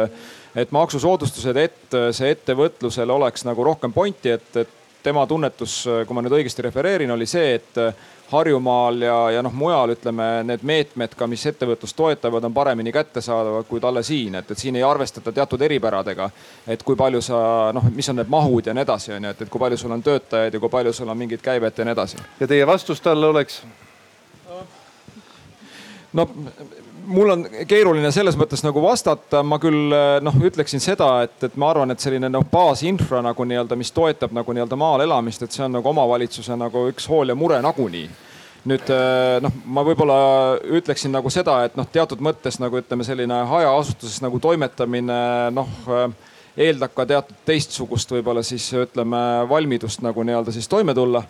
et 0.63 0.71
maksusoodustused, 0.71 1.57
et 1.59 1.97
see 2.15 2.31
ettevõtlusel 2.33 3.11
oleks 3.11 3.45
nagu 3.45 3.63
rohkem 3.63 3.93
pointi, 3.93 4.33
et, 4.33 4.49
et 4.55 4.69
tema 5.03 5.25
tunnetus, 5.29 5.83
kui 6.07 6.17
ma 6.17 6.23
nüüd 6.25 6.33
õigesti 6.39 6.65
refereerin, 6.65 7.11
oli 7.13 7.27
see, 7.29 7.59
et 7.59 7.77
Harjumaal 8.35 9.01
ja, 9.01 9.17
ja 9.37 9.43
noh, 9.45 9.53
mujal 9.55 9.95
ütleme, 9.95 10.27
need 10.47 10.63
meetmed 10.67 11.15
ka, 11.17 11.27
mis 11.31 11.45
ettevõtlust 11.49 11.95
toetavad, 11.95 12.43
on 12.43 12.53
paremini 12.53 12.91
kättesaadavad 12.95 13.67
kui 13.69 13.81
talle 13.83 14.03
siin, 14.03 14.35
et, 14.39 14.51
et 14.51 14.59
siin 14.59 14.75
ei 14.75 14.83
arvestata 14.83 15.31
teatud 15.31 15.61
eripäradega. 15.61 16.29
et 16.67 16.83
kui 16.83 16.95
palju 16.95 17.21
sa 17.21 17.39
noh, 17.73 17.89
mis 17.95 18.09
on 18.09 18.19
need 18.21 18.31
mahud 18.31 18.67
ja 18.67 18.73
nii 18.75 18.85
edasi, 18.85 19.13
on 19.15 19.23
ju, 19.23 19.33
et, 19.35 19.41
et 19.41 19.49
kui 19.49 19.63
palju 19.63 19.79
sul 19.79 19.95
on 19.95 20.03
töötajaid 20.03 20.53
ja 20.53 20.59
kui 20.59 20.69
palju 20.69 20.93
sul 20.93 21.09
on 21.09 21.17
mingit 21.17 21.41
käivet 21.41 21.77
ja 21.77 21.85
nii 21.85 21.97
edasi. 21.97 22.21
ja 22.39 22.47
teie 22.47 22.67
vastus 22.67 23.01
talle 23.01 23.27
oleks? 23.27 23.63
no 26.13 26.29
mul 27.05 27.29
on 27.33 27.45
keeruline 27.67 28.11
selles 28.13 28.37
mõttes 28.39 28.63
nagu 28.65 28.81
vastata, 28.83 29.41
ma 29.45 29.59
küll 29.61 29.93
noh, 30.25 30.37
ütleksin 30.49 30.83
seda, 30.83 31.09
et, 31.25 31.37
et 31.47 31.57
ma 31.61 31.71
arvan, 31.71 31.93
et 31.93 32.03
selline 32.03 32.29
noh, 32.31 32.45
baasinfra 32.51 33.21
nagu 33.25 33.47
nii-öelda, 33.47 33.77
mis 33.79 33.93
toetab 33.95 34.35
nagu 34.35 34.55
nii-öelda 34.55 34.79
maal 34.79 35.05
elamist, 35.05 35.45
et 35.45 35.55
see 35.55 35.65
on 35.65 35.77
nagu 35.77 35.91
omavalitsuse 35.91 36.57
nagu 36.59 36.87
üks 36.91 37.09
hool 37.11 37.33
ja 37.33 37.37
mure 37.37 37.61
nagunii. 37.63 38.07
Nüüd 38.65 38.89
noh, 39.45 39.57
ma 39.69 39.83
võib-olla 39.85 40.19
ütleksin 40.79 41.13
nagu 41.13 41.29
seda, 41.29 41.59
et 41.67 41.75
noh, 41.77 41.85
teatud 41.85 42.23
mõttes 42.25 42.57
nagu 42.57 42.79
ütleme, 42.81 43.05
selline 43.05 43.43
hajaasustuses 43.51 44.23
nagu 44.25 44.41
toimetamine 44.41 45.19
noh 45.53 45.69
eeldab 46.57 46.93
ka 46.95 47.05
teatud 47.07 47.37
teistsugust 47.47 48.11
võib-olla 48.15 48.43
siis 48.45 48.65
ütleme 48.79 49.19
valmidust 49.49 50.03
nagu 50.05 50.23
nii-öelda 50.23 50.53
siis 50.55 50.69
toime 50.71 50.95
tulla 50.95 51.23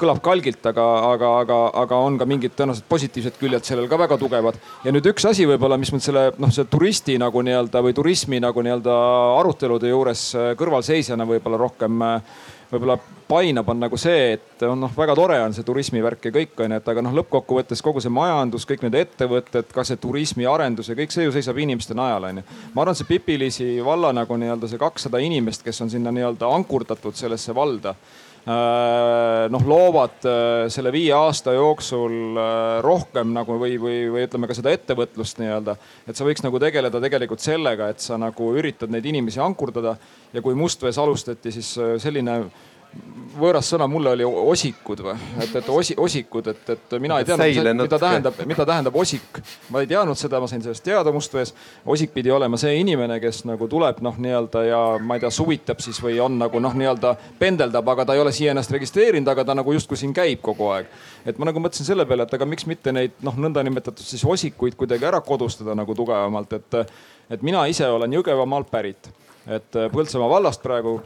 kõlab 0.00 0.22
kalgilt, 0.24 0.64
aga, 0.64 0.84
aga, 1.12 1.30
aga, 1.42 1.56
aga 1.82 1.96
on 2.06 2.16
ka 2.16 2.24
mingid 2.28 2.54
tõenäoliselt 2.56 2.86
positiivsed 2.88 3.36
küljed 3.36 3.66
sellel 3.68 3.88
ka 3.90 3.98
väga 4.00 4.16
tugevad. 4.20 4.56
ja 4.84 4.92
nüüd 4.94 5.06
üks 5.12 5.26
asi 5.28 5.44
võib-olla, 5.48 5.76
mis 5.76 5.92
mul 5.92 6.00
selle 6.00 6.30
noh, 6.38 6.52
see 6.54 6.64
turisti 6.72 7.18
nagu 7.20 7.42
nii-öelda 7.44 7.82
või 7.84 7.92
turismi 7.96 8.40
nagu 8.40 8.64
nii-öelda 8.64 8.96
arutelude 9.40 9.92
juures 9.92 10.30
äh, 10.34 10.54
kõrvalseisjana 10.56 11.28
võib-olla 11.28 11.60
rohkem 11.60 12.00
äh, 12.06 12.40
võib-olla 12.72 12.96
painab, 13.28 13.68
on 13.68 13.82
nagu 13.82 13.98
see, 14.00 14.38
et 14.38 14.62
on 14.64 14.80
noh, 14.86 14.92
väga 14.96 15.14
tore 15.18 15.36
on 15.42 15.52
see 15.54 15.66
turismivärk 15.66 16.30
ja 16.30 16.32
kõik 16.32 16.62
on 16.62 16.72
ju, 16.72 16.80
et 16.80 16.88
aga 16.88 17.04
noh, 17.04 17.16
lõppkokkuvõttes 17.20 17.82
kogu 17.84 18.00
see 18.00 18.12
majandus, 18.14 18.64
kõik 18.66 18.86
need 18.86 18.96
ettevõtted, 19.02 19.68
ka 19.74 19.84
see 19.84 20.00
turismiarendus 20.00 20.88
ja 20.88 20.96
kõik 20.96 21.12
see 21.12 21.26
ju 21.26 21.34
seisab 21.34 21.60
inimeste 21.60 21.94
najal 21.98 22.30
on 22.30 22.40
ju. 22.40 22.46
ma 22.72 22.86
arvan, 22.86 22.96
see 22.96 23.10
Pipi-Liisi 23.10 23.74
valla 23.84 24.14
nagu 24.16 24.40
nii-öelda 24.40 24.70
see 24.70 24.80
kakssada 24.80 25.20
inimest, 25.20 25.66
kes 25.66 25.82
on 25.84 25.92
sinna 25.92 26.14
nii-öelda 26.14 26.48
ankurdatud 26.56 27.18
sellesse 27.18 27.54
valda 27.54 27.92
Äh, 27.94 28.25
noh, 28.46 29.64
loovad 29.66 30.22
äh, 30.22 30.68
selle 30.70 30.92
viie 30.94 31.10
aasta 31.16 31.56
jooksul 31.56 32.38
äh, 32.38 32.76
rohkem 32.84 33.32
nagu 33.34 33.56
või, 33.58 33.74
või, 33.82 33.96
või 34.12 34.26
ütleme 34.28 34.46
ka 34.46 34.54
seda 34.54 34.70
ettevõtlust 34.76 35.40
nii-öelda. 35.42 35.74
et 36.06 36.18
sa 36.18 36.26
võiks 36.26 36.44
nagu 36.46 36.60
tegeleda 36.62 37.00
tegelikult 37.02 37.42
sellega, 37.42 37.90
et 37.90 38.04
sa 38.04 38.18
nagu 38.20 38.52
üritad 38.54 38.92
neid 38.94 39.06
inimesi 39.10 39.42
ankurdada 39.42 39.96
ja 40.32 40.42
kui 40.44 40.54
Mustvees 40.54 40.98
alustati, 41.02 41.50
siis 41.54 41.72
selline 42.02 42.38
võõras 43.36 43.68
sõna 43.70 43.86
mulle 43.90 44.10
oli 44.14 44.24
osikud 44.24 45.00
või, 45.04 45.14
et, 45.42 45.52
et 45.58 45.68
osi, 45.72 45.94
osikud, 46.00 46.46
et, 46.52 46.70
et 46.72 46.94
mina 47.02 47.18
ei 47.20 47.26
teadnud, 47.28 47.82
mida 47.82 47.98
tähendab, 48.00 48.38
mida 48.48 48.66
tähendab 48.68 48.96
osik. 48.96 49.40
ma 49.70 49.82
ei 49.82 49.90
teadnud 49.90 50.18
seda, 50.18 50.40
ma 50.40 50.48
sain 50.50 50.62
sellest 50.64 50.84
teada 50.84 51.12
Mustvees. 51.12 51.54
osik 51.86 52.14
pidi 52.14 52.30
olema 52.32 52.56
see 52.60 52.76
inimene, 52.80 53.18
kes 53.20 53.44
nagu 53.48 53.68
tuleb 53.68 54.00
noh, 54.04 54.16
nii-öelda 54.22 54.62
ja 54.66 54.80
ma 55.00 55.18
ei 55.18 55.24
tea, 55.24 55.32
suvitab 55.34 55.82
siis 55.84 56.00
või 56.02 56.18
on 56.22 56.38
nagu 56.40 56.60
noh, 56.62 56.76
nii-öelda 56.76 57.16
pendeldab, 57.38 57.92
aga 57.94 58.08
ta 58.08 58.16
ei 58.16 58.24
ole 58.24 58.32
siia 58.36 58.54
ennast 58.54 58.72
registreerinud, 58.72 59.28
aga 59.32 59.44
ta 59.44 59.58
nagu 59.58 59.76
justkui 59.76 60.00
siin 60.00 60.14
käib 60.16 60.40
kogu 60.44 60.70
aeg. 60.72 60.88
et 61.26 61.38
ma 61.38 61.50
nagu 61.50 61.60
mõtlesin 61.60 61.88
selle 61.88 62.06
peale, 62.06 62.26
et 62.26 62.34
aga 62.38 62.48
miks 62.48 62.66
mitte 62.66 62.92
neid 62.92 63.20
noh, 63.26 63.36
nõndanimetatud 63.46 64.04
siis 64.06 64.24
osikuid 64.24 64.78
kuidagi 64.78 65.04
ära 65.04 65.20
kodustada 65.20 65.76
nagu 65.76 65.94
tugevamalt, 65.94 66.52
et, 66.52 66.98
et 67.30 67.42
mina 67.42 67.66
ise 67.70 67.88
olen 67.90 68.12
Jõgevamaalt 68.16 68.70
pärit 68.72 69.10
et 69.46 69.78
äh, 69.78 69.86
Põltsamaa 69.92 70.30
vallast 70.30 70.62
praegu, 70.62 70.96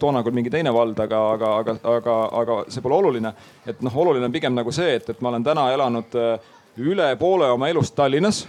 toona 0.00 0.22
küll 0.24 0.36
mingi 0.36 0.52
teine 0.52 0.72
vald, 0.74 0.98
aga, 1.00 1.22
aga, 1.36 1.52
aga, 1.62 1.76
aga, 1.96 2.18
aga 2.42 2.58
see 2.72 2.84
pole 2.84 2.98
oluline. 3.00 3.32
et 3.66 3.80
noh, 3.82 3.96
oluline 4.04 4.28
on 4.28 4.34
pigem 4.34 4.54
nagu 4.54 4.72
see, 4.72 4.98
et, 5.00 5.10
et 5.10 5.24
ma 5.24 5.32
olen 5.32 5.44
täna 5.46 5.70
elanud 5.72 6.20
äh, 6.20 6.52
üle 6.76 7.08
poole 7.20 7.48
oma 7.54 7.70
elust 7.72 7.96
Tallinnas 7.96 8.44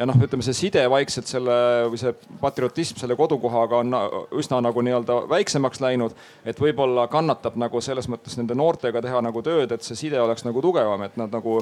ja 0.00 0.06
noh, 0.08 0.16
ütleme 0.22 0.44
see 0.46 0.56
side 0.56 0.82
vaikselt 0.90 1.28
selle 1.30 1.54
või 1.92 2.00
see 2.00 2.12
patriotism 2.40 2.98
selle 3.00 3.16
kodukohaga 3.18 3.82
on 3.82 3.96
üsna 4.40 4.60
nagu 4.64 4.82
nii-öelda 4.86 5.20
väiksemaks 5.30 5.82
läinud. 5.84 6.14
et 6.44 6.60
võib-olla 6.60 7.06
kannatab 7.12 7.58
nagu 7.60 7.82
selles 7.84 8.08
mõttes 8.08 8.38
nende 8.38 8.56
noortega 8.58 9.02
teha 9.04 9.22
nagu 9.22 9.42
tööd, 9.42 9.72
et 9.72 9.86
see 9.86 9.98
side 10.06 10.20
oleks 10.20 10.46
nagu 10.46 10.62
tugevam, 10.62 11.02
et 11.06 11.18
nad 11.20 11.32
nagu 11.34 11.60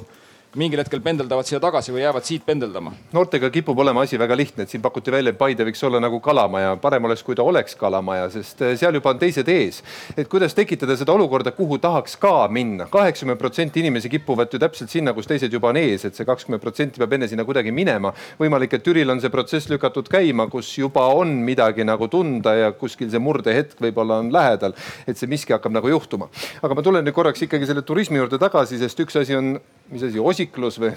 mingil 0.58 0.80
hetkel 0.82 1.00
pendeldavad 1.04 1.46
siia 1.46 1.60
tagasi 1.62 1.92
või 1.94 2.02
jäävad 2.02 2.26
siit 2.26 2.44
pendeldama? 2.46 2.92
noortega 3.14 3.50
kipub 3.54 3.78
olema 3.78 4.02
asi 4.02 4.18
väga 4.18 4.36
lihtne, 4.36 4.64
et 4.66 4.72
siin 4.72 4.82
pakuti 4.82 5.12
välja, 5.14 5.32
et 5.32 5.38
Paide 5.38 5.64
võiks 5.68 5.82
olla 5.86 6.00
nagu 6.02 6.18
kalamaja, 6.24 6.74
parem 6.82 7.06
oleks, 7.06 7.22
kui 7.22 7.36
ta 7.38 7.46
oleks 7.46 7.76
kalamaja, 7.78 8.26
sest 8.34 8.62
eh, 8.66 8.74
seal 8.80 8.98
juba 8.98 9.12
on 9.14 9.20
teised 9.20 9.48
ees. 9.52 9.80
et 10.16 10.28
kuidas 10.30 10.56
tekitada 10.58 10.96
seda 10.98 11.14
olukorda, 11.14 11.52
kuhu 11.54 11.78
tahaks 11.82 12.16
ka 12.18 12.32
minna, 12.50 12.88
kaheksakümmend 12.90 13.38
protsenti 13.38 13.84
inimesi 13.84 14.10
kipuvad 14.10 14.52
ju 14.52 14.60
täpselt 14.62 14.90
sinna, 14.90 15.14
kus 15.14 15.30
teised 15.30 15.54
juba 15.54 15.70
on 15.70 15.78
ees, 15.80 16.04
et 16.08 16.18
see 16.18 16.26
kakskümmend 16.26 16.64
protsenti 16.64 16.98
peab 16.98 17.14
enne 17.14 17.30
sinna 17.30 17.46
kuidagi 17.46 17.72
minema. 17.74 18.12
võimalik, 18.40 18.74
et 18.74 18.84
Türil 18.86 19.14
on 19.14 19.22
see 19.22 19.30
protsess 19.30 19.70
lükatud 19.70 20.10
käima, 20.10 20.48
kus 20.50 20.72
juba 20.78 21.06
on 21.14 21.38
midagi 21.46 21.86
nagu 21.86 22.10
tunda 22.10 22.56
ja 22.58 22.72
kuskil 22.72 23.10
see 23.12 23.22
murdehetk 23.22 23.78
võib-olla 23.82 24.18
on 24.24 24.32
lähedal, 24.34 24.74
et 25.06 25.18
see 25.18 25.30
miski 25.30 25.54
hakkab 25.54 25.76
nagu 25.76 25.94
juhtuma. 25.94 26.28
aga 26.62 26.74
ma 26.74 26.82
tulen 26.82 27.06
nüüd 27.06 27.14
korraks 27.14 27.46
ikkagi 27.46 27.68
selle 27.68 27.86
turismi 27.86 28.18
juurde 28.18 28.40
tagasi, 28.42 28.80
sest 28.82 29.06
üks 29.06 29.22
asi 29.22 29.38
on, 29.38 29.54
mis 29.92 30.02
asi, 30.02 30.47
osiklus 30.48 30.78
või? 30.80 30.92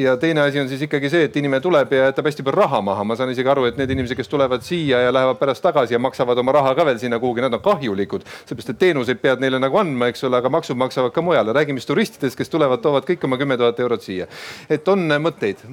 ja 0.00 0.16
teine 0.16 0.44
asi 0.44 0.60
on 0.60 0.68
siis 0.68 0.82
ikkagi 0.86 1.10
see, 1.10 1.24
et 1.28 1.36
inimene 1.36 1.62
tuleb 1.64 1.92
ja 1.92 2.08
jätab 2.08 2.28
hästi 2.28 2.44
palju 2.44 2.60
raha 2.60 2.80
maha. 2.80 3.04
ma 3.04 3.16
saan 3.16 3.30
isegi 3.30 3.48
aru, 3.48 3.64
et 3.68 3.76
need 3.76 3.90
inimesed, 3.90 4.16
kes 4.16 4.28
tulevad 4.28 4.62
siia 4.62 5.00
ja 5.00 5.12
lähevad 5.12 5.38
pärast 5.38 5.62
tagasi 5.62 5.94
ja 5.94 5.98
maksavad 5.98 6.38
oma 6.38 6.52
raha 6.52 6.74
ka 6.74 6.84
veel 6.84 6.98
sinna 6.98 7.18
kuhugi, 7.18 7.40
nad 7.40 7.54
on 7.54 7.60
kahjulikud. 7.60 8.24
seepärast, 8.44 8.70
et 8.70 8.78
teenuseid 8.78 9.20
pead 9.20 9.40
neile 9.40 9.58
nagu 9.58 9.78
andma, 9.78 10.08
eks 10.12 10.24
ole, 10.24 10.38
aga 10.38 10.50
maksud 10.50 10.76
maksavad 10.76 11.12
ka 11.12 11.22
mujale. 11.22 11.52
räägime 11.52 11.80
siis 11.80 11.90
turistidest, 11.90 12.38
kes 12.38 12.52
tulevad, 12.52 12.82
toovad 12.82 13.06
kõik 13.08 13.24
oma 13.24 13.40
kümme 13.40 13.56
tuhat 13.56 13.80
eurot 13.80 14.02
siia. 14.02 14.26
et 14.68 14.88
on 14.88 15.08
mõtteid? 15.20 15.64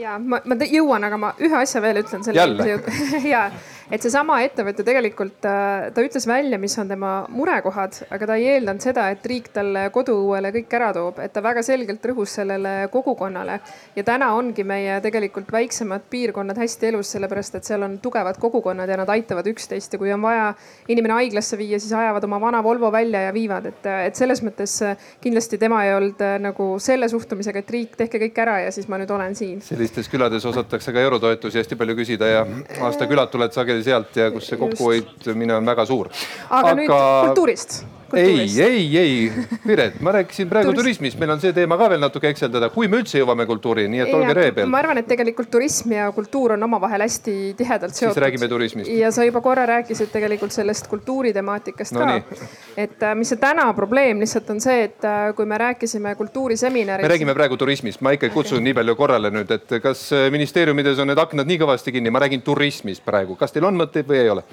ja 0.00 0.18
ma, 0.18 0.40
ma 0.44 0.56
jõuan, 0.64 1.04
aga 1.04 1.18
ma 1.20 1.34
ühe 1.38 1.56
asja 1.62 1.82
veel 1.82 2.02
ütlen 2.02 2.24
selle 2.24 2.46
jutu 2.46 2.94
ja 3.34 3.50
et 3.90 4.04
seesama 4.04 4.38
ettevõte 4.44 4.84
tegelikult 4.86 5.46
äh, 5.48 5.88
ta 5.94 6.04
ütles 6.04 6.26
välja, 6.28 6.58
mis 6.62 6.76
on 6.78 6.90
tema 6.90 7.10
murekohad, 7.34 7.96
aga 8.14 8.28
ta 8.30 8.36
ei 8.38 8.46
eeldanud 8.54 8.84
seda, 8.84 9.08
et 9.10 9.24
riik 9.26 9.50
talle 9.54 9.88
koduõuele 9.94 10.52
kõik 10.54 10.76
ära 10.78 10.92
toob, 10.94 11.18
et 11.24 11.32
ta 11.34 11.42
väga 11.42 11.64
selgelt 11.66 12.04
rõhus 12.06 12.36
sellele 12.38 12.74
kogukonnale. 12.92 13.58
ja 13.96 14.04
täna 14.06 14.30
ongi 14.38 14.64
meie 14.64 15.00
tegelikult 15.02 15.50
väiksemad 15.52 16.06
piirkonnad 16.10 16.58
hästi 16.58 16.90
elus, 16.92 17.10
sellepärast 17.16 17.58
et 17.58 17.66
seal 17.66 17.82
on 17.82 17.98
tugevad 17.98 18.38
kogukonnad 18.40 18.88
ja 18.88 18.98
nad 19.00 19.10
aitavad 19.10 19.46
üksteist 19.50 19.92
ja 19.92 19.98
kui 19.98 20.12
on 20.14 20.22
vaja 20.22 20.52
inimene 20.88 21.18
haiglasse 21.18 21.58
viia, 21.58 21.80
siis 21.82 21.92
ajavad 21.92 22.24
oma 22.24 22.40
vana 22.40 22.62
Volvo 22.62 22.92
välja 22.92 23.24
ja 23.26 23.34
viivad, 23.34 23.66
et, 23.66 23.86
et 24.06 24.14
selles 24.14 24.44
mõttes 24.46 24.76
äh, 24.86 25.10
kindlasti 25.20 25.58
tema 25.58 25.82
ei 25.84 25.96
olnud 25.96 26.22
äh, 26.22 26.38
nagu 26.42 26.70
selle 26.78 27.08
suhtumisega, 27.10 27.64
et 27.64 27.74
riik, 27.74 27.98
tehke 27.98 28.22
kõik 28.22 28.38
ära 28.46 28.60
ja 28.66 28.70
siis 28.74 28.86
ma 28.88 29.00
nüüd 29.02 29.10
olen 29.10 29.34
siin. 29.34 29.58
sellistes 29.66 30.08
külades 30.12 30.46
osatakse 30.46 30.94
ka 30.94 31.02
eurotoetusi 31.02 31.58
hästi 31.58 31.78
palju 31.80 31.98
küsida 31.98 32.30
ja 32.30 32.46
aasta 32.86 33.10
külad 33.10 33.34
tuled 33.34 33.52
sageli 33.54 33.79
sealt 33.86 34.16
ja 34.16 34.30
kus 34.34 34.50
see 34.50 34.60
kokkuhoidmine 34.60 35.54
on 35.56 35.72
väga 35.72 35.86
suur. 35.88 36.10
aga, 36.50 36.68
aga... 36.68 36.76
nüüd 36.82 36.94
kultuurist 37.28 37.82
ei, 38.16 38.60
ei, 38.60 38.98
ei, 38.98 39.32
Piret, 39.66 40.00
ma 40.00 40.12
rääkisin 40.12 40.48
praegu 40.48 40.70
Turist... 40.70 40.82
turismist, 40.82 41.18
meil 41.20 41.34
on 41.34 41.40
see 41.42 41.52
teema 41.56 41.76
ka 41.80 41.88
veel 41.92 42.02
natuke 42.02 42.30
ekseldada, 42.32 42.70
kui 42.74 42.88
me 42.90 43.00
üldse 43.02 43.20
jõuame 43.20 43.46
kultuurini, 43.48 43.90
nii 43.94 44.02
et 44.04 44.14
olge 44.16 44.34
ree 44.36 44.54
peal. 44.56 44.70
ma 44.70 44.80
arvan, 44.82 45.00
et 45.02 45.08
tegelikult 45.10 45.50
turism 45.52 45.94
ja 45.94 46.08
kultuur 46.16 46.56
on 46.56 46.66
omavahel 46.66 47.04
hästi 47.04 47.36
tihedalt 47.58 47.94
seotud. 47.94 48.14
siis 48.14 48.24
räägime 48.24 48.48
turismist. 48.50 48.90
ja 48.90 49.12
sa 49.14 49.26
juba 49.26 49.42
korra 49.44 49.66
rääkisid 49.70 50.12
tegelikult 50.12 50.54
sellest 50.56 50.90
kultuuritemaatikast 50.90 51.96
no, 51.96 52.06
ka. 52.06 52.42
et 52.76 53.02
äh, 53.06 53.14
mis 53.18 53.30
see 53.32 53.40
täna 53.40 53.68
probleem 53.76 54.22
lihtsalt 54.22 54.50
on 54.54 54.60
see, 54.64 54.88
et 54.88 55.06
äh, 55.06 55.30
kui 55.36 55.46
me 55.46 55.58
rääkisime 55.60 56.14
kultuuriseminarist. 56.18 57.06
me 57.06 57.14
räägime 57.14 57.36
praegu 57.38 57.60
turismist, 57.60 58.02
ma 58.04 58.14
ikkagi 58.16 58.34
kutsun 58.34 58.58
okay. 58.58 58.68
nii 58.70 58.78
palju 58.80 58.96
korrale 58.98 59.32
nüüd, 59.34 59.54
et 59.54 59.78
kas 59.82 60.08
äh, 60.16 60.28
ministeeriumides 60.34 60.98
on 61.02 61.12
need 61.12 61.22
aknad 61.22 61.48
nii 61.50 61.62
kõvasti 61.64 61.94
kinni, 61.94 62.12
ma 62.12 62.24
räägin 62.24 62.42
turismist 62.46 63.04
praegu, 63.06 63.38
kas 63.40 63.54
teil 63.54 63.68
on 63.68 63.78
mõtteid 63.80 64.08
või 64.08 64.22
ei 64.24 64.34
ole? 64.34 64.46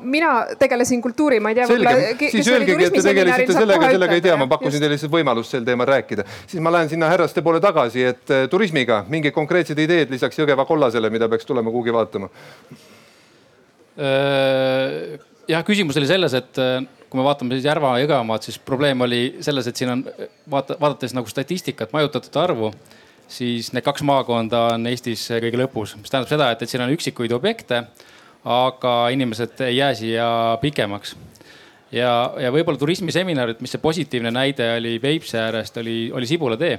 Mina 0.00 0.30
tegelesin 0.58 1.02
kultuuri, 1.02 1.38
ma 1.40 1.50
ei 1.52 1.58
tea. 1.58 1.66
selge, 1.66 2.30
siis 2.30 2.48
öelgegi, 2.48 2.88
et 2.88 2.96
te 2.96 3.02
tegelesite 3.04 3.56
sellega, 3.56 3.90
sellega 3.92 4.18
ei 4.18 4.24
tea, 4.24 4.36
ma 4.40 4.48
pakkusin 4.50 4.82
teile 4.82 4.96
lihtsalt 4.96 5.12
võimalust 5.12 5.54
sel 5.54 5.64
teemal 5.66 5.88
rääkida. 5.88 6.26
siis 6.46 6.62
ma 6.62 6.72
lähen 6.74 6.90
sinna 6.92 7.08
härraste 7.10 7.42
poole 7.42 7.60
tagasi, 7.60 8.04
et 8.12 8.34
äh, 8.34 8.44
turismiga 8.52 9.04
mingid 9.08 9.34
konkreetsed 9.36 9.78
ideed 9.78 10.12
lisaks 10.12 10.38
Jõgeva 10.38 10.66
kollasele, 10.68 11.10
mida 11.10 11.28
peaks 11.32 11.48
tulema 11.48 11.72
kuhugi 11.72 11.94
vaatama? 11.96 12.28
Äh, 13.96 15.16
jah, 15.48 15.64
küsimus 15.66 15.96
oli 16.00 16.10
selles, 16.10 16.36
et 16.36 16.60
äh, 16.62 16.82
kui 17.08 17.20
me 17.20 17.26
vaatame 17.26 17.56
siis 17.56 17.66
Järva 17.68 17.96
ja 17.96 18.04
Jõgevamaad, 18.04 18.46
siis 18.46 18.58
probleem 18.58 19.06
oli 19.06 19.22
selles, 19.40 19.70
et 19.70 19.80
siin 19.80 19.94
on 19.94 20.04
vaata, 20.50 20.78
vaadates 20.80 21.16
nagu 21.16 21.30
statistikat, 21.30 21.94
majutatute 21.96 22.42
arvu 22.42 22.72
siis 23.28 23.72
need 23.74 23.84
kaks 23.86 24.04
maakonda 24.06 24.60
on 24.74 24.86
Eestis 24.86 25.24
kõige 25.42 25.58
lõpus, 25.58 25.96
mis 25.98 26.12
tähendab 26.12 26.30
seda, 26.30 26.50
et, 26.54 26.62
et 26.62 26.70
siin 26.70 26.84
on 26.84 26.92
üksikuid 26.94 27.34
objekte 27.34 27.82
aga 28.46 29.08
inimesed 29.10 29.60
ei 29.66 29.76
jää 29.76 29.94
siia 29.94 30.26
pikemaks. 30.60 31.16
ja, 31.92 32.12
ja 32.38 32.52
võib-olla 32.54 32.78
turismiseminarid, 32.78 33.60
mis 33.62 33.74
see 33.74 33.82
positiivne 33.82 34.30
näide 34.30 34.68
oli 34.76 34.98
Peipsi 35.02 35.38
äärest, 35.38 35.76
oli, 35.82 36.10
oli 36.14 36.26
Sibula 36.26 36.58
tee, 36.60 36.78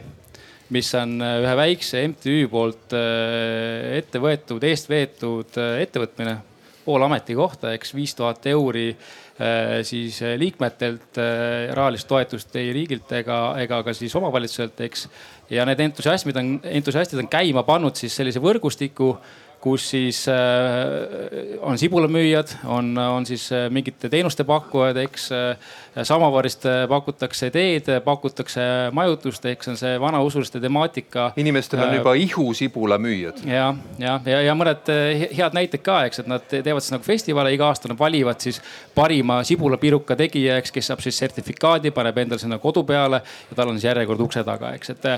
mis 0.75 0.89
on 0.99 1.17
äh, 1.23 1.37
ühe 1.43 1.55
väikse 1.59 2.03
MTÜ 2.07 2.47
poolt 2.51 2.95
äh, 2.95 3.97
ette 3.99 4.19
võetud, 4.23 4.63
eest 4.67 4.89
veetud 4.91 5.59
äh, 5.59 5.81
ettevõtmine 5.83 6.37
poole 6.87 7.07
ametikohta, 7.07 7.73
eks 7.75 7.91
viis 7.95 8.15
tuhat 8.15 8.45
euri 8.47 8.93
siis 9.85 10.15
liikmetelt 10.39 11.19
rahalist 11.77 12.07
toetust 12.09 12.55
ei 12.57 12.71
riigilt 12.73 13.11
ega, 13.19 13.35
ega 13.61 13.83
ka 13.85 13.93
siis 13.93 14.15
omavalitsuselt, 14.17 14.79
eks. 14.87 15.03
ja 15.53 15.65
need 15.67 15.83
entusiasmid 15.83 16.39
on, 16.39 16.47
entusiastid 16.79 17.19
on 17.21 17.27
käima 17.29 17.61
pannud 17.67 17.99
siis 17.99 18.15
sellise 18.17 18.41
võrgustiku 18.41 19.11
kus 19.67 19.89
siis 19.89 20.27
äh, 20.29 20.35
on 21.61 21.77
sibulamüüjad, 21.77 22.47
on, 22.65 22.97
on 22.97 23.25
siis 23.25 23.51
äh, 23.51 23.67
mingite 23.69 24.09
teenuste 24.09 24.43
pakkujad, 24.47 24.97
eks. 25.07 25.31
Äh, 25.31 25.75
samavarist 26.05 26.61
pakutakse 26.89 27.47
teed, 27.49 27.87
pakutakse 28.05 28.61
majutust, 28.93 29.47
ehk 29.49 29.63
see 29.65 29.71
on 29.71 29.79
see 29.79 29.95
vanausuliste 29.97 30.59
temaatika. 30.61 31.31
inimestel 31.41 31.81
on 31.81 31.95
juba 31.95 32.13
ihusibulamüüjad. 32.13 33.39
ja, 33.49 33.71
ja, 33.97 34.19
ja, 34.25 34.41
ja 34.45 34.53
mõned 34.53 34.91
head 35.33 35.57
näited 35.57 35.81
ka, 35.81 36.03
eks, 36.05 36.21
et 36.21 36.29
nad 36.29 36.45
teevad 36.51 36.85
siis 36.85 36.93
nagu 36.93 37.07
festivale, 37.07 37.49
iga 37.55 37.71
aasta 37.71 37.89
nad 37.89 37.97
valivad 37.97 38.37
siis 38.45 38.61
parima 38.93 39.39
sibulapiruka 39.47 40.13
tegija, 40.21 40.59
eks, 40.61 40.75
kes 40.75 40.91
saab 40.91 41.01
siis 41.01 41.17
sertifikaadi, 41.17 41.89
paneb 41.97 42.21
endale 42.21 42.45
sinna 42.45 42.61
kodu 42.61 42.85
peale 42.85 43.23
ja 43.49 43.57
tal 43.57 43.73
on 43.73 43.81
siis 43.81 43.89
järjekord 43.89 44.21
ukse 44.27 44.45
taga, 44.45 44.75
eks, 44.77 44.93
et, 44.93 45.09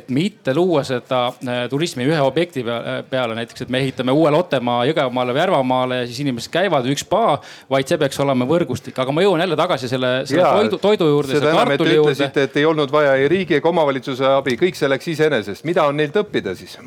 et 0.00 0.08
mitte 0.08 0.56
luua 0.56 0.80
seda 0.88 1.26
turismi 1.68 2.08
ühe 2.08 2.24
objekti 2.24 2.64
peale, 2.64 3.36
näiteks, 3.36 3.66
et 3.66 3.76
me 3.76 3.84
ehitame 3.84 3.91
uue 4.12 4.30
Lottemaa 4.32 4.86
Jõgevamaale 4.88 5.34
või 5.34 5.42
Järvamaale 5.42 5.98
ja 6.02 6.06
siis 6.06 6.20
inimesed 6.24 6.52
käivad 6.52 6.86
üks 6.92 7.04
spa, 7.06 7.38
vaid 7.70 7.90
see 7.90 7.98
peaks 8.00 8.20
olema 8.24 8.46
võrgustik, 8.48 8.96
aga 8.98 9.14
ma 9.14 9.24
jõuan 9.24 9.42
jälle 9.44 9.58
tagasi 9.58 9.90
selle, 9.90 10.12
selle 10.28 10.44
Jaa, 10.44 10.54
toidu, 10.60 10.78
toidu 10.82 11.10
juurde. 11.10 11.42
enam, 11.42 11.74
et 11.74 11.82
te 11.82 11.98
ütlesite, 11.98 12.46
et 12.48 12.56
ei 12.62 12.68
olnud 12.68 12.92
vaja 12.92 13.18
ei 13.20 13.28
riigi 13.32 13.58
ega 13.58 13.68
omavalitsuse 13.68 14.32
abi, 14.38 14.56
kõik 14.60 14.78
see 14.78 14.90
läks 14.90 15.12
iseenesest, 15.14 15.66
mida 15.68 15.86
on 15.88 16.00
neilt 16.00 16.16
õppida 16.22 16.56
siis? 16.58 16.78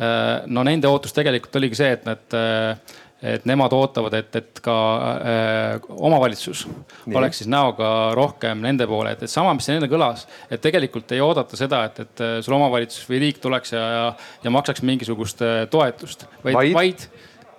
Äh, 0.00 0.42
no 0.48 0.64
nende 0.64 0.88
ootus 0.88 1.12
tegelikult 1.16 1.60
oligi 1.60 1.76
see, 1.82 1.92
et 1.98 2.06
nad 2.08 2.36
äh, 2.36 2.98
et 3.22 3.44
nemad 3.48 3.72
ootavad, 3.76 4.14
et, 4.16 4.36
et 4.40 4.60
ka 4.64 4.76
äh, 5.20 5.88
omavalitsus 5.92 6.64
Nii. 6.66 7.16
oleks 7.20 7.42
siis 7.42 7.50
näoga 7.52 8.12
rohkem 8.16 8.62
nende 8.64 8.86
poole, 8.88 9.12
et, 9.12 9.24
et 9.26 9.32
sama, 9.32 9.52
mis 9.56 9.68
enne 9.72 9.88
kõlas, 9.92 10.26
et 10.50 10.62
tegelikult 10.64 11.12
ei 11.12 11.20
oodata 11.24 11.58
seda, 11.60 11.84
et, 11.90 12.00
et 12.06 12.24
äh, 12.24 12.36
sul 12.44 12.56
omavalitsus 12.56 13.08
või 13.10 13.20
riik 13.26 13.42
tuleks 13.42 13.76
ja, 13.76 13.88
ja, 13.96 14.06
ja 14.44 14.54
maksaks 14.54 14.84
mingisugust 14.88 15.44
äh, 15.44 15.64
toetust, 15.72 16.24
vaid, 16.44 16.56
vaid, 16.56 16.76
vaid 16.78 17.10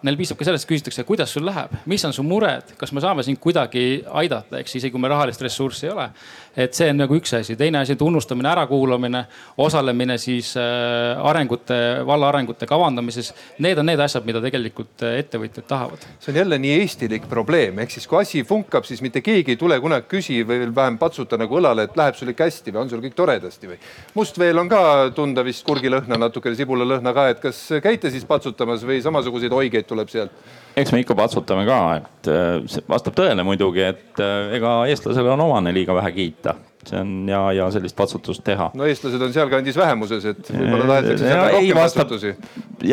neil 0.02 0.18
piisab 0.18 0.40
ka 0.40 0.48
sellest, 0.48 0.66
küsitakse, 0.70 1.06
kuidas 1.06 1.30
sul 1.34 1.46
läheb, 1.46 1.74
mis 1.90 2.04
on 2.08 2.14
su 2.16 2.26
mured, 2.26 2.74
kas 2.80 2.94
me 2.96 3.04
saame 3.04 3.22
sind 3.26 3.38
kuidagi 3.42 4.02
aidata, 4.22 4.58
eks 4.62 4.80
isegi 4.80 4.94
kui 4.96 5.02
meil 5.02 5.14
rahalist 5.14 5.44
ressurssi 5.46 5.86
ei 5.88 5.94
ole 5.94 6.08
et 6.56 6.76
see 6.76 6.90
on 6.91 6.99
nagu 6.99 7.15
üks 7.15 7.32
asi, 7.38 7.56
teine 7.60 7.80
asi 7.82 7.95
tunnustamine, 7.99 8.49
ärakuulamine, 8.52 9.23
osalemine 9.64 10.18
siis 10.22 10.53
äh, 10.60 11.19
arengute, 11.28 11.78
valla 12.07 12.30
arengute 12.32 12.68
kavandamises. 12.68 13.32
Need 13.64 13.80
on 13.80 13.88
need 13.88 14.02
asjad, 14.03 14.26
mida 14.28 14.41
tegelikult 14.44 15.06
äh, 15.07 15.19
ettevõtjad 15.22 15.68
tahavad. 15.68 16.06
see 16.19 16.34
on 16.34 16.41
jälle 16.41 16.60
nii 16.61 16.80
eestilik 16.82 17.28
probleem, 17.30 17.80
ehk 17.84 17.95
siis 17.95 18.07
kui 18.07 18.22
asi 18.22 18.44
funkab, 18.48 18.88
siis 18.88 19.02
mitte 19.02 19.23
keegi 19.23 19.56
ei 19.56 19.60
tule 19.61 19.80
kunagi 19.80 20.10
küsi 20.11 20.41
või 20.44 20.64
veel 20.65 20.76
vähem 20.76 20.98
patsuta 21.02 21.40
nagu 21.40 21.60
õlale, 21.60 21.88
et 21.88 21.98
läheb 21.98 22.18
sul 22.19 22.34
ikka 22.34 22.49
hästi 22.49 22.76
või 22.76 22.84
on 22.84 22.91
sul 22.91 23.03
kõik 23.06 23.15
toredasti 23.15 23.72
või. 23.72 23.80
Mustveel 24.18 24.60
on 24.60 24.72
ka 24.72 24.82
tunda 25.15 25.45
vist 25.48 25.65
kurgilõhna, 25.68 26.19
natukene 26.19 26.60
sibulalõhna 26.60 27.15
ka, 27.15 27.30
et 27.32 27.40
kas 27.44 27.64
käite 27.84 28.11
siis 28.11 28.28
patsutamas 28.28 28.84
või 28.88 28.99
samasuguseid 29.03 29.56
oigeid 29.56 29.88
tuleb 29.88 30.11
sealt? 30.11 30.36
Eks 30.77 30.91
me 30.91 31.02
ikka 31.03 31.15
patsutame 31.18 31.65
ka, 31.68 31.80
et 32.02 32.31
äh, 32.31 32.81
vastab 32.89 33.15
tõele 33.18 33.45
muidugi, 33.48 33.85
et 33.93 34.22
äh, 34.22 34.57
ega 34.57 34.81
eestlasele 34.91 35.34
on 35.34 35.48
omane 35.48 35.73
liiga 35.76 35.95
vähe 35.98 36.14
kiita 36.15 36.56
see 36.88 36.99
on 36.99 37.30
ja, 37.30 37.41
ja 37.53 37.72
sellist 37.72 37.95
patsutust 37.95 38.43
teha. 38.43 38.72
no 38.73 38.85
eestlased 38.89 39.22
on 39.22 39.34
sealkandis 39.34 39.77
vähemuses, 39.77 40.26
et 40.34 40.48
võib-olla 40.49 40.88
tahetakse 40.89 41.26
sealt 41.26 41.35
ja, 41.38 41.52
rohkem 41.56 41.81
patsutusi. 41.81 42.35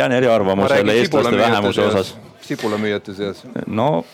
jään 0.01 0.13
eriarvamusele 0.13 0.97
eestlaste 1.03 1.39
vähemuse 1.39 1.87
osas. 1.87 2.17
sibulamüüjate 2.49 3.15
seas. 3.15 3.45
no, 3.67 4.05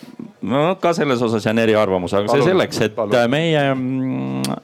no 0.42 0.62
ka 0.80 0.92
selles 0.92 1.22
osas 1.22 1.46
jään 1.46 1.58
eriarvamusele, 1.64 2.28
aga 2.28 2.38
see 2.38 2.50
selleks, 2.50 2.80
et 2.86 2.94
palun. 2.94 3.18
meie 3.30 3.66
mm, 3.74 4.54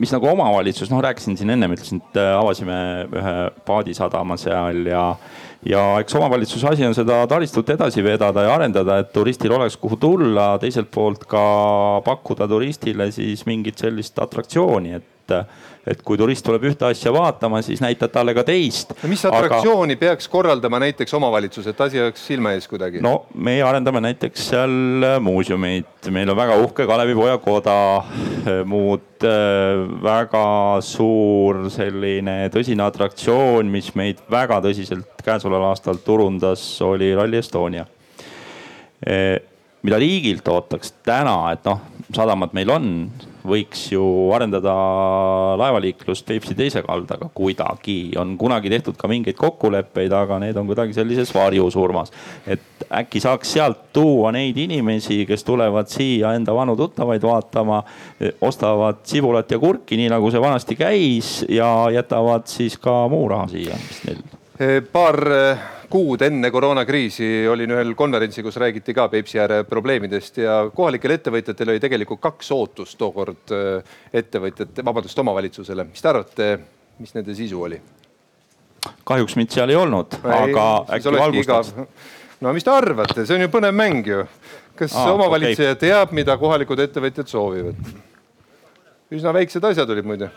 mis 0.00 0.12
nagu 0.14 0.30
omavalitsus, 0.30 0.90
noh 0.90 1.02
rääkisin 1.04 1.36
siin 1.36 1.52
ennem, 1.52 1.74
ütlesin, 1.76 2.00
et 2.00 2.18
avasime 2.22 2.80
ühe 3.12 3.36
paadisadama 3.68 4.38
seal 4.40 4.84
ja 4.88 5.04
ja 5.66 5.82
eks 6.00 6.14
omavalitsuse 6.16 6.70
asi 6.70 6.86
on 6.88 6.94
seda 6.96 7.18
taristut 7.28 7.68
edasi 7.74 8.04
vedada 8.04 8.46
ja 8.46 8.54
arendada, 8.56 8.96
et 9.02 9.10
turistil 9.12 9.52
oleks 9.52 9.76
kuhu 9.80 9.98
tulla, 10.00 10.54
teiselt 10.62 10.88
poolt 10.94 11.26
ka 11.28 11.42
pakkuda 12.06 12.48
turistile 12.48 13.10
siis 13.12 13.44
mingit 13.48 13.80
sellist 13.82 14.18
atraktsiooni, 14.24 14.96
et 14.96 15.36
et, 15.86 16.02
kui 16.04 16.18
turist 16.20 16.44
tuleb 16.46 16.64
ühte 16.70 16.86
asja 16.90 17.12
vaatama, 17.14 17.62
siis 17.64 17.80
näitad 17.82 18.12
talle 18.12 18.34
ka 18.36 18.44
teist. 18.46 18.92
no 19.02 19.10
mis 19.10 19.24
atraktsiooni 19.28 19.96
Aga... 19.96 20.00
peaks 20.04 20.28
korraldama 20.32 20.80
näiteks 20.84 21.14
omavalitsus, 21.16 21.66
et 21.70 21.80
asi 21.80 22.00
oleks 22.02 22.26
silme 22.26 22.54
ees 22.56 22.68
kuidagi? 22.70 23.02
no 23.04 23.26
meie 23.34 23.62
arendame 23.66 24.02
näiteks 24.04 24.48
seal 24.52 25.06
muuseumeid, 25.24 26.10
meil 26.12 26.32
on 26.32 26.38
väga 26.38 26.58
uhke 26.64 26.86
Kalevipoja 26.90 27.38
koda, 27.42 27.78
muud 28.68 29.26
väga 30.04 30.46
suur 30.84 31.66
selline 31.72 32.36
tõsine 32.52 32.84
atraktsioon, 32.86 33.68
mis 33.72 33.92
meid 33.98 34.22
väga 34.30 34.60
tõsiselt 34.64 35.24
käesoleval 35.24 35.70
aastal 35.72 36.00
turundas, 36.04 36.64
oli 36.84 37.12
Rally 37.16 37.40
Estonia 37.40 37.86
mida 39.80 39.98
riigilt 40.00 40.48
ootaks 40.52 40.94
täna, 41.06 41.36
et 41.54 41.64
noh, 41.68 41.80
sadamad 42.12 42.54
meil 42.56 42.72
on, 42.74 42.88
võiks 43.46 43.86
ju 43.92 44.02
arendada 44.34 44.72
laevaliiklust 45.60 46.26
Peipsi 46.28 46.54
teise 46.54 46.82
kaldaga 46.86 47.30
kuidagi. 47.34 48.12
on 48.18 48.36
kunagi 48.38 48.70
tehtud 48.70 48.96
ka 48.96 49.08
mingeid 49.08 49.36
kokkuleppeid, 49.38 50.12
aga 50.12 50.38
need 50.38 50.56
on 50.56 50.66
kuidagi 50.66 50.94
sellises 50.96 51.34
varjusurmas. 51.34 52.12
et 52.46 52.60
äkki 52.90 53.20
saaks 53.20 53.52
sealt 53.52 53.92
tuua 53.92 54.32
neid 54.32 54.56
inimesi, 54.56 55.24
kes 55.26 55.44
tulevad 55.44 55.88
siia 55.88 56.34
enda 56.34 56.54
vanu 56.54 56.76
tuttavaid 56.76 57.22
vaatama, 57.22 57.82
ostavad 58.40 59.04
sibulat 59.04 59.50
ja 59.50 59.58
kurki, 59.58 59.96
nii 59.96 60.08
nagu 60.08 60.30
see 60.30 60.40
vanasti 60.40 60.76
käis 60.76 61.44
ja 61.48 61.90
jätavad 61.92 62.46
siis 62.46 62.78
ka 62.78 63.08
muu 63.08 63.28
raha 63.28 63.48
siia, 63.48 63.76
mis 63.76 64.00
neil. 64.06 64.24
paar 64.92 65.16
kuud 65.90 66.22
enne 66.22 66.50
koroonakriisi 66.54 67.28
olin 67.50 67.74
ühel 67.74 67.94
konverentsil, 67.98 68.44
kus 68.46 68.58
räägiti 68.62 68.94
ka 68.94 69.08
Peipsi 69.10 69.40
ääre 69.42 69.62
probleemidest 69.66 70.38
ja 70.38 70.58
kohalikel 70.74 71.16
ettevõtjatel 71.16 71.72
oli 71.72 71.82
tegelikult 71.82 72.20
kaks 72.22 72.50
ootust 72.54 72.98
tookord 72.98 73.54
äh, 73.54 73.96
ettevõtjate, 74.22 74.84
vabandust, 74.86 75.18
omavalitsusele. 75.18 75.88
mis 75.90 76.02
te 76.02 76.12
arvate, 76.12 76.50
mis 77.02 77.14
nende 77.16 77.34
sisu 77.34 77.62
oli? 77.66 77.80
kahjuks 79.04 79.34
mind 79.36 79.50
seal 79.52 79.72
ei 79.72 79.76
olnud, 79.76 80.14
aga 80.24 80.66
äkki 80.96 81.14
valgustaks? 81.16 81.74
no 82.40 82.52
mis 82.56 82.64
te 82.64 82.72
arvate, 82.72 83.26
see 83.26 83.36
on 83.36 83.44
ju 83.44 83.50
põnev 83.52 83.74
mäng 83.76 84.06
ju. 84.06 84.22
kas 84.78 84.94
Aa, 84.96 85.10
omavalitseja 85.16 85.74
okay. 85.74 85.88
teab, 85.88 86.14
mida 86.16 86.36
kohalikud 86.40 86.84
ettevõtjad 86.86 87.28
soovivad? 87.28 87.82
üsna 89.10 89.34
väiksed 89.34 89.66
asjad 89.72 89.90
olid 89.90 90.06
muide. 90.06 90.30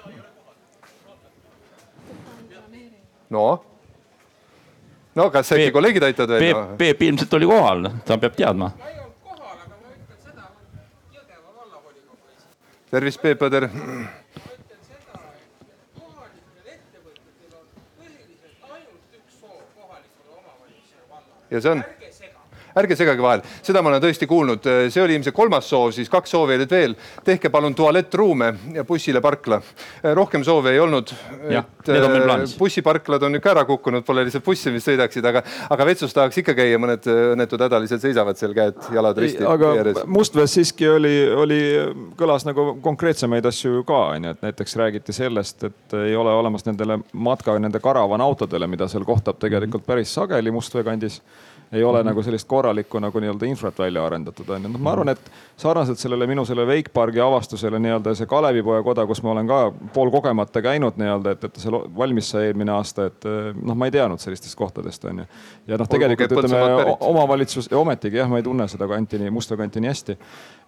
no 3.29 3.45
no 5.15 5.29
kas 5.31 5.51
äkki 5.55 5.71
kolleegid 5.71 6.03
aitavad 6.03 6.35
veel? 6.39 6.53
Peep, 6.53 6.77
Peep 6.77 7.01
ilmselt 7.09 7.33
oli 7.33 7.49
kohal, 7.49 7.89
ta 8.05 8.17
peab 8.17 8.35
teadma. 8.35 8.71
tervist, 12.93 13.21
Peep 13.21 13.39
Põder. 13.41 13.69
ja 21.53 21.61
see 21.61 21.69
on? 21.69 21.83
Ärge 22.79 22.97
segage 22.97 23.21
vahele, 23.21 23.43
seda 23.65 23.81
ma 23.83 23.91
olen 23.91 24.03
tõesti 24.03 24.27
kuulnud, 24.29 24.67
see 24.93 25.03
oli 25.03 25.17
ilmselt 25.17 25.35
kolmas 25.37 25.67
soov, 25.69 25.91
siis 25.95 26.09
kaks 26.11 26.33
soovi 26.33 26.57
olid 26.57 26.71
veel. 26.71 26.95
tehke 27.23 27.49
palun 27.53 27.75
tualettruume 27.75 28.53
ja 28.73 28.83
bussile 28.83 29.21
parkla. 29.21 29.61
rohkem 30.13 30.43
soove 30.43 30.71
ei 30.71 30.79
olnud. 30.79 31.13
et 31.49 31.89
äh, 31.89 32.57
bussiparklad 32.59 33.23
on 33.23 33.35
ikka 33.35 33.51
ära 33.51 33.65
kukkunud, 33.65 34.05
pole 34.05 34.23
lihtsalt 34.25 34.45
bussi, 34.45 34.71
mis 34.71 34.85
sõidaksid, 34.87 35.25
aga, 35.25 35.43
aga 35.69 35.85
vetsus 35.85 36.13
tahaks 36.13 36.37
ikka 36.41 36.55
käia, 36.57 36.79
mõned 36.81 37.07
õnnetud 37.07 37.61
hädalised 37.65 38.01
seisavad 38.01 38.39
seal 38.39 38.55
käed-jalad 38.57 39.21
risti. 39.21 39.45
aga 39.45 39.73
Mustvees 40.07 40.57
siiski 40.57 40.87
oli, 40.89 41.15
oli, 41.29 41.61
kõlas 42.19 42.47
nagu 42.47 42.73
konkreetsemaid 42.83 43.45
asju 43.49 43.83
ka 43.87 43.99
onju, 44.15 44.33
et 44.35 44.45
näiteks 44.47 44.77
räägiti 44.79 45.15
sellest, 45.15 45.63
et 45.69 45.97
ei 46.03 46.15
ole 46.15 46.33
olemas 46.33 46.65
nendele 46.65 46.99
matka, 47.13 47.57
nende 47.59 47.81
karavanautodele, 47.83 48.67
mida 48.67 48.87
seal 48.91 49.05
kohtab 49.07 49.39
tegelikult 49.41 49.85
päris 49.85 50.13
sageli 50.13 50.51
Mustvee 50.53 50.85
kandis 50.87 51.21
ei 51.73 51.83
ole 51.83 51.97
mm 51.97 52.01
-hmm. 52.01 52.05
nagu 52.05 52.23
sellist 52.23 52.47
korralikku 52.47 52.99
nagu 52.99 53.19
nii-öelda 53.19 53.45
infrat 53.45 53.79
välja 53.79 54.05
arendatud 54.05 54.49
on 54.49 54.63
ju. 54.63 54.69
noh, 54.69 54.79
ma 54.79 54.91
arvan, 54.91 55.09
et 55.09 55.31
sarnaselt 55.57 55.99
sellele 55.99 56.27
minu 56.27 56.45
selle 56.45 56.65
Wake 56.65 56.93
Parki 56.93 57.19
avastusele 57.19 57.79
nii-öelda 57.79 58.15
see 58.15 58.25
Kalevipoja 58.25 58.83
koda, 58.83 59.05
kus 59.05 59.23
ma 59.23 59.31
olen 59.31 59.47
ka 59.47 59.73
poolkogemata 59.93 60.61
käinud 60.61 60.93
nii-öelda, 60.97 61.31
et, 61.31 61.43
et 61.43 61.55
see 61.55 61.71
valmis 61.97 62.29
sai 62.29 62.45
eelmine 62.45 62.71
aasta, 62.71 63.05
et 63.05 63.29
noh, 63.63 63.75
ma 63.75 63.85
ei 63.85 63.91
teadnud 63.91 64.19
sellistest 64.19 64.55
kohtadest 64.55 65.05
on 65.05 65.19
ju. 65.19 65.25
ja 65.67 65.77
noh, 65.77 65.89
tegelikult 65.89 66.31
ütleme 66.31 66.95
omavalitsus 66.99 67.71
ja 67.71 67.77
ometigi 67.77 68.17
jah, 68.17 68.29
ma 68.29 68.37
ei 68.37 68.43
tunne 68.43 68.67
seda 68.67 68.87
kanti 68.87 69.19
nii, 69.19 69.29
Musta 69.29 69.57
kanti 69.57 69.81
nii 69.81 69.89
hästi. 69.89 70.17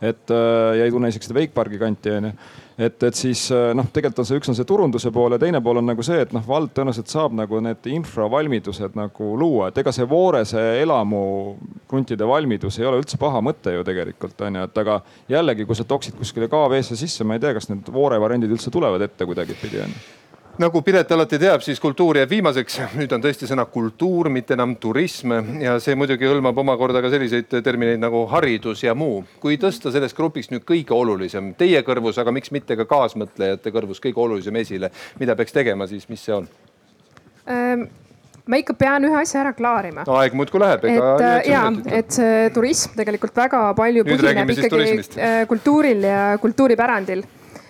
et 0.01 0.29
ja 0.77 0.85
ei 0.85 0.91
tunne 0.91 1.09
isegi 1.09 1.27
seda 1.27 1.39
Wake 1.39 1.53
Parki 1.53 1.77
kanti 1.77 2.11
on 2.11 2.31
ju 2.31 2.31
et, 2.77 3.03
et 3.03 3.15
siis 3.15 3.45
äh, 3.55 3.69
noh, 3.77 3.87
tegelikult 3.93 4.23
on 4.23 4.27
see, 4.29 4.39
üks 4.41 4.51
on 4.51 4.57
see 4.57 4.67
turunduse 4.67 5.11
pool 5.15 5.35
ja 5.35 5.39
teine 5.41 5.61
pool 5.63 5.79
on 5.81 5.87
nagu 5.87 6.03
see, 6.05 6.19
et 6.25 6.33
noh, 6.35 6.43
vald 6.47 6.73
tõenäoliselt 6.75 7.11
saab 7.11 7.37
nagu 7.37 7.61
need 7.63 7.87
infravalmidused 7.91 8.97
nagu 8.99 9.31
luua, 9.39 9.69
et 9.69 9.79
ega 9.83 9.93
see 9.95 10.07
Voorese 10.09 10.63
elamu 10.81 11.21
kruntide 11.89 12.27
valmidus 12.27 12.79
ei 12.81 12.89
ole 12.89 12.99
üldse 13.03 13.19
paha 13.21 13.41
mõte 13.45 13.73
ju 13.77 13.85
tegelikult 13.87 14.45
on 14.47 14.59
ju, 14.59 14.67
et 14.67 14.83
aga 14.83 14.99
jällegi, 15.31 15.67
kui 15.67 15.79
sa 15.79 15.87
toksid 15.87 16.19
kuskile 16.19 16.51
KV-sse 16.51 16.99
sisse, 16.99 17.27
ma 17.27 17.37
ei 17.39 17.43
tea, 17.43 17.55
kas 17.55 17.71
need 17.71 17.91
Voore 17.95 18.19
variandid 18.21 18.51
üldse 18.51 18.73
tulevad 18.73 19.07
ette 19.07 19.27
kuidagipidi 19.29 19.83
on 19.85 19.95
ju 19.95 20.24
nagu 20.61 20.81
Piret 20.85 21.11
alati 21.11 21.39
teab, 21.41 21.63
siis 21.65 21.79
kultuur 21.83 22.19
jääb 22.19 22.31
viimaseks. 22.31 22.77
nüüd 22.99 23.11
on 23.15 23.23
tõesti 23.23 23.49
sõna 23.49 23.65
kultuur, 23.71 24.29
mitte 24.33 24.55
enam 24.55 24.75
turism 24.81 25.33
ja 25.61 25.75
see 25.83 25.97
muidugi 25.99 26.27
hõlmab 26.29 26.57
omakorda 26.63 27.01
ka 27.03 27.11
selliseid 27.13 27.57
termineid 27.65 28.01
nagu 28.03 28.25
haridus 28.31 28.85
ja 28.85 28.95
muu. 28.95 29.23
kui 29.39 29.59
tõsta 29.61 29.91
sellest 29.91 30.17
grupist 30.17 30.53
nüüd 30.53 30.65
kõige 30.67 30.95
olulisem 30.95 31.53
teie 31.59 31.81
kõrvus, 31.87 32.19
aga 32.21 32.33
miks 32.35 32.53
mitte 32.55 32.77
ka 32.79 32.87
kaasmõtlejate 32.89 33.73
kõrvus 33.75 34.01
kõige 34.03 34.21
olulisem 34.21 34.55
esile, 34.61 34.91
mida 35.19 35.35
peaks 35.35 35.55
tegema 35.55 35.87
siis, 35.91 36.09
mis 36.09 36.23
see 36.23 36.35
on 36.35 36.49
ähm.? 37.49 37.87
ma 38.45 38.59
ikka 38.61 38.75
pean 38.77 39.05
ühe 39.07 39.15
asja 39.17 39.41
ära 39.41 39.53
klaarima 39.57 40.03
no,. 40.05 40.19
aeg 40.21 40.35
muudkui 40.37 40.61
läheb. 40.61 40.85
et 40.85 41.23
äh, 41.25 41.39
ja, 41.49 41.63
et 41.89 42.11
see 42.13 42.51
turism 42.53 42.93
tegelikult 42.97 43.35
väga 43.37 43.61
palju 43.77 44.05
põhineb 44.05 44.53
ikkagi 44.53 44.99
äh, 45.17 45.39
kultuuril 45.49 46.05
ja 46.05 46.27
kultuuripärandil 46.41 47.25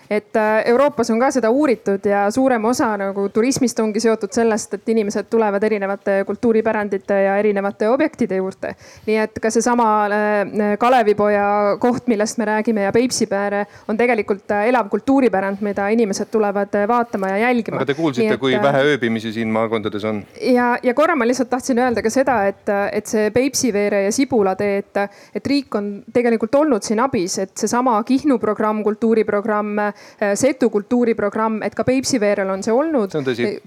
et 0.09 0.35
äh, 0.35 0.63
Euroopas 0.65 1.09
on 1.09 1.19
ka 1.19 1.31
seda 1.33 1.49
uuritud 1.49 2.05
ja 2.05 2.25
suurem 2.31 2.65
osa 2.65 2.91
nagu 2.97 3.27
turismist 3.33 3.79
ongi 3.79 3.99
seotud 4.03 4.33
sellest, 4.35 4.73
et 4.77 4.89
inimesed 4.89 5.29
tulevad 5.29 5.63
erinevate 5.63 6.23
kultuuripärandite 6.27 7.21
ja 7.25 7.37
erinevate 7.41 7.89
objektide 7.89 8.39
juurde. 8.41 8.75
nii 9.07 9.17
et 9.23 9.39
ka 9.41 9.49
seesama 9.49 9.87
äh, 10.05 10.75
Kalevipoja 10.79 11.77
koht, 11.79 12.07
millest 12.07 12.37
me 12.37 12.45
räägime 12.45 12.85
ja 12.85 12.91
Peipsipeare 12.91 13.65
on 13.87 13.97
tegelikult 13.97 14.51
äh, 14.51 14.67
elav 14.69 14.89
kultuuripärand, 14.89 15.61
mida 15.65 15.87
inimesed 15.89 16.29
tulevad 16.31 16.77
vaatama 16.87 17.29
ja 17.33 17.37
jälgima. 17.47 17.77
aga 17.77 17.85
te 17.85 17.97
kuulsite, 17.97 18.37
kui 18.37 18.57
vähe 18.61 18.83
ööbimisi 18.91 19.33
siin 19.33 19.49
maakondades 19.49 20.05
on? 20.05 20.23
ja, 20.41 20.75
ja 20.83 20.93
korra 20.93 21.15
ma 21.15 21.27
lihtsalt 21.27 21.49
tahtsin 21.49 21.79
öelda 21.79 22.05
ka 22.05 22.13
seda, 22.13 22.37
et, 22.47 22.69
et 22.91 23.09
see 23.09 23.31
Peipsiveere 23.31 24.03
ja 24.05 24.11
Sibula 24.11 24.55
tee, 24.55 24.77
et, 24.83 25.01
et 25.35 25.47
riik 25.47 25.75
on 25.75 25.91
tegelikult 26.13 26.55
olnud 26.55 26.85
siin 26.85 27.01
abis, 27.01 27.39
et 27.41 27.57
seesama 27.57 27.97
Kihnu 28.05 28.37
programm, 28.39 28.83
kultuuriprogramm 28.83 29.94
setu 30.35 30.69
kultuuriprogramm, 30.69 31.61
et 31.65 31.75
ka 31.75 31.83
Peipsiveerel 31.87 32.49
on 32.49 32.63
see 32.63 32.73
olnud. 32.73 33.13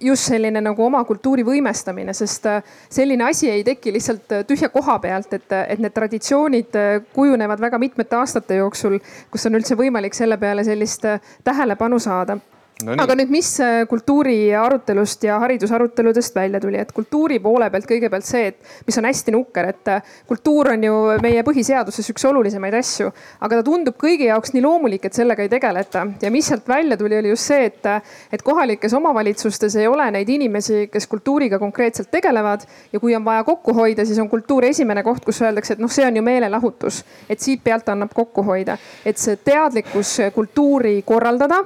just 0.01 0.29
selline 0.31 0.61
nagu 0.65 0.85
oma 0.85 1.03
kultuuri 1.05 1.45
võimestamine, 1.47 2.13
sest 2.17 2.47
äh, 2.47 2.63
selline 2.91 3.29
asi 3.29 3.51
ei 3.51 3.65
teki 3.65 3.93
lihtsalt 3.93 4.33
äh, 4.33 4.45
tühja 4.49 4.69
koha 4.75 4.99
pealt, 4.99 5.33
et, 5.33 5.53
et 5.69 5.79
need 5.83 5.95
traditsioonid 5.95 6.79
kujunevad 7.15 7.61
väga 7.61 7.79
mitmete 7.79 8.17
aastate 8.17 8.61
jooksul, 8.61 8.99
kus 9.31 9.47
on 9.47 9.59
üldse 9.59 9.77
võimalik 9.79 10.15
selle 10.15 10.39
peale 10.39 10.65
sellist 10.65 11.07
tähelepanu 11.45 11.99
saada 12.03 12.39
No 12.85 12.95
nii. 12.95 13.03
aga 13.03 13.15
nüüd, 13.19 13.31
mis 13.35 13.49
äh, 13.59 13.81
kultuuri 13.91 14.53
arutelust 14.55 15.25
ja 15.27 15.41
haridusaruteludest 15.43 16.37
välja 16.37 16.61
tuli, 16.63 16.79
et 16.79 16.93
kultuuri 16.95 17.41
poole 17.43 17.67
pealt 17.75 17.89
kõigepealt 17.91 18.27
see, 18.27 18.53
et 18.53 18.87
mis 18.87 18.99
on 19.01 19.09
hästi 19.09 19.33
nukker, 19.35 19.71
et 19.73 19.91
äh, 19.91 20.13
kultuur 20.31 20.71
on 20.77 20.85
ju 20.87 20.99
meie 21.25 21.43
põhiseaduses 21.47 22.07
üks 22.13 22.27
olulisemaid 22.31 22.77
asju, 22.79 23.11
aga 23.43 23.59
ta 23.59 23.65
tundub 23.67 23.97
kõigi 23.99 24.29
jaoks 24.29 24.55
nii 24.55 24.63
loomulik, 24.63 25.09
et 25.09 25.19
sellega 25.19 25.43
ei 25.43 25.51
tegeleta. 25.51 26.05
ja 26.23 26.31
mis 26.31 26.47
sealt 26.53 26.71
välja 26.71 26.97
tuli, 27.01 27.19
oli 27.19 27.33
just 27.33 27.51
see, 27.51 27.65
et, 27.67 27.81
äh, 27.91 28.15
et 28.31 28.45
kohalikes 28.47 28.95
omavalitsustes 28.95 29.75
ei 29.75 29.91
ole 29.91 30.07
neid 30.15 30.31
inimesi, 30.31 30.85
kes 30.93 31.11
kultuuriga 31.11 31.59
konkreetselt 31.59 32.13
tegelevad. 32.15 32.63
Ja 32.93 33.01
kui 33.01 33.17
on 33.17 33.25
vaja 33.25 33.43
kokku 33.45 33.75
hoida, 33.75 34.05
siis 34.07 34.21
on 34.23 34.31
kultuur 34.31 34.69
esimene 34.69 35.03
koht, 35.03 35.25
kus 35.27 35.43
öeldakse, 35.43 35.75
et 35.75 35.83
noh, 35.83 35.91
see 35.91 36.07
on 36.07 36.15
ju 36.15 36.23
meelelahutus, 36.23 37.03
et 37.27 37.43
siit 37.43 37.65
pealt 37.65 37.91
annab 37.91 38.15
kokku 38.15 38.47
hoida, 38.47 38.79
et 39.05 39.19
see 39.19 39.35
teadlikkus 39.43 40.15
kultuuri 40.35 41.01
korraldada 41.03 41.65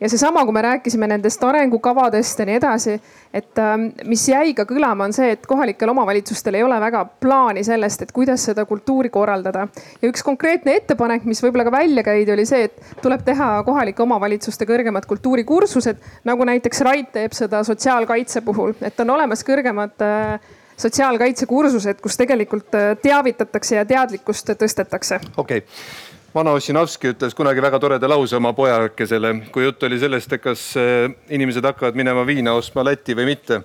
ja 0.00 0.08
seesama, 0.08 0.44
kui 0.44 0.52
me 0.52 0.62
rääkisime 0.62 1.06
nendest 1.06 1.44
arengukavadest 1.44 2.38
ja 2.38 2.46
nii 2.48 2.56
edasi, 2.58 2.94
et 3.34 3.58
ähm, 3.58 3.86
mis 4.10 4.26
jäi 4.28 4.54
ka 4.56 4.66
kõlama, 4.68 5.08
on 5.08 5.14
see, 5.16 5.30
et 5.36 5.46
kohalikel 5.46 5.90
omavalitsustel 5.92 6.58
ei 6.58 6.64
ole 6.66 6.78
väga 6.80 7.04
plaani 7.20 7.64
sellest, 7.66 8.06
et 8.06 8.12
kuidas 8.14 8.44
seda 8.50 8.64
kultuuri 8.68 9.10
korraldada. 9.14 9.66
ja 10.02 10.10
üks 10.10 10.22
konkreetne 10.26 10.76
ettepanek, 10.80 11.24
mis 11.24 11.42
võib-olla 11.44 11.68
ka 11.68 11.74
välja 11.74 12.04
käidi, 12.06 12.32
oli 12.32 12.46
see, 12.46 12.68
et 12.70 13.00
tuleb 13.02 13.24
teha 13.24 13.50
kohalike 13.66 14.02
omavalitsuste 14.02 14.66
kõrgemad 14.68 15.06
kultuurikursused, 15.10 16.02
nagu 16.24 16.44
näiteks 16.44 16.84
Rait 16.84 17.12
teeb 17.12 17.32
seda 17.36 17.62
sotsiaalkaitse 17.64 18.40
puhul, 18.44 18.74
et 18.82 19.00
on 19.00 19.14
olemas 19.16 19.44
kõrgemad 19.46 20.04
äh, 20.04 20.40
sotsiaalkaitsekursused, 20.76 22.00
kus 22.02 22.18
tegelikult 22.18 22.74
äh, 22.74 22.96
teavitatakse 23.02 23.78
ja 23.78 23.86
teadlikkust 23.88 24.56
tõstetakse. 24.58 25.20
okei 25.36 25.64
okay 25.64 26.12
vana 26.34 26.54
Ossinovski 26.58 27.12
ütles 27.12 27.34
kunagi 27.36 27.62
väga 27.62 27.78
toreda 27.82 28.08
lause 28.10 28.36
oma 28.36 28.52
pojakesele, 28.56 29.34
kui 29.54 29.68
jutt 29.68 29.82
oli 29.86 29.98
sellest, 30.02 30.32
et 30.34 30.42
kas 30.42 30.70
eh, 30.80 31.10
inimesed 31.34 31.64
hakkavad 31.64 31.98
minema 31.98 32.24
viina 32.26 32.56
ostma 32.58 32.84
Lätti 32.86 33.14
või 33.14 33.28
mitte 33.34 33.62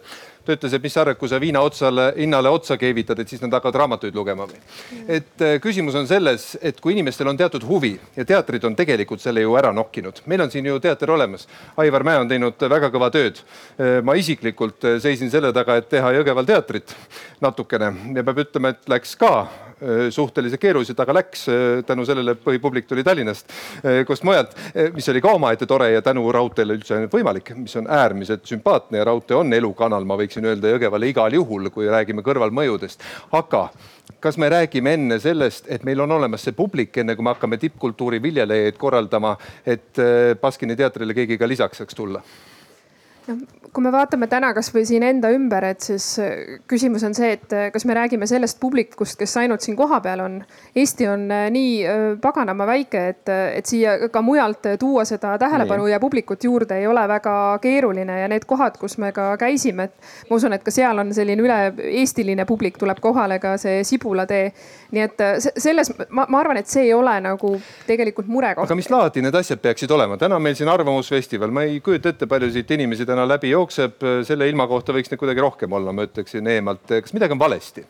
ta 0.50 0.56
ütles, 0.56 0.74
et 0.74 0.84
mis 0.84 0.94
sa 0.96 1.04
arvad, 1.04 1.18
kui 1.20 1.30
sa 1.30 1.38
viina 1.42 1.62
otsale, 1.66 2.10
hinnale 2.18 2.50
otsa 2.50 2.78
keevitad, 2.80 3.20
et 3.22 3.30
siis 3.30 3.42
nad 3.44 3.54
hakkavad 3.54 3.78
raamatuid 3.84 4.16
lugema 4.18 4.48
või? 4.50 4.60
et 5.06 5.44
äh, 5.46 5.58
küsimus 5.62 5.98
on 6.00 6.08
selles, 6.10 6.52
et 6.66 6.80
kui 6.82 6.96
inimestel 6.96 7.30
on 7.30 7.38
teatud 7.38 7.66
huvi 7.70 7.94
ja 8.18 8.26
teatrid 8.26 8.66
on 8.66 8.78
tegelikult 8.78 9.22
selle 9.22 9.44
ju 9.44 9.54
ära 9.60 9.72
nokkinud, 9.76 10.24
meil 10.30 10.46
on 10.46 10.54
siin 10.54 10.66
ju 10.66 10.80
teater 10.82 11.12
olemas. 11.14 11.48
Aivar 11.78 12.06
Mäe 12.08 12.22
on 12.22 12.30
teinud 12.30 12.70
väga 12.72 12.90
kõva 12.94 13.12
tööd. 13.14 13.42
Äh, 13.78 14.00
ma 14.06 14.16
isiklikult 14.18 14.88
seisin 15.04 15.32
selle 15.32 15.54
taga, 15.56 15.78
et 15.80 15.90
teha 15.92 16.14
Jõgeval 16.18 16.48
teatrit 16.50 16.96
natukene 17.44 17.94
ja 18.18 18.26
peab 18.26 18.46
ütlema, 18.46 18.74
et 18.74 18.90
läks 18.90 19.16
ka 19.20 19.34
suhteliselt 20.10 20.62
keeruliselt, 20.62 21.00
aga 21.00 21.14
läks 21.16 21.46
tänu 21.88 22.06
sellele, 22.08 22.36
põhipublik 22.44 22.88
tuli 22.90 23.04
Tallinnast, 23.06 23.52
kust 24.08 24.26
mujalt, 24.28 24.56
mis 24.96 25.08
oli 25.12 25.22
ka 25.24 25.34
omaette 25.38 25.68
tore 25.70 25.92
ja 25.94 26.02
tänu 26.06 26.26
raudteele 26.36 26.76
üldse 26.80 27.02
võimalik, 27.12 27.54
mis 27.60 27.76
on 27.80 27.88
äärmiselt 27.88 28.46
sümpaatne 28.50 29.00
ja 29.00 29.08
raudtee 29.10 29.38
on 29.38 29.54
elukanal, 29.54 30.08
ma 30.08 30.18
võiksin 30.20 30.46
öelda 30.50 30.74
Jõgevale 30.74 31.10
igal 31.12 31.34
juhul, 31.34 31.70
kui 31.74 31.88
räägime 31.90 32.26
kõrvalmõjudest. 32.26 33.06
aga 33.32 33.70
kas 34.20 34.38
me 34.38 34.50
räägime 34.50 34.94
enne 34.94 35.20
sellest, 35.20 35.68
et 35.72 35.84
meil 35.88 36.02
on 36.04 36.12
olemas 36.12 36.44
see 36.44 36.56
publik, 36.56 36.98
enne 36.98 37.16
kui 37.16 37.24
me 37.24 37.34
hakkame 37.34 37.60
tippkultuuri 37.62 38.22
viljelejaid 38.22 38.78
korraldama, 38.78 39.36
et 39.66 40.02
Baskini 40.42 40.76
teatrile 40.76 41.14
keegi 41.14 41.38
ka 41.38 41.48
lisaks 41.48 41.84
saaks 41.84 41.96
tulla? 41.96 42.24
Kui 43.74 43.84
me 43.86 43.92
vaatame 43.94 44.28
täna 44.30 44.50
kasvõi 44.56 44.84
siin 44.88 45.04
enda 45.06 45.30
ümber, 45.34 45.66
et 45.72 45.84
siis 45.86 46.06
äh, 46.22 46.60
küsimus 46.70 47.04
on 47.06 47.16
see, 47.18 47.32
et 47.38 47.54
äh, 47.54 47.68
kas 47.74 47.86
me 47.86 47.96
räägime 47.98 48.28
sellest 48.30 48.60
publikust, 48.62 49.18
kes 49.20 49.36
ainult 49.42 49.66
siin 49.66 49.78
kohapeal 49.78 50.24
on. 50.24 50.38
Eesti 50.76 51.08
on 51.10 51.26
äh, 51.32 51.46
nii 51.54 52.18
paganama 52.22 52.66
väike, 52.70 53.04
et, 53.14 53.32
et 53.60 53.70
siia 53.70 53.96
ka 54.12 54.24
mujalt 54.26 54.72
tuua 54.82 55.06
seda 55.08 55.36
tähelepanu 55.42 55.88
ja 55.88 56.00
publikut 56.00 56.44
juurde 56.44 56.80
ei 56.80 56.88
ole 56.88 57.06
väga 57.08 57.36
keeruline 57.62 58.20
ja 58.22 58.28
need 58.32 58.46
kohad, 58.50 58.78
kus 58.82 58.98
me 59.02 59.12
ka 59.16 59.32
käisime, 59.40 59.90
et 59.90 60.30
ma 60.30 60.40
usun, 60.40 60.56
et 60.58 60.66
ka 60.66 60.74
seal 60.74 61.00
on 61.04 61.14
selline 61.16 61.46
üle-eestiline 61.46 62.46
publik 62.50 62.80
tuleb 62.82 63.00
kohale, 63.04 63.40
ka 63.40 63.56
see 63.62 63.84
Sibula 63.88 64.26
tee. 64.30 64.52
nii 64.92 65.02
et 65.06 65.22
selles 65.62 65.92
ma, 66.10 66.26
ma 66.26 66.40
arvan, 66.40 66.58
et 66.58 66.68
see 66.68 66.88
ei 66.88 66.94
ole 66.98 67.14
nagu 67.22 67.54
tegelikult 67.86 68.28
murekoht. 68.28 68.66
aga 68.66 68.78
mis 68.78 68.90
laadi 68.90 69.22
need 69.22 69.36
asjad 69.36 69.62
peaksid 69.62 69.92
olema? 69.94 70.18
täna 70.18 70.40
meil 70.42 70.58
siin 70.58 70.70
Arvamusfestival, 70.70 71.54
ma 71.54 71.68
ei 71.68 71.80
kujuta 71.86 72.10
ette, 72.14 72.28
palju 72.30 72.50
siit 72.54 72.72
inimesi 72.74 73.06
täna 73.06 73.19
läbi 73.28 73.50
jookseb, 73.54 74.04
selle 74.28 74.50
ilma 74.50 74.68
kohta 74.68 74.94
võiks 74.96 75.12
neid 75.12 75.20
kuidagi 75.22 75.44
rohkem 75.44 75.74
olla, 75.74 75.94
ma 75.96 76.06
ütleksin 76.08 76.48
eemalt. 76.48 76.86
kas 76.88 77.16
midagi 77.16 77.36
on 77.36 77.42
valesti? 77.42 77.86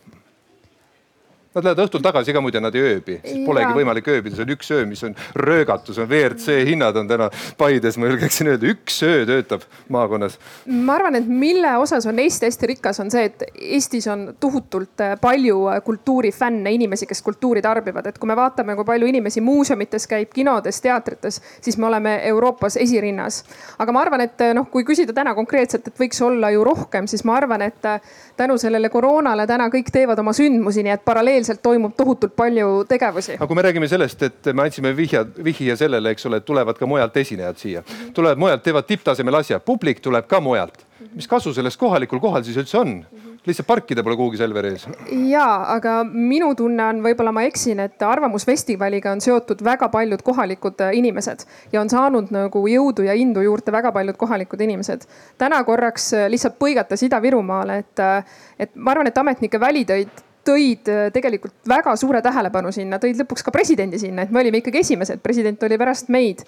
Nad 1.50 1.66
lähevad 1.66 1.80
õhtul 1.88 2.04
tagasi 2.06 2.30
ka 2.30 2.42
muide, 2.46 2.60
nad 2.62 2.76
ei 2.78 2.84
ööbi, 2.86 3.16
siis 3.24 3.40
polegi 3.42 3.72
võimalik 3.74 4.06
ööbida, 4.14 4.36
see 4.38 4.46
on 4.46 4.52
üks 4.54 4.68
öö, 4.70 4.84
mis 4.86 5.00
on 5.08 5.16
röögatus, 5.34 5.98
on 5.98 6.06
WRC 6.06 6.60
hinnad 6.68 6.98
on 7.02 7.08
täna 7.10 7.26
Paides, 7.58 7.96
ma 7.98 8.06
julgeksin 8.06 8.52
öelda, 8.52 8.70
üks 8.70 9.00
öö 9.02 9.24
töötab 9.26 9.66
maakonnas. 9.90 10.36
ma 10.70 11.00
arvan, 11.00 11.18
et 11.18 11.26
mille 11.26 11.72
osas 11.82 12.06
on 12.06 12.22
Eesti 12.22 12.46
hästi 12.46 12.70
rikas, 12.70 13.00
on 13.02 13.10
see, 13.10 13.24
et 13.32 13.42
Eestis 13.50 14.06
on 14.14 14.28
tohutult 14.40 15.02
äh, 15.02 15.16
palju 15.22 15.64
äh, 15.72 15.80
kultuurifänne, 15.88 16.70
inimesi, 16.78 17.08
kes 17.10 17.24
kultuuri 17.26 17.66
tarbivad, 17.66 18.12
et 18.12 18.22
kui 18.22 18.30
me 18.30 18.38
vaatame, 18.38 18.78
kui 18.78 18.86
palju 18.86 19.10
inimesi 19.10 19.42
muuseumites 19.42 20.06
käib, 20.06 20.30
kinodes, 20.38 20.84
teatrites, 20.86 21.42
siis 21.66 21.82
me 21.82 21.90
oleme 21.90 22.14
Euroopas 22.30 22.78
esirinnas. 22.78 23.42
aga 23.80 23.98
ma 23.98 24.06
arvan, 24.06 24.28
et 24.28 24.46
äh, 24.46 24.54
noh, 24.54 24.70
kui 24.70 24.86
küsida 24.86 25.18
täna 25.18 25.34
konkreetselt, 25.34 25.90
et 25.90 26.06
võiks 26.06 26.22
olla 26.22 26.54
ju 26.54 26.62
rohkem, 26.70 27.10
siis 27.10 27.26
ma 27.26 27.42
arvan, 27.42 27.66
et 27.66 27.92
tänu 28.38 28.62
sellele 28.62 28.94
koroonale 28.94 29.50
täna 29.50 29.72
kõik 29.74 29.90
teevad 29.92 30.22
oma 30.22 30.38
sündmusi, 30.38 30.86
nii 30.86 30.94
et 30.94 31.06
paralleelselt 31.10 31.39
paralleelselt 31.40 31.62
toimub 31.64 31.96
tohutult 31.98 32.36
palju 32.36 32.84
tegevusi. 32.90 33.38
aga 33.38 33.48
kui 33.48 33.56
me 33.56 33.62
räägime 33.62 33.88
sellest, 33.88 34.24
et 34.24 34.52
me 34.54 34.64
andsime 34.64 34.96
vihja, 34.96 35.26
vihje 35.44 35.76
sellele, 35.80 36.12
eks 36.12 36.26
ole, 36.26 36.42
et 36.42 36.46
tulevad 36.46 36.78
ka 36.78 36.86
mujalt 36.86 37.18
esinejad 37.18 37.58
siia 37.58 37.84
tulevad 38.14 38.38
mujalt, 38.38 38.64
teevad 38.64 38.88
tipptasemel 38.88 39.42
asja, 39.42 39.60
publik 39.60 40.02
tuleb 40.04 40.28
ka 40.28 40.40
mujalt 40.40 40.86
mis 41.16 41.28
kasu 41.28 41.54
sellest 41.54 41.80
kohalikul 41.80 42.20
kohal 42.20 42.44
siis 42.44 42.58
üldse 42.60 42.78
on 42.80 43.00
lihtsalt 43.48 43.68
parkida 43.68 44.04
pole 44.04 44.18
kuhugi 44.20 44.38
Selveri 44.38 44.74
ees. 44.76 44.86
ja, 45.30 45.46
aga 45.74 46.04
minu 46.04 46.52
tunne 46.60 46.84
on, 46.86 47.02
võib-olla 47.04 47.32
ma 47.36 47.46
eksin, 47.48 47.80
et 47.86 48.02
Arvamusfestivaliga 48.04 49.14
on 49.16 49.24
seotud 49.24 49.64
väga 49.66 49.90
paljud 49.94 50.22
kohalikud 50.26 50.84
äh, 50.86 50.94
inimesed 51.00 51.46
ja 51.74 51.82
on 51.82 51.90
saanud 51.90 52.34
nagu 52.36 52.66
jõudu 52.68 53.08
ja 53.08 53.16
indu 53.18 53.44
juurde 53.46 53.72
väga 53.72 53.94
paljud 53.96 54.20
kohalikud 54.20 54.62
inimesed. 54.62 55.08
täna 55.38 55.64
korraks 55.64 56.12
äh, 56.14 56.28
lihtsalt 56.30 56.60
põigates 56.60 57.06
Ida-Virumaale, 57.08 57.80
et, 57.86 58.04
äh, 58.04 58.42
et 58.60 58.76
ma 58.76 58.92
arvan, 58.92 59.08
et 59.08 59.18
ametnike 59.18 59.60
välitöid 59.60 60.26
tõid 60.48 60.90
äh, 60.90 61.06
tegelikult 61.14 61.56
väga 61.68 61.96
suure 62.00 62.22
tähelepanu 62.26 62.72
sinna, 62.76 63.00
tõid 63.02 63.20
lõpuks 63.22 63.46
ka 63.46 63.54
presidendi 63.56 64.00
sinna, 64.02 64.26
et 64.26 64.34
me 64.34 64.44
olime 64.44 64.64
ikkagi 64.64 64.84
esimesed, 64.84 65.22
president 65.24 65.64
oli 65.64 65.78
pärast 65.78 66.10
meid. 66.10 66.44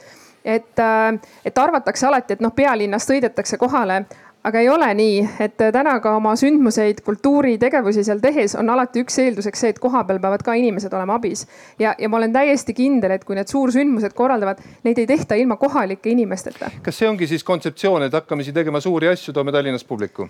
et, 0.46 0.80
äh, 0.80 1.20
et 1.46 1.58
arvatakse 1.58 2.08
alati, 2.08 2.34
et 2.34 2.42
noh, 2.42 2.54
pealinnast 2.56 3.12
sõidetakse 3.12 3.58
kohale, 3.62 4.06
aga 4.44 4.60
ei 4.60 4.70
ole 4.70 4.88
nii, 4.98 5.18
et 5.40 5.62
äh, 5.62 5.72
täna 5.74 6.00
ka 6.02 6.16
oma 6.18 6.34
sündmuseid, 6.40 7.04
kultuuritegevusi 7.06 8.04
seal 8.04 8.22
tehes 8.24 8.56
on 8.58 8.70
alati 8.74 9.04
üks 9.06 9.20
eelduseks 9.22 9.66
see, 9.66 9.74
et 9.76 9.82
kohapeal 9.82 10.22
peavad 10.24 10.42
ka 10.46 10.56
inimesed 10.58 10.94
olema 10.98 11.20
abis. 11.20 11.46
ja, 11.80 11.94
ja 11.98 12.10
ma 12.10 12.18
olen 12.18 12.34
täiesti 12.34 12.74
kindel, 12.74 13.18
et 13.18 13.26
kui 13.28 13.38
need 13.38 13.52
suursündmused 13.52 14.16
korraldavad, 14.18 14.64
neid 14.84 14.98
ei 14.98 15.08
tehta 15.08 15.38
ilma 15.38 15.60
kohalike 15.62 16.10
inimesteta. 16.10 16.72
kas 16.82 16.98
see 16.98 17.10
ongi 17.10 17.28
siis 17.28 17.44
kontseptsioon, 17.44 18.08
et 18.08 18.18
hakkame 18.18 18.44
siin 18.44 18.58
tegema 18.58 18.82
suuri 18.82 19.12
asju, 19.14 19.34
toome 19.34 19.52
Tallinnas 19.52 19.86
publiku? 19.86 20.30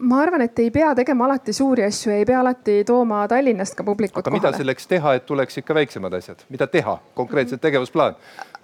Ma 0.00 0.20
arvan, 0.22 0.42
et 0.44 0.58
ei 0.62 0.70
pea 0.72 0.90
tegema 0.96 1.26
alati 1.26 1.52
suuri 1.52 1.84
asju, 1.84 2.12
ei 2.14 2.24
pea 2.28 2.40
alati 2.40 2.80
tooma 2.88 3.22
Tallinnast 3.28 3.76
ka 3.76 3.84
publikut 3.84 4.22
aga 4.22 4.30
kohale. 4.30 4.40
mida 4.40 4.56
selleks 4.56 4.86
teha, 4.88 5.14
et 5.18 5.26
tuleks 5.28 5.60
ikka 5.60 5.76
väiksemad 5.76 6.14
asjad, 6.16 6.44
mida 6.52 6.66
teha, 6.70 6.96
konkreetselt 7.14 7.60
tegevusplaan? 7.60 8.16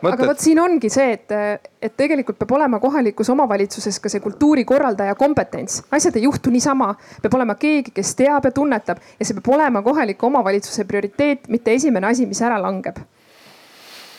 aga 0.02 0.28
vot 0.28 0.40
siin 0.40 0.60
ongi 0.60 0.90
see, 0.92 1.16
et, 1.16 1.34
et 1.82 1.96
tegelikult 1.96 2.38
peab 2.40 2.56
olema 2.58 2.80
kohalikus 2.80 3.30
omavalitsuses 3.32 3.98
ka 4.00 4.12
see 4.12 4.22
kultuurikorraldaja 4.24 5.16
kompetents. 5.18 5.82
asjad 5.90 6.16
ei 6.16 6.24
juhtu 6.24 6.52
niisama, 6.54 6.92
peab 7.22 7.36
olema 7.40 7.56
keegi, 7.60 7.92
kes 7.96 8.14
teab 8.16 8.48
ja 8.48 8.54
tunnetab 8.56 9.02
ja 9.18 9.28
see 9.28 9.36
peab 9.36 9.52
olema 9.58 9.82
kohaliku 9.84 10.30
omavalitsuse 10.30 10.86
prioriteet, 10.88 11.50
mitte 11.52 11.76
esimene 11.76 12.12
asi, 12.12 12.26
mis 12.28 12.42
ära 12.42 12.60
langeb 12.62 13.02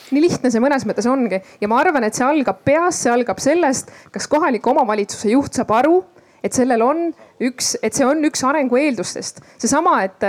nii 0.07 0.21
lihtne 0.23 0.47
see 0.47 0.61
mõnes 0.63 0.85
mõttes 0.87 1.07
ongi 1.09 1.41
ja 1.59 1.67
ma 1.67 1.81
arvan, 1.81 2.05
et 2.07 2.15
see 2.15 2.23
algab 2.23 2.61
peast, 2.63 3.01
see 3.03 3.11
algab 3.11 3.41
sellest, 3.43 3.89
kas 4.13 4.29
kohaliku 4.31 4.71
omavalitsuse 4.71 5.33
juht 5.33 5.57
saab 5.57 5.73
aru, 5.81 5.97
et 6.43 6.53
sellel 6.53 6.81
on 6.81 7.05
üks, 7.41 7.75
et 7.83 7.93
see 7.93 8.05
on 8.05 8.23
üks 8.29 8.43
arengu 8.47 8.79
eeldustest. 8.79 9.41
seesama, 9.57 10.01
et 10.03 10.27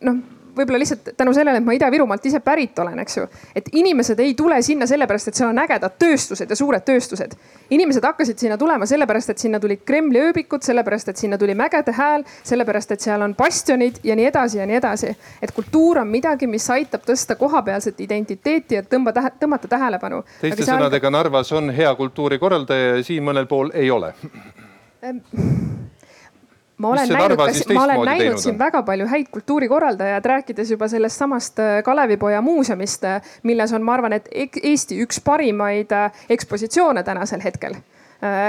noh 0.00 0.38
võib-olla 0.58 0.80
lihtsalt 0.82 1.12
tänu 1.16 1.32
sellele, 1.34 1.60
et 1.60 1.66
ma 1.66 1.74
Ida-Virumaalt 1.76 2.26
ise 2.28 2.40
pärit 2.44 2.78
olen, 2.82 2.98
eks 3.02 3.16
ju. 3.18 3.26
et 3.56 3.70
inimesed 3.72 4.18
ei 4.22 4.34
tule 4.38 4.58
sinna 4.62 4.86
sellepärast, 4.90 5.30
et 5.30 5.38
seal 5.38 5.50
on 5.52 5.60
ägedad 5.62 5.96
tööstused 6.00 6.50
ja 6.50 6.58
suured 6.58 6.84
tööstused. 6.86 7.36
inimesed 7.70 8.04
hakkasid 8.04 8.38
sinna 8.38 8.58
tulema 8.58 8.86
sellepärast, 8.86 9.30
et 9.34 9.44
sinna 9.44 9.60
tulid 9.60 9.84
Kremli 9.86 10.22
ööbikud, 10.28 10.62
sellepärast, 10.66 11.08
et 11.08 11.22
sinna 11.22 11.38
tuli 11.38 11.54
Mägede 11.58 11.92
hääl, 11.94 12.24
sellepärast, 12.42 12.92
et 12.92 13.04
seal 13.04 13.22
on 13.22 13.34
bastionid 13.38 14.00
ja 14.04 14.16
nii 14.16 14.28
edasi 14.30 14.58
ja 14.58 14.66
nii 14.66 14.78
edasi. 14.80 15.16
et 15.42 15.52
kultuur 15.54 16.02
on 16.02 16.08
midagi, 16.08 16.46
mis 16.46 16.70
aitab 16.70 17.06
tõsta 17.06 17.36
kohapealset 17.38 18.00
identiteeti 18.00 18.74
ja 18.74 18.82
tõmba 18.82 19.12
tähe, 19.12 19.32
tõmmata 19.40 19.68
tähelepanu. 19.68 20.22
teiste 20.40 20.66
sõnadega 20.66 21.10
Narvas 21.10 21.52
on 21.52 21.70
hea 21.70 21.94
kultuurikorraldaja 21.94 22.96
ja 22.96 23.04
siin 23.04 23.24
mõnel 23.24 23.46
pool 23.46 23.70
ei 23.74 23.90
ole 23.90 24.14
ma 26.78 26.88
olen 26.88 27.08
näinud, 27.08 27.74
ma 27.74 27.84
olen 27.84 28.04
näinud 28.04 28.38
siin 28.38 28.58
väga 28.58 28.82
palju 28.82 29.06
häid 29.10 29.30
kultuurikorraldajaid, 29.34 30.24
rääkides 30.24 30.70
juba 30.70 30.88
sellest 30.88 31.18
samast 31.18 31.58
äh, 31.58 31.82
Kalevipoja 31.84 32.40
muuseumist, 32.42 33.04
äh, 33.04 33.22
milles 33.42 33.72
on, 33.72 33.82
ma 33.82 33.98
arvan, 33.98 34.14
et 34.18 34.28
Eesti 34.62 35.00
üks 35.02 35.20
parimaid 35.24 35.92
äh, 35.94 36.26
ekspositsioone 36.30 37.02
tänasel 37.02 37.44
hetkel 37.44 37.78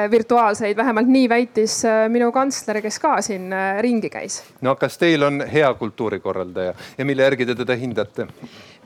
virtuaalseid, 0.10 0.74
vähemalt 0.78 1.06
nii 1.14 1.28
väitis 1.30 1.76
minu 2.10 2.32
kantsler, 2.34 2.80
kes 2.82 2.96
ka 3.00 3.20
siin 3.22 3.54
ringi 3.86 4.10
käis. 4.10 4.40
no 4.66 4.74
kas 4.76 4.98
teil 4.98 5.22
on 5.22 5.44
hea 5.46 5.70
kultuurikorraldaja 5.78 6.74
ja 6.98 7.06
mille 7.06 7.28
järgi 7.28 7.46
te 7.46 7.56
teda 7.56 7.78
hindate? 7.78 8.26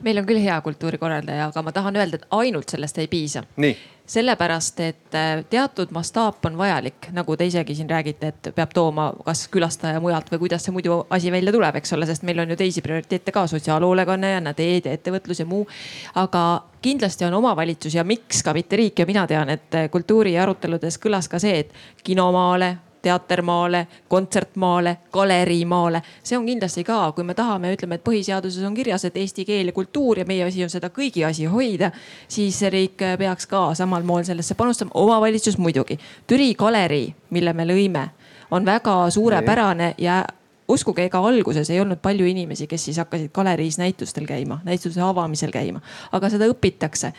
meil 0.04 0.20
on 0.20 0.28
küll 0.28 0.44
hea 0.44 0.60
kultuurikorraldaja, 0.60 1.46
aga 1.48 1.62
ma 1.64 1.72
tahan 1.72 1.96
öelda, 1.96 2.20
et 2.20 2.28
ainult 2.36 2.68
sellest 2.68 3.00
ei 3.00 3.08
piisa. 3.08 3.46
nii 3.56 3.72
sellepärast, 4.06 4.80
et 4.80 5.14
äh, 5.16 5.44
teatud 5.50 5.92
mastaap 5.96 6.44
on 6.44 6.58
vajalik, 6.58 7.08
nagu 7.16 7.36
te 7.36 7.46
isegi 7.48 7.74
siin 7.74 7.88
räägite, 7.90 8.28
et 8.32 8.50
peab 8.54 8.74
tooma 8.76 9.08
kas 9.24 9.46
külastaja 9.52 10.00
mujalt 10.04 10.28
või 10.32 10.42
kuidas 10.44 10.66
see 10.66 10.74
muidu 10.76 11.00
asi 11.10 11.32
välja 11.32 11.52
tuleb, 11.54 11.80
eks 11.80 11.96
ole, 11.96 12.06
sest 12.08 12.26
meil 12.28 12.42
on 12.44 12.52
ju 12.52 12.58
teisi 12.60 12.84
prioriteete 12.84 13.32
ka, 13.32 13.46
sotsiaalhoolekanne 13.48 14.34
ja 14.36 14.54
teed 14.54 14.90
ja 14.90 14.96
ettevõtlus 14.96 15.40
ja 15.40 15.48
muu. 15.48 15.66
aga 16.14 16.64
kindlasti 16.84 17.24
on 17.24 17.34
omavalitsus 17.40 17.94
ja 17.94 18.04
miks 18.04 18.42
ka 18.44 18.52
mitte 18.52 18.76
riik 18.76 18.98
ja 18.98 19.06
mina 19.06 19.26
tean, 19.26 19.48
et 19.48 19.80
kultuuri 19.90 20.36
aruteludes 20.38 21.00
kõlas 21.00 21.30
ka 21.30 21.40
see, 21.40 21.64
et 21.64 22.04
kinomaale 22.04 22.74
teatermaale, 23.04 23.84
kontsertmaale, 24.08 24.96
galeriimaale. 25.12 26.02
see 26.22 26.38
on 26.38 26.46
kindlasti 26.46 26.84
ka, 26.84 27.12
kui 27.12 27.24
me 27.24 27.34
tahame, 27.34 27.74
ütleme, 27.76 27.98
et 27.98 28.04
põhiseaduses 28.04 28.64
on 28.66 28.74
kirjas, 28.74 29.04
et 29.04 29.16
eesti 29.20 29.44
keel 29.44 29.70
ja 29.70 29.76
kultuur 29.76 30.22
ja 30.22 30.28
meie 30.28 30.44
asi 30.48 30.64
on 30.64 30.72
seda 30.72 30.90
kõigi 30.94 31.26
asi 31.28 31.48
hoida, 31.50 31.90
siis 32.28 32.60
riik 32.72 33.02
peaks 33.18 33.48
ka 33.50 33.66
samal 33.78 34.06
moel 34.06 34.24
sellesse 34.24 34.56
panustama, 34.58 34.94
omavalitsus 34.94 35.58
muidugi. 35.58 35.98
Türi 36.26 36.54
galerii, 36.58 37.12
mille 37.30 37.52
me 37.52 37.68
lõime, 37.68 38.08
on 38.50 38.64
väga 38.66 38.96
suurepärane 39.10 39.94
ja 39.98 40.22
uskuge, 40.68 41.04
ega 41.04 41.20
alguses 41.28 41.68
ei 41.70 41.80
olnud 41.80 42.00
palju 42.02 42.26
inimesi, 42.26 42.66
kes 42.66 42.88
siis 42.88 42.98
hakkasid 43.02 43.32
galeriis 43.34 43.78
näitustel 43.78 44.26
käima, 44.28 44.60
näituse 44.64 45.02
avamisel 45.04 45.52
käima, 45.52 45.82
aga 46.12 46.30
seda 46.32 46.48
õpitakse 46.50 47.12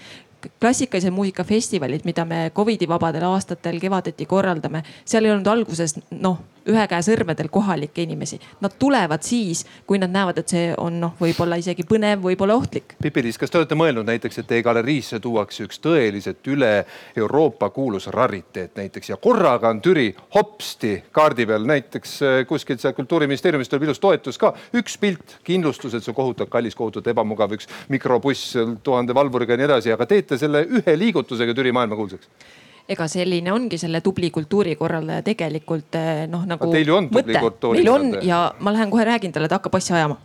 klassikalised 0.61 1.13
muusikafestivalid, 1.13 2.05
mida 2.05 2.25
me 2.25 2.51
Covidi 2.55 2.87
vabadel 2.87 3.27
aastatel 3.29 3.79
kevadeti 3.79 4.25
korraldame, 4.25 4.83
seal 5.05 5.25
ei 5.25 5.33
olnud 5.35 5.47
alguses 5.47 5.97
noh, 6.11 6.39
ühe 6.71 6.85
käe 6.89 7.03
sõrmedel 7.05 7.49
kohalikke 7.53 8.03
inimesi. 8.05 8.39
Nad 8.63 8.77
tulevad 8.79 9.23
siis, 9.25 9.63
kui 9.87 9.99
nad 10.01 10.13
näevad, 10.13 10.39
et 10.41 10.53
see 10.53 10.71
on 10.81 10.97
noh, 11.01 11.13
võib-olla 11.19 11.59
isegi 11.61 11.85
põnev, 11.87 12.23
võib-olla 12.25 12.57
ohtlik. 12.57 12.95
Pipi-Liis, 13.01 13.37
kas 13.41 13.53
te 13.53 13.59
olete 13.59 13.77
mõelnud 13.77 14.07
näiteks, 14.07 14.41
et 14.41 14.49
teie 14.49 14.65
galeriisse 14.65 15.19
tuuakse 15.23 15.67
üks 15.67 15.81
tõeliselt 15.83 16.49
üle 16.51 16.71
Euroopa 17.17 17.69
kuulus 17.75 18.09
rariteet 18.13 18.75
näiteks 18.79 19.13
ja 19.13 19.19
korraga 19.21 19.69
on 19.69 19.81
Türi 19.85 20.09
hopsti 20.35 20.95
kaardi 21.15 21.45
peal, 21.49 21.67
näiteks 21.69 22.17
äh, 22.25 22.41
kuskilt 22.49 22.81
sealt 22.81 22.97
kultuuriministeeriumist 22.97 23.73
tuleb 23.73 23.89
ilus 23.89 24.01
toetus 24.01 24.41
ka, 24.41 24.53
üks 24.77 24.97
pilt, 25.01 25.39
kindlustus, 25.45 25.93
et 25.93 26.05
see 26.05 26.13
on 26.13 26.17
kohutavalt 26.17 26.53
kallis, 26.53 26.77
kohutavalt 26.77 27.13
ebamugav, 27.13 27.55
üks 27.57 27.69
mikrobuss 27.93 28.55
tuhande 28.83 29.15
valvuriga 29.15 29.53
ja 29.55 29.61
nii 29.61 29.69
edasi, 29.71 29.93
aga 29.93 30.09
teete 30.09 30.39
selle 30.41 30.65
ühe 30.65 30.99
liigutusega 30.99 31.53
Türi 31.55 31.73
maailmakuulsaks 31.75 32.63
ega 32.89 33.07
selline 33.09 33.51
ongi 33.53 33.79
selle 33.81 34.01
tubli 34.05 34.29
kultuurikorraldaja 34.33 35.25
tegelikult 35.25 35.97
eh, 35.97 36.25
noh, 36.29 36.45
nagu. 36.45 36.69
Teil 36.73 36.91
ju 36.91 36.97
on 36.99 37.09
tubli 37.09 37.37
kultuurikorraldaja. 37.39 38.11
meil 38.11 38.21
on 38.21 38.27
ja 38.27 38.41
ma 38.59 38.73
lähen 38.75 38.93
kohe 38.93 39.05
räägin 39.07 39.33
talle, 39.33 39.49
ta 39.49 39.59
hakkab 39.59 39.79
asja 39.79 39.95
ajama 40.01 40.19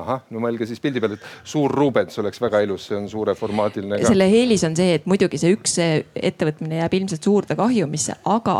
ahah, 0.00 0.22
no 0.34 0.42
mõelge 0.42 0.66
siis 0.68 0.80
pildi 0.82 1.02
peal, 1.02 1.16
et 1.16 1.26
suur 1.46 1.72
Rubens 1.72 2.18
oleks 2.22 2.40
väga 2.42 2.60
ilus, 2.66 2.88
see 2.90 2.98
on 2.98 3.08
suureformaatiline 3.10 4.00
ka. 4.00 4.10
selle 4.10 4.28
eelis 4.40 4.64
on 4.68 4.76
see, 4.78 4.98
et 4.98 5.08
muidugi 5.10 5.40
see 5.40 5.54
üks 5.56 5.76
ettevõtmine 5.80 6.80
jääb 6.82 6.96
ilmselt 7.00 7.26
suurde 7.26 7.56
kahjumisse, 7.58 8.18
aga 8.30 8.56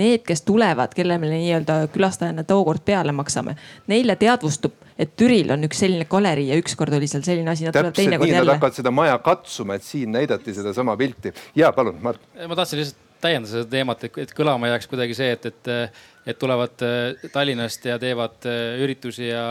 need, 0.00 0.24
kes 0.26 0.44
tulevad, 0.48 0.94
kelle 0.96 1.18
me 1.20 1.32
nii-öelda 1.32 1.80
külastajana 1.94 2.44
tookord 2.48 2.84
peale 2.86 3.14
maksame, 3.16 3.56
neile 3.90 4.16
teadvustub, 4.20 4.76
et 4.98 5.16
Türil 5.18 5.52
on 5.54 5.66
üks 5.68 5.82
selline 5.84 6.08
galerii 6.10 6.48
ja 6.52 6.60
ükskord 6.60 6.94
oli 6.96 7.10
seal 7.10 7.26
selline 7.26 7.52
asi. 7.54 7.68
täpselt 7.70 8.00
nii, 8.02 8.32
nad 8.34 8.54
hakkavad 8.54 8.78
seda 8.78 8.94
maja 8.94 9.18
katsuma, 9.24 9.78
et 9.78 9.86
siin 9.86 10.14
näidati 10.14 10.54
sedasama 10.56 10.96
pilti. 10.96 11.34
ja 11.56 11.72
palun, 11.72 12.00
Mart. 12.02 12.22
ma 12.46 12.58
tahtsin 12.58 12.82
lihtsalt 12.82 13.04
täiendada 13.20 13.50
seda 13.50 13.66
teemat, 13.70 14.04
et 14.22 14.32
kõlama 14.36 14.70
jääks 14.70 14.86
kuidagi 14.90 15.16
see, 15.18 15.32
et, 15.34 15.48
et, 15.50 15.70
et 16.26 16.38
tulevad 16.38 16.84
Tallinnast 17.32 17.88
ja 17.90 17.98
teevad 17.98 18.46
üritusi 18.84 19.30
ja 19.30 19.50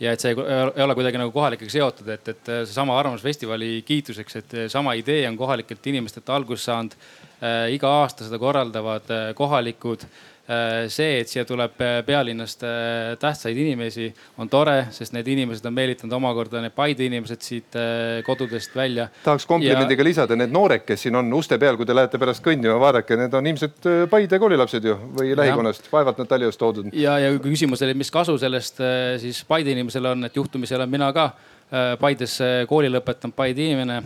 ja 0.00 0.12
et 0.12 0.20
see 0.20 0.34
ei 0.34 0.84
ole 0.84 0.94
kuidagi 0.94 1.20
nagu 1.20 1.32
kohalikega 1.32 1.72
seotud, 1.72 2.08
et, 2.12 2.28
et 2.28 2.50
seesama 2.68 2.98
Arvamusfestivali 3.00 3.80
kiituseks, 3.86 4.36
et 4.42 4.56
sama 4.72 4.92
idee 4.98 5.24
on 5.28 5.38
kohalikelt 5.40 5.86
inimestelt 5.92 6.30
alguse 6.30 6.68
saanud 6.68 6.96
äh,. 6.96 7.72
iga 7.76 7.92
aasta 8.02 8.26
seda 8.26 8.40
korraldavad 8.40 9.12
äh, 9.12 9.28
kohalikud 9.34 10.04
äh,. 10.04 10.35
See, 10.46 11.20
et 11.22 11.30
siia 11.30 11.42
tuleb 11.46 11.80
äh, 11.82 11.96
pealinnast 12.06 12.62
äh, 12.66 13.14
tähtsaid 13.18 13.58
inimesi, 13.58 14.06
on 14.38 14.50
tore, 14.50 14.76
sest 14.94 15.14
need 15.16 15.26
inimesed 15.32 15.66
on 15.66 15.74
meelitanud 15.74 16.14
omakorda 16.20 16.62
need 16.62 16.74
Paide 16.76 17.08
inimesed 17.08 17.42
siit 17.42 17.78
äh, 17.78 18.20
kodudest 18.26 18.76
välja. 18.76 19.08
tahaks 19.24 19.46
komplimendiga 19.50 20.04
ja... 20.04 20.08
lisada, 20.10 20.38
need 20.38 20.54
noored, 20.54 20.84
kes 20.86 21.06
siin 21.06 21.18
on 21.18 21.32
uste 21.34 21.58
peal, 21.58 21.78
kui 21.78 21.88
te 21.88 21.96
lähete 21.96 22.20
pärast 22.22 22.44
kõndima, 22.46 22.78
vaadake, 22.82 23.18
need 23.18 23.34
on 23.34 23.50
ilmselt 23.52 23.90
Paide 24.12 24.38
koolilapsed 24.42 24.86
ju 24.86 24.96
või 25.18 25.34
lähikonnast, 25.38 25.90
vaevalt 25.92 26.22
nad 26.22 26.30
Tallinnast 26.30 26.62
toodud. 26.62 26.94
ja, 26.94 27.18
ja 27.22 27.34
kui 27.34 27.50
küsimus 27.50 27.82
oli, 27.82 27.98
mis 27.98 28.14
kasu 28.14 28.38
sellest 28.38 28.80
siis 29.22 29.42
Paide 29.48 29.74
inimesel 29.74 30.12
on, 30.14 30.28
et 30.30 30.42
juhtumisi 30.42 30.78
olen 30.78 30.90
mina 30.90 31.10
ka 31.16 31.30
Paides 31.98 32.36
kooli 32.70 32.86
lõpetanud 32.94 33.34
Paide 33.34 33.64
inimene, 33.66 33.96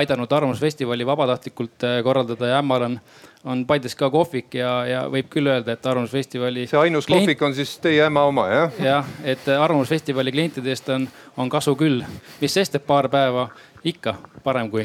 aidanud 0.00 0.32
Arvamusfestivali 0.32 1.04
vabatahtlikult 1.04 1.84
korraldada 2.06 2.54
ja 2.54 2.62
ämmal 2.62 2.86
on 2.86 2.94
on 3.44 3.66
Paides 3.66 3.94
ka 3.96 4.10
kohvik 4.12 4.54
ja, 4.54 4.72
ja 4.86 5.04
võib 5.08 5.30
küll 5.32 5.48
öelda, 5.48 5.72
et 5.72 5.86
Arvamusfestivali. 5.86 6.66
see 6.68 6.80
ainus 6.80 7.08
klient... 7.08 7.24
kohvik 7.24 7.42
on 7.42 7.54
siis 7.56 7.72
teie 7.80 8.02
ämma 8.04 8.24
oma 8.28 8.48
jah? 8.50 8.82
jah, 8.84 9.14
et 9.24 9.48
Arvamusfestivali 9.48 10.32
klientidest 10.32 10.88
on, 10.92 11.08
on 11.36 11.48
kasu 11.52 11.76
küll, 11.80 12.04
mis 12.40 12.54
sest, 12.54 12.76
et 12.76 12.86
paar 12.86 13.08
päeva 13.12 13.48
ikka 13.84 14.18
parem 14.44 14.68
kui 14.70 14.84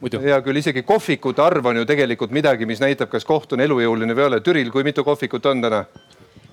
muidu. 0.00 0.22
hea 0.24 0.38
küll, 0.46 0.62
isegi 0.62 0.84
kohvikute 0.86 1.44
arv 1.44 1.66
on 1.72 1.82
ju 1.82 1.88
tegelikult 1.88 2.32
midagi, 2.32 2.68
mis 2.68 2.80
näitab, 2.80 3.12
kas 3.12 3.28
koht 3.28 3.52
on 3.52 3.60
elujõuline 3.60 4.16
või 4.16 4.24
ei 4.24 4.32
ole. 4.32 4.40
Türil, 4.40 4.72
kui 4.72 4.86
mitu 4.86 5.04
kohvikut 5.04 5.52
on 5.52 5.62
täna? 5.68 5.84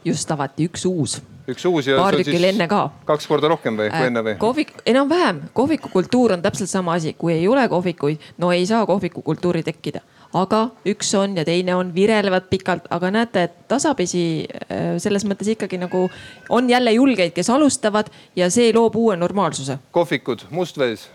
just 0.06 0.32
avati 0.32 0.68
üks 0.68 0.86
uus. 0.88 1.18
üks 1.48 1.66
uus 1.68 1.88
ja. 1.88 1.98
paar 2.00 2.16
tükki 2.16 2.38
enne 2.48 2.68
ka. 2.68 2.84
kaks 3.08 3.28
korda 3.28 3.50
rohkem 3.52 3.80
või 3.80 3.88
äh,, 3.88 3.96
kui 3.96 4.12
enne 4.12 4.24
või? 4.24 4.36
kohvik, 4.40 4.76
enam-vähem, 4.86 5.42
kohvikukultuur 5.56 6.36
on 6.36 6.44
täpselt 6.44 6.70
sama 6.72 7.00
asi, 7.00 7.16
kui 7.18 7.34
ei 7.34 7.48
ole 7.48 7.68
kohvikuid, 7.72 8.32
no 8.38 8.52
ei 8.52 8.66
saa 8.68 8.86
kohvikukultuuri 8.88 9.64
tekkida 9.68 10.04
aga 10.34 10.64
üks 10.88 11.14
on 11.20 11.38
ja 11.38 11.46
teine 11.48 11.76
on, 11.76 11.94
virelevad 11.96 12.50
pikalt, 12.52 12.88
aga 12.94 13.12
näete, 13.14 13.48
et 13.48 13.60
tasapisi 13.72 14.24
äh, 14.48 14.96
selles 15.02 15.26
mõttes 15.28 15.52
ikkagi 15.54 15.80
nagu 15.82 16.08
on 16.50 16.70
jälle 16.70 16.96
julgeid, 16.98 17.36
kes 17.36 17.50
alustavad 17.54 18.12
ja 18.36 18.50
see 18.54 18.74
loob 18.76 18.96
uue 18.96 19.16
normaalsuse. 19.20 19.80
kohvikud, 19.92 20.48
Mustvees 20.52 21.08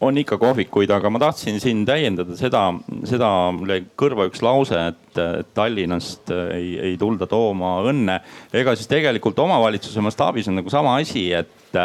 on 0.00 0.18
ikka 0.18 0.38
kohvikuid, 0.38 0.90
aga 0.94 1.10
ma 1.10 1.18
tahtsin 1.18 1.58
siin 1.60 1.82
täiendada 1.86 2.36
seda, 2.38 2.68
seda 3.08 3.30
mulle 3.54 3.80
kõrva 3.98 4.28
üks 4.30 4.42
lause, 4.46 4.78
et 4.92 5.48
Tallinnast 5.54 6.30
ei, 6.54 6.76
ei 6.90 6.96
tulda 7.00 7.26
tooma 7.26 7.78
õnne. 7.90 8.20
ega 8.54 8.76
siis 8.78 8.90
tegelikult 8.90 9.38
omavalitsuse 9.42 10.02
mastaabis 10.04 10.50
on 10.50 10.60
nagu 10.60 10.70
sama 10.70 10.94
asi, 11.02 11.26
et, 11.34 11.80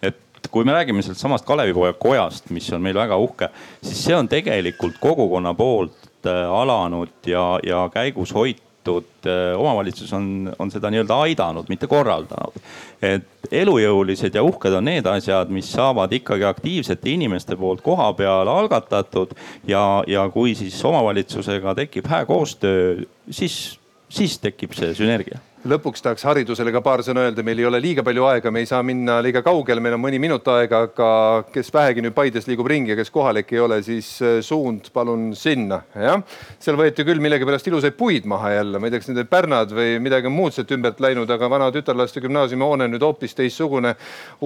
et 0.00 0.22
kui 0.50 0.64
me 0.64 0.72
räägime 0.72 1.02
sellest 1.02 1.22
samast 1.22 1.46
Kalevipoja 1.46 1.92
kojast, 1.98 2.50
mis 2.54 2.68
on 2.72 2.82
meil 2.84 2.98
väga 2.98 3.16
uhke, 3.20 3.50
siis 3.82 4.04
see 4.06 4.16
on 4.16 4.28
tegelikult 4.28 4.98
kogukonna 5.00 5.54
poolt 5.58 6.26
äh, 6.26 6.44
alanud 6.52 7.12
ja, 7.26 7.44
ja 7.66 7.84
käigus 7.94 8.34
hoitud 8.34 9.26
äh, 9.26 9.54
omavalitsus 9.58 10.12
on, 10.16 10.52
on 10.58 10.70
seda 10.70 10.90
nii-öelda 10.92 11.18
aidanud, 11.26 11.68
mitte 11.68 11.86
korraldanud. 11.90 12.60
et 13.02 13.52
elujõulised 13.54 14.34
ja 14.34 14.42
uhked 14.42 14.74
on 14.74 14.88
need 14.88 15.06
asjad, 15.06 15.50
mis 15.54 15.70
saavad 15.72 16.12
ikkagi 16.12 16.44
aktiivsete 16.44 17.10
inimeste 17.10 17.56
poolt 17.56 17.82
koha 17.86 18.12
peal 18.18 18.48
algatatud 18.48 19.36
ja, 19.66 20.02
ja 20.06 20.28
kui 20.34 20.54
siis 20.58 20.78
omavalitsusega 20.84 21.74
tekib 21.78 22.08
hää 22.10 22.24
koostöö, 22.26 23.04
siis, 23.30 23.78
siis 24.08 24.38
tekib 24.42 24.74
see 24.76 24.94
sünergia 24.98 25.38
lõpuks 25.66 26.02
tahaks 26.04 26.22
haridusele 26.22 26.70
ka 26.74 26.80
paar 26.84 27.02
sõna 27.02 27.24
öelda, 27.26 27.42
meil 27.46 27.58
ei 27.58 27.66
ole 27.66 27.80
liiga 27.82 28.04
palju 28.06 28.26
aega, 28.28 28.50
me 28.54 28.62
ei 28.62 28.68
saa 28.70 28.82
minna 28.86 29.18
liiga 29.24 29.42
kaugele, 29.42 29.82
meil 29.82 29.96
on 29.96 30.02
mõni 30.04 30.20
minut 30.22 30.46
aega, 30.52 30.84
aga 30.86 31.08
kes 31.50 31.72
vähegi 31.74 32.04
nüüd 32.04 32.14
Paides 32.14 32.46
liigub 32.46 32.68
ringi 32.70 32.92
ja 32.92 32.98
kes 32.98 33.10
kohalik 33.14 33.50
ei 33.54 33.62
ole, 33.64 33.80
siis 33.82 34.10
äh, 34.22 34.38
suund 34.44 34.92
palun 34.94 35.32
sinna, 35.38 35.80
jah. 35.98 36.22
seal 36.62 36.78
võeti 36.78 37.06
küll 37.06 37.22
millegipärast 37.24 37.70
ilusaid 37.70 37.98
puid 37.98 38.28
maha 38.30 38.54
jälle, 38.54 38.78
ma 38.78 38.86
ei 38.86 38.94
tea, 38.94 39.02
kas 39.02 39.10
need 39.10 39.22
olid 39.24 39.32
pärnad 39.32 39.74
või 39.74 39.98
midagi 40.04 40.32
muud 40.32 40.54
sealt 40.54 40.74
ümbert 40.76 41.02
läinud, 41.02 41.30
aga 41.34 41.50
vana 41.50 41.70
tütarlaste 41.74 42.22
gümnaasiumi 42.22 42.68
hoone 42.68 42.90
nüüd 42.92 43.06
hoopis 43.06 43.34
teistsugune. 43.38 43.96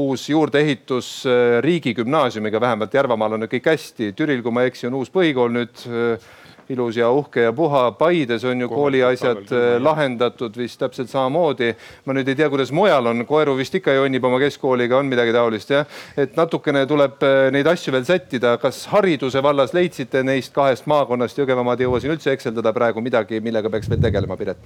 uus 0.00 0.28
juurdeehitus 0.30 1.14
äh, 1.26 1.58
riigigümnaasiumiga, 1.64 2.60
vähemalt 2.60 2.94
Järvamaal 2.94 3.36
on 3.36 3.44
nüüd 3.44 3.52
kõik 3.52 3.68
hästi. 3.72 4.12
Türil, 4.16 4.40
kui 4.42 4.52
ma 4.52 4.64
ei 4.64 4.72
eksi, 4.72 4.88
on 4.88 4.96
uus 5.00 5.12
põhikool 5.12 5.52
nüüd 5.52 5.84
äh, 5.88 6.32
ilus 6.68 6.96
ja 6.96 7.10
uhke 7.10 7.46
ja 7.46 7.52
puha. 7.52 7.90
Paides 7.98 8.44
on 8.44 8.60
ju 8.60 8.68
kooliasjad 8.68 9.52
äh, 9.52 9.82
lahendatud 9.82 10.56
vist 10.56 10.78
täpselt 10.80 11.10
samamoodi. 11.10 11.74
ma 12.04 12.16
nüüd 12.16 12.28
ei 12.28 12.36
tea, 12.38 12.50
kuidas 12.50 12.72
mujal 12.72 13.06
on, 13.06 13.26
Koeru 13.26 13.56
vist 13.56 13.74
ikka 13.74 13.92
jonnib 13.96 14.24
oma 14.24 14.38
keskkooliga, 14.42 14.98
on 14.98 15.06
midagi 15.06 15.32
taolist 15.32 15.70
jah. 15.70 15.86
et 16.16 16.36
natukene 16.36 16.86
tuleb 16.86 17.22
äh, 17.22 17.50
neid 17.52 17.66
asju 17.66 17.92
veel 17.92 18.04
sättida. 18.04 18.56
kas 18.58 18.86
hariduse 18.92 19.42
vallas 19.42 19.74
leidsite 19.74 20.22
neist 20.22 20.54
kahest 20.54 20.86
maakonnast, 20.86 21.38
Jõgevamaad 21.38 21.80
ei 21.80 21.88
jõua 21.88 22.00
siin 22.00 22.14
üldse 22.14 22.32
ekseldada 22.32 22.72
praegu 22.72 23.00
midagi, 23.00 23.40
millega 23.40 23.70
peaks 23.70 23.90
veel 23.90 24.00
tegelema, 24.02 24.36
Piret? 24.36 24.58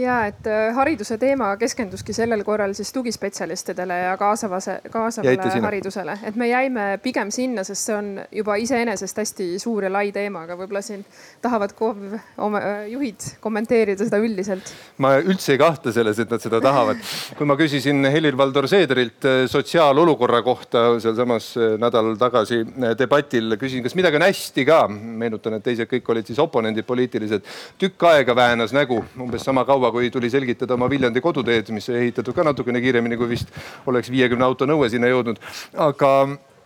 Ja 0.00 0.16
et 0.26 0.46
äh, 0.46 0.70
hariduse 0.76 1.16
teema 1.20 1.52
keskenduski 1.60 2.14
sellel 2.16 2.44
korral 2.44 2.72
siis 2.76 2.92
tugispetsialistidele 2.92 3.98
ja 3.98 4.16
kaasavase, 4.16 4.78
kaasavale 4.90 5.60
haridusele, 5.66 6.16
et 6.28 6.36
me 6.36 6.48
jäime 6.48 6.86
pigem 7.02 7.30
sinna, 7.34 7.64
sest 7.64 7.88
see 7.88 7.96
on 7.96 8.10
juba 8.32 8.56
iseenesest 8.60 9.20
hästi 9.22 9.48
suur 9.62 9.86
ja 9.86 9.92
lai 9.92 10.12
teema, 10.14 10.44
aga 10.46 10.56
võib-olla 10.58 10.82
siin 10.84 11.04
tahavad 11.42 11.74
KOV 11.78 12.16
oma 12.46 12.62
äh, 12.62 12.84
juhid 12.92 13.26
kommenteerida 13.40 14.06
seda 14.06 14.20
üldiselt. 14.22 14.72
ma 15.02 15.14
üldse 15.20 15.56
ei 15.56 15.60
kahtle 15.60 15.92
selles, 15.94 16.20
et 16.22 16.32
nad 16.32 16.42
seda 16.42 16.60
tahavad. 16.64 17.02
kui 17.38 17.48
ma 17.48 17.56
küsisin 17.60 18.06
Helir-Valdor 18.12 18.68
Seederilt 18.70 19.28
äh, 19.28 19.42
sotsiaalolukorra 19.50 20.42
kohta 20.46 20.84
sealsamas 21.02 21.52
nädal 21.80 22.14
tagasi 22.20 22.62
debatil, 22.98 23.56
küsisin, 23.60 23.84
kas 23.84 23.96
midagi 23.98 24.20
on 24.20 24.26
hästi 24.28 24.66
ka. 24.68 24.80
meenutan, 24.88 25.58
et 25.58 25.66
teised 25.66 25.90
kõik 25.90 26.14
olid 26.14 26.30
siis 26.30 26.40
oponendid 26.42 26.86
poliitilised. 26.88 27.44
tükk 27.78 28.08
aega 28.12 28.36
väänas 28.36 28.72
nägu, 28.72 29.02
umbes 29.20 29.44
sama 29.44 29.64
kaua 29.68 29.81
kaua, 29.82 29.92
kui 29.92 30.10
tuli 30.10 30.30
selgitada 30.30 30.74
oma 30.74 30.88
Viljandi 30.90 31.20
koduteed, 31.20 31.70
mis 31.74 31.88
ehitatud 31.90 32.34
ka 32.34 32.44
natukene 32.46 32.80
kiiremini, 32.80 33.18
kui 33.18 33.28
vist 33.34 33.50
oleks 33.86 34.10
viiekümne 34.12 34.44
auto 34.46 34.66
nõue 34.66 34.88
sinna 34.90 35.10
jõudnud. 35.10 35.40
aga, 35.74 36.10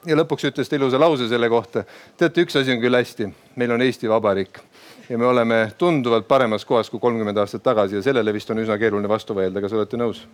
ja 0.06 0.16
lõpuks 0.16 0.48
ütles 0.50 0.68
ta 0.68 0.76
ilusa 0.76 1.00
lause 1.00 1.28
selle 1.28 1.48
kohta. 1.48 1.84
teate, 2.16 2.44
üks 2.44 2.56
asi 2.56 2.72
on 2.72 2.80
küll 2.80 2.96
hästi, 2.96 3.30
meil 3.56 3.72
on 3.72 3.82
Eesti 3.82 4.08
Vabariik 4.08 4.60
ja 5.08 5.18
me 5.18 5.26
oleme 5.26 5.72
tunduvalt 5.78 6.28
paremas 6.28 6.64
kohas 6.64 6.90
kui 6.90 7.00
kolmkümmend 7.00 7.38
aastat 7.38 7.62
tagasi 7.62 7.96
ja 7.96 8.02
sellele 8.02 8.32
vist 8.34 8.50
on 8.50 8.58
üsna 8.58 8.78
keeruline 8.78 9.08
vastu 9.08 9.34
vaielda, 9.34 9.60
kas 9.60 9.72
olete 9.72 9.96
nõus? 9.96 10.26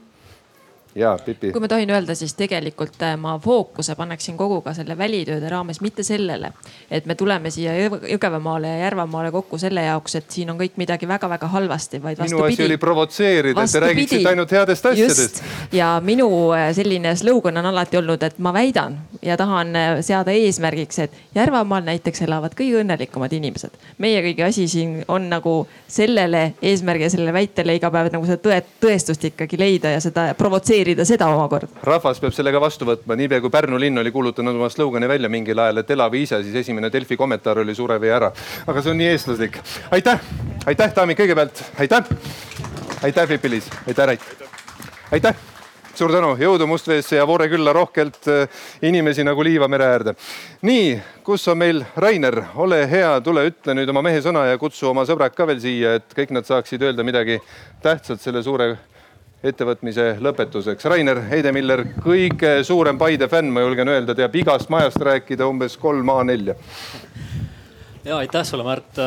Ja 0.95 1.19
Pipi. 1.25 1.53
kui 1.53 1.61
ma 1.61 1.69
tohin 1.69 1.91
öelda, 1.91 2.15
siis 2.15 2.35
tegelikult 2.35 3.03
äh, 3.03 3.17
ma 3.17 3.39
fookuse 3.39 3.95
paneksin 3.97 4.37
kogu 4.37 4.61
ka 4.65 4.75
selle 4.77 4.97
välitööde 4.99 5.49
raames 5.49 5.81
mitte 5.81 6.05
sellele, 6.05 6.53
et 6.91 7.07
me 7.07 7.15
tuleme 7.15 7.51
siia 7.51 7.73
Jõgevamaale 7.83 8.69
ja 8.69 8.79
Järvamaale 8.85 9.31
kokku 9.33 9.59
selle 9.59 9.85
jaoks, 9.87 10.17
et 10.21 10.31
siin 10.31 10.51
on 10.53 10.61
kõik 10.61 10.77
midagi 10.81 11.09
väga-väga 11.09 11.49
halvasti, 11.55 12.03
vaid 12.03 12.21
minu 12.21 12.37
vastupidi. 12.37 12.63
asi 12.63 12.67
oli 12.69 12.77
provotseerida, 12.77 13.65
et 13.65 13.73
te 13.73 13.81
räägiksite 13.87 14.29
ainult 14.29 14.53
headest 14.53 14.87
asjadest. 14.93 15.43
ja 15.73 15.95
minu 16.05 16.29
äh, 16.53 16.69
selline 16.77 17.17
slogan 17.17 17.63
on 17.63 17.71
alati 17.73 18.01
olnud, 18.01 18.23
et 18.23 18.39
ma 18.39 18.53
väidan 18.53 18.99
ja 19.23 19.37
tahan 19.41 19.77
äh, 19.77 19.95
seada 20.01 20.37
eesmärgiks, 20.37 20.99
et 20.99 21.19
Järvamaal 21.35 21.87
näiteks 21.89 22.23
elavad 22.27 22.53
kõige 22.59 22.83
õnnelikumad 22.83 23.33
inimesed. 23.33 23.73
meie 23.99 24.21
kõigi 24.29 24.45
asi 24.45 24.69
siin 24.69 25.01
on 25.09 25.31
nagu 25.31 25.67
sellele 25.89 26.53
eesmärgile, 26.63 27.09
sellele 27.11 27.33
väitele 27.33 27.77
iga 27.81 27.91
päev 27.91 28.13
nagu 28.13 28.29
seda 28.29 28.43
tõe, 28.45 28.61
tõestust 28.83 29.25
ikkagi 29.33 29.59
leida 29.59 29.97
ja 29.97 30.01
seda 30.01 30.29
provotseerida 30.37 30.82
kommenteerida 30.83 31.05
seda 31.07 31.29
omakorda. 31.31 31.69
rahvas 31.83 32.21
peab 32.21 32.35
sellega 32.35 32.61
vastu 32.61 32.87
võtma, 32.87 33.17
niipea 33.17 33.41
kui 33.41 33.51
Pärnu 33.51 33.79
linn 33.79 33.99
oli 33.99 34.11
kuulutanud 34.11 34.57
oma 34.57 34.69
slogani 34.71 35.09
välja 35.09 35.29
mingil 35.29 35.59
ajal, 35.59 35.79
et 35.79 35.91
elagu 35.91 36.17
ise, 36.19 36.43
siis 36.43 36.55
esimene 36.55 36.91
Delfi 36.93 37.17
kommentaar 37.17 37.59
oli 37.63 37.75
sure 37.75 38.01
vee 38.01 38.13
ära. 38.13 38.33
aga 38.67 38.83
see 38.83 38.91
on 38.91 38.99
nii 38.99 39.13
eestlaslik. 39.13 39.59
aitäh, 39.91 40.21
aitäh, 40.67 40.93
daamid, 40.97 41.19
kõigepealt 41.19 41.63
aitäh. 41.79 42.05
aitäh, 43.03 43.29
Pipi-Liis, 43.29 43.71
aitäh, 43.87 44.07
Rait. 44.07 44.21
aitäh 45.13 45.35
suur 45.95 46.11
tänu, 46.11 46.37
jõudu 46.41 46.67
Mustveesse 46.67 47.19
ja 47.19 47.27
Voore 47.29 47.49
külla 47.53 47.73
rohkelt 47.73 48.27
äh, 48.29 48.49
inimesi 48.83 49.25
nagu 49.25 49.45
liiva 49.45 49.69
mere 49.69 49.87
äärde. 49.87 50.15
nii, 50.63 51.01
kus 51.23 51.47
on 51.49 51.59
meil 51.59 51.85
Rainer, 51.97 52.43
ole 52.55 52.87
hea, 52.91 53.21
tule 53.21 53.47
ütle 53.47 53.75
nüüd 53.77 53.91
oma 53.91 54.03
mehe 54.03 54.23
sõna 54.25 54.47
ja 54.49 54.59
kutsu 54.59 54.89
oma 54.89 55.05
sõbrad 55.05 55.37
ka 55.37 55.47
veel 55.47 55.61
siia, 55.61 55.95
et 56.01 56.17
kõik 56.17 56.33
nad 56.33 56.49
saaksid 56.49 56.83
öelda 56.83 57.05
midagi 57.05 57.39
tähtsat 57.83 58.21
selle 58.21 58.43
suure 58.43 58.79
ettevõtmise 59.43 60.17
lõpetuseks. 60.23 60.87
Rainer 60.91 61.19
Heidemiller, 61.31 61.85
kõige 62.03 62.61
suurem 62.67 62.99
Paide 62.99 63.27
fänn, 63.31 63.51
ma 63.51 63.65
julgen 63.65 63.91
öelda, 63.91 64.15
teab 64.19 64.37
igast 64.39 64.71
majast 64.71 65.03
rääkida 65.03 65.49
umbes 65.51 65.75
kolm 65.83 66.13
A4. 66.15 66.55
ja 68.07 68.21
aitäh 68.21 68.47
sulle, 68.47 68.63
Märt. 68.67 69.01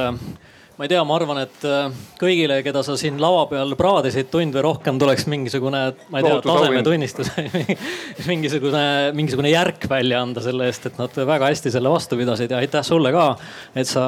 ma 0.76 0.84
ei 0.84 0.92
tea, 0.92 1.04
ma 1.08 1.16
arvan, 1.16 1.40
et 1.46 1.64
äh, 1.64 1.88
kõigile, 2.20 2.58
keda 2.66 2.84
sa 2.84 2.98
siin 3.00 3.16
lava 3.24 3.46
peal 3.48 3.72
praadisid 3.80 4.28
tund 4.32 4.58
või 4.58 4.66
rohkem, 4.66 5.00
tuleks 5.00 5.24
mingisugune, 5.32 5.86
ma 6.12 6.20
ei 6.20 6.28
tea, 6.28 6.42
tasemetunnistus 6.44 7.32
mingisugune, 8.30 8.86
mingisugune 9.16 9.56
järk 9.56 9.88
välja 9.88 10.20
anda 10.20 10.44
selle 10.44 10.68
eest, 10.68 10.92
et 10.92 11.00
nad 11.00 11.16
väga 11.16 11.48
hästi 11.48 11.72
selle 11.72 11.96
vastu 11.96 12.20
pidasid 12.20 12.52
ja 12.52 12.60
aitäh 12.60 12.84
sulle 12.84 13.16
ka, 13.16 13.30
et 13.72 13.88
sa 13.88 14.06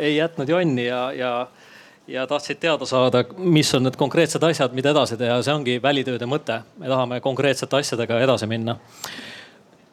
ei 0.00 0.16
jätnud 0.16 0.48
jonni 0.56 0.88
ja, 0.88 1.10
ja 1.12 1.32
ja 2.08 2.26
tahtsid 2.26 2.56
teada 2.60 2.86
saada, 2.86 3.24
mis 3.38 3.74
on 3.74 3.84
need 3.86 3.96
konkreetsed 4.00 4.42
asjad, 4.48 4.72
mida 4.76 4.92
edasi 4.94 5.18
teha, 5.20 5.40
see 5.44 5.54
ongi 5.54 5.76
välitööde 5.82 6.28
mõte. 6.30 6.62
me 6.78 6.88
tahame 6.88 7.20
konkreetsete 7.20 7.76
asjadega 7.76 8.20
edasi 8.24 8.48
minna. 8.48 8.78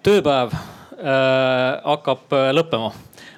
tööpäev 0.03 0.53
äh, 0.53 1.81
hakkab 1.83 2.33
äh, 2.33 2.51
lõppema. 2.55 2.93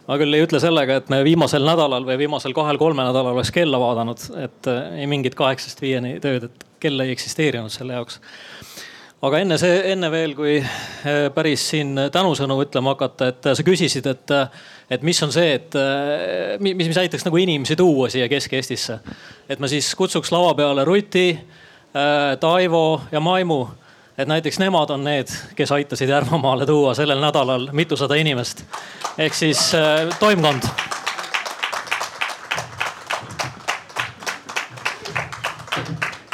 ma 0.07 0.17
küll 0.22 0.33
ei 0.33 0.45
ütle 0.45 0.61
sellega, 0.61 1.01
et 1.01 1.09
me 1.09 1.23
viimasel 1.25 1.65
nädalal 1.65 2.06
või 2.06 2.17
viimasel 2.17 2.53
kahel-kolmel 2.53 3.09
nädalal 3.09 3.33
oleks 3.33 3.51
kella 3.51 3.80
vaadanud, 3.81 4.30
et 4.43 4.69
äh, 4.72 5.01
ei 5.01 5.07
mingit 5.07 5.35
kaheksast 5.35 5.81
viieni 5.81 6.19
tööd, 6.19 6.49
et 6.51 6.67
kell 6.80 7.01
ei 7.01 7.15
eksisteerinud 7.15 7.73
selle 7.73 7.97
jaoks 7.97 8.22
aga 9.21 9.39
enne 9.41 9.57
see, 9.57 9.77
enne 9.93 10.09
veel, 10.13 10.35
kui 10.37 10.57
äh, 10.61 11.27
päris 11.33 11.63
siin 11.71 11.95
tänusõnu 12.13 12.59
ütlema 12.61 12.93
hakata, 12.93 13.31
et 13.31 13.49
sa 13.57 13.65
küsisid, 13.65 14.09
et 14.11 14.35
et 14.87 15.01
mis 15.03 15.17
on 15.23 15.33
see, 15.35 15.57
et 15.57 15.73
mis, 16.63 16.77
mis 16.79 16.97
aitaks 17.01 17.25
nagu 17.25 17.37
inimesi 17.41 17.75
tuua 17.75 18.07
siia 18.09 18.29
Kesk-Eestisse. 18.31 18.99
et 19.49 19.59
ma 19.59 19.67
siis 19.67 19.89
kutsuks 19.95 20.31
lava 20.31 20.53
peale 20.55 20.85
Ruti, 20.87 21.39
Taivo 22.39 23.01
ja 23.11 23.19
Maimu. 23.19 23.67
et 24.17 24.27
näiteks 24.27 24.59
nemad 24.59 24.89
on 24.89 25.03
need, 25.03 25.27
kes 25.55 25.71
aitasid 25.71 26.09
Järvamaale 26.09 26.65
tuua 26.65 26.93
sellel 26.93 27.19
nädalal 27.19 27.69
mitusada 27.71 28.15
inimest. 28.15 28.63
ehk 29.17 29.33
siis 29.33 29.71
toimkond 30.19 30.63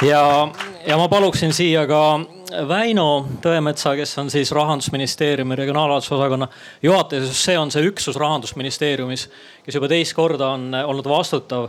ja, 0.02 0.48
ja 0.86 0.96
ma 0.96 1.08
paluksin 1.08 1.52
siia 1.52 1.86
ka 1.86 2.20
Väino 2.68 3.26
Tõemetsa, 3.42 3.94
kes 3.96 4.18
on 4.18 4.30
siis 4.30 4.52
rahandusministeeriumi 4.52 5.56
regionaalhalduse 5.56 6.14
osakonna 6.14 6.48
juhataja, 6.82 7.24
sest 7.26 7.48
see 7.48 7.58
on 7.58 7.72
see 7.74 7.86
üksus 7.88 8.16
rahandusministeeriumis, 8.20 9.26
kes 9.64 9.74
juba 9.74 9.88
teist 9.90 10.14
korda 10.14 10.52
on 10.54 10.68
olnud 10.74 11.08
vastutav 11.08 11.68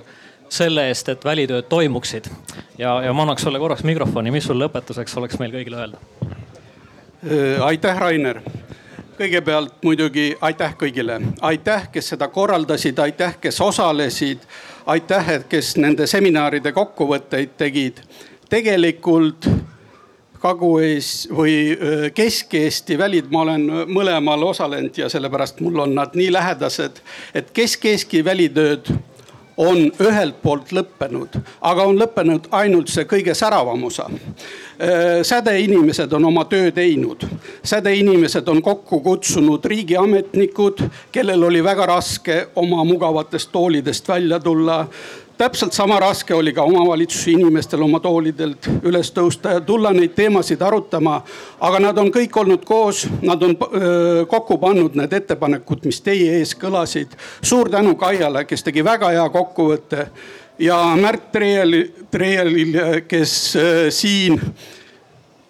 selle 0.49 0.87
eest, 0.91 1.09
et 1.09 1.25
välitööd 1.25 1.69
toimuksid. 1.69 2.29
ja, 2.77 3.01
ja 3.03 3.13
ma 3.13 3.25
annaks 3.25 3.43
sulle 3.43 3.59
korraks 3.59 3.83
mikrofoni, 3.83 4.31
mis 4.31 4.45
sul 4.45 4.61
lõpetuseks 4.61 5.17
oleks 5.17 5.39
meil 5.41 5.53
kõigile 5.55 5.81
öelda? 5.81 6.01
Äh, 7.25 7.61
aitäh, 7.65 7.97
Rainer 7.99 8.41
kõigepealt 9.15 9.77
muidugi 9.83 10.33
aitäh 10.41 10.73
kõigile, 10.77 11.19
aitäh, 11.41 11.87
kes 11.91 12.09
seda 12.13 12.27
korraldasid, 12.27 12.99
aitäh, 12.99 13.37
kes 13.41 13.61
osalesid, 13.61 14.43
aitäh, 14.85 15.29
kes 15.49 15.75
nende 15.77 16.07
seminaride 16.07 16.71
kokkuvõtteid 16.75 17.55
tegid. 17.57 18.01
tegelikult 18.49 19.47
Kagu-Ees 20.45 21.09
või 21.33 21.55
Kesk-Eesti 22.13 22.99
välid, 23.01 23.31
ma 23.33 23.41
olen 23.47 23.65
mõlemal 23.89 24.45
osalenud 24.51 24.97
ja 24.97 25.09
sellepärast 25.09 25.63
mul 25.65 25.81
on 25.87 25.97
nad 25.97 26.13
nii 26.13 26.29
lähedased, 26.35 27.01
et 27.33 27.49
Kesk-Eesti 27.55 28.21
välitööd 28.25 28.93
on 29.57 29.87
ühelt 30.03 30.41
poolt 30.43 30.71
lõppenud, 30.75 31.37
aga 31.63 31.85
on 31.87 31.97
lõppenud 31.99 32.49
ainult 32.55 32.91
see 32.91 33.07
kõige 33.07 33.33
säravam 33.35 33.83
osa. 33.87 34.07
sädeinimesed 35.23 36.13
on 36.13 36.25
oma 36.25 36.45
töö 36.45 36.71
teinud, 36.71 37.23
sädeinimesed 37.63 38.47
on 38.47 38.61
kokku 38.61 38.99
kutsunud 38.99 39.65
riigiametnikud, 39.65 40.83
kellel 41.11 41.43
oli 41.43 41.63
väga 41.63 41.85
raske 41.85 42.47
oma 42.55 42.83
mugavatest 42.83 43.51
toolidest 43.51 44.07
välja 44.07 44.39
tulla 44.39 44.85
täpselt 45.37 45.73
sama 45.73 45.99
raske 45.99 46.35
oli 46.35 46.53
ka 46.53 46.63
omavalitsuse 46.63 47.31
inimestel 47.31 47.81
oma 47.83 47.99
toolidelt 47.99 48.67
üles 48.83 49.11
tõusta 49.15 49.57
ja 49.57 49.61
tulla 49.61 49.91
neid 49.93 50.15
teemasid 50.15 50.61
arutama. 50.61 51.21
aga 51.59 51.79
nad 51.79 51.97
on 51.97 52.11
kõik 52.11 52.37
olnud 52.39 52.65
koos, 52.65 53.05
nad 53.21 53.43
on 53.43 53.57
öö, 53.73 54.25
kokku 54.25 54.57
pannud 54.57 54.95
need 54.95 55.13
ettepanekud, 55.13 55.85
mis 55.85 56.01
teie 56.01 56.39
ees 56.39 56.55
kõlasid. 56.55 57.17
suur 57.41 57.69
tänu 57.69 57.95
Kaiale, 57.95 58.45
kes 58.45 58.63
tegi 58.63 58.83
väga 58.83 59.09
hea 59.09 59.29
kokkuvõtte 59.29 60.07
ja 60.59 60.95
Märt 60.95 61.31
Treiel, 61.31 61.83
Treilil, 62.11 62.79
kes 63.07 63.55
öö, 63.55 63.91
siin 63.91 64.39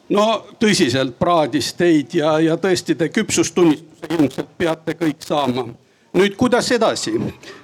no 0.09 0.45
tõsiselt 0.59 1.17
praadis 1.19 1.73
teid 1.73 2.13
ja, 2.13 2.39
ja 2.39 2.57
tõesti 2.57 2.95
te 2.95 3.09
küpsustunnistuse 3.09 4.13
ilmselt 4.17 4.57
peate 4.57 4.93
kõik 4.93 5.21
saama 5.25 5.69
nüüd, 6.15 6.35
kuidas 6.39 6.71
edasi? 6.71 7.13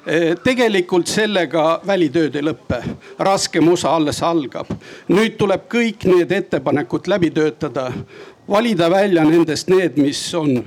E, 0.06 0.36
tegelikult 0.44 1.10
sellega 1.12 1.80
välitööd 1.88 2.36
ei 2.38 2.46
lõppe, 2.46 2.82
raskem 3.20 3.72
osa 3.72 3.96
alles 3.96 4.22
algab. 4.24 4.70
nüüd 5.10 5.38
tuleb 5.40 5.68
kõik 5.72 6.06
need 6.10 6.32
ettepanekud 6.32 7.08
läbi 7.08 7.32
töötada, 7.32 7.92
valida 8.50 8.90
välja 8.92 9.24
nendest 9.24 9.70
need, 9.70 9.98
mis 9.98 10.24
on 10.36 10.62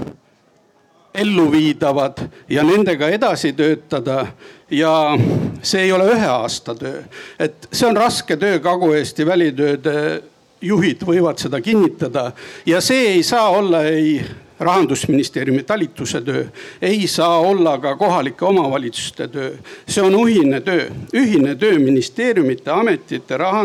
elluviidavad 1.15 2.25
ja 2.51 2.65
nendega 2.67 3.09
edasi 3.09 3.53
töötada. 3.53 4.27
ja 4.71 5.19
see 5.63 5.83
ei 5.83 5.93
ole 5.93 6.09
ühe 6.17 6.27
aasta 6.27 6.75
töö, 6.75 7.03
et 7.39 7.69
see 7.71 7.87
on 7.87 7.97
raske 7.97 8.37
töö, 8.37 8.59
Kagu-Eesti 8.59 9.27
välitööde 9.27 10.23
juhid 10.65 11.05
võivad 11.07 11.39
seda 11.39 11.61
kinnitada 11.61 12.33
ja 12.67 12.81
see 12.81 13.13
ei 13.15 13.23
saa 13.23 13.51
olla 13.51 13.85
ei 13.85 14.19
rahandusministeeriumi 14.59 15.63
talituse 15.63 16.21
töö, 16.21 16.45
ei 16.83 17.07
saa 17.07 17.39
olla 17.39 17.79
ka 17.79 17.97
kohalike 17.97 18.45
omavalitsuste 18.45 19.29
töö. 19.29 19.57
see 19.89 20.03
on 20.03 20.15
ühine 20.15 20.61
töö, 20.61 20.91
ühine 21.15 21.55
töö 21.55 21.79
ministeeriumite, 21.79 22.71
ametite, 22.71 23.37
raha, 23.37 23.65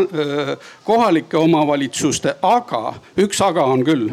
kohalike 0.84 1.36
omavalitsuste, 1.36 2.34
aga 2.42 2.94
üks 3.16 3.40
aga 3.40 3.64
on 3.64 3.84
küll. 3.84 4.10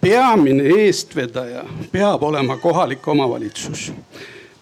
peamine 0.00 0.62
eestvedaja 0.62 1.64
peab 1.92 2.22
olema 2.22 2.56
kohalik 2.56 3.08
omavalitsus 3.08 3.92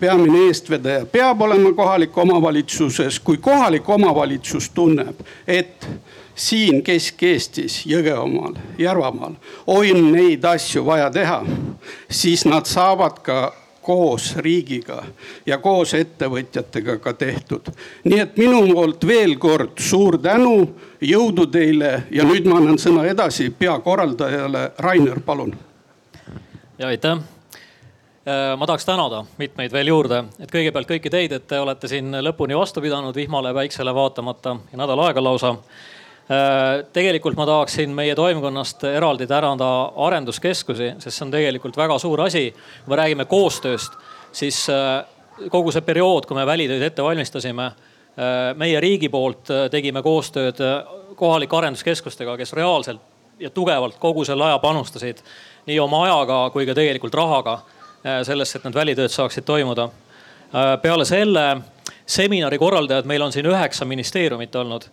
peamine 0.01 0.47
eestvedaja 0.47 1.07
peab 1.07 1.41
olema 1.41 1.73
kohalik 1.73 2.18
omavalitsuses, 2.18 3.20
kui 3.20 3.36
kohalik 3.36 3.89
omavalitsus 3.89 4.70
tunneb, 4.70 5.20
et 5.47 5.89
siin 6.35 6.83
Kesk-Eestis, 6.83 7.85
Jõgevamaal, 7.87 8.57
Järvamaal 8.79 9.37
on 9.67 10.13
neid 10.13 10.45
asju 10.45 10.85
vaja 10.87 11.11
teha, 11.11 11.43
siis 12.11 12.45
nad 12.47 12.67
saavad 12.67 13.21
ka 13.23 13.53
koos 13.85 14.37
riigiga 14.37 15.03
ja 15.47 15.59
koos 15.59 15.95
ettevõtjatega 15.95 16.97
ka 16.99 17.13
tehtud. 17.13 17.69
nii 18.05 18.21
et 18.21 18.37
minu 18.41 18.63
poolt 18.73 19.07
veel 19.07 19.37
kord 19.39 19.79
suur 19.79 20.19
tänu, 20.19 20.57
jõudu 21.01 21.47
teile 21.53 21.93
ja 22.11 22.25
nüüd 22.25 22.49
ma 22.49 22.59
annan 22.63 22.81
sõna 22.81 23.05
edasi 23.11 23.51
peakorraldajale. 23.51 24.71
Rainer, 24.79 25.21
palun. 25.21 25.53
ja 26.79 26.89
aitäh 26.89 27.13
äh, 27.13 28.57
ma 28.59 28.67
tahaks 28.67 28.89
tänada 28.89 29.25
mitmeid 29.39 29.73
veel 29.73 29.93
juurde, 29.93 30.25
et 30.41 30.51
kõigepealt 30.51 30.89
kõiki 30.89 31.13
teid, 31.13 31.33
et 31.33 31.47
te 31.47 31.61
olete 31.61 31.89
siin 31.89 32.09
lõpuni 32.25 32.57
vastu 32.57 32.81
pidanud 32.81 33.15
vihmale 33.15 33.53
ja 33.53 33.61
päiksele 33.61 33.95
vaatamata 33.95 34.57
ja 34.73 34.81
nädal 34.81 35.05
aega 35.05 35.25
lausa 35.25 35.57
tegelikult 36.93 37.36
ma 37.36 37.44
tahaksin 37.47 37.91
meie 37.93 38.15
toimkonnast 38.17 38.85
eraldi 38.89 39.27
tänada 39.28 39.70
arenduskeskusi, 40.07 40.94
sest 40.99 41.19
see 41.19 41.25
on 41.27 41.33
tegelikult 41.35 41.77
väga 41.77 41.99
suur 42.01 42.23
asi. 42.25 42.51
kui 42.85 42.94
me 42.94 42.97
räägime 42.97 43.27
koostööst, 43.28 43.93
siis 44.33 44.67
kogu 45.51 45.73
see 45.73 45.85
periood, 45.85 46.27
kui 46.27 46.36
me 46.36 46.47
välitöid 46.47 46.83
ette 46.83 47.03
valmistasime, 47.05 47.70
meie 48.57 48.81
riigi 48.81 49.09
poolt 49.12 49.53
tegime 49.70 50.03
koostööd 50.03 50.62
kohalike 51.15 51.57
arenduskeskustega, 51.57 52.36
kes 52.36 52.53
reaalselt 52.57 53.01
ja 53.39 53.51
tugevalt 53.51 53.99
kogu 53.99 54.25
selle 54.25 54.44
aja 54.47 54.59
panustasid 54.59 55.20
nii 55.67 55.78
oma 55.81 56.05
ajaga 56.07 56.39
kui 56.55 56.67
ka 56.67 56.75
tegelikult 56.77 57.15
rahaga 57.15 57.59
sellesse, 58.23 58.59
et 58.59 58.67
need 58.67 58.77
välitööd 58.77 59.12
saaksid 59.12 59.44
toimuda. 59.44 59.89
peale 60.83 61.05
selle 61.05 61.57
seminari 62.07 62.59
korraldajad, 62.59 63.05
meil 63.05 63.23
on 63.23 63.33
siin 63.33 63.47
üheksa 63.47 63.85
ministeeriumit 63.85 64.55
olnud, 64.57 64.85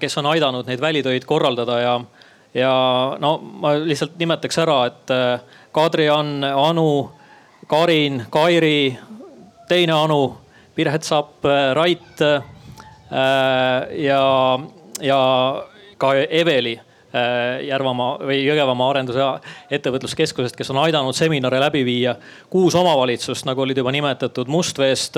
kes 0.00 0.18
on 0.18 0.26
aidanud 0.30 0.68
neid 0.68 0.80
välitöid 0.80 1.24
korraldada 1.28 1.78
ja, 1.80 1.94
ja 2.54 2.72
no 3.20 3.34
ma 3.60 3.74
lihtsalt 3.76 4.14
nimetaks 4.18 4.58
ära, 4.62 4.78
et 4.88 5.12
Kadri-Ann, 5.76 6.44
Anu, 6.48 7.10
Karin, 7.68 8.22
Kairi, 8.32 8.98
teine 9.68 9.98
Anu, 9.98 10.22
Piret 10.74 11.04
Sapp, 11.04 11.44
Rait 11.76 12.24
ja, 14.08 14.24
ja 15.04 15.20
ka 16.00 16.14
Eveli 16.24 16.78
Äh, 17.10 17.64
Järvamaa 17.66 18.18
või 18.22 18.36
Jõgevamaa 18.46 18.90
Arendus- 18.92 19.16
ja 19.18 19.40
Ettevõtluskeskusest, 19.70 20.54
kes 20.56 20.68
on 20.70 20.76
aidanud 20.78 21.14
seminare 21.14 21.58
läbi 21.60 21.84
viia. 21.84 22.14
kuus 22.50 22.74
omavalitsust, 22.74 23.44
nagu 23.44 23.60
olid 23.60 23.76
juba 23.76 23.90
nimetatud, 23.90 24.46
Mustveest, 24.46 25.14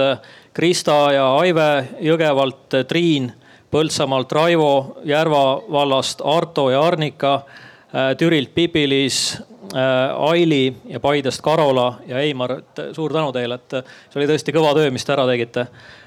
Krista 0.54 1.12
ja 1.12 1.36
Aive 1.36 1.88
Jõgevalt, 2.00 2.86
Triin 2.88 3.32
Põltsamaalt, 3.72 4.32
Raivo 4.32 4.72
Järva 5.08 5.62
vallast, 5.72 6.20
Arto 6.24 6.66
ja 6.70 6.82
Arnika, 6.84 7.34
äh, 7.34 8.10
Türilt 8.20 8.50
Pipilis, 8.54 9.38
äh, 9.72 10.28
Aili 10.28 10.76
ja 10.88 11.00
Paidest 11.00 11.40
Karola 11.40 11.94
ja 12.06 12.18
Eimar, 12.20 12.52
et 12.58 12.82
suur 12.92 13.12
tänu 13.12 13.32
teile, 13.32 13.56
et 13.56 13.78
see 14.10 14.20
oli 14.20 14.28
tõesti 14.28 14.52
kõva 14.52 14.74
töö, 14.76 14.90
mis 14.92 15.08
te 15.08 15.14
ära 15.14 15.24
tegite. 15.30 15.66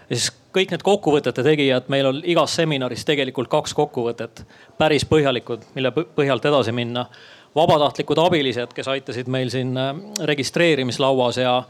ja 0.10 0.16
siis 0.16 0.30
kõik 0.54 0.76
need 0.76 0.86
kokkuvõtete 0.86 1.44
tegijad, 1.44 1.90
meil 1.90 2.06
on 2.06 2.22
igas 2.24 2.54
seminaris 2.56 3.06
tegelikult 3.06 3.50
kaks 3.50 3.74
kokkuvõtet, 3.74 4.44
päris 4.78 5.06
põhjalikud, 5.10 5.66
mille 5.74 5.92
põhjalt 5.92 6.46
edasi 6.46 6.72
minna. 6.72 7.08
vabatahtlikud 7.56 8.20
abilised, 8.20 8.74
kes 8.76 8.88
aitasid 8.88 9.28
meil 9.28 9.50
siin 9.50 9.78
äh, 9.78 9.96
registreerimislauas 10.22 11.38
ja, 11.38 11.64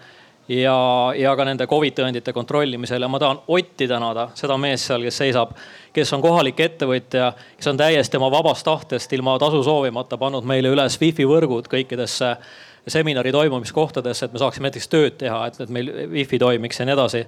ja, 0.47 1.13
ja 1.17 1.33
ka 1.35 1.45
nende 1.47 1.67
Covid 1.69 1.95
tõendite 1.99 2.33
kontrollimisel 2.33 3.01
ja 3.01 3.09
ma 3.09 3.19
tahan 3.21 3.41
Otti 3.47 3.87
tänada, 3.89 4.29
seda 4.37 4.57
meest 4.61 4.89
seal, 4.89 5.05
kes 5.05 5.17
seisab, 5.23 5.55
kes 5.95 6.13
on 6.13 6.23
kohalik 6.23 6.59
ettevõtja, 6.67 7.31
kes 7.57 7.71
on 7.71 7.79
täiesti 7.79 8.19
oma 8.19 8.29
vabast 8.33 8.65
tahtest 8.67 9.13
ilma 9.17 9.37
tasu 9.41 9.63
soovimata 9.65 10.19
pannud 10.21 10.45
meile 10.47 10.71
üles 10.73 10.99
wifi 11.01 11.27
võrgud 11.29 11.69
kõikidesse 11.71 12.35
seminari 12.87 13.31
toimumiskohtadesse, 13.33 14.27
et 14.27 14.33
me 14.33 14.39
saaksime 14.39 14.69
näiteks 14.69 14.87
tööd 14.91 15.15
teha, 15.17 15.39
et, 15.49 15.57
et 15.63 15.71
meil 15.73 15.89
wifi 16.11 16.37
toimiks 16.41 16.79
ja 16.79 16.85
nii 16.85 16.93
edasi. 16.93 17.23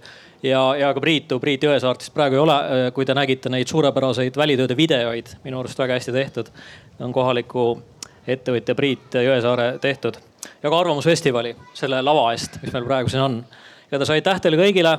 ja, 0.46 0.62
ja 0.78 0.94
ka 0.94 1.02
Priitu, 1.02 1.40
Priit 1.42 1.66
Jõesaartist 1.66 2.14
praegu 2.14 2.38
ei 2.38 2.44
ole, 2.44 2.60
kui 2.94 3.10
te 3.10 3.18
nägite 3.18 3.50
neid 3.50 3.68
suurepäraseid 3.68 4.38
välitööde 4.38 4.78
videoid, 4.78 5.34
minu 5.44 5.64
arust 5.64 5.80
väga 5.80 5.98
hästi 5.98 6.14
tehtud. 6.14 6.54
on 7.00 7.14
kohaliku 7.14 7.82
ettevõtja 8.28 8.76
Priit 8.76 9.18
Jõesaare 9.26 9.80
tehtud 9.82 10.22
ja 10.64 10.70
ka 10.70 10.80
Arvamusfestivali 10.80 11.56
selle 11.78 12.02
lava 12.02 12.32
eest, 12.34 12.60
mis 12.62 12.74
meil 12.74 12.86
praegu 12.86 13.14
siin 13.14 13.24
on. 13.24 13.40
igatahes 13.88 14.14
aitäh 14.18 14.42
teile 14.42 14.60
kõigile. 14.62 14.98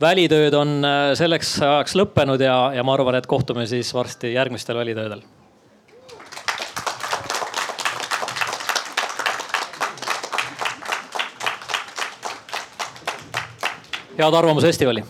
välitööd 0.00 0.54
on 0.54 0.84
äh, 0.84 1.14
selleks 1.14 1.56
ajaks 1.62 1.96
lõppenud 1.96 2.40
ja, 2.40 2.58
ja 2.74 2.84
ma 2.84 2.94
arvan, 2.94 3.14
et 3.14 3.26
kohtume 3.26 3.66
siis 3.66 3.94
varsti 3.94 4.34
järgmistel 4.34 4.76
välitöödel 4.76 5.24
head 14.18 14.34
Arvamusfestivali. 14.34 15.04